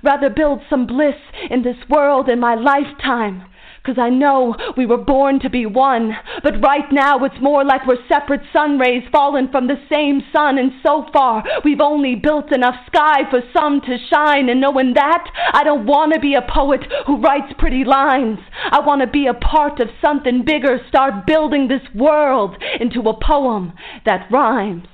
rather 0.02 0.30
build 0.30 0.60
some 0.68 0.86
bliss 0.86 1.16
in 1.50 1.62
this 1.62 1.76
world 1.88 2.28
in 2.28 2.38
my 2.38 2.54
lifetime 2.54 3.44
because 3.82 3.98
I 3.98 4.10
know 4.10 4.54
we 4.76 4.86
were 4.86 4.98
born 4.98 5.40
to 5.40 5.50
be 5.50 5.66
one. 5.66 6.16
But 6.42 6.62
right 6.62 6.90
now 6.92 7.24
it's 7.24 7.40
more 7.40 7.64
like 7.64 7.86
we're 7.86 8.06
separate 8.08 8.42
sun 8.52 8.78
rays 8.78 9.02
fallen 9.10 9.50
from 9.50 9.66
the 9.66 9.82
same 9.90 10.22
sun, 10.32 10.58
and 10.58 10.72
so 10.84 11.06
far 11.12 11.42
we've 11.64 11.80
only 11.80 12.14
built 12.14 12.52
enough 12.52 12.76
sky 12.86 13.22
for 13.30 13.40
some 13.52 13.80
to 13.82 13.96
shine. 14.10 14.48
And 14.48 14.60
knowing 14.60 14.94
that, 14.94 15.24
I 15.52 15.64
don't 15.64 15.86
want 15.86 16.14
to 16.14 16.20
be 16.20 16.34
a 16.34 16.42
poet 16.42 16.80
who 17.06 17.20
writes 17.20 17.52
pretty 17.58 17.84
lines. 17.84 18.38
I 18.70 18.80
want 18.80 19.00
to 19.00 19.06
be 19.06 19.26
a 19.26 19.34
part 19.34 19.80
of 19.80 19.88
something 20.00 20.44
bigger, 20.44 20.80
start 20.88 21.26
building 21.26 21.68
this 21.68 21.82
world 21.94 22.56
into 22.80 23.00
a 23.08 23.18
poem 23.18 23.72
that 24.06 24.28
rhymes. 24.30 24.86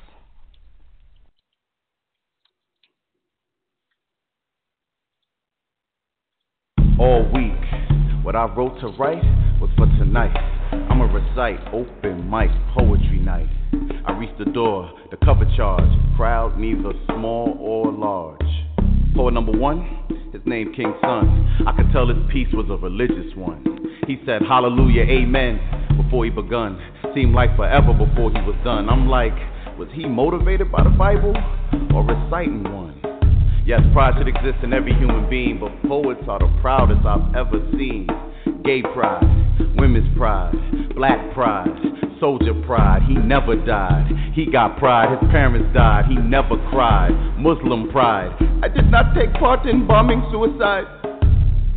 all 6.98 7.22
week. 7.32 7.67
What 8.28 8.36
I 8.36 8.44
wrote 8.44 8.78
to 8.80 8.88
write 8.88 9.24
was 9.58 9.70
for 9.78 9.86
tonight. 9.86 10.36
I'ma 10.90 11.04
recite 11.04 11.58
open 11.72 12.28
mic 12.28 12.50
poetry 12.76 13.20
night. 13.20 13.48
I 14.04 14.12
reach 14.18 14.36
the 14.38 14.44
door, 14.44 14.92
the 15.10 15.16
cover 15.24 15.46
charge, 15.56 15.88
crowd 16.14 16.58
neither 16.60 16.92
small 17.06 17.56
or 17.58 17.90
large. 17.90 18.36
Poet 19.16 19.32
number 19.32 19.52
one, 19.52 19.80
his 20.30 20.42
name 20.44 20.74
King 20.74 20.92
Sun. 21.00 21.64
I 21.66 21.74
could 21.74 21.90
tell 21.90 22.06
his 22.06 22.18
piece 22.30 22.52
was 22.52 22.66
a 22.68 22.76
religious 22.76 23.34
one. 23.34 23.64
He 24.06 24.20
said 24.26 24.42
hallelujah, 24.42 25.04
amen 25.04 25.96
before 25.96 26.26
he 26.26 26.30
begun. 26.30 26.78
Seemed 27.14 27.34
like 27.34 27.56
forever 27.56 27.94
before 27.94 28.30
he 28.30 28.42
was 28.44 28.56
done. 28.62 28.90
I'm 28.90 29.08
like, 29.08 29.32
was 29.78 29.88
he 29.94 30.04
motivated 30.04 30.70
by 30.70 30.84
the 30.84 30.90
Bible 30.90 31.32
or 31.94 32.04
reciting 32.04 32.62
one? 32.64 33.00
Yes, 33.68 33.82
pride 33.92 34.14
should 34.16 34.28
exist 34.28 34.64
in 34.64 34.72
every 34.72 34.94
human 34.94 35.28
being, 35.28 35.60
but 35.60 35.68
poets 35.86 36.22
are 36.26 36.38
the 36.38 36.48
proudest 36.62 37.04
I've 37.04 37.36
ever 37.36 37.60
seen. 37.76 38.08
gay 38.64 38.80
pride, 38.80 39.28
women's 39.76 40.08
pride, 40.16 40.54
black 40.96 41.34
pride, 41.34 41.68
soldier 42.18 42.54
pride. 42.64 43.02
He 43.06 43.12
never 43.12 43.56
died. 43.56 44.08
He 44.32 44.50
got 44.50 44.78
pride. 44.78 45.10
His 45.10 45.30
parents 45.30 45.68
died. 45.74 46.06
He 46.06 46.14
never 46.16 46.56
cried. 46.70 47.12
Muslim 47.36 47.90
pride. 47.90 48.32
I 48.62 48.68
did 48.68 48.90
not 48.90 49.14
take 49.14 49.34
part 49.34 49.66
in 49.66 49.86
bombing 49.86 50.24
suicide. 50.32 50.86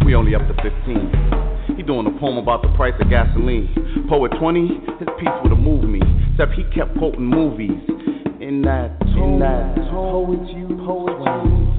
We 0.06 0.16
only 0.16 0.34
up 0.34 0.48
to 0.48 0.54
15. 0.64 1.76
He 1.76 1.84
doing 1.84 2.08
a 2.08 2.18
poem 2.22 2.38
about 2.38 2.62
the 2.62 2.70
price 2.78 2.96
of 3.02 3.10
gasoline. 3.10 4.08
Poet 4.08 4.32
20, 4.40 4.68
his 4.98 5.10
piece 5.20 5.36
would 5.44 5.52
have 5.52 5.60
moved 5.60 5.90
me. 5.90 6.00
Except 6.32 6.54
he 6.54 6.64
kept 6.74 6.98
quoting 6.98 7.26
movies. 7.26 7.84
In 8.40 8.62
that, 8.64 8.96
in 9.04 9.40
that, 9.40 9.76
poet 9.92 10.40
you, 10.56 10.68
poet 10.88 11.14
you, 11.14 11.71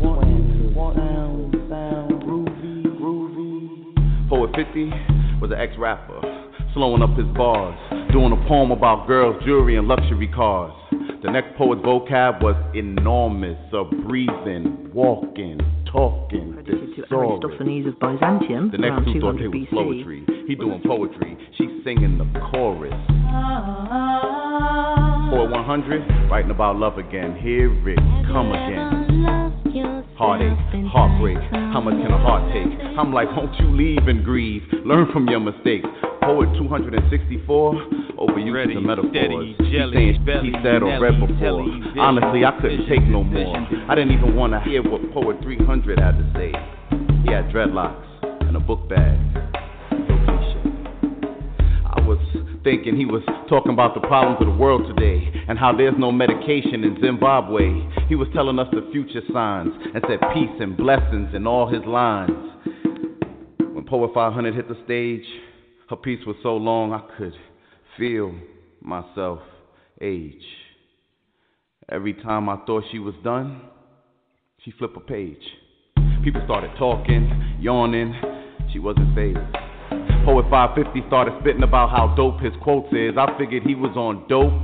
Poet 4.32 4.48
50 4.56 4.88
was 5.42 5.50
an 5.52 5.60
ex-rapper, 5.60 6.18
slowing 6.72 7.02
up 7.02 7.14
his 7.18 7.28
bars, 7.36 7.76
doing 8.10 8.32
a 8.32 8.48
poem 8.48 8.70
about 8.70 9.06
girls, 9.06 9.36
jewelry, 9.44 9.76
and 9.76 9.86
luxury 9.86 10.26
cars. 10.26 10.72
The 11.22 11.30
next 11.30 11.54
poet's 11.58 11.82
vocab 11.82 12.40
was 12.40 12.56
enormous, 12.74 13.58
a 13.74 13.84
breathing, 13.84 14.88
walking, 14.94 15.60
talking. 15.84 16.56
Aristophanes 17.12 17.86
of 17.86 18.00
Byzantium 18.00 18.70
The 18.72 18.78
next 18.78 19.04
around 19.04 19.12
two 19.12 19.20
thought 19.20 19.36
200 19.36 19.52
was 19.52 19.68
BC. 19.68 19.70
poetry. 19.70 20.24
He 20.48 20.54
doing 20.54 20.80
poetry. 20.86 21.36
She's 21.58 21.84
singing 21.84 22.16
the 22.16 22.24
chorus. 22.48 22.96
For 25.28 25.44
100, 25.46 26.30
writing 26.30 26.50
about 26.50 26.76
love 26.76 26.96
again. 26.96 27.36
Here 27.36 27.68
it 27.86 27.98
come 28.32 28.48
again. 28.48 29.41
Heartache, 29.72 30.58
heartbreak. 30.92 31.38
How 31.72 31.80
much 31.80 31.94
can 31.94 32.12
a 32.12 32.18
heart 32.18 32.44
take? 32.52 32.68
I'm 32.98 33.12
like, 33.12 33.28
won't 33.34 33.58
you 33.58 33.74
leave 33.74 34.06
and 34.06 34.22
grieve? 34.22 34.62
Learn 34.84 35.10
from 35.12 35.26
your 35.28 35.40
mistakes. 35.40 35.88
Poet 36.20 36.52
264, 36.58 37.74
overused 38.20 38.74
the 38.74 38.80
metaphors. 38.80 39.10
steady, 39.10 39.56
He's 39.58 39.72
jelly, 39.72 39.94
saying 39.94 40.24
belly, 40.26 40.52
he 40.52 40.56
said 40.62 40.82
or 40.82 41.00
read 41.00 41.18
before. 41.18 41.64
Honestly, 41.98 42.44
I 42.44 42.52
couldn't 42.60 42.86
take 42.86 43.02
no 43.04 43.24
more. 43.24 43.56
I 43.88 43.94
didn't 43.94 44.12
even 44.12 44.36
want 44.36 44.52
to 44.52 44.60
hear 44.60 44.82
what 44.82 45.00
Poet 45.12 45.38
300 45.42 45.98
had 45.98 46.18
to 46.18 46.32
say. 46.36 46.52
He 47.24 47.32
had 47.32 47.48
dreadlocks 47.48 48.04
and 48.46 48.56
a 48.56 48.60
book 48.60 48.88
bag. 48.90 49.18
Thinking 52.64 52.96
he 52.96 53.06
was 53.06 53.22
talking 53.48 53.72
about 53.72 53.94
the 53.94 54.00
problems 54.00 54.38
of 54.40 54.46
the 54.46 54.58
world 54.60 54.82
today 54.86 55.32
and 55.48 55.58
how 55.58 55.76
there's 55.76 55.94
no 55.98 56.12
medication 56.12 56.84
in 56.84 56.96
Zimbabwe. 57.00 57.88
He 58.08 58.14
was 58.14 58.28
telling 58.34 58.58
us 58.58 58.68
the 58.72 58.88
future 58.92 59.22
signs 59.32 59.72
and 59.94 60.02
said 60.08 60.20
peace 60.32 60.56
and 60.60 60.76
blessings 60.76 61.34
in 61.34 61.46
all 61.46 61.68
his 61.68 61.84
lines. 61.84 62.30
When 63.58 63.84
Poet 63.84 64.12
500 64.14 64.54
hit 64.54 64.68
the 64.68 64.76
stage, 64.84 65.24
her 65.90 65.96
piece 65.96 66.24
was 66.26 66.36
so 66.42 66.56
long 66.56 66.92
I 66.92 67.02
could 67.16 67.34
feel 67.98 68.34
myself 68.80 69.40
age. 70.00 70.42
Every 71.90 72.14
time 72.14 72.48
I 72.48 72.56
thought 72.64 72.84
she 72.90 72.98
was 72.98 73.14
done, 73.22 73.62
she 74.64 74.70
flipped 74.72 74.96
a 74.96 75.00
page. 75.00 75.42
People 76.24 76.42
started 76.44 76.70
talking, 76.78 77.58
yawning. 77.60 78.14
She 78.72 78.78
wasn't 78.78 79.14
phased. 79.14 79.38
Poet 80.24 80.46
550 80.50 81.02
started 81.08 81.34
spitting 81.40 81.64
about 81.64 81.90
how 81.90 82.14
dope 82.14 82.38
his 82.38 82.52
quotes 82.62 82.86
is. 82.94 83.18
I 83.18 83.26
figured 83.36 83.64
he 83.64 83.74
was 83.74 83.96
on 83.96 84.22
dope 84.28 84.54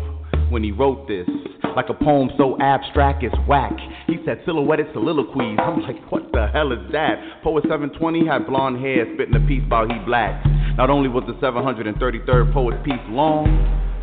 when 0.50 0.62
he 0.62 0.70
wrote 0.70 1.08
this. 1.08 1.26
Like 1.74 1.88
a 1.90 1.94
poem 1.94 2.30
so 2.38 2.56
abstract 2.60 3.24
it's 3.24 3.34
whack. 3.48 3.74
He 4.06 4.18
said 4.24 4.40
silhouetted 4.46 4.86
soliloquies. 4.92 5.58
I'm 5.58 5.82
like, 5.82 5.98
what 6.12 6.30
the 6.30 6.46
hell 6.52 6.70
is 6.70 6.78
that? 6.92 7.42
Poet 7.42 7.64
720 7.64 8.24
had 8.24 8.46
blonde 8.46 8.78
hair, 8.78 9.04
spitting 9.14 9.34
a 9.34 9.44
piece 9.48 9.62
about 9.66 9.90
he 9.90 9.98
black. 10.06 10.46
Not 10.76 10.90
only 10.90 11.08
was 11.08 11.24
the 11.26 11.34
733rd 11.42 12.52
poet's 12.52 12.78
piece 12.84 13.02
long, 13.10 13.50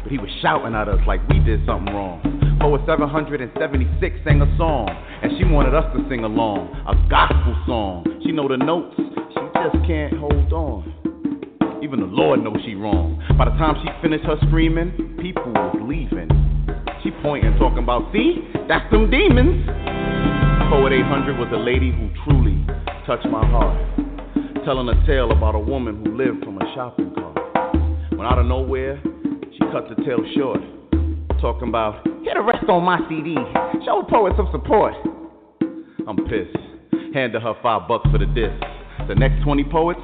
but 0.03 0.11
he 0.11 0.17
was 0.17 0.29
shouting 0.41 0.75
at 0.75 0.89
us 0.89 0.99
like 1.07 1.25
we 1.29 1.39
did 1.39 1.65
something 1.65 1.95
wrong. 1.95 2.19
Poet 2.59 2.81
776 2.85 4.19
sang 4.25 4.41
a 4.41 4.57
song, 4.57 4.89
and 5.23 5.31
she 5.39 5.45
wanted 5.45 5.73
us 5.73 5.87
to 5.95 6.03
sing 6.09 6.25
along. 6.25 6.67
A 6.83 6.95
gospel 7.09 7.55
song. 7.65 8.03
She 8.23 8.33
know 8.33 8.49
the 8.49 8.57
notes, 8.57 8.95
she 8.97 9.39
just 9.55 9.87
can't 9.87 10.19
hold 10.19 10.51
on. 10.51 11.04
Even 11.85 11.99
the 11.99 12.07
Lord 12.07 12.43
knows 12.43 12.57
she 12.65 12.73
wrong. 12.73 13.21
By 13.37 13.45
the 13.45 13.53
time 13.61 13.77
she 13.85 13.85
finished 14.01 14.25
her 14.25 14.37
screaming, 14.47 14.89
people 15.21 15.53
was 15.53 15.77
leaving. 15.85 16.33
She 17.03 17.11
pointing, 17.21 17.53
talking 17.59 17.83
about, 17.83 18.11
see, 18.11 18.41
that's 18.67 18.89
them 18.89 19.11
demons. 19.11 19.69
Poet 20.73 20.97
800 20.97 21.37
was 21.37 21.45
a 21.53 21.61
lady 21.61 21.93
who 21.93 22.09
truly 22.25 22.57
touched 23.05 23.29
my 23.29 23.45
heart, 23.45 23.77
telling 24.65 24.89
a 24.89 24.97
tale 25.05 25.29
about 25.29 25.53
a 25.53 25.59
woman 25.59 26.01
who 26.03 26.17
lived 26.17 26.43
from 26.43 26.57
a 26.57 26.65
shopping 26.73 27.13
cart. 27.13 27.37
When 28.17 28.25
out 28.25 28.39
of 28.39 28.47
nowhere, 28.47 28.97
she 29.53 29.61
cut 29.69 29.85
the 29.85 29.93
tale 30.01 30.25
short, 30.33 30.65
talking 31.39 31.69
about, 31.69 32.01
hit 32.25 32.33
the 32.33 32.41
rest 32.41 32.65
on 32.65 32.81
my 32.81 32.97
CD, 33.07 33.37
show 33.85 34.01
poet 34.09 34.33
some 34.35 34.49
support. 34.51 34.95
I'm 36.09 36.17
pissed. 36.25 36.57
Handed 37.13 37.43
her 37.43 37.53
five 37.61 37.87
bucks 37.87 38.09
for 38.09 38.17
the 38.17 38.25
disc. 38.25 38.57
The 39.07 39.13
next 39.13 39.43
20 39.43 39.65
poets, 39.65 40.01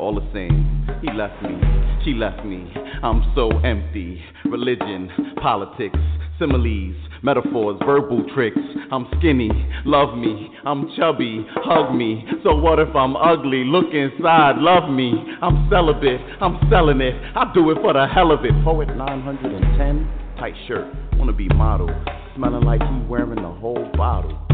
all 0.00 0.14
the 0.14 0.26
same. 0.32 0.66
He 1.02 1.12
left 1.12 1.42
me, 1.42 1.60
she 2.04 2.14
left 2.14 2.44
me. 2.44 2.72
I'm 3.02 3.22
so 3.34 3.50
empty. 3.60 4.22
Religion, 4.46 5.10
politics, 5.40 5.98
similes, 6.38 6.96
metaphors, 7.22 7.78
verbal 7.84 8.24
tricks. 8.34 8.58
I'm 8.90 9.06
skinny, 9.18 9.50
love 9.84 10.16
me. 10.16 10.50
I'm 10.64 10.90
chubby, 10.96 11.46
hug 11.56 11.94
me. 11.94 12.26
So 12.42 12.56
what 12.56 12.78
if 12.78 12.94
I'm 12.96 13.14
ugly? 13.14 13.64
Look 13.64 13.92
inside, 13.92 14.56
love 14.56 14.90
me. 14.90 15.12
I'm 15.42 15.68
celibate, 15.70 16.20
I'm 16.40 16.58
selling 16.70 17.00
it. 17.00 17.14
I 17.36 17.52
do 17.54 17.70
it 17.70 17.76
for 17.82 17.92
the 17.92 18.06
hell 18.06 18.32
of 18.32 18.44
it. 18.44 18.52
Poet 18.64 18.88
910, 18.96 20.08
tight 20.38 20.54
shirt, 20.66 20.92
wanna 21.14 21.32
be 21.32 21.48
model. 21.48 21.88
Smelling 22.36 22.64
like 22.64 22.82
he 22.82 23.06
wearing 23.06 23.42
the 23.42 23.48
whole 23.48 23.90
bottle. 23.96 24.49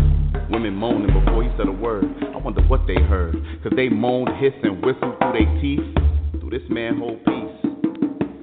Women 0.50 0.74
moaning 0.74 1.12
before 1.12 1.42
he 1.42 1.50
said 1.56 1.66
a 1.66 1.72
word. 1.72 2.04
I 2.32 2.36
wonder 2.38 2.62
what 2.62 2.86
they 2.86 2.94
heard. 2.94 3.34
Cause 3.62 3.72
they 3.74 3.88
moaned, 3.88 4.30
hissed, 4.38 4.62
and 4.62 4.84
whistled 4.84 5.18
through 5.18 5.32
their 5.32 5.60
teeth. 5.60 5.80
Through 6.40 6.50
this 6.50 6.62
man 6.70 6.98
whole 6.98 7.16
piece. 7.16 7.56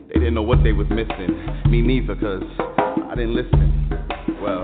They 0.09 0.19
didn't 0.19 0.33
know 0.33 0.41
what 0.43 0.64
they 0.64 0.73
was 0.73 0.88
missing. 0.90 1.32
Me 1.72 1.82
neither, 1.82 2.15
cause 2.15 2.43
I 2.59 3.15
didn't 3.15 3.35
listen. 3.35 3.88
Well, 4.41 4.64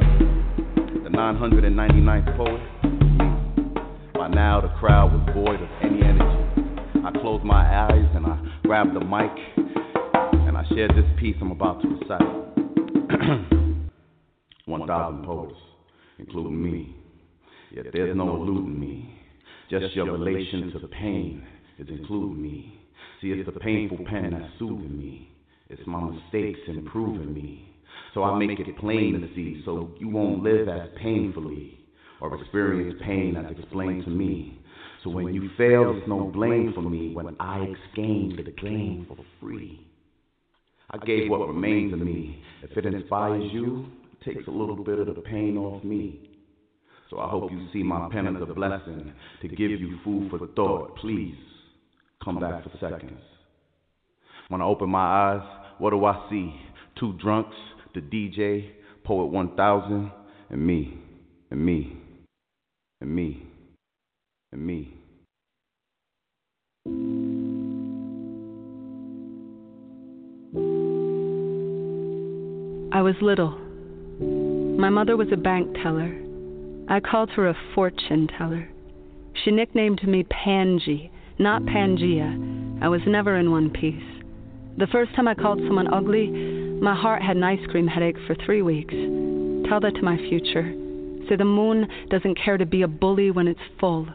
the 1.03 1.09
999th 1.09 2.35
poet. 2.35 2.59
By 4.13 4.27
now 4.27 4.59
the 4.59 4.67
crowd 4.79 5.13
was 5.13 5.21
void 5.33 5.61
of 5.61 5.69
any 5.81 6.03
energy. 6.03 7.05
I 7.05 7.11
closed 7.21 7.45
my 7.45 7.87
eyes 7.87 8.09
and 8.15 8.25
I 8.25 8.37
grabbed 8.63 8.93
the 8.93 8.99
mic 8.99 9.31
and 10.45 10.57
I 10.57 10.65
shared 10.75 10.91
this 10.91 11.05
piece 11.17 11.37
I'm 11.39 11.51
about 11.51 11.81
to 11.81 11.87
recite. 11.87 12.21
1,000 14.65 15.23
poets, 15.23 15.55
including 16.19 16.61
me. 16.61 16.98
Yet 17.71 17.87
there's 17.93 18.15
no 18.15 18.35
eluding 18.35 18.79
me. 18.79 19.15
Just 19.69 19.95
your 19.95 20.11
relation 20.17 20.71
to 20.71 20.87
pain 20.87 21.43
is 21.77 21.87
including 21.89 22.41
me. 22.41 22.79
See, 23.21 23.27
it's 23.27 23.51
the 23.51 23.59
painful 23.59 23.99
pen 24.09 24.31
that's 24.31 24.51
soothing 24.57 24.97
me. 24.97 25.29
It's 25.69 25.81
my 25.85 26.09
mistakes 26.09 26.59
improving 26.67 27.33
me. 27.33 27.69
So 28.13 28.23
I 28.23 28.37
make 28.39 28.59
it 28.59 28.77
plain 28.79 29.21
to 29.21 29.27
see, 29.35 29.61
so 29.65 29.91
you 29.99 30.09
won't 30.09 30.41
live 30.41 30.67
as 30.67 30.89
painfully 31.01 31.77
or 32.21 32.41
experience 32.41 32.99
pain 33.05 33.35
as 33.35 33.57
explained 33.57 34.05
to 34.05 34.09
me. 34.09 34.59
So 35.03 35.11
when 35.11 35.33
you 35.33 35.49
fail, 35.57 35.93
there's 35.93 36.07
no 36.07 36.25
blame 36.25 36.73
for 36.73 36.81
me 36.81 37.13
when 37.13 37.35
I 37.39 37.59
exchange 37.59 38.35
the 38.37 38.51
gain 38.51 39.05
for 39.07 39.17
free. 39.39 39.85
I 40.89 40.97
gave 40.97 41.29
what 41.29 41.47
remains 41.47 41.93
of 41.93 41.99
me. 41.99 42.41
If 42.63 42.75
it 42.75 42.85
inspires 42.85 43.43
you, 43.53 43.85
it 44.11 44.33
takes 44.33 44.47
a 44.47 44.51
little 44.51 44.83
bit 44.83 44.99
of 44.99 45.05
the 45.07 45.21
pain 45.21 45.55
off 45.55 45.83
me. 45.83 46.28
So 47.09 47.17
I 47.19 47.27
hope 47.27 47.51
you 47.51 47.67
see 47.73 47.81
my 47.81 48.07
pen 48.11 48.27
as 48.27 48.41
a 48.41 48.53
blessing 48.53 49.11
to 49.41 49.47
give 49.47 49.71
you 49.71 49.97
food 50.03 50.29
for 50.29 50.45
thought. 50.55 50.95
Please 50.97 51.35
come 52.23 52.39
back 52.39 52.63
for 52.63 52.71
seconds. 52.79 53.19
When 54.49 54.61
I 54.61 54.65
open 54.65 54.89
my 54.89 54.99
eyes, 54.99 55.41
what 55.79 55.89
do 55.89 56.05
I 56.05 56.27
see? 56.29 56.53
Two 56.99 57.13
drunks, 57.13 57.55
the 57.95 58.01
DJ, 58.01 58.71
Poet 59.03 59.27
1000, 59.27 60.11
and 60.51 60.67
me, 60.67 60.99
and 61.49 61.65
me, 61.65 61.97
and 63.01 63.15
me, 63.15 63.43
and 64.51 64.65
me. 64.65 64.93
I 72.91 73.01
was 73.01 73.15
little. 73.21 73.57
My 74.79 74.89
mother 74.89 75.15
was 75.15 75.27
a 75.31 75.37
bank 75.37 75.75
teller. 75.81 76.28
I 76.89 76.99
called 76.99 77.29
her 77.31 77.47
a 77.47 77.55
fortune 77.75 78.27
teller. 78.35 78.67
She 79.43 79.51
nicknamed 79.51 80.01
me 80.07 80.23
Pangy, 80.23 81.11
not 81.37 81.61
Pangea. 81.61 82.81
I 82.81 82.87
was 82.87 83.01
never 83.05 83.37
in 83.37 83.51
one 83.51 83.69
piece. 83.69 84.01
The 84.79 84.87
first 84.87 85.13
time 85.15 85.27
I 85.27 85.35
called 85.35 85.59
someone 85.59 85.93
ugly, 85.93 86.31
my 86.81 86.95
heart 86.95 87.21
had 87.21 87.37
an 87.37 87.43
ice 87.43 87.63
cream 87.69 87.85
headache 87.85 88.17
for 88.25 88.33
three 88.43 88.63
weeks. 88.63 88.95
Tell 89.69 89.79
that 89.81 89.93
to 89.95 90.01
my 90.01 90.17
future. 90.17 90.73
Say 91.29 91.35
the 91.35 91.45
moon 91.45 91.87
doesn't 92.09 92.39
care 92.43 92.57
to 92.57 92.65
be 92.65 92.81
a 92.81 92.87
bully 92.87 93.29
when 93.29 93.47
it's 93.47 93.59
full. 93.79 94.07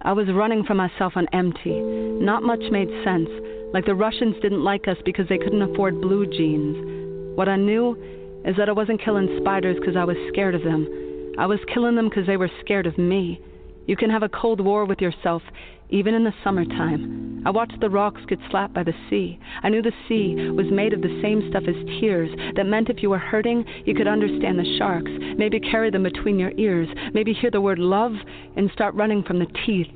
I 0.00 0.14
was 0.14 0.28
running 0.32 0.64
from 0.64 0.78
myself 0.78 1.12
on 1.16 1.26
empty. 1.34 1.78
Not 1.78 2.42
much 2.42 2.62
made 2.70 2.88
sense, 3.04 3.28
like 3.74 3.84
the 3.84 3.94
Russians 3.94 4.36
didn't 4.40 4.64
like 4.64 4.88
us 4.88 4.96
because 5.04 5.28
they 5.28 5.36
couldn't 5.36 5.60
afford 5.60 6.00
blue 6.00 6.24
jeans. 6.24 7.36
What 7.36 7.50
I 7.50 7.56
knew 7.56 7.98
is 8.46 8.56
that 8.56 8.70
I 8.70 8.72
wasn't 8.72 9.02
killing 9.02 9.28
spiders 9.42 9.76
because 9.78 9.96
I 9.96 10.04
was 10.04 10.16
scared 10.32 10.54
of 10.54 10.62
them. 10.62 11.03
I 11.36 11.46
was 11.46 11.58
killing 11.72 11.96
them 11.96 12.08
because 12.08 12.26
they 12.26 12.36
were 12.36 12.50
scared 12.60 12.86
of 12.86 12.96
me. 12.96 13.40
You 13.86 13.96
can 13.96 14.08
have 14.10 14.22
a 14.22 14.28
cold 14.28 14.60
war 14.60 14.84
with 14.84 15.00
yourself, 15.00 15.42
even 15.90 16.14
in 16.14 16.24
the 16.24 16.32
summertime. 16.42 17.42
I 17.44 17.50
watched 17.50 17.78
the 17.80 17.90
rocks 17.90 18.22
get 18.28 18.38
slapped 18.50 18.72
by 18.72 18.84
the 18.84 18.94
sea. 19.10 19.38
I 19.62 19.68
knew 19.68 19.82
the 19.82 19.92
sea 20.08 20.50
was 20.50 20.66
made 20.70 20.92
of 20.92 21.02
the 21.02 21.20
same 21.22 21.46
stuff 21.50 21.64
as 21.68 21.74
tears. 22.00 22.30
That 22.56 22.66
meant 22.66 22.88
if 22.88 23.02
you 23.02 23.10
were 23.10 23.18
hurting, 23.18 23.64
you 23.84 23.94
could 23.94 24.08
understand 24.08 24.58
the 24.58 24.76
sharks, 24.78 25.10
maybe 25.36 25.60
carry 25.60 25.90
them 25.90 26.04
between 26.04 26.38
your 26.38 26.52
ears, 26.56 26.88
maybe 27.12 27.34
hear 27.34 27.50
the 27.50 27.60
word 27.60 27.78
love 27.78 28.12
and 28.56 28.70
start 28.72 28.94
running 28.94 29.22
from 29.22 29.38
the 29.40 29.52
teeth. 29.66 29.92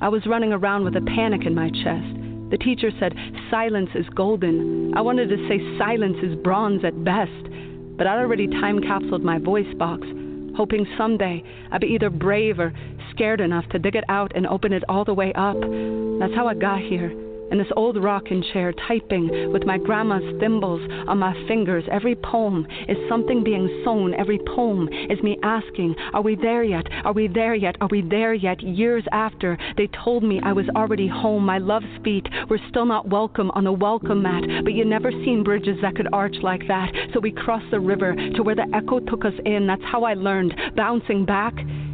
I 0.00 0.08
was 0.08 0.26
running 0.26 0.52
around 0.52 0.84
with 0.84 0.96
a 0.96 1.00
panic 1.00 1.46
in 1.46 1.54
my 1.54 1.70
chest. 1.70 2.50
The 2.50 2.58
teacher 2.58 2.90
said, 3.00 3.14
Silence 3.50 3.90
is 3.94 4.06
golden. 4.14 4.92
I 4.94 5.00
wanted 5.00 5.28
to 5.30 5.48
say 5.48 5.58
silence 5.78 6.18
is 6.22 6.36
bronze 6.44 6.84
at 6.84 7.02
best, 7.02 7.48
but 7.96 8.06
I'd 8.06 8.20
already 8.20 8.46
time 8.46 8.80
capsuled 8.80 9.22
my 9.22 9.38
voice 9.38 9.72
box, 9.78 10.06
hoping 10.56 10.86
someday 10.96 11.42
I'd 11.70 11.80
be 11.80 11.88
either 11.88 12.10
brave 12.10 12.58
or 12.58 12.72
scared 13.10 13.40
enough 13.40 13.68
to 13.70 13.78
dig 13.78 13.96
it 13.96 14.04
out 14.08 14.32
and 14.34 14.46
open 14.46 14.72
it 14.72 14.82
all 14.88 15.04
the 15.04 15.14
way 15.14 15.32
up. 15.34 15.56
That's 15.60 16.34
how 16.34 16.46
I 16.48 16.54
got 16.54 16.80
here. 16.80 17.21
In 17.52 17.58
this 17.58 17.70
old 17.76 18.02
rocking 18.02 18.42
chair, 18.54 18.72
typing 18.88 19.52
with 19.52 19.66
my 19.66 19.76
grandma's 19.76 20.22
thimbles 20.40 20.80
on 21.06 21.18
my 21.18 21.34
fingers. 21.46 21.84
Every 21.92 22.14
poem 22.14 22.66
is 22.88 22.96
something 23.10 23.44
being 23.44 23.82
sown. 23.84 24.14
Every 24.14 24.38
poem 24.38 24.88
is 25.10 25.22
me 25.22 25.36
asking, 25.42 25.94
Are 26.14 26.22
we 26.22 26.34
there 26.34 26.64
yet? 26.64 26.86
Are 27.04 27.12
we 27.12 27.28
there 27.28 27.54
yet? 27.54 27.76
Are 27.82 27.88
we 27.90 28.00
there 28.00 28.32
yet? 28.32 28.62
Years 28.62 29.04
after 29.12 29.58
they 29.76 29.86
told 30.02 30.24
me 30.24 30.40
I 30.42 30.54
was 30.54 30.64
already 30.74 31.06
home, 31.06 31.44
my 31.44 31.58
love's 31.58 31.84
feet 32.02 32.26
were 32.48 32.58
still 32.70 32.86
not 32.86 33.10
welcome 33.10 33.50
on 33.50 33.64
the 33.64 33.72
welcome 33.72 34.22
mat. 34.22 34.44
But 34.64 34.72
you 34.72 34.86
never 34.86 35.10
seen 35.10 35.44
bridges 35.44 35.76
that 35.82 35.94
could 35.94 36.08
arch 36.10 36.36
like 36.42 36.66
that. 36.68 36.90
So 37.12 37.20
we 37.20 37.32
crossed 37.32 37.70
the 37.70 37.80
river 37.80 38.14
to 38.14 38.42
where 38.42 38.56
the 38.56 38.70
echo 38.74 38.98
took 38.98 39.26
us 39.26 39.34
in. 39.44 39.66
That's 39.66 39.84
how 39.84 40.04
I 40.04 40.14
learned. 40.14 40.54
Bouncing 40.74 41.26
back 41.26 41.52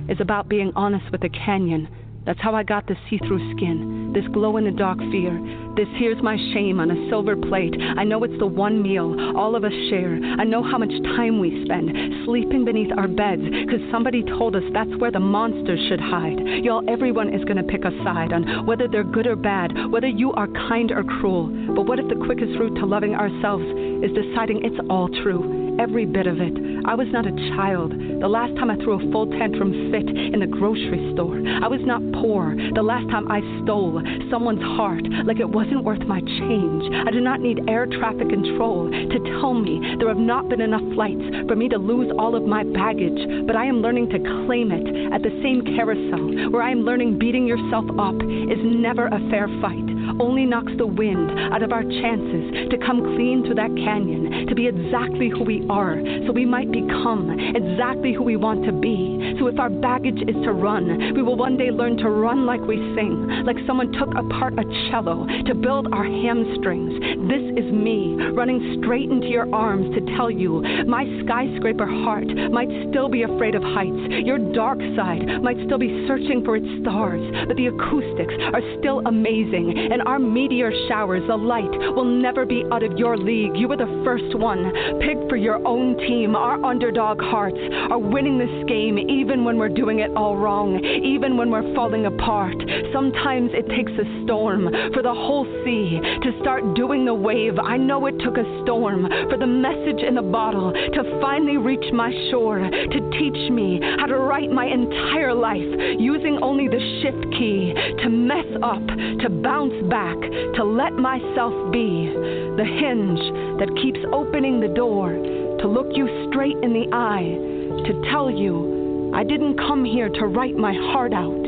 is 0.08 0.20
about 0.20 0.48
being 0.48 0.70
honest 0.76 1.10
with 1.10 1.22
the 1.22 1.30
canyon. 1.30 1.88
That's 2.28 2.42
how 2.42 2.54
I 2.54 2.62
got 2.62 2.86
this 2.86 2.98
see 3.08 3.16
through 3.26 3.56
skin, 3.56 4.12
this 4.12 4.26
glow 4.34 4.58
in 4.58 4.66
the 4.66 4.70
dark 4.70 4.98
fear. 4.98 5.32
This 5.74 5.88
here's 5.96 6.22
my 6.22 6.36
shame 6.52 6.78
on 6.78 6.90
a 6.90 7.08
silver 7.08 7.34
plate. 7.34 7.74
I 7.96 8.04
know 8.04 8.22
it's 8.22 8.38
the 8.38 8.46
one 8.46 8.82
meal 8.82 9.16
all 9.34 9.56
of 9.56 9.64
us 9.64 9.72
share. 9.88 10.20
I 10.38 10.44
know 10.44 10.62
how 10.62 10.76
much 10.76 10.92
time 11.16 11.40
we 11.40 11.64
spend 11.64 11.88
sleeping 12.26 12.66
beneath 12.66 12.92
our 12.98 13.08
beds 13.08 13.40
because 13.40 13.80
somebody 13.90 14.22
told 14.22 14.56
us 14.56 14.62
that's 14.74 14.94
where 14.98 15.10
the 15.10 15.20
monsters 15.20 15.80
should 15.88 16.00
hide. 16.00 16.38
Y'all, 16.62 16.84
everyone 16.86 17.32
is 17.32 17.42
going 17.46 17.56
to 17.56 17.62
pick 17.62 17.86
a 17.86 17.96
side 18.04 18.34
on 18.34 18.66
whether 18.66 18.88
they're 18.88 19.04
good 19.04 19.26
or 19.26 19.34
bad, 19.34 19.72
whether 19.90 20.06
you 20.06 20.30
are 20.34 20.48
kind 20.68 20.92
or 20.92 21.04
cruel. 21.04 21.48
But 21.74 21.86
what 21.86 21.98
if 21.98 22.08
the 22.08 22.26
quickest 22.26 22.60
route 22.60 22.74
to 22.74 22.84
loving 22.84 23.14
ourselves 23.14 23.64
is 24.04 24.12
deciding 24.12 24.66
it's 24.66 24.76
all 24.90 25.08
true? 25.22 25.67
Every 25.78 26.06
bit 26.06 26.26
of 26.26 26.40
it. 26.40 26.54
I 26.86 26.94
was 26.94 27.06
not 27.10 27.26
a 27.26 27.34
child. 27.54 27.92
The 27.92 28.28
last 28.28 28.54
time 28.56 28.70
I 28.70 28.76
threw 28.76 28.98
a 28.98 29.12
full 29.12 29.26
tantrum 29.30 29.92
fit 29.92 30.08
in 30.08 30.40
the 30.40 30.46
grocery 30.46 31.12
store. 31.14 31.38
I 31.38 31.68
was 31.68 31.80
not 31.84 32.02
poor. 32.20 32.56
The 32.74 32.82
last 32.82 33.08
time 33.10 33.30
I 33.30 33.40
stole 33.62 34.02
someone's 34.30 34.62
heart 34.76 35.04
like 35.24 35.40
it 35.40 35.48
wasn't 35.48 35.84
worth 35.84 36.02
my 36.02 36.20
change. 36.20 36.82
I 37.06 37.10
do 37.10 37.20
not 37.20 37.40
need 37.40 37.68
air 37.68 37.86
traffic 37.86 38.28
control 38.28 38.90
to 38.90 39.18
tell 39.38 39.54
me 39.54 39.96
there 39.98 40.08
have 40.08 40.18
not 40.18 40.48
been 40.48 40.60
enough 40.60 40.84
flights 40.94 41.22
for 41.46 41.54
me 41.54 41.68
to 41.68 41.78
lose 41.78 42.10
all 42.18 42.34
of 42.34 42.44
my 42.44 42.64
baggage, 42.64 43.46
but 43.46 43.56
I 43.56 43.66
am 43.66 43.80
learning 43.80 44.10
to 44.10 44.18
claim 44.46 44.72
it 44.72 45.12
at 45.12 45.22
the 45.22 45.32
same 45.42 45.62
carousel 45.76 46.50
where 46.50 46.62
I 46.62 46.70
am 46.70 46.82
learning 46.82 47.18
beating 47.18 47.46
yourself 47.46 47.86
up 47.98 48.16
is 48.16 48.58
never 48.62 49.06
a 49.06 49.20
fair 49.30 49.48
fight 49.60 49.97
only 50.20 50.44
knocks 50.44 50.72
the 50.76 50.86
wind 50.86 51.52
out 51.52 51.62
of 51.62 51.72
our 51.72 51.82
chances 51.82 52.70
to 52.70 52.78
come 52.78 53.02
clean 53.16 53.44
through 53.44 53.56
that 53.56 53.74
canyon, 53.76 54.46
to 54.46 54.54
be 54.54 54.66
exactly 54.66 55.28
who 55.28 55.44
we 55.44 55.66
are, 55.68 55.96
so 56.26 56.32
we 56.32 56.44
might 56.44 56.70
become 56.70 57.30
exactly 57.54 58.12
who 58.12 58.22
we 58.22 58.36
want 58.36 58.64
to 58.64 58.72
be. 58.72 59.36
So 59.38 59.46
if 59.46 59.58
our 59.58 59.70
baggage 59.70 60.20
is 60.26 60.36
to 60.44 60.52
run, 60.52 61.14
we 61.14 61.22
will 61.22 61.36
one 61.36 61.56
day 61.56 61.70
learn 61.70 61.96
to 61.98 62.10
run 62.10 62.46
like 62.46 62.60
we 62.60 62.76
sing, 62.96 63.44
like 63.44 63.56
someone 63.66 63.92
took 63.92 64.10
apart 64.14 64.58
a 64.58 64.64
cello 64.90 65.26
to 65.46 65.54
build 65.54 65.92
our 65.92 66.04
hamstrings. 66.04 66.92
This 67.28 67.44
is 67.56 67.70
me 67.72 68.16
running 68.32 68.80
straight 68.82 69.10
into 69.10 69.28
your 69.28 69.52
arms 69.54 69.94
to 69.94 70.00
tell 70.16 70.30
you 70.30 70.62
my 70.86 71.04
skyscraper 71.24 71.86
heart 71.86 72.26
might 72.50 72.68
still 72.90 73.08
be 73.08 73.22
afraid 73.22 73.54
of 73.54 73.62
heights. 73.62 73.96
Your 74.24 74.38
dark 74.52 74.78
side 74.96 75.42
might 75.42 75.58
still 75.66 75.78
be 75.78 76.06
searching 76.06 76.42
for 76.44 76.56
its 76.56 76.66
stars, 76.82 77.22
but 77.46 77.56
the 77.56 77.66
acoustics 77.66 78.34
are 78.52 78.62
still 78.78 79.00
amazing. 79.06 79.88
And 79.92 79.97
our 80.02 80.18
meteor 80.18 80.72
showers, 80.88 81.22
the 81.26 81.36
light 81.36 81.70
will 81.94 82.04
never 82.04 82.44
be 82.44 82.64
out 82.72 82.82
of 82.82 82.98
your 82.98 83.16
league. 83.16 83.56
You 83.56 83.68
were 83.68 83.76
the 83.76 84.02
first 84.04 84.36
one, 84.38 84.72
picked 85.00 85.28
for 85.28 85.36
your 85.36 85.66
own 85.66 85.96
team. 85.98 86.36
Our 86.36 86.62
underdog 86.64 87.20
hearts 87.20 87.58
are 87.90 87.98
winning 87.98 88.38
this 88.38 88.64
game 88.68 88.98
even 88.98 89.44
when 89.44 89.58
we're 89.58 89.68
doing 89.68 90.00
it 90.00 90.10
all 90.16 90.36
wrong, 90.36 90.82
even 90.84 91.36
when 91.36 91.50
we're 91.50 91.74
falling 91.74 92.06
apart. 92.06 92.56
Sometimes 92.92 93.50
it 93.54 93.68
takes 93.68 93.92
a 93.92 94.24
storm 94.24 94.68
for 94.92 95.02
the 95.02 95.14
whole 95.14 95.44
sea 95.64 96.00
to 96.22 96.40
start 96.40 96.74
doing 96.74 97.04
the 97.04 97.14
wave. 97.14 97.58
I 97.58 97.76
know 97.76 98.06
it 98.06 98.18
took 98.20 98.36
a 98.36 98.62
storm 98.62 99.08
for 99.30 99.36
the 99.36 99.46
message 99.46 100.02
in 100.06 100.14
the 100.14 100.22
bottle 100.22 100.72
to 100.72 101.20
finally 101.20 101.56
reach 101.56 101.92
my 101.92 102.12
shore, 102.30 102.58
to 102.58 103.10
teach 103.18 103.50
me 103.50 103.80
how 103.98 104.06
to 104.06 104.16
write 104.16 104.50
my 104.50 104.66
entire 104.66 105.34
life 105.34 105.68
using 105.98 106.38
only 106.42 106.68
the 106.68 106.80
shift 107.02 107.24
key, 107.32 107.74
to 108.02 108.08
mess 108.08 108.46
up, 108.62 108.84
to 109.20 109.28
bounce 109.30 109.74
back, 109.88 110.18
to 110.54 110.64
let 110.64 110.94
myself 110.94 111.52
be 111.72 112.08
the 112.56 112.64
hinge 112.64 113.20
that 113.58 113.74
keeps 113.82 113.98
opening 114.12 114.60
the 114.60 114.68
door, 114.68 115.10
to 115.12 115.68
look 115.68 115.88
you 115.96 116.06
straight 116.30 116.56
in 116.62 116.72
the 116.72 116.88
eye, 116.92 117.84
to 117.86 118.10
tell 118.10 118.30
you 118.30 119.12
I 119.14 119.24
didn't 119.24 119.56
come 119.56 119.84
here 119.84 120.08
to 120.08 120.26
write 120.26 120.56
my 120.56 120.74
heart 120.92 121.12
out. 121.12 121.44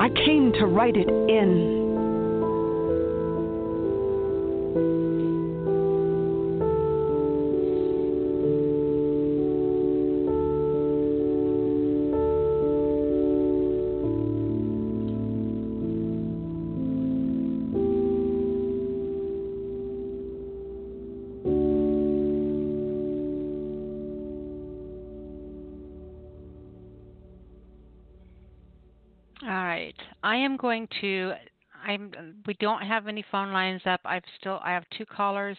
I 0.00 0.08
came 0.24 0.52
to 0.54 0.66
write 0.66 0.96
it 0.96 1.08
in. 1.08 1.77
Going 30.58 30.88
to 31.00 31.32
I'm 31.86 32.12
we 32.46 32.54
don't 32.54 32.82
have 32.82 33.06
any 33.06 33.24
phone 33.30 33.52
lines 33.52 33.82
up. 33.86 34.00
I've 34.04 34.24
still 34.38 34.60
I 34.62 34.72
have 34.72 34.84
two 34.96 35.06
callers 35.06 35.56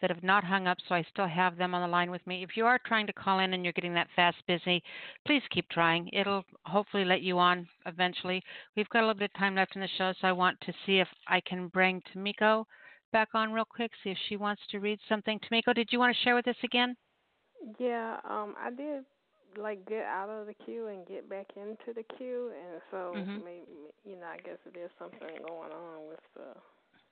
that 0.00 0.10
have 0.10 0.22
not 0.22 0.44
hung 0.44 0.66
up, 0.66 0.76
so 0.86 0.94
I 0.94 1.02
still 1.10 1.26
have 1.26 1.56
them 1.56 1.74
on 1.74 1.80
the 1.80 1.88
line 1.88 2.10
with 2.10 2.26
me. 2.26 2.42
If 2.42 2.56
you 2.56 2.66
are 2.66 2.78
trying 2.84 3.06
to 3.06 3.12
call 3.12 3.38
in 3.38 3.54
and 3.54 3.64
you're 3.64 3.72
getting 3.72 3.94
that 3.94 4.08
fast 4.14 4.36
busy, 4.46 4.82
please 5.26 5.42
keep 5.50 5.68
trying. 5.70 6.10
It'll 6.12 6.44
hopefully 6.66 7.04
let 7.04 7.22
you 7.22 7.38
on 7.38 7.66
eventually. 7.86 8.42
We've 8.76 8.88
got 8.90 8.98
a 8.98 9.06
little 9.06 9.18
bit 9.18 9.30
of 9.34 9.38
time 9.38 9.54
left 9.54 9.76
in 9.76 9.80
the 9.80 9.88
show, 9.96 10.12
so 10.20 10.28
I 10.28 10.32
want 10.32 10.60
to 10.62 10.74
see 10.84 10.98
if 10.98 11.08
I 11.26 11.40
can 11.40 11.68
bring 11.68 12.02
Tameko 12.14 12.64
back 13.12 13.28
on 13.34 13.52
real 13.52 13.64
quick, 13.64 13.92
see 14.02 14.10
if 14.10 14.18
she 14.28 14.36
wants 14.36 14.60
to 14.72 14.80
read 14.80 14.98
something. 15.08 15.40
Tameko, 15.40 15.74
did 15.74 15.88
you 15.90 15.98
want 15.98 16.14
to 16.14 16.22
share 16.22 16.34
with 16.34 16.48
us 16.48 16.56
again? 16.64 16.96
Yeah, 17.78 18.18
um, 18.28 18.54
I 18.62 18.70
did 18.70 19.04
like 19.58 19.86
get 19.86 20.04
out 20.04 20.28
of 20.30 20.46
the 20.46 20.54
queue 20.54 20.88
and 20.88 21.06
get 21.06 21.28
back 21.28 21.46
into 21.56 21.92
the 21.94 22.04
queue, 22.16 22.52
and 22.54 22.80
so 22.90 23.26
Mhm. 23.26 23.42
maybe 23.44 23.92
you 24.04 24.16
know 24.16 24.26
I 24.26 24.38
guess 24.38 24.58
there's 24.74 24.90
something 24.98 25.28
going 25.46 25.72
on 25.72 26.06
with 26.08 26.20
the 26.34 26.54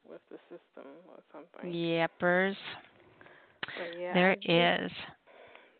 with 0.08 0.20
the 0.30 0.38
system 0.48 0.90
or 1.08 1.20
something. 1.32 1.74
Yepers. 1.74 2.56
But 3.76 3.94
yeah, 3.96 4.14
There 4.14 4.36
do- 4.54 4.68
is. 4.82 4.92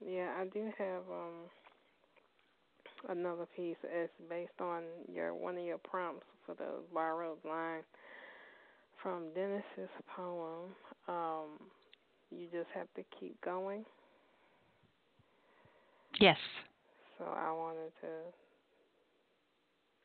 Yeah, 0.01 0.35
I 0.39 0.45
do 0.47 0.71
have 0.79 1.03
um 1.11 1.51
another 3.09 3.47
piece. 3.57 3.77
It's 3.85 4.13
based 4.29 4.61
on 4.61 4.83
your 5.13 5.35
one 5.35 5.57
of 5.57 5.65
your 5.65 5.79
prompts 5.79 6.27
for 6.47 6.55
the 6.55 6.83
borrowed 6.93 7.45
line 7.45 7.83
from 9.03 9.33
Dennis's 9.35 9.91
poem. 10.17 10.75
Um, 11.09 11.59
you 12.31 12.47
just 12.53 12.69
have 12.75 12.89
to 12.97 13.03
keep 13.19 13.41
going. 13.43 13.85
Yes. 16.21 16.39
So 17.19 17.25
I 17.25 17.51
wanted 17.53 17.93
to. 18.01 18.07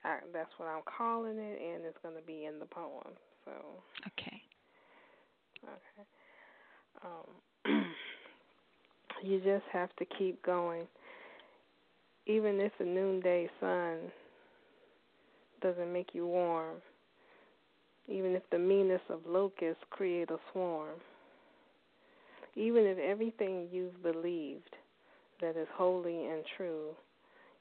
I, 0.03 0.17
that's 0.31 0.51
what 0.57 0.67
I'm 0.67 0.83
calling 0.97 1.37
it, 1.37 1.59
and 1.61 1.85
it's 1.85 1.97
going 2.03 2.15
to 2.15 2.21
be 2.21 2.45
in 2.45 2.59
the 2.59 2.65
poem. 2.65 3.13
So 3.45 3.51
Okay. 4.07 4.41
okay. 5.63 6.07
Um, 7.03 7.85
you 9.23 9.39
just 9.39 9.65
have 9.71 9.89
to 9.97 10.05
keep 10.17 10.41
going. 10.43 10.87
Even 12.25 12.59
if 12.59 12.71
the 12.77 12.85
noonday 12.85 13.49
sun 13.59 14.11
doesn't 15.61 15.91
make 15.91 16.09
you 16.13 16.27
warm, 16.27 16.77
even 18.07 18.33
if 18.35 18.43
the 18.51 18.59
meanness 18.59 19.01
of 19.09 19.19
locusts 19.25 19.83
create 19.89 20.29
a 20.29 20.37
swarm, 20.51 20.95
even 22.55 22.83
if 22.85 22.97
everything 22.97 23.67
you've 23.71 24.01
believed 24.03 24.75
that 25.41 25.57
is 25.57 25.67
holy 25.75 26.25
and 26.27 26.43
true 26.57 26.89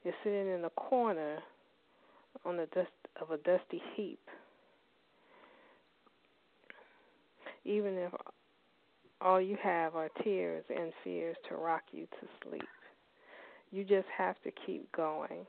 You're 0.03 0.13
sitting 0.23 0.49
in 0.53 0.65
a 0.65 0.69
corner 0.71 1.39
on 2.45 2.57
the 2.57 2.67
dust 2.73 2.89
of 3.21 3.31
a 3.31 3.37
dusty 3.37 3.81
heap, 3.95 4.19
even 7.65 7.95
if 7.95 8.11
all 9.21 9.41
you 9.41 9.57
have 9.63 9.95
are 9.95 10.09
tears 10.23 10.63
and 10.75 10.93
fears 11.03 11.35
to 11.49 11.55
rock 11.55 11.83
you 11.91 12.05
to 12.05 12.49
sleep. 12.49 12.63
You 13.71 13.83
just 13.83 14.07
have 14.17 14.35
to 14.43 14.51
keep 14.65 14.91
going. 14.93 15.45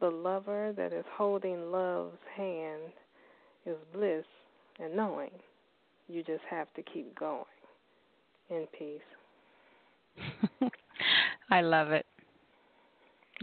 The 0.00 0.10
lover 0.10 0.72
that 0.76 0.92
is 0.92 1.04
holding 1.16 1.70
love's 1.70 2.18
hand 2.36 2.82
is 3.66 3.76
bliss 3.94 4.24
and 4.80 4.96
knowing. 4.96 5.30
You 6.08 6.22
just 6.22 6.42
have 6.50 6.72
to 6.74 6.82
keep 6.82 7.14
going. 7.18 7.44
In 8.50 8.66
peace. 8.78 9.30
I 11.52 11.60
love 11.60 11.90
it. 11.90 12.06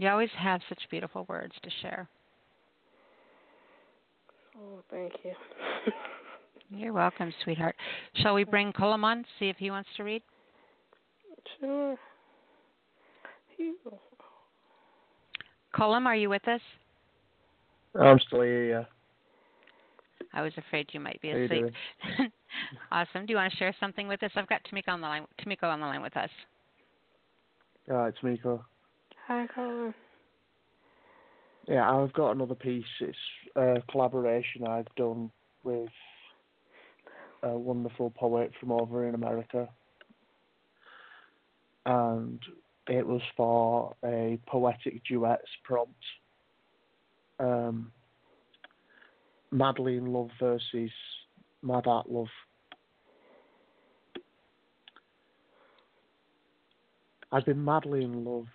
You 0.00 0.08
always 0.08 0.30
have 0.36 0.60
such 0.68 0.80
beautiful 0.90 1.26
words 1.28 1.52
to 1.62 1.70
share. 1.80 2.08
Oh, 4.56 4.82
thank 4.90 5.12
you. 5.22 5.32
You're 6.76 6.92
welcome, 6.92 7.32
sweetheart. 7.44 7.76
Shall 8.14 8.34
we 8.34 8.42
bring 8.42 8.72
Colum 8.72 9.04
on, 9.04 9.24
see 9.38 9.48
if 9.48 9.56
he 9.58 9.70
wants 9.70 9.88
to 9.96 10.02
read? 10.02 10.22
Sure. 11.60 11.96
You. 13.58 13.76
Colum, 15.72 16.08
are 16.08 16.16
you 16.16 16.30
with 16.30 16.48
us? 16.48 16.60
I'm 17.94 18.18
still 18.26 18.42
here, 18.42 18.64
yeah. 18.64 18.84
I 20.34 20.42
was 20.42 20.52
afraid 20.56 20.88
you 20.90 20.98
might 20.98 21.20
be 21.22 21.30
How 21.30 21.36
you 21.36 21.44
asleep. 21.44 21.74
awesome. 22.92 23.26
Do 23.26 23.32
you 23.32 23.36
want 23.36 23.52
to 23.52 23.56
share 23.56 23.74
something 23.78 24.08
with 24.08 24.20
us? 24.24 24.32
I've 24.34 24.48
got 24.48 24.62
Tameko 24.64 24.88
on 24.88 25.00
the 25.00 25.06
line. 25.06 25.26
Tameko 25.40 25.64
on 25.64 25.78
the 25.78 25.86
line 25.86 26.02
with 26.02 26.16
us. 26.16 26.30
Yeah, 27.88 28.06
it's 28.06 28.22
Miko. 28.22 28.64
Hi, 29.26 29.46
Colin. 29.54 29.94
Yeah, 31.66 31.90
I've 31.90 32.12
got 32.12 32.32
another 32.32 32.54
piece. 32.54 32.84
It's 33.00 33.16
a 33.56 33.76
collaboration 33.90 34.66
I've 34.66 34.92
done 34.96 35.30
with 35.62 35.88
a 37.42 37.56
wonderful 37.56 38.10
poet 38.10 38.52
from 38.58 38.72
over 38.72 39.08
in 39.08 39.14
America. 39.14 39.68
And 41.86 42.40
it 42.88 43.06
was 43.06 43.22
for 43.36 43.94
a 44.04 44.38
poetic 44.46 45.02
duets 45.04 45.48
prompt. 45.64 45.94
Um, 47.38 47.92
Madly 49.50 49.96
in 49.96 50.06
Love 50.06 50.30
versus 50.38 50.90
Mad 51.62 51.86
at 51.86 52.10
Love. 52.10 52.26
I've 57.32 57.44
been 57.44 57.64
madly 57.64 58.02
in 58.02 58.24
love 58.24 58.46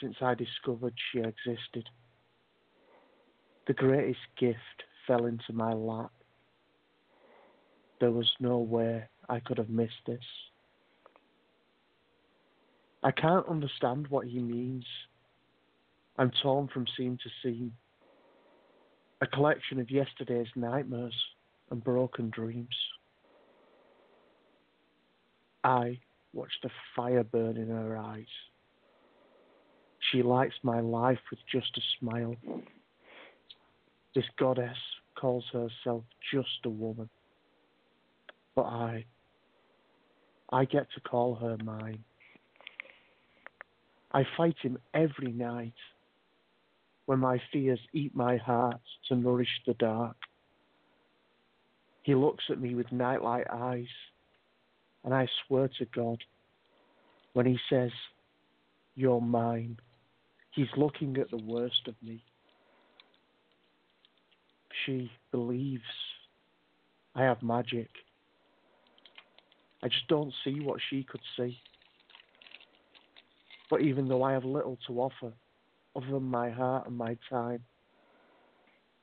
since 0.00 0.16
I 0.20 0.34
discovered 0.34 0.94
she 1.10 1.18
existed. 1.18 1.88
The 3.66 3.72
greatest 3.74 4.20
gift 4.38 4.58
fell 5.06 5.26
into 5.26 5.52
my 5.52 5.72
lap. 5.72 6.12
There 8.00 8.10
was 8.10 8.30
no 8.40 8.58
way 8.58 9.04
I 9.28 9.40
could 9.40 9.58
have 9.58 9.70
missed 9.70 10.06
this. 10.06 10.24
I 13.02 13.10
can't 13.10 13.48
understand 13.48 14.06
what 14.08 14.26
he 14.26 14.38
means. 14.38 14.84
I'm 16.16 16.30
torn 16.42 16.68
from 16.68 16.86
scene 16.96 17.18
to 17.22 17.30
scene. 17.42 17.72
A 19.20 19.26
collection 19.26 19.80
of 19.80 19.90
yesterday's 19.90 20.48
nightmares 20.54 21.14
and 21.70 21.82
broken 21.82 22.30
dreams. 22.30 22.74
I 25.64 25.98
watched 26.32 26.62
the 26.62 26.70
fire 26.96 27.24
burn 27.24 27.56
in 27.56 27.68
her 27.68 27.96
eyes. 27.96 28.26
She 30.10 30.22
lights 30.22 30.54
my 30.62 30.80
life 30.80 31.20
with 31.30 31.40
just 31.50 31.76
a 31.76 31.80
smile. 31.98 32.36
This 34.14 34.24
goddess 34.38 34.76
calls 35.14 35.44
herself 35.52 36.04
just 36.32 36.64
a 36.64 36.70
woman. 36.70 37.08
But 38.54 38.62
I, 38.62 39.04
I 40.50 40.64
get 40.64 40.86
to 40.94 41.00
call 41.00 41.34
her 41.36 41.56
mine. 41.64 42.04
I 44.12 44.24
fight 44.36 44.56
him 44.60 44.78
every 44.92 45.32
night 45.32 45.72
when 47.06 47.18
my 47.18 47.40
fears 47.52 47.80
eat 47.94 48.14
my 48.14 48.36
heart 48.36 48.80
to 49.08 49.16
nourish 49.16 49.62
the 49.66 49.74
dark. 49.74 50.16
He 52.02 52.14
looks 52.14 52.44
at 52.50 52.60
me 52.60 52.74
with 52.74 52.90
nightlight 52.92 53.46
eyes, 53.50 53.86
and 55.04 55.14
I 55.14 55.26
swear 55.46 55.68
to 55.78 55.84
God, 55.86 56.18
when 57.32 57.46
he 57.46 57.58
says, 57.68 57.90
You're 58.94 59.20
mine, 59.20 59.78
he's 60.52 60.68
looking 60.76 61.16
at 61.18 61.30
the 61.30 61.42
worst 61.44 61.88
of 61.88 61.94
me. 62.02 62.22
She 64.84 65.10
believes 65.30 65.82
I 67.14 67.22
have 67.22 67.42
magic. 67.42 67.88
I 69.82 69.88
just 69.88 70.06
don't 70.08 70.32
see 70.44 70.60
what 70.60 70.80
she 70.88 71.02
could 71.02 71.20
see. 71.36 71.58
But 73.68 73.80
even 73.80 74.08
though 74.08 74.22
I 74.22 74.32
have 74.32 74.44
little 74.44 74.78
to 74.86 75.00
offer, 75.00 75.32
other 75.96 76.06
than 76.06 76.22
my 76.22 76.50
heart 76.50 76.86
and 76.86 76.96
my 76.96 77.16
time, 77.28 77.62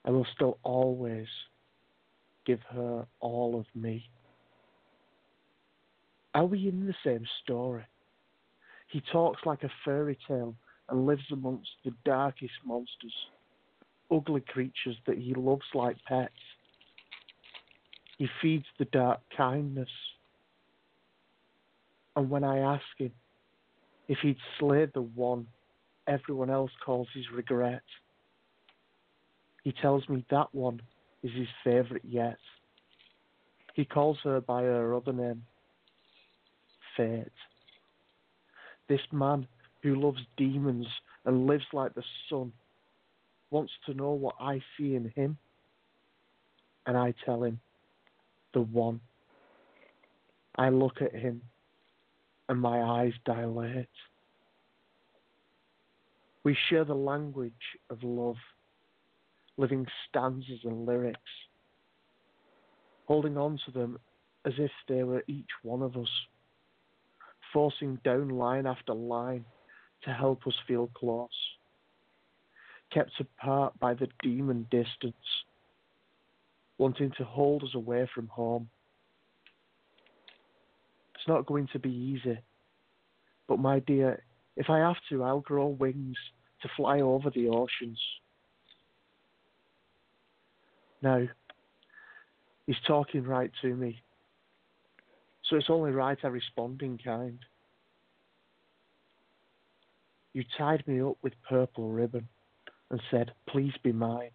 I 0.06 0.11
will 0.11 0.28
still 0.34 0.58
always 0.64 1.28
give 2.45 2.60
her 2.72 3.06
all 3.19 3.60
of 3.60 3.66
me. 3.80 4.10
Are 6.40 6.45
we 6.45 6.69
in 6.69 6.88
the 6.88 6.95
same 7.03 7.26
story? 7.43 7.84
He 8.88 9.03
talks 9.11 9.42
like 9.45 9.64
a 9.64 9.72
fairy 9.84 10.18
tale 10.26 10.56
and 10.88 11.06
lives 11.06 11.26
amongst 11.34 11.68
the 11.84 11.92
darkest 12.06 12.53
monsters, 12.66 13.14
ugly 14.09 14.40
creatures 14.40 14.95
that 15.06 15.18
he 15.18 15.34
loves 15.34 15.66
like 15.74 15.98
pets. 16.08 16.32
He 18.18 18.30
feeds 18.42 18.64
the 18.77 18.85
dark 18.85 19.19
kindness. 19.35 19.90
And 22.16 22.30
when 22.30 22.45
I 22.45 22.59
ask 22.59 22.85
him 22.98 23.11
if 24.08 24.19
he'd 24.22 24.38
slay 24.59 24.85
the 24.93 25.01
one 25.01 25.45
everyone 26.08 26.50
else 26.50 26.72
calls 26.85 27.09
his 27.14 27.26
regret, 27.35 27.84
he 29.66 29.74
tells 29.74 30.08
me 30.08 30.24
that 30.32 30.56
one 30.56 30.82
is 31.22 31.34
his 31.34 31.50
favourite 31.66 32.06
yet. 32.06 32.38
He 33.74 33.84
calls 33.84 34.19
her 34.24 34.40
by 34.40 34.61
her 34.61 34.95
other 34.95 35.11
name, 35.11 35.43
Fate. 37.00 37.32
This 38.90 39.00
man 39.14 39.48
who 39.82 39.95
loves 39.95 40.19
demons 40.36 40.86
and 41.24 41.48
lives 41.48 41.64
like 41.72 41.95
the 41.95 42.03
sun 42.30 42.52
wants 43.52 43.72
to 43.86 43.94
know 43.94 44.11
what 44.11 44.36
I 44.38 44.61
see 44.78 44.95
in 44.95 45.10
him. 45.16 45.38
And 46.86 46.98
I 46.98 47.14
tell 47.24 47.44
him, 47.44 47.61
the 48.53 48.61
one. 48.61 49.00
I 50.58 50.69
look 50.69 51.02
at 51.02 51.16
him 51.16 51.42
and 52.50 52.60
my 52.60 52.82
eyes 52.82 53.14
dilate. 53.24 53.88
We 56.44 56.58
share 56.69 56.84
the 56.84 56.95
language 56.95 57.53
of 57.90 58.03
love, 58.03 58.38
living 59.56 59.88
stanzas 60.10 60.60
and 60.66 60.86
lyrics, 60.86 61.19
holding 63.06 63.38
on 63.38 63.58
to 63.66 63.72
them 63.72 64.00
as 64.45 64.53
if 64.58 64.72
they 64.90 65.03
were 65.03 65.24
each 65.28 65.50
one 65.61 65.82
of 65.82 65.95
us, 65.95 66.10
forcing 67.53 68.00
down 68.03 68.30
line 68.30 68.66
after 68.66 68.94
line 68.94 69.45
to 70.03 70.14
help 70.14 70.45
us 70.48 70.53
feel 70.68 70.90
close, 70.94 71.30
kept 72.94 73.11
apart 73.19 73.78
by 73.80 73.94
the 73.94 74.08
demon 74.24 74.66
distance, 74.72 75.16
wanting 76.78 77.11
to 77.18 77.24
hold 77.24 77.64
us 77.64 77.76
away 77.76 78.10
from 78.14 78.28
home. 78.28 78.69
It's 81.16 81.28
not 81.28 81.45
going 81.45 81.68
to 81.74 81.80
be 81.80 81.92
easy, 81.92 82.40
but 83.48 83.60
my 83.60 83.80
dear, 83.80 84.24
if 84.56 84.69
I 84.69 84.80
have 84.80 84.95
to, 85.10 85.24
I'll 85.24 85.42
grow 85.42 85.68
wings 85.68 86.18
to 86.61 86.69
fly 86.78 87.02
over 87.02 87.30
the 87.30 87.50
oceans. 87.50 88.00
Now, 91.02 91.28
he's 92.66 92.76
talking 92.86 93.24
right 93.24 93.52
to 93.61 93.76
me, 93.76 94.02
so 95.50 95.56
it's 95.56 95.69
only 95.69 95.92
right 95.92 96.18
I 96.24 96.28
respond 96.28 96.82
in 96.82 96.98
kind. 96.98 97.40
You 100.34 100.44
tied 100.58 100.88
me 100.88 101.02
up 101.02 101.18
with 101.24 101.34
purple 101.48 101.90
ribbon 101.90 102.28
and 102.92 103.02
said, 103.10 103.32
Please 103.48 103.74
be 103.84 103.92
mine. 103.92 104.30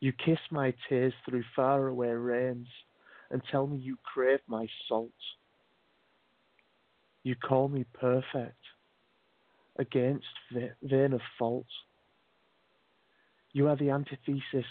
You 0.00 0.12
kiss 0.12 0.38
my 0.50 0.74
tears 0.88 1.14
through 1.24 1.44
faraway 1.56 2.10
rains 2.10 2.68
and 3.30 3.40
tell 3.50 3.66
me 3.66 3.78
you 3.78 3.96
crave 4.04 4.40
my 4.46 4.66
salt. 4.86 5.10
You 7.22 7.34
call 7.34 7.68
me 7.68 7.86
perfect 7.98 8.58
against 9.78 10.26
the 10.52 10.70
vein 10.82 11.14
of 11.14 11.22
fault. 11.38 11.66
You 13.52 13.68
are 13.68 13.76
the 13.76 13.90
antithesis 13.90 14.66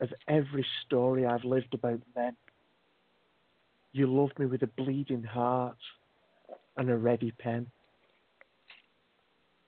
of 0.00 0.10
every 0.28 0.64
story 0.86 1.26
I've 1.26 1.44
lived 1.44 1.74
about 1.74 2.00
men. 2.14 2.36
You 3.92 4.06
love 4.06 4.30
me 4.38 4.46
with 4.46 4.62
a 4.62 4.66
bleeding 4.66 5.22
heart 5.22 5.76
and 6.76 6.90
a 6.90 6.96
ready 6.96 7.32
pen. 7.38 7.66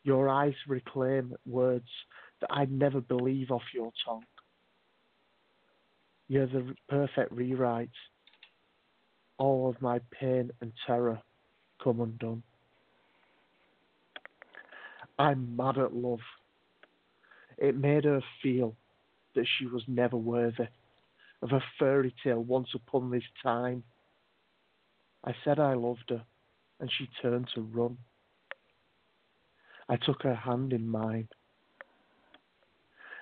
Your 0.03 0.28
eyes 0.28 0.55
reclaim 0.67 1.35
words 1.47 1.89
that 2.41 2.51
I'd 2.51 2.73
never 2.73 3.01
believe 3.01 3.51
off 3.51 3.62
your 3.75 3.93
tongue. 4.05 4.25
You're 6.28 6.47
the 6.47 6.75
perfect 6.89 7.33
rewrite. 7.33 7.91
All 9.39 9.69
of 9.69 9.81
my 9.83 10.01
pain 10.11 10.51
and 10.61 10.73
terror 10.86 11.20
come 11.83 12.01
undone. 12.01 12.43
I'm 15.19 15.57
mad 15.57 15.78
at 15.78 15.94
love. 15.94 16.20
It 17.59 17.77
made 17.77 18.05
her 18.05 18.20
feel 18.43 18.75
that 19.35 19.47
she 19.59 19.67
was 19.67 19.83
never 19.86 20.17
worthy 20.17 20.67
of 21.43 21.53
a 21.53 21.62
fairy 21.78 22.15
tale 22.23 22.43
once 22.43 22.69
upon 22.75 23.11
this 23.11 23.23
time. 23.43 23.83
I 25.25 25.35
said 25.44 25.59
I 25.59 25.75
loved 25.75 26.11
her, 26.11 26.23
and 26.81 26.91
she 26.93 27.09
turned 27.23 27.49
to 27.55 27.62
run. 27.62 27.97
I 29.89 29.97
took 29.97 30.23
her 30.23 30.35
hand 30.35 30.73
in 30.73 30.89
mine 30.89 31.28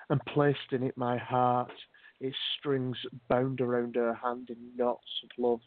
and 0.09 0.23
placed 0.25 0.71
in 0.71 0.83
it 0.83 0.97
my 0.97 1.17
heart, 1.17 1.71
its 2.19 2.35
strings 2.57 2.97
bound 3.29 3.61
around 3.61 3.95
her 3.95 4.13
hand 4.13 4.49
in 4.49 4.57
knots 4.75 5.07
of 5.23 5.29
love, 5.37 5.61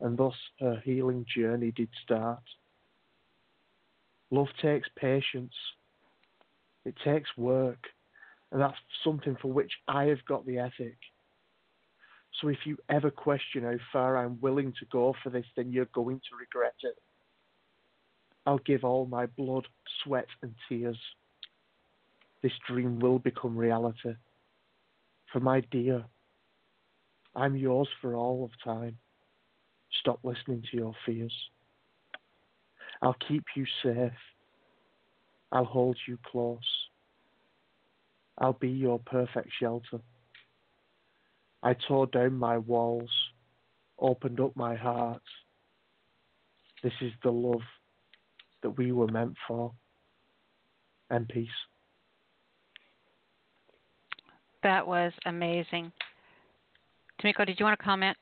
and 0.00 0.16
thus 0.16 0.34
her 0.60 0.80
healing 0.84 1.24
journey 1.34 1.72
did 1.72 1.88
start. 2.02 2.42
Love 4.30 4.48
takes 4.62 4.88
patience, 4.96 5.54
it 6.84 6.94
takes 7.04 7.30
work, 7.36 7.88
and 8.52 8.60
that's 8.60 8.78
something 9.02 9.36
for 9.40 9.52
which 9.52 9.72
I 9.88 10.04
have 10.04 10.24
got 10.26 10.46
the 10.46 10.58
ethic. 10.58 10.98
So 12.40 12.48
if 12.48 12.58
you 12.64 12.78
ever 12.88 13.10
question 13.10 13.64
how 13.64 13.76
far 13.92 14.16
I'm 14.16 14.40
willing 14.40 14.72
to 14.78 14.86
go 14.90 15.14
for 15.22 15.30
this, 15.30 15.44
then 15.56 15.72
you're 15.72 15.86
going 15.86 16.18
to 16.18 16.36
regret 16.38 16.74
it. 16.82 16.96
I'll 18.46 18.58
give 18.58 18.84
all 18.84 19.06
my 19.06 19.26
blood, 19.26 19.66
sweat, 20.02 20.26
and 20.42 20.54
tears. 20.68 20.98
This 22.42 22.52
dream 22.66 22.98
will 22.98 23.18
become 23.18 23.56
reality. 23.56 24.14
For 25.32 25.40
my 25.40 25.60
dear, 25.70 26.04
I'm 27.36 27.56
yours 27.56 27.88
for 28.00 28.16
all 28.16 28.44
of 28.44 28.50
time. 28.64 28.96
Stop 30.00 30.20
listening 30.22 30.64
to 30.70 30.76
your 30.76 30.94
fears. 31.04 31.34
I'll 33.02 33.16
keep 33.28 33.44
you 33.54 33.66
safe. 33.82 34.12
I'll 35.52 35.64
hold 35.64 35.96
you 36.08 36.18
close. 36.30 36.58
I'll 38.38 38.54
be 38.54 38.70
your 38.70 38.98
perfect 38.98 39.50
shelter. 39.60 40.00
I 41.62 41.74
tore 41.86 42.06
down 42.06 42.34
my 42.34 42.58
walls, 42.58 43.10
opened 43.98 44.40
up 44.40 44.56
my 44.56 44.74
heart. 44.74 45.22
This 46.82 46.92
is 47.00 47.12
the 47.22 47.30
love 47.30 47.60
that 48.62 48.70
we 48.70 48.92
were 48.92 49.08
meant 49.08 49.36
for. 49.46 49.72
And 51.10 51.28
peace. 51.28 51.48
That 54.62 54.86
was 54.86 55.12
amazing. 55.26 55.92
Tameko, 57.20 57.46
did 57.46 57.58
you 57.58 57.64
want 57.64 57.78
to 57.78 57.84
comment? 57.84 58.16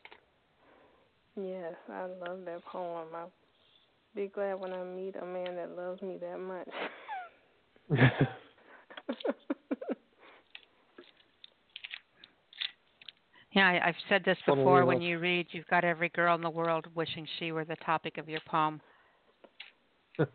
Yes, 1.37 1.75
I 1.89 2.07
love 2.07 2.41
that 2.47 2.65
poem. 2.65 3.09
I'll 3.15 3.31
be 4.15 4.29
glad 4.29 4.59
when 4.59 4.73
I 4.73 4.83
meet 4.83 5.15
a 5.17 5.25
man 5.25 5.57
that 5.57 5.77
loves 5.77 6.03
me 6.03 6.17
that 6.21 6.39
much. 6.39 6.69
Yeah, 13.53 13.67
I, 13.67 13.89
I've 13.89 13.95
said 14.09 14.23
this 14.25 14.39
before. 14.47 14.85
When 14.85 15.01
you 15.01 15.19
read, 15.19 15.47
you've 15.53 15.67
got 15.69 15.85
every 15.85 16.11
girl 16.11 16.35
in 16.35 16.43
the 16.43 16.51
world 16.51 16.87
wishing 16.95 17.27
she 17.39 17.53
were 17.53 17.65
the 17.65 17.77
topic 17.77 18.19
of 18.19 18.29
your 18.29 18.41
poem. 18.47 18.81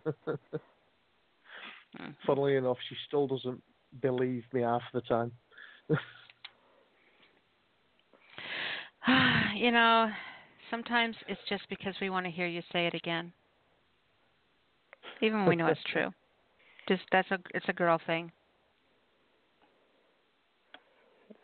Funnily 2.26 2.56
enough, 2.56 2.78
she 2.90 2.96
still 3.08 3.28
doesn't 3.28 3.62
believe 4.02 4.44
me 4.52 4.62
half 4.62 4.82
the 4.94 5.02
time. 5.02 5.32
you 9.56 9.72
know, 9.72 10.10
sometimes 10.72 11.16
it's 11.28 11.42
just 11.50 11.64
because 11.70 11.94
we 12.02 12.10
want 12.10 12.26
to 12.26 12.32
hear 12.32 12.48
you 12.48 12.62
say 12.72 12.88
it 12.88 12.96
again, 12.96 13.32
even 15.22 15.40
when 15.40 15.50
we 15.50 15.56
know 15.56 15.68
it's 15.68 15.80
true. 15.92 16.10
Just 16.90 17.04
that's 17.14 17.32
a 17.32 17.40
it's 17.54 17.66
a 17.70 17.74
girl 17.74 17.98
thing. 18.06 18.30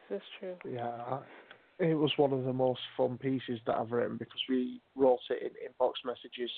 This 0.09 0.17
is 0.17 0.23
true. 0.37 0.55
Yeah, 0.69 1.19
it 1.79 1.93
was 1.93 2.11
one 2.17 2.33
of 2.33 2.43
the 2.43 2.53
most 2.53 2.81
fun 2.97 3.17
pieces 3.17 3.59
that 3.65 3.77
I've 3.77 3.91
written 3.91 4.17
because 4.17 4.41
we 4.49 4.81
wrote 4.95 5.19
it 5.29 5.41
in 5.43 5.71
inbox 5.71 5.93
messages. 6.05 6.51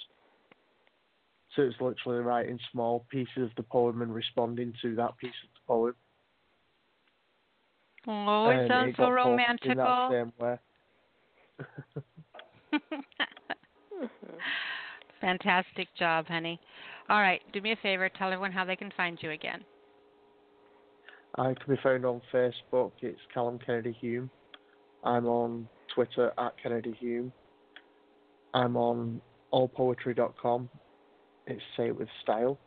So 1.56 1.64
it's 1.64 1.76
literally 1.80 2.24
writing 2.24 2.60
small 2.72 3.06
pieces 3.10 3.38
of 3.38 3.52
the 3.56 3.64
poem 3.64 4.02
and 4.02 4.14
responding 4.14 4.74
to 4.82 4.96
that 4.96 5.18
piece 5.18 5.30
of 5.44 5.50
the 5.54 5.60
poem. 5.68 5.96
Oh, 8.08 8.50
it 8.50 8.62
and 8.62 8.68
sounds 8.68 8.90
it 8.90 8.96
so 8.98 9.10
romantic. 9.10 9.72
In 9.72 9.78
that 9.78 10.10
same 10.12 10.34
way. 10.40 10.58
Fantastic 15.22 15.88
job, 16.00 16.26
honey. 16.28 16.60
All 17.10 17.22
right, 17.22 17.42
do 17.54 17.62
me 17.62 17.74
a 17.74 17.76
favor. 17.84 18.10
Tell 18.10 18.32
everyone 18.32 18.52
how 18.52 18.66
they 18.66 18.76
can 18.76 18.92
find 18.98 19.20
you 19.22 19.32
again. 19.32 19.64
I 21.38 21.54
can 21.54 21.76
be 21.76 21.80
found 21.84 22.06
on 22.06 22.22
Facebook. 22.34 22.92
It's 23.02 23.20
Callum 23.34 23.60
Kennedy 23.64 23.96
Hume. 24.00 24.32
I'm 25.04 25.26
on 25.26 25.68
Twitter 25.94 26.32
at 26.38 26.54
Kennedy 26.62 26.96
Hume. 27.00 27.32
I'm 28.54 28.76
on 28.78 29.22
allpoetry.com. 29.54 30.70
It's 31.48 31.62
Say 31.76 31.88
It 31.88 31.98
With 31.98 32.10
Style. 32.24 32.58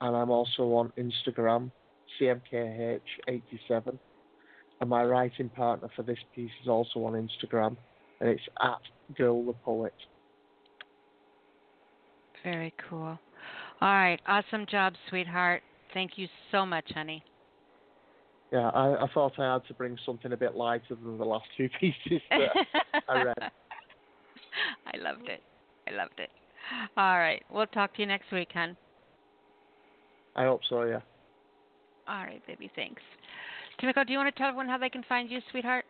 And 0.00 0.16
I'm 0.16 0.30
also 0.30 0.62
on 0.74 0.92
Instagram, 0.98 1.70
CMKH87. 2.20 3.98
And 4.80 4.90
my 4.90 5.04
writing 5.04 5.48
partner 5.48 5.88
for 5.94 6.02
this 6.02 6.18
piece 6.34 6.50
is 6.62 6.68
also 6.68 7.04
on 7.04 7.12
Instagram, 7.12 7.76
and 8.20 8.28
it's 8.28 8.42
at 8.60 8.80
Girl 9.16 9.44
the 9.46 9.52
Poet. 9.52 9.94
Very 12.42 12.74
cool. 12.90 13.18
All 13.80 13.94
right, 13.94 14.20
awesome 14.26 14.66
job, 14.70 14.94
sweetheart. 15.08 15.62
Thank 15.94 16.12
you 16.16 16.26
so 16.50 16.66
much, 16.66 16.90
honey. 16.92 17.22
Yeah, 18.52 18.68
I, 18.68 19.04
I 19.04 19.06
thought 19.12 19.38
I 19.38 19.54
had 19.54 19.66
to 19.66 19.74
bring 19.74 19.96
something 20.06 20.32
a 20.32 20.36
bit 20.36 20.54
lighter 20.54 20.94
than 20.94 21.18
the 21.18 21.24
last 21.24 21.46
two 21.56 21.68
pieces 21.80 22.20
that 22.30 22.50
I 23.08 23.22
read. 23.22 23.50
I 24.92 24.96
loved 24.98 25.28
it. 25.28 25.42
I 25.88 25.92
loved 25.94 26.18
it. 26.18 26.30
All 26.96 27.18
right, 27.18 27.42
we'll 27.50 27.66
talk 27.66 27.94
to 27.94 28.00
you 28.00 28.06
next 28.06 28.30
week, 28.32 28.48
hon. 28.54 28.76
I 30.36 30.44
hope 30.44 30.60
so, 30.68 30.84
yeah. 30.84 31.00
All 32.08 32.24
right, 32.24 32.44
baby. 32.46 32.70
Thanks. 32.74 33.02
Tameko, 33.80 34.06
do 34.06 34.12
you 34.12 34.18
want 34.18 34.34
to 34.34 34.38
tell 34.38 34.48
everyone 34.48 34.68
how 34.68 34.78
they 34.78 34.88
can 34.88 35.04
find 35.08 35.30
you, 35.30 35.40
sweetheart? 35.50 35.84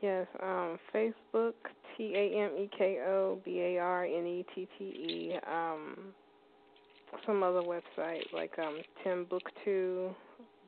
Yes, 0.00 0.26
um, 0.42 0.78
Facebook, 0.94 1.52
T 1.96 2.14
A 2.14 2.38
M 2.38 2.50
E 2.58 2.70
K 2.76 3.00
O 3.06 3.38
B 3.44 3.60
A 3.60 3.78
R 3.78 4.04
N 4.04 4.26
E 4.26 4.46
T 4.54 4.66
T 4.78 4.84
E. 4.84 5.34
Um, 5.46 5.96
some 7.26 7.42
other 7.42 7.60
website 7.60 8.32
like 8.32 8.58
um, 8.58 8.80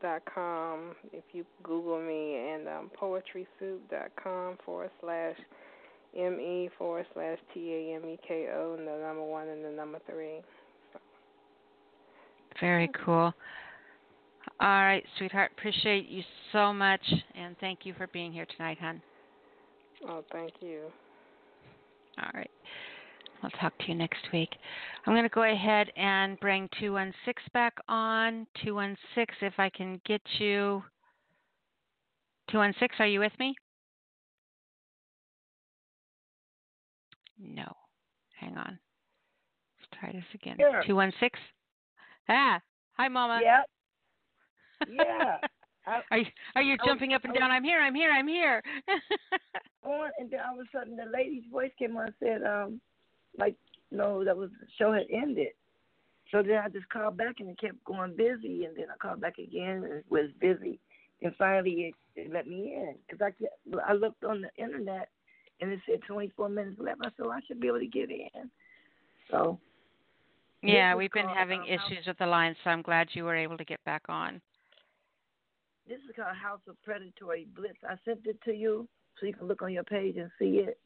timbuktu.com. 0.00 0.94
If 1.12 1.24
you 1.32 1.44
Google 1.62 2.00
me, 2.00 2.36
and 2.36 2.68
um, 2.68 2.90
com 4.22 4.58
forward 4.64 4.90
slash 5.00 5.36
M 6.16 6.40
E 6.40 6.70
forward 6.78 7.06
slash 7.14 7.38
T 7.52 7.72
A 7.72 7.96
M 7.96 8.08
E 8.08 8.18
K 8.26 8.48
O, 8.54 8.74
and 8.78 8.86
the 8.86 8.92
number 8.92 9.24
one 9.24 9.48
and 9.48 9.64
the 9.64 9.70
number 9.70 9.98
three. 10.08 10.40
Very 12.60 12.90
cool. 13.04 13.34
All 14.60 14.82
right, 14.82 15.04
sweetheart. 15.18 15.52
Appreciate 15.58 16.08
you 16.08 16.22
so 16.52 16.72
much, 16.72 17.02
and 17.34 17.54
thank 17.60 17.80
you 17.84 17.92
for 17.94 18.06
being 18.08 18.32
here 18.32 18.46
tonight, 18.56 18.78
hon. 18.80 19.02
Oh, 20.08 20.24
thank 20.32 20.52
you. 20.60 20.84
All 22.18 22.30
right. 22.32 22.50
I'll 23.42 23.50
talk 23.50 23.76
to 23.78 23.84
you 23.88 23.94
next 23.94 24.32
week. 24.32 24.50
I'm 25.06 25.12
going 25.12 25.22
to 25.24 25.28
go 25.28 25.42
ahead 25.42 25.88
and 25.96 26.38
bring 26.40 26.68
216 26.80 27.34
back 27.52 27.74
on. 27.88 28.46
216, 28.64 29.46
if 29.46 29.54
I 29.58 29.68
can 29.70 30.00
get 30.06 30.20
you. 30.38 30.82
216, 32.50 33.04
are 33.04 33.08
you 33.08 33.20
with 33.20 33.32
me? 33.38 33.54
No. 37.38 37.70
Hang 38.40 38.56
on. 38.56 38.78
Let's 39.78 40.00
try 40.00 40.12
this 40.12 40.24
again. 40.34 40.56
Sure. 40.58 40.82
216? 40.86 41.30
Ah, 42.28 42.60
hi, 42.96 43.08
Mama. 43.08 43.40
Yep. 43.42 43.66
Yeah. 45.06 45.36
I, 45.86 46.00
Are 46.10 46.18
you, 46.18 46.26
are 46.56 46.62
you 46.62 46.72
I 46.72 46.76
was- 46.82 46.86
jumping 46.86 47.12
up 47.14 47.22
and 47.22 47.30
I 47.30 47.34
was- 47.34 47.38
down? 47.38 47.50
I'm 47.52 47.62
here, 47.62 47.80
I'm 47.80 47.94
here, 47.94 48.10
I'm 48.10 48.26
here. 48.26 48.60
on, 49.84 50.10
and 50.18 50.28
then 50.30 50.40
all 50.44 50.58
of 50.58 50.66
a 50.66 50.68
sudden 50.76 50.96
the 50.96 51.04
lady's 51.16 51.44
voice 51.52 51.70
came 51.78 51.96
on 51.96 52.06
and 52.06 52.14
said, 52.18 52.42
um, 52.42 52.80
like, 53.38 53.56
no, 53.90 54.24
that 54.24 54.36
was 54.36 54.50
the 54.60 54.66
show 54.78 54.92
had 54.92 55.06
ended. 55.12 55.48
So 56.32 56.42
then 56.42 56.58
I 56.64 56.68
just 56.68 56.88
called 56.88 57.16
back 57.16 57.36
and 57.38 57.48
it 57.48 57.60
kept 57.60 57.84
going 57.84 58.16
busy, 58.16 58.64
and 58.64 58.76
then 58.76 58.86
I 58.92 58.96
called 58.96 59.20
back 59.20 59.38
again 59.38 59.84
and 59.84 59.92
it 59.92 60.06
was 60.10 60.30
busy. 60.40 60.80
and 61.22 61.34
finally 61.36 61.94
it, 62.16 62.20
it 62.20 62.32
let 62.32 62.46
me 62.46 62.74
in 62.74 62.94
because 63.06 63.22
I 63.22 63.30
kept, 63.30 63.54
I 63.88 63.92
looked 63.92 64.24
on 64.24 64.42
the 64.42 64.62
internet 64.62 65.08
and 65.60 65.70
it 65.70 65.80
said 65.88 66.00
24 66.06 66.48
minutes 66.48 66.76
left. 66.78 67.00
I 67.02 67.04
said 67.16 67.26
well, 67.26 67.30
I 67.30 67.40
should 67.46 67.60
be 67.60 67.68
able 67.68 67.78
to 67.78 67.86
get 67.86 68.10
in. 68.10 68.50
So. 69.30 69.58
Yeah, 70.62 70.96
we've 70.96 71.12
been 71.12 71.28
having 71.28 71.60
um, 71.60 71.66
issues 71.66 72.06
with 72.06 72.18
the 72.18 72.26
line, 72.26 72.56
so 72.64 72.70
I'm 72.70 72.82
glad 72.82 73.08
you 73.12 73.24
were 73.24 73.36
able 73.36 73.56
to 73.56 73.64
get 73.64 73.82
back 73.84 74.02
on. 74.08 74.40
This 75.86 75.98
is 75.98 76.16
called 76.16 76.34
House 76.36 76.60
of 76.66 76.82
Predatory 76.82 77.46
Blitz. 77.54 77.78
I 77.88 77.94
sent 78.04 78.26
it 78.26 78.38
to 78.44 78.52
you 78.52 78.88
so 79.20 79.26
you 79.26 79.34
can 79.34 79.46
look 79.46 79.62
on 79.62 79.72
your 79.72 79.84
page 79.84 80.16
and 80.16 80.30
see 80.38 80.62
it. 80.66 80.78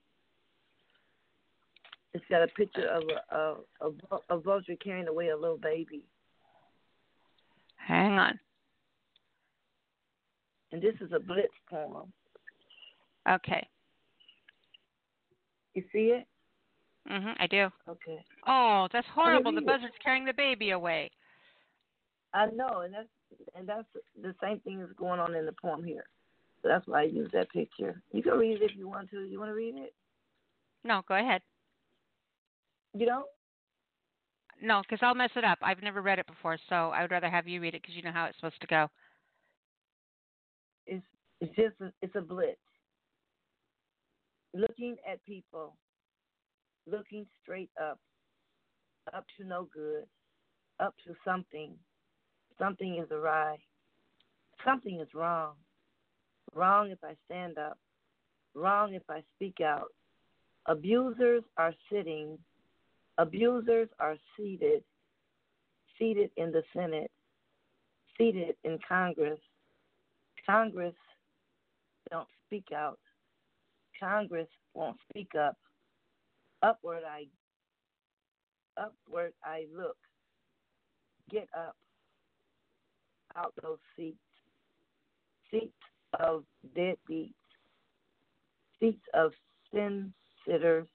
It's 2.13 2.25
got 2.29 2.43
a 2.43 2.49
picture 2.49 2.89
of 2.89 3.05
a 3.09 3.35
a, 3.37 3.89
a, 4.11 4.19
a 4.31 4.39
vulture 4.41 4.77
carrying 4.83 5.09
away 5.09 5.29
a 5.29 5.37
little 5.37 5.59
baby, 5.59 6.03
Hang 7.77 8.13
on. 8.19 8.39
and 10.73 10.83
this 10.83 10.95
is 11.01 11.13
a 11.13 11.21
blitz 11.21 11.49
poem. 11.69 12.13
Okay. 13.29 13.67
You 15.75 15.85
see 15.93 16.13
it? 16.17 16.27
Mhm, 17.09 17.35
I 17.39 17.47
do. 17.47 17.69
Okay. 17.89 18.25
Oh, 18.47 18.89
that's 18.93 19.07
horrible. 19.15 19.53
The 19.53 19.61
buzzard's 19.61 19.95
carrying 20.03 20.25
the 20.25 20.33
baby 20.33 20.71
away. 20.71 21.11
I 22.35 22.47
know, 22.47 22.83
and 22.85 22.93
that's 22.93 23.09
and 23.55 23.69
that's 23.69 23.87
the 24.21 24.35
same 24.43 24.61
thing 24.61 24.81
that's 24.81 24.93
going 24.93 25.21
on 25.21 25.35
in 25.35 25.47
the 25.47 25.53
poem 25.53 25.85
here. 25.85 26.05
So 26.63 26.69
that's 26.69 26.87
why 26.87 27.01
I 27.03 27.05
use 27.05 27.31
that 27.33 27.51
picture. 27.51 28.03
You 28.13 28.23
can 28.23 28.33
read 28.35 28.61
it 28.61 28.71
if 28.71 28.77
you 28.77 28.89
want 28.89 29.11
to. 29.11 29.21
You 29.23 29.39
want 29.39 29.51
to 29.51 29.55
read 29.55 29.77
it? 29.77 29.95
No, 30.85 31.03
go 31.09 31.15
ahead. 31.15 31.43
You 32.95 33.07
don't? 33.07 33.27
No, 34.63 34.83
because 34.83 34.99
I'll 35.03 35.15
mess 35.15 35.31
it 35.37 35.45
up. 35.45 35.59
I've 35.63 35.83
never 35.83 36.03
read 36.03 36.19
it 36.19 36.27
before, 36.27 36.59
so 36.69 36.75
I 36.75 37.03
would 37.03 37.11
rather 37.11 37.31
have 37.31 37.49
you 37.49 37.61
read 37.61 37.75
it 37.75 37.83
because 37.83 37.95
you 37.95 38.03
know 38.03 38.13
how 38.13 38.27
it's 38.27 38.37
supposed 38.37 38.61
to 38.61 38.67
go. 38.67 38.89
It's 40.87 41.05
it's 41.41 41.55
just 41.57 41.81
a, 41.81 41.93
it's 42.03 42.15
a 42.17 42.21
blitz. 42.21 42.59
Looking 44.53 44.97
at 45.11 45.25
people, 45.25 45.77
looking 46.87 47.25
straight 47.43 47.71
up, 47.81 47.99
up 49.15 49.25
to 49.39 49.47
no 49.47 49.69
good, 49.73 50.05
up 50.79 50.95
to 51.07 51.15
something. 51.25 51.73
Something 52.59 52.99
is 53.03 53.11
awry. 53.11 53.57
Something 54.65 55.01
is 55.01 55.09
wrong. 55.15 55.53
Wrong 56.55 56.91
if 56.91 56.99
I 57.03 57.15
stand 57.27 57.57
up. 57.57 57.79
Wrong 58.55 58.95
if 58.95 59.05
I 59.09 59.23
speak 59.37 59.61
out. 59.63 59.89
Abusers 60.67 61.45
are 61.57 61.73
sitting. 61.91 62.39
Abusers 63.21 63.89
are 63.99 64.17
seated. 64.35 64.83
Seated 65.99 66.31
in 66.39 66.53
the 66.53 66.63
Senate. 66.75 67.11
Seated 68.17 68.57
in 68.65 68.79
Congress. 68.89 69.39
Congress 70.47 70.95
don't 72.11 72.27
speak 72.47 72.69
out. 72.75 72.99
Congress 74.01 74.49
won't 74.73 74.97
speak 75.11 75.33
up. 75.39 75.59
Upward 76.63 77.03
I 77.07 77.27
upward 78.79 79.35
I 79.45 79.67
look. 79.77 79.99
Get 81.31 81.49
up 81.55 81.77
out 83.37 83.53
those 83.63 83.79
seats. 83.97 84.17
Seats 85.51 85.75
of 86.19 86.45
deadbeats. 86.75 87.35
Seats 88.81 89.05
of 89.13 89.33
sin 89.75 90.15
sitters. 90.49 90.89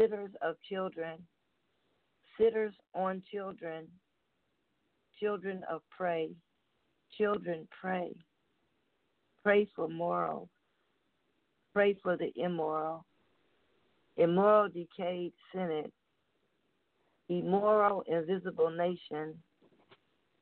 Sitters 0.00 0.30
of 0.40 0.56
children. 0.66 1.18
Sitters 2.38 2.72
on 2.94 3.22
children. 3.30 3.86
Children 5.18 5.62
of 5.70 5.82
prey. 5.90 6.30
Children 7.18 7.68
pray. 7.78 8.12
Pray 9.42 9.68
for 9.76 9.88
moral. 9.88 10.48
Pray 11.74 11.96
for 12.02 12.16
the 12.16 12.32
immoral. 12.36 13.04
Immoral 14.16 14.70
decayed 14.70 15.32
Senate. 15.54 15.92
Immoral 17.28 18.02
invisible 18.06 18.70
nation. 18.70 19.34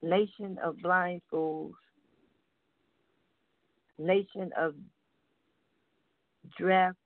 Nation 0.02 0.56
of 0.62 0.78
blind 0.78 1.20
fools. 1.28 1.74
Nation 3.98 4.50
of 4.56 4.74
draft 6.56 6.96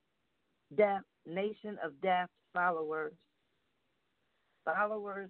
daft 0.77 1.05
nation 1.25 1.77
of 1.83 1.99
daft 2.01 2.31
followers. 2.53 3.13
Followers 4.65 5.29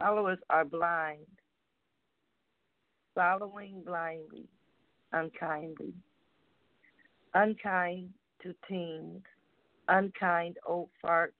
followers 0.00 0.38
are 0.48 0.64
blind. 0.64 1.26
Following 3.14 3.82
blindly, 3.84 4.48
unkindly. 5.12 5.92
Unkind 7.34 8.10
to 8.42 8.54
teens, 8.68 9.22
unkind 9.88 10.56
old 10.66 10.88
farts, 11.04 11.32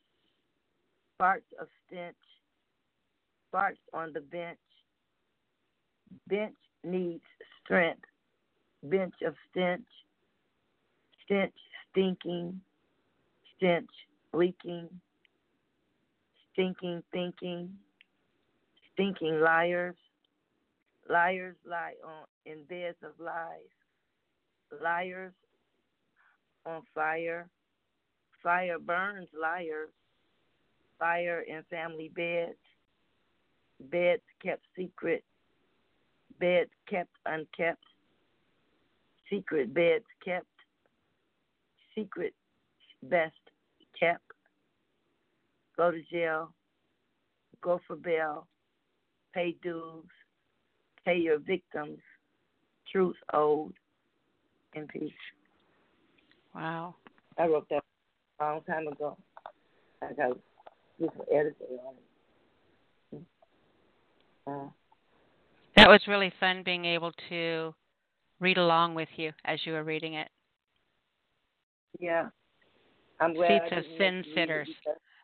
farts 1.21 1.51
of 1.61 1.69
stench, 1.87 2.15
farts 3.53 3.81
on 3.93 4.13
the 4.13 4.21
bench. 4.21 4.59
Bench 6.29 6.57
needs 6.85 7.25
strength, 7.65 8.05
bench 8.83 9.15
of 9.27 9.35
stench, 9.51 9.87
stench 11.25 11.55
stinking, 11.91 12.61
stench 13.57 13.91
leaking, 14.33 14.89
stinking 16.53 17.03
thinking, 17.13 17.71
stinking 18.93 19.41
liars. 19.41 19.97
Liars 21.09 21.57
lie 21.69 21.95
on 22.05 22.25
in 22.47 22.65
beds 22.69 22.97
of 23.03 23.13
lies. 23.19 23.75
Liars 24.83 25.33
on 26.65 26.83
fire. 26.95 27.49
Fire 28.43 28.79
burns 28.79 29.29
liars. 29.39 29.91
Fire 30.99 31.41
in 31.49 31.63
family 31.71 32.11
beds. 32.15 32.59
Beds 33.91 34.23
kept 34.43 34.63
secret. 34.77 35.25
Beds 36.39 36.71
kept 36.89 37.11
unkept. 37.27 37.83
Secret 39.31 39.75
beds 39.75 40.05
kept. 40.25 40.47
Secret 42.01 42.35
best 43.03 43.35
kept. 43.99 44.23
Go 45.77 45.91
to 45.91 46.03
jail. 46.11 46.53
Go 47.63 47.81
for 47.87 47.97
bail. 47.97 48.47
Pay 49.35 49.57
dues. 49.63 50.05
Pay 51.05 51.19
your 51.19 51.39
victims. 51.39 51.99
Truth 52.91 53.17
owed. 53.33 53.75
In 54.75 54.87
peace. 54.87 55.13
Wow. 56.55 56.95
I 57.39 57.47
wrote 57.47 57.69
that 57.71 57.83
a 58.41 58.45
long 58.45 58.61
time 58.63 58.87
ago. 58.87 59.17
I 60.01 60.13
got 60.13 60.39
some 60.99 61.11
editing 61.33 61.79
on 61.85 61.95
it. 63.13 63.23
Uh, 64.47 64.69
That 65.77 65.89
was 65.89 66.01
really 66.07 66.33
fun 66.39 66.63
being 66.65 66.85
able 66.85 67.13
to 67.29 67.75
read 68.39 68.59
along 68.59 68.95
with 68.95 69.09
you 69.17 69.33
as 69.45 69.59
you 69.65 69.73
were 69.73 69.85
reading 69.85 70.15
it. 70.15 70.29
Yeah. 71.99 72.29
I'm 73.21 73.35
glad 73.35 73.63
Seats 73.63 73.73
of 73.77 73.85
sin 73.99 74.17
make 74.19 74.27
you 74.27 74.35
read 74.35 74.51
it 74.51 74.67
sitters. 74.67 74.69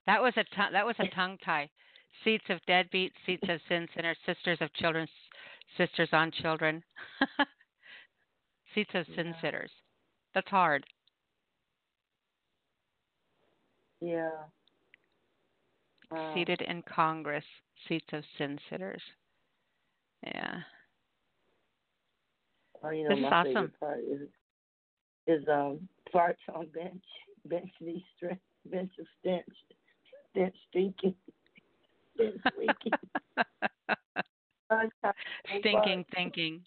That 0.07 0.23
was 0.23 0.35
a 0.37 0.45
tongue 0.55 0.73
that 0.73 0.87
was 0.87 0.97
a 0.99 1.09
tongue 1.09 1.39
tie. 1.45 1.69
Seats 2.25 2.45
of 2.49 2.59
deadbeat, 2.67 3.13
seats 3.25 3.47
of 3.49 3.61
sin 3.69 3.89
sinners, 3.95 4.17
sisters 4.27 4.59
of 4.61 4.73
children, 4.75 5.09
sisters 5.77 6.09
on 6.13 6.31
children. 6.31 6.83
seats 8.75 8.91
of 8.95 9.07
sin 9.15 9.35
sitters. 9.41 9.71
That's 10.35 10.49
hard. 10.49 10.85
Yeah. 14.01 14.31
Wow. 16.11 16.33
Seated 16.35 16.61
in 16.63 16.83
Congress, 16.83 17.45
seats 17.89 18.07
of 18.13 18.23
sin 18.39 18.59
sitters. 18.71 19.03
Yeah. 20.23 20.61
Oh, 22.83 22.91
you 22.91 23.05
know, 23.05 23.09
This 23.11 23.19
is 23.19 23.25
awesome. 23.31 23.73
part 23.81 23.99
is 23.99 24.29
is 25.27 25.43
um 25.49 25.89
farts 26.15 26.37
on 26.55 26.67
bench, 26.69 27.03
bench 27.47 27.71
knee 27.81 28.05
strength, 28.17 28.43
bench 28.71 28.93
of 28.99 29.07
stench, 29.21 29.45
stench 30.31 30.55
stinking, 30.71 31.15
stench 32.15 32.41
leaking. 32.59 32.93
Stinking 35.61 36.05
thinking. 36.13 36.61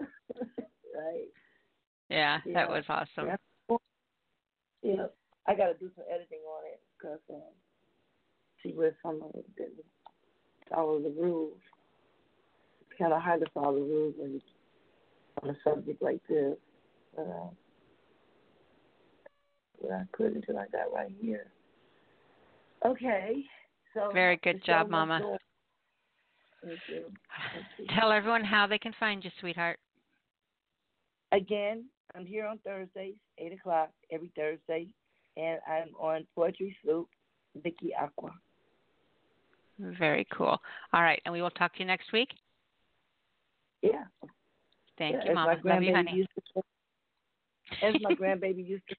right. 0.00 1.28
Yeah, 2.08 2.38
Yeah. 2.46 2.54
that 2.54 2.68
was 2.70 2.84
awesome. 2.88 3.36
Yeah. 4.82 5.06
I 5.46 5.54
got 5.54 5.66
to 5.66 5.74
do 5.74 5.90
some 5.96 6.04
editing 6.08 6.40
on 6.48 6.62
it 6.72 6.80
because 6.96 7.20
um, 7.30 7.42
see 8.62 8.72
where 8.72 8.96
some 9.02 9.22
of 9.22 9.30
it 9.34 9.44
follow 10.70 11.00
the 11.00 11.10
rules. 11.10 11.58
It's 12.80 12.98
kind 12.98 13.12
of 13.12 13.22
hard 13.22 13.40
to 13.40 13.46
follow 13.52 13.74
the 13.74 13.80
rules 13.80 14.14
when 14.18 14.40
on 15.42 15.50
a 15.50 15.56
subject 15.62 16.02
like 16.02 16.20
this. 16.28 16.56
But 17.18 17.26
um, 17.30 17.50
but 19.82 19.90
I 19.90 20.02
couldn't 20.12 20.36
until 20.36 20.58
I 20.58 20.66
got 20.70 20.92
right 20.94 21.12
here. 21.20 21.46
Okay. 22.86 23.44
So 23.94 24.10
Very 24.12 24.38
good 24.42 24.62
job, 24.64 24.88
Mama. 24.88 25.20
Thank 26.64 26.78
you. 26.88 27.04
Thank 27.52 27.66
you. 27.78 27.86
Tell 27.98 28.12
everyone 28.12 28.44
how 28.44 28.66
they 28.66 28.78
can 28.78 28.92
find 29.00 29.24
you, 29.24 29.30
sweetheart. 29.40 29.78
Again, 31.32 31.86
I'm 32.14 32.24
here 32.24 32.46
on 32.46 32.58
Thursdays, 32.58 33.14
8 33.38 33.52
o'clock 33.52 33.90
every 34.12 34.30
Thursday, 34.36 34.86
and 35.36 35.58
I'm 35.68 35.94
on 35.98 36.26
Poetry 36.34 36.76
Soup, 36.84 37.08
Vicky 37.62 37.92
Acquah. 38.00 38.32
Very 39.98 40.26
cool. 40.32 40.58
All 40.92 41.02
right, 41.02 41.20
and 41.24 41.32
we 41.32 41.42
will 41.42 41.50
talk 41.50 41.74
to 41.74 41.80
you 41.80 41.84
next 41.86 42.12
week. 42.12 42.28
Yeah. 43.82 44.04
Thank 44.98 45.16
yeah, 45.16 45.28
you, 45.28 45.34
Mama. 45.34 45.56
Love 45.64 45.82
you, 45.82 45.94
honey. 45.94 46.26
As 47.82 47.94
my 48.00 48.14
grandbaby 48.20 48.66
used 48.66 48.88
to. 48.88 48.96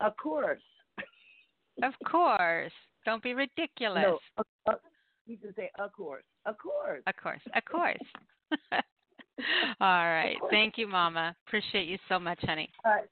Of 0.00 0.16
course. 0.16 0.62
Of 1.82 1.94
course. 2.06 2.72
Don't 3.04 3.22
be 3.22 3.34
ridiculous. 3.34 4.04
No, 4.04 4.18
uh, 4.36 4.42
uh, 4.70 4.74
you 5.26 5.36
can 5.36 5.54
say 5.54 5.70
of 5.78 5.92
course. 5.92 6.24
Of 6.46 6.56
course. 6.58 7.02
Of 7.06 7.14
course. 7.16 7.40
Of 7.54 7.64
course. 7.64 7.98
All 9.80 10.04
right. 10.04 10.36
Thank 10.50 10.78
you, 10.78 10.88
Mama. 10.88 11.34
Appreciate 11.46 11.86
you 11.86 11.98
so 12.08 12.18
much, 12.18 12.38
honey. 12.42 12.70
All 12.84 12.92
right. 12.92 13.08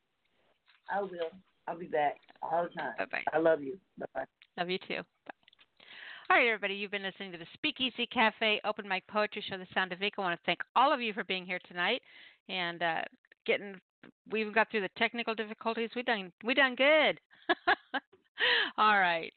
I 0.92 1.02
will. 1.02 1.30
I'll 1.68 1.78
be 1.78 1.86
back 1.86 2.16
all 2.42 2.64
the 2.64 2.80
time. 2.80 2.92
Bye 2.96 3.06
bye. 3.10 3.24
I 3.32 3.38
love 3.38 3.60
you. 3.60 3.76
Bye 3.98 4.06
bye. 4.14 4.24
Love 4.56 4.70
you 4.70 4.78
too. 4.78 5.02
Bye. 5.26 5.34
All 6.30 6.36
right, 6.36 6.46
everybody. 6.46 6.74
You've 6.74 6.92
been 6.92 7.02
listening 7.02 7.32
to 7.32 7.38
the 7.38 7.46
Speakeasy 7.54 8.06
Cafe 8.06 8.60
Open 8.64 8.88
Mic 8.88 9.06
Poetry 9.08 9.44
Show, 9.48 9.58
The 9.58 9.66
Sound 9.74 9.92
of 9.92 9.98
Vic. 9.98 10.14
I 10.18 10.20
want 10.20 10.38
to 10.38 10.44
thank 10.46 10.60
all 10.76 10.92
of 10.92 11.00
you 11.00 11.12
for 11.12 11.24
being 11.24 11.44
here 11.44 11.60
tonight 11.68 12.02
and 12.48 12.82
uh, 12.82 13.02
getting. 13.46 13.80
We 14.30 14.40
even 14.40 14.52
got 14.52 14.70
through 14.70 14.82
the 14.82 14.90
technical 14.96 15.34
difficulties. 15.34 15.90
We 15.94 16.02
done. 16.02 16.32
We 16.44 16.54
done 16.54 16.74
good. 16.74 17.20
all 18.78 18.98
right. 18.98 19.32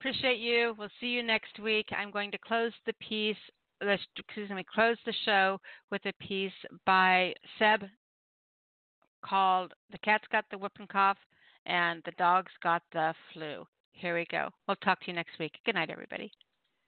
Appreciate 0.00 0.38
you. 0.38 0.74
We'll 0.78 0.88
see 1.00 1.06
you 1.08 1.22
next 1.22 1.58
week. 1.58 1.86
I'm 1.96 2.10
going 2.10 2.30
to 2.32 2.38
close 2.38 2.72
the 2.86 2.92
piece. 2.94 3.36
Excuse 3.80 4.50
me. 4.50 4.64
Close 4.74 4.96
the 5.04 5.14
show 5.24 5.60
with 5.90 6.02
a 6.06 6.12
piece 6.24 6.52
by 6.86 7.34
Seb 7.58 7.84
called 9.24 9.72
"The 9.92 9.98
Cat's 9.98 10.28
Got 10.30 10.44
the 10.50 10.58
Whooping 10.58 10.88
Cough" 10.88 11.18
and 11.66 12.02
"The 12.04 12.12
Dog's 12.18 12.52
Got 12.62 12.82
the 12.92 13.14
Flu." 13.32 13.66
Here 13.92 14.14
we 14.14 14.26
go. 14.30 14.48
We'll 14.66 14.76
talk 14.76 15.00
to 15.00 15.06
you 15.06 15.14
next 15.14 15.38
week. 15.38 15.52
Good 15.64 15.76
night, 15.76 15.90
everybody. 15.90 16.32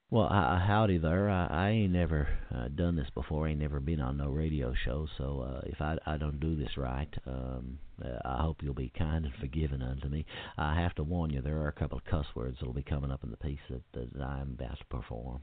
Well, 0.08 0.26
uh, 0.26 0.60
howdy 0.60 0.98
there. 0.98 1.28
I, 1.28 1.46
I 1.50 1.70
ain't 1.70 1.92
never 1.92 2.28
uh, 2.54 2.68
done 2.68 2.94
this 2.94 3.10
before. 3.12 3.48
I 3.48 3.50
ain't 3.50 3.58
never 3.58 3.80
been 3.80 3.98
on 4.00 4.18
no 4.18 4.28
radio 4.28 4.72
show. 4.84 5.08
So 5.18 5.40
uh, 5.40 5.62
if 5.66 5.80
I 5.80 5.98
I 6.06 6.16
don't 6.16 6.38
do 6.38 6.54
this 6.54 6.76
right, 6.76 7.12
um, 7.26 7.80
uh, 8.04 8.18
I 8.24 8.40
hope 8.42 8.62
you'll 8.62 8.72
be 8.72 8.92
kind 8.96 9.24
and 9.24 9.34
forgiving 9.40 9.82
unto 9.82 10.06
me. 10.06 10.24
I 10.56 10.80
have 10.80 10.94
to 10.94 11.02
warn 11.02 11.30
you, 11.30 11.42
there 11.42 11.58
are 11.58 11.66
a 11.66 11.72
couple 11.72 11.98
of 11.98 12.04
cuss 12.04 12.26
words 12.36 12.58
that'll 12.60 12.72
be 12.72 12.84
coming 12.84 13.10
up 13.10 13.24
in 13.24 13.32
the 13.32 13.36
piece 13.36 13.58
that, 13.68 13.82
that 13.94 14.22
I'm 14.22 14.56
about 14.56 14.78
to 14.78 14.84
perform. 14.84 15.40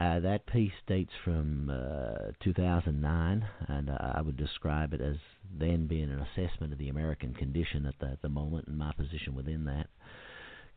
Uh, 0.00 0.18
that 0.20 0.46
piece 0.48 0.72
dates 0.88 1.12
from 1.24 1.70
uh, 1.70 2.32
2009, 2.42 3.46
and 3.68 3.90
uh, 3.90 3.96
I 4.00 4.22
would 4.22 4.36
describe 4.36 4.92
it 4.92 5.00
as 5.00 5.16
then 5.56 5.86
being 5.86 6.10
an 6.10 6.26
assessment 6.34 6.72
of 6.72 6.80
the 6.80 6.88
American 6.88 7.32
condition 7.32 7.86
at 7.86 7.94
the, 8.00 8.18
the 8.22 8.28
moment 8.28 8.66
and 8.66 8.76
my 8.76 8.92
position 8.92 9.36
within 9.36 9.66
that. 9.66 9.86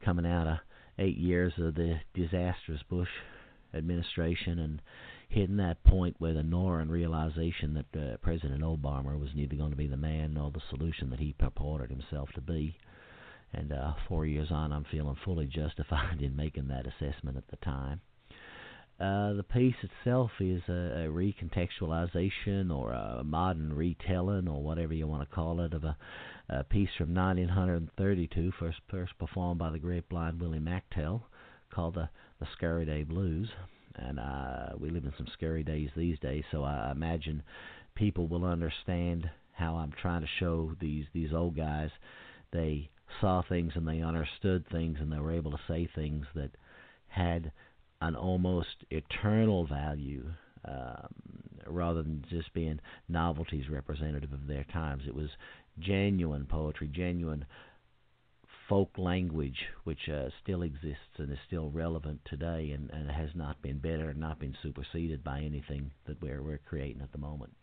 Coming 0.06 0.26
out 0.28 0.48
of 0.48 0.58
eight 1.00 1.18
years 1.18 1.54
of 1.58 1.76
the 1.76 2.00
disastrous 2.14 2.82
Bush 2.90 3.10
administration 3.74 4.60
and 4.60 4.82
hitting 5.30 5.58
that 5.58 5.84
point 5.84 6.20
with 6.20 6.36
a 6.36 6.44
gnawing 6.44 6.90
realization 6.90 7.74
that 7.74 8.00
uh, 8.00 8.18
President 8.18 8.62
Obama 8.62 9.18
was 9.18 9.30
neither 9.34 9.56
going 9.56 9.72
to 9.72 9.78
be 9.78 9.88
the 9.88 9.98
man 9.98 10.34
nor 10.34 10.52
the 10.52 10.62
solution 10.70 11.10
that 11.10 11.20
he 11.20 11.34
purported 11.40 11.90
himself 11.90 12.30
to 12.36 12.42
be. 12.42 12.76
And 13.54 13.72
uh, 13.72 13.94
four 14.08 14.26
years 14.26 14.50
on, 14.52 14.74
I'm 14.74 14.86
feeling 14.92 15.16
fully 15.24 15.46
justified 15.46 16.22
in 16.22 16.36
making 16.36 16.68
that 16.68 16.86
assessment 16.86 17.38
at 17.38 17.48
the 17.50 17.58
time. 17.58 18.02
Uh, 19.00 19.34
the 19.34 19.44
piece 19.44 19.76
itself 19.82 20.30
is 20.40 20.62
a, 20.70 21.08
a 21.08 21.08
recontextualization 21.08 22.72
or 22.72 22.92
a 22.92 23.24
modern 23.24 23.74
retelling 23.74 24.48
or 24.48 24.62
whatever 24.62 24.94
you 24.94 25.08
want 25.08 25.28
to 25.28 25.36
call 25.36 25.62
it 25.62 25.74
of 25.74 25.84
a, 25.84 25.98
a 26.52 26.64
piece 26.66 26.90
from 26.98 27.14
1932, 27.14 28.52
first, 28.60 28.80
first 28.90 29.18
performed 29.18 29.60
by 29.60 29.70
the 29.70 29.80
great 29.80 30.08
blind 30.10 30.42
Willie 30.42 30.60
McTell, 30.60 31.22
called 31.74 31.96
the 31.96 32.10
the 32.40 32.48
Scary 32.58 32.86
Day 32.86 33.04
Blues. 33.04 33.50
And 33.96 34.20
uh, 34.20 34.70
we 34.78 34.90
live 34.90 35.06
in 35.06 35.14
some 35.18 35.28
scary 35.34 35.64
days 35.64 35.90
these 35.96 36.18
days, 36.20 36.44
so 36.52 36.64
I 36.64 36.92
imagine 36.92 37.44
people 37.96 38.28
will 38.28 38.46
understand 38.46 39.30
how 39.54 39.76
I'm 39.76 39.94
trying 40.02 40.22
to 40.22 40.28
show 40.40 40.74
these 40.80 41.06
these 41.14 41.34
old 41.34 41.56
guys. 41.56 41.90
They 42.52 42.90
saw 43.20 43.44
things 43.48 43.74
and 43.76 43.88
they 43.88 44.02
understood 44.02 44.66
things 44.72 44.98
and 45.00 45.12
they 45.12 45.20
were 45.20 45.34
able 45.34 45.52
to 45.52 45.60
say 45.68 45.90
things 45.94 46.26
that 46.36 46.52
had 47.08 47.52
an 48.02 48.16
almost 48.16 48.86
eternal 48.90 49.68
value 49.68 50.26
um, 50.66 51.08
rather 51.68 52.02
than 52.02 52.26
just 52.30 52.54
being 52.54 52.80
novelties 53.10 53.70
representative 53.70 54.34
of 54.34 54.48
their 54.48 54.66
times. 54.74 55.04
It 55.08 55.16
was 55.16 55.30
genuine 55.80 56.46
poetry, 56.46 56.88
genuine 56.88 57.46
folk 58.68 58.98
language, 58.98 59.66
which 59.84 60.08
uh, 60.08 60.30
still 60.42 60.62
exists 60.62 61.18
and 61.18 61.32
is 61.32 61.38
still 61.46 61.70
relevant 61.70 62.22
today, 62.26 62.72
and, 62.72 62.90
and 62.92 63.12
has 63.12 63.30
not 63.36 63.62
been 63.62 63.80
better, 63.80 64.14
not 64.14 64.40
been 64.40 64.56
superseded 64.64 65.24
by 65.24 65.42
anything 65.42 65.92
that 66.08 66.22
we're 66.22 66.42
we're 66.42 66.60
creating 66.60 67.02
at 67.02 67.12
the 67.12 67.18
moment. 67.18 67.54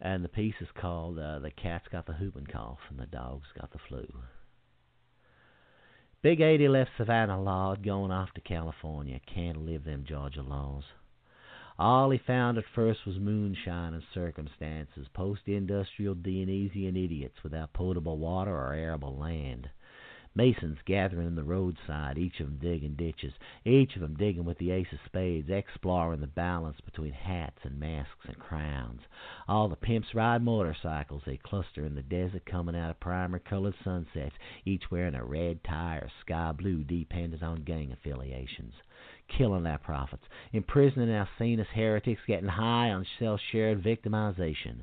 And 0.00 0.24
the 0.24 0.28
piece 0.28 0.54
is 0.60 0.68
called 0.80 1.18
uh, 1.18 1.40
"The 1.40 1.50
Cat's 1.50 1.88
Got 1.90 2.06
the 2.06 2.14
Whooping 2.14 2.46
Cough 2.46 2.78
and 2.90 2.98
the 2.98 3.06
Dog's 3.06 3.48
Got 3.58 3.72
the 3.72 3.78
Flu." 3.88 4.06
Big 6.22 6.40
80 6.40 6.68
left 6.68 6.90
Savannah 6.96 7.42
Lord 7.42 7.84
going 7.84 8.10
off 8.10 8.32
to 8.32 8.40
California. 8.40 9.20
Can't 9.26 9.66
live 9.66 9.84
them 9.84 10.06
Georgia 10.08 10.40
laws. 10.40 10.84
All 11.76 12.10
he 12.10 12.18
found 12.18 12.56
at 12.56 12.64
first 12.72 13.04
was 13.04 13.18
moonshine 13.18 13.94
and 13.94 14.02
circumstances, 14.14 15.08
post-industrial 15.12 16.14
Dionysian 16.14 16.96
idiots 16.96 17.42
without 17.42 17.72
potable 17.72 18.16
water 18.16 18.54
or 18.54 18.74
arable 18.74 19.16
land. 19.16 19.68
Masons 20.36 20.78
gathering 20.84 21.26
in 21.26 21.34
the 21.34 21.42
roadside, 21.42 22.16
each 22.16 22.38
of 22.38 22.46
'em 22.46 22.58
digging 22.58 22.94
ditches, 22.94 23.32
each 23.64 23.96
of 23.96 24.04
'em 24.04 24.14
digging 24.14 24.44
with 24.44 24.58
the 24.58 24.70
ace 24.70 24.92
of 24.92 25.00
spades, 25.04 25.50
exploring 25.50 26.20
the 26.20 26.28
balance 26.28 26.80
between 26.80 27.12
hats 27.12 27.64
and 27.64 27.80
masks 27.80 28.24
and 28.26 28.38
crowns. 28.38 29.02
All 29.48 29.68
the 29.68 29.74
pimps 29.74 30.14
ride 30.14 30.42
motorcycles, 30.42 31.24
they 31.24 31.36
cluster 31.38 31.84
in 31.84 31.96
the 31.96 32.02
desert 32.02 32.44
coming 32.46 32.76
out 32.76 32.90
of 32.90 33.00
primer-colored 33.00 33.74
sunsets, 33.82 34.36
each 34.64 34.92
wearing 34.92 35.16
a 35.16 35.24
red 35.24 35.64
tie 35.64 35.96
or 35.98 36.08
sky 36.20 36.52
blue 36.52 36.84
dependent 36.84 37.42
on 37.42 37.64
gang 37.64 37.90
affiliations. 37.90 38.74
Killing 39.28 39.64
their 39.64 39.78
prophets, 39.78 40.24
imprisoning 40.52 41.10
our 41.10 41.28
sanest 41.38 41.70
heretics, 41.70 42.22
getting 42.26 42.48
high 42.48 42.90
on 42.90 43.06
self-shared 43.18 43.82
victimization. 43.82 44.82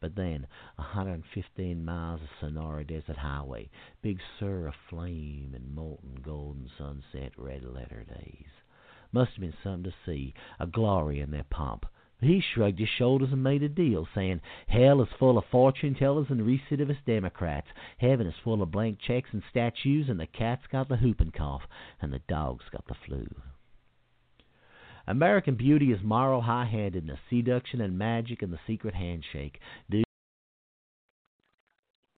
But 0.00 0.16
then, 0.16 0.46
a 0.76 0.82
115 0.82 1.84
miles 1.84 2.20
of 2.20 2.28
Sonora 2.38 2.84
Desert 2.84 3.16
Highway, 3.16 3.70
Big 4.02 4.20
Sur 4.38 4.66
aflame 4.66 5.54
in 5.54 5.74
molten 5.74 6.16
golden 6.22 6.68
sunset 6.76 7.32
red 7.38 7.64
letter 7.64 8.04
days. 8.04 8.48
Must 9.12 9.32
have 9.32 9.40
been 9.40 9.54
something 9.62 9.84
to 9.90 9.96
see, 10.04 10.34
a 10.58 10.66
glory 10.66 11.20
in 11.20 11.30
their 11.30 11.44
pomp. 11.44 11.86
He 12.20 12.40
shrugged 12.40 12.80
his 12.80 12.88
shoulders 12.88 13.32
and 13.32 13.42
made 13.42 13.62
a 13.62 13.68
deal, 13.68 14.06
saying, 14.14 14.40
Hell 14.66 15.00
is 15.00 15.08
full 15.18 15.38
of 15.38 15.44
fortune 15.46 15.94
tellers 15.94 16.30
and 16.30 16.40
recidivist 16.42 17.04
Democrats. 17.06 17.68
Heaven 17.98 18.26
is 18.26 18.34
full 18.42 18.62
of 18.62 18.70
blank 18.70 18.98
checks 18.98 19.30
and 19.32 19.42
statues, 19.50 20.08
and 20.08 20.18
the 20.18 20.26
cat's 20.26 20.66
got 20.66 20.88
the 20.88 20.96
whooping 20.96 21.32
cough, 21.32 21.62
and 22.02 22.12
the 22.12 22.20
dog's 22.28 22.68
got 22.70 22.86
the 22.88 22.94
flu. 23.06 23.26
American 25.06 25.54
beauty 25.54 25.92
is 25.92 26.02
moral 26.02 26.40
high 26.40 26.64
handedness, 26.64 27.18
seduction 27.28 27.80
and 27.82 27.98
magic 27.98 28.40
and 28.40 28.52
the 28.52 28.58
secret 28.66 28.94
handshake. 28.94 29.58